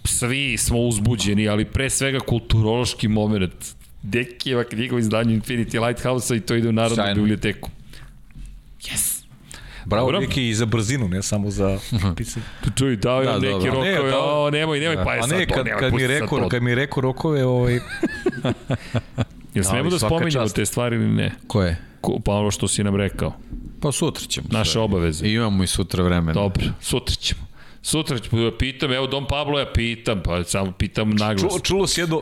svi 0.06 0.57
smo 0.57 0.80
uzbuđeni, 0.80 1.48
ali 1.48 1.65
pre 1.65 1.90
svega 1.90 2.19
kulturološki 2.19 3.07
moment. 3.07 3.53
Dekijeva 4.03 4.64
knjiga 4.64 4.95
u 4.95 4.99
izdanju 4.99 5.32
Infinity 5.32 5.88
Lighthouse-a 5.88 6.36
i 6.36 6.41
to 6.41 6.56
ide 6.56 6.69
u 6.69 6.73
Narodnu 6.73 6.95
Sjajno. 6.95 7.15
biblioteku. 7.15 7.69
Yes! 8.82 9.15
Bravo, 9.86 10.06
Dobro. 10.06 10.19
neki 10.19 10.49
i 10.49 10.53
za 10.53 10.65
brzinu, 10.65 11.07
ne 11.07 11.22
samo 11.22 11.52
za 11.52 11.80
pisanje. 12.18 12.45
Čuj, 12.76 12.95
dao 12.95 13.19
je 13.19 13.26
Da, 13.26 13.32
da, 13.32 13.40
neki 13.40 13.52
dobro. 13.52 13.72
rokove, 13.72 13.90
Ne, 13.94 14.11
dao- 14.11 14.45
o, 14.45 14.52
nemoj, 14.52 14.80
nemoj, 14.80 15.03
pa 15.03 15.14
je 15.14 15.19
A 15.19 15.23
sad 15.23 15.32
ne, 15.32 15.45
to, 15.45 15.53
kad, 15.53 15.65
nemoj, 15.65 15.80
kad, 15.80 15.94
mi 15.94 16.07
rekao, 16.07 16.40
to. 16.40 16.49
kad 16.49 16.64
mi 16.64 16.76
rekao 16.76 17.02
rokove, 17.02 17.45
ovaj, 17.45 17.73
Jel 19.53 19.64
smemo 19.64 19.90
da 19.90 19.99
spominjamo 19.99 20.48
te 20.48 20.65
stvari 20.65 20.95
ili 20.95 21.07
ne? 21.07 21.32
Ko 21.48 21.61
je? 21.64 21.77
Ko, 22.02 22.19
pa 22.19 22.32
ono 22.34 22.52
što 22.52 22.68
si 22.68 22.84
nam 22.84 22.95
rekao. 22.95 23.34
Pa 23.82 23.91
sutra 23.91 24.26
ćemo. 24.26 24.48
Naše 24.52 24.72
sve. 24.72 24.82
obaveze. 24.82 25.27
I 25.27 25.34
imamo 25.34 25.64
i 25.64 25.68
sutra 25.68 26.03
vremena. 26.03 26.34
Dobro, 26.34 26.64
sutra 26.82 27.15
ćemo. 27.15 27.41
Sutra 27.86 28.20
ćemo, 28.20 28.41
da 28.41 28.57
pitam, 28.57 28.94
evo 28.94 29.07
Dom 29.07 29.28
Pablo, 29.28 29.60
ja 29.60 29.66
pitam, 29.74 30.22
pa 30.24 30.44
samo 30.44 30.72
pitam 30.72 31.10
naglas. 31.10 31.41
čulo, 31.41 31.60
čulo 31.60 31.88
se 31.88 32.02
jedno, 32.02 32.22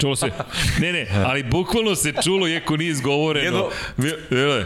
Čulo 0.00 0.16
se. 0.16 0.30
Ne, 0.82 0.92
ne, 0.92 1.06
ali 1.26 1.42
bukvalno 1.42 1.94
se 1.94 2.12
čulo, 2.24 2.48
iako 2.48 2.76
nije 2.76 2.90
izgovoreno. 2.90 3.68
Jedno-. 3.88 4.64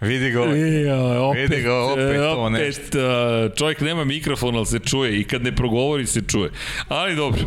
Vidi 0.00 0.30
ga 0.30 0.40
Ja, 0.86 1.22
opet, 1.22 1.50
Vidi 1.50 1.62
ga, 1.62 1.74
opet 1.74 2.04
e, 2.04 2.16
to 2.16 2.32
opet, 2.36 2.52
nešto. 2.54 2.98
a, 3.00 3.48
čovjek 3.56 3.80
nema 3.80 4.04
mikrofon, 4.04 4.56
ali 4.56 4.66
se 4.66 4.78
čuje 4.80 5.20
i 5.20 5.24
kad 5.24 5.42
ne 5.42 5.52
progovori 5.52 6.06
se 6.06 6.20
čuje. 6.22 6.50
Ali 6.88 7.16
dobro. 7.16 7.40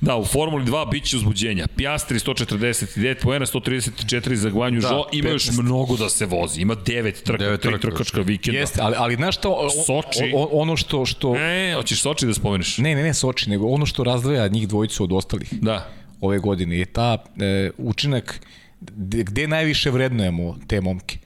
Da, 0.00 0.16
u 0.16 0.24
Formuli 0.24 0.64
2 0.64 0.90
bit 0.90 1.04
će 1.04 1.16
uzbuđenja. 1.16 1.66
Piastri 1.68 2.18
149 2.18 3.14
poena, 3.14 3.46
134 3.46 4.34
za 4.34 4.50
Gvanju 4.50 4.80
Da, 4.80 4.88
Žo. 4.88 5.04
Ima 5.12 5.28
još 5.28 5.44
15. 5.44 5.62
mnogo 5.62 5.96
da 5.96 6.08
se 6.08 6.26
vozi. 6.26 6.60
Ima 6.60 6.74
9 6.76 6.86
trka, 7.14 7.38
Devet 7.38 7.60
3 7.60 7.62
trka, 7.62 7.78
trkačka 7.80 8.20
vikenda. 8.20 8.60
Jeste, 8.60 8.80
ali, 8.82 8.94
ali 8.98 9.14
znaš 9.14 9.36
šta, 9.36 9.48
o- 9.48 9.70
Soči. 9.70 10.32
o- 10.34 10.42
o- 10.42 10.48
ono 10.52 10.76
što, 10.76 11.06
što 11.06 11.36
E, 11.36 11.72
hoćeš 11.76 12.00
Soči 12.00 12.26
da 12.26 12.34
spomeneš? 12.34 12.78
ne, 12.78 12.94
ne, 12.94 13.02
ne 13.02 13.14
Soči, 13.14 13.50
nego 13.50 13.66
ono 13.66 13.86
što 13.86 14.04
razdvaja 14.04 14.48
njih 14.48 14.68
dvojicu 14.68 15.04
od 15.04 15.12
ostalih 15.12 15.48
Da. 15.52 15.88
ove 16.20 16.38
godine 16.38 16.78
je 16.78 16.84
ta 16.84 17.16
e, 17.40 17.70
učinak 17.78 18.40
gde, 18.80 19.22
gde 19.22 19.48
najviše 19.48 19.90
vrednujemo 19.90 20.58
te 20.66 20.80
momke 20.80 21.18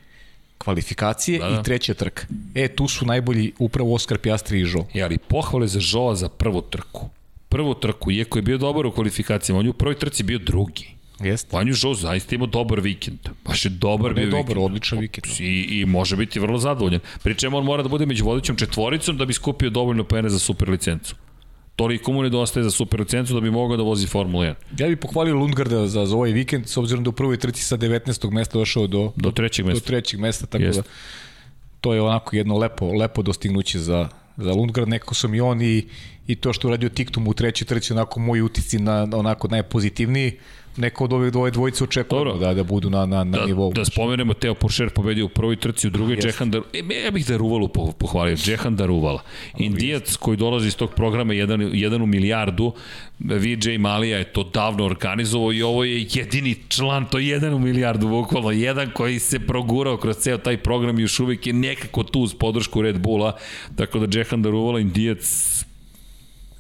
kvalifikacije 0.62 1.39
Da, 1.39 1.44
da, 1.44 1.51
da. 1.51 1.60
i 1.60 1.64
treća 1.64 1.94
trka. 1.94 2.26
E, 2.55 2.68
tu 2.68 2.89
su 2.89 3.06
najbolji 3.06 3.52
upravo 3.59 3.94
Oskar 3.94 4.18
Pjastri 4.18 4.60
i 4.60 4.64
Žo. 4.64 4.84
E, 4.94 5.02
ali 5.02 5.18
pohvale 5.18 5.66
za 5.66 5.80
Žoa 5.80 6.14
za 6.14 6.28
prvu 6.28 6.62
trku. 6.62 7.09
Prvu 7.48 7.74
trku, 7.74 8.10
iako 8.10 8.39
je 8.39 8.43
bio 8.43 8.59
dobar 8.59 8.86
u 8.86 8.93
kvalifikacijama, 8.93 9.59
on 9.60 9.66
je 9.66 9.70
u 9.70 9.74
prvoj 9.74 9.94
trci 9.94 10.22
bio 10.22 10.39
drugi. 10.39 10.89
Jeste. 11.20 11.56
Vanju 11.56 11.72
Žo 11.72 11.94
zaista 11.94 12.34
imao 12.34 12.47
dobar 12.47 12.80
vikend. 12.80 13.18
Baš 13.44 13.64
je 13.64 13.68
dobar 13.70 14.10
Ne, 14.10 14.14
bio 14.16 14.30
dobar, 14.30 14.43
vikend. 14.48 14.64
odličan 14.64 14.98
vikend. 14.98 15.26
I, 15.40 15.80
I 15.80 15.86
može 15.86 16.16
biti 16.16 16.40
vrlo 16.40 16.59
zadovoljan. 16.59 17.01
Pri 17.22 17.34
čemu 17.34 17.59
on 17.59 17.64
mora 17.64 17.82
da 17.82 17.89
bude 17.89 18.06
među 18.06 18.24
vodećom 18.24 18.56
četvoricom 18.56 19.16
da 19.16 19.24
bi 19.24 19.32
skupio 19.32 19.70
dovoljno 19.70 20.05
poene 20.05 20.28
za 20.28 20.39
super 20.39 20.68
licencu. 20.68 21.14
Toliko 21.82 22.12
mu 22.12 22.22
nedostaje 22.22 22.64
za 22.64 22.70
super 22.70 23.00
licencu 23.00 23.34
da 23.34 23.40
bi 23.40 23.50
mogao 23.50 23.76
da 23.76 23.82
vozi 23.82 24.06
Formula 24.06 24.44
1. 24.44 24.54
Ja 24.78 24.88
bih 24.88 24.98
pohvalio 24.98 25.34
Lundgarda 25.34 25.86
za, 25.86 26.06
za 26.06 26.16
ovaj 26.16 26.30
vikend, 26.32 26.68
s 26.68 26.76
obzirom 26.76 27.04
da 27.04 27.10
u 27.10 27.12
prvoj 27.12 27.36
trci 27.36 27.62
sa 27.62 27.76
19. 27.76 28.30
mesta 28.30 28.59
došao 28.59 28.86
do, 28.86 29.12
Do 29.16 29.30
trećeg 29.30 29.64
do 29.66 29.72
mesta. 29.72 29.86
trećeg 29.86 30.20
mesta, 30.20 30.46
tako 30.46 30.64
Jeste. 30.64 30.82
da 30.82 30.88
to 31.80 31.94
je 31.94 32.02
onako 32.02 32.36
jedno 32.36 32.59
lepo, 32.59 32.86
lepo 32.92 33.22
dostignuće 33.22 33.78
za, 33.78 34.09
za 34.36 34.52
Lundgard, 34.52 34.88
nekako 34.88 35.14
sam 35.14 35.34
i 35.34 35.40
on 35.40 35.62
i, 35.62 35.86
i 36.26 36.34
to 36.36 36.52
što 36.52 36.68
uradio 36.68 36.88
Tiktum 36.88 37.28
u 37.28 37.34
trećoj 37.34 37.66
trci, 37.66 37.92
onako 37.92 38.20
moji 38.20 38.42
utisci 38.42 38.78
na, 38.78 39.09
onako 39.12 39.48
najpozitivniji, 39.48 40.38
neko 40.76 41.04
od 41.04 41.12
ove 41.12 41.30
dvoje 41.30 41.50
dvojice 41.50 41.84
očekujemo 41.84 42.24
Dobro. 42.24 42.38
da, 42.38 42.54
da 42.54 42.62
budu 42.62 42.90
na, 42.90 43.06
na, 43.06 43.24
na 43.24 43.38
Da, 43.38 43.46
nivou. 43.46 43.72
da 43.72 43.84
spomenemo, 43.84 44.34
Teo 44.34 44.54
Porcher 44.54 44.90
pobedio 44.90 45.24
u 45.24 45.28
prvoj 45.28 45.56
trci, 45.56 45.86
u 45.86 45.90
drugoj 45.90 46.14
Jeste. 46.14 46.28
Džehan 46.28 46.50
Dar... 46.50 46.62
E, 46.72 47.04
ja 47.04 47.10
bih 47.10 47.26
Daruvalu 47.26 47.68
po- 47.68 47.92
pohvalio, 47.92 48.36
Džehan 48.36 48.76
Daruvala. 48.76 49.22
Indijac 49.58 50.16
koji 50.16 50.36
dolazi 50.36 50.68
iz 50.68 50.76
tog 50.76 50.90
programa 50.94 51.34
jedan, 51.34 51.70
jedan 51.72 52.02
u 52.02 52.06
milijardu, 52.06 52.72
VJ 53.18 53.78
Malija 53.78 54.18
je 54.18 54.24
to 54.24 54.44
davno 54.44 54.84
organizovao 54.84 55.52
i 55.52 55.62
ovo 55.62 55.84
je 55.84 56.06
jedini 56.12 56.56
član, 56.68 57.04
to 57.04 57.18
je 57.18 57.28
jedan 57.28 57.54
u 57.54 57.58
milijardu, 57.58 58.08
bukvalno, 58.08 58.50
jedan 58.50 58.90
koji 58.94 59.18
se 59.18 59.38
progurao 59.40 59.96
kroz 59.96 60.16
ceo 60.16 60.38
taj 60.38 60.56
program 60.56 60.98
i 60.98 61.02
još 61.02 61.20
uvijek 61.20 61.46
je 61.46 61.52
nekako 61.52 62.02
tu 62.02 62.20
uz 62.20 62.34
podršku 62.34 62.82
Red 62.82 62.98
Bulla, 62.98 63.36
tako 63.76 63.98
da 63.98 64.06
Džehan 64.06 64.42
Daruvala, 64.42 64.80
Indijac, 64.80 65.61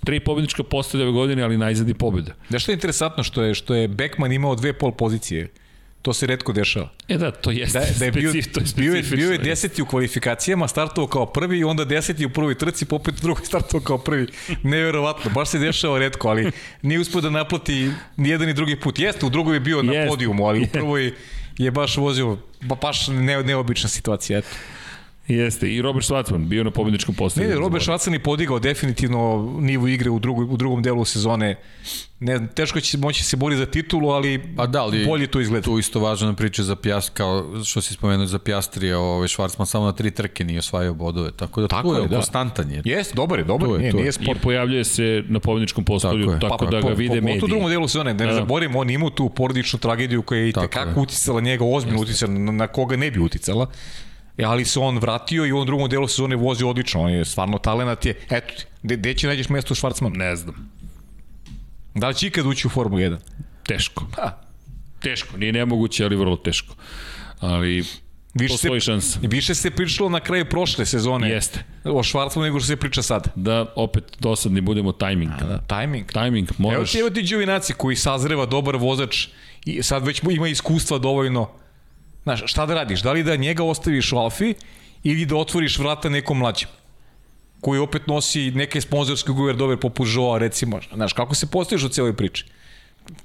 tri 0.04 0.20
pobednička 0.20 0.62
postavlja 0.62 1.06
ove 1.06 1.12
godine, 1.12 1.42
ali 1.42 1.56
najzad 1.58 1.88
i 1.88 1.94
pobjeda. 1.94 2.32
Znaš 2.48 2.62
što 2.62 2.72
je 2.72 2.74
interesantno 2.74 3.24
što 3.24 3.42
je, 3.42 3.54
što 3.54 3.74
je 3.74 3.88
Beckman 3.88 4.32
imao 4.32 4.54
dve 4.54 4.72
pol 4.72 4.92
pozicije? 4.92 5.48
To 6.02 6.12
se 6.12 6.26
redko 6.26 6.52
dešava. 6.52 6.88
E 7.08 7.18
da, 7.18 7.30
to 7.30 7.50
jeste 7.50 7.78
Da, 7.78 7.84
da 7.98 8.04
je 8.04 8.12
bio, 8.12 8.30
specif, 8.30 8.52
to 8.52 8.60
je 8.60 8.66
bio, 8.76 8.94
je, 8.94 9.02
bio 9.02 9.32
je 9.32 9.38
deseti 9.38 9.82
u 9.82 9.86
kvalifikacijama, 9.86 10.68
startovao 10.68 11.08
kao 11.08 11.26
prvi 11.26 11.58
i 11.58 11.64
onda 11.64 11.84
deseti 11.84 12.26
u 12.26 12.30
prvoj 12.30 12.54
trci, 12.58 12.84
pa 12.84 12.96
opet 12.96 13.14
u 13.18 13.20
drugoj 13.22 13.44
startovao 13.44 13.84
kao 13.84 13.98
prvi. 13.98 14.26
Neverovatno, 14.62 15.30
baš 15.30 15.48
se 15.48 15.58
dešava 15.58 15.98
redko, 15.98 16.28
ali 16.28 16.50
nije 16.82 17.00
uspio 17.00 17.20
da 17.20 17.30
naplati 17.30 17.90
ni 18.16 18.28
jedan 18.28 18.46
ni 18.46 18.54
drugi 18.54 18.80
put. 18.80 18.98
Jeste, 18.98 19.26
u 19.26 19.30
drugoj 19.30 19.56
je 19.56 19.60
bio 19.60 19.82
na 19.82 19.92
Jeste. 19.92 20.08
podijumu, 20.08 20.46
ali 20.46 20.60
u 20.62 20.66
prvoj 20.72 21.12
je 21.58 21.70
baš 21.70 21.96
vozio, 21.96 22.38
ba, 22.60 22.74
baš 22.74 23.08
ne, 23.08 23.42
neobična 23.42 23.88
situacija. 23.88 24.38
Eto. 24.38 24.48
Jeste, 25.28 25.68
i 25.68 25.82
Robert 25.82 26.06
Schwarzman 26.06 26.38
bio 26.40 26.64
na 26.64 26.70
pobedničkom 26.70 27.12
Ne, 27.12 27.16
postavljanju. 27.16 27.54
ne, 27.54 27.60
Robert 27.60 27.84
Švacan 27.84 28.12
je 28.12 28.18
podigao 28.20 28.58
definitivno 28.58 29.18
nivo 29.58 29.88
igre 29.88 30.10
u, 30.10 30.18
drugoj, 30.18 30.44
u 30.44 30.56
drugom 30.56 30.82
delu 30.82 31.04
sezone. 31.04 31.56
Ne, 32.20 32.46
teško 32.48 32.80
će 32.80 32.98
moći 32.98 33.24
se 33.24 33.36
boriti 33.36 33.58
za 33.58 33.66
titulu, 33.66 34.08
ali, 34.08 34.42
Pa 34.56 34.66
da, 34.66 34.82
ali 34.82 35.06
bolje 35.06 35.26
to 35.26 35.40
izgleda. 35.40 35.64
Tu 35.64 35.78
isto 35.78 36.00
važna 36.00 36.32
priča 36.34 36.62
za 36.62 36.76
Pjast, 36.76 37.10
kao 37.10 37.64
što 37.64 37.80
si 37.80 37.94
spomenuo 37.94 38.26
za 38.26 38.38
Pjastrija, 38.38 38.98
ovaj 38.98 39.28
Švarcman 39.28 39.66
samo 39.66 39.84
na 39.84 39.92
tri 39.92 40.10
trke 40.10 40.44
nije 40.44 40.58
osvajao 40.58 40.94
bodove, 40.94 41.30
tako 41.32 41.60
da 41.60 41.68
Tako 41.68 41.88
tu 41.88 41.94
je, 41.94 42.02
je, 42.02 42.08
da. 42.08 42.16
konstantan 42.16 42.70
je. 42.70 42.82
Jeste, 42.86 43.14
dobar 43.14 43.38
je, 43.38 43.44
dobar 43.44 43.68
je, 43.68 43.72
je, 43.72 43.78
nije, 43.78 43.92
nije 43.92 44.08
I 44.08 44.12
sport. 44.12 44.40
pojavljuje 44.40 44.84
se 44.84 45.24
na 45.28 45.40
pobedničkom 45.40 45.84
postolju, 45.84 46.26
Tako 46.30 46.48
tako, 46.48 46.64
je. 46.66 46.70
da 46.72 46.80
ga 46.80 46.94
vide 46.94 47.14
mediji. 47.16 47.40
Pa, 47.40 47.46
U 47.46 47.48
drugom 47.48 47.70
delu 47.70 47.88
sezone, 47.88 48.14
da 48.14 48.24
ne 48.24 48.30
Da. 48.30 48.36
zaboravimo, 48.36 48.78
on 48.78 48.90
imao 48.90 49.10
tu 49.10 49.28
porodičnu 49.28 49.78
tragediju 49.78 50.22
koja 50.22 50.40
je 50.40 50.48
i 50.48 50.52
tekako 50.52 51.00
uticala 51.00 51.40
njega, 51.40 51.64
ozbiljno 51.66 52.00
uticala, 52.00 52.32
na, 52.32 52.52
na 52.52 52.66
koga 52.66 52.96
ne 52.96 53.10
bi 53.10 53.20
uticala. 53.20 53.66
E, 54.38 54.44
ali 54.44 54.64
se 54.64 54.80
on 54.80 54.98
vratio 54.98 55.46
i 55.46 55.52
u 55.52 55.56
ovom 55.56 55.66
drugom 55.66 55.88
delu 55.90 56.08
sezone 56.08 56.36
vozi 56.36 56.64
odlično, 56.64 57.00
on 57.00 57.10
je 57.10 57.24
stvarno 57.24 57.58
talenat 57.58 58.06
je. 58.06 58.14
Eto 58.30 58.54
ti, 58.58 58.64
gde, 58.82 58.96
gde 58.96 59.14
će 59.14 59.26
nađeš 59.26 59.48
mesto 59.48 59.72
u 59.72 59.74
Švarcmanu? 59.74 60.14
Ne 60.16 60.36
znam. 60.36 60.70
Da 61.94 62.08
li 62.08 62.14
će 62.14 62.26
ikad 62.26 62.46
ući 62.46 62.66
u 62.66 62.70
Formu 62.70 62.96
1? 62.98 63.16
Teško. 63.66 64.06
Ha, 64.16 64.42
Teško. 65.00 65.36
Nije 65.36 65.52
nemoguće, 65.52 66.04
ali 66.04 66.16
vrlo 66.16 66.36
teško. 66.36 66.74
Ali 67.40 67.84
više 68.34 68.56
se, 68.56 68.80
šansa. 68.80 69.18
više 69.22 69.54
se 69.54 69.70
pričalo 69.70 70.08
na 70.08 70.20
kraju 70.20 70.44
prošle 70.48 70.86
sezone 70.86 71.30
Jeste. 71.30 71.64
o 71.84 72.02
Švarcmanu 72.02 72.44
nego 72.44 72.60
što 72.60 72.66
se 72.66 72.76
priča 72.76 73.02
sad. 73.02 73.28
Da 73.34 73.72
opet 73.76 74.04
dosadni 74.20 74.60
budemo 74.60 74.92
tajming. 74.92 75.30
Da, 75.40 75.58
timing. 75.58 76.12
Timing, 76.12 76.48
Evo 76.48 76.56
moraš... 76.58 76.92
ti, 76.92 76.98
evo 76.98 77.10
ti 77.10 77.22
Đovinaci 77.22 77.72
koji 77.72 77.96
sazreva 77.96 78.46
dobar 78.46 78.76
vozač 78.76 79.28
i 79.64 79.82
sad 79.82 80.06
već 80.06 80.22
ima 80.30 80.48
iskustva 80.48 80.98
dovoljno. 80.98 81.50
Znaš, 82.22 82.42
šta 82.46 82.66
da 82.66 82.74
radiš? 82.74 83.02
Da 83.02 83.12
li 83.12 83.22
da 83.22 83.36
njega 83.36 83.64
ostaviš 83.64 84.12
u 84.12 84.18
Alfi 84.18 84.54
ili 85.02 85.26
da 85.26 85.36
otvoriš 85.36 85.78
vrata 85.78 86.08
nekom 86.08 86.38
mlađem? 86.38 86.68
koji 87.62 87.80
opet 87.80 88.06
nosi 88.06 88.50
neke 88.50 88.80
sponzorske 88.80 89.32
dobre 89.56 89.76
poput 89.76 90.08
Joa 90.14 90.38
recimo. 90.38 90.80
Znaš, 90.94 91.12
kako 91.12 91.34
se 91.34 91.46
postaviš 91.46 91.84
u 91.84 91.88
cijeloj 91.88 92.16
priči? 92.16 92.44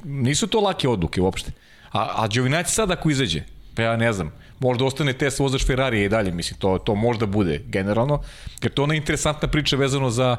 Nisu 0.03 0.47
to 0.47 0.59
lake 0.61 0.89
odluke 0.89 1.21
uopšte. 1.21 1.51
A, 1.91 2.23
a 2.23 2.27
Đovinaci 2.27 2.73
sad 2.73 2.91
ako 2.91 3.09
izađe, 3.09 3.41
pa 3.75 3.81
ja 3.81 3.97
ne 3.97 4.13
znam, 4.13 4.31
možda 4.59 4.85
ostane 4.85 5.13
test 5.13 5.39
vozač 5.39 5.65
Ferrari 5.65 6.03
i 6.03 6.09
dalje, 6.09 6.31
mislim, 6.31 6.59
to, 6.59 6.77
to 6.77 6.95
možda 6.95 7.25
bude 7.25 7.61
generalno, 7.65 8.21
jer 8.61 8.71
to 8.71 8.81
je 8.81 8.83
ona 8.83 8.95
interesantna 8.95 9.47
priča 9.47 9.75
vezano 9.75 10.09
za, 10.09 10.37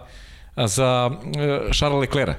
za 0.56 1.10
uh, 1.10 1.74
Charles 1.74 2.01
Leclerc. 2.01 2.36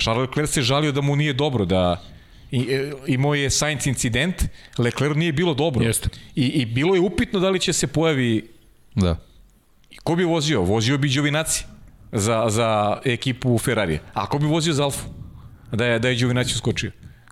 Charles 0.00 0.28
Leclerc 0.28 0.50
se 0.50 0.62
žalio 0.62 0.92
da 0.92 1.00
mu 1.00 1.16
nije 1.16 1.32
dobro, 1.32 1.64
da 1.64 2.02
i, 2.50 2.60
e, 2.60 2.92
imao 3.06 3.34
je 3.34 3.50
Sainz 3.50 3.86
incident, 3.86 4.44
Leclerc 4.78 5.16
nije 5.16 5.32
bilo 5.32 5.54
dobro. 5.54 5.84
Jeste. 5.84 6.08
I, 6.34 6.46
I 6.46 6.66
bilo 6.66 6.94
je 6.94 7.00
upitno 7.00 7.40
da 7.40 7.50
li 7.50 7.60
će 7.60 7.72
se 7.72 7.86
pojavi 7.86 8.48
Da. 8.94 9.16
Ko 10.04 10.16
bi 10.16 10.24
vozio? 10.24 10.62
Vozio 10.62 10.98
bi 10.98 11.08
Đovinaci 11.08 11.64
za, 12.12 12.46
za 12.48 13.00
ekipu 13.04 13.58
Ferrari. 13.58 13.98
A 14.14 14.26
ko 14.26 14.38
bi 14.38 14.46
vozio 14.46 14.72
za 14.72 14.84
Alfu? 14.84 15.08
Da 15.72 15.86
je, 15.86 15.98
da 15.98 16.08
je 16.08 16.14
Đovinaci 16.14 16.54
uskočio. 16.54 16.90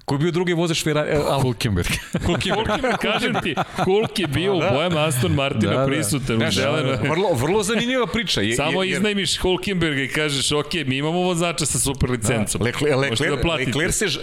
Ko 0.08 0.16
bi 0.16 0.22
bio 0.22 0.32
drugi 0.32 0.52
vozač 0.52 0.84
Ferrari? 0.84 1.10
E, 1.10 1.16
Alfa? 1.16 1.42
Hulkenberg. 1.42 1.88
Hulkenberg, 2.24 2.96
kažem 2.98 3.34
ti, 3.42 3.54
Hulk 3.76 4.18
je 4.18 4.26
bio 4.26 4.56
u 4.56 4.60
bojama 4.60 5.04
Aston 5.04 5.32
Martina 5.32 5.72
Da, 5.72 5.78
da. 5.78 5.86
prisutan 5.86 6.36
u 6.36 6.38
Znaš, 6.38 6.54
zelenoj. 6.54 6.96
vrlo, 7.10 7.32
vrlo 7.34 7.62
zanimljiva 7.62 8.06
priča. 8.06 8.40
Je, 8.40 8.56
Samo 8.56 8.82
jer- 8.82 8.92
iznajmiš 8.92 9.38
Hulkenberga 9.38 10.02
i 10.02 10.08
kažeš, 10.08 10.52
ok, 10.52 10.74
mi 10.86 10.96
imamo 10.96 11.18
vozača 11.18 11.66
sa 11.66 11.78
super 11.78 12.10
licencom. 12.10 12.62
Leclerc, 12.62 12.96
Možete 12.96 13.10
Leclerc, 13.24 13.36
da 13.36 13.42
platite. 13.42 13.70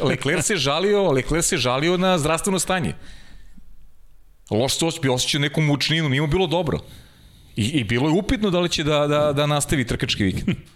Leclerc, 0.04 0.42
se, 0.42 0.48
se 0.48 0.56
žalio, 0.56 1.12
Leclerc 1.12 1.46
se 1.46 1.58
žalio 1.58 1.98
na 1.98 2.18
zdravstveno 2.18 2.60
stanje. 2.60 2.94
Loš 4.52 4.78
se 4.78 4.86
osjećao, 4.86 5.14
osjećao 5.14 5.42
neku 5.42 5.62
mučninu, 5.62 6.10
nije 6.10 6.22
mu 6.22 6.28
bilo 6.28 6.48
dobro. 6.48 6.80
I, 7.56 7.66
I 7.66 7.84
bilo 7.84 8.10
je 8.10 8.14
upitno 8.14 8.50
da 8.50 8.60
li 8.60 8.70
će 8.70 8.84
da, 8.84 9.08
da, 9.08 9.34
da 9.34 9.46
nastavi 9.46 9.86
trkački 9.86 10.24
vikend. 10.24 10.58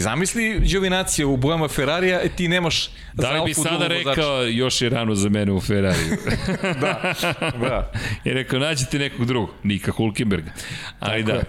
Zamisli 0.00 0.60
Đovinacija 0.64 1.26
u 1.26 1.36
bojama 1.36 1.68
Ferrarija, 1.68 2.20
e, 2.20 2.28
ti 2.28 2.48
nemaš 2.48 2.90
Da 3.14 3.32
li 3.32 3.40
bi 3.44 3.54
sada 3.54 3.70
vozača. 3.70 3.88
rekao, 3.88 4.42
još 4.42 4.82
je 4.82 4.88
rano 4.88 5.14
za 5.14 5.28
mene 5.28 5.52
u 5.52 5.60
Ferrari. 5.60 5.98
Da, 6.80 7.14
da. 7.60 7.92
I 8.24 8.32
rekao, 8.32 8.58
nađite 8.58 8.98
nekog 8.98 9.26
drugog, 9.26 9.50
Nika 9.62 9.92
Hulkenberga. 9.92 10.50
Ali 11.00 11.24
Tako 11.24 11.32
da, 11.32 11.38
je. 11.38 11.44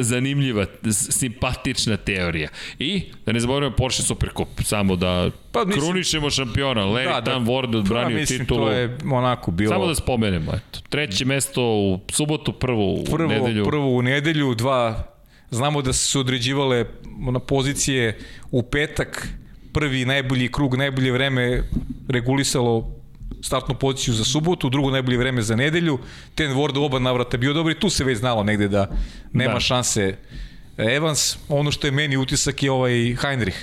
zanimljiva, 0.00 0.66
simpatična 1.10 1.96
teorija. 1.96 2.48
I, 2.78 3.02
da 3.26 3.32
ne 3.32 3.40
zaboravimo 3.40 3.76
Porsche 3.76 4.02
Supercup, 4.02 4.48
samo 4.60 4.96
da 4.96 5.30
Pa, 5.52 5.64
mislim- 5.64 5.84
krunišemo 5.84 6.30
šampiona. 6.30 6.80
Larry 6.82 7.04
Da, 7.06 7.20
da. 7.20 7.32
Tam 7.32 7.46
Ward 7.46 7.76
odbranio 7.76 8.16
Pa, 8.16 8.20
mislim, 8.20 8.38
titulu. 8.38 8.66
To 8.66 8.72
je 8.72 8.98
onako 9.06 9.50
bilo... 9.50 9.70
Samo 9.70 9.86
da 9.86 9.94
spomenemo, 9.94 10.52
eto. 10.52 10.80
Treće 10.88 11.24
mesto 11.24 11.62
u 11.62 12.00
subotu, 12.08 12.52
prvo 12.52 12.92
u 12.92 13.04
prvo, 13.04 13.28
nedelju. 13.28 13.64
prvo 13.64 13.88
u 13.88 14.02
nedelju, 14.02 14.54
dva, 14.54 15.04
znamo 15.50 15.82
da 15.82 15.92
su 15.92 16.10
se 16.10 16.18
određivale 16.18 16.84
na 17.32 17.38
pozicije 17.38 18.18
u 18.50 18.62
petak, 18.62 19.28
prvi 19.72 20.04
najbolji 20.04 20.52
krug, 20.52 20.74
najbolje 20.74 21.12
vreme 21.12 21.62
regulisalo 22.08 23.00
startnu 23.42 23.74
poziciju 23.74 24.14
za 24.14 24.24
subotu, 24.24 24.70
drugo 24.70 24.90
najbolje 24.90 25.18
vreme 25.18 25.42
za 25.42 25.56
nedelju, 25.56 25.98
ten 26.34 26.50
Ward 26.50 26.78
oba 26.84 26.98
navrata 26.98 27.36
bio 27.36 27.52
dobar 27.52 27.72
i 27.72 27.80
tu 27.80 27.90
se 27.90 28.04
već 28.04 28.18
znalo 28.18 28.42
negde 28.42 28.68
da 28.68 28.90
nema 29.32 29.54
Da. 29.54 29.60
šanse 29.60 30.16
Evans, 30.76 31.36
ono 31.48 31.70
što 31.70 31.86
je 31.86 31.90
meni 31.90 32.16
utisak 32.16 32.62
je 32.62 32.70
ovaj 32.70 33.14
Heinrich. 33.14 33.58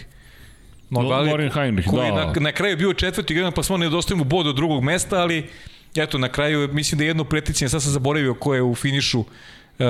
Lorin 0.91 1.31
Lorin 1.31 1.51
Heinrich, 1.51 1.89
koji 1.89 2.11
da. 2.11 2.25
na, 2.25 2.33
na 2.39 2.51
kraju 2.51 2.77
bio 2.77 2.93
četvrti 2.93 3.33
igrač, 3.33 3.53
pa 3.55 3.63
smo 3.63 3.77
nedostajemo 3.77 4.23
bod 4.23 4.47
od 4.47 4.55
drugog 4.55 4.83
mesta, 4.83 5.21
ali 5.21 5.49
eto, 5.95 6.17
na 6.17 6.29
kraju 6.29 6.69
mislim 6.73 6.97
da 6.97 7.03
je 7.03 7.07
jedno 7.07 7.23
preticanje, 7.23 7.69
sad 7.69 7.83
sam 7.83 7.91
zaboravio 7.91 8.33
ko 8.33 8.55
je 8.55 8.61
u 8.61 8.75
finišu, 8.75 9.19
e, 9.19 9.85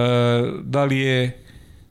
da 0.64 0.86
li 0.86 0.98
je 0.98 1.47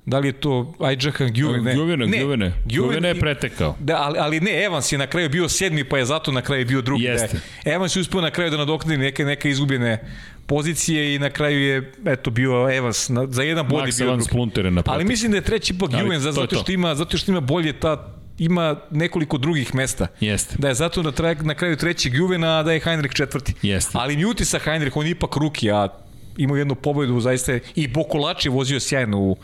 da 0.07 0.19
li 0.19 0.29
je 0.29 0.33
to 0.33 0.75
Ajđahan 0.81 1.33
Gjuvene? 1.33 1.63
Ne, 1.63 1.75
Gjuvene, 1.75 2.07
ne, 2.07 2.19
Gjuvene. 2.19 2.53
Gjuvene 2.65 3.09
je 3.09 3.21
pretekao. 3.21 3.77
Da, 3.81 3.97
ali, 3.97 4.19
ali 4.19 4.41
ne, 4.41 4.65
Evans 4.65 4.93
je 4.93 4.99
na 4.99 5.07
kraju 5.07 5.29
bio 5.29 5.49
sedmi, 5.49 5.85
pa 5.85 5.99
je 5.99 6.05
zato 6.05 6.33
na 6.33 6.43
kraju 6.43 6.67
bio 6.67 6.83
drugi. 6.83 7.05
Jeste. 7.05 7.41
Da, 7.65 7.71
Evans 7.73 7.97
je 7.97 8.01
uspio 8.01 8.21
na 8.21 8.31
kraju 8.31 8.51
da 8.51 8.57
nadoknadi 8.57 8.97
neke, 8.97 9.25
neke 9.25 9.51
izgubljene 9.51 10.05
pozicije 10.47 11.15
i 11.15 11.19
na 11.19 11.31
kraju 11.31 11.61
je 11.61 11.93
eto 12.07 12.31
bio 12.31 12.77
Evans 12.77 13.09
na, 13.09 13.27
za 13.27 13.43
jedan 13.43 13.69
bod 13.69 13.87
je 13.87 13.93
Max 13.93 13.99
bio 13.99 14.07
Evans 14.07 14.27
drugi. 14.27 14.61
Je 14.61 14.71
na 14.71 14.83
Ali 14.87 15.05
mislim 15.05 15.31
da 15.31 15.37
je 15.37 15.43
treći 15.43 15.75
ipak 15.75 15.91
Juven 15.93 16.09
to 16.09 16.29
je 16.29 16.33
zato 16.33 16.47
to. 16.47 16.57
što 16.57 16.73
ima 16.73 16.95
zato 16.95 17.19
što 17.19 17.31
ima 17.31 17.41
bolje 17.41 17.73
ta 17.73 18.13
ima 18.39 18.77
nekoliko 18.91 19.39
drugih 19.39 19.75
mesta. 19.75 20.07
Jeste. 20.21 20.57
Da 20.59 20.69
je 20.69 20.75
zato 20.75 21.03
na, 21.03 21.13
traj, 21.13 21.35
na 21.35 21.55
kraju 21.55 21.77
trećeg 21.77 22.15
Juvena, 22.15 22.63
da 22.63 22.73
je 22.73 22.81
Heinrich 22.81 23.15
četvrti. 23.15 23.55
Jeste. 23.63 23.91
Ali 23.95 24.17
mi 24.17 24.25
utisak 24.25 24.63
Heinrich, 24.63 24.97
on 24.97 25.07
je 25.07 25.11
ipak 25.11 25.37
ruki, 25.37 25.71
a 25.71 25.89
imao 26.37 26.57
jednu 26.57 26.75
pobedu, 26.75 27.21
zaista 27.21 27.53
je, 27.53 27.61
i 27.75 27.89
Bokolač 27.89 28.45
je 28.45 28.51
vozio 28.51 28.81
sjajno 28.81 29.19
u 29.19 29.37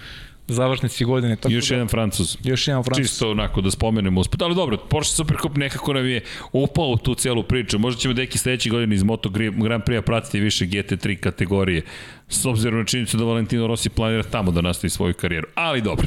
završnici 0.53 1.05
godine. 1.05 1.37
Tako 1.37 1.53
Još 1.53 1.69
da, 1.69 1.75
jedan 1.75 1.89
Francuz. 1.89 2.37
Još 2.45 2.69
jedan 2.69 2.83
Francuz. 2.83 3.07
Čisto 3.07 3.31
onako 3.31 3.61
da 3.61 3.71
spomenemo 3.71 4.21
usput. 4.21 4.43
Ali 4.43 4.55
dobro, 4.55 4.77
Porsche 4.77 5.15
Supercup 5.15 5.57
nekako 5.57 5.93
nam 5.93 6.07
je 6.07 6.21
upao 6.53 6.89
u 6.89 6.97
tu 6.97 7.15
celu 7.15 7.43
priču. 7.43 7.79
Možda 7.79 8.01
ćemo 8.01 8.15
deki 8.15 8.39
sledeće 8.39 8.71
godine 8.71 8.95
iz 8.95 9.03
Moto 9.03 9.29
Grand 9.57 9.83
Prix 9.83 10.01
pratiti 10.03 10.41
više 10.41 10.67
GT3 10.67 11.17
kategorije. 11.17 11.83
S 12.29 12.45
obzirom 12.45 12.79
na 12.79 12.85
činjenicu 12.85 13.17
da 13.17 13.25
Valentino 13.25 13.67
Rossi 13.67 13.89
planira 13.89 14.23
tamo 14.23 14.51
da 14.51 14.61
nastavi 14.61 14.91
svoju 14.91 15.15
karijeru. 15.15 15.47
Ali 15.55 15.81
dobro. 15.81 16.07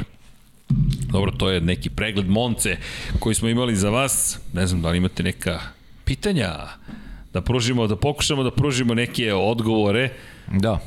Dobro, 1.11 1.31
to 1.31 1.49
je 1.49 1.61
neki 1.61 1.89
pregled 1.89 2.29
Monce 2.29 2.77
koji 3.19 3.35
smo 3.35 3.49
imali 3.49 3.75
za 3.75 3.89
vas. 3.89 4.39
Ne 4.53 4.67
znam 4.67 4.81
da 4.81 4.89
li 4.89 4.97
imate 4.97 5.23
neka 5.23 5.59
pitanja 6.05 6.53
da 7.33 7.41
pružimo, 7.41 7.87
da 7.87 7.95
pokušamo 7.95 8.43
da 8.43 8.51
pružimo 8.51 8.93
neke 8.93 9.33
odgovore 9.33 10.09
Da. 10.51 10.79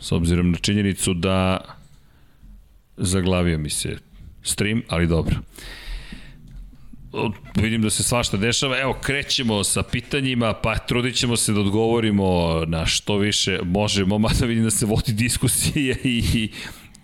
s 0.00 0.12
obzirom 0.12 0.50
na 0.50 0.58
činjenicu 0.58 1.14
da 1.14 1.60
zaglavio 2.98 3.58
mi 3.58 3.70
se 3.70 3.96
stream, 4.42 4.82
ali 4.88 5.06
dobro. 5.06 5.36
Vidim 7.54 7.82
da 7.82 7.90
se 7.90 8.02
svašta 8.02 8.36
dešava. 8.36 8.80
Evo, 8.80 8.96
krećemo 9.02 9.64
sa 9.64 9.82
pitanjima, 9.82 10.52
pa 10.52 10.78
trudit 10.78 11.14
ćemo 11.14 11.36
se 11.36 11.52
da 11.52 11.60
odgovorimo 11.60 12.60
na 12.66 12.86
što 12.86 13.16
više 13.16 13.58
možemo, 13.64 14.18
mada 14.28 14.46
vidim 14.46 14.64
da 14.64 14.70
se 14.70 14.86
vodi 14.86 15.12
diskusije 15.12 15.96
i, 16.04 16.22
i 16.34 16.50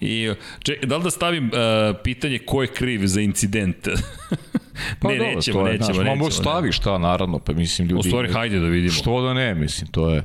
I, 0.00 0.32
ček, 0.62 0.84
da 0.84 0.96
li 0.96 1.02
da 1.02 1.10
stavim 1.10 1.46
uh, 1.46 1.96
pitanje 2.04 2.38
ko 2.38 2.62
je 2.62 2.68
kriv 2.68 3.06
za 3.06 3.20
incident? 3.20 3.76
Pa 5.00 5.08
ne, 5.08 5.18
dobro, 5.18 5.34
nećemo, 5.34 5.60
to 5.60 5.66
je, 5.66 5.72
nećemo, 5.72 5.94
znaš, 5.94 5.96
nećemo. 5.96 6.16
Mogu 6.16 6.30
stavi 6.30 6.72
šta, 6.72 6.98
naravno, 6.98 7.38
pa 7.38 7.52
mislim 7.52 7.88
ljudi... 7.88 8.00
U 8.00 8.02
stvari, 8.02 8.32
hajde 8.32 8.60
da 8.60 8.66
vidimo. 8.66 8.92
Što 8.92 9.22
da 9.22 9.34
ne, 9.34 9.54
mislim, 9.54 9.90
to 9.90 10.10
je... 10.10 10.22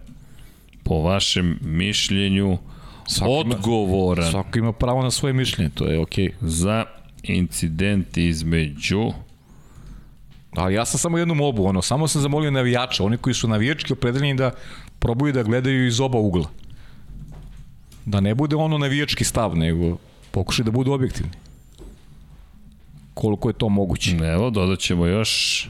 Po 0.84 1.02
vašem 1.02 1.60
mišljenju, 1.62 2.58
Svako 3.10 3.42
ima- 3.46 3.56
odgovoran 3.56 4.32
Svako 4.32 4.60
ima 4.60 4.72
pravo 4.72 5.04
na 5.04 5.12
svoje 5.12 5.34
mišljenje, 5.34 5.70
to 5.76 5.86
je 5.86 6.00
okej. 6.00 6.26
Okay. 6.28 6.34
za 6.42 6.86
incident 7.24 8.18
između 8.18 9.12
Ali 10.56 10.74
ja 10.74 10.86
sam 10.86 11.00
samo 11.00 11.18
jednu 11.18 11.36
molbu, 11.36 11.66
ono, 11.66 11.82
samo 11.82 12.08
sam 12.08 12.22
zamolio 12.22 12.52
navijača, 12.52 13.04
oni 13.04 13.18
koji 13.18 13.34
su 13.34 13.48
navijački 13.48 13.94
opredeljeni 13.94 14.36
da 14.36 14.52
probaju 15.00 15.34
da 15.34 15.44
gledaju 15.44 15.88
iz 15.88 16.00
oba 16.00 16.18
ugla. 16.18 16.50
Da 18.06 18.20
ne 18.20 18.36
bude 18.36 18.56
ono 18.56 18.78
navijački 18.78 19.24
stav, 19.24 19.58
nego 19.58 19.98
pokušaj 20.32 20.66
da 20.66 20.72
budu 20.72 20.92
objektivni. 20.92 21.32
Koliko 23.14 23.50
je 23.50 23.54
to 23.54 23.70
moguće. 23.70 24.18
Evo, 24.18 24.50
dodat 24.50 24.80
ćemo 24.80 25.06
još 25.06 25.70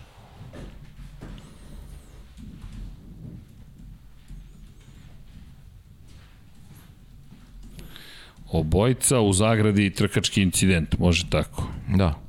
obojica 8.52 9.20
u 9.20 9.34
zagradi 9.34 9.90
trkački 9.90 10.42
incident, 10.42 10.98
može 11.00 11.30
tako. 11.30 11.68
Da. 11.88 12.20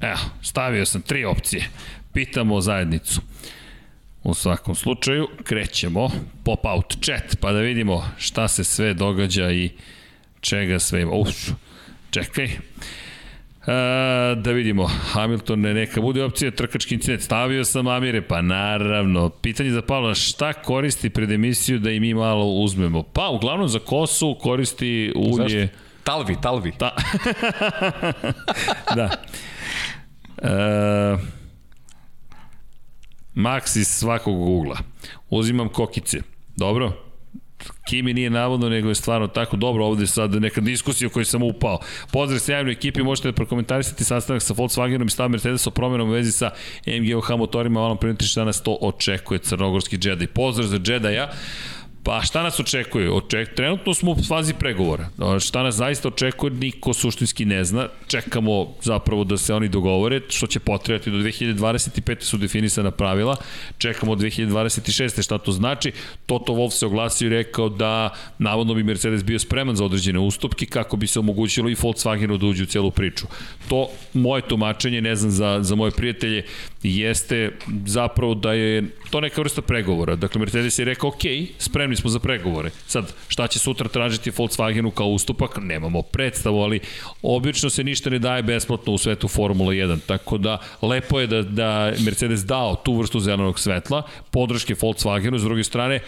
Evo, 0.00 0.18
stavio 0.42 0.86
sam 0.86 1.02
tri 1.02 1.24
opcije. 1.24 1.68
Pitamo 2.12 2.60
zajednicu. 2.60 3.20
U 4.22 4.34
svakom 4.34 4.74
slučaju, 4.74 5.28
krećemo 5.44 6.10
pop 6.44 6.64
out 6.64 6.96
chat, 7.00 7.36
pa 7.40 7.52
da 7.52 7.60
vidimo 7.60 8.04
šta 8.18 8.48
se 8.48 8.64
sve 8.64 8.94
događa 8.94 9.50
i 9.50 9.70
čega 10.40 10.78
sve 10.78 11.02
ima. 11.02 11.12
Uf, 11.12 11.50
čekaj. 12.10 12.48
E, 13.66 14.34
da 14.34 14.52
vidimo, 14.52 14.86
Hamilton 14.86 15.60
ne 15.60 15.74
neka 15.74 16.00
bude 16.00 16.24
opcija, 16.24 16.50
trkački 16.50 16.94
incident, 16.94 17.22
stavio 17.22 17.64
sam 17.64 17.86
Amire, 17.86 18.22
pa 18.22 18.42
naravno, 18.42 19.28
pitanje 19.28 19.70
za 19.70 19.82
Pavla, 19.82 20.14
šta 20.14 20.52
koristi 20.52 21.10
pred 21.10 21.30
emisiju 21.30 21.78
da 21.78 21.90
i 21.90 22.00
mi 22.00 22.14
malo 22.14 22.44
uzmemo? 22.44 23.02
Pa, 23.02 23.28
uglavnom 23.28 23.68
za 23.68 23.78
kosu 23.78 24.36
koristi 24.40 25.12
ulje... 25.16 25.60
Zašto? 25.66 25.78
Talvi, 26.04 26.36
talvi. 26.42 26.72
Da. 26.78 26.96
da. 28.96 29.10
E, 30.42 31.16
Max 33.34 33.76
iz 33.76 33.88
svakog 33.88 34.48
ugla. 34.48 34.78
Uzimam 35.30 35.68
kokice. 35.68 36.22
Dobro? 36.56 37.07
Kimi 37.88 38.14
nije 38.14 38.30
navodno, 38.30 38.68
nego 38.68 38.88
je 38.88 38.94
stvarno 38.94 39.26
tako 39.26 39.56
dobro. 39.56 39.84
Ovde 39.84 40.06
sad 40.06 40.34
neka 40.34 40.60
diskusija 40.60 41.08
u 41.08 41.10
kojoj 41.10 41.24
sam 41.24 41.42
upao. 41.42 41.78
Pozdrav 42.12 42.40
se 42.40 42.52
javnoj 42.52 42.72
ekipi, 42.72 43.02
možete 43.02 43.28
da 43.28 43.32
prokomentarisati 43.32 44.04
sastanak 44.04 44.42
sa 44.42 44.54
Volkswagenom 44.54 45.06
i 45.06 45.10
stav 45.10 45.28
Mercedes 45.28 45.66
o 45.66 45.70
promjenom 45.70 46.08
u 46.08 46.12
vezi 46.12 46.32
sa 46.32 46.50
MGOH 46.86 47.38
motorima, 47.38 47.80
malo 47.80 47.94
pre 47.94 48.12
3 48.12 48.36
danas 48.36 48.62
to 48.62 48.78
očekuje 48.80 49.38
crnogorski 49.38 49.98
Jedi. 50.02 50.26
Pozdrav 50.26 50.66
za 50.66 50.80
Jedi-a. 50.86 51.28
Pa 52.02 52.22
šta 52.22 52.42
nas 52.42 52.60
očekuje? 52.60 53.12
Oček, 53.12 53.54
trenutno 53.54 53.94
smo 53.94 54.10
u 54.10 54.16
fazi 54.28 54.54
pregovora. 54.54 55.08
Šta 55.40 55.62
nas 55.62 55.74
zaista 55.74 56.08
očekuje, 56.08 56.50
niko 56.50 56.94
suštinski 56.94 57.44
ne 57.44 57.64
zna. 57.64 57.88
Čekamo 58.06 58.74
zapravo 58.82 59.24
da 59.24 59.36
se 59.36 59.54
oni 59.54 59.68
dogovore, 59.68 60.20
što 60.28 60.46
će 60.46 60.60
potrebati 60.60 61.10
do 61.10 61.16
2025. 61.18 62.22
su 62.22 62.38
definisana 62.38 62.90
pravila. 62.90 63.36
Čekamo 63.78 64.12
od 64.12 64.18
2026. 64.18 65.22
šta 65.22 65.38
to 65.38 65.52
znači. 65.52 65.92
Toto 66.26 66.52
Wolf 66.52 66.70
se 66.70 66.86
oglasio 66.86 67.26
i 67.26 67.28
rekao 67.28 67.68
da 67.68 68.14
navodno 68.38 68.74
bi 68.74 68.82
Mercedes 68.82 69.24
bio 69.24 69.38
spreman 69.38 69.76
za 69.76 69.84
određene 69.84 70.18
ustupke 70.18 70.66
kako 70.66 70.96
bi 70.96 71.06
se 71.06 71.18
omogućilo 71.18 71.68
i 71.68 71.74
Volkswagenu 71.74 72.38
da 72.38 72.46
uđe 72.46 72.62
u 72.62 72.66
celu 72.66 72.90
priču. 72.90 73.26
To 73.68 73.88
moje 74.14 74.42
tumačenje, 74.42 75.00
ne 75.00 75.16
znam 75.16 75.30
za, 75.30 75.58
za 75.62 75.74
moje 75.74 75.90
prijatelje, 75.90 76.44
jeste 76.82 77.52
zapravo 77.86 78.34
da 78.34 78.52
je 78.52 78.84
to 79.10 79.20
neka 79.20 79.40
vrsta 79.40 79.62
pregovora. 79.62 80.16
Dakle, 80.16 80.38
Mercedes 80.38 80.78
je 80.78 80.84
rekao, 80.84 81.08
ok, 81.08 81.22
spremni 81.88 81.96
smo 81.96 82.10
za 82.10 82.18
pregovore. 82.18 82.70
Sad, 82.86 83.12
šta 83.28 83.46
će 83.46 83.58
sutra 83.58 83.88
tražiti 83.88 84.30
Volkswagenu 84.30 84.90
kao 84.90 85.06
ustupak, 85.06 85.58
nemamo 85.60 86.02
predstavu, 86.02 86.60
ali 86.60 86.80
obično 87.22 87.70
se 87.70 87.84
ništa 87.84 88.10
ne 88.10 88.18
daje 88.18 88.42
besplatno 88.42 88.92
u 88.92 88.98
svetu 88.98 89.28
Formula 89.28 89.72
1, 89.72 89.98
tako 90.06 90.38
da 90.38 90.58
lepo 90.82 91.20
je 91.20 91.26
da, 91.26 91.42
da 91.42 91.92
Mercedes 92.04 92.44
dao 92.44 92.76
tu 92.76 92.98
vrstu 92.98 93.20
zelenog 93.20 93.58
svetla, 93.58 94.02
podrške 94.30 94.74
Volkswagenu, 94.74 95.38
s 95.38 95.42
druge 95.42 95.64
strane, 95.64 96.00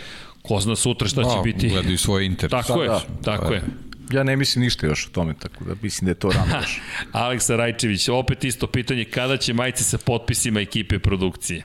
ko 0.43 0.61
zna 0.61 0.77
sutra 0.77 1.09
šta 1.09 1.23
će 1.23 1.37
Da, 1.37 1.43
biti. 1.43 1.69
Gledaju 1.69 1.99
svoj 1.99 2.27
interes. 2.27 2.51
Tako 2.51 2.83
je, 2.83 2.89
da. 2.89 3.01
tako 3.25 3.55
je. 3.55 3.63
Ja 4.13 4.23
ne 4.23 4.37
mislim 4.37 4.65
ništa 4.65 4.87
još 4.87 5.07
o 5.07 5.11
tome, 5.11 5.35
tako 5.39 5.65
da 5.65 5.75
mislim 5.83 6.07
da 6.07 6.11
je 6.11 6.15
to 6.15 6.31
rano 6.33 6.57
još. 6.61 6.81
Aleksa 7.13 7.57
Rajčević, 7.57 8.09
opet 8.09 8.45
isto 8.45 8.67
pitanje, 8.67 9.05
kada 9.05 9.37
će 9.37 9.55
majice 9.55 9.85
sa 9.85 9.99
potpisima 9.99 10.61
ekipe 10.61 10.99
produkcije? 10.99 11.63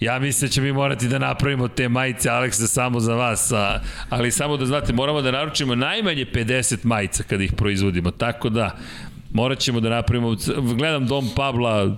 Ja 0.00 0.18
mislim 0.18 0.48
da 0.48 0.52
ćemo 0.52 0.64
mi 0.66 0.72
morati 0.72 1.08
da 1.08 1.18
napravimo 1.18 1.68
te 1.68 1.88
majice, 1.88 2.30
Aleksa, 2.30 2.66
samo 2.66 3.00
za 3.00 3.14
vas, 3.14 3.52
a, 3.52 3.80
ali 4.08 4.30
samo 4.30 4.56
da 4.56 4.66
znate, 4.66 4.92
moramo 4.92 5.22
da 5.22 5.30
naručimo 5.30 5.74
najmanje 5.74 6.24
50 6.24 6.76
majica 6.82 7.22
kada 7.22 7.44
ih 7.44 7.52
proizvodimo, 7.52 8.10
tako 8.10 8.48
da 8.48 8.76
morat 9.32 9.58
ćemo 9.58 9.80
da 9.80 9.88
napravimo, 9.88 10.36
gledam 10.76 11.06
Dom 11.06 11.28
Pabla, 11.36 11.96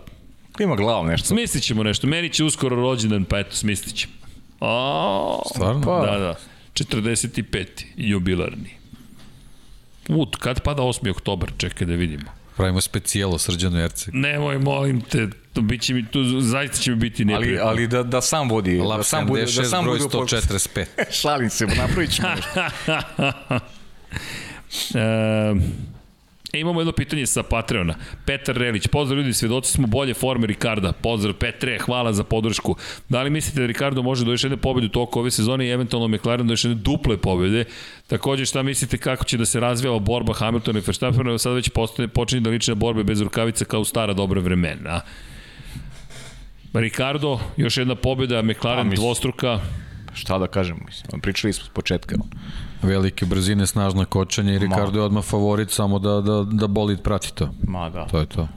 Ima 0.61 0.77
glav 0.77 1.05
nešto. 1.07 1.27
smislit 1.29 1.63
ćemo 1.65 1.83
nešto, 1.83 2.07
meni 2.07 2.29
će 2.29 2.45
uskoro 2.45 2.77
rođendan, 2.77 3.25
pa 3.25 3.39
eto, 3.39 3.57
smislit 3.57 3.95
ćemo. 3.95 4.13
O, 4.61 5.43
Stvarno? 5.55 5.81
Pa, 5.83 6.07
Da, 6.07 6.19
da, 6.19 6.35
45. 6.75 7.67
jubilarni. 7.97 8.71
U, 10.09 10.27
kad 10.39 10.61
pada 10.61 10.83
8. 10.83 11.11
oktobar, 11.11 11.51
čekaj 11.57 11.87
da 11.87 11.95
vidimo. 11.95 12.31
Pravimo 12.57 12.81
specijalo 12.81 13.39
Srđanu 13.39 13.79
Erceg. 13.79 14.15
Nemoj, 14.15 14.59
molim 14.59 15.01
te, 15.01 15.29
to 15.53 15.61
biće 15.61 15.95
mi, 15.95 16.07
tu 16.07 16.41
zaista 16.41 16.77
će 16.77 16.91
mi 16.91 16.97
biti 16.97 17.23
Ali, 17.23 17.33
neprijatno. 17.33 17.69
ali 17.69 17.87
da, 17.87 18.03
da 18.03 18.21
sam 18.21 18.49
vodi, 18.49 18.79
da 18.97 19.03
sam 19.03 19.27
bude, 19.27 19.41
da 19.41 19.47
76, 19.47 19.65
sam 19.65 19.85
broj 19.85 19.99
bude 19.99 20.05
u 20.05 20.11
podcastu. 20.11 20.55
145. 20.55 20.87
Šalim 21.11 21.51
se, 21.51 21.67
napravit 21.67 22.11
ćemo 22.11 22.29
nešto. 22.29 22.61
e, 24.99 25.55
E, 26.53 26.61
imamo 26.61 26.81
jedno 26.81 26.93
pitanje 26.93 27.27
sa 27.27 27.43
Patreona. 27.43 27.95
Petar 28.27 28.57
Relić, 28.57 28.87
pozdrav 28.87 29.19
ljudi, 29.19 29.33
svedoci 29.33 29.73
smo 29.73 29.87
bolje 29.87 30.15
forme 30.15 30.47
Ricarda. 30.47 30.93
Pozdrav 30.93 31.35
Petre, 31.35 31.79
hvala 31.79 32.13
za 32.13 32.25
podršku. 32.25 32.77
Da 33.09 33.23
li 33.23 33.31
mislite 33.31 33.61
da 33.61 33.67
Ricardo 33.67 34.03
može 34.03 34.25
do 34.25 34.31
još 34.31 34.45
jedne 34.45 34.57
pobjede 34.57 34.87
u 34.87 34.91
toku 34.91 35.21
ove 35.21 35.31
sezone 35.31 35.67
i 35.67 35.71
eventualno 35.71 36.09
McLaren 36.09 36.47
do 36.47 36.53
još 36.53 36.65
jedne 36.65 36.83
duple 36.83 37.17
pobjede? 37.17 37.65
Takođe, 38.07 38.47
šta 38.47 38.63
mislite 38.63 38.99
kako 38.99 39.25
će 39.25 39.39
da 39.39 39.45
se 39.45 39.61
razvijava 39.61 39.99
borba 39.99 40.33
Hamiltona 40.33 40.79
i 40.79 40.83
Verstappena? 40.87 41.39
Sada 41.39 41.55
već 41.55 41.69
postane, 41.69 42.09
počinje 42.09 42.41
da 42.41 42.51
liči 42.51 42.71
na 42.71 42.75
borbe 42.75 43.05
bez 43.05 43.21
rukavica 43.21 43.65
kao 43.65 43.81
u 43.81 43.85
stara 43.85 44.13
dobra 44.13 44.41
vremena. 44.41 45.01
Ricardo, 46.75 47.39
još 47.57 47.77
jedna 47.77 47.95
pobjeda, 47.95 48.43
McLaren 48.43 48.87
mislim- 48.87 49.05
dvostruka. 49.05 49.61
Šta 50.13 50.39
da 50.39 50.47
kažem, 50.47 50.77
mislim, 50.87 51.21
pričali 51.21 51.53
smo 51.53 51.65
s 51.65 51.69
početka. 51.69 52.17
Velike 52.83 53.27
brzine, 53.27 53.67
snažno 53.67 54.05
kočenje 54.05 54.55
i 54.55 54.59
Ricardo 54.59 54.99
je 54.99 55.05
odmah 55.05 55.25
favorit 55.25 55.71
samo 55.71 55.99
da, 55.99 56.21
da, 56.21 56.45
da 56.45 56.67
bolid 56.67 57.01
prati 57.01 57.35
to. 57.35 57.49
Ma 57.63 57.91
da. 57.91 58.05
To 58.05 58.19
je 58.19 58.27
to. 58.27 58.49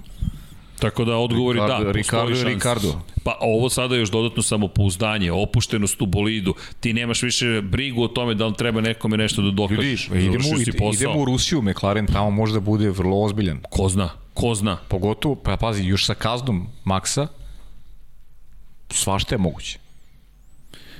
Tako 0.80 1.06
da 1.06 1.16
odgovori 1.16 1.59
Ricardo- 1.59 1.67
da, 1.69 1.75
postoji 1.75 1.93
Ricardo 1.93 2.35
je. 2.40 2.43
Ricardo. 2.45 3.00
Pa 3.24 3.38
ovo 3.42 3.69
sada 3.69 3.95
još 3.95 4.11
dodatno 4.11 4.43
samopouzdanje, 4.43 5.32
opuštenost 5.32 6.01
u 6.01 6.06
bolidu, 6.06 6.53
ti 6.80 6.93
nemaš 6.93 7.24
više 7.24 7.61
brigu 7.61 8.03
o 8.03 8.08
tome 8.08 8.33
da 8.33 8.45
li 8.48 8.53
treba 8.53 8.82
nekome 8.82 9.17
nešto 9.17 9.42
da 9.42 9.51
dokažeš. 9.51 10.09
Vidi, 10.09 10.25
idemo, 10.25 10.43
ide- 10.59 10.77
idemo 10.93 11.19
u 11.19 11.25
Rusiju, 11.25 11.61
McLaren 11.61 12.08
tamo 12.08 12.30
možda 12.32 12.59
bude 12.59 12.90
vrlo 12.90 13.22
ozbiljan. 13.22 13.59
Ko 13.69 13.90
zna, 13.90 14.09
ko 14.33 14.56
zna. 14.56 14.77
Pogotovo, 14.88 15.35
pa 15.35 15.58
pazi, 15.58 15.83
još 15.83 16.06
sa 16.06 16.14
kaznom 16.14 16.67
Maxa, 16.85 17.27
svašta 18.93 19.35
je 19.35 19.39
moguće. 19.39 19.80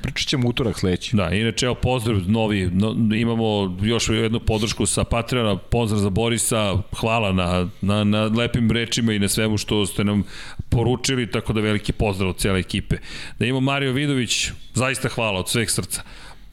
Pričat 0.04 0.28
ćemo 0.28 0.50
utorak 0.50 0.80
sledeći. 0.80 1.16
Da, 1.16 1.30
inače, 1.30 1.66
evo 1.66 1.76
pozdrav 1.76 2.18
novi, 2.28 2.70
no, 2.74 3.16
imamo 3.16 3.78
još 3.82 4.10
jednu 4.10 4.40
podršku 4.40 4.86
sa 4.86 5.04
Patreona, 5.04 5.58
pozdrav 5.58 6.00
za 6.02 6.10
Borisa, 6.10 6.78
hvala 7.00 7.32
na, 7.32 7.70
na, 7.82 8.04
na 8.04 8.24
lepim 8.24 8.72
rečima 8.72 9.14
i 9.14 9.20
na 9.20 9.28
svemu 9.28 9.58
što 9.58 9.86
ste 9.86 10.04
nam 10.04 10.24
poručili, 10.70 11.32
tako 11.32 11.54
da 11.54 11.62
veliki 11.62 11.94
pozdrav 11.94 12.30
od 12.30 12.38
cijele 12.38 12.60
ekipe. 12.60 12.96
Da 13.40 13.46
imamo 13.46 13.72
Mario 13.72 13.92
Vidović, 13.92 14.50
zaista 14.74 15.10
hvala 15.10 15.40
od 15.40 15.50
sveg 15.50 15.70
srca. 15.70 16.02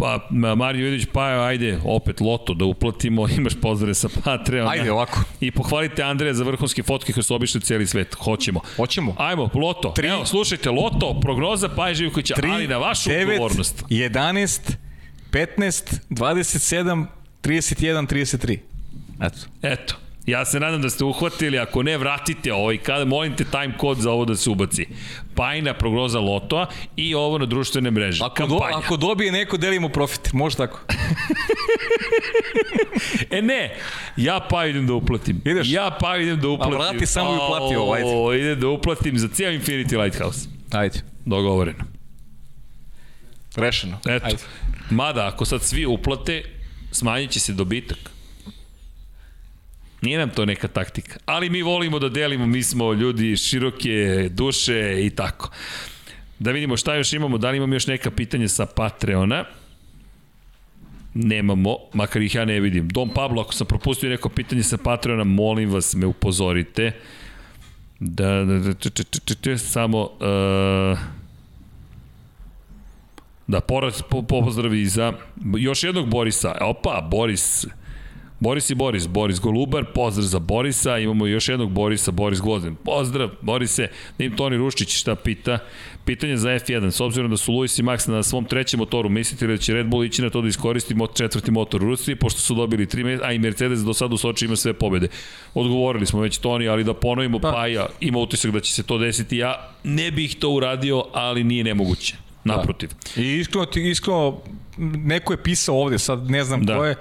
Pa, 0.00 0.26
Ma- 0.30 0.54
Mario 0.54 0.84
Vidović, 0.84 1.06
pa 1.12 1.46
ajde, 1.46 1.78
opet 1.84 2.20
loto 2.20 2.54
da 2.54 2.64
uplatimo, 2.64 3.28
imaš 3.38 3.52
pozdrave 3.62 3.94
sa 3.94 4.08
Patreona. 4.24 4.70
Ajde, 4.70 4.92
ovako. 4.92 5.20
I 5.40 5.50
pohvalite 5.50 6.02
Andreja 6.02 6.34
za 6.34 6.44
vrhunske 6.44 6.82
fotke 6.82 7.12
koje 7.12 7.24
su 7.24 7.34
obišli 7.34 7.60
cijeli 7.60 7.86
svet. 7.86 8.14
Hoćemo. 8.14 8.60
Hoćemo. 8.76 9.14
Ajmo, 9.18 9.50
loto. 9.54 9.92
Tri. 9.96 10.08
Evo, 10.08 10.26
slušajte, 10.26 10.70
loto, 10.70 11.20
prognoza 11.20 11.68
Paja 11.68 11.94
Živkovića, 11.94 12.34
ali 12.52 12.68
na 12.68 12.78
vašu 12.78 13.10
9, 13.10 13.30
odgovornost. 13.32 13.84
11, 13.88 14.60
15, 15.30 15.94
27, 16.10 17.06
31, 17.42 18.06
33. 18.06 18.58
Eto. 19.22 19.38
Eto, 19.62 19.94
ja 20.26 20.44
se 20.44 20.60
nadam 20.60 20.82
da 20.82 20.90
ste 20.90 21.04
uhvatili, 21.04 21.58
ako 21.58 21.82
ne, 21.82 21.98
vratite 21.98 22.52
ovaj, 22.52 22.78
kada 22.78 23.04
molim 23.04 23.36
te 23.36 23.44
time 23.44 23.78
kod 23.78 23.98
za 23.98 24.10
ovo 24.10 24.24
da 24.24 24.36
se 24.36 24.50
ubaci. 24.50 24.86
Pajna 25.34 25.74
prognoza 25.74 26.20
lotoa 26.20 26.66
i 26.96 27.14
ovo 27.14 27.38
na 27.38 27.46
društvene 27.46 27.90
mreže. 27.90 28.24
Ako, 28.24 28.46
do, 28.46 28.58
ako 28.74 28.96
dobije 28.96 29.32
neko, 29.32 29.56
delimo 29.56 29.88
profit. 29.88 30.32
Može 30.32 30.56
tako. 30.56 30.80
E 33.30 33.42
ne, 33.42 33.76
ja 34.16 34.40
pa 34.50 34.66
idem 34.66 34.86
da 34.86 34.94
uplatim. 34.94 35.42
Ideš? 35.44 35.70
Ja 35.70 35.96
pa 36.00 36.16
idem 36.16 36.40
da 36.40 36.48
uplatim. 36.48 36.78
vrati 36.78 37.06
samo 37.06 37.32
i 37.32 37.36
uplati 37.36 37.76
ovo, 37.76 37.92
ajde. 37.92 38.06
O, 38.08 38.34
idem 38.34 38.60
da 38.60 38.68
uplatim 38.68 39.18
za 39.18 39.28
cijel 39.28 39.52
Infinity 39.52 40.02
Lighthouse. 40.02 40.48
Ajde. 40.70 40.98
Dogovoreno. 41.24 41.84
Rešeno. 43.56 43.98
Eto. 44.08 44.26
Ajde. 44.26 44.38
Mada, 44.90 45.26
ako 45.26 45.44
sad 45.44 45.62
svi 45.62 45.86
uplate, 45.86 46.42
smanjit 46.92 47.30
će 47.30 47.40
se 47.40 47.52
dobitak. 47.52 48.09
Nije 50.02 50.18
nam 50.18 50.30
to 50.30 50.44
neka 50.44 50.68
taktika. 50.68 51.18
Ali 51.26 51.50
mi 51.50 51.62
volimo 51.62 51.98
da 51.98 52.08
delimo, 52.08 52.46
mi 52.46 52.62
smo 52.62 52.92
ljudi 52.92 53.36
široke 53.36 54.28
duše 54.30 55.06
i 55.06 55.10
tako. 55.10 55.50
Da 56.38 56.50
vidimo 56.50 56.76
šta 56.76 56.94
još 56.94 57.12
imamo, 57.12 57.38
da 57.38 57.50
li 57.50 57.56
imamo 57.56 57.74
još 57.74 57.86
neka 57.86 58.10
pitanja 58.10 58.48
sa 58.48 58.66
Patreona. 58.66 59.44
Nemamo, 61.14 61.76
makar 61.92 62.22
ih 62.22 62.34
ja 62.34 62.44
ne 62.44 62.60
vidim. 62.60 62.88
Dom 62.88 63.10
Pablo, 63.14 63.42
ako 63.42 63.52
sam 63.52 63.66
propustio 63.66 64.10
neko 64.10 64.28
pitanje 64.28 64.62
sa 64.62 64.76
Patreona, 64.76 65.24
molim 65.24 65.70
vas 65.70 65.94
me 65.94 66.06
upozorite. 66.06 66.92
Da, 68.00 68.44
da, 68.44 68.58
da, 68.58 68.74
če, 68.74 68.90
če, 68.90 69.04
če, 69.04 69.34
če, 69.34 69.58
samo... 69.58 70.02
Uh, 70.02 70.98
Da, 73.50 73.60
poraz, 73.60 74.02
po, 74.02 74.22
pozdravi 74.22 74.86
za 74.86 75.12
još 75.56 75.84
jednog 75.84 76.08
Borisa. 76.08 76.54
Opa, 76.60 77.08
Boris. 77.10 77.66
Boris 78.40 78.70
i 78.70 78.74
Boris, 78.74 79.08
Boris 79.08 79.40
Golubar, 79.40 79.84
pozdrav 79.94 80.24
za 80.26 80.38
Borisa, 80.38 80.98
imamo 80.98 81.26
još 81.26 81.48
jednog 81.48 81.70
Borisa, 81.70 82.10
Boris 82.10 82.40
Gvozden. 82.40 82.76
Pozdrav, 82.84 83.30
Borise, 83.40 83.88
da 84.18 84.24
im 84.24 84.36
Toni 84.36 84.56
Ruščić 84.56 84.96
šta 84.96 85.14
pita. 85.14 85.58
Pitanje 86.04 86.36
za 86.36 86.48
F1, 86.48 86.90
s 86.90 87.00
obzirom 87.00 87.30
da 87.30 87.36
su 87.36 87.52
Lewis 87.52 87.80
i 87.80 87.82
Max 87.82 88.08
na 88.08 88.22
svom 88.22 88.44
trećem 88.44 88.78
motoru, 88.78 89.08
mislite 89.08 89.46
li 89.46 89.56
da 89.56 89.62
će 89.62 89.74
Red 89.74 89.86
Bull 89.86 90.04
ići 90.04 90.22
na 90.22 90.30
to 90.30 90.40
da 90.42 90.48
iskoristi 90.48 90.94
četvrti 91.14 91.50
motor 91.50 91.84
u 91.84 91.86
Rusiji, 91.86 92.16
pošto 92.16 92.40
su 92.40 92.54
dobili 92.54 92.86
tri 92.86 93.04
mesta, 93.04 93.26
a 93.26 93.32
i 93.32 93.38
Mercedes 93.38 93.78
do 93.80 93.94
sada 93.94 94.14
u 94.14 94.18
Soči 94.18 94.44
ima 94.44 94.56
sve 94.56 94.72
pobede. 94.72 95.08
Odgovorili 95.54 96.06
smo 96.06 96.20
već 96.20 96.38
Toni, 96.38 96.68
ali 96.68 96.84
da 96.84 96.94
ponovimo, 96.94 97.38
pa, 97.38 97.52
Paja 97.52 97.86
ima 98.00 98.18
utisak 98.18 98.50
da 98.50 98.60
će 98.60 98.72
se 98.74 98.82
to 98.82 98.98
desiti. 98.98 99.36
Ja 99.36 99.70
ne 99.84 100.10
bih 100.10 100.36
to 100.36 100.50
uradio, 100.50 101.04
ali 101.12 101.44
nije 101.44 101.64
nemoguće. 101.64 102.16
Naprotiv. 102.44 102.90
I 103.16 103.38
iskreno, 103.38 103.66
iskreno, 103.74 104.40
neko 104.78 105.32
je 105.32 105.42
pisao 105.42 105.82
ovde, 105.82 105.98
sad 105.98 106.30
ne 106.30 106.44
znam 106.44 106.64
Da. 106.64 106.72
da. 106.72 106.78
ko 106.78 106.84
je, 106.84 106.94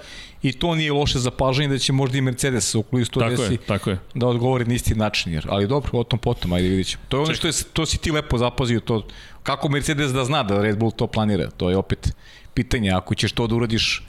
i 0.44 0.52
to 0.54 0.76
nije 0.76 0.94
loše 0.94 1.20
zapažanje 1.20 1.68
da 1.68 1.78
će 1.78 1.94
možda 1.94 2.18
i 2.18 2.22
Mercedes 2.22 2.76
ukoliko 2.76 3.06
se 3.06 3.12
to 3.12 3.20
Tako 3.20 3.36
desi 3.42 3.54
je, 3.54 3.58
tako 3.58 3.90
je. 3.90 4.00
da 4.14 4.28
odgovori 4.28 4.66
na 4.66 4.74
isti 4.74 4.96
način. 4.96 5.34
Jer, 5.34 5.46
ali 5.50 5.68
dobro, 5.68 6.00
o 6.00 6.04
tom 6.04 6.20
potom, 6.20 6.54
ajde 6.54 6.68
vidit 6.68 6.88
ćemo. 6.88 7.04
To 7.08 7.18
je 7.18 7.24
ono 7.24 7.34
što 7.34 7.48
je, 7.48 7.54
to 7.74 7.86
si 7.86 7.98
ti 7.98 8.12
lepo 8.12 8.38
zapazio, 8.38 8.80
to, 8.80 9.08
kako 9.44 9.70
Mercedes 9.70 10.12
da 10.12 10.26
zna 10.26 10.44
da 10.44 10.62
Red 10.62 10.78
Bull 10.78 10.92
to 10.92 11.08
planira, 11.08 11.50
to 11.50 11.70
je 11.70 11.78
opet 11.78 12.16
pitanje, 12.54 12.92
ako 12.92 13.16
ćeš 13.16 13.32
to 13.32 13.48
da 13.48 13.56
uradiš 13.56 14.08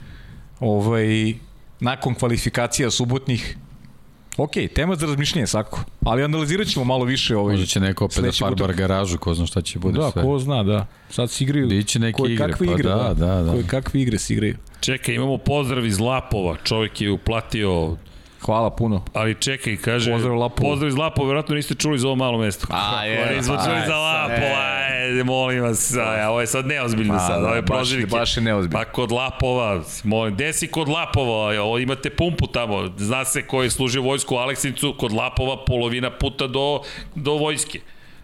ovaj, 0.59 1.33
nakon 1.79 2.15
kvalifikacija 2.15 2.91
subotnih, 2.91 3.57
Ok, 4.37 4.51
tema 4.75 4.95
za 4.95 5.05
razmišljanje 5.05 5.47
svako, 5.47 5.83
ali 6.05 6.23
analizirat 6.23 6.67
ćemo 6.67 6.85
malo 6.85 7.05
više 7.05 7.37
ovaj. 7.37 7.51
Možda 7.53 7.65
će 7.65 7.79
neko 7.79 8.05
opet 8.05 8.23
da 8.23 8.31
farbar 8.31 8.73
garažu, 8.73 9.17
ko 9.17 9.33
zna 9.33 9.45
šta 9.45 9.61
će 9.61 9.79
bude 9.79 9.99
Da, 9.99 10.11
sve. 10.11 10.21
ko 10.21 10.39
zna, 10.39 10.63
da. 10.63 10.85
Sad 11.09 11.31
se 11.31 11.43
igraju 11.43 11.67
Biće 11.67 11.99
neke 11.99 12.17
koje 12.17 12.33
igre, 12.33 12.51
kakve 12.51 12.67
pa 12.67 12.73
igre, 12.73 12.89
da, 12.89 13.13
da, 13.13 13.41
da. 13.41 13.51
Koje 13.51 13.67
kakve 13.67 14.01
igre 14.01 14.17
se 14.17 14.33
igraju. 14.33 14.57
Čekaj, 14.79 15.15
imamo 15.15 15.37
pozdrav 15.37 15.85
iz 15.85 15.99
Lapova. 15.99 16.57
Čovjek 16.63 17.01
je 17.01 17.11
uplatio 17.11 17.95
Hvala 18.41 18.69
puno. 18.69 19.03
Ali 19.13 19.35
čekaj, 19.35 19.77
kaže... 19.77 20.11
Pozdrav 20.11 20.37
Lapovo. 20.37 20.69
Pozdrav 20.69 20.89
iz 20.89 20.95
Lapova, 20.95 21.27
verovatno 21.27 21.55
niste 21.55 21.75
čuli 21.75 21.99
za 21.99 22.07
ovo 22.07 22.15
malo 22.15 22.37
mesto. 22.37 22.67
A, 22.69 23.05
je, 23.05 23.35
Nismo 23.37 23.55
pa, 23.55 23.65
čuli 23.65 23.77
za 23.87 23.93
e, 23.93 23.97
Lapova, 23.97 24.80
ajde, 25.11 25.23
molim 25.23 25.61
vas. 25.61 25.95
Aj, 25.97 26.25
ovo 26.25 26.41
je 26.41 26.47
sad 26.47 26.65
neozbiljno 26.67 27.13
Pa, 27.13 27.19
sad, 27.19 27.41
da, 27.41 27.47
ovo 27.47 27.55
je 27.55 27.61
baš- 27.61 28.37
je 28.37 28.43
neozbiljno. 28.43 28.79
Pa 28.79 28.91
kod 28.91 29.11
Lapova, 29.11 29.81
molim, 30.03 30.33
gde 30.33 30.53
si 30.53 30.67
kod 30.67 30.89
Lapova? 30.89 31.61
Ovo 31.61 31.79
imate 31.79 32.09
pumpu 32.09 32.47
tamo, 32.47 32.89
zna 32.97 33.25
se 33.25 33.47
ko 33.47 33.63
je 33.63 33.69
služio 33.69 34.01
vojsku 34.01 34.35
u 34.35 34.37
Aleksinicu, 34.37 34.95
kod 34.97 35.11
Lapova 35.11 35.65
polovina 35.65 36.09
puta 36.11 36.47
do, 36.47 36.81
do 37.15 37.33
vojske. 37.33 37.79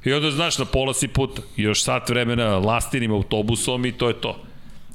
I 0.06 0.14
onda 0.14 0.32
znaš, 0.32 0.58
na 0.58 0.66
pola 0.66 0.94
si 0.94 1.08
puta. 1.08 1.42
Još 1.56 1.84
sat 1.84 2.10
vremena 2.10 2.58
lastinim 2.58 3.12
autobusom 3.12 3.86
i 3.86 3.92
to 3.92 4.08
je 4.08 4.22
to. 4.22 4.40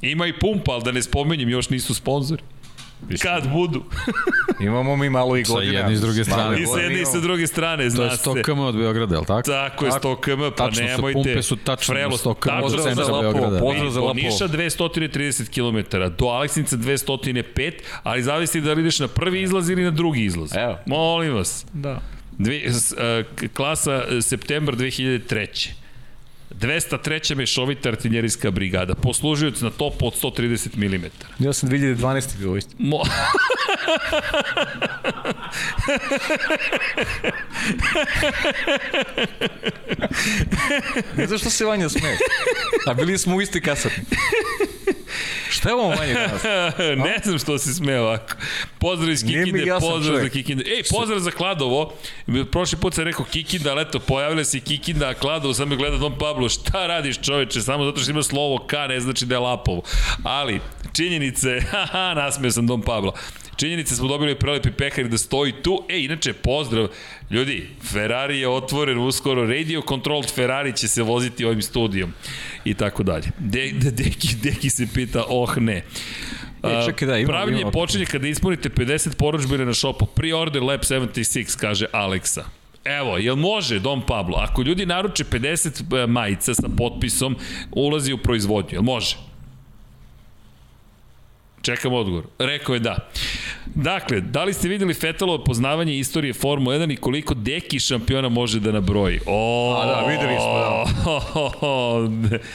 Ima 0.01 0.27
i 0.27 0.33
pumpa, 0.39 0.71
ali 0.71 0.83
da 0.83 0.91
ne 0.91 1.01
spomenjem, 1.01 1.49
još 1.49 1.69
nisu 1.69 1.93
sponzori. 1.93 2.43
Kad 3.21 3.47
budu. 3.49 3.83
Imamo 4.61 4.95
mi 4.95 5.09
malo 5.09 5.37
i 5.37 5.45
Sa 5.45 5.53
godina. 5.53 5.73
jedne 5.73 5.93
i 5.93 5.97
s 5.97 6.01
druge 6.01 6.23
strane. 6.23 6.61
I 6.61 6.65
sa 6.65 6.79
jedne 6.79 7.01
i 7.01 7.05
sa 7.05 7.19
druge 7.19 7.47
strane, 7.47 7.83
To 7.83 7.89
zna 7.89 8.03
je 8.03 8.11
se. 8.11 8.23
100 8.23 8.43
km 8.43 8.59
od 8.59 8.75
Beograda, 8.75 9.15
je 9.15 9.19
li 9.19 9.25
tako? 9.25 9.41
Tako 9.43 9.85
je, 9.85 9.91
100 9.91 10.15
km, 10.17 10.41
pa 10.41 10.49
Tačno 10.51 10.75
su, 10.77 10.83
nemojte. 10.85 11.13
pumpe 11.15 11.41
su 11.41 11.55
tačno 11.57 11.93
Frelo, 11.93 12.11
100 12.13 12.33
km 12.33 12.39
tačno 12.41 12.57
od 12.57 12.63
Pozdrav 12.63 12.83
centra 12.85 13.05
za 13.05 13.11
Beograda. 13.13 13.59
pozdrav 13.59 13.89
za 13.89 13.99
Do 13.99 14.05
Lapovo. 14.05 14.23
Niša 14.23 14.47
230 14.47 15.49
km, 15.49 15.79
do 16.17 16.25
Aleksinca 16.27 16.75
205, 16.77 17.71
ali 18.03 18.23
zavisi 18.23 18.61
da 18.61 18.73
li 18.73 18.81
ideš 18.81 18.99
na 18.99 19.07
prvi 19.09 19.41
izlaz 19.41 19.69
ili 19.69 19.83
na 19.83 19.91
drugi 19.91 20.23
izlaz. 20.23 20.51
Evo. 20.55 20.77
Molim 20.85 21.33
vas. 21.33 21.65
Da. 21.73 22.01
Dve, 22.33 22.61
s, 22.63 22.93
a, 22.93 23.23
k- 23.35 23.47
klasa 23.47 24.03
e, 24.09 24.21
septembar 24.21 24.75
2003. 24.75 25.69
203. 26.59 27.35
mešovita 27.35 27.89
artiljerijska 27.89 28.51
brigada. 28.51 28.95
Poslužioc 28.95 29.61
na 29.61 29.69
topu 29.69 30.07
od 30.07 30.13
130 30.21 30.77
mm. 30.77 31.05
Ja 31.39 31.53
sam 31.53 31.69
2012. 31.69 32.37
bio 32.37 32.57
isto. 32.57 32.75
Mo... 32.77 33.03
Ne 41.17 41.27
znam 41.27 41.39
što 41.39 41.49
se 41.49 41.65
Vanja 41.65 41.89
smeje. 41.89 42.17
A 42.87 42.93
bili 42.93 43.17
smo 43.17 43.35
u 43.35 43.41
istoj 43.41 43.61
kasarni. 43.61 43.97
Šta 45.49 45.69
je 45.69 45.75
ovo 45.75 45.89
Vanja 45.89 46.13
danas? 46.13 46.43
ne 47.09 47.17
znam 47.23 47.39
što 47.39 47.57
se 47.57 47.73
sme 47.73 47.99
ovako. 47.99 48.33
Pozdrav 48.79 49.11
iz 49.11 49.23
Kikinde, 49.23 49.63
jasan 49.65 49.89
pozdrav 49.89 50.01
za 50.01 50.19
čovjek. 50.19 50.33
Kikinde. 50.33 50.63
Ej, 50.67 50.83
pozdrav 50.91 51.19
za 51.19 51.31
Kladovo. 51.31 51.93
Prošli 52.51 52.77
put 52.77 52.93
sam 52.93 53.03
rekao 53.03 53.25
Kikinda, 53.25 53.71
ali 53.71 53.81
eto, 53.81 53.99
pojavila 53.99 54.43
se 54.43 54.59
Kikinda, 54.59 55.09
a 55.09 55.13
Kladovo 55.13 55.53
sam 55.53 55.69
me 55.69 55.75
gleda 55.75 55.97
Don 55.97 56.17
Pablo. 56.17 56.49
Šta 56.49 56.87
radiš 56.87 57.21
čoveče? 57.21 57.61
Samo 57.61 57.85
zato 57.85 58.01
što 58.01 58.11
ima 58.11 58.23
slovo 58.23 58.67
K, 58.67 58.75
ne 58.89 58.99
znači 58.99 59.25
da 59.25 59.35
je 59.35 59.39
Lapovo. 59.39 59.81
Ali, 60.23 60.61
činjenice, 60.93 61.61
haha, 61.71 62.13
nasmeo 62.13 62.51
sam 62.51 62.67
Don 62.67 62.81
Pablo. 62.81 63.13
Činjenice 63.55 63.95
smo 63.95 64.07
dobili 64.07 64.35
prelepi 64.35 64.71
pekar 64.71 65.07
da 65.07 65.17
stoji 65.17 65.51
tu. 65.53 65.83
E, 65.89 65.99
inače, 65.99 66.33
pozdrav. 66.33 66.87
Ljudi, 67.31 67.67
Ferrari 67.83 68.39
je 68.39 68.47
otvoren 68.49 68.97
uskoro. 68.99 69.47
Radio 69.47 69.81
Controlled 69.81 70.31
Ferrari 70.31 70.73
će 70.73 70.87
se 70.87 71.01
voziti 71.03 71.45
ovim 71.45 71.61
studijom. 71.61 72.13
I 72.65 72.73
tako 72.73 73.03
dalje. 73.03 73.27
De, 73.39 73.71
de, 73.73 73.91
deki, 73.93 74.35
deki 74.35 74.69
se 74.69 74.87
pita, 74.93 75.23
oh 75.27 75.57
ne. 75.57 75.83
E, 76.63 76.85
čekaj, 76.85 77.07
da, 77.07 77.17
imamo- 77.17 77.27
Pravljenje 77.27 77.61
imamo- 77.61 77.71
počinje 77.71 78.05
kada 78.05 78.27
ispunite 78.27 78.69
50 78.69 79.15
poručbine 79.15 79.65
na 79.65 79.73
šopu. 79.73 80.05
Pre-order 80.07 80.61
Lab 80.61 80.79
76, 80.81 81.57
kaže 81.57 81.85
Aleksa. 81.91 82.45
Evo, 82.85 83.17
jel 83.17 83.35
može 83.35 83.79
Dom 83.79 84.01
Pablo? 84.01 84.37
Ako 84.37 84.61
ljudi 84.61 84.85
naruče 84.85 85.23
50 85.23 86.07
majica 86.07 86.53
sa 86.53 86.69
potpisom, 86.77 87.35
ulazi 87.71 88.13
u 88.13 88.17
proizvodnju. 88.17 88.69
Jel 88.71 88.81
može? 88.81 89.15
Čekam 91.63 91.93
odgovor. 91.93 92.23
Rekao 92.39 92.73
je 92.73 92.79
da. 92.79 92.97
Dakle, 93.65 94.21
da 94.21 94.43
li 94.43 94.53
ste 94.53 94.67
videli 94.67 94.93
Fetalovo 94.93 95.43
poznavanje 95.43 95.97
istorije 95.97 96.33
Formule 96.33 96.79
1 96.79 96.93
i 96.93 96.95
koliko 96.95 97.33
deki 97.33 97.79
šampiona 97.79 98.29
može 98.29 98.59
da 98.59 98.71
nabroji? 98.71 99.19
O, 99.25 99.75
A 99.81 99.85
da, 99.85 100.07
videli 100.07 100.35
smo, 100.39 100.59
da. 102.31 102.39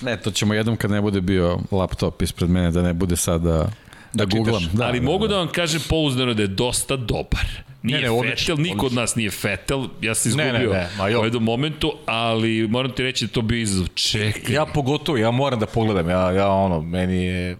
Ne, 0.00 0.16
to 0.16 0.30
ćemo 0.30 0.54
jednom 0.54 0.76
kad 0.76 0.90
ne 0.90 1.00
bude 1.00 1.20
bio 1.20 1.58
laptop 1.70 2.22
ispred 2.22 2.50
mene, 2.50 2.70
da 2.70 2.82
ne 2.82 2.92
bude 2.92 3.16
sad 3.16 3.42
da, 3.42 3.68
da 4.12 4.24
googlam. 4.24 4.62
Da, 4.72 4.86
ali 4.86 5.00
mogu 5.00 5.28
da 5.28 5.36
vam 5.36 5.48
kažem 5.48 5.80
pouzdano 5.88 6.34
da 6.34 6.42
je 6.42 6.48
dosta 6.48 6.96
dobar. 6.96 7.46
Nije 7.82 8.00
Ne, 8.00 8.02
ne, 8.02 8.08
ne, 8.08 8.14
ne, 8.14 8.20
odlično, 8.20 8.56
Fetel, 8.56 8.72
niko 8.72 8.86
od 8.86 8.92
nas 8.92 9.16
nije 9.16 9.30
Fetel, 9.30 9.86
ja 10.02 10.14
sam 10.14 10.32
Ne, 10.32 10.46
izgubio 10.48 10.72
ne, 10.72 10.78
ne, 10.78 10.88
ma 10.98 11.08
jo. 11.08 11.20
u 11.20 11.24
jednom 11.24 11.44
momentu, 11.44 11.92
ali 12.06 12.68
moram 12.68 12.90
ti 12.90 13.02
reći 13.02 13.26
da 13.26 13.32
to 13.32 13.42
bi 13.42 13.60
izazov. 13.60 13.86
Čekaj. 13.94 14.54
Ja 14.54 14.66
pogotovo, 14.66 15.18
ja 15.18 15.30
moram 15.30 15.60
da 15.60 15.66
pogledam, 15.66 16.08
ja, 16.10 16.32
ja 16.32 16.48
ono, 16.48 16.80
meni 16.80 17.24
je 17.24 17.56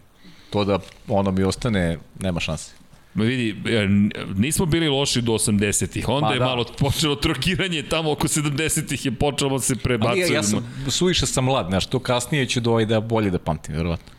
to 0.57 0.65
da 0.67 0.79
ono 1.09 1.31
mi 1.31 1.43
ostane, 1.43 1.99
nema 2.21 2.41
šanse. 2.41 2.73
Ma 3.15 3.25
vidi, 3.25 3.57
e, 3.69 3.87
nismo 4.35 4.67
bili 4.67 4.89
loši 4.89 5.23
do 5.23 5.33
80-ih, 5.33 6.09
onda 6.09 6.27
Ma 6.27 6.33
je 6.33 6.39
da. 6.39 6.45
malo 6.45 6.65
počelo 6.79 7.15
trokiranje, 7.17 7.83
tamo 7.83 8.13
oko 8.13 8.29
70-ih 8.29 9.05
je 9.05 9.13
počelo 9.13 9.51
da 9.51 9.59
se 9.59 9.73
Ali 9.73 9.83
prebacuje. 9.83 10.21
ja, 10.23 10.35
ja 10.35 10.43
sam, 10.43 10.65
suviše 10.89 11.27
sam 11.27 11.45
mlad, 11.45 11.67
znaš, 11.69 11.87
to 11.87 11.99
kasnije 11.99 12.47
ću 12.47 12.61
do 12.61 12.71
ovaj 12.71 12.87
da 12.87 13.01
bolje 13.01 13.31
da 13.31 13.39
pamtim, 13.39 13.75
verovatno. 13.75 14.13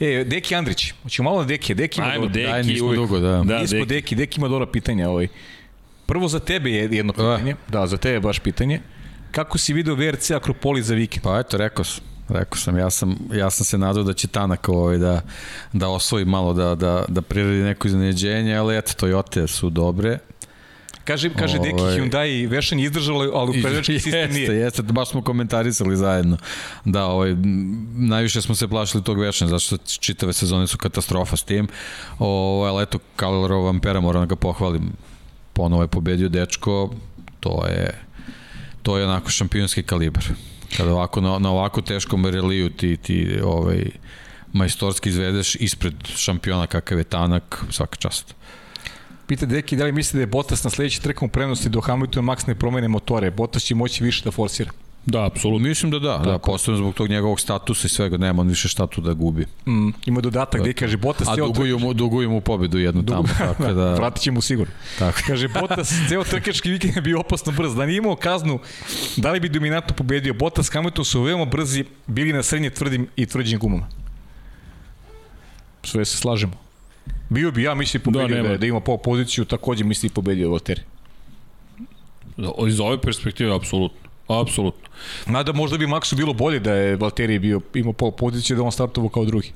E, 0.00 0.24
Deki 0.24 0.54
Andrić, 0.54 0.92
hoćemo 1.02 1.30
malo 1.30 1.40
na 1.40 1.46
Deki, 1.46 1.74
Deki 1.74 2.00
ima 2.00 2.08
Ajmo, 2.08 2.20
dobro- 2.20 2.34
Deki, 2.34 2.46
Daj, 2.46 2.62
nismo 2.62 2.86
uvijek. 2.86 3.00
dugo, 3.00 3.20
da. 3.20 3.42
Da, 3.44 3.58
Nismo 3.58 3.78
Deki. 3.78 3.86
Deki, 3.86 4.14
Deki 4.14 4.40
ima 4.40 4.48
dobra 4.48 4.66
pitanja. 4.66 5.08
Ovaj. 5.10 5.28
Prvo 6.06 6.28
za 6.28 6.40
tebe 6.40 6.70
je 6.70 6.88
jedno 6.92 7.12
pitanje. 7.12 7.54
Da, 7.68 7.86
za 7.86 7.96
tebe 7.96 8.14
je 8.14 8.20
baš 8.20 8.38
pitanje. 8.38 8.80
Kako 9.30 9.58
si 9.58 9.72
video 9.72 9.94
VRC 9.94 10.30
Akropolis 10.30 10.86
za 10.86 10.94
vikend? 10.94 11.22
Pa 11.22 11.38
eto, 11.38 11.56
rekao 11.56 11.84
sam. 11.84 12.04
Rekao 12.28 12.58
sam, 12.58 12.78
ja 12.78 12.90
sam, 12.90 13.16
ja 13.32 13.50
sam 13.50 13.64
se 13.64 13.78
nadao 13.78 14.02
da 14.02 14.12
će 14.12 14.28
Tanak 14.28 14.68
ovaj, 14.68 14.98
da, 14.98 15.20
da 15.72 15.88
osvoji 15.88 16.24
malo, 16.24 16.52
da, 16.52 16.74
da, 16.74 17.04
da 17.08 17.22
priredi 17.22 17.62
neko 17.62 17.88
iznenađenje, 17.88 18.56
ali 18.56 18.78
eto, 18.78 19.06
Toyota 19.06 19.46
su 19.46 19.70
dobre. 19.70 20.18
Kaže, 21.04 21.30
kaže 21.36 21.58
Deki 21.58 21.80
Ovaj. 21.80 21.98
Hyundai 21.98 22.48
vešanje 22.48 22.84
izdržalo, 22.84 23.30
ali 23.34 23.58
upravljački 23.58 24.00
sistem 24.00 24.20
jeste, 24.20 24.38
nije. 24.38 24.56
jeste, 24.56 24.82
baš 24.82 25.10
smo 25.10 25.22
komentarisali 25.22 25.96
zajedno. 25.96 26.36
Da, 26.84 27.04
ovaj, 27.04 27.36
najviše 27.94 28.42
smo 28.42 28.54
se 28.54 28.68
plašili 28.68 29.04
tog 29.04 29.20
vešanja, 29.20 29.48
zato 29.48 29.60
što 29.60 29.76
čitave 30.00 30.32
sezone 30.32 30.66
su 30.66 30.78
katastrofa 30.78 31.36
s 31.36 31.42
tim. 31.42 31.68
Ovaj, 32.18 32.70
ali 32.70 32.82
eto, 32.82 32.98
Kalerov 33.16 33.68
Ampera, 33.68 34.00
moram 34.00 34.22
da 34.22 34.26
ga 34.26 34.36
pohvalim. 34.36 34.92
Ponovo 35.52 35.82
je 35.82 35.88
pobedio 35.88 36.28
dečko, 36.28 36.90
to 37.40 37.66
je, 37.66 37.94
to 38.82 38.98
je 38.98 39.04
onako 39.04 39.30
šampionski 39.30 39.82
kalibar. 39.82 40.24
Kada 40.76 40.92
ovako, 40.92 41.20
na, 41.20 41.38
na 41.38 41.50
ovako 41.50 41.82
teškom 41.82 42.26
reliju 42.26 42.70
ti, 42.70 42.96
ti 42.96 43.40
ovaj, 43.44 43.84
majstorski 44.52 45.08
izvedeš 45.08 45.54
ispred 45.54 45.94
šampiona 46.16 46.66
kakav 46.66 46.98
je 46.98 47.04
Tanak, 47.04 47.64
svaka 47.70 47.96
čast. 47.96 48.34
Pita 49.26 49.46
Deki 49.46 49.76
da 49.76 49.84
li 49.84 49.92
misli 49.92 50.16
da 50.16 50.22
je 50.22 50.26
Bottas 50.26 50.64
na 50.64 50.70
sledeći 50.70 51.02
trkom 51.02 51.28
prenosti 51.28 51.68
do 51.68 51.80
Hamilton 51.80 52.24
Max 52.24 52.48
ne 52.48 52.54
promene 52.54 52.88
motore. 52.88 53.30
Bottas 53.30 53.62
će 53.62 53.74
moći 53.74 54.04
više 54.04 54.24
da 54.24 54.30
forsira. 54.30 54.70
Da, 55.06 55.26
apsolutno. 55.26 55.68
Mislim 55.68 55.90
da 55.90 55.98
da, 55.98 56.18
da, 56.18 56.38
posebno 56.38 56.78
zbog 56.78 56.94
tog 56.94 57.08
njegovog 57.08 57.40
statusa 57.40 57.86
i 57.86 57.88
svega, 57.88 58.16
nema 58.16 58.40
on 58.40 58.48
više 58.48 58.68
šta 58.68 58.86
tu 58.86 59.00
da 59.00 59.12
gubi. 59.12 59.46
Mm, 59.66 59.88
ima 60.06 60.20
dodatak 60.20 60.60
gde 60.60 60.72
kaže 60.72 60.96
Bottas 60.96 61.28
A 61.28 61.36
duguju 61.36 61.78
mu, 61.78 61.94
duguju 61.94 62.30
mu 62.30 62.40
pobedu 62.40 62.78
jednu 62.78 63.06
tamo, 63.06 63.28
tako 63.38 63.72
da... 63.72 63.94
Vratit 63.94 64.22
će 64.22 64.30
mu 64.30 64.40
sigurno. 64.40 64.72
Tako. 64.98 65.20
Kaže, 65.26 65.48
Bottas 65.48 65.92
ceo 66.08 66.24
trkački 66.24 66.70
vikend 66.70 66.96
je 66.96 67.02
bio 67.02 67.20
opasno 67.20 67.52
brz. 67.52 67.74
Da 67.74 67.86
nije 67.86 67.98
imao 67.98 68.16
kaznu, 68.16 68.58
da 69.16 69.32
li 69.32 69.40
bi 69.40 69.48
dominantno 69.48 69.96
pobedio? 69.96 70.34
Bottas 70.34 70.70
Hamilton 70.72 71.04
su 71.04 71.22
veoma 71.22 71.44
brzi, 71.44 71.84
bili 72.06 72.32
na 72.32 72.42
srednje 72.42 72.70
tvrdim 72.70 73.08
i 73.16 73.26
tvrđim 73.26 73.58
gumama. 73.58 73.88
Sve 75.82 76.04
se 76.04 76.16
slažemo. 76.16 76.52
Bio 77.28 77.50
bi, 77.50 77.62
ja 77.62 77.74
mislim, 77.74 78.02
pobedio 78.02 78.28
da, 78.28 78.34
nema. 78.34 78.48
da, 78.48 78.56
da 78.56 78.66
ima 78.66 78.80
pol 78.80 78.98
poziciju, 78.98 79.44
takođe 79.44 79.84
mislim 79.84 80.12
pobedio 80.12 80.50
Valtteri. 80.50 80.82
Da, 82.36 82.52
Iz 82.68 82.80
ove 82.80 83.00
perspektive, 83.00 83.54
apsolutno. 83.56 84.04
Apsolutno. 84.28 84.88
Mada 85.26 85.52
možda 85.52 85.78
bi 85.78 85.86
Maxu 85.86 86.16
bilo 86.16 86.32
bolje 86.32 86.60
da 86.60 86.72
je 86.72 86.96
Valtteri 86.96 87.38
bio, 87.38 87.60
imao 87.74 87.92
pol 87.92 88.10
poziciju 88.10 88.56
da 88.56 88.62
on 88.62 88.72
startovao 88.72 89.08
kao 89.08 89.24
drugi. 89.24 89.52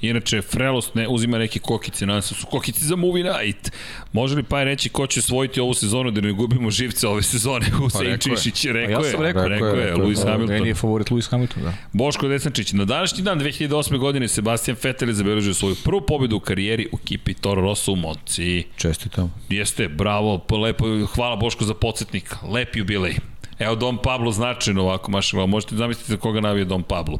Inače, 0.00 0.42
Frelost 0.42 0.94
ne 0.94 1.08
uzima 1.08 1.38
neke 1.38 1.58
kokice, 1.58 2.06
nadam 2.06 2.22
se 2.22 2.34
da 2.34 2.40
su 2.40 2.46
kokice 2.46 2.84
za 2.84 2.96
Movie 2.96 3.24
Night. 3.24 3.70
Može 4.12 4.36
li 4.36 4.42
pa 4.42 4.62
reći 4.64 4.88
ko 4.88 5.06
će 5.06 5.20
osvojiti 5.20 5.60
ovu 5.60 5.74
sezonu 5.74 6.10
da 6.10 6.20
ne 6.20 6.32
gubimo 6.32 6.70
živce 6.70 7.08
ove 7.08 7.22
sezone? 7.22 7.70
Husein 7.78 8.02
rekao 8.02 8.30
je. 8.30 8.36
Čišić, 8.36 8.66
Pa 8.66 8.72
rekao 8.72 9.00
ja 9.00 9.06
je. 9.06 9.12
sam 9.12 9.22
rekao. 9.22 9.48
rekao, 9.48 9.66
Rekao 9.66 9.80
je, 9.80 9.80
je, 9.80 9.86
rekao 9.86 10.04
je. 10.04 10.08
Lewis 10.10 10.24
Da, 10.24 10.30
Hamilton. 10.30 10.54
Meni 10.54 10.68
je 10.68 10.74
favorit 10.74 11.08
Lewis 11.08 11.30
Hamilton, 11.30 11.62
da. 11.62 11.72
Boško 11.92 12.28
Desančić, 12.28 12.72
na 12.72 12.84
današnji 12.84 13.22
dan 13.22 13.40
2008. 13.40 13.98
godine 13.98 14.28
Sebastian 14.28 14.76
Vettel 14.82 15.08
je 15.08 15.14
zabeležio 15.14 15.54
svoju 15.54 15.74
prvu 15.84 16.00
pobedu 16.00 16.36
u 16.36 16.40
karijeri 16.40 16.88
u 16.92 16.98
ekipi 17.02 17.34
Toro 17.34 17.62
Rosso 17.62 17.92
u 17.92 17.96
Monci. 17.96 18.64
Čestitam. 18.76 19.34
Jeste, 19.48 19.88
bravo, 19.88 20.38
pa 20.38 20.56
lepo, 20.56 20.84
hvala 21.06 21.36
Boško 21.36 21.64
za 21.64 21.74
podsjetnik, 21.74 22.34
lep 22.52 22.76
jubilej. 22.76 23.14
Evo 23.58 23.74
Dom 23.74 23.98
Pablo 24.02 24.32
značajno 24.32 24.82
ovako, 24.82 25.10
maša, 25.10 25.36
hvala. 25.36 25.46
možete 25.46 25.76
zamisliti 25.76 26.10
za 26.12 26.16
koga 26.16 26.40
navije 26.40 26.64
Dom 26.64 26.82
Pablo. 26.82 27.18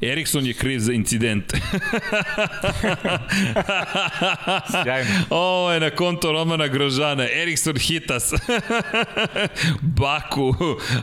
Erikson 0.00 0.46
je 0.46 0.54
kriv 0.54 0.78
za 0.78 0.92
incident. 0.92 1.52
Sjajno. 4.70 5.10
Ovo 5.30 5.72
je 5.72 5.80
na 5.80 5.90
konto 5.90 6.32
Romana 6.32 6.66
Grožana. 6.66 7.26
Erikson 7.42 7.76
hitas. 7.76 8.32
Baku. 10.00 10.54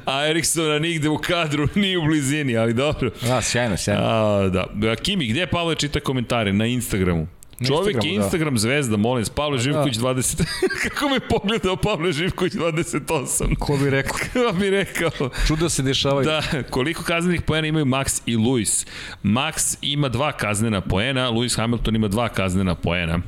A 0.06 0.28
Eriksona 0.28 0.80
nigde 0.80 1.10
u 1.10 1.18
kadru, 1.18 1.68
ni 1.76 1.98
u 1.98 2.02
blizini, 2.02 2.58
ali 2.58 2.74
dobro. 2.74 3.12
Da, 3.22 3.42
sjajno, 3.42 3.78
sjajno. 3.78 4.04
A, 4.04 4.50
da. 4.50 4.96
Kimi, 4.96 5.28
gde 5.28 5.48
Pavle 5.48 5.76
čita 5.76 6.00
komentare? 6.00 6.54
Na 6.54 6.66
Instagramu. 6.66 7.28
Instagramu, 7.60 7.90
je 7.90 8.20
da. 8.20 8.24
Instagram 8.24 8.58
zvezda, 8.58 8.98
molim 8.98 9.26
Pavle 9.36 9.60
Živković 9.60 9.96
20... 9.96 10.44
Kako 10.84 11.10
me 11.10 11.20
pogledao 11.20 11.76
Pavle 11.76 12.12
Živković 12.12 12.54
28? 12.54 13.56
Ko 13.60 13.78
bi 13.78 13.90
rekao? 13.90 14.18
Kako 14.34 14.54
bi 14.54 14.70
rekao? 14.70 15.30
Čuda 15.48 15.70
se 15.70 15.84
dešavaju. 15.84 16.26
Da, 16.26 16.42
koliko 16.70 17.04
kaznenih 17.04 17.42
poena 17.42 17.68
imaju 17.68 17.86
Max 17.86 18.22
i 18.26 18.38
Lewis? 18.38 18.88
Max 19.24 19.78
ima 19.82 20.10
dva 20.10 20.32
kaznena 20.32 20.82
poena, 20.82 21.32
Lewis 21.32 21.58
Hamilton 21.58 21.96
ima 21.96 22.08
dva 22.08 22.30
kaznena 22.30 22.76
poena. 22.76 23.20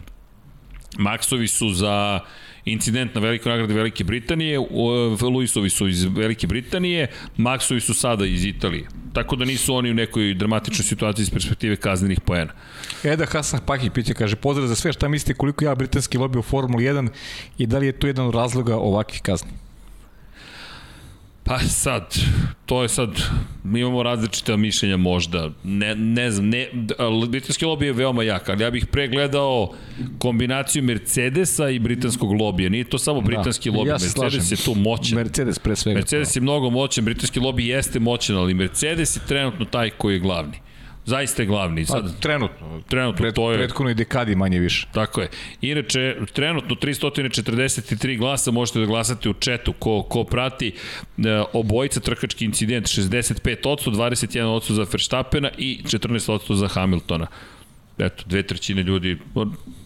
Maxovi 0.97 1.47
su 1.47 1.69
za 1.69 2.19
incident 2.67 3.15
na 3.15 3.21
velikoj 3.21 3.49
nagradi 3.51 3.73
Velike 3.73 4.03
Britanije, 4.03 4.59
u- 4.59 4.65
Lewisovi 5.21 5.69
su 5.69 5.87
iz 5.87 6.03
Velike 6.03 6.47
Britanije, 6.47 7.07
Maxovi 7.37 7.79
su 7.79 7.93
sada 7.93 8.25
iz 8.25 8.45
Italije. 8.45 8.87
Tako 9.13 9.35
da 9.35 9.45
nisu 9.45 9.75
oni 9.75 9.91
u 9.91 9.93
nekoj 9.93 10.33
dramatičnoj 10.33 10.83
situaciji 10.83 11.23
iz 11.23 11.29
perspektive 11.29 11.75
kaznenih 11.75 12.19
poena. 12.21 12.53
Eda 13.03 13.25
Hasan 13.25 13.59
Pakić 13.65 13.91
pita, 13.93 14.13
kaže, 14.13 14.35
pozdrav 14.35 14.67
za 14.67 14.75
sve, 14.75 14.93
šta 14.93 15.07
mislite 15.07 15.33
koliko 15.33 15.65
ja 15.65 15.75
britanski 15.75 16.17
lobby 16.17 16.37
u 16.37 16.41
Formuli 16.41 16.83
1 16.83 17.07
i 17.57 17.67
da 17.67 17.77
li 17.77 17.85
je 17.85 17.91
to 17.91 18.07
jedan 18.07 18.25
od 18.25 18.35
razloga 18.35 18.75
ovakvih 18.77 19.21
kazni? 19.21 19.51
Pa 21.47 21.59
sad, 21.59 22.15
to 22.65 22.83
je 22.83 22.89
sad, 22.89 23.09
mi 23.63 23.79
imamo 23.79 24.03
različite 24.03 24.57
mišljenja 24.57 24.97
možda, 24.97 25.49
ne, 25.63 25.95
ne 25.95 26.31
znam, 26.31 26.49
ne, 26.49 26.67
britanski 27.29 27.65
lobby 27.65 27.83
je 27.83 27.93
veoma 27.93 28.23
jak, 28.23 28.49
ali 28.49 28.63
ja 28.63 28.71
bih 28.71 28.85
pregledao 28.85 29.73
kombinaciju 30.17 30.83
Mercedesa 30.83 31.69
i 31.69 31.79
britanskog 31.79 32.31
lobija, 32.31 32.69
nije 32.69 32.83
to 32.83 32.97
samo 32.97 33.21
britanski 33.21 33.71
lobby, 33.71 33.87
ja 33.87 33.93
Mercedes 33.93 34.13
slažem. 34.13 34.41
je 34.49 34.57
tu 34.57 34.75
moćan. 34.75 35.15
Mercedes 35.15 35.59
pre 35.59 35.75
svega. 35.75 35.97
Mercedes 35.97 36.35
je 36.35 36.41
mnogo 36.41 36.69
moćan, 36.69 37.05
britanski 37.05 37.39
lobby 37.39 37.61
jeste 37.61 37.99
moćan, 37.99 38.37
ali 38.37 38.53
Mercedes 38.53 39.15
je 39.15 39.21
trenutno 39.27 39.65
taj 39.65 39.89
koji 39.89 40.13
je 40.13 40.19
glavni. 40.19 40.57
Zaista 41.07 41.41
je 41.41 41.45
glavni. 41.45 41.85
Pa, 41.85 41.91
Sad, 41.91 42.19
trenutno. 42.19 42.81
trenutno 42.87 43.17
Pred, 43.17 43.33
to 43.33 43.51
je... 43.51 43.57
Prethodnoj 43.57 43.93
dekadi 43.93 44.35
manje 44.35 44.59
više. 44.59 44.87
Tako 44.91 45.21
je. 45.21 45.29
Inače, 45.61 46.15
trenutno 46.33 46.75
343 46.75 48.17
glasa 48.17 48.51
možete 48.51 48.79
da 48.79 48.85
glasate 48.85 49.29
u 49.29 49.33
četu 49.33 49.73
ko, 49.73 50.03
ko 50.03 50.23
prati 50.23 50.67
e, 50.67 50.73
obojica 51.53 51.99
trkački 51.99 52.45
incident 52.45 52.87
65%, 52.87 53.91
21% 53.91 54.71
za 54.71 54.85
Verstappena 54.91 55.49
i 55.57 55.81
14% 55.83 56.53
za 56.53 56.67
Hamiltona. 56.67 57.27
Eto, 57.97 58.23
dve 58.25 58.43
trećine 58.43 58.83
ljudi 58.83 59.17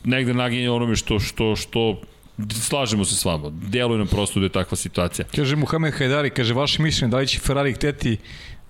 negde 0.03 0.33
naginje 0.33 0.71
onome 0.71 0.95
što, 0.95 1.19
što, 1.19 1.55
što 1.55 2.01
slažemo 2.49 3.05
se 3.05 3.15
s 3.15 3.25
vama. 3.25 3.49
Deluje 3.49 3.97
nam 3.97 4.07
prosto 4.07 4.39
da 4.39 4.45
je 4.45 4.49
takva 4.49 4.77
situacija. 4.77 5.25
Kaže 5.35 5.55
Muhammed 5.55 5.93
Hajdari, 5.93 6.29
kaže, 6.29 6.53
vaše 6.53 6.81
mišljenje, 6.83 7.11
da 7.11 7.17
li 7.17 7.27
će 7.27 7.39
Ferrari 7.39 7.73
hteti 7.73 8.17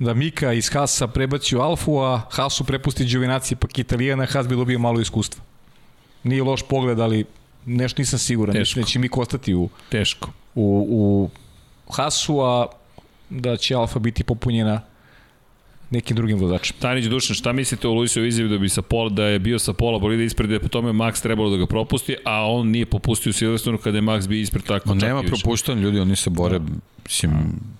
da 0.01 0.13
Mika 0.13 0.53
iz 0.53 0.69
Hasa 0.73 1.07
prebaci 1.07 1.55
u 1.55 1.61
Alfu, 1.61 1.99
a 1.99 2.21
Hasu 2.29 2.63
prepusti 2.63 3.05
Giovinazzi, 3.05 3.55
pak 3.55 3.79
Italijana, 3.79 4.25
Has 4.25 4.47
bi 4.47 4.55
dobio 4.55 4.79
malo 4.79 5.01
iskustva. 5.01 5.43
Nije 6.23 6.43
loš 6.43 6.63
pogled, 6.69 6.99
ali 6.99 7.25
nešto 7.65 8.01
nisam 8.01 8.19
siguran. 8.19 8.55
Teško. 8.55 8.79
Da 8.79 8.85
će 8.85 8.99
mi 8.99 9.09
ostati 9.17 9.53
u, 9.53 9.69
Teško. 9.89 10.29
u, 10.55 10.87
u 10.89 11.29
Hasu, 11.93 12.39
a 12.39 12.65
da 13.29 13.57
će 13.57 13.75
Alfa 13.75 13.99
biti 13.99 14.23
popunjena 14.23 14.81
nekim 15.91 16.15
drugim 16.15 16.39
vozačem. 16.39 16.75
Tanić 16.79 17.05
Dušan, 17.05 17.35
šta 17.35 17.51
mislite 17.51 17.87
o 17.87 17.93
Luisovoj 17.93 18.27
izjavi 18.27 18.49
da 18.49 18.57
bi 18.57 18.69
sa 18.69 18.81
pola, 18.81 19.09
da 19.09 19.25
je 19.25 19.39
bio 19.39 19.59
sa 19.59 19.73
pola 19.73 19.99
bolida 19.99 20.23
ispred, 20.23 20.49
da 20.49 20.55
je 20.55 20.59
po 20.59 20.67
tome 20.67 20.91
Max 20.91 21.21
trebalo 21.21 21.49
da 21.49 21.57
ga 21.57 21.65
propusti, 21.65 22.15
a 22.25 22.51
on 22.51 22.67
nije 22.67 22.85
popustio 22.85 23.29
u 23.29 23.33
Silverstonu 23.33 23.77
kada 23.77 23.97
je 23.97 24.01
Max 24.01 24.27
bio 24.27 24.41
ispred 24.41 24.63
tako 24.63 24.95
nema 24.95 25.23
propuštanja 25.23 25.81
ljudi, 25.81 25.99
oni 25.99 26.15
se 26.15 26.29
bore, 26.29 26.59
mislim, 27.05 27.33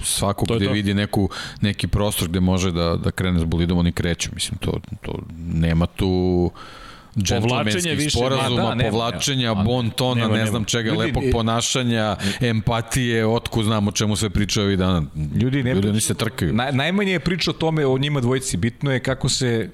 svako 0.03 0.45
To 0.45 0.55
gde 0.55 0.65
to. 0.65 0.71
vidi 0.71 0.93
neku, 0.93 1.29
neki 1.61 1.87
prostor 1.87 2.27
gde 2.27 2.39
može 2.39 2.71
da, 2.71 2.95
da 3.03 3.11
krene 3.11 3.39
s 3.39 3.43
bolidom, 3.43 3.77
oni 3.77 3.91
kreću, 3.91 4.29
mislim, 4.33 4.57
to, 4.57 4.79
to 5.01 5.19
nema 5.37 5.85
tu 5.85 6.51
Povlačenja 6.51 6.90
džentlmenskih 7.17 7.97
više 7.97 8.17
sporazuma. 8.17 8.61
Da, 8.61 8.75
nema, 8.75 8.89
povlačenja, 8.89 9.47
nema. 9.49 9.63
bon 9.63 9.89
tona, 9.89 10.21
Nema, 10.21 10.37
ne 10.37 10.45
znam 10.45 10.65
čega, 10.65 10.89
Ljudi, 10.91 10.99
lepog 10.99 11.23
e- 11.23 11.31
ponašanja, 11.31 12.15
empatije, 12.41 13.25
otku 13.27 13.63
znam 13.63 13.87
o 13.87 13.91
čemu 13.91 14.15
sve 14.15 14.29
pričaju 14.29 14.65
ovih 14.65 14.77
dana. 14.77 15.03
Ljudi, 15.35 15.63
ne 15.63 15.73
ljudi 15.73 15.89
oni 15.89 16.01
se 16.01 16.13
trkaju. 16.13 16.53
Naj, 16.53 16.71
najmanje 16.71 17.11
je 17.11 17.19
priča 17.19 17.51
o 17.51 17.53
tome 17.53 17.85
o 17.85 17.97
njima 17.97 18.21
dvojici. 18.21 18.57
Bitno 18.57 18.91
je 18.91 18.99
kako 18.99 19.29
se 19.29 19.69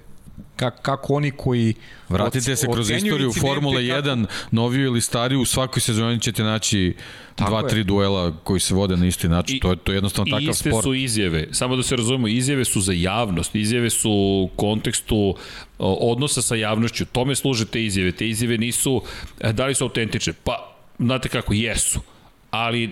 kako, 0.57 0.81
kako 0.81 1.13
oni 1.13 1.31
koji 1.31 1.73
Vratite 2.09 2.55
se 2.55 2.67
kroz 2.67 2.89
istoriju 2.89 3.31
Formule 3.33 3.87
kako- 3.87 4.01
1, 4.01 4.25
noviju 4.51 4.85
ili 4.85 5.01
stariju, 5.01 5.41
u 5.41 5.45
svakoj 5.45 5.81
sezoni 5.81 6.19
ćete 6.19 6.43
naći 6.43 6.95
Tako 7.35 7.49
dva, 7.49 7.59
je. 7.59 7.67
tri 7.67 7.83
duela 7.83 8.33
koji 8.43 8.59
se 8.59 8.73
vode 8.75 8.97
na 8.97 9.05
isti 9.05 9.27
način. 9.27 9.55
I- 9.55 9.59
to 9.59 9.69
je 9.69 9.75
to 9.77 9.91
je 9.91 9.95
jednostavno 9.95 10.27
I 10.27 10.31
takav 10.31 10.49
iste 10.49 10.69
sport. 10.69 10.83
su 10.83 10.93
izjave, 10.95 11.47
samo 11.51 11.75
da 11.75 11.83
se 11.83 11.95
razumemo, 11.95 12.27
izjave 12.27 12.65
su 12.65 12.81
za 12.81 12.93
javnost, 12.93 13.55
izjave 13.55 13.89
su 13.89 14.11
u 14.11 14.49
kontekstu 14.55 15.35
odnosa 15.79 16.41
sa 16.41 16.55
javnošću, 16.55 17.05
tome 17.05 17.35
služe 17.35 17.65
te 17.65 17.83
izjave. 17.83 18.11
Te 18.11 18.29
izjave 18.29 18.57
nisu, 18.57 19.01
e, 19.39 19.53
da 19.53 19.65
li 19.65 19.75
su 19.75 19.83
autentične? 19.83 20.33
Pa, 20.33 20.75
znate 20.99 21.29
kako, 21.29 21.53
jesu. 21.53 21.99
Ali 22.51 22.89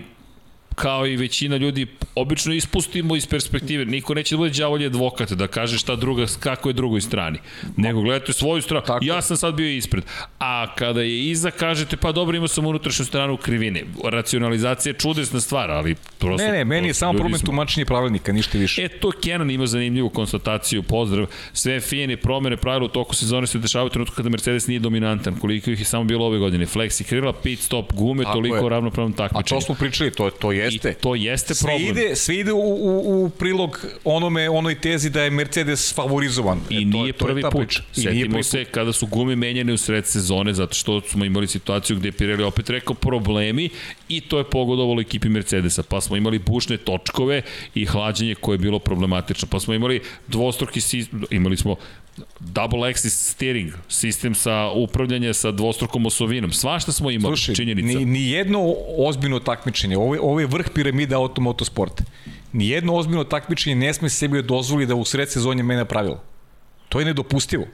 kao 0.76 1.06
i 1.06 1.16
većina 1.16 1.56
ljudi, 1.56 1.86
obično 2.14 2.54
ispustimo 2.54 3.16
iz 3.16 3.26
perspektive. 3.26 3.84
Niko 3.84 4.14
neće 4.14 4.34
da 4.34 4.38
bude 4.38 4.50
đavolji 4.50 4.86
advokat, 4.86 5.32
da 5.32 5.46
kaže 5.46 5.78
šta 5.78 5.96
druga, 5.96 6.26
kako 6.40 6.68
je 6.68 6.72
drugoj 6.72 7.00
strani. 7.00 7.38
Nego 7.76 8.00
gledajte 8.00 8.32
svoju 8.32 8.62
stranu. 8.62 8.82
Tako. 8.86 9.04
Ja 9.04 9.22
sam 9.22 9.36
sad 9.36 9.54
bio 9.54 9.70
ispred. 9.70 10.04
A 10.38 10.74
kada 10.74 11.02
je 11.02 11.30
iza, 11.30 11.50
kažete, 11.50 11.96
pa 11.96 12.12
dobro, 12.12 12.36
imao 12.36 12.48
sam 12.48 12.66
unutrašnju 12.66 13.04
stranu 13.04 13.36
krivine. 13.36 13.82
Racionalizacija 14.04 14.90
je 14.90 14.98
čudesna 14.98 15.40
stvar, 15.40 15.70
ali 15.70 15.94
prosto... 16.18 16.46
Ne, 16.46 16.52
ne, 16.52 16.64
meni 16.64 16.88
je 16.88 16.94
samo 16.94 17.12
problem 17.12 17.38
smo- 17.38 17.46
tumačenje 17.46 17.84
pravilnika, 17.84 18.32
ništa 18.32 18.58
više. 18.58 18.84
E, 18.84 18.88
to 18.88 19.10
Kenan 19.22 19.50
ima 19.50 19.66
zanimljivu 19.66 20.08
konstataciju, 20.10 20.82
pozdrav. 20.82 21.26
Sve 21.52 21.80
fine 21.80 22.16
promene 22.16 22.56
pravila 22.56 22.84
u 22.84 22.88
toku 22.88 23.14
sezone 23.14 23.46
se 23.46 23.58
dešavaju 23.58 23.86
u 23.86 23.90
trenutku 23.90 24.16
kada 24.16 24.28
Mercedes 24.28 24.66
nije 24.66 24.80
dominantan, 24.80 25.34
koliko 25.34 25.70
ih 25.70 25.78
je 25.78 25.84
samo 25.84 26.04
bilo 26.04 26.26
ove 26.26 26.38
godine. 26.38 26.66
Flexi 26.66 27.04
krila, 27.04 27.32
pit 27.32 27.58
stop, 27.60 27.92
gume, 27.92 28.22
Tako 28.24 28.34
toliko 28.34 28.56
je. 28.56 28.68
ravnopravnom 28.68 29.12
A 29.12 29.16
takmičenju. 29.16 29.60
to 29.60 29.64
smo 29.64 29.74
pričali, 29.74 30.10
to, 30.10 30.30
to 30.30 30.52
jeste. 30.72 30.90
I 30.90 30.94
to 30.94 31.14
jeste 31.14 31.54
sve 31.54 31.66
problem. 31.66 31.98
ide, 31.98 32.16
sve 32.16 32.36
ide 32.36 32.52
u, 32.52 32.58
u, 32.58 33.24
u 33.24 33.30
prilog 33.30 33.86
onome, 34.04 34.50
onoj 34.50 34.80
tezi 34.80 35.10
da 35.10 35.22
je 35.22 35.30
Mercedes 35.30 35.94
favorizovan. 35.94 36.60
I 36.70 36.76
E, 36.76 36.90
to, 36.92 36.98
nije 36.98 37.12
to 37.12 37.24
prvi 37.26 37.42
ta 37.42 37.50
put. 37.50 37.80
prvi 38.30 38.42
se 38.42 38.64
kada 38.64 38.92
su 38.92 39.06
gume 39.06 39.36
menjane 39.36 39.72
u 39.72 39.76
sred 39.76 40.06
sezone, 40.06 40.54
zato 40.54 40.74
što 40.74 41.00
smo 41.00 41.24
imali 41.24 41.46
situaciju 41.46 41.96
gde 41.96 42.08
je 42.08 42.12
Pirelli 42.12 42.44
opet 42.44 42.70
rekao 42.70 42.94
problemi 42.94 43.68
i 44.08 44.20
to 44.20 44.38
je 44.38 44.44
pogodovalo 44.44 45.00
ekipi 45.00 45.28
Mercedesa. 45.28 45.82
Pa 45.82 46.00
smo 46.00 46.16
imali 46.16 46.38
bušne 46.38 46.76
točkove 46.76 47.42
i 47.74 47.84
hlađenje 47.86 48.34
koje 48.34 48.54
je 48.54 48.58
bilo 48.58 48.78
problematično. 48.78 49.48
Pa 49.50 49.60
smo 49.60 49.74
imali 49.74 50.00
dvostruki 50.28 50.80
sistem, 50.80 51.24
imali 51.30 51.56
smo 51.56 51.76
double 52.40 52.88
axis 52.90 53.30
steering, 53.30 53.72
sistem 53.88 54.34
sa 54.34 54.70
upravljanja 54.74 55.34
sa 55.34 55.50
dvostrukom 55.50 56.06
osovinom. 56.06 56.52
Svašta 56.52 56.92
smo 56.92 57.10
imali, 57.10 57.36
Slušaj, 57.36 57.54
činjenica. 57.54 57.98
ni, 57.98 58.04
ni 58.04 58.30
jedno 58.30 58.74
ozbiljno 58.98 59.38
takmičenje, 59.38 59.96
ovo 59.96 60.14
je, 60.14 60.20
ovo 60.20 60.40
je 60.40 60.46
vrh 60.46 60.70
piramide 60.74 61.14
automotosporta. 61.14 62.04
Ni 62.52 62.68
jedno 62.68 62.94
ozbiljno 62.94 63.24
takmičenje 63.24 63.76
ne 63.76 63.94
sme 63.94 64.08
sebi 64.08 64.42
dozvoli 64.42 64.86
da 64.86 64.94
u 64.94 65.04
sred 65.04 65.30
sezonje 65.30 65.62
mene 65.62 65.84
pravila. 65.84 66.22
To 66.88 67.00
je 67.00 67.06
nedopustivo. 67.06 67.66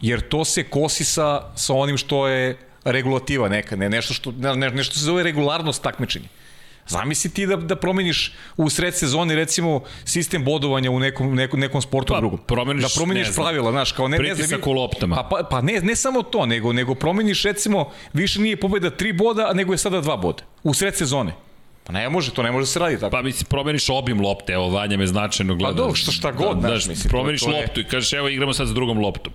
Jer 0.00 0.20
to 0.28 0.44
se 0.44 0.64
kosi 0.64 1.04
sa, 1.04 1.42
sa 1.56 1.74
onim 1.74 1.96
što 1.96 2.28
je 2.28 2.58
regulativa 2.84 3.48
neka, 3.48 3.76
ne, 3.76 3.88
nešto, 3.88 4.14
što, 4.14 4.32
ne, 4.32 4.70
nešto 4.70 4.94
se 4.94 5.04
zove 5.04 5.22
regularnost 5.22 5.82
takmičenja. 5.82 6.28
Zamisli 6.88 7.30
ti 7.30 7.46
da, 7.46 7.56
da 7.56 7.76
promeniš 7.76 8.32
u 8.56 8.70
sred 8.70 8.94
sezone 8.94 9.34
recimo 9.34 9.74
sistem 10.04 10.44
bodovanja 10.44 10.90
u 10.90 11.00
nekom, 11.00 11.34
nekom, 11.34 11.60
nekom 11.60 11.82
sportu 11.82 12.12
Pa, 12.12 12.18
drugom. 12.18 12.38
promeniš, 12.38 12.82
da 12.84 12.88
promeniš 12.96 13.34
pravila, 13.34 13.70
znaš, 13.70 13.92
kao 13.92 14.08
ne, 14.08 14.12
ne 14.12 14.18
pritisak 14.18 14.48
znam, 14.48 14.60
u 14.66 14.72
loptama. 14.72 15.16
Pa, 15.16 15.22
pa, 15.24 15.42
pa 15.44 15.60
ne, 15.60 15.80
ne 15.80 15.96
samo 15.96 16.22
to, 16.22 16.46
nego, 16.46 16.72
nego 16.72 16.94
promeniš 16.94 17.42
recimo, 17.42 17.90
više 18.12 18.40
nije 18.40 18.56
pobeda 18.58 18.90
tri 18.90 19.12
boda, 19.14 19.52
nego 19.54 19.72
je 19.72 19.78
sada 19.78 20.00
dva 20.00 20.16
boda. 20.18 20.42
U 20.62 20.74
sred 20.74 20.96
sezone. 20.96 21.32
Pa 21.84 21.92
ne 21.92 22.08
može, 22.08 22.30
to 22.30 22.42
ne 22.42 22.52
može 22.52 22.62
da 22.62 22.66
se 22.66 22.78
radi 22.78 22.96
tako. 22.96 23.10
Pa 23.10 23.22
mislim, 23.22 23.46
promeniš 23.46 23.88
obim 23.90 24.20
lopte, 24.20 24.52
evo 24.52 24.68
Vanja 24.68 24.96
me 24.96 25.06
značajno 25.06 25.54
gleda. 25.54 25.72
dobro, 25.74 25.94
šta- 25.94 26.12
šta 26.12 26.32
god, 26.32 26.56
da, 26.56 26.68
znaš, 26.68 26.84
da, 26.84 26.88
mislim, 26.88 27.02
to- 27.02 27.08
promeniš 27.10 27.40
to 27.40 27.50
je- 27.50 27.56
loptu 27.56 27.80
i 27.80 27.84
kažeš, 27.84 28.12
evo 28.12 28.28
igramo 28.28 28.52
sad 28.52 28.66
s 28.66 28.72
drugom 28.72 28.98
loptom. 28.98 29.32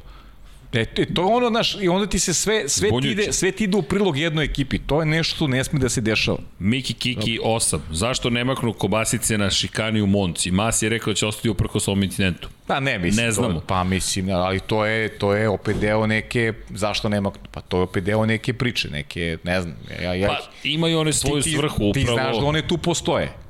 E, 0.73 0.85
to, 0.85 1.03
to 1.15 1.21
je 1.21 1.25
ono, 1.35 1.49
znaš, 1.49 1.77
i 1.81 1.87
onda 1.87 2.07
ti 2.07 2.19
se 2.19 2.33
sve, 2.33 2.69
sve, 2.69 2.89
ti 3.01 3.07
ide, 3.09 3.33
sve 3.33 3.51
ti 3.51 3.63
ide 3.63 3.77
u 3.77 3.81
prilog 3.81 4.17
jednoj 4.17 4.45
ekipi. 4.45 4.79
To 4.79 4.99
je 4.99 5.05
nešto 5.05 5.35
što 5.35 5.47
ne 5.47 5.63
sme 5.63 5.79
da 5.79 5.89
se 5.89 6.01
dešava. 6.01 6.37
Miki 6.59 6.93
Kiki 6.93 7.39
8. 7.43 7.79
Zašto 7.91 8.29
ne 8.29 8.43
maknu 8.43 8.73
kobasice 8.73 9.37
na 9.37 9.49
šikani 9.49 10.01
u 10.01 10.07
Monci? 10.07 10.51
Mas 10.51 10.81
je 10.81 10.89
rekao 10.89 11.13
da 11.13 11.17
će 11.17 11.25
ostati 11.25 11.49
uprkos 11.49 11.87
ovom 11.87 12.03
incidentu. 12.03 12.49
Pa 12.67 12.79
ne, 12.79 12.99
mislim. 12.99 13.25
Ne 13.25 13.31
znamo. 13.31 13.59
To, 13.59 13.65
pa 13.67 13.83
mislim, 13.83 14.29
ali 14.29 14.59
to 14.59 14.85
je, 14.85 15.09
to 15.09 15.33
je 15.33 15.49
opet 15.49 15.77
deo 15.77 16.07
neke, 16.07 16.53
zašto 16.69 17.09
nema, 17.09 17.31
pa 17.51 17.61
to 17.61 17.77
je 17.77 17.83
opet 17.83 18.03
deo 18.03 18.25
neke 18.25 18.53
priče, 18.53 18.89
neke, 18.89 19.37
ne 19.43 19.61
znam, 19.61 19.75
ja, 20.01 20.13
ja, 20.13 20.27
Pa 20.27 20.37
imaju 20.63 20.99
one 20.99 21.13
svoju 21.13 21.41
ti, 21.43 21.51
svrhu 21.51 21.91
ti 21.93 22.01
upravo. 22.01 22.17
znaš 22.17 22.37
da 22.37 22.45
one 22.45 22.67
tu 22.67 22.77
postoje. 22.77 23.42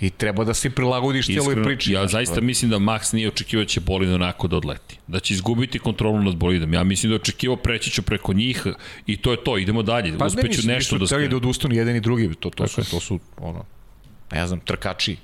I 0.00 0.10
treba 0.10 0.44
da 0.44 0.54
se 0.54 0.70
prilagodiš 0.70 1.26
cijeloj 1.26 1.64
priči. 1.64 1.92
ja 1.92 2.06
zaista 2.06 2.40
mislim 2.40 2.70
da 2.70 2.76
Max 2.76 3.14
nije 3.14 3.28
očekivao 3.28 3.64
da 3.64 3.68
će 3.68 3.80
bolid 3.80 4.12
onako 4.12 4.48
da 4.48 4.56
odleti. 4.56 4.98
Da 5.06 5.20
će 5.20 5.34
izgubiti 5.34 5.78
kontrolu 5.78 6.22
nad 6.22 6.36
bolidom. 6.36 6.74
Ja 6.74 6.84
mislim 6.84 7.10
da 7.10 7.16
očekivao 7.16 7.56
preći 7.56 7.90
ću 7.90 8.02
preko 8.02 8.32
njih 8.32 8.66
i 9.06 9.16
to 9.16 9.30
je 9.30 9.44
to, 9.44 9.58
idemo 9.58 9.82
dalje. 9.82 10.18
Pa 10.18 10.24
ne, 10.24 10.26
Uspeću 10.26 10.48
nisu, 10.48 10.68
nešto 10.68 10.98
da 10.98 11.06
hteli 11.06 11.08
skrenem. 11.08 11.30
da 11.30 11.36
odustanu 11.36 11.74
jedan 11.74 11.96
i 11.96 12.00
drugi, 12.00 12.34
to, 12.34 12.50
to, 12.50 12.68
su, 12.68 12.90
to 12.90 13.00
su, 13.00 13.18
ono, 13.36 13.64
ne 14.32 14.46
znam, 14.46 14.60
trkači. 14.60 15.16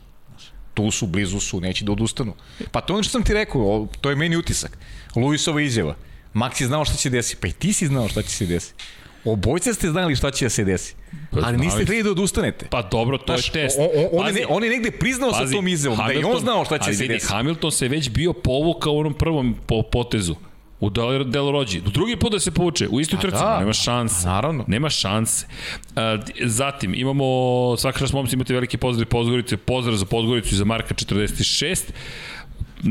Tu 0.75 0.91
su, 0.91 1.07
blizu 1.07 1.41
su, 1.41 1.61
neće 1.61 1.85
da 1.85 1.93
odustanu. 1.93 2.35
Pa 2.71 2.81
to 2.81 2.93
je 2.93 2.95
ono 2.95 3.03
što 3.03 3.11
sam 3.13 3.23
ti 3.23 3.35
rekao, 3.35 3.89
to 4.01 4.11
je 4.11 4.17
meni 4.17 4.37
utisak. 4.37 4.79
Luisova 5.17 5.61
izjava. 5.61 5.97
Max 6.35 6.61
je 6.61 6.67
znao 6.67 6.85
šta 6.85 6.97
će 6.97 7.11
desiti, 7.11 7.41
pa 7.41 7.49
i 7.49 7.53
ti 7.53 7.73
si 7.73 7.87
znao 7.87 8.09
šta 8.09 8.23
će 8.23 8.29
se 8.29 8.47
desiti. 8.47 8.85
Obojce 9.25 9.75
ste 9.75 9.91
znali 9.91 10.17
šta 10.17 10.31
će 10.31 10.45
da 10.45 10.49
se 10.51 10.65
desi. 10.65 10.95
Ali 11.43 11.59
niste 11.59 11.85
hteli 11.85 12.03
da 12.03 12.11
odustanete. 12.11 12.67
Pa 12.71 12.83
dobro, 12.83 13.19
to 13.19 13.25
Znaš, 13.27 13.49
je 13.49 13.53
test. 13.53 13.79
on, 13.79 13.89
on, 13.95 14.09
on, 14.13 14.27
Pazi, 14.27 14.39
je, 14.39 14.47
on 14.49 14.65
je 14.65 14.71
negde 14.71 14.91
priznao 14.91 15.33
sa 15.33 15.51
tom 15.51 15.69
izjavom, 15.69 15.99
da 16.07 16.13
i 16.13 16.25
on 16.25 16.41
znao 16.41 16.65
šta 16.65 16.79
će 16.79 16.85
ali 16.87 16.97
se 16.97 17.03
vidi, 17.03 17.15
desiti. 17.15 17.33
Hamilton 17.33 17.73
se 17.73 17.89
već 17.89 18.11
bio 18.11 18.33
povukao 18.33 18.93
u 18.93 18.99
onom 18.99 19.15
prvom 19.15 19.57
po, 19.67 19.83
potezu. 19.83 20.35
U 20.81 20.91
Del, 20.91 21.25
Del 21.25 21.51
Rođi. 21.51 21.81
Drugi 21.81 22.17
put 22.17 22.33
da 22.33 22.41
se 22.41 22.51
povuče, 22.51 22.89
u 22.89 23.01
istoj 23.01 23.19
trci, 23.21 23.37
da, 23.37 23.59
nema 23.59 23.73
šanse. 23.73 24.27
naravno. 24.27 24.65
Nema 24.69 24.91
šanse. 24.91 25.47
A, 25.97 26.19
zatim, 26.45 26.95
imamo, 26.95 27.25
svaka 27.79 27.99
čast 27.99 28.13
momci, 28.13 28.35
imate 28.37 28.55
veliki 28.55 28.77
pozdrav 28.77 29.03
i 29.03 29.11
Podgorice, 29.11 29.57
pozdrav 29.57 29.97
za 29.97 30.05
Podgoricu 30.07 30.55
i 30.55 30.59
za 30.59 30.65
Marka 30.65 30.95
46. 30.95 31.83
Uh, 32.79 32.89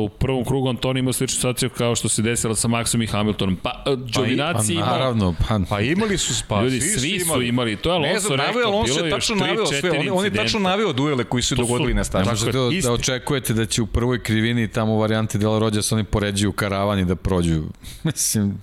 u 0.00 0.10
prvom 0.10 0.44
krugu 0.44 0.68
Antoni 0.68 1.00
imao 1.00 1.12
sličnu 1.12 1.34
situaciju 1.34 1.70
kao 1.70 1.96
što 1.96 2.08
se 2.08 2.22
desilo 2.22 2.54
sa 2.54 2.68
Maxom 2.68 3.04
i 3.04 3.06
Hamiltonom. 3.06 3.56
Pa, 3.56 3.70
uh, 3.86 3.98
Pa 3.98 4.04
Giovinazzi 4.04 4.72
imao... 4.74 4.86
naravno, 4.86 5.34
pa, 5.40 5.60
Pa 5.68 5.80
imali 5.80 6.18
su, 6.18 6.44
pa 6.48 6.62
Ljudi, 6.62 6.80
svi, 6.80 6.90
svi 6.90 6.98
su 7.10 7.18
su 7.18 7.22
imali. 7.22 7.48
imali, 7.48 7.76
to 7.76 7.92
je 7.94 8.00
Ne 8.00 8.08
Alonso 8.08 8.26
znam, 8.26 8.38
rekao, 8.38 8.62
Alonso 8.64 8.94
bilo 8.94 9.06
je 9.06 9.10
tačno 9.10 9.36
tri, 9.36 9.46
naveo 9.46 9.66
sve, 9.66 9.90
on, 9.90 10.08
on 10.12 10.24
je 10.24 10.32
tačno 10.32 10.60
naveo 10.60 10.92
duele 10.92 11.24
koji 11.24 11.42
su 11.42 11.56
To 11.56 11.62
su- 11.62 11.66
dogodili 11.66 11.94
na 11.94 12.04
staži. 12.04 12.30
Tako 12.30 12.52
da, 12.52 12.80
da 12.82 12.92
očekujete 12.92 13.54
da 13.54 13.66
će 13.66 13.82
u 13.82 13.86
prvoj 13.86 14.22
krivini 14.22 14.68
tamo 14.68 14.92
u 14.92 14.98
varijanti 14.98 15.38
Dela 15.38 15.58
Rođa 15.58 15.82
se 15.82 15.94
oni 15.94 16.04
poređuju 16.04 16.52
karavan 16.52 16.98
i 16.98 17.04
da 17.04 17.16
prođu. 17.16 17.62
Mislim, 18.04 18.58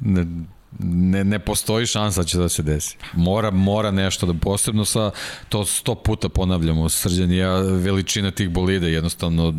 ne, 0.00 0.26
ne, 0.78 1.24
ne 1.24 1.38
postoji 1.38 1.86
šansa 1.86 2.20
da 2.20 2.26
će 2.26 2.38
da 2.38 2.48
se 2.48 2.62
desi. 2.62 2.96
Mora, 3.12 3.50
mora 3.50 3.90
nešto 3.90 4.26
da 4.26 4.34
posebno 4.34 4.84
sa, 4.84 5.10
to 5.48 5.64
sto 5.64 5.94
puta 5.94 6.28
ponavljamo, 6.28 6.88
srđan 6.88 7.32
ja, 7.32 7.60
veličina 7.60 8.30
tih 8.30 8.50
bolida 8.50 8.86
jednostavno 8.86 9.54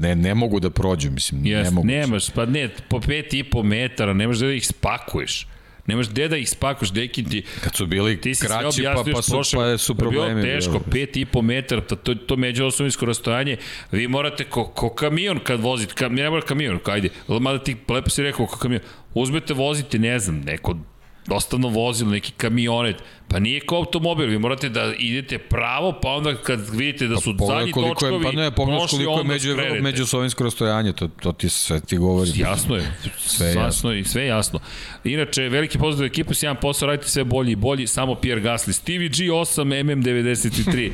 ne, 0.00 0.14
ne 0.14 0.34
mogu 0.34 0.60
da 0.60 0.70
prođu, 0.70 1.10
mislim, 1.10 1.46
Jes, 1.46 1.64
ne 1.64 1.70
mogu. 1.70 1.86
nemaš, 1.86 2.30
pa 2.30 2.46
ne, 2.46 2.68
po 2.88 3.00
pet 3.00 3.34
i 3.34 3.44
po 3.44 3.62
metara, 3.62 4.12
nemaš 4.12 4.38
da 4.38 4.52
ih 4.52 4.66
spakuješ. 4.66 5.46
Nemaš 5.86 6.08
gde 6.08 6.28
da 6.28 6.36
ih 6.36 6.50
spakuješ, 6.50 6.90
deki 6.90 7.24
ti... 7.24 7.42
Kad 7.64 7.74
su 7.74 7.86
bili 7.86 8.20
Ti 8.20 8.32
kraći, 8.40 8.82
pa, 8.94 9.04
pa, 9.12 9.22
su, 9.22 9.32
prošle- 9.32 9.72
pa 9.72 9.78
su 9.78 9.92
je 9.92 9.96
problemi. 9.96 10.42
Bilo 10.42 10.54
teško, 10.54 10.80
po 11.32 11.42
metara, 11.42 11.80
to, 11.80 11.96
to, 11.96 12.14
to 12.14 12.36
međuosovinsko 12.36 13.06
rastojanje, 13.06 13.56
vi 13.92 14.08
morate 14.08 14.44
ko, 14.44 14.64
ko 14.64 14.88
kamion 14.94 15.38
kad 15.38 15.60
vozite, 15.60 15.94
ka, 15.94 16.08
ne 16.08 16.30
mora 16.30 16.42
kamion, 16.42 16.78
ajde, 16.86 17.08
mada 17.28 17.58
ti 17.58 17.76
lepo 17.88 18.10
si 18.10 18.22
rekao 18.22 18.46
ko 18.46 18.58
kamion, 18.58 18.80
uzmete, 19.14 19.54
vozite, 19.54 19.98
ne 19.98 20.18
znam, 20.18 20.40
neko 20.40 20.74
dostavno 21.26 21.68
vozilo, 21.68 22.10
neki 22.10 22.32
kamionet, 22.32 22.96
pa 23.28 23.38
nije 23.38 23.60
kao 23.60 23.78
automobil, 23.78 24.26
vi 24.26 24.38
morate 24.38 24.68
da 24.68 24.92
idete 24.98 25.38
pravo, 25.38 25.98
pa 26.02 26.08
onda 26.08 26.36
kad 26.36 26.68
vidite 26.70 27.06
da 27.06 27.16
su 27.16 27.34
Pa 27.38 27.44
zadnji 27.46 27.72
točkovi 27.72 28.14
je, 28.14 28.22
pa 28.22 28.32
ne, 28.32 28.50
pogledaj 28.50 28.80
prošli, 28.80 29.04
koliko 29.04 29.20
je 29.20 29.24
među, 29.24 29.52
skrenete. 29.52 29.80
međusovinsko 29.80 30.44
rastojanje, 30.44 30.92
to, 30.92 31.08
to 31.08 31.32
ti 31.32 31.48
sve 31.48 31.80
ti 31.80 31.96
govori. 31.96 32.30
Jasno 32.34 32.76
je. 32.76 32.92
Sve 33.18 33.46
je 33.46 33.54
jasno. 33.54 33.92
i 33.92 34.04
sve 34.04 34.26
jasno. 34.26 34.60
Inače, 35.04 35.42
veliki 35.42 35.78
pozdrav 35.78 36.06
ekipu, 36.06 36.34
sjajan 36.34 36.56
posao, 36.56 36.86
radite 36.88 37.08
sve 37.08 37.24
bolji 37.24 37.52
i 37.52 37.56
bolji, 37.56 37.86
samo 37.86 38.14
Pierre 38.14 38.42
Gasly. 38.42 38.72
Stevie 38.72 39.08
G8 39.08 39.64
MM93. 39.64 40.90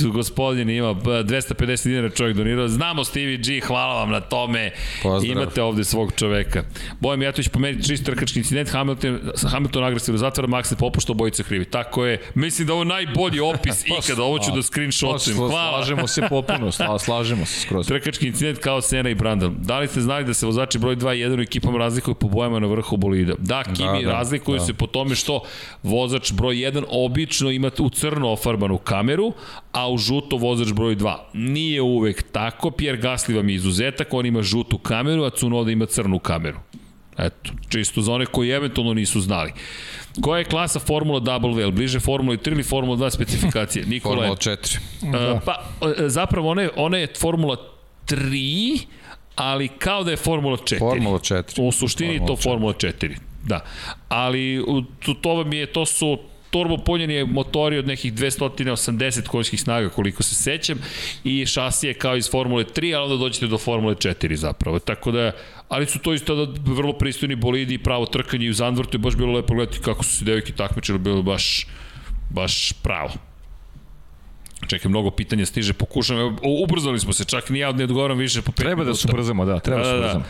uh, 0.00 0.12
gospodin 0.12 0.70
ima 0.70 0.94
b- 0.94 1.00
250 1.00 1.84
dinara 1.84 2.10
čovjek 2.10 2.36
donirao. 2.36 2.68
Znamo 2.68 3.04
Stevie 3.04 3.36
G, 3.38 3.60
hvala 3.60 3.94
vam 3.94 4.10
na 4.10 4.20
tome. 4.20 4.70
Pozdrav. 5.02 5.32
Imate 5.32 5.62
ovde 5.62 5.84
svog 5.84 6.12
čoveka. 6.16 6.62
Bojan 7.00 7.18
Mijatović 7.18 7.48
pomeri 7.48 7.82
čist 7.82 8.04
trkački 8.04 8.38
incident, 8.38 8.68
Hamilton, 8.68 9.18
Hamilton 9.44 9.84
agresivno 9.84 10.18
zatvara, 10.18 10.48
Max 10.48 10.70
ne 10.70 10.76
popušta, 10.76 11.12
obojica 11.12 11.42
krivi. 11.42 11.64
Tako 11.64 12.06
je. 12.06 12.20
Mislim 12.34 12.66
da 12.66 12.74
ovo 12.74 12.84
najbolji 12.84 13.40
opis 13.40 13.84
ikada, 13.98 14.22
ovo 14.22 14.38
ću 14.38 14.50
da 14.50 14.62
screenshotujem. 14.62 15.36
Hvala. 15.38 15.76
Slažemo 15.76 16.06
se 16.06 16.22
potpuno, 16.22 16.66
sla- 16.66 16.98
slažemo 17.04 17.46
se 17.46 17.60
skroz. 17.60 17.86
Trkački 17.86 18.26
incident 18.26 18.58
kao 18.58 18.80
Sena 18.80 19.10
i 19.10 19.14
Brandon. 19.14 19.56
Da 19.58 19.78
li 19.78 19.88
ste 19.88 20.00
znali 20.00 20.24
da 20.24 20.34
se 20.34 20.46
vozači 20.46 20.78
broj 20.78 20.96
2 20.96 21.14
i 21.14 21.20
1 21.20 21.38
u 21.38 21.42
ekipama 21.42 21.78
razlikuju 21.78 22.14
po 22.14 22.28
bojama 22.28 22.58
na 22.58 22.66
vrhu 22.66 22.95
bolida? 22.96 23.34
Da, 23.38 23.62
Kimi, 23.62 24.02
Da, 24.04 24.10
da, 24.10 24.12
razlikuju 24.12 24.58
da. 24.58 24.64
se 24.64 24.74
po 24.74 24.86
tome 24.86 25.14
što 25.14 25.40
vozač 25.82 26.32
broj 26.32 26.54
1 26.56 26.84
obično 26.88 27.50
ima 27.50 27.70
u 27.78 27.90
crno 27.90 28.28
ofarbanu 28.32 28.78
kameru, 28.78 29.32
a 29.72 29.90
u 29.90 29.98
žuto 29.98 30.36
vozač 30.36 30.72
broj 30.72 30.96
2. 30.96 31.16
Nije 31.32 31.82
uvek 31.82 32.32
tako, 32.32 32.70
Pierre 32.70 33.02
Gasly 33.02 33.36
vam 33.36 33.48
je 33.48 33.54
izuzetak, 33.54 34.14
on 34.14 34.26
ima 34.26 34.42
žutu 34.42 34.78
kameru, 34.78 35.24
a 35.24 35.30
Tsunoda 35.30 35.70
ima 35.70 35.86
crnu 35.86 36.18
kameru. 36.18 36.58
Eto, 37.18 37.50
čisto 37.68 38.02
za 38.02 38.12
one 38.12 38.26
koji 38.26 38.50
eventualno 38.50 38.94
nisu 38.94 39.20
znali. 39.20 39.52
Koja 40.20 40.38
je 40.38 40.44
klasa 40.44 40.78
Formula 40.78 41.20
W? 41.20 41.70
Bliže 41.70 42.00
Formula 42.00 42.36
3 42.36 42.52
ili 42.52 42.62
Formula 42.62 42.96
2 42.96 43.10
specifikacije? 43.10 43.86
Nikola 43.94 44.14
Formula 44.16 44.36
4. 44.36 44.78
Da. 45.12 45.40
Pa, 45.44 45.62
e, 45.98 46.08
zapravo 46.08 46.50
ona 46.50 46.62
je, 46.62 46.70
ona 46.76 46.98
je 46.98 47.08
Formula 47.20 47.56
3, 48.06 48.86
ali 49.36 49.68
kao 49.68 50.04
da 50.04 50.10
je 50.10 50.16
Formula 50.16 50.56
4. 50.56 50.78
Formula 50.78 51.18
4. 51.18 51.68
U 51.68 51.72
suštini 51.72 52.14
je 52.14 52.26
to 52.26 52.36
Formula 52.36 52.72
4. 52.72 53.16
Da. 53.44 53.60
Ali 54.08 54.64
to, 55.04 55.14
to 55.14 55.34
vam 55.34 55.52
je, 55.52 55.66
to 55.66 55.86
su 55.86 56.18
turbo 56.50 56.76
punjeni 56.76 57.24
motori 57.24 57.78
od 57.78 57.86
nekih 57.86 58.14
280 58.14 59.26
konjskih 59.26 59.60
snaga 59.60 59.88
koliko 59.88 60.22
se 60.22 60.34
sećam 60.34 60.78
i 61.24 61.46
šasije 61.46 61.94
kao 61.94 62.16
iz 62.16 62.30
Formule 62.30 62.64
3, 62.64 62.96
ali 62.96 63.04
onda 63.04 63.16
dođete 63.16 63.46
do 63.46 63.58
Formule 63.58 63.94
4 63.94 64.34
zapravo. 64.34 64.78
Tako 64.78 65.10
da, 65.10 65.32
ali 65.68 65.86
su 65.86 65.98
to 65.98 66.14
isto 66.14 66.34
da 66.46 66.60
vrlo 66.72 66.92
pristojni 66.92 67.34
bolidi 67.34 67.74
i 67.74 67.78
pravo 67.78 68.06
trkanje 68.06 68.46
i 68.46 68.50
u 68.50 68.54
Zandvortu 68.54 68.94
je 68.94 68.98
baš 68.98 69.16
bilo 69.16 69.32
lepo 69.32 69.54
gledati 69.54 69.78
kako 69.78 70.04
su 70.04 70.16
se 70.16 70.24
devojke 70.24 70.52
takmičile, 70.52 70.98
bilo 70.98 71.22
baš 71.22 71.66
baš 72.30 72.72
pravo. 72.82 73.10
Čekaj, 74.66 74.88
mnogo 74.88 75.10
pitanja 75.10 75.46
stiže, 75.46 75.72
pokušam, 75.72 76.36
ubrzali 76.64 77.00
smo 77.00 77.12
se, 77.12 77.24
čak 77.24 77.50
ni 77.50 77.58
ja 77.58 77.72
ne 77.72 77.84
odgovaram 77.84 78.18
više 78.18 78.42
po 78.42 78.52
5 78.52 78.54
Treba 78.54 78.84
da 78.84 78.94
se 78.94 79.08
ubrzamo, 79.12 79.44
da, 79.44 79.60
treba 79.60 79.82
da 79.82 79.84
se 79.84 79.90
Da, 79.90 79.96
da, 79.96 80.00
da. 80.00 80.06
ubrzamo. 80.06 80.24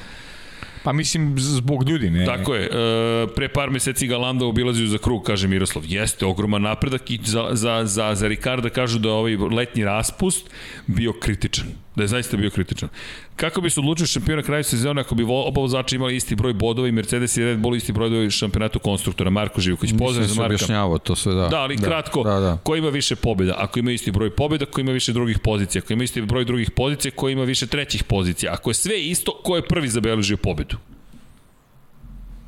Pa 0.87 0.93
mislim, 0.93 1.35
zbog 1.39 1.89
ljudi, 1.89 2.11
ne? 2.11 2.25
Tako 2.27 2.55
je, 2.55 2.65
e, 2.65 3.27
pre 3.35 3.49
par 3.49 3.71
meseci 3.71 4.07
ga 4.07 4.19
Landa 4.19 4.47
obilazio 4.47 4.87
za 4.87 4.99
krug, 4.99 5.23
kaže 5.23 5.49
Miroslav. 5.49 5.85
Jeste, 5.87 6.27
ogroman 6.27 6.63
napredak 6.63 7.11
i 7.11 7.19
za, 7.25 7.49
za, 7.53 7.81
za, 7.85 8.15
za 8.15 8.29
Ricarda 8.29 8.71
kažu 8.71 8.99
da 8.99 9.09
je 9.09 9.13
ovaj 9.13 9.37
letnji 9.37 9.85
raspust 9.85 10.51
bio 10.87 11.13
kritičan. 11.13 11.67
Da 11.97 12.03
je 12.03 12.09
zaista 12.09 12.37
bio 12.37 12.51
kritičan. 12.51 12.89
Kako 13.37 13.61
bi 13.61 13.71
se 13.71 13.81
odlučio 13.81 14.07
šampion 14.07 14.37
na 14.37 14.43
kraju 14.43 14.65
sezone 14.65 15.01
ako 15.01 15.15
bi 15.15 15.23
oba 15.23 15.61
vozača 15.61 15.97
imali 15.97 16.17
isti 16.17 16.35
broj 16.35 16.53
bodova 16.53 16.89
i 16.89 16.93
Mercedes 16.93 17.37
i 17.37 17.45
Red 17.45 17.59
Bull 17.59 17.77
isti 17.77 17.93
broj 17.93 18.09
bodova 18.09 18.31
šampionatu 18.31 18.79
konstruktora? 18.79 19.31
Marko 19.31 19.61
Živković, 19.61 19.95
pozdrav 19.99 20.23
Nisam 20.23 20.35
za 20.35 20.41
Marka. 20.43 20.55
objašnjavao 20.55 20.99
to 20.99 21.17
sve, 21.17 21.35
da. 21.35 21.49
Da, 21.49 21.61
ali 21.61 21.77
da, 21.77 21.87
kratko, 21.87 22.23
Da, 22.23 22.41
da. 22.41 22.59
ko 22.63 22.77
ima 22.77 22.89
više 22.89 23.17
pobjeda? 23.17 23.55
Ako 23.59 23.79
ima 23.79 23.91
isti 23.93 24.11
broj 24.11 24.31
pobjeda, 24.31 24.67
ko 24.67 24.81
ima 24.81 24.93
više 24.93 25.13
drugih 25.13 25.39
pozicija? 25.39 25.83
Ako 25.85 25.93
ima 25.93 26.05
isti 26.05 26.21
broj 26.23 26.45
drugih 26.45 26.71
pozicija, 26.71 27.13
ko 27.17 27.29
ima 27.29 27.43
više 27.45 27.67
trećih 27.67 28.05
pozicija? 28.05 28.53
Ako 28.53 28.71
je 28.71 28.75
sve 28.75 29.03
isto, 29.03 29.41
ko 29.45 29.57
je 29.57 29.63
prvi 29.69 29.89
zabeležio 29.89 30.37
pobedu? 30.37 30.77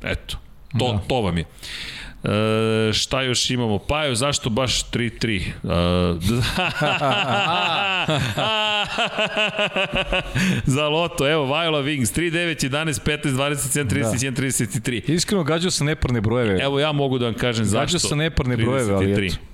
Eto, 0.03 0.37
to, 0.79 0.91
da. 0.93 0.99
to 1.07 1.21
vam 1.21 1.37
je. 1.37 1.43
E, 2.23 2.93
šta 2.93 3.21
još 3.21 3.49
imamo? 3.49 3.79
Pajo, 3.79 4.15
zašto 4.15 4.49
baš 4.49 4.91
3-3? 4.91 5.41
E, 5.41 5.49
za 10.75 10.87
loto, 10.87 11.31
evo, 11.31 11.45
Viola 11.45 11.81
Wings, 11.81 12.19
3-9, 12.19 12.69
11, 12.69 12.99
15, 13.05 13.29
27, 13.29 13.85
31, 13.85 14.31
33. 14.31 15.11
Iskreno, 15.11 15.43
gađao 15.43 15.71
sam 15.71 15.87
neparne 15.87 16.21
brojeve. 16.21 16.59
Evo 16.61 16.79
ja 16.79 16.91
mogu 16.91 17.17
da 17.17 17.25
vam 17.25 17.33
kažem 17.33 17.65
zašto. 17.65 17.85
Gađao 17.85 17.99
sam 17.99 18.17
neparne 18.17 18.57
brojeve, 18.57 18.93
ali 18.93 19.05
33. 19.05 19.25
eto. 19.25 19.48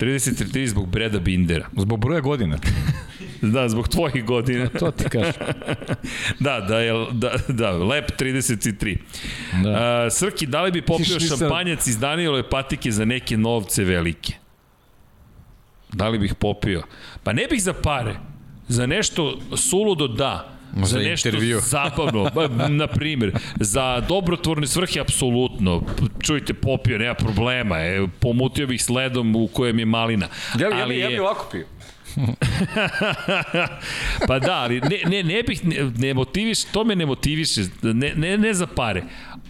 33 0.00 0.66
zbog 0.66 0.88
Breda 0.88 1.18
Bindera. 1.18 1.68
Zbog 1.76 2.00
broja 2.00 2.20
godina. 2.20 2.58
Da, 3.42 3.68
zbog 3.68 3.88
tvojih 3.88 4.24
godina. 4.24 4.68
To 4.68 4.90
ti 4.90 5.04
kažem. 5.08 5.32
da, 6.40 6.60
da, 6.60 6.78
je, 6.80 7.06
da, 7.12 7.32
da, 7.48 7.70
lep 7.70 8.10
33. 8.20 8.96
Da. 9.62 9.70
Uh, 9.70 10.12
Srki, 10.12 10.46
da 10.46 10.62
li 10.62 10.72
bi 10.72 10.82
popio 10.82 11.18
Nisam- 11.18 11.38
šampanjac 11.38 11.86
iz 11.86 11.98
Danielove 11.98 12.48
patike 12.48 12.92
za 12.92 13.04
neke 13.04 13.36
novce 13.36 13.84
velike? 13.84 14.32
Da 15.92 16.08
li 16.08 16.18
bih 16.18 16.34
popio? 16.34 16.82
Pa 17.22 17.32
ne 17.32 17.46
bih 17.50 17.62
za 17.62 17.72
pare. 17.72 18.14
Za 18.68 18.86
nešto 18.86 19.40
suludo 19.56 20.08
da. 20.08 20.51
Za 20.74 20.84
za 20.86 20.98
nešto 20.98 21.28
intervju. 21.28 21.60
zabavno, 21.64 22.30
ba, 22.30 22.68
na 22.68 22.86
primjer, 22.86 23.32
za 23.56 24.00
dobrotvorne 24.00 24.66
svrhe 24.66 25.00
apsolutno. 25.00 25.82
Čujte, 26.22 26.54
popio, 26.54 26.98
nema 26.98 27.14
problema, 27.14 27.78
e, 27.78 28.06
pomutio 28.20 28.66
bih 28.66 28.84
sledom 28.84 29.36
u 29.36 29.46
kojem 29.46 29.78
je 29.78 29.86
malina. 29.86 30.28
Ja, 30.52 30.58
bi- 30.70 30.76
ja, 30.76 30.82
Ali 30.82 30.94
bi, 30.94 31.00
ja 31.00 31.08
bi 31.08 31.18
ovako 31.18 31.48
pio. 31.50 31.66
pa 34.28 34.38
da, 34.38 34.54
ali 34.54 34.80
ne, 34.80 34.98
ne, 35.06 35.22
ne 35.24 35.42
bih, 35.42 35.64
ne, 35.64 35.90
ne 35.98 36.14
motiviš, 36.14 36.64
to 36.64 36.84
me 36.84 36.96
ne 36.96 37.06
motiviše, 37.06 37.60
ne, 37.82 38.12
ne, 38.16 38.38
ne 38.38 38.54
za 38.54 38.66
pare, 38.66 39.02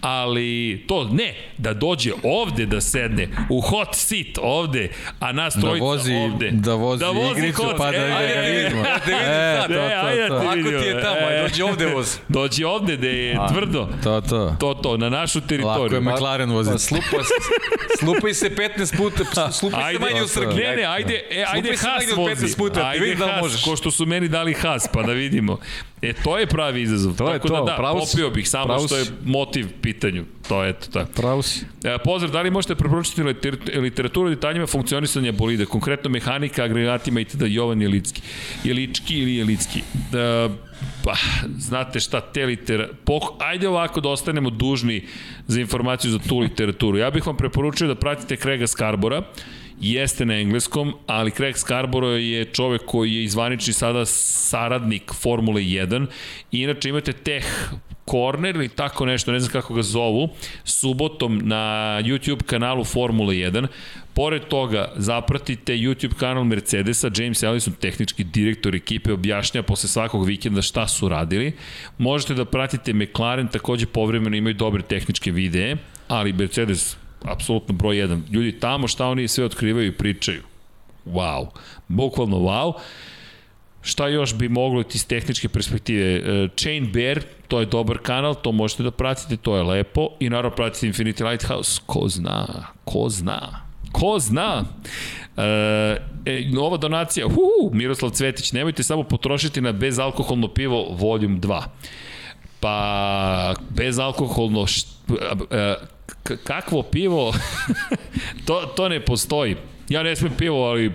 ali 0.03 0.85
to 0.89 1.05
ne, 1.05 1.35
da 1.59 1.75
dođe 1.75 2.13
ovde 2.25 2.67
da 2.67 2.81
sedne, 2.81 3.29
u 3.49 3.61
hot 3.61 3.89
seat 3.93 4.39
ovde, 4.39 4.89
a 5.21 5.33
nas 5.33 5.55
Da 5.55 5.61
trojica 5.61 5.85
vozi, 5.85 6.15
ovde. 6.15 6.51
da 6.53 6.75
vozi, 6.75 7.01
da 7.01 7.11
vozi 7.11 7.31
igricu, 7.33 7.63
hot 7.63 7.77
pa 7.79 7.91
da, 7.91 7.97
e, 7.97 8.01
da 8.01 8.17
ajde, 8.17 8.35
ga 8.35 8.41
ajde, 8.41 8.53
vidimo. 8.53 8.83
ajde, 8.85 9.13
E, 9.13 9.67
to, 9.69 10.07
ajde, 10.07 10.29
to, 10.29 10.35
to. 10.35 10.49
Ako 10.49 10.55
ti 10.55 10.87
je 10.87 11.03
tamo, 11.03 11.31
e, 11.31 11.43
dođi 11.43 11.63
ovde 11.63 11.87
voz. 11.87 12.19
Dođi 12.29 12.65
ovde 12.65 12.97
da 12.97 13.07
je 13.09 13.37
tvrdo. 13.49 13.89
To, 14.03 14.21
to. 14.23 14.57
To, 14.61 14.75
to, 14.75 14.97
na 14.97 15.09
našu 15.11 15.39
Lako 15.39 15.49
teritoriju. 15.49 15.97
je 15.97 16.01
McLaren 16.03 16.49
Pa 16.49 16.55
voziti. 16.55 16.79
slupa, 16.79 17.17
slupaj 17.99 18.35
se 18.35 18.51
15 18.51 18.97
puta, 18.97 19.53
slupaj 19.53 19.81
se 19.81 19.87
Ajde, 19.87 19.99
manje 20.01 20.23
u 20.23 20.29
Srki. 20.29 20.55
ne, 20.57 20.77
ne, 20.77 20.85
ajde, 20.85 21.23
e, 21.31 21.45
ajde 21.49 21.69
Slupaj 21.69 22.01
se 22.01 22.09
manje 22.11 22.23
od 22.23 22.29
15 22.29 22.43
vozi. 22.43 22.57
puta, 22.57 22.75
da 22.75 22.87
ajde 22.87 23.05
vidim 23.05 23.19
da 23.19 23.39
možeš. 23.43 23.65
ko 23.65 23.77
što 23.77 23.91
su 23.91 24.07
meni 24.07 24.29
dali 24.29 24.55
Haas, 24.55 24.89
pa 24.89 25.03
da 25.03 25.13
vidimo. 25.13 25.59
E, 26.03 26.13
to 26.13 26.39
je 26.39 26.47
pravi 26.47 26.83
izazov. 26.83 27.17
To 27.17 27.29
je 27.29 27.33
Tako 27.33 27.49
to, 27.49 27.55
da 27.55 27.71
da, 27.71 27.77
pravo 27.77 28.01
popio 28.01 28.31
bih 28.31 28.49
samo 28.49 28.65
Pravo 28.65 28.87
što 28.87 28.97
je 28.97 29.05
motiv 29.25 29.69
pitanju. 29.83 30.25
To 30.49 30.65
je 30.65 30.71
eto 30.71 30.87
tako. 30.93 31.13
Pravo 31.13 31.43
si. 31.43 31.65
E, 31.85 31.99
pozdrav, 32.05 32.33
da 32.33 32.43
li 32.43 32.51
možete 32.51 32.75
preporučiti 32.75 33.23
liter- 33.23 33.81
literaturu 33.81 34.27
o 34.27 34.31
detaljima 34.31 34.67
funkcionisanja 34.67 35.33
bolida, 35.33 35.67
konkretno 35.67 36.11
mehanika, 36.11 36.65
agregatima 36.65 37.21
itd. 37.21 37.43
Jovan 37.47 37.83
Jelicki. 37.83 38.23
Jelički 38.65 39.19
ili 39.19 39.37
Jelicki. 39.37 39.83
Da, 40.13 40.51
pa, 41.05 41.15
znate 41.59 42.01
šta, 42.01 42.21
te 42.21 42.47
litera... 42.47 42.89
Poh... 43.05 43.33
Ajde 43.39 43.69
ovako 43.69 44.01
da 44.01 44.09
ostanemo 44.09 44.51
dužni 44.51 45.05
za 45.47 45.61
informaciju 45.61 46.11
za 46.11 46.19
tu 46.19 46.39
literaturu. 46.39 46.99
Ja 46.99 47.11
bih 47.11 47.27
vam 47.27 47.37
preporučio 47.37 47.87
da 47.89 47.95
pratite 47.95 48.37
Craiga 48.37 48.67
Scarbora, 48.67 49.23
jeste 49.81 50.25
na 50.27 50.35
engleskom, 50.41 50.95
ali 51.07 51.31
Craig 51.31 51.57
Scarborough 51.57 52.21
je 52.21 52.45
čovek 52.45 52.83
koji 52.87 53.15
je 53.15 53.25
izvanični 53.25 53.73
sada 53.73 54.07
saradnik 54.07 55.13
Formule 55.15 55.63
1 55.63 56.07
i 56.53 56.61
inače 56.61 56.89
imate 56.89 57.13
Tech 57.13 57.47
Corner 58.11 58.57
ili 58.57 58.69
tako 58.69 59.07
nešto, 59.07 59.33
ne 59.33 59.41
znam 59.41 59.53
kako 59.53 59.75
ga 59.75 59.83
zovu, 59.83 60.29
subotom 60.65 61.41
na 61.45 61.57
YouTube 62.05 62.43
kanalu 62.43 62.85
Formula 62.85 63.33
1. 63.33 63.67
Pored 64.15 64.43
toga, 64.45 64.93
zapratite 64.97 65.73
YouTube 65.73 66.15
kanal 66.15 66.45
Mercedesa, 66.45 67.11
James 67.17 67.43
Ellison, 67.43 67.73
tehnički 67.73 68.25
direktor 68.25 68.75
ekipe, 68.75 69.13
objašnja 69.13 69.63
posle 69.63 69.89
svakog 69.89 70.27
vikenda 70.27 70.63
šta 70.63 70.89
su 70.89 71.09
radili. 71.09 71.53
Možete 71.99 72.35
da 72.35 72.45
pratite 72.45 72.93
McLaren, 72.93 73.49
takođe 73.49 73.87
povremeno 73.87 74.37
imaju 74.37 74.55
dobre 74.55 74.83
tehničke 74.83 75.31
videe, 75.31 75.77
ali 76.09 76.33
Mercedes 76.33 76.97
apsolutno 77.25 77.75
broj 77.75 77.97
1. 77.97 78.21
Ljudi 78.31 78.53
tamo 78.61 78.89
šta 78.89 79.07
oni 79.07 79.29
sve 79.29 79.45
otkrivaju 79.45 79.87
i 79.87 79.97
pričaju. 79.97 80.43
Wow. 81.07 81.47
Bukvalno 81.89 82.37
wow. 82.37 82.73
Šta 83.83 84.09
još 84.09 84.35
bi 84.35 84.49
moglo 84.49 84.85
iz 84.95 85.07
tehničke 85.07 85.49
perspektive? 85.49 86.17
E, 86.17 86.49
Chain 86.57 86.93
Bear, 86.93 87.21
to 87.49 87.61
je 87.61 87.67
dobar 87.67 87.99
kanal, 87.99 88.35
to 88.35 88.53
možete 88.53 88.83
da 88.83 88.91
pratite, 88.91 89.37
to 89.37 89.57
je 89.57 89.63
lepo. 89.63 90.09
I 90.21 90.31
naravno 90.31 90.57
pratite 90.57 90.87
Infinity 90.87 91.31
Lighthouse, 91.31 91.81
ko 91.87 92.09
zna, 92.09 92.67
ko 92.85 93.09
zna, 93.09 93.67
ko 93.93 94.19
zna. 94.19 94.65
E, 95.37 95.43
e, 96.27 96.45
nova 96.53 96.77
donacija, 96.77 97.27
uhu, 97.27 97.71
Miroslav 97.73 98.11
Cvetić, 98.11 98.53
nemojte 98.53 98.83
samo 98.83 99.03
potrošiti 99.03 99.61
na 99.61 99.73
bezalkoholno 99.73 100.49
pivo 100.49 100.87
Volume 100.91 101.39
2. 101.41 101.63
Pa, 102.61 103.55
bezalkoholno, 103.71 104.67
št, 104.67 104.89
a, 105.51 105.75
k- 106.25 106.37
kakvo 106.37 106.83
pivo, 106.85 107.35
to, 108.47 108.63
to 108.67 108.89
ne 108.89 109.01
postoji. 109.01 109.57
Ja 109.89 110.03
ne 110.03 110.17
smem 110.17 110.33
pivo, 110.33 110.65
ali 110.65 110.93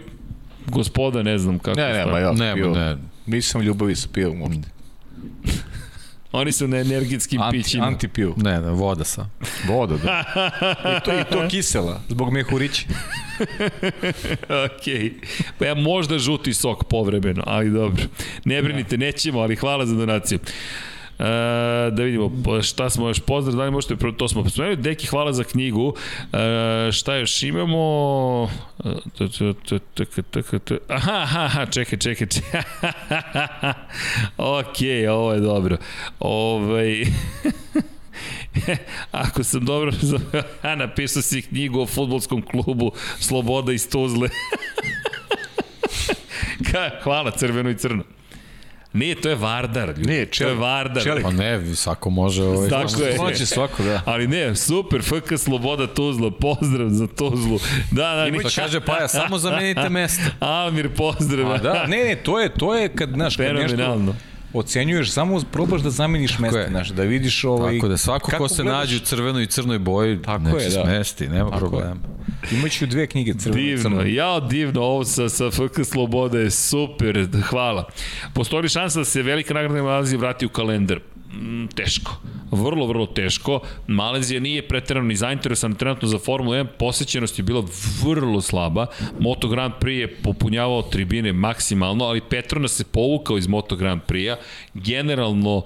gospoda 0.68 1.24
ne 1.24 1.38
znam 1.38 1.60
kako. 1.60 1.80
Ne, 1.80 1.94
ne, 1.94 2.06
ma 2.06 2.20
ja, 2.20 2.32
Ne, 2.32 2.54
pivo. 2.56 2.70
ne. 2.70 2.98
Nisam 3.26 3.62
ljubavi 3.62 3.96
sa 3.96 4.08
pivom 4.10 4.42
uopšte. 4.42 4.70
Oni 6.32 6.52
su 6.52 6.68
na 6.68 6.78
energetskim 6.78 7.42
Anti, 7.42 7.58
pićima. 7.58 7.86
anti 7.86 8.08
pivo. 8.08 8.34
Ne, 8.38 8.52
ne, 8.54 8.70
voda 8.72 9.04
sa. 9.04 9.26
Voda, 9.66 9.98
da. 9.98 10.24
I 10.98 11.06
to, 11.06 11.14
I 11.14 11.24
to 11.26 11.48
kisela, 11.50 12.02
zbog 12.10 12.34
mehurića. 12.34 12.84
Okej. 14.66 15.14
Pa 15.60 15.66
ja 15.66 15.76
možda 15.76 16.20
žuti 16.20 16.54
sok 16.54 16.84
povremeno, 16.84 17.44
ali 17.46 17.70
dobro. 17.70 18.04
Ne 18.46 18.62
brinite, 18.62 18.98
nećemo, 18.98 19.40
ali 19.40 19.56
hvala 19.56 19.86
za 19.86 19.96
donaciju. 19.96 20.40
E, 21.20 21.24
da 21.92 22.04
vidimo 22.04 22.32
šta 22.62 22.90
smo 22.90 23.08
još 23.08 23.20
pozdrav, 23.20 23.56
da 23.56 23.64
li 23.64 23.72
možete, 23.72 23.96
to 24.18 24.28
smo 24.28 24.50
spomenuli, 24.50 24.82
Deki 24.82 25.08
hvala 25.08 25.34
za 25.34 25.44
knjigu, 25.44 25.94
e, 26.34 26.92
šta 26.92 27.16
još 27.16 27.44
imamo, 27.44 28.50
aha, 30.88 31.66
čekaj, 31.66 32.00
čekaj, 32.00 32.28
čekaj, 32.28 32.62
ok, 34.60 34.78
ovo 35.10 35.34
je 35.34 35.40
dobro, 35.40 35.78
ovaj, 36.20 37.06
Ako 39.12 39.44
sam 39.44 39.66
dobro 39.66 39.92
razumeo, 39.92 40.44
a 40.72 40.76
napisao 40.76 41.22
si 41.22 41.42
knjigu 41.42 41.82
o 41.82 41.86
futbolskom 41.86 42.42
klubu 42.42 42.92
Sloboda 43.20 43.74
iz 43.74 43.90
Tuzle. 43.90 44.30
Hvala, 47.04 47.32
crveno 47.32 47.70
i 47.70 47.78
crno. 47.78 48.04
Nije, 48.98 49.16
to 49.16 49.30
je 49.30 49.36
Vardar. 49.36 49.88
Ljudi. 49.88 50.02
Nije, 50.02 50.26
To 50.26 50.30
je 50.30 50.32
Čelik. 50.32 50.60
Vardar. 50.60 51.04
Čelik. 51.04 51.24
Pa 51.24 51.32
ne, 51.32 51.76
svako 51.76 52.10
može 52.10 52.44
ovaj... 52.44 52.70
Tako 52.70 53.02
je. 53.04 53.16
Pronaće 53.16 53.46
svako, 53.46 53.84
da. 53.84 54.02
Ali 54.06 54.28
ne, 54.28 54.56
super, 54.56 55.02
FK 55.02 55.38
Sloboda 55.38 55.88
Tuzla, 55.88 56.32
pozdrav 56.32 56.90
za 56.90 57.08
Tuzlu. 57.08 57.60
Da, 57.92 58.16
da, 58.16 58.26
Što 58.28 58.44
Niša, 58.44 58.62
kaže 58.62 58.80
Paja, 58.82 59.08
samo 59.08 59.38
zamenite 59.38 59.90
mesto. 59.90 60.24
Almir, 60.46 60.90
pozdrav. 60.96 61.52
A 61.52 61.58
da, 61.58 61.86
ne, 61.88 61.98
ne, 61.98 62.16
to 62.16 62.40
je, 62.40 62.50
to 62.50 62.76
je 62.76 62.90
kad, 62.90 63.10
znaš, 63.10 63.36
kad 63.38 63.46
nešto 63.56 63.68
Fenomenalno. 63.68 64.16
ocenjuješ, 64.54 65.12
samo 65.12 65.42
probaš 65.52 65.82
da 65.82 65.90
zameniš 65.90 66.40
mesto, 66.40 66.64
znaš, 66.70 66.90
da 66.90 67.04
vidiš 67.04 67.44
ovaj... 67.44 67.76
Tako 67.76 67.88
da 67.88 67.98
svako 67.98 68.32
ko 68.38 68.48
se 68.48 68.64
gledaš, 68.64 68.80
nađe 68.80 68.96
u 68.96 69.00
crvenoj 69.00 69.44
i 69.44 69.48
crnoj 69.48 69.80
boji, 69.80 70.22
Tako 70.22 70.44
nek 70.44 70.62
je, 70.62 70.70
da. 70.70 70.84
smesti, 70.84 71.28
nema 71.28 71.50
Tako 71.50 71.80
je. 71.80 71.94
Imaću 72.52 72.86
dve 72.86 73.08
knjige, 73.08 73.34
crveno 73.34 73.62
Divno, 73.62 73.82
crno. 73.84 74.02
ja 74.02 74.40
divno, 74.40 74.82
ovo 74.82 75.04
sa, 75.04 75.30
sa 75.30 75.52
FK 75.52 75.86
Sloboda 75.86 76.40
je 76.40 76.52
super, 76.52 77.28
hvala. 77.50 77.88
Postoji 78.34 78.62
li 78.64 78.70
šansa 78.70 79.00
da 79.00 79.06
se 79.06 79.22
velika 79.24 79.54
nagrada 79.54 79.84
Malezije 79.84 80.18
vrati 80.20 80.46
u 80.46 80.50
kalendar? 80.50 81.00
Mm, 81.34 81.68
teško. 81.68 82.18
Vrlo, 82.52 82.88
vrlo 82.88 83.06
teško. 83.06 83.60
Malezija 83.88 84.40
nije 84.40 84.68
preterano 84.68 85.08
ni 85.08 85.16
zainteresana 85.16 85.76
trenutno 85.76 86.08
za 86.08 86.20
Formulu 86.20 86.56
1, 86.56 86.66
posećenost 86.80 87.40
je 87.40 87.44
bila 87.44 87.64
vrlo 88.04 88.42
slaba. 88.42 88.86
Moto 89.20 89.48
Grand 89.48 89.74
Prix 89.82 90.00
je 90.00 90.16
popunjavao 90.16 90.82
tribine 90.82 91.34
maksimalno, 91.34 92.06
ali 92.06 92.22
Petronas 92.30 92.72
se 92.72 92.84
povukao 92.84 93.38
iz 93.38 93.48
Moto 93.48 93.76
Grand 93.76 94.02
Prix-a. 94.08 94.36
Generalno, 94.74 95.64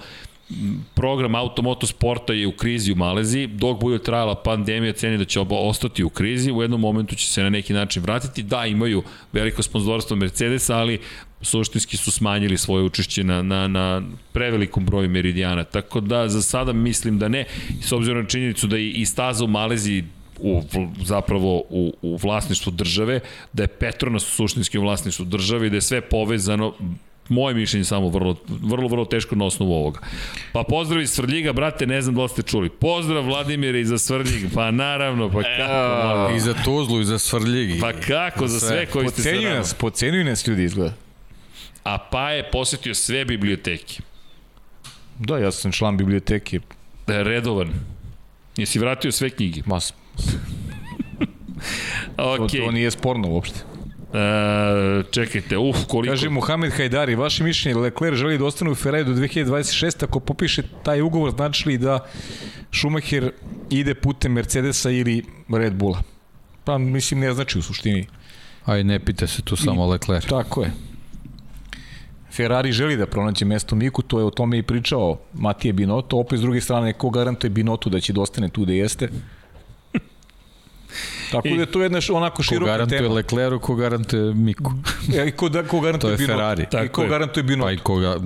program 0.93 1.35
automoto 1.35 1.87
sporta 1.87 2.33
je 2.33 2.47
u 2.47 2.51
krizi 2.51 2.91
u 2.91 2.95
Maleziji, 2.95 3.47
dok 3.47 3.79
bude 3.79 3.99
trajala 3.99 4.35
pandemija, 4.35 4.93
ceni 4.93 5.17
da 5.17 5.25
će 5.25 5.39
oba 5.39 5.55
ostati 5.55 6.03
u 6.03 6.09
krizi, 6.09 6.51
u 6.51 6.61
jednom 6.61 6.81
momentu 6.81 7.15
će 7.15 7.27
se 7.27 7.43
na 7.43 7.49
neki 7.49 7.73
način 7.73 8.03
vratiti. 8.03 8.43
Da, 8.43 8.65
imaju 8.65 9.03
veliko 9.33 9.63
sponzorstvo 9.63 10.15
Mercedesa, 10.15 10.77
ali 10.77 10.99
suštinski 11.41 11.97
su 11.97 12.11
smanjili 12.11 12.57
svoje 12.57 12.83
učešće 12.83 13.23
na, 13.23 13.41
na, 13.41 13.67
na 13.67 14.01
prevelikom 14.31 14.85
broju 14.85 15.09
meridijana. 15.09 15.63
Tako 15.63 15.99
da 15.99 16.27
za 16.27 16.41
sada 16.41 16.73
mislim 16.73 17.19
da 17.19 17.27
ne, 17.27 17.45
s 17.81 17.91
obzirom 17.91 18.21
na 18.21 18.29
činjenicu 18.29 18.67
da 18.67 18.77
i, 18.77 18.89
i 18.89 19.05
staza 19.05 19.43
u 19.43 19.47
Maleziji 19.47 20.03
u, 20.39 20.61
zapravo 21.03 21.63
u, 21.69 21.93
u 22.01 22.15
vlasništvu 22.15 22.71
države, 22.71 23.19
da 23.53 23.63
je 23.63 23.67
Petronas 23.67 24.23
suštinski 24.23 24.77
u 24.77 24.81
vlasništvu 24.81 25.25
države 25.25 25.67
i 25.67 25.69
da 25.69 25.77
je 25.77 25.81
sve 25.81 26.01
povezano 26.01 26.73
moje 27.29 27.55
mišljenje 27.55 27.83
samo 27.85 28.09
vrlo, 28.09 28.35
vrlo, 28.47 28.87
vrlo 28.87 29.05
teško 29.05 29.35
na 29.35 29.45
osnovu 29.45 29.73
ovoga. 29.73 29.99
Pa 30.53 30.63
pozdrav 30.63 31.01
iz 31.01 31.09
Svrljiga, 31.11 31.53
brate, 31.53 31.87
ne 31.87 32.01
znam 32.01 32.15
da 32.15 32.23
li 32.23 32.29
ste 32.29 32.41
čuli. 32.41 32.69
Pozdrav 32.69 33.23
Vladimire 33.23 33.81
iz 33.81 33.89
Svrljig, 33.97 34.45
pa 34.53 34.71
naravno, 34.71 35.29
pa 35.29 35.41
kako, 35.43 36.07
molim. 36.07 36.35
I 36.35 36.39
za 36.39 36.53
Tuzlu, 36.65 37.01
i 37.01 37.05
za 37.05 37.19
Svrljig. 37.19 37.79
pa 37.81 37.93
kako, 37.93 38.47
za 38.47 38.59
sve 38.59 38.85
koji 38.85 39.07
ste 39.09 39.21
sa 39.21 39.23
Pocenjuju 39.23 39.49
nama. 39.49 39.59
nas, 39.59 39.73
pocenjuju 39.73 40.23
nas 40.25 40.47
ljudi 40.47 40.63
izgleda. 40.63 40.93
A 41.83 41.97
pa 41.97 42.29
je 42.31 42.51
posetio 42.51 42.93
sve 42.95 43.25
biblioteke. 43.25 44.01
Da, 45.19 45.37
ja 45.37 45.51
sam 45.51 45.71
član 45.71 45.97
biblioteke. 45.97 46.59
Da 47.07 47.13
je 47.13 47.23
redovan. 47.23 47.69
Jesi 48.57 48.79
vratio 48.79 49.11
sve 49.11 49.29
knjige? 49.29 49.61
Mas, 49.65 49.93
Ok. 52.17 52.37
to, 52.37 52.57
to 52.57 52.71
nije 52.71 52.91
sporno 52.91 53.27
uopšte. 53.27 53.59
E, 54.13 55.03
čekajte, 55.11 55.57
uf, 55.57 55.77
koliko... 55.87 56.11
Kaže 56.11 56.29
Muhamed 56.29 56.73
Hajdari, 56.73 57.15
vaše 57.15 57.43
mišljenje, 57.43 57.79
Leclerc 57.79 58.17
želi 58.17 58.37
da 58.37 58.45
ostane 58.45 58.71
u 58.71 58.75
Ferrari 58.75 59.05
do 59.05 59.11
2026, 59.11 60.03
ako 60.03 60.19
popiše 60.19 60.63
taj 60.83 61.01
ugovor, 61.01 61.31
znači 61.31 61.69
li 61.69 61.77
da 61.77 62.05
Schumacher 62.71 63.31
ide 63.69 63.95
putem 63.95 64.31
Mercedesa 64.31 64.89
ili 64.89 65.23
Red 65.49 65.73
Bulla? 65.73 66.01
Pa 66.63 66.77
mislim 66.77 67.19
ne 67.19 67.33
znači 67.33 67.59
u 67.59 67.61
suštini. 67.61 68.07
Aj, 68.65 68.83
ne 68.83 68.99
pita 68.99 69.27
se 69.27 69.41
tu 69.41 69.55
samo 69.55 69.85
Leclerc. 69.85 70.25
Tako 70.25 70.61
je. 70.61 70.71
Ferrari 72.31 72.71
želi 72.71 72.97
da 72.97 73.05
pronađe 73.05 73.45
mesto 73.45 73.75
Miku, 73.75 74.01
to 74.01 74.19
je 74.19 74.25
o 74.25 74.29
tome 74.29 74.57
i 74.57 74.63
pričao 74.63 75.19
Matije 75.33 75.73
Binotto, 75.73 76.17
opet 76.17 76.39
s 76.39 76.41
druge 76.41 76.61
strane 76.61 76.93
ko 76.93 77.09
garantuje 77.09 77.49
Binotto 77.49 77.89
da 77.89 77.99
će 77.99 78.13
da 78.13 78.21
ostane 78.21 78.49
tu 78.49 78.65
da 78.65 78.73
jeste. 78.73 79.09
Tako 81.31 81.47
I- 81.47 81.55
da 81.55 81.61
je 81.61 81.71
to 81.71 81.81
jedna 81.81 81.99
onako 82.13 82.35
Ko 82.35 82.43
široka 82.43 82.71
garantuje 82.71 83.01
tema. 83.01 83.13
Leclercu, 83.13 83.59
ko 83.59 83.75
garantuje 83.75 84.33
Miku. 84.33 84.73
Ja, 85.15 85.25
I 85.25 85.31
ko, 85.31 85.49
da, 85.49 85.63
ko 85.63 85.79
garantuje 85.79 86.15
To 86.17 86.23
je. 86.23 86.27
Ferrari. 86.27 86.63
I 86.63 86.65
Tako 86.65 86.93
ko 86.93 87.01
je. 87.03 87.09
garantuje 87.09 87.43
Binotto. 87.43 87.67
Pa 87.67 87.71
i 87.71 87.77
koga 87.77 88.17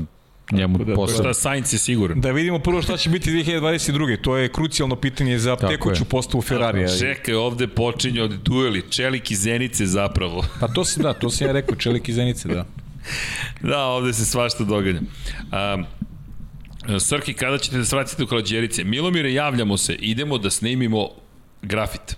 njemu 0.51 0.77
da, 0.77 0.95
posle. 0.95 1.15
Šta, 1.15 1.33
Sainz 1.33 1.73
je 1.73 1.79
siguran. 1.79 2.21
Da 2.21 2.31
vidimo 2.31 2.59
prvo 2.59 2.81
šta 2.81 2.97
će 2.97 3.09
biti 3.09 3.31
2022. 3.31 4.21
To 4.21 4.37
je 4.37 4.49
krucijalno 4.49 4.95
pitanje 4.95 5.39
za 5.39 5.55
Tako 5.55 5.67
tekuću 5.67 6.01
je. 6.03 6.05
postavu 6.05 6.41
Ferrarija. 6.41 6.87
Čekaj, 6.99 7.35
ovde 7.35 7.67
počinje 7.67 8.21
od 8.21 8.31
dueli, 8.31 8.83
čelik 8.89 9.31
i 9.31 9.35
zenice 9.35 9.85
zapravo. 9.85 10.45
Pa 10.59 10.67
to 10.67 10.85
se 10.85 11.01
da, 11.01 11.13
to 11.13 11.29
sam 11.29 11.47
ja 11.47 11.53
rekao, 11.53 11.75
čelik 11.75 12.09
i 12.09 12.13
zenice, 12.13 12.47
da. 12.47 12.65
Da, 13.61 13.79
ovde 13.79 14.13
se 14.13 14.25
svašta 14.25 14.63
događa. 14.63 14.99
Um, 14.99 15.85
Srki, 16.99 17.33
kada 17.33 17.57
ćete 17.57 17.77
da 17.77 17.85
se 17.85 17.95
vratite 17.95 18.23
u 18.23 18.27
Kalađerice? 18.27 18.83
Milomire, 18.83 19.33
javljamo 19.33 19.77
se, 19.77 19.95
idemo 19.95 20.37
da 20.37 20.49
snimimo 20.49 21.09
grafit. 21.61 22.15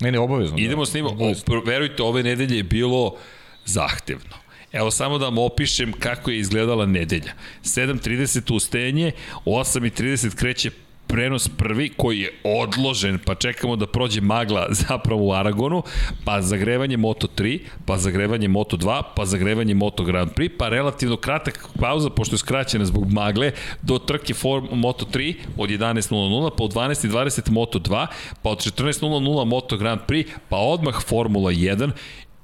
Ne, 0.00 0.12
ne, 0.12 0.18
obavezno. 0.18 0.58
Idemo 0.58 0.84
da. 0.84 1.10
Obavezno. 1.10 1.44
pr- 1.54 1.66
verujte, 1.66 2.02
ove 2.02 2.22
nedelje 2.22 2.56
je 2.56 2.62
bilo 2.62 3.16
zahtevno. 3.64 4.36
Evo 4.72 4.90
samo 4.90 5.18
da 5.18 5.24
vam 5.24 5.38
opišem 5.38 5.92
kako 5.92 6.30
je 6.30 6.38
izgledala 6.38 6.86
nedelja. 6.86 7.32
7.30 7.64 8.54
ustajanje, 8.54 9.12
8.30 9.44 10.34
kreće 10.36 10.70
prenos 11.06 11.48
prvi 11.48 11.88
koji 11.96 12.20
je 12.20 12.32
odložen, 12.44 13.18
pa 13.24 13.34
čekamo 13.34 13.76
da 13.76 13.86
prođe 13.86 14.20
magla 14.20 14.66
zapravo 14.88 15.26
u 15.26 15.32
Aragonu, 15.32 15.82
pa 16.24 16.42
zagrevanje 16.42 16.96
Moto 16.96 17.26
3, 17.36 17.60
pa 17.86 17.98
zagrevanje 17.98 18.48
Moto 18.48 18.76
2, 18.76 19.02
pa 19.16 19.26
zagrevanje 19.26 19.74
Moto 19.74 20.04
Grand 20.04 20.30
Prix, 20.30 20.50
pa 20.58 20.68
relativno 20.68 21.16
kratak 21.16 21.68
pauza, 21.80 22.10
pošto 22.10 22.34
je 22.34 22.38
skraćena 22.38 22.84
zbog 22.84 23.12
magle, 23.12 23.52
do 23.82 23.98
trke 23.98 24.34
Form, 24.34 24.66
Moto 24.72 25.06
3 25.12 25.34
od 25.56 25.70
11.00, 25.70 26.50
pa 26.58 26.64
od 26.64 26.74
12.20 26.74 27.50
Moto 27.50 27.78
2, 27.78 28.06
pa 28.42 28.50
od 28.50 28.58
14.00 28.58 29.44
Moto 29.44 29.76
Grand 29.76 30.00
Prix, 30.08 30.26
pa 30.48 30.56
odmah 30.56 31.02
Formula 31.06 31.52
1 31.52 31.90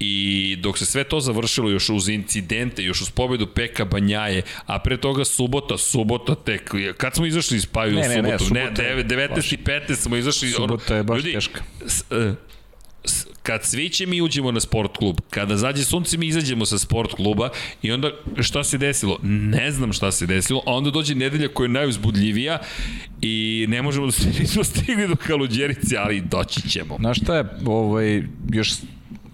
I 0.05 0.57
dok 0.61 0.79
se 0.79 0.87
sve 0.87 1.05
to 1.05 1.21
završilo 1.21 1.71
još 1.71 1.89
uz 1.89 2.09
incidente, 2.09 2.83
još 2.83 3.01
uz 3.01 3.11
pobedu 3.11 3.47
Peka 3.47 3.85
Banjaje, 3.85 4.43
a 4.67 4.79
pre 4.79 4.97
toga 4.97 5.25
subota, 5.25 5.79
subota 5.79 6.35
tek, 6.35 6.71
kad 6.97 7.15
smo 7.15 7.27
izašli 7.27 7.57
iz 7.57 7.67
Paju 7.67 7.95
Ne, 7.95 8.01
u 8.01 8.09
ne, 8.09 8.23
ne, 8.23 8.39
subotu? 8.39 8.55
Ne, 8.55 8.67
subota 8.67 8.83
9, 8.83 9.07
19 9.07 9.55
i 9.55 9.59
15 9.65 9.95
smo 9.95 10.17
izašli. 10.17 10.49
Subota 10.51 10.97
je 10.97 11.03
baš 11.03 11.23
teška. 11.23 11.63
S, 11.87 12.05
s, 13.05 13.27
kad 13.43 13.65
sviće 13.65 14.07
mi 14.07 14.21
uđemo 14.21 14.53
na 14.53 14.61
sport 14.61 14.97
klub, 14.97 15.21
kada 15.31 15.57
zađe 15.57 15.85
sunce 15.85 16.19
mi 16.19 16.27
izađemo 16.27 16.67
sa 16.67 16.79
sport 16.79 17.15
kluba 17.15 17.49
i 17.83 17.93
onda 17.93 18.11
šta 18.41 18.65
se 18.65 18.79
desilo? 18.79 19.19
Ne 19.23 19.71
znam 19.71 19.93
šta 19.93 20.13
se 20.13 20.27
desilo, 20.27 20.63
a 20.67 20.73
onda 20.73 20.91
dođe 20.91 21.15
nedelja 21.15 21.49
koja 21.49 21.65
je 21.65 21.69
najuzbudljivija 21.69 22.59
i 23.21 23.67
ne 23.69 23.83
možemo 23.83 24.07
da 24.07 24.13
se 24.13 24.29
nismo 24.41 24.65
stigli 24.65 25.09
do 25.09 25.17
Kaluđerice, 25.17 25.97
ali 25.97 26.21
doći 26.21 26.69
ćemo. 26.69 26.97
Znaš 27.01 27.21
šta 27.21 27.37
je, 27.37 27.45
ovaj, 27.67 28.23
još 28.53 28.73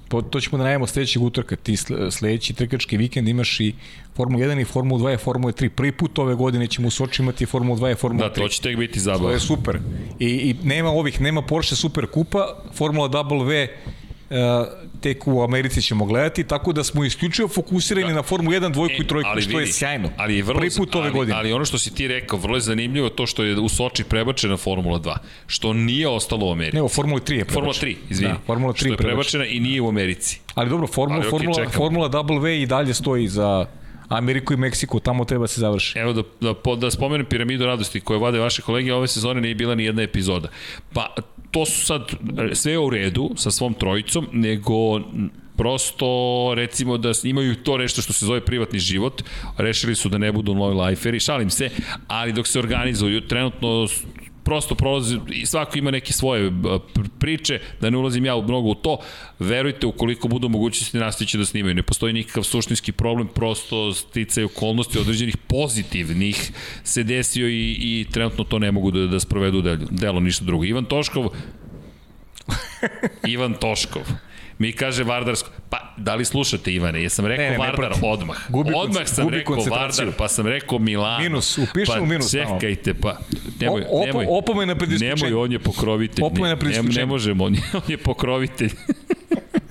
po, 0.09 0.23
to 0.23 0.41
ćemo 0.41 0.59
da 0.59 0.65
najavimo 0.65 0.87
sledećeg 0.87 1.23
utorka, 1.23 1.57
ti 1.57 1.73
sle- 1.73 2.11
sledeći 2.11 2.53
trkački 2.53 2.97
vikend 2.97 3.29
imaš 3.29 3.61
i 3.61 3.75
Formula 4.15 4.45
1 4.45 4.61
i 4.61 4.67
Formula 4.67 5.01
2 5.01 5.15
i 5.15 5.19
Formula 5.19 5.53
3. 5.53 5.69
Prvi 5.69 5.93
put 5.93 6.19
ove 6.19 6.35
godine 6.35 6.67
ćemo 6.67 6.89
u 6.89 6.93
Soči 6.93 7.23
imati 7.23 7.47
Formula 7.47 7.79
2 7.79 7.93
i 7.93 7.97
Formula 7.97 8.29
Da, 8.29 8.33
3. 8.33 8.37
to 8.37 8.49
će 8.49 8.63
tek 8.63 8.77
biti 8.77 8.95
To 8.95 9.01
zabava. 9.01 9.33
je 9.33 9.41
super. 9.41 9.79
I, 10.19 10.27
I 10.27 10.57
nema 10.63 10.89
ovih, 10.91 11.21
nema 11.21 11.43
Porsche 11.43 11.77
Super 11.77 12.07
Kupa, 12.07 12.39
Formula 12.73 13.09
W 13.09 13.67
tek 15.01 15.27
u 15.27 15.43
Americi 15.43 15.83
ćemo 15.83 16.05
gledati, 16.05 16.45
tako 16.45 16.73
da 16.73 16.85
smo 16.85 17.05
isključivo 17.05 17.49
fokusirani 17.49 18.15
na 18.15 18.23
Formulu 18.23 18.57
1, 18.57 18.73
dvojku 18.73 19.03
i 19.03 19.07
trojku, 19.07 19.41
što 19.41 19.51
je 19.51 19.59
vidi, 19.59 19.73
sjajno. 19.73 20.11
Ali 20.17 20.37
je 20.37 20.43
vrlo, 20.43 20.61
Prvi 20.61 20.71
put 20.77 20.95
ove 20.95 21.05
ali, 21.05 21.15
godine. 21.15 21.37
Ali 21.37 21.53
ono 21.53 21.65
što 21.65 21.79
si 21.79 21.95
ti 21.95 22.09
rekao, 22.09 22.39
vrlo 22.39 22.57
je 22.57 22.61
zanimljivo 22.61 23.09
to 23.09 23.27
što 23.27 23.45
je 23.45 23.59
u 23.59 23.69
Soči 23.69 24.05
prebačena 24.05 24.57
Formula 24.57 24.99
2, 24.99 25.17
što 25.47 25.73
nije 25.73 26.09
ostalo 26.09 26.47
u 26.47 26.53
Americi. 26.53 26.77
Ne, 26.77 26.83
u 26.83 26.89
Formuli 26.89 27.21
3 27.21 27.33
je 27.33 27.45
Formula 27.45 27.73
3, 27.73 27.97
izvini. 28.11 28.33
Da, 28.33 28.39
Formula 28.47 28.73
3 28.73 28.77
što 28.77 28.89
je 28.89 28.97
prebačena. 28.97 29.15
prebačena 29.15 29.45
i 29.45 29.61
nije 29.61 29.81
u 29.81 29.89
Americi. 29.89 30.41
Ali 30.55 30.71
dobro, 30.71 30.87
Formula, 30.87 31.21
Ali 31.21 31.31
Formula, 31.31 31.55
čekamo. 31.55 31.73
Formula 31.73 32.09
W 32.09 32.63
i 32.63 32.67
dalje 32.67 32.95
stoji 32.95 33.29
za 33.29 33.67
Ameriku 34.09 34.53
i 34.53 34.57
Meksiku, 34.57 35.01
tamo 35.01 35.25
treba 35.25 35.47
se 35.47 35.61
završi. 35.61 35.99
Evo 35.99 36.13
da, 36.13 36.23
da, 36.41 36.75
da 36.77 36.91
spomenem 36.91 37.27
piramidu 37.27 37.67
radosti 37.67 38.01
koje 38.01 38.19
vade 38.19 38.39
vaše 38.39 38.63
kolege, 38.63 38.95
ove 38.95 39.09
sezone 39.09 39.41
nije 39.41 39.55
bila 39.55 39.75
ni 39.75 39.85
jedna 39.85 40.03
epizoda. 40.03 40.49
Pa 40.95 41.15
to 41.51 41.67
su 41.67 41.87
sad 41.87 42.03
sve 42.53 42.79
u 42.79 42.91
redu 42.91 43.31
sa 43.37 43.51
svom 43.51 43.75
trojicom, 43.75 44.27
nego 44.33 45.01
prosto 45.57 46.07
recimo 46.55 46.99
da 46.99 47.13
imaju 47.25 47.55
to 47.57 47.79
nešto 47.79 48.03
što 48.03 48.13
se 48.13 48.27
zove 48.27 48.45
privatni 48.45 48.79
život, 48.79 49.23
rešili 49.57 49.95
su 49.95 50.09
da 50.09 50.19
ne 50.19 50.33
budu 50.33 50.55
low 50.55 50.89
liferi, 50.89 51.21
šalim 51.21 51.51
se, 51.51 51.71
ali 52.07 52.33
dok 52.33 52.47
se 52.47 52.59
organizuju, 52.59 53.21
trenutno 53.21 53.87
prosto 54.49 54.75
prolazi, 54.75 55.19
i 55.33 55.47
svako 55.47 55.79
ima 55.79 55.91
neke 55.91 56.13
svoje 56.13 56.51
pr- 56.51 57.09
priče, 57.19 57.61
da 57.81 57.91
ne 57.91 57.99
ulazim 57.99 58.25
ja 58.25 58.37
mnogo 58.37 58.69
u 58.69 58.75
to, 58.75 58.99
verujte, 59.39 59.87
ukoliko 59.87 60.29
budu 60.29 60.49
mogućnosti 60.49 60.99
nastiće 60.99 61.39
da 61.39 61.45
snimaju. 61.45 61.75
Ne 61.75 61.83
postoji 61.83 62.13
nikakav 62.13 62.43
suštinski 62.43 62.93
problem, 62.93 63.29
prosto 63.29 63.95
sticaj 63.95 64.45
okolnosti 64.45 64.99
određenih 64.99 65.37
pozitivnih 65.37 66.51
se 66.85 67.03
desio 67.03 67.49
i, 67.49 67.77
i 67.81 68.07
trenutno 68.11 68.45
to 68.45 68.59
ne 68.59 68.73
mogu 68.73 68.91
da, 68.91 69.07
da 69.07 69.21
sprovedu 69.21 69.63
delo, 69.63 69.87
delo 69.91 70.21
ništa 70.21 70.45
drugo. 70.45 70.65
Ivan 70.65 70.85
Toškov, 70.85 71.29
Ivan 73.35 73.55
Toškov, 73.55 74.03
mi 74.59 74.73
kaže 74.73 75.05
Vardarsko, 75.05 75.51
pa 75.71 75.95
da 75.97 76.15
li 76.15 76.25
slušate 76.25 76.73
Ivane, 76.73 77.03
jesam 77.03 77.27
rekao 77.27 77.45
Ne, 77.45 77.47
ne, 77.47 77.53
ne 77.53 77.59
Vardar 77.61 77.77
pratim. 77.77 78.05
odmah. 78.05 78.37
Gubi 78.49 78.73
odmah 78.77 79.07
sam 79.07 79.25
gubi 79.25 79.37
rekao. 79.37 79.57
Vardar, 79.57 80.13
pa 80.13 80.29
sam 80.29 80.47
rekao 80.47 80.79
Milano. 80.79 81.19
Minus, 81.21 81.59
upiši 81.59 81.87
pa, 81.89 82.01
u 82.01 82.07
minus. 82.07 82.31
Čekajte, 82.31 82.95
pa 82.95 83.19
nemoj, 83.61 83.83
O- 83.83 83.85
opo- 83.93 84.07
nemoj, 84.07 84.27
opomena 84.29 84.75
pred 84.75 84.93
isključenjem. 84.93 85.19
Nemoj, 85.27 85.45
on 85.45 85.53
je 85.53 85.59
pokrovitelj. 85.61 86.25
Opomena 86.25 86.57
pred 86.57 86.67
ne, 86.67 86.73
ne, 86.73 86.77
ne 86.77 86.81
isključenjem. 86.81 87.09
možemo, 87.09 87.45
on 87.45 87.55
je, 87.55 87.61
on 87.75 87.83
je 87.89 87.97
pokrovitelj. 87.99 88.71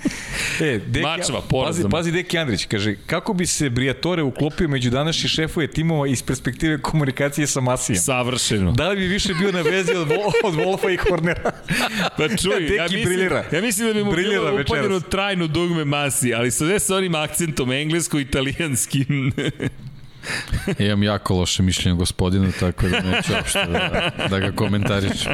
E, 0.62 0.80
Deki, 0.88 1.04
Mačva, 1.06 1.42
pazi, 1.50 1.84
pazi 1.92 2.12
Deki 2.12 2.38
Andrić, 2.38 2.66
kaže, 2.66 2.96
kako 3.06 3.34
bi 3.34 3.46
se 3.46 3.70
Briatore 3.70 4.24
uklopio 4.24 4.68
među 4.68 4.90
današnji 4.90 5.30
šefove 5.30 5.68
timova 5.68 6.08
iz 6.08 6.24
perspektive 6.24 6.82
komunikacije 6.82 7.48
sa 7.48 7.62
Masijem? 7.62 8.00
Savršeno. 8.00 8.72
Da 8.72 8.90
li 8.90 8.96
bi 8.96 9.08
više 9.08 9.34
bio 9.34 9.52
na 9.52 9.62
vezi 9.62 9.92
od, 9.92 10.12
od 10.44 10.56
Wolfa 10.56 10.94
i 10.94 10.98
Hornera? 10.98 11.52
Pa 12.18 12.28
čuj, 12.28 12.76
ja 12.76 12.84
Deki 12.84 12.96
mislim, 12.96 13.04
briljira. 13.04 13.44
ja 13.52 13.62
mislim 13.62 13.88
da 13.88 13.94
bi 13.94 14.04
mu 14.04 14.12
Briljira 14.12 14.52
bilo 14.52 14.62
upaljeno 14.62 15.00
trajno 15.00 15.48
dugme 15.48 15.86
masi, 15.86 16.34
ali 16.34 16.52
sve 16.52 16.80
sa 16.80 16.96
onim 16.96 17.16
akcentom 17.16 17.72
englesko-italijanskim. 17.72 19.32
Imam 20.80 21.04
jako 21.04 21.34
loše 21.34 21.64
mišljenje 21.64 21.94
o 21.94 21.98
gospodinu, 21.98 22.52
tako 22.60 22.88
da 22.88 23.00
neću 23.00 23.34
uopšte 23.34 23.66
da, 23.66 24.12
da 24.30 24.40
ga 24.40 24.52
komentarišem. 24.52 25.34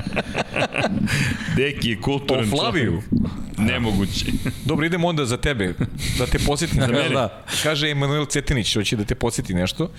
Deki 1.55 1.89
je 1.89 2.01
kulturan 2.01 2.43
O 2.43 2.47
Flaviju. 2.47 2.91
čovjek. 2.91 3.33
Nemoguće. 3.57 4.25
Dobro, 4.65 4.85
idemo 4.85 5.07
onda 5.07 5.25
za 5.25 5.37
tebe, 5.37 5.73
da 6.17 6.25
te 6.25 6.39
podsjeti 6.39 6.77
na 6.77 6.87
mene? 6.97 7.09
Da. 7.09 7.43
Kaže 7.63 7.89
Emanuel 7.89 8.25
Cetinić, 8.25 8.73
hoće 8.75 8.95
da 8.95 9.03
te 9.05 9.15
podsjeti 9.15 9.53
nešto, 9.53 9.91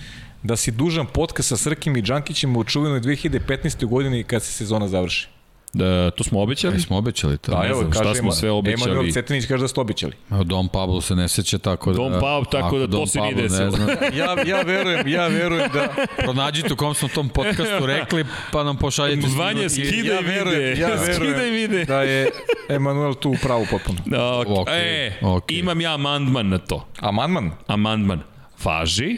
da 0.43 0.55
si 0.55 0.71
dužan 0.71 1.05
podcast 1.05 1.49
sa 1.49 1.57
Srkim 1.57 1.97
i 1.97 2.01
Đankićem 2.01 2.55
u 2.57 2.63
čuvenoj 2.63 2.99
2015. 3.01 3.85
godini 3.85 4.23
kad 4.23 4.43
se 4.43 4.51
sezona 4.51 4.87
završi. 4.87 5.27
Da, 5.75 6.11
to 6.11 6.23
smo 6.23 6.41
obećali? 6.41 6.73
Mi 6.73 6.81
smo 6.81 6.97
obećali 6.97 7.37
to. 7.37 7.51
Da, 7.51 7.61
ne 7.61 7.69
evo, 7.69 7.79
znam, 7.79 7.93
šta 7.93 8.03
kaže 8.03 8.19
smo 8.19 8.31
sve 8.31 8.51
obećali. 8.51 8.91
Emanuel 8.91 9.11
Cetinić 9.11 9.45
kaže 9.45 9.61
da 9.61 9.67
ste 9.67 9.81
obećali. 9.81 10.13
Dom 10.43 10.67
Pablo 10.67 11.01
se 11.01 11.15
ne 11.15 11.27
seća 11.27 11.57
tako 11.57 11.91
da... 11.91 11.97
Dom 11.97 12.11
Pablo, 12.11 12.45
tako 12.51 12.67
ako 12.67 12.77
da 12.77 12.85
to 12.85 12.91
Dom 12.91 13.07
se 13.07 13.21
nije 13.21 13.35
desilo. 13.35 13.77
Ja, 14.19 14.35
ja 14.45 14.61
verujem, 14.61 15.07
ja 15.07 15.27
verujem 15.27 15.69
da... 15.73 15.87
pronađite 16.17 16.73
u 16.73 16.75
kom 16.75 16.93
smo 16.93 17.07
tom 17.07 17.29
podcastu 17.29 17.85
rekli, 17.85 18.25
pa 18.51 18.63
nam 18.63 18.77
pošaljite. 18.77 19.27
Snimke. 19.27 19.69
skidaj 19.69 20.15
ja 20.15 20.19
verujem, 20.19 20.59
vide. 20.59 20.81
ja 20.81 20.87
verujem 20.87 21.15
Skidaj 21.15 21.49
vide. 21.49 21.85
da 21.85 22.01
je 22.01 22.29
Emanuel 22.69 23.13
tu 23.13 23.29
u 23.29 23.35
pravu 23.41 23.65
potpuno. 23.71 23.99
Da, 24.05 24.39
ok, 24.39 24.47
Okej, 24.47 25.07
e, 25.07 25.19
okej. 25.21 25.59
imam 25.59 25.81
ja 25.81 25.93
amandman 25.93 26.49
na 26.49 26.57
to. 26.57 26.87
Amandman? 26.99 27.51
Amandman. 27.67 28.19
Važi, 28.63 29.17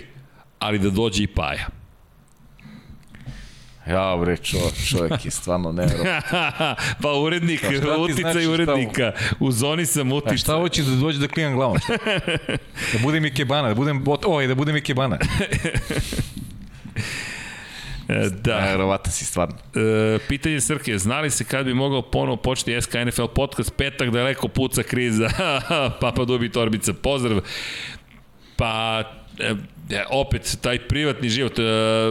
ali 0.60 0.80
da 0.80 0.90
dođe 0.90 1.24
i 1.24 1.27
Paja. 1.27 1.76
Ja, 3.90 4.17
bre, 4.22 4.38
čo, 4.38 4.57
čovjek 4.90 5.25
je 5.25 5.32
stvarno 5.32 5.72
nevjerovatno. 5.72 6.40
pa 7.01 7.14
urednik, 7.14 7.59
šta 7.59 7.69
ti 7.69 7.75
uticaj 7.99 8.22
znači 8.22 8.43
šta 8.43 8.51
urednika. 8.51 9.11
U 9.40 9.51
zoni 9.51 9.85
sam 9.85 10.11
A 10.11 10.16
uticaj. 10.16 10.38
šta 10.38 10.53
hoćeš 10.53 10.85
da 10.85 10.95
dođe 10.95 11.19
da 11.19 11.27
klijam 11.27 11.56
glavom? 11.56 11.80
Šta? 11.80 11.93
Da 12.93 12.99
budem 13.03 13.25
i 13.25 13.33
kebana, 13.33 13.67
da 13.67 13.75
budem, 13.75 14.03
oj, 14.25 14.48
da 14.48 14.56
budem 14.56 14.75
i 14.77 14.82
kebana. 14.82 15.17
E, 18.09 18.30
Da. 18.30 18.61
Nevjerovatno 18.61 19.11
si 19.11 19.25
stvarno. 19.25 19.56
E, 19.75 20.19
pitanje 20.27 20.61
Srke, 20.61 20.98
znali 20.98 21.30
se 21.32 21.43
kad 21.43 21.66
bi 21.66 21.74
mogao 21.74 22.01
ponovo 22.01 22.38
početi 22.38 22.82
SK 22.82 22.93
NFL 23.07 23.25
podcast, 23.25 23.74
petak 23.77 24.09
daleko 24.09 24.48
puca 24.48 24.83
kriza, 24.83 25.30
Papa 26.01 26.25
Dubi 26.25 26.51
Torbica, 26.51 26.93
pozdrav. 26.93 27.40
Pa, 28.56 29.03
e, 29.40 29.53
opet, 30.09 30.57
taj 30.61 30.80
privatni 30.80 31.30
život, 31.30 31.59
e, 31.59 31.64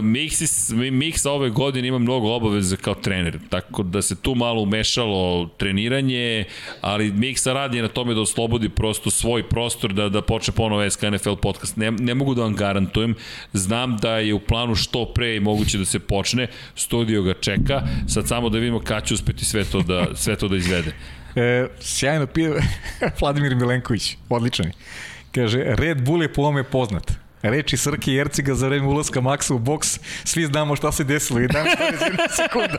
Miksis, 0.02 0.70
Miksa 0.70 1.30
ove 1.30 1.50
godine 1.50 1.88
ima 1.88 1.98
mnogo 1.98 2.32
obaveza 2.32 2.76
kao 2.76 2.94
trener, 2.94 3.38
tako 3.48 3.82
da 3.82 4.02
se 4.02 4.16
tu 4.16 4.34
malo 4.34 4.62
umešalo 4.62 5.50
treniranje, 5.56 6.44
ali 6.80 7.12
Miksa 7.12 7.52
radi 7.52 7.82
na 7.82 7.88
tome 7.88 8.14
da 8.14 8.20
oslobodi 8.20 8.68
prosto 8.68 9.10
svoj 9.10 9.48
prostor 9.48 9.92
da, 9.92 10.08
da 10.08 10.22
počne 10.22 10.54
ponovo 10.54 10.90
SK 10.90 11.02
NFL 11.02 11.34
podcast. 11.34 11.76
Ne, 11.76 11.90
ne 11.90 12.14
mogu 12.14 12.34
da 12.34 12.42
vam 12.42 12.54
garantujem, 12.54 13.14
znam 13.52 13.96
da 13.96 14.18
je 14.18 14.34
u 14.34 14.40
planu 14.40 14.74
što 14.74 15.04
pre 15.04 15.40
moguće 15.40 15.78
da 15.78 15.84
se 15.84 15.98
počne, 15.98 16.46
studio 16.74 17.22
ga 17.22 17.34
čeka, 17.34 17.82
sad 18.08 18.28
samo 18.28 18.48
da 18.48 18.58
vidimo 18.58 18.80
kad 18.80 19.06
će 19.06 19.14
uspeti 19.14 19.44
sve 19.44 19.64
to 19.64 19.82
da, 19.82 20.06
sve 20.14 20.36
to 20.36 20.48
da 20.48 20.56
izvede. 20.56 20.92
E, 21.36 21.68
sjajno 21.80 22.26
pije 22.26 22.50
Vladimir 23.20 23.54
Milenković, 23.54 24.16
odličan. 24.28 24.72
Kaže, 25.32 25.64
Red 25.66 26.02
Bull 26.02 26.22
je 26.22 26.32
po 26.32 26.42
ovome 26.42 26.64
poznat. 26.64 27.25
Reči 27.42 27.76
Srke 27.76 28.12
i 28.12 28.18
Erciga 28.18 28.54
za 28.54 28.66
vreme 28.66 28.86
ulaska 28.86 29.20
Maksa 29.20 29.54
u 29.54 29.58
boks, 29.58 29.98
svi 30.24 30.46
znamo 30.46 30.76
šta 30.76 30.92
se 30.92 31.04
desilo. 31.04 31.40
11 31.40 31.66
sekunda. 32.36 32.76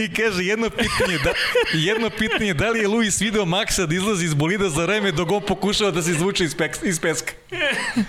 I 0.00 0.12
kaže, 0.14 0.44
jedno 0.44 0.70
pitanje, 0.70 1.18
da, 1.24 1.32
jedno 1.72 2.10
pitanje, 2.10 2.54
da 2.54 2.70
li 2.70 2.80
je 2.80 2.88
Luis 2.88 3.20
video 3.20 3.44
Maksa 3.44 3.86
da 3.86 3.94
izlazi 3.94 4.24
iz 4.24 4.34
bolida 4.34 4.68
za 4.68 4.84
vreme 4.84 5.12
dok 5.12 5.32
on 5.32 5.42
pokušava 5.42 5.90
da 5.90 6.02
se 6.02 6.10
izvuče 6.10 6.44
iz, 6.44 6.54
peks, 6.54 6.82
iz 6.82 7.00
peska? 7.00 7.32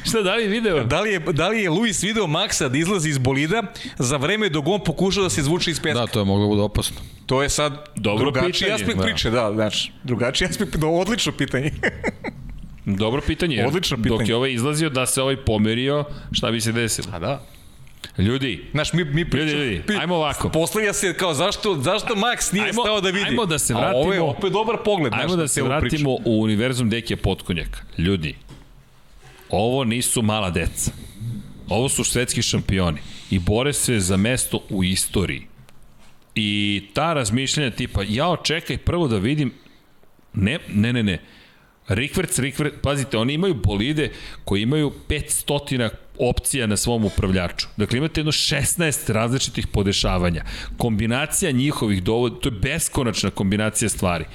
Šta, 0.05 0.21
da 0.21 0.35
li 0.35 0.43
je 0.43 0.49
video? 0.49 0.83
Da 0.83 1.01
li 1.01 1.11
je, 1.11 1.19
da 1.19 1.47
li 1.47 1.63
je 1.63 1.69
Luis 1.69 2.03
video 2.03 2.27
Maksa 2.27 2.69
da 2.69 2.77
izlazi 2.77 3.09
iz 3.09 3.17
bolida 3.17 3.63
za 3.99 4.17
vreme 4.17 4.49
dok 4.49 4.67
on 4.67 4.83
pokušava 4.83 5.23
da 5.23 5.29
se 5.29 5.41
izvuče 5.41 5.71
iz 5.71 5.79
peska? 5.79 5.99
Da, 5.99 6.07
to 6.07 6.19
je 6.19 6.25
moglo 6.25 6.45
da 6.45 6.49
bude 6.49 6.61
opasno. 6.61 6.97
To 7.25 7.43
je 7.43 7.49
sad 7.49 7.73
Dobro 7.95 8.31
drugačiji 8.31 8.51
pitanje, 8.53 8.73
aspekt 8.73 8.97
da. 8.97 9.03
priče, 9.03 9.29
da, 9.29 9.51
znači, 9.53 9.91
drugačiji 10.03 10.47
aspekt, 10.47 10.75
da, 10.75 10.87
odlično 10.87 11.31
pitanje. 11.31 11.70
Dobro 12.85 13.21
pitanje. 13.21 13.65
Odlično 13.65 13.97
Dok 13.97 14.03
pitanje. 14.05 14.25
je 14.25 14.35
ovaj 14.35 14.51
izlazio 14.51 14.89
da 14.89 15.05
se 15.05 15.21
ovaj 15.21 15.37
pomerio, 15.37 16.03
šta 16.31 16.51
bi 16.51 16.61
se 16.61 16.71
desilo? 16.71 17.07
A 17.11 17.19
da. 17.19 17.45
Ljudi, 18.17 18.65
Znaš, 18.71 18.93
mi, 18.93 19.03
mi 19.05 19.29
pričamo, 19.29 19.51
Ljudi, 19.53 19.75
ljudi, 19.77 19.95
ajmo 19.95 20.15
ovako. 20.15 20.49
Postavlja 20.49 20.93
se 20.93 21.13
kao 21.13 21.33
zašto, 21.33 21.75
zašto 21.75 22.15
Max 22.15 22.53
nije 22.53 22.65
Ajmo- 22.65 22.81
stao 22.81 23.01
da 23.01 23.09
vidi. 23.09 23.25
ajmo 23.25 23.45
da 23.45 23.59
se 23.59 23.73
A 23.73 23.77
ovo 23.89 24.13
je 24.13 24.19
vratimo- 24.19 24.29
opet 24.29 24.51
dobar 24.51 24.77
pogled. 24.85 25.13
ajmo 25.13 25.35
da 25.35 25.47
se 25.47 25.53
celu 25.53 25.67
priču. 25.69 25.81
vratimo 25.81 26.09
u 26.25 26.41
univerzum 26.41 26.89
Dekija 26.89 27.17
Potkonjaka. 27.17 27.79
Ljudi, 27.97 28.35
ovo 29.49 29.83
nisu 29.83 30.21
mala 30.21 30.49
deca. 30.49 30.91
Ovo 31.69 31.89
su 31.89 32.03
svetski 32.03 32.41
šampioni 32.41 32.99
i 33.31 33.39
bore 33.39 33.73
se 33.73 33.99
za 33.99 34.17
mesto 34.17 34.63
u 34.69 34.83
istoriji. 34.83 35.47
I 36.35 36.49
ta 36.93 37.13
razmišljanja 37.13 37.71
tipa, 37.71 38.01
jao 38.03 38.37
čekaj 38.37 38.77
prvo 38.77 39.07
da 39.07 39.17
vidim, 39.17 39.53
ne, 40.33 40.59
ne, 40.69 40.93
ne, 40.93 41.03
ne, 41.03 41.19
Rikverc, 41.93 42.39
Rikverc, 42.39 42.73
pazite, 42.81 43.17
oni 43.17 43.33
imaju 43.33 43.53
bolide 43.53 44.11
koji 44.45 44.61
imaju 44.61 44.91
500 45.09 45.89
opcija 46.19 46.67
na 46.67 46.77
svom 46.77 47.05
upravljaču. 47.05 47.67
Dakle, 47.77 47.97
imate 47.97 48.19
jedno 48.19 48.31
16 48.31 49.11
različitih 49.11 49.67
podešavanja. 49.67 50.43
Kombinacija 50.77 51.51
njihovih 51.51 52.03
dovod, 52.03 52.39
to 52.41 52.49
je 52.49 52.59
beskonačna 52.61 53.29
kombinacija 53.29 53.89
stvari. 53.89 54.25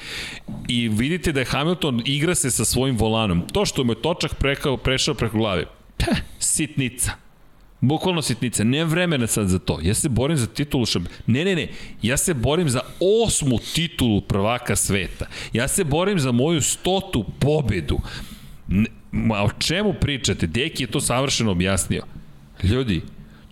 I 0.68 0.88
vidite 0.88 1.32
da 1.32 1.40
je 1.40 1.46
Hamilton 1.46 2.02
igra 2.04 2.34
se 2.34 2.50
sa 2.50 2.64
svojim 2.64 2.96
volanom. 2.96 3.46
To 3.52 3.66
što 3.66 3.84
mu 3.84 3.92
je 3.92 4.02
točak 4.02 4.34
prekao, 4.34 4.76
prešao 4.76 5.14
preko 5.14 5.38
glave, 5.38 5.64
sitnica. 6.38 7.25
Bukvalno 7.88 8.22
sitnica, 8.22 8.64
ne 8.64 8.84
vremena 8.84 9.26
sad 9.26 9.48
za 9.48 9.58
to. 9.58 9.78
Ja 9.82 9.94
se 9.94 10.08
borim 10.08 10.36
za 10.36 10.46
titulu 10.46 10.86
šamp... 10.86 11.08
Ne, 11.26 11.44
ne, 11.44 11.54
ne. 11.54 11.68
Ja 12.02 12.16
se 12.16 12.34
borim 12.34 12.70
za 12.70 12.80
osmu 13.26 13.58
titulu 13.74 14.20
prvaka 14.20 14.76
sveta. 14.76 15.26
Ja 15.52 15.68
se 15.68 15.84
borim 15.84 16.18
za 16.18 16.32
moju 16.32 16.62
stotu 16.62 17.24
pobedu. 17.38 17.98
Ne, 18.68 18.86
ma, 19.12 19.42
o 19.42 19.50
čemu 19.58 19.94
pričate? 20.00 20.46
Deki 20.46 20.82
je 20.82 20.90
to 20.90 21.00
savršeno 21.00 21.50
objasnio. 21.50 22.02
Ljudi, 22.62 23.02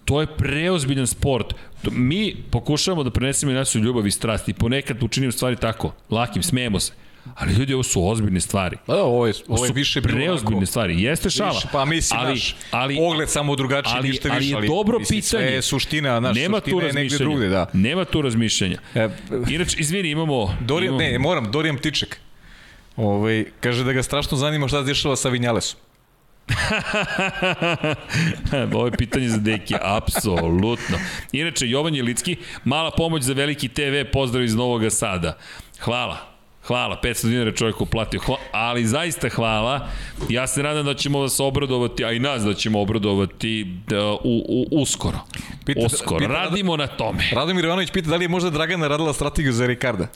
To 0.04 0.20
je 0.20 0.26
preozbiljan 0.26 1.06
sport. 1.06 1.54
Mi 1.92 2.36
pokušavamo 2.50 3.04
da 3.04 3.10
prenesemo 3.10 3.52
i 3.52 3.54
našu 3.54 3.78
ljubav 3.78 4.06
i 4.06 4.10
strast 4.10 4.48
i 4.48 4.52
ponekad 4.54 5.02
učinimo 5.02 5.32
stvari 5.32 5.56
tako, 5.56 5.94
lakim, 6.10 6.42
smejemo 6.42 6.80
se. 6.80 6.92
Ali 7.34 7.52
ljudi, 7.52 7.74
ovo 7.74 7.82
su 7.82 8.08
ozbiljne 8.08 8.40
stvari. 8.40 8.76
Pa 8.86 8.94
da, 8.94 9.02
ovo 9.02 9.26
je, 9.26 9.32
ovo 9.48 9.64
je 9.64 9.72
više 9.72 10.00
bilo 10.00 10.14
preozbiljne 10.14 10.66
stvari. 10.66 11.02
Jeste 11.02 11.30
šala. 11.30 11.52
Više, 11.52 11.68
pa 11.72 11.84
mislim, 11.84 12.20
ali, 12.20 12.30
naš, 12.30 12.56
ali, 12.70 12.96
pogled 12.96 13.30
samo 13.30 13.56
drugačiji, 13.56 13.92
ali, 13.96 14.08
ništa 14.08 14.28
ali 14.30 14.38
više, 14.38 14.50
je 14.50 14.56
ali 14.56 14.68
dobro 14.68 14.98
mislim, 14.98 15.22
sve 15.22 15.38
pitanje. 15.38 15.56
je 15.56 15.62
suština, 15.62 16.20
naš, 16.20 16.36
Nema 16.36 16.60
tu 16.60 16.70
suština 16.70 16.86
je 16.86 16.92
negde 16.92 17.02
razmišljanja. 17.02 17.30
drugde, 17.30 17.48
da. 17.48 17.66
Nema 17.72 18.04
tu 18.04 18.22
razmišljanja. 18.22 18.78
E, 18.94 19.08
Inače, 19.48 19.76
izvini, 19.78 20.10
imamo... 20.10 20.56
Dorijan, 20.60 20.94
imamo, 20.94 21.10
ne, 21.10 21.18
moram, 21.18 21.52
Dorijan 21.52 21.78
Tiček. 21.78 22.16
Ovaj, 22.96 23.44
kaže 23.60 23.84
da 23.84 23.92
ga 23.92 24.02
strašno 24.02 24.36
zanima 24.36 24.68
šta 24.68 24.82
se 24.82 24.86
dešava 24.86 25.16
sa 25.16 25.28
Vinjalesom. 25.28 25.80
Ovo 28.74 28.86
je 28.86 28.92
pitanje 28.92 29.28
za 29.28 29.38
Deki, 29.38 29.74
apsolutno. 29.82 30.98
Inače, 31.32 31.68
Jovan 31.68 31.94
Jelicki, 31.94 32.36
mala 32.64 32.90
pomoć 32.90 33.22
za 33.22 33.32
veliki 33.32 33.68
TV, 33.68 34.10
pozdrav 34.12 34.44
iz 34.44 34.54
Novog 34.54 34.92
Sada. 34.92 35.38
Hvala. 35.80 36.33
Hvala, 36.66 37.00
500 37.02 37.28
dinara 37.28 37.50
je 37.50 37.56
čovjek 37.56 37.80
uplatio, 37.80 38.20
hvala, 38.20 38.40
ali 38.52 38.86
zaista 38.86 39.28
hvala. 39.28 39.88
Ja 40.28 40.46
se 40.46 40.62
nadam 40.62 40.86
da 40.86 40.94
ćemo 40.94 41.20
vas 41.20 41.40
obradovati, 41.40 42.04
a 42.04 42.12
i 42.12 42.18
nas 42.18 42.42
da 42.42 42.54
ćemo 42.54 42.80
obradovati 42.80 43.66
da, 43.86 44.04
u, 44.04 44.18
u, 44.48 44.66
uskoro. 44.72 45.18
Pita- 45.66 45.86
uskoro. 45.86 46.18
pita- 46.20 46.32
Radimo 46.32 46.76
na 46.76 46.86
tome. 46.86 47.24
Radomir 47.32 47.64
Ivanović 47.64 47.90
pita 47.90 48.10
da 48.10 48.16
li 48.16 48.24
je 48.24 48.28
možda 48.28 48.50
Dragana 48.50 48.88
radila 48.88 49.12
strategiju 49.12 49.52
za 49.52 49.66
Ricarda. 49.66 50.06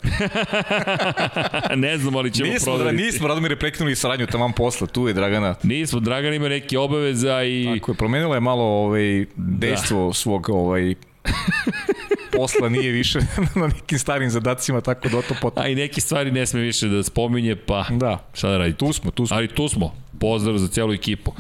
ne 1.76 1.98
znam, 1.98 2.16
ali 2.16 2.30
ćemo 2.30 2.50
Nismo, 2.50 2.74
proveriti. 2.74 3.02
nismo 3.02 3.28
Radomir 3.28 3.50
je 3.50 3.58
prekinuli 3.58 3.96
saradnju 3.96 4.26
taman 4.26 4.52
posle, 4.52 4.86
tu 4.86 5.08
je 5.08 5.14
Dragana. 5.14 5.54
Nismo, 5.62 6.00
Dragan 6.00 6.34
ima 6.34 6.48
neke 6.48 6.78
obaveza 6.78 7.42
i... 7.42 7.74
Tako 7.74 7.90
je, 7.92 7.96
promenila 7.96 8.34
je 8.34 8.40
malo 8.40 8.64
ovaj, 8.64 9.24
dejstvo 9.36 10.06
da. 10.06 10.12
svog 10.14 10.48
ovaj, 10.48 10.94
posla, 12.28 12.68
nije 12.68 12.90
više 12.92 13.18
na 13.54 13.66
nekim 13.66 13.98
starim 13.98 14.30
zadacima, 14.30 14.80
tako 14.80 15.08
da 15.08 15.18
o 15.18 15.22
to 15.22 15.34
potom. 15.42 15.62
A 15.62 15.68
i 15.68 15.74
neke 15.74 16.00
stvari 16.00 16.30
ne 16.30 16.46
sme 16.46 16.60
više 16.60 16.88
da 16.88 17.02
spominje, 17.02 17.56
pa 17.56 17.84
Da, 17.90 18.24
šta 18.34 18.48
da 18.48 18.58
radite? 18.58 18.78
tu 18.78 18.92
smo, 18.92 19.10
tu 19.10 19.26
smo. 19.26 19.36
Ali 19.36 19.48
tu 19.48 19.68
smo. 19.68 19.94
Pozdrav 20.20 20.58
za 20.58 20.68
celu 20.68 20.92
ekipu. 20.92 21.32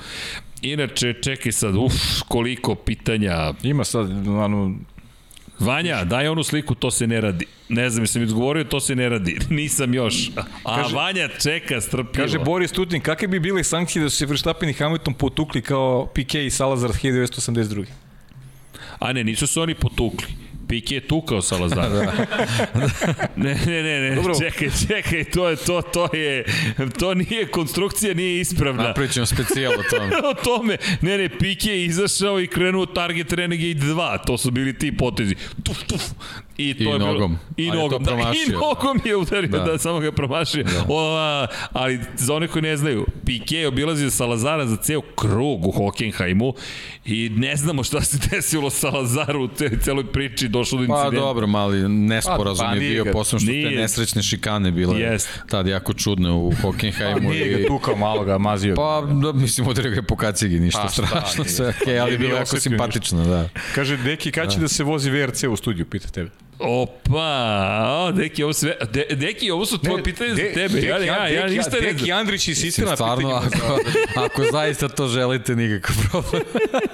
Inače, 0.62 1.14
čekaj 1.14 1.52
sad, 1.52 1.74
uf, 1.76 1.92
koliko 2.28 2.74
pitanja. 2.74 3.52
Ima 3.62 3.84
sad, 3.84 4.10
ano, 4.28 4.74
Vanja, 5.58 6.04
daj 6.04 6.28
onu 6.28 6.42
sliku, 6.42 6.74
to 6.74 6.90
se 6.90 7.06
ne 7.06 7.20
radi. 7.20 7.46
Ne 7.68 7.90
znam, 7.90 8.02
jesam 8.02 8.22
izgovorio, 8.22 8.64
to 8.64 8.80
se 8.80 8.94
ne 8.94 9.08
radi. 9.08 9.38
Nisam 9.50 9.94
još. 9.94 10.30
A 10.64 10.76
Kaže- 10.76 10.94
Vanja 10.94 11.28
čeka 11.38 11.80
strpljivo. 11.80 12.24
Kaže 12.24 12.38
Boris 12.38 12.72
Tutin, 12.72 13.00
kakve 13.00 13.28
bi 13.28 13.40
bile 13.40 13.64
sankcije 13.64 14.02
da 14.02 14.10
su 14.10 14.16
se 14.16 14.26
Verstappen 14.26 14.68
i 14.68 14.72
Hamilton 14.72 15.14
potukli 15.14 15.62
kao 15.62 16.08
Piquet 16.14 16.46
i 16.46 16.50
Salazar 16.50 16.90
1982. 16.92 17.84
A 18.98 19.12
ne, 19.12 19.24
nisu 19.24 19.46
se 19.46 19.60
oni 19.60 19.74
potukli. 19.74 20.26
Pike 20.68 20.94
je 20.94 21.00
tukao 21.00 21.42
Salazar. 21.42 21.90
da. 21.90 22.12
ne, 23.36 23.54
ne, 23.66 23.82
ne, 23.82 24.00
ne, 24.00 24.14
Dobro. 24.16 24.34
čekaj, 24.40 24.68
čekaj, 24.88 25.24
to 25.24 25.48
je, 25.48 25.56
to, 25.56 25.82
to 25.82 26.16
je, 26.16 26.44
to 26.98 27.14
nije, 27.14 27.46
konstrukcija 27.46 28.14
nije 28.14 28.40
ispravna. 28.40 28.82
Napravit 28.82 29.12
ćemo 29.12 29.26
specijal 29.26 29.72
o 29.72 29.82
tome. 29.90 30.16
o 30.30 30.34
tome. 30.34 30.76
Ne, 31.00 31.18
ne, 31.18 31.28
Pike 31.28 31.70
je 31.70 31.84
izašao 31.84 32.40
i 32.40 32.46
krenuo 32.46 32.86
Target 32.86 33.32
Renegade 33.32 33.86
2. 33.86 34.18
To 34.26 34.38
su 34.38 34.50
bili 34.50 34.78
ti 34.78 34.96
potezi. 34.96 35.34
Tuf, 35.62 35.78
tuf. 35.86 36.02
I, 36.58 36.74
to 36.74 36.82
I 36.82 36.86
je 36.86 36.92
bilo- 36.92 37.12
nogom. 37.12 37.38
I 37.56 37.70
Ali 37.70 37.78
nogom, 37.78 38.04
da, 38.04 38.10
i 38.10 38.14
promašio. 38.14 38.58
nogom 38.60 39.00
je 39.04 39.16
udario, 39.16 39.48
da, 39.48 39.58
Da. 39.60 39.78
samo 39.78 40.00
ga 40.00 40.12
promašio. 40.12 40.64
Da. 40.64 40.84
O, 40.88 41.16
ali 41.72 42.00
za 42.16 42.34
one 42.34 42.48
koji 42.48 42.62
ne 42.62 42.76
znaju, 42.76 43.06
Pike 43.26 43.56
je 43.56 43.68
obilazio 43.68 44.10
Salazara 44.10 44.66
za 44.66 44.76
ceo 44.76 45.00
krug 45.02 45.66
u 45.66 45.70
Hockenheimu 45.70 46.54
i 47.04 47.30
ne 47.30 47.56
znamo 47.56 47.84
šta 47.84 48.00
se 48.00 48.18
desilo 48.30 48.70
Salazaru 48.70 49.44
u 49.44 49.48
te, 49.48 49.70
celoj 49.78 50.04
priči, 50.06 50.48
došlo 50.48 50.78
do 50.78 50.86
Pa 50.86 50.94
incidenta. 50.94 51.20
dobro, 51.20 51.46
mali 51.46 51.88
nesporazum 51.88 52.66
Pa, 52.66 52.68
pa 52.68 52.74
je 52.74 52.80
bio, 52.80 53.04
posebno 53.04 53.40
što 53.40 53.50
nije. 53.50 53.68
te 53.70 53.76
nesrećne 53.76 54.22
šikane 54.22 54.70
bile 54.70 55.00
Jest. 55.00 55.28
tad 55.48 55.66
jako 55.66 55.92
čudne 55.94 56.30
u 56.30 56.52
Hockenheimu. 56.62 57.30
Nije 57.30 57.48
ga 57.50 57.66
tukao, 57.68 57.96
malo 57.96 58.24
ga 58.24 58.38
mazio. 58.38 58.74
Pa, 58.74 59.02
da, 59.14 59.32
mislim, 59.32 59.68
udario 59.68 59.90
ga 59.92 60.02
po 60.02 60.16
kacigi, 60.16 60.60
ništa 60.60 60.82
Pa, 60.82 60.88
strašno, 60.88 61.44
sve 61.46 61.68
okej, 61.70 62.00
ali 62.00 62.10
Nije 62.10 62.14
je 62.14 62.18
bilo 62.18 62.36
jako 62.36 62.56
simpatično, 62.58 63.24
da. 63.24 63.48
Kaže, 63.74 63.96
Deki, 63.96 64.30
kad 64.30 64.52
će 64.52 64.60
da 64.60 64.68
se 64.68 64.84
vozi 64.84 65.10
VRC 65.10 65.42
u 65.44 65.56
studiju, 65.56 65.86
pita 65.86 66.08
tebe. 66.08 66.30
Opa, 66.60 67.20
o, 67.98 68.12
Deki, 68.12 68.42
ovo 68.42 68.52
sve, 68.52 68.76
de, 68.84 69.06
Deki, 69.10 69.50
ovo 69.50 69.66
su 69.66 69.78
tvoje 69.78 70.02
pitanje 70.04 70.30
za 70.30 70.42
tebe. 70.54 70.80
Ja, 70.80 70.98
ja, 70.98 71.28
ja, 71.28 71.46
ništa 71.46 71.70
ne 71.72 71.92
Deki. 71.92 72.12
Andrić 72.12 72.48
i 72.48 72.54
sistema 72.54 72.94
stvarno, 72.94 73.28
ako, 73.30 73.78
ako 74.16 74.42
zaista 74.44 74.88
to 74.88 75.08
želite, 75.08 75.56
nikakav 75.56 75.96
problem. 76.02 76.42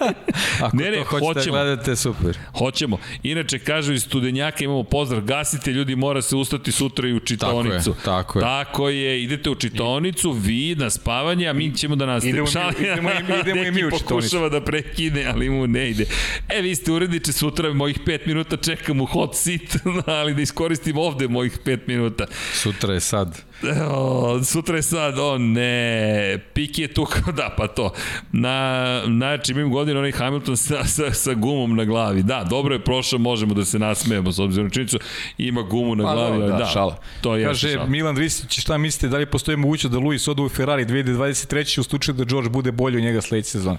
ako 0.61 0.77
Ne, 0.77 0.85
ne, 0.85 0.97
to 0.97 1.05
hoćete 1.05 1.25
hoćemo. 1.31 1.57
da 1.57 1.65
gledate, 1.65 1.97
super. 1.97 2.39
Hoćemo. 2.53 2.99
Inače, 3.23 3.59
kažu 3.59 3.93
iz 3.93 4.03
studenjaka, 4.03 4.65
imamo 4.65 4.83
pozdrav, 4.85 5.23
gasite 5.23 5.71
ljudi, 5.71 5.97
mora 5.97 6.23
se 6.23 6.37
ustati 6.37 6.73
sutra 6.73 7.09
i 7.09 7.13
u 7.13 7.21
čitaonicu. 7.21 7.95
tako 8.05 8.39
je. 8.39 8.43
Tako 8.43 8.89
je, 8.89 9.23
idete 9.23 9.51
u 9.51 9.55
čitaonicu, 9.55 10.33
vi 10.33 10.75
na 10.75 10.91
spavanje, 10.91 11.47
a 11.47 11.53
mi 11.53 11.73
ćemo 11.73 11.97
da 11.97 12.07
nastavimo. 12.07 12.47
Idemo 12.47 12.71
mi- 12.71 12.85
idemo 12.85 13.11
i- 13.11 13.41
idemo 13.41 13.63
i 13.65 13.71
mi 13.73 13.85
u 13.85 13.91
čitaonicu. 13.91 14.05
pokušava 14.09 14.49
da 14.51 14.61
prekine, 14.63 15.25
ali 15.27 15.51
mu 15.51 15.67
ne 15.67 15.91
ide. 15.91 16.07
E, 16.49 16.61
vi 16.61 16.75
ste 16.75 16.93
uredniče, 16.93 17.33
sutra 17.33 17.73
mojih 17.73 17.99
5 18.01 18.19
minuta 18.27 18.57
čekam 18.59 19.01
u 19.01 19.07
hot 19.07 19.35
seat, 19.35 19.54
ali 20.07 20.35
da 20.35 20.43
iskoristim 20.43 20.99
ovde 20.99 21.29
mojih 21.29 21.59
5 21.65 21.79
minuta. 21.87 22.27
Sutra 22.53 22.95
je 22.95 23.01
sad. 23.01 23.43
O, 23.91 24.41
sutra 24.45 24.77
je 24.77 24.83
sad, 24.83 25.19
o 25.19 25.39
ne, 25.39 26.39
Piki 26.55 26.83
je 26.83 26.95
tu 26.95 27.07
da, 27.37 27.55
pa 27.57 27.67
to. 27.67 27.93
Na, 28.33 29.03
znači, 29.07 29.53
imam 29.53 29.71
godinu 29.71 29.99
onaj 29.99 30.13
Hamilton 30.13 30.57
sa, 30.57 30.85
sa, 30.85 31.13
sa 31.13 31.35
gumom 31.35 31.77
na 31.77 31.85
glavi. 31.85 32.23
Da, 32.23 32.45
dobro 32.51 32.75
je 32.75 32.85
prošao, 32.85 33.19
možemo 33.19 33.55
da 33.55 33.65
se 33.65 33.79
nasmejemo 33.79 34.33
s 34.33 34.39
obzirom 34.39 34.67
na 34.67 34.71
činjenicu. 34.71 34.99
Ima 35.39 35.63
gumu 35.63 35.95
na 35.95 36.05
Pa, 36.05 36.15
glavi, 36.15 36.39
da, 36.39 36.47
da, 36.47 36.57
da, 36.57 36.67
šala. 36.67 36.97
to 37.21 37.37
je 37.37 37.47
Kaže 37.47 37.73
šala. 37.73 37.87
Milan 37.87 38.17
Ristić, 38.17 38.61
šta 38.61 38.79
mislite, 38.79 39.09
da 39.09 39.19
li 39.19 39.27
postoji 39.27 39.57
mogućnost 39.57 39.93
da 39.93 39.99
Luis 39.99 40.29
ode 40.29 40.43
u 40.43 40.49
Ferrari 40.49 40.85
2023. 40.87 41.81
u 41.81 41.83
slučaju 41.83 42.15
da 42.15 42.25
George 42.25 42.49
bude 42.49 42.73
bolji 42.73 42.97
od 42.97 43.03
njega 43.03 43.21
sledeće 43.21 43.51
sezone? 43.51 43.79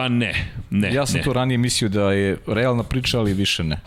Pa 0.00 0.08
ne, 0.08 0.34
ne, 0.70 0.94
Ja 0.94 1.06
sam 1.06 1.16
ne. 1.16 1.22
to 1.22 1.32
ranije 1.32 1.58
mislio 1.58 1.88
da 1.88 2.12
je 2.12 2.36
realna 2.46 2.82
priča, 2.82 3.18
ali 3.18 3.34
više 3.34 3.64
ne. 3.64 3.80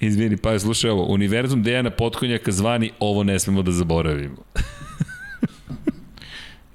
Izvini, 0.00 0.36
pa 0.36 0.58
slušaj 0.58 0.90
ovo, 0.90 1.04
univerzum 1.04 1.62
Dejana 1.62 1.90
Potkonjaka 1.90 2.52
zvani 2.52 2.90
ovo 2.98 3.24
ne 3.24 3.38
smemo 3.38 3.62
da 3.62 3.72
zaboravimo. 3.72 4.36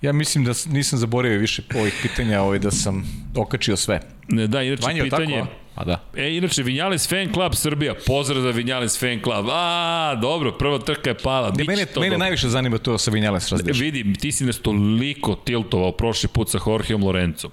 Ja 0.06 0.14
mislim 0.14 0.44
da 0.44 0.52
nisam 0.68 1.00
zaboravio 1.00 1.40
više 1.40 1.62
ovih 1.76 1.94
pitanja, 2.02 2.42
ovaj, 2.42 2.60
da 2.60 2.72
sam 2.72 3.04
okačio 3.36 3.76
sve. 3.76 4.00
Ne, 4.28 4.48
da, 4.48 4.62
inače 4.64 4.84
Vanja, 4.84 4.98
je 4.98 5.04
li 5.04 5.10
pitanje... 5.10 5.36
tako? 5.36 5.52
a? 5.52 5.66
A 5.76 5.86
da. 5.86 6.04
E, 6.16 6.30
inače, 6.32 6.64
Vinjales 6.64 7.10
Fan 7.10 7.34
Club 7.34 7.54
Srbija, 7.54 7.94
pozdrav 8.08 8.42
za 8.42 8.50
Vinjales 8.50 9.00
Fan 9.00 9.20
Club. 9.24 9.46
A, 9.50 10.16
dobro, 10.16 10.52
prva 10.52 10.80
trka 10.80 11.10
je 11.10 11.18
pala. 11.18 11.52
Ne, 11.52 11.64
mene, 11.64 11.86
to 11.86 12.00
mene 12.00 12.10
dobro. 12.10 12.20
najviše 12.20 12.48
zanima 12.50 12.78
to 12.78 12.98
sa 12.98 13.12
Vinjales 13.12 13.50
razdeša. 13.50 13.80
Vidim, 13.80 14.16
ti 14.16 14.32
si 14.32 14.46
nas 14.46 14.60
toliko 14.60 15.36
tiltovao 15.36 15.92
prošli 15.92 16.30
put 16.30 16.50
sa 16.50 16.60
Jorgeom 16.68 17.04
Lorencom. 17.04 17.52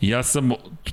Ja 0.00 0.22
sam 0.22 0.50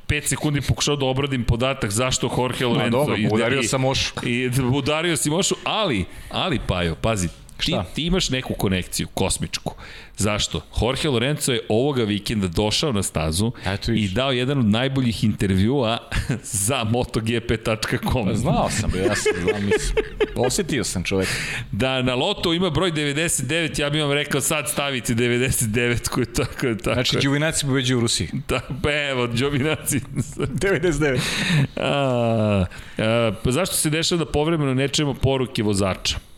5 0.07 0.21
sekundi 0.23 0.61
pokušao 0.61 0.95
da 0.95 1.05
obradim 1.05 1.43
podatak 1.43 1.91
zašto 1.91 2.29
Jorge 2.37 2.65
Lorenzo... 2.65 2.89
dobro, 2.91 3.15
i- 3.17 3.27
udario 3.31 3.59
i- 3.59 3.63
sam 3.63 3.81
Mošu. 3.81 4.13
I 4.23 4.49
udario 4.73 5.17
si 5.17 5.29
Mošu, 5.29 5.55
ali, 5.63 6.05
ali 6.29 6.59
Pajo, 6.59 6.95
pazi, 6.95 7.27
ti, 7.65 7.71
Šta? 7.71 7.83
ti 7.83 8.05
imaš 8.05 8.29
neku 8.29 8.53
konekciju, 8.53 9.07
kosmičku. 9.13 9.73
Zašto? 10.17 10.61
Jorge 10.81 11.09
Lorenzo 11.09 11.51
je 11.51 11.61
ovoga 11.69 12.03
vikenda 12.03 12.47
došao 12.47 12.91
na 12.91 13.03
stazu 13.03 13.51
Eto 13.65 13.91
i 13.91 14.07
dao 14.07 14.31
jedan 14.31 14.59
od 14.59 14.65
najboljih 14.65 15.23
intervjua 15.23 15.97
za 16.65 16.83
motogp.com. 16.83 18.25
Pa 18.25 18.33
znao 18.33 18.69
sam, 18.69 18.91
ja 19.07 19.15
sam 19.15 19.33
znao, 19.43 19.61
mislim. 19.61 20.05
Osetio 20.35 20.83
sam 20.83 21.03
čovek. 21.03 21.27
Da 21.71 22.01
na 22.01 22.15
loto 22.15 22.53
ima 22.53 22.69
broj 22.69 22.91
99, 22.91 23.81
ja 23.81 23.89
bih 23.89 24.01
vam 24.01 24.11
rekao 24.11 24.41
sad 24.41 24.69
stavite 24.69 25.13
99 25.13 26.09
koji 26.09 26.23
je 26.23 26.33
tako, 26.33 26.75
tako. 26.83 26.93
Znači, 26.93 27.17
Đuvinaci 27.23 27.65
pobeđuju 27.65 27.97
u 27.97 28.01
Rusiji. 28.01 28.29
Da, 28.47 28.61
pa 28.83 28.91
evo, 29.09 29.27
Đobinaci. 29.27 29.99
99. 30.37 31.19
a, 31.75 32.65
a, 32.97 33.31
pa 33.43 33.51
zašto 33.51 33.75
se 33.75 33.89
dešava 33.89 34.19
da 34.19 34.31
povremeno 34.31 34.73
ne 34.73 34.87
čujemo 34.87 35.13
poruke 35.13 35.63
vozača? 35.63 36.28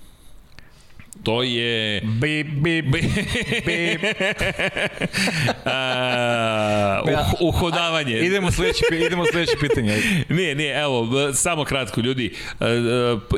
To 1.23 1.43
je... 1.43 2.01
Bip, 2.01 2.47
bip, 2.47 2.85
bip. 2.85 3.05
A, 5.65 7.01
uh, 7.05 7.09
uhodavanje. 7.39 8.19
Idemo 8.19 8.51
sledeće, 8.51 8.85
idemo 9.05 9.25
sledeće 9.31 9.51
pitanje. 9.59 10.01
Ne, 10.29 10.55
ne, 10.55 10.67
evo, 10.81 11.07
samo 11.33 11.63
kratko, 11.63 12.01
ljudi. 12.01 12.33
E, 12.59 12.65
e, 12.65 12.69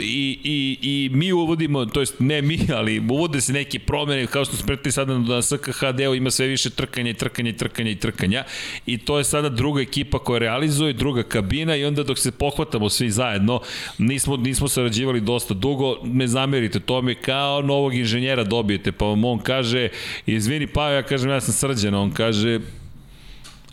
I, 0.01 0.39
i, 0.43 0.77
I 0.81 1.09
mi 1.13 1.33
uvodimo, 1.33 1.85
to 1.85 1.99
jest 1.99 2.15
ne 2.19 2.41
mi, 2.41 2.59
ali 2.73 2.99
uvode 2.99 3.41
se 3.41 3.53
neke 3.53 3.79
promene, 3.79 4.27
kao 4.27 4.45
što 4.45 4.55
smo 4.55 4.67
pretili 4.67 4.91
sada 4.91 5.17
na 5.17 5.41
SKHD-u 5.41 6.15
ima 6.15 6.31
sve 6.31 6.47
više 6.47 6.69
trkanja 6.69 7.09
i 7.09 7.13
trkanja 7.13 7.49
i 7.49 7.57
trkanja 7.57 7.91
i 7.91 7.95
trkanja. 7.95 8.43
I 8.85 8.97
to 8.97 9.17
je 9.17 9.23
sada 9.23 9.49
druga 9.49 9.81
ekipa 9.81 10.19
koja 10.19 10.39
realizuje, 10.39 10.93
druga 10.93 11.23
kabina 11.23 11.75
i 11.75 11.85
onda 11.85 12.03
dok 12.03 12.19
se 12.19 12.31
pohvatamo 12.31 12.89
svi 12.89 13.09
zajedno, 13.09 13.61
nismo, 13.97 14.37
nismo 14.37 14.67
sarađivali 14.67 15.21
dosta 15.21 15.53
dugo, 15.53 15.97
ne 16.03 16.27
zamerite 16.27 16.79
tome, 16.79 17.15
kao 17.15 17.61
novog 17.73 17.95
inženjera 17.95 18.43
dobijete, 18.43 18.91
pa 18.91 19.05
vam 19.05 19.25
on 19.25 19.39
kaže, 19.39 19.89
izvini 20.25 20.67
pa 20.67 20.89
ja 20.89 21.03
kažem 21.03 21.31
ja 21.31 21.41
sam 21.41 21.53
srđan, 21.53 21.93
on 21.95 22.11
kaže, 22.13 22.59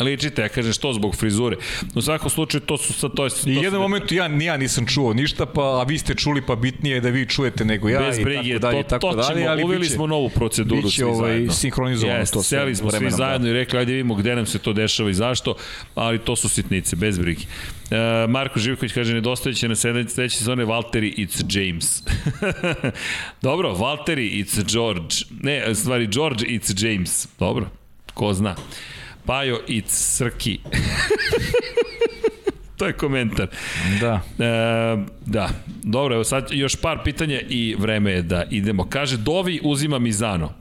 Ličite, 0.00 0.42
ja 0.42 0.48
kažem 0.48 0.72
što 0.72 0.92
zbog 0.92 1.16
frizure. 1.16 1.56
U 1.94 2.02
svakom 2.02 2.30
slučaju 2.30 2.60
to 2.60 2.76
su 2.76 2.92
sad 2.92 3.10
to 3.14 3.24
je 3.24 3.28
I 3.28 3.30
su- 3.30 3.50
jedan 3.50 3.80
moment 3.80 4.12
ja, 4.12 4.28
ni 4.28 4.44
ja 4.44 4.56
nisam 4.56 4.86
čuo 4.86 5.12
ništa, 5.14 5.46
pa 5.46 5.62
a 5.62 5.84
vi 5.84 5.98
ste 5.98 6.14
čuli, 6.14 6.42
pa 6.42 6.56
bitnije 6.56 6.94
je 6.94 7.00
da 7.00 7.08
vi 7.08 7.26
čujete 7.26 7.64
nego 7.64 7.88
ja 7.88 8.00
Bez 8.00 8.18
i 8.18 8.24
brige, 8.24 8.52
tako 8.52 8.60
dalje, 8.62 8.74
to, 8.74 8.86
i 8.86 8.90
tako 8.90 9.00
to 9.00 9.16
dalje, 9.16 9.34
ćemo, 9.34 9.46
ali 9.46 9.64
uveli 9.64 9.80
biće- 9.80 9.92
smo 9.92 10.06
novu 10.06 10.28
proceduru 10.30 10.82
biće, 10.82 10.96
svi 10.96 11.04
ovaj, 11.04 11.30
zajedno. 11.30 11.52
sinhronizovano 11.52 12.18
Jest, 12.18 12.32
to 12.32 12.42
sve 12.42 12.58
Seli 12.58 12.76
smo 12.76 12.90
svi 12.90 12.96
vremenom, 12.96 13.10
da. 13.10 13.16
zajedno 13.18 13.48
i 13.48 13.52
rekli, 13.52 13.78
ajde 13.78 13.92
vidimo 13.92 14.14
gde 14.14 14.36
nam 14.36 14.46
se 14.46 14.58
to 14.58 14.72
dešava 14.72 15.10
i 15.10 15.14
zašto, 15.14 15.54
ali 15.94 16.18
to 16.18 16.36
su 16.36 16.48
sitnice, 16.48 16.96
bez 16.96 17.18
brige. 17.18 17.42
E, 17.90 17.96
Marko 18.28 18.58
Živković 18.58 18.92
kaže, 18.92 19.14
nedostajeće 19.14 19.68
na 19.68 19.74
sledeće 19.76 20.36
sezone 20.36 20.64
Valtteri, 20.64 21.14
it's 21.18 21.58
James. 21.58 22.02
Dobro, 23.42 23.74
Valtteri, 23.74 24.30
it's 24.34 24.64
George. 24.64 25.14
Ne, 25.40 25.74
stvari, 25.74 26.06
George, 26.06 26.44
it's 26.46 26.86
James. 26.86 27.28
Dobro, 27.38 27.66
ko 28.14 28.34
zna. 28.34 28.54
Pajo, 29.26 29.60
it's 29.68 30.16
Srki. 30.16 30.60
to 32.76 32.86
je 32.86 32.92
komentar. 32.92 33.48
Da. 34.00 34.20
E, 34.38 35.04
da, 35.26 35.50
dobro, 35.82 36.14
evo 36.14 36.24
sad 36.24 36.48
još 36.50 36.76
par 36.76 36.98
pitanja 37.04 37.40
i 37.48 37.76
vreme 37.78 38.12
je 38.12 38.22
da 38.22 38.44
idemo. 38.50 38.86
Kaže, 38.90 39.16
Dovi 39.16 39.60
uzima 39.62 39.98
Mizano. 39.98 40.59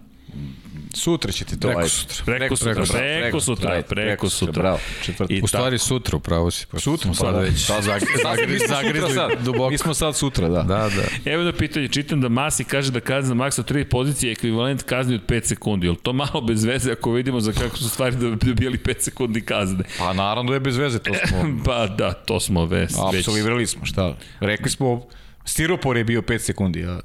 Sutra 0.94 1.32
ćete 1.32 1.58
to 1.58 1.68
Preko 1.68 1.80
ajde. 1.80 1.90
sutra. 1.90 2.24
Preko 2.26 2.56
sutra, 2.56 2.74
preko 3.22 3.40
sutra, 3.40 3.72
ajde, 3.72 3.84
preko 3.84 4.30
sutra. 4.30 4.62
Bravo, 4.62 4.80
četvrtak. 5.04 5.32
I 5.32 5.42
U 5.42 5.48
stvari 5.48 5.78
sutra, 5.78 6.18
upravo 6.18 6.52
si. 6.52 6.66
Sutra, 6.74 7.04
smo 7.04 7.12
pa 7.12 7.18
sad 7.18 7.34
da. 7.34 7.40
već 7.40 7.68
zag, 7.68 7.84
zagri, 8.24 8.48
Mi 8.48 8.60
smo 8.60 8.68
sutra 8.68 8.76
zagrizli 8.78 9.14
sad. 9.14 9.32
duboko. 9.40 9.70
Mi 9.70 9.78
smo 9.78 9.94
sad 9.94 10.16
sutra, 10.16 10.50
da. 10.50 10.62
Da, 10.64 10.90
da. 10.90 11.32
Evo 11.32 11.44
da 11.44 11.54
pitanje, 11.54 11.88
čitam 11.88 12.22
da 12.22 12.30
Masi 12.30 12.64
kaže 12.64 12.92
da 12.92 13.00
kazna 13.00 13.34
maksa 13.36 13.64
3 13.64 13.84
pozicije 13.84 14.30
je 14.30 14.34
ekvivalent 14.34 14.84
kazni 14.84 15.16
od 15.16 15.22
5 15.24 15.44
sekundi. 15.44 15.88
Je 15.88 15.92
li 15.92 15.98
to 15.98 16.14
malo 16.14 16.42
bez 16.42 16.64
veze 16.64 16.92
ako 16.92 17.12
vidimo 17.12 17.40
za 17.42 17.52
kako 17.54 17.78
su 17.78 17.90
stvari 17.90 18.16
da 18.16 18.30
bi 18.30 18.46
dobijali 18.46 18.78
5 18.78 19.00
sekundi 19.00 19.42
kazne? 19.42 19.84
Pa 19.98 20.14
naravno 20.14 20.50
da 20.50 20.56
je 20.56 20.60
bez 20.60 20.78
veze, 20.78 21.00
to 21.00 21.14
smo 21.28 21.38
Pa 21.66 21.88
da, 21.88 22.14
to 22.14 22.40
smo 22.40 22.66
ves, 22.66 22.92
već. 22.92 23.20
apsolvirali 23.20 23.68
smo, 23.68 23.86
šta? 23.86 24.16
Rekli 24.40 24.70
smo, 24.70 25.02
stiropor 25.46 25.98
je 25.98 26.04
bio 26.04 26.22
5 26.22 26.38
sekundi, 26.38 26.86
a 26.86 27.00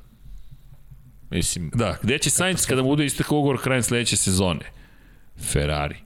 mislim, 1.34 1.70
Da, 1.74 1.96
gde 2.02 2.18
će 2.18 2.30
Sainz 2.30 2.66
kada 2.66 2.82
bude 2.82 3.06
istekao 3.06 3.38
ugovor 3.38 3.62
krajem 3.62 3.82
sledeće 3.82 4.16
sezone? 4.16 4.60
Ferrari. 5.42 5.96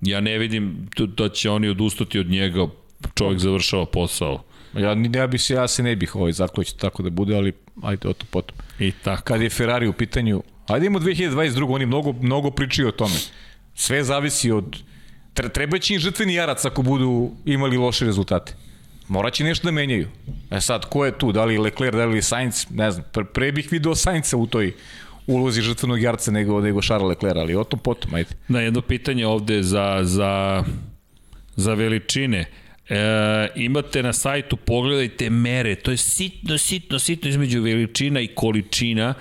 Ja 0.00 0.20
ne 0.20 0.38
vidim 0.38 0.88
da- 0.98 1.28
će 1.28 1.50
oni 1.50 1.68
odustati 1.68 2.18
od 2.18 2.30
njega, 2.30 2.66
čovjek 3.14 3.40
završava 3.40 3.86
posao. 3.86 4.42
ja, 4.74 4.96
ja, 5.12 5.26
bi 5.26 5.38
se, 5.38 5.54
ja 5.54 5.68
se 5.68 5.82
ne 5.82 5.96
bih 5.96 6.16
ovaj 6.16 6.32
zakloćio 6.32 6.76
tako 6.78 7.02
da 7.02 7.10
bude, 7.10 7.36
ali 7.36 7.52
ajde, 7.82 8.08
o 8.08 8.12
to 8.12 8.26
potom. 8.30 8.56
I 8.78 8.92
tako. 8.92 9.22
Kad 9.22 9.42
je 9.42 9.50
Ferrari 9.50 9.88
u 9.88 9.92
pitanju, 9.92 10.42
ajde 10.66 10.86
imamo 10.86 11.04
2022. 11.04 11.70
Oni 11.70 11.86
mnogo, 11.86 12.12
mnogo 12.12 12.50
pričaju 12.50 12.88
o 12.88 12.92
tome. 12.92 13.14
Sve 13.74 14.04
zavisi 14.04 14.50
od... 14.50 14.76
tre- 15.34 15.52
Treba 15.52 15.78
će 15.78 15.94
im 15.94 16.00
žrtveni 16.00 16.34
jarac 16.34 16.64
ako 16.64 16.82
budu 16.82 17.30
imali 17.44 17.76
loše 17.76 18.04
rezultate. 18.04 18.54
Moraće 19.08 19.44
nešto 19.44 19.66
da 19.66 19.72
menjaju. 19.72 20.08
E 20.50 20.60
sad, 20.60 20.84
ko 20.84 21.04
je 21.04 21.18
tu? 21.18 21.32
Da 21.32 21.44
li 21.44 21.58
Leclerc, 21.58 21.96
da 21.96 22.04
li 22.04 22.22
Sainz? 22.22 22.66
Ne 22.70 22.90
znam. 22.90 23.04
Pre, 23.12 23.24
pre 23.24 23.52
bih 23.52 23.68
video 23.70 23.94
Sainza 23.94 24.36
u 24.36 24.46
toj 24.46 24.72
ulozi 25.26 25.62
žrtvenog 25.62 26.02
jarca 26.02 26.30
nego, 26.30 26.60
nego 26.60 26.82
Charles 26.82 27.08
Leclerc, 27.08 27.36
ali 27.36 27.54
o 27.54 27.64
tom 27.64 27.80
potom, 27.80 28.14
ajde. 28.14 28.30
Na 28.48 28.60
jedno 28.60 28.80
pitanje 28.82 29.26
ovde 29.26 29.62
za, 29.62 30.00
za, 30.02 30.64
za 31.56 31.74
veličine. 31.74 32.44
E, 32.88 33.48
imate 33.54 34.02
na 34.02 34.12
sajtu, 34.12 34.56
pogledajte 34.56 35.30
mere, 35.30 35.74
to 35.74 35.90
je 35.90 35.96
sitno, 35.96 36.58
sitno, 36.58 36.98
sitno 36.98 37.30
između 37.30 37.62
veličina 37.62 38.20
i 38.20 38.26
količina. 38.26 39.14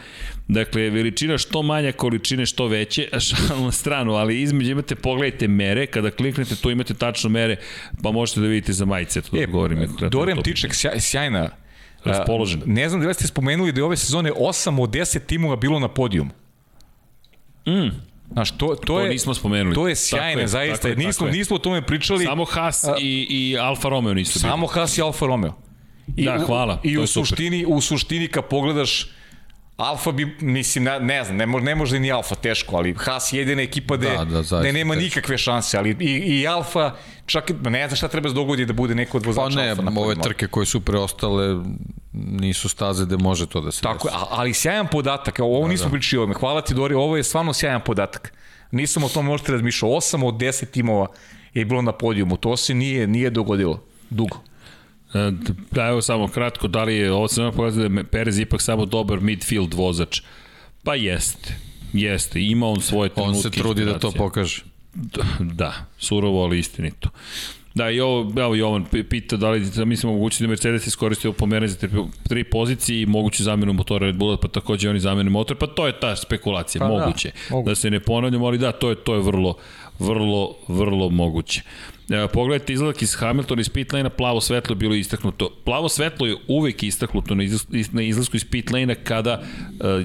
Dakle, 0.48 0.90
veličina 0.90 1.38
što 1.38 1.62
manja, 1.62 1.92
količine 1.92 2.46
što 2.46 2.68
veće, 2.68 3.08
a 3.12 3.20
šalno 3.20 3.66
na 3.66 3.72
stranu, 3.72 4.14
ali 4.14 4.42
između 4.42 4.72
imate, 4.72 4.96
pogledajte 4.96 5.48
mere, 5.48 5.86
kada 5.86 6.12
kliknete 6.12 6.56
tu 6.56 6.72
imate 6.72 6.94
tačno 6.94 7.30
mere, 7.30 7.56
pa 8.04 8.12
možete 8.12 8.40
da 8.40 8.48
vidite 8.48 8.74
za 8.74 8.86
majice, 8.86 9.22
to 9.22 9.38
da 9.38 9.46
govorim. 9.46 9.88
to 10.10 10.42
Tiček, 10.42 10.74
sjaj, 10.74 11.00
sjajna. 11.00 11.50
Raspoložen. 12.04 12.62
A, 12.62 12.66
Ne 12.68 12.90
znam 12.90 13.02
da 13.02 13.08
li 13.08 13.14
ste 13.14 13.28
spomenuli 13.28 13.72
da 13.72 13.80
je 13.80 13.84
ove 13.84 13.98
sezone 13.98 14.32
8 14.32 14.82
od 14.82 14.90
10 14.90 15.20
timova 15.26 15.56
bilo 15.56 15.80
na 15.80 15.88
podijumu. 15.88 16.32
Mm. 17.68 17.90
Znaš, 18.32 18.52
to, 18.52 18.68
to, 18.68 18.76
To 18.76 19.00
je, 19.00 19.10
nismo 19.10 19.34
spomenuli. 19.34 19.76
To 19.76 19.88
je 19.88 19.96
sjajno, 19.96 20.42
je, 20.42 20.48
zaista. 20.48 20.76
tako 20.76 20.88
je, 20.88 20.96
nismo, 20.96 21.12
tako 21.12 21.26
je. 21.26 21.32
nismo 21.32 21.56
o 21.56 21.60
tome 21.60 21.82
pričali. 21.82 22.26
Samo 22.26 22.46
Haas 22.46 22.86
i, 23.00 23.28
i 23.30 23.58
Alfa 23.58 23.90
Romeo 23.90 24.14
nisu 24.14 24.40
bili. 24.40 24.52
Samo 24.52 24.68
Haas 24.68 24.98
i 24.98 25.02
Alfa 25.02 25.26
Romeo. 25.26 25.54
I, 26.18 26.26
Da, 26.26 26.44
hvala, 26.46 26.82
I 26.84 26.96
to 26.96 27.02
u 27.02 27.08
suštini, 27.08 27.66
u 27.68 27.82
suštini 27.82 28.28
kad 28.28 28.48
pogledaš 28.48 29.10
Alfa 29.78 30.12
bi, 30.12 30.38
mislim, 30.40 30.84
ne, 30.84 31.00
ne 31.00 31.24
znam, 31.24 31.38
ne, 31.38 31.46
može, 31.46 31.66
ne 31.66 31.76
može 31.76 32.00
ni 32.00 32.12
Alfa 32.12 32.36
teško, 32.36 32.76
ali 32.76 32.94
Haas 32.94 33.34
je 33.34 33.40
jedina 33.40 33.62
ekipa 33.62 33.98
gde, 33.98 34.10
Da, 34.10 34.26
da, 34.26 34.32
zaista 34.34 34.60
gde 34.60 34.74
nema 34.74 34.94
teško. 34.94 35.04
nikakve 35.04 35.38
šanse, 35.38 35.78
ali 35.78 35.96
i, 36.00 36.06
i 36.34 36.48
Alfa, 36.48 36.92
čak 37.26 37.50
ne 37.62 37.88
znam 37.88 37.96
šta 37.98 38.08
treba 38.08 38.30
se 38.30 38.36
dogodi 38.36 38.66
da 38.66 38.74
bude 38.74 38.96
neko 38.96 39.18
od 39.18 39.24
Pa 39.24 39.30
vozača 39.30 39.56
ne, 39.56 39.70
Alfa 39.70 39.82
na 39.82 39.92
ove 39.92 39.96
podijumu. 39.96 40.24
trke 40.24 40.48
koje 40.48 40.66
su 40.66 40.82
preostale 40.82 41.64
nisu 42.14 42.70
staze 42.70 43.06
gde 43.06 43.18
može 43.18 43.46
to 43.46 43.62
da 43.62 43.72
se 43.72 43.82
Tako 43.82 44.08
desi. 44.08 44.20
ali 44.30 44.54
sjajan 44.54 44.88
podatak, 44.88 45.40
ovo 45.40 45.62
da, 45.62 45.68
nismo 45.68 45.86
da. 45.86 45.92
pričali 45.92 46.18
ovome, 46.18 46.34
hvala 46.34 46.62
ti 46.62 46.74
Dori, 46.74 46.96
ovo 46.96 47.18
je 47.18 47.24
stvarno 47.24 47.54
sjajan 47.54 47.82
podatak. 47.82 48.34
Nisam 48.72 49.04
o 49.04 49.10
tome 49.10 49.30
možete 49.30 49.52
razmišljao, 49.52 49.92
8 49.92 50.26
od 50.26 50.36
10 50.36 50.66
timova 50.66 51.08
je 51.54 51.66
bilo 51.66 51.82
na 51.82 51.92
podijumu, 51.92 52.38
to 52.38 52.58
se 52.58 52.74
nije, 52.74 53.08
nije 53.08 53.30
dogodilo 53.30 53.82
dugo. 54.10 54.38
E, 55.16 55.32
Da, 55.72 55.88
evo 55.88 56.02
samo 56.02 56.28
kratko, 56.28 56.68
da 56.68 56.84
li 56.84 56.96
je, 56.96 57.12
ovo 57.12 57.28
sam 57.28 57.52
pokazao 57.52 57.90
da 57.90 58.00
je 58.00 58.04
Perez 58.04 58.40
ipak 58.40 58.62
samo 58.62 58.86
dobar 58.86 59.20
midfield 59.20 59.74
vozač. 59.74 60.22
Pa 60.84 60.96
jeste. 60.96 61.56
Jeste, 61.94 62.42
ima 62.42 62.68
on 62.68 62.82
svoje 62.82 63.10
trenutke. 63.10 63.38
On 63.38 63.42
se 63.44 63.50
trudi 63.50 63.86
da 63.86 64.00
to 64.00 64.12
pokaže. 64.12 64.62
Da, 65.40 65.74
surovo, 65.98 66.44
ali 66.44 66.60
istinito. 66.60 67.10
Da, 67.74 67.90
i 67.90 68.00
ovo, 68.00 68.42
evo 68.42 68.56
Jovan 68.56 68.86
pi- 68.86 69.04
pita 69.04 69.38
da 69.38 69.50
li 69.50 69.60
da 69.60 69.86
mislimo 69.86 70.14
moguće 70.14 70.44
da 70.44 70.48
Mercedes 70.48 70.88
iskoristio 70.88 71.32
pomeranje 71.34 71.68
za 71.68 71.78
tri, 71.78 71.90
tri 72.30 72.44
pozicije 72.44 73.02
i 73.02 73.06
moguću 73.06 73.44
zamenu 73.44 73.74
motora 73.74 74.06
Red 74.06 74.16
Bulla, 74.16 74.38
pa 74.38 74.48
takođe 74.48 74.90
oni 74.90 75.00
zamene 75.00 75.30
motor, 75.30 75.58
pa 75.58 75.68
to 75.68 75.88
je 75.88 76.00
ta 76.00 76.16
spekulacija, 76.16 76.80
Pa 76.80 76.88
da, 76.88 76.94
moguće. 76.94 77.32
moguće. 77.50 77.70
Da 77.70 77.76
se 77.76 77.90
ne 77.90 78.00
ponavljamo, 78.00 78.46
ali 78.46 78.58
da, 78.58 78.72
to 78.72 78.90
je, 78.90 78.96
to 78.96 79.14
je 79.16 79.22
vrlo, 79.22 79.56
vrlo, 80.00 80.56
vrlo 80.68 81.10
moguće. 81.10 81.62
E, 82.10 82.28
pogledajte 82.34 82.74
izlazak 82.74 83.02
iz 83.02 83.16
Hamiltona 83.16 83.62
iz 83.62 83.70
pit 83.70 83.94
lane 83.94 84.10
plavo 84.10 84.42
svetlo 84.42 84.74
je 84.74 84.76
bilo 84.76 84.96
istaknuto. 84.96 85.50
Plavo 85.64 85.90
svetlo 85.90 86.28
je 86.28 86.36
uvek 86.48 86.84
istaknuto 86.84 87.36
na, 87.36 87.44
izlas, 87.44 87.68
na 87.92 88.02
izlasku 88.02 88.38
iz 88.38 88.46
pit 88.46 88.72
lane 88.72 88.96
kada 88.96 89.32
e, 89.32 89.42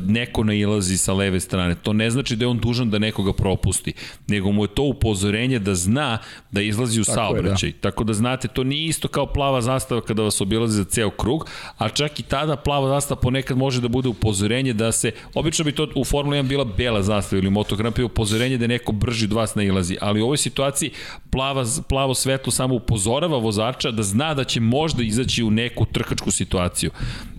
neko 0.06 0.44
nailazi 0.44 0.98
sa 0.98 1.12
leve 1.12 1.40
strane. 1.40 1.74
To 1.74 1.92
ne 1.92 2.10
znači 2.10 2.36
da 2.36 2.44
je 2.44 2.48
on 2.48 2.58
dužan 2.58 2.90
da 2.90 2.98
nekoga 2.98 3.32
propusti, 3.32 3.92
nego 4.28 4.52
mu 4.52 4.64
je 4.64 4.68
to 4.68 4.82
upozorenje 4.82 5.58
da 5.58 5.74
zna 5.74 6.18
da 6.50 6.60
izlazi 6.60 7.00
u 7.00 7.04
Tako 7.04 7.12
je, 7.12 7.14
saobraćaj. 7.14 7.72
Tako 7.72 8.04
da 8.04 8.12
znate, 8.12 8.48
to 8.48 8.64
nije 8.64 8.86
isto 8.86 9.08
kao 9.08 9.26
plava 9.26 9.60
zastava 9.60 10.00
kada 10.00 10.22
vas 10.22 10.40
obilazi 10.40 10.76
za 10.76 10.84
ceo 10.84 11.10
krug, 11.10 11.48
a 11.78 11.88
čak 11.88 12.20
i 12.20 12.22
tada 12.22 12.56
plava 12.56 12.88
zastava 12.88 13.20
ponekad 13.20 13.56
može 13.56 13.80
da 13.80 13.88
bude 13.88 14.08
upozorenje 14.08 14.72
da 14.72 14.92
se, 14.92 15.12
obično 15.34 15.64
bi 15.64 15.72
to 15.72 15.88
u 15.94 16.04
Formula 16.04 16.36
1 16.36 16.42
bila 16.48 16.64
bela 16.64 17.02
zastava 17.02 17.40
ili 17.40 17.50
Moto 17.50 17.76
Grand 17.76 17.94
Prix 17.94 18.04
upozorenje 18.04 18.58
da 18.58 18.66
neko 18.66 18.92
brži 18.92 19.24
od 19.24 19.32
vas 19.32 19.54
nailazi, 19.54 19.96
ali 20.00 20.20
u 20.20 20.24
ovoj 20.24 20.36
situaciji 20.36 20.90
plava, 21.30 21.64
plavo 21.90 22.14
svetlo 22.14 22.52
samo 22.52 22.74
upozorava 22.74 23.38
vozača 23.38 23.90
da 23.90 24.02
zna 24.02 24.34
da 24.34 24.44
će 24.44 24.60
možda 24.60 25.02
izaći 25.02 25.42
u 25.42 25.50
neku 25.50 25.84
trkačku 25.84 26.30
situaciju. 26.30 26.90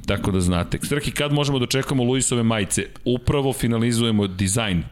Tako 0.06 0.32
da 0.32 0.42
znate. 0.42 0.80
Strki, 0.84 1.12
kad 1.12 1.34
možemo 1.34 1.60
da 1.60 1.64
očekamo 1.64 2.04
Luisove 2.04 2.44
majice? 2.44 2.86
Upravo 3.06 3.54
finalizujemo 3.54 4.28
dizajn 4.28 4.84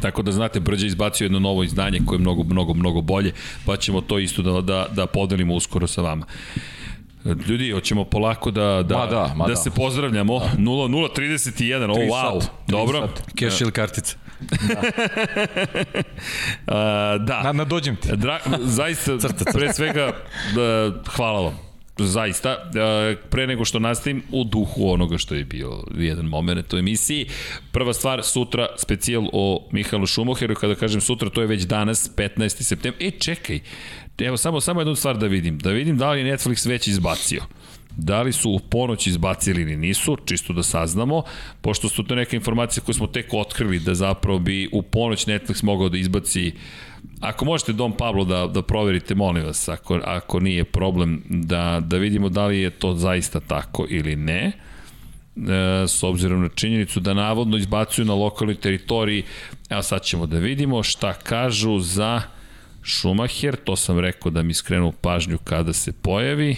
Tako 0.00 0.22
da 0.22 0.32
znate, 0.32 0.60
Brđa 0.60 0.86
izbacio 0.86 1.24
jedno 1.24 1.38
novo 1.38 1.62
izdanje 1.64 2.00
koje 2.06 2.16
je 2.16 2.20
mnogo, 2.20 2.42
mnogo, 2.44 2.74
mnogo 2.74 3.00
bolje, 3.00 3.32
pa 3.66 3.76
ćemo 3.76 4.00
to 4.00 4.18
isto 4.18 4.42
da, 4.42 4.60
da, 4.60 4.86
da 4.92 5.06
podelimo 5.06 5.54
uskoro 5.54 5.86
sa 5.86 6.02
vama. 6.02 6.26
Ljudi, 7.48 7.70
hoćemo 7.70 8.04
polako 8.04 8.50
da, 8.50 8.82
da, 8.88 8.98
Ma 8.98 9.06
da, 9.06 9.34
ma 9.36 9.44
da, 9.44 9.50
da. 9.50 9.56
se 9.56 9.70
pozdravljamo. 9.70 10.40
0-0-31, 10.58 11.90
o 11.90 11.94
Tri 11.94 12.06
wow, 12.06 12.40
tri 12.40 12.48
dobro. 12.66 13.08
Cash 13.40 13.60
ili 13.62 13.72
kartica. 13.72 14.16
A, 16.66 17.18
da. 17.18 17.42
Na, 17.42 17.52
nadođem 17.52 17.96
ti. 17.96 18.08
Dra, 18.16 18.40
zaista, 18.60 19.12
pre 19.54 19.72
svega, 19.72 20.12
da, 20.54 20.92
hvala 21.16 21.40
vam. 21.40 21.58
Zaista, 21.98 22.50
e, 22.50 23.16
pre 23.30 23.46
nego 23.46 23.64
što 23.64 23.78
nastavim 23.78 24.22
u 24.30 24.44
duhu 24.44 24.90
onoga 24.90 25.18
što 25.18 25.34
je 25.34 25.44
bio 25.44 25.82
jedan 25.94 26.24
moment 26.24 26.72
u 26.72 26.78
emisiji. 26.78 27.26
Prva 27.72 27.92
stvar, 27.92 28.22
sutra 28.22 28.66
specijal 28.76 29.28
o 29.32 29.68
Mihajlu 29.72 30.06
Šumoheru, 30.06 30.54
kada 30.54 30.74
kažem 30.74 31.00
sutra, 31.00 31.30
to 31.30 31.40
je 31.40 31.46
već 31.46 31.62
danas, 31.62 32.10
15. 32.16 32.62
september. 32.62 33.06
E, 33.06 33.10
čekaj, 33.10 33.60
evo 34.18 34.36
samo, 34.36 34.60
samo 34.60 34.80
jednu 34.80 34.94
stvar 34.94 35.18
da 35.18 35.26
vidim. 35.26 35.58
Da 35.58 35.70
vidim 35.70 35.96
da 35.96 36.10
li 36.10 36.24
Netflix 36.24 36.68
već 36.68 36.88
izbacio. 36.88 37.42
Da 37.96 38.22
li 38.22 38.32
su 38.32 38.50
u 38.50 38.58
ponoć 38.58 39.06
izbacili 39.06 39.62
ili 39.62 39.76
nisu, 39.76 40.16
čisto 40.24 40.52
da 40.52 40.62
saznamo, 40.62 41.22
pošto 41.60 41.88
su 41.88 42.02
to 42.02 42.14
neke 42.14 42.36
informacije 42.36 42.82
koje 42.84 42.94
smo 42.94 43.06
tek 43.06 43.34
otkrili 43.34 43.78
da 43.78 43.94
zapravo 43.94 44.38
bi 44.38 44.68
u 44.72 44.82
ponoć 44.82 45.26
Netflix 45.26 45.64
mogao 45.64 45.88
da 45.88 45.98
izbaci 45.98 46.52
Ako 47.20 47.44
možete 47.44 47.72
Dom 47.72 47.92
Pablo 47.92 48.24
da, 48.24 48.46
da 48.46 48.62
proverite, 48.62 49.14
molim 49.14 49.44
vas, 49.44 49.68
ako, 49.68 50.00
ako 50.04 50.40
nije 50.40 50.64
problem, 50.64 51.22
da, 51.28 51.82
da 51.84 51.96
vidimo 51.96 52.28
da 52.28 52.46
li 52.46 52.58
je 52.58 52.70
to 52.70 52.94
zaista 52.94 53.40
tako 53.40 53.86
ili 53.88 54.16
ne, 54.16 54.52
e, 54.52 54.52
s 55.88 56.02
obzirom 56.02 56.42
na 56.42 56.48
činjenicu 56.48 57.00
da 57.00 57.14
navodno 57.14 57.56
izbacuju 57.56 58.04
na 58.04 58.14
lokalnoj 58.14 58.54
teritoriji, 58.54 59.24
evo 59.70 59.82
sad 59.82 60.02
ćemo 60.02 60.26
da 60.26 60.38
vidimo 60.38 60.82
šta 60.82 61.14
kažu 61.14 61.78
za 61.78 62.22
Schumacher, 62.86 63.56
to 63.56 63.76
sam 63.76 63.98
rekao 63.98 64.30
da 64.30 64.42
mi 64.42 64.54
skrenu 64.54 64.92
pažnju 64.92 65.38
kada 65.38 65.72
se 65.72 65.92
pojavi. 65.92 66.56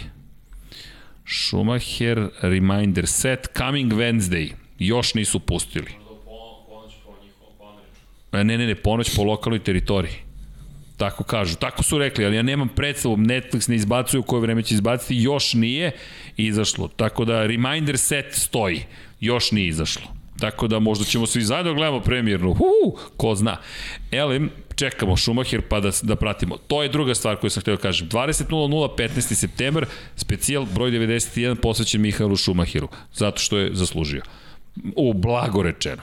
Schumacher, 1.27 2.29
reminder 2.41 3.07
set, 3.07 3.49
coming 3.57 3.93
Wednesday. 3.93 4.53
Još 4.79 5.15
nisu 5.15 5.41
pustili. 5.41 5.91
E, 8.33 8.45
Ne, 8.45 8.59
ne, 8.59 8.67
ne, 8.67 8.75
ponoć 8.75 9.17
po 9.17 9.23
lokalnoj 9.23 9.59
teritoriji. 9.59 10.15
Tako 10.97 11.25
kažu, 11.25 11.57
tako 11.57 11.83
su 11.83 11.99
rekli, 11.99 12.25
ali 12.25 12.37
ja 12.37 12.43
nemam 12.43 12.69
predstavu, 12.69 13.17
Netflix 13.17 13.69
ne 13.69 13.77
izbacuje 13.77 14.21
u 14.21 14.23
koje 14.23 14.41
vreme 14.41 14.63
će 14.63 14.75
izbaciti, 14.75 15.17
još 15.17 15.55
nije 15.55 15.93
izašlo. 16.37 16.89
Tako 16.89 17.25
da 17.25 17.47
reminder 17.47 17.99
set 17.99 18.27
stoji, 18.31 18.85
još 19.21 19.53
nije 19.53 19.69
izašlo. 19.69 20.19
Tako 20.41 20.69
da 20.69 20.79
možda 20.79 21.05
ćemo 21.05 21.27
svi 21.27 21.43
zajedno 21.43 21.75
gledamo 21.75 22.01
premijernu, 22.01 22.55
Huu, 22.55 22.99
ko 23.17 23.35
zna. 23.35 23.57
Elem, 24.13 24.51
čekamo 24.79 25.17
Schumacher 25.17 25.63
pa 25.69 25.81
da, 25.81 25.91
da 26.03 26.17
pratimo. 26.17 26.57
To 26.57 26.83
je 26.83 26.89
druga 26.89 27.15
stvar 27.15 27.37
koju 27.37 27.51
sam 27.51 27.61
htio 27.61 27.77
da 27.77 27.83
kažem. 27.83 28.09
20.00, 28.09 28.97
15. 28.97 29.35
september, 29.35 29.87
specijal 30.17 30.67
broj 30.75 30.91
91 30.91 31.55
posvećen 31.55 32.01
Mihajlu 32.01 32.37
Schumacheru, 32.37 32.89
zato 33.15 33.39
što 33.39 33.59
je 33.59 33.71
zaslužio. 33.75 34.23
U 34.97 35.15
blago 35.15 35.63
rečeno. 35.63 36.03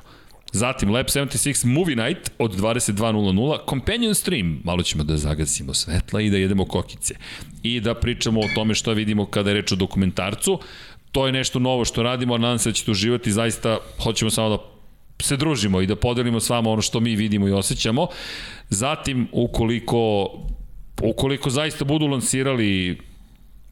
Zatim 0.52 0.92
Lab 0.92 1.06
76 1.06 1.66
Movie 1.66 1.96
Night 1.96 2.32
od 2.40 2.56
22.00, 2.56 3.58
Companion 3.70 4.16
Stream, 4.16 4.62
malo 4.64 4.84
ćemo 4.84 5.04
da 5.04 5.18
zagasimo 5.18 5.74
svetla 5.74 6.22
i 6.22 6.30
da 6.30 6.38
jedemo 6.38 6.66
kokice. 6.66 7.16
I 7.64 7.80
da 7.80 7.94
pričamo 7.94 8.40
o 8.40 8.50
tome 8.56 8.76
šta 8.76 8.92
vidimo 8.92 9.26
kada 9.26 9.50
je 9.50 9.54
reč 9.54 9.72
o 9.72 9.76
dokumentarcu. 9.76 10.60
To 11.12 11.26
je 11.26 11.32
nešto 11.32 11.60
novo 11.60 11.86
što 11.86 12.04
radimo, 12.04 12.38
nadam 12.38 12.60
se 12.60 12.70
da 12.70 12.74
ćete 12.74 12.92
uživati, 12.92 13.32
zaista 13.32 13.78
hoćemo 14.04 14.32
samo 14.32 14.50
da 14.50 14.75
se 15.22 15.38
družimo 15.38 15.82
i 15.82 15.88
da 15.88 15.96
podelimo 15.96 16.40
s 16.40 16.50
vama 16.50 16.70
ono 16.70 16.82
što 16.82 17.00
mi 17.00 17.16
vidimo 17.16 17.48
i 17.48 17.52
osjećamo. 17.52 18.08
Zatim, 18.70 19.28
ukoliko, 19.32 20.30
ukoliko 21.04 21.50
zaista 21.50 21.86
budu 21.86 22.08
lansirali 22.08 22.98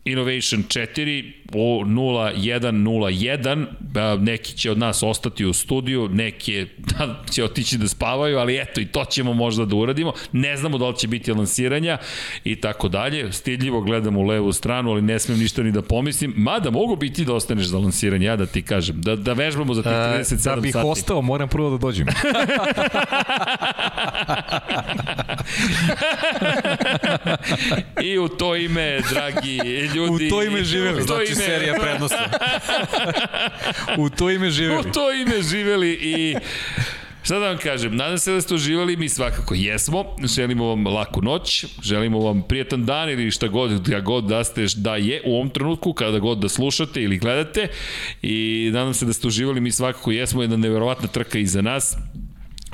Innovation 0.06 0.64
4 0.64 1.32
o 1.54 1.84
0101, 1.86 3.66
a, 3.96 4.18
neki 4.22 4.54
će 4.54 4.72
od 4.72 4.78
nas 4.78 5.04
ostati 5.04 5.46
u 5.46 5.54
studiju, 5.54 6.10
neki 6.10 6.66
će 7.34 7.44
otići 7.44 7.78
da 7.78 7.88
spavaju, 7.88 8.38
ali 8.38 8.58
eto 8.62 8.82
i 8.82 8.86
to 8.86 9.06
ćemo 9.06 9.34
možda 9.34 9.66
da 9.66 9.76
uradimo. 9.76 10.14
Ne 10.32 10.58
znamo 10.58 10.78
da 10.78 10.88
li 10.88 10.98
će 10.98 11.08
biti 11.08 11.32
lansiranja 11.32 11.98
i 12.44 12.56
tako 12.56 12.88
dalje. 12.88 13.32
Stidljivo 13.32 13.82
gledam 13.82 14.18
u 14.18 14.24
levu 14.24 14.54
stranu, 14.54 14.92
ali 14.92 15.02
ne 15.02 15.20
smem 15.20 15.40
ništa 15.40 15.64
ni 15.64 15.72
da 15.72 15.82
pomislim. 15.82 16.34
Mada 16.38 16.70
mogu 16.70 16.96
biti 16.96 17.26
da 17.26 17.34
ostaneš 17.34 17.66
za 17.66 17.78
lansiranje, 17.78 18.26
ja 18.26 18.36
da 18.36 18.46
ti 18.46 18.62
kažem. 18.62 19.02
Da, 19.02 19.16
da 19.16 19.34
vežbamo 19.34 19.74
za 19.74 19.82
tih 19.82 19.92
37 19.92 20.56
da 20.56 20.62
bih 20.62 20.74
sati. 20.74 20.88
ostao, 20.88 21.22
moram 21.22 21.50
prvo 21.50 21.70
da 21.70 21.78
dođem. 21.78 22.08
I 28.04 28.18
u 28.18 28.28
to 28.28 28.56
ime, 28.56 29.00
dragi 29.10 29.60
ljudi... 29.96 30.28
U 30.28 30.30
to 30.30 30.44
ime 30.44 30.64
živeli. 30.64 31.06
To 31.06 31.16
Znači 31.16 31.32
ime, 31.32 31.42
serija 31.42 31.74
prednosti. 31.82 32.18
U 34.04 34.10
to 34.10 34.30
ime 34.30 34.50
živeli. 34.50 34.80
U 34.80 34.92
to 34.92 35.14
ime 35.14 35.42
živeli 35.42 35.92
i 35.92 36.36
Šta 37.24 37.40
da 37.40 37.48
vam 37.48 37.58
kažem, 37.58 37.96
nadam 37.96 38.18
se 38.18 38.32
da 38.32 38.42
ste 38.42 38.56
uživali, 38.56 38.98
mi 38.98 39.10
svakako 39.10 39.54
jesmo, 39.56 40.06
želimo 40.24 40.66
vam 40.66 40.88
laku 40.88 41.22
noć, 41.22 41.66
želimo 41.84 42.20
vam 42.20 42.42
prijetan 42.42 42.86
dan 42.86 43.10
ili 43.10 43.32
šta 43.32 43.48
god, 43.48 43.72
da 43.72 44.00
god 44.00 44.24
da 44.24 44.44
ste, 44.44 44.66
da 44.76 44.96
je 44.96 45.22
u 45.26 45.36
ovom 45.36 45.50
trenutku, 45.50 45.94
kada 45.94 46.20
god 46.20 46.38
da 46.38 46.50
slušate 46.50 47.04
ili 47.04 47.18
gledate 47.18 47.68
i 48.22 48.70
nadam 48.74 48.94
se 48.94 49.06
da 49.06 49.14
ste 49.14 49.28
uživali, 49.28 49.62
mi 49.62 49.72
svakako 49.72 50.12
jesmo, 50.12 50.42
jedna 50.42 50.58
neverovatna 50.58 51.08
trka 51.08 51.40
iza 51.40 51.62
nas, 51.62 51.98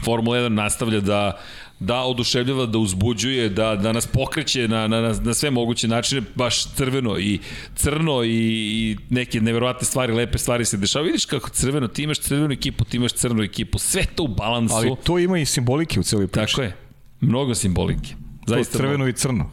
Formula 0.04 0.38
1 0.38 0.48
nastavlja 0.48 1.00
da 1.00 1.40
da 1.80 2.02
oduševljava, 2.02 2.66
da 2.66 2.78
uzbuđuje, 2.78 3.50
da, 3.50 3.76
da 3.76 3.92
nas 3.92 4.08
pokreće 4.08 4.68
na, 4.68 4.88
na, 4.88 5.02
na, 5.24 5.34
sve 5.34 5.52
moguće 5.52 5.88
načine, 5.88 6.22
baš 6.36 6.74
crveno 6.74 7.20
i 7.20 7.40
crno 7.76 8.24
i, 8.24 8.30
i 8.30 8.98
neke 9.10 9.42
neverovatne 9.42 9.86
stvari, 9.86 10.14
lepe 10.14 10.38
stvari 10.38 10.66
se 10.66 10.78
dešavaju. 10.78 11.08
Vidiš 11.08 11.26
kako 11.26 11.50
crveno, 11.50 11.88
ti 11.88 12.04
imaš 12.04 12.20
crvenu 12.20 12.54
ekipu, 12.54 12.86
ti 12.86 12.98
imaš 12.98 13.14
crnu 13.14 13.44
ekipu, 13.44 13.78
sve 13.78 14.06
to 14.16 14.24
u 14.24 14.28
balansu. 14.28 14.76
Ali 14.76 14.92
to 15.04 15.20
ima 15.20 15.40
i 15.40 15.46
simbolike 15.46 16.00
u 16.00 16.04
celoj 16.04 16.28
priči. 16.28 16.52
Tako 16.52 16.62
je, 16.62 16.76
mnogo 17.22 17.56
simbolike. 17.56 18.10
To 18.46 18.54
Zaista 18.54 18.78
crveno 18.78 18.98
mnogo. 18.98 19.10
i 19.10 19.14
crno. 19.14 19.52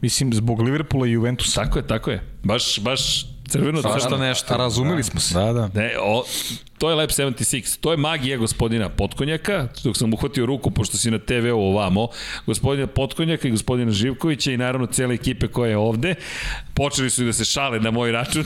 Mislim, 0.00 0.32
zbog 0.32 0.60
Liverpoola 0.60 1.06
i 1.06 1.10
Juventusa. 1.10 1.64
Tako 1.64 1.78
je, 1.78 1.86
tako 1.86 2.10
je. 2.10 2.22
Baš, 2.42 2.80
baš 2.80 3.31
crveno, 3.52 3.82
Svašta 3.82 4.08
crno. 4.08 4.16
nešto. 4.16 4.54
A 4.54 4.56
razumeli 4.56 5.02
smo 5.02 5.20
se. 5.20 5.34
Da, 5.34 5.52
da. 5.52 5.68
Ne, 5.74 5.92
o, 6.00 6.24
to 6.78 6.90
je 6.90 6.94
Lab 6.96 7.08
76. 7.10 7.80
To 7.80 7.90
je 7.90 7.96
magija 7.96 8.36
gospodina 8.36 8.88
Potkonjaka, 8.88 9.68
dok 9.84 9.96
sam 9.96 10.14
uhvatio 10.14 10.46
ruku, 10.46 10.70
pošto 10.70 10.96
si 10.96 11.10
na 11.10 11.18
TV-u 11.18 11.58
ovamo, 11.58 12.08
gospodina 12.46 12.86
Potkonjaka 12.86 13.48
i 13.48 13.50
gospodina 13.50 13.92
Živkovića 13.92 14.52
i 14.52 14.56
naravno 14.56 14.86
cele 14.86 15.14
ekipe 15.14 15.48
koja 15.48 15.70
je 15.70 15.76
ovde. 15.76 16.14
Počeli 16.74 17.10
su 17.10 17.22
i 17.22 17.26
da 17.26 17.32
se 17.32 17.44
šale 17.44 17.80
na 17.80 17.90
moj 17.90 18.12
račun, 18.12 18.44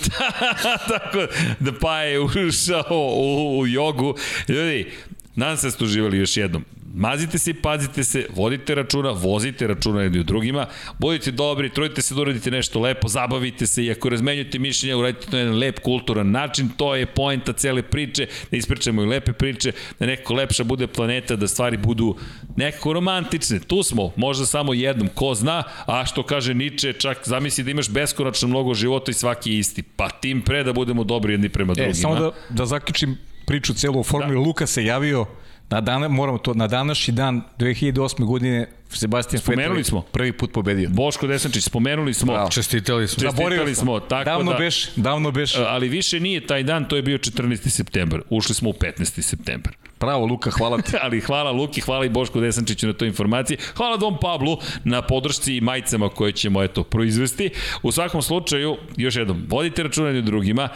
tako 0.92 1.26
da 1.60 1.72
pa 1.80 2.00
je 2.00 2.20
ušao 2.20 2.84
u, 2.90 3.58
u 3.58 3.66
jogu. 3.66 4.14
Ljudi, 4.48 4.90
nadam 5.36 5.56
se 5.56 5.66
da 5.66 5.70
ste 5.70 5.84
uživali 5.84 6.18
još 6.18 6.36
jednom. 6.36 6.64
Mazite 6.94 7.38
se 7.38 7.50
i 7.50 7.54
pazite 7.54 8.04
se, 8.04 8.26
vodite 8.34 8.74
računa, 8.74 9.10
vozite 9.10 9.66
računa 9.66 10.02
jedni 10.02 10.20
u 10.20 10.22
drugima, 10.22 10.66
budite 10.98 11.30
dobri, 11.30 11.70
trudite 11.70 12.02
se 12.02 12.14
da 12.14 12.20
uradite 12.20 12.50
nešto 12.50 12.80
lepo, 12.80 13.08
zabavite 13.08 13.66
se 13.66 13.84
i 13.84 13.90
ako 13.90 14.08
razmenjujete 14.08 14.58
mišljenja, 14.58 14.96
uradite 14.96 15.26
to 15.26 15.36
na 15.36 15.38
jedan 15.38 15.58
lep, 15.58 15.78
kulturan 15.78 16.30
način, 16.30 16.68
to 16.76 16.94
je 16.94 17.06
poenta 17.06 17.52
cele 17.52 17.82
priče, 17.82 18.26
da 18.50 18.56
ispričamo 18.56 19.02
i 19.02 19.06
lepe 19.06 19.32
priče, 19.32 19.72
da 20.00 20.06
nekako 20.06 20.34
lepša 20.34 20.64
bude 20.64 20.86
planeta, 20.86 21.36
da 21.36 21.48
stvari 21.48 21.76
budu 21.76 22.16
nekako 22.56 22.92
romantične. 22.92 23.60
Tu 23.60 23.82
smo, 23.82 24.12
možda 24.16 24.46
samo 24.46 24.74
jednom, 24.74 25.08
ko 25.14 25.34
zna, 25.34 25.62
a 25.86 26.06
što 26.06 26.22
kaže 26.22 26.54
Nietzsche, 26.54 26.92
čak 26.92 27.18
zamisli 27.24 27.64
da 27.64 27.70
imaš 27.70 27.90
beskonačno 27.90 28.48
mnogo 28.48 28.74
života 28.74 29.10
i 29.10 29.14
svaki 29.14 29.52
je 29.52 29.58
isti, 29.58 29.82
pa 29.82 30.08
tim 30.10 30.42
pre 30.42 30.64
da 30.64 30.72
budemo 30.72 31.04
dobri 31.04 31.32
jedni 31.32 31.48
prema 31.48 31.74
drugima. 31.74 31.90
E, 31.90 31.94
samo 31.94 32.14
da, 32.14 32.30
da 32.50 32.66
zaključim 32.66 33.18
priču 33.46 33.74
celu 33.74 34.00
o 34.00 34.02
formuli. 34.02 34.34
Da. 34.34 34.40
Luka 34.40 34.66
se 34.66 34.84
javio 34.84 35.26
na 35.70 35.80
dan, 35.80 36.02
moramo 36.12 36.38
to, 36.38 36.54
na 36.54 36.66
današnji 36.66 37.14
dan 37.14 37.42
2008. 37.58 38.24
godine 38.24 38.68
Sebastian 38.90 39.40
Spomenuli 39.40 39.68
Vettel 39.68 39.84
smo. 39.84 40.02
prvi 40.02 40.32
put 40.32 40.52
pobedio. 40.52 40.88
Boško 40.90 41.26
Desančić, 41.26 41.64
spomenuli 41.64 42.14
smo, 42.14 42.32
Bravo. 42.32 42.50
Čestitali 42.50 43.08
smo. 43.08 43.22
Čestitali 43.22 43.74
smo, 43.74 44.00
tako 44.00 44.24
davno 44.24 44.52
da- 44.52 44.58
beš, 44.58 44.94
davno 44.96 45.30
beš. 45.30 45.56
ali 45.56 45.88
više 45.88 46.20
nije 46.20 46.46
taj 46.46 46.62
dan, 46.62 46.84
to 46.88 46.96
je 46.96 47.02
bio 47.02 47.18
14. 47.18 47.68
septembar. 47.70 48.22
Ušli 48.30 48.54
smo 48.54 48.70
u 48.70 48.72
15. 48.72 49.22
septembar. 49.22 49.76
Bravo 50.00 50.26
Luka, 50.26 50.50
hvala 50.50 50.82
ti. 50.82 50.92
ali 51.02 51.20
hvala 51.20 51.50
Luki, 51.50 51.80
hvala 51.80 52.04
i 52.04 52.08
Bošku 52.08 52.40
Desančiću 52.40 52.86
na 52.86 52.92
toj 52.92 53.08
informaciji. 53.08 53.58
Hvala 53.76 53.96
Dom 53.96 54.16
Pablu 54.20 54.58
na 54.84 55.02
podršci 55.02 55.56
i 55.56 55.60
majicama 55.60 56.08
koje 56.08 56.32
ćemo 56.32 56.62
eto 56.62 56.84
proizvesti. 56.84 57.50
U 57.82 57.92
svakom 57.92 58.22
slučaju, 58.22 58.76
još 58.96 59.16
jednom, 59.16 59.44
vodite 59.48 59.82
računa 59.82 60.06
jedni 60.06 60.22
drugima, 60.22 60.68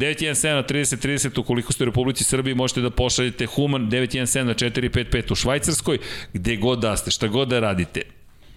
917 0.00 0.54
na 0.54 0.62
30 0.62 1.08
30 1.08 1.40
ukoliko 1.40 1.72
ste 1.72 1.84
u 1.84 1.86
Republici 1.86 2.24
Srbiji 2.24 2.54
možete 2.54 2.80
da 2.80 2.90
pošaljete 2.90 3.46
Human 3.46 3.90
917 3.90 4.42
na 4.42 4.54
455 4.54 5.32
u 5.32 5.34
Švajcarskoj 5.34 5.98
gde 6.32 6.56
god 6.56 6.78
da 6.78 6.96
ste, 6.96 7.10
šta 7.10 7.28
god 7.28 7.48
da 7.48 7.60
radite. 7.60 8.02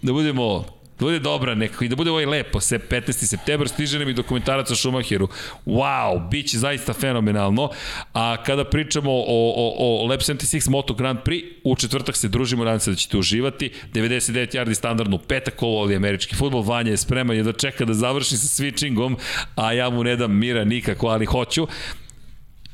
Da 0.01 0.13
budemo 0.13 0.65
da 1.03 1.07
bude 1.07 1.19
dobra 1.19 1.55
nekako 1.55 1.83
i 1.83 1.87
da 1.87 1.95
bude 1.95 2.11
ovaj 2.11 2.25
lepo, 2.25 2.59
se 2.59 2.79
15. 2.79 3.11
septembar 3.25 3.69
stiže 3.69 3.99
nam 3.99 4.09
i 4.09 4.13
dokumentarac 4.13 4.71
o 4.71 4.75
Schumacheru. 4.75 5.27
Wow, 5.65 6.29
bit 6.29 6.49
će 6.49 6.57
zaista 6.57 6.93
fenomenalno. 6.93 7.69
A 8.13 8.43
kada 8.43 8.63
pričamo 8.63 9.11
o, 9.11 9.53
o, 9.55 10.03
o 10.03 10.07
Lab 10.07 10.19
76 10.19 10.69
Moto 10.69 10.93
Grand 10.93 11.19
Prix, 11.25 11.43
u 11.63 11.75
četvrtak 11.75 12.17
se 12.17 12.27
družimo, 12.27 12.63
nadam 12.63 12.79
se 12.79 12.91
da 12.91 12.95
ćete 12.95 13.17
uživati. 13.17 13.71
99 13.93 14.55
yardi 14.55 14.73
standardno 14.73 15.17
petak, 15.17 15.63
ovo 15.63 15.81
ovdje 15.81 15.97
američki 15.97 16.35
futbol, 16.35 16.61
Vanja 16.61 16.91
je 16.91 16.97
spreman 16.97 17.35
je 17.35 17.43
da 17.43 17.53
čeka 17.53 17.85
da 17.85 17.93
završi 17.93 18.37
sa 18.37 18.63
switchingom, 18.63 19.15
a 19.55 19.73
ja 19.73 19.89
mu 19.89 20.03
ne 20.03 20.15
dam 20.15 20.39
mira 20.39 20.63
nikako, 20.63 21.07
ali 21.07 21.25
hoću. 21.25 21.67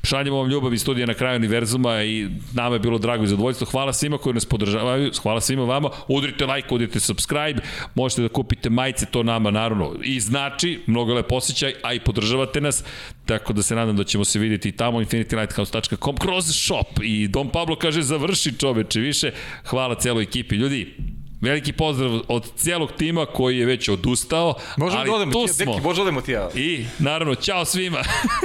Šaljemo 0.03 0.37
vam 0.37 0.49
ljubav 0.49 0.73
iz 0.73 0.81
studija 0.81 1.05
na 1.05 1.13
kraju 1.13 1.35
univerzuma 1.35 2.03
i 2.03 2.29
nama 2.53 2.75
je 2.75 2.79
bilo 2.79 2.97
drago 2.97 3.23
i 3.23 3.27
zadovoljstvo. 3.27 3.67
Hvala 3.71 3.93
svima 3.93 4.17
koji 4.17 4.33
nas 4.33 4.45
podržavaju, 4.45 5.11
hvala 5.21 5.41
svima 5.41 5.63
vama. 5.63 5.89
Udrite 6.07 6.45
like, 6.45 6.73
udrite 6.75 6.99
subscribe, 6.99 7.61
možete 7.95 8.21
da 8.21 8.29
kupite 8.29 8.69
majice, 8.69 9.05
to 9.05 9.23
nama 9.23 9.51
naravno 9.51 9.95
i 10.03 10.19
znači, 10.19 10.79
mnogo 10.87 11.13
lep 11.13 11.31
osjećaj, 11.31 11.73
a 11.83 11.93
i 11.93 11.99
podržavate 11.99 12.61
nas, 12.61 12.83
tako 13.25 13.53
da 13.53 13.61
se 13.61 13.75
nadam 13.75 13.95
da 13.97 14.03
ćemo 14.03 14.25
se 14.25 14.39
vidjeti 14.39 14.69
i 14.69 14.71
tamo 14.71 15.01
infinitylighthouse.com 15.01 16.17
kroz 16.17 16.45
shop 16.55 16.99
i 17.03 17.27
Dom 17.27 17.49
Pablo 17.49 17.75
kaže 17.75 18.01
završi 18.01 18.57
čoveče 18.59 18.99
više. 18.99 19.31
Hvala 19.65 19.95
celoj 19.95 20.23
ekipi. 20.23 20.55
Ljudi, 20.55 20.95
Veliki 21.41 21.73
pozdrav 21.73 22.19
od 22.27 22.51
cijelog 22.55 22.91
tima 22.97 23.25
koji 23.25 23.57
je 23.57 23.65
već 23.65 23.89
odustao, 23.89 24.53
Možemo 24.77 24.99
ali 24.99 25.09
da 25.09 25.15
odemo 25.15 25.31
tu 25.31 25.47
smo. 25.47 25.65
deki, 25.73 25.83
možemo 25.83 25.93
da 25.95 26.01
odemo 26.01 26.21
ti 26.21 26.31
ja. 26.31 26.49
I 26.55 26.85
naravno, 26.99 27.35
čao 27.35 27.65
svima. 27.65 28.03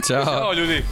Ćao. 0.09 0.25
Ćao 0.41 0.53
ljudi. 0.55 0.83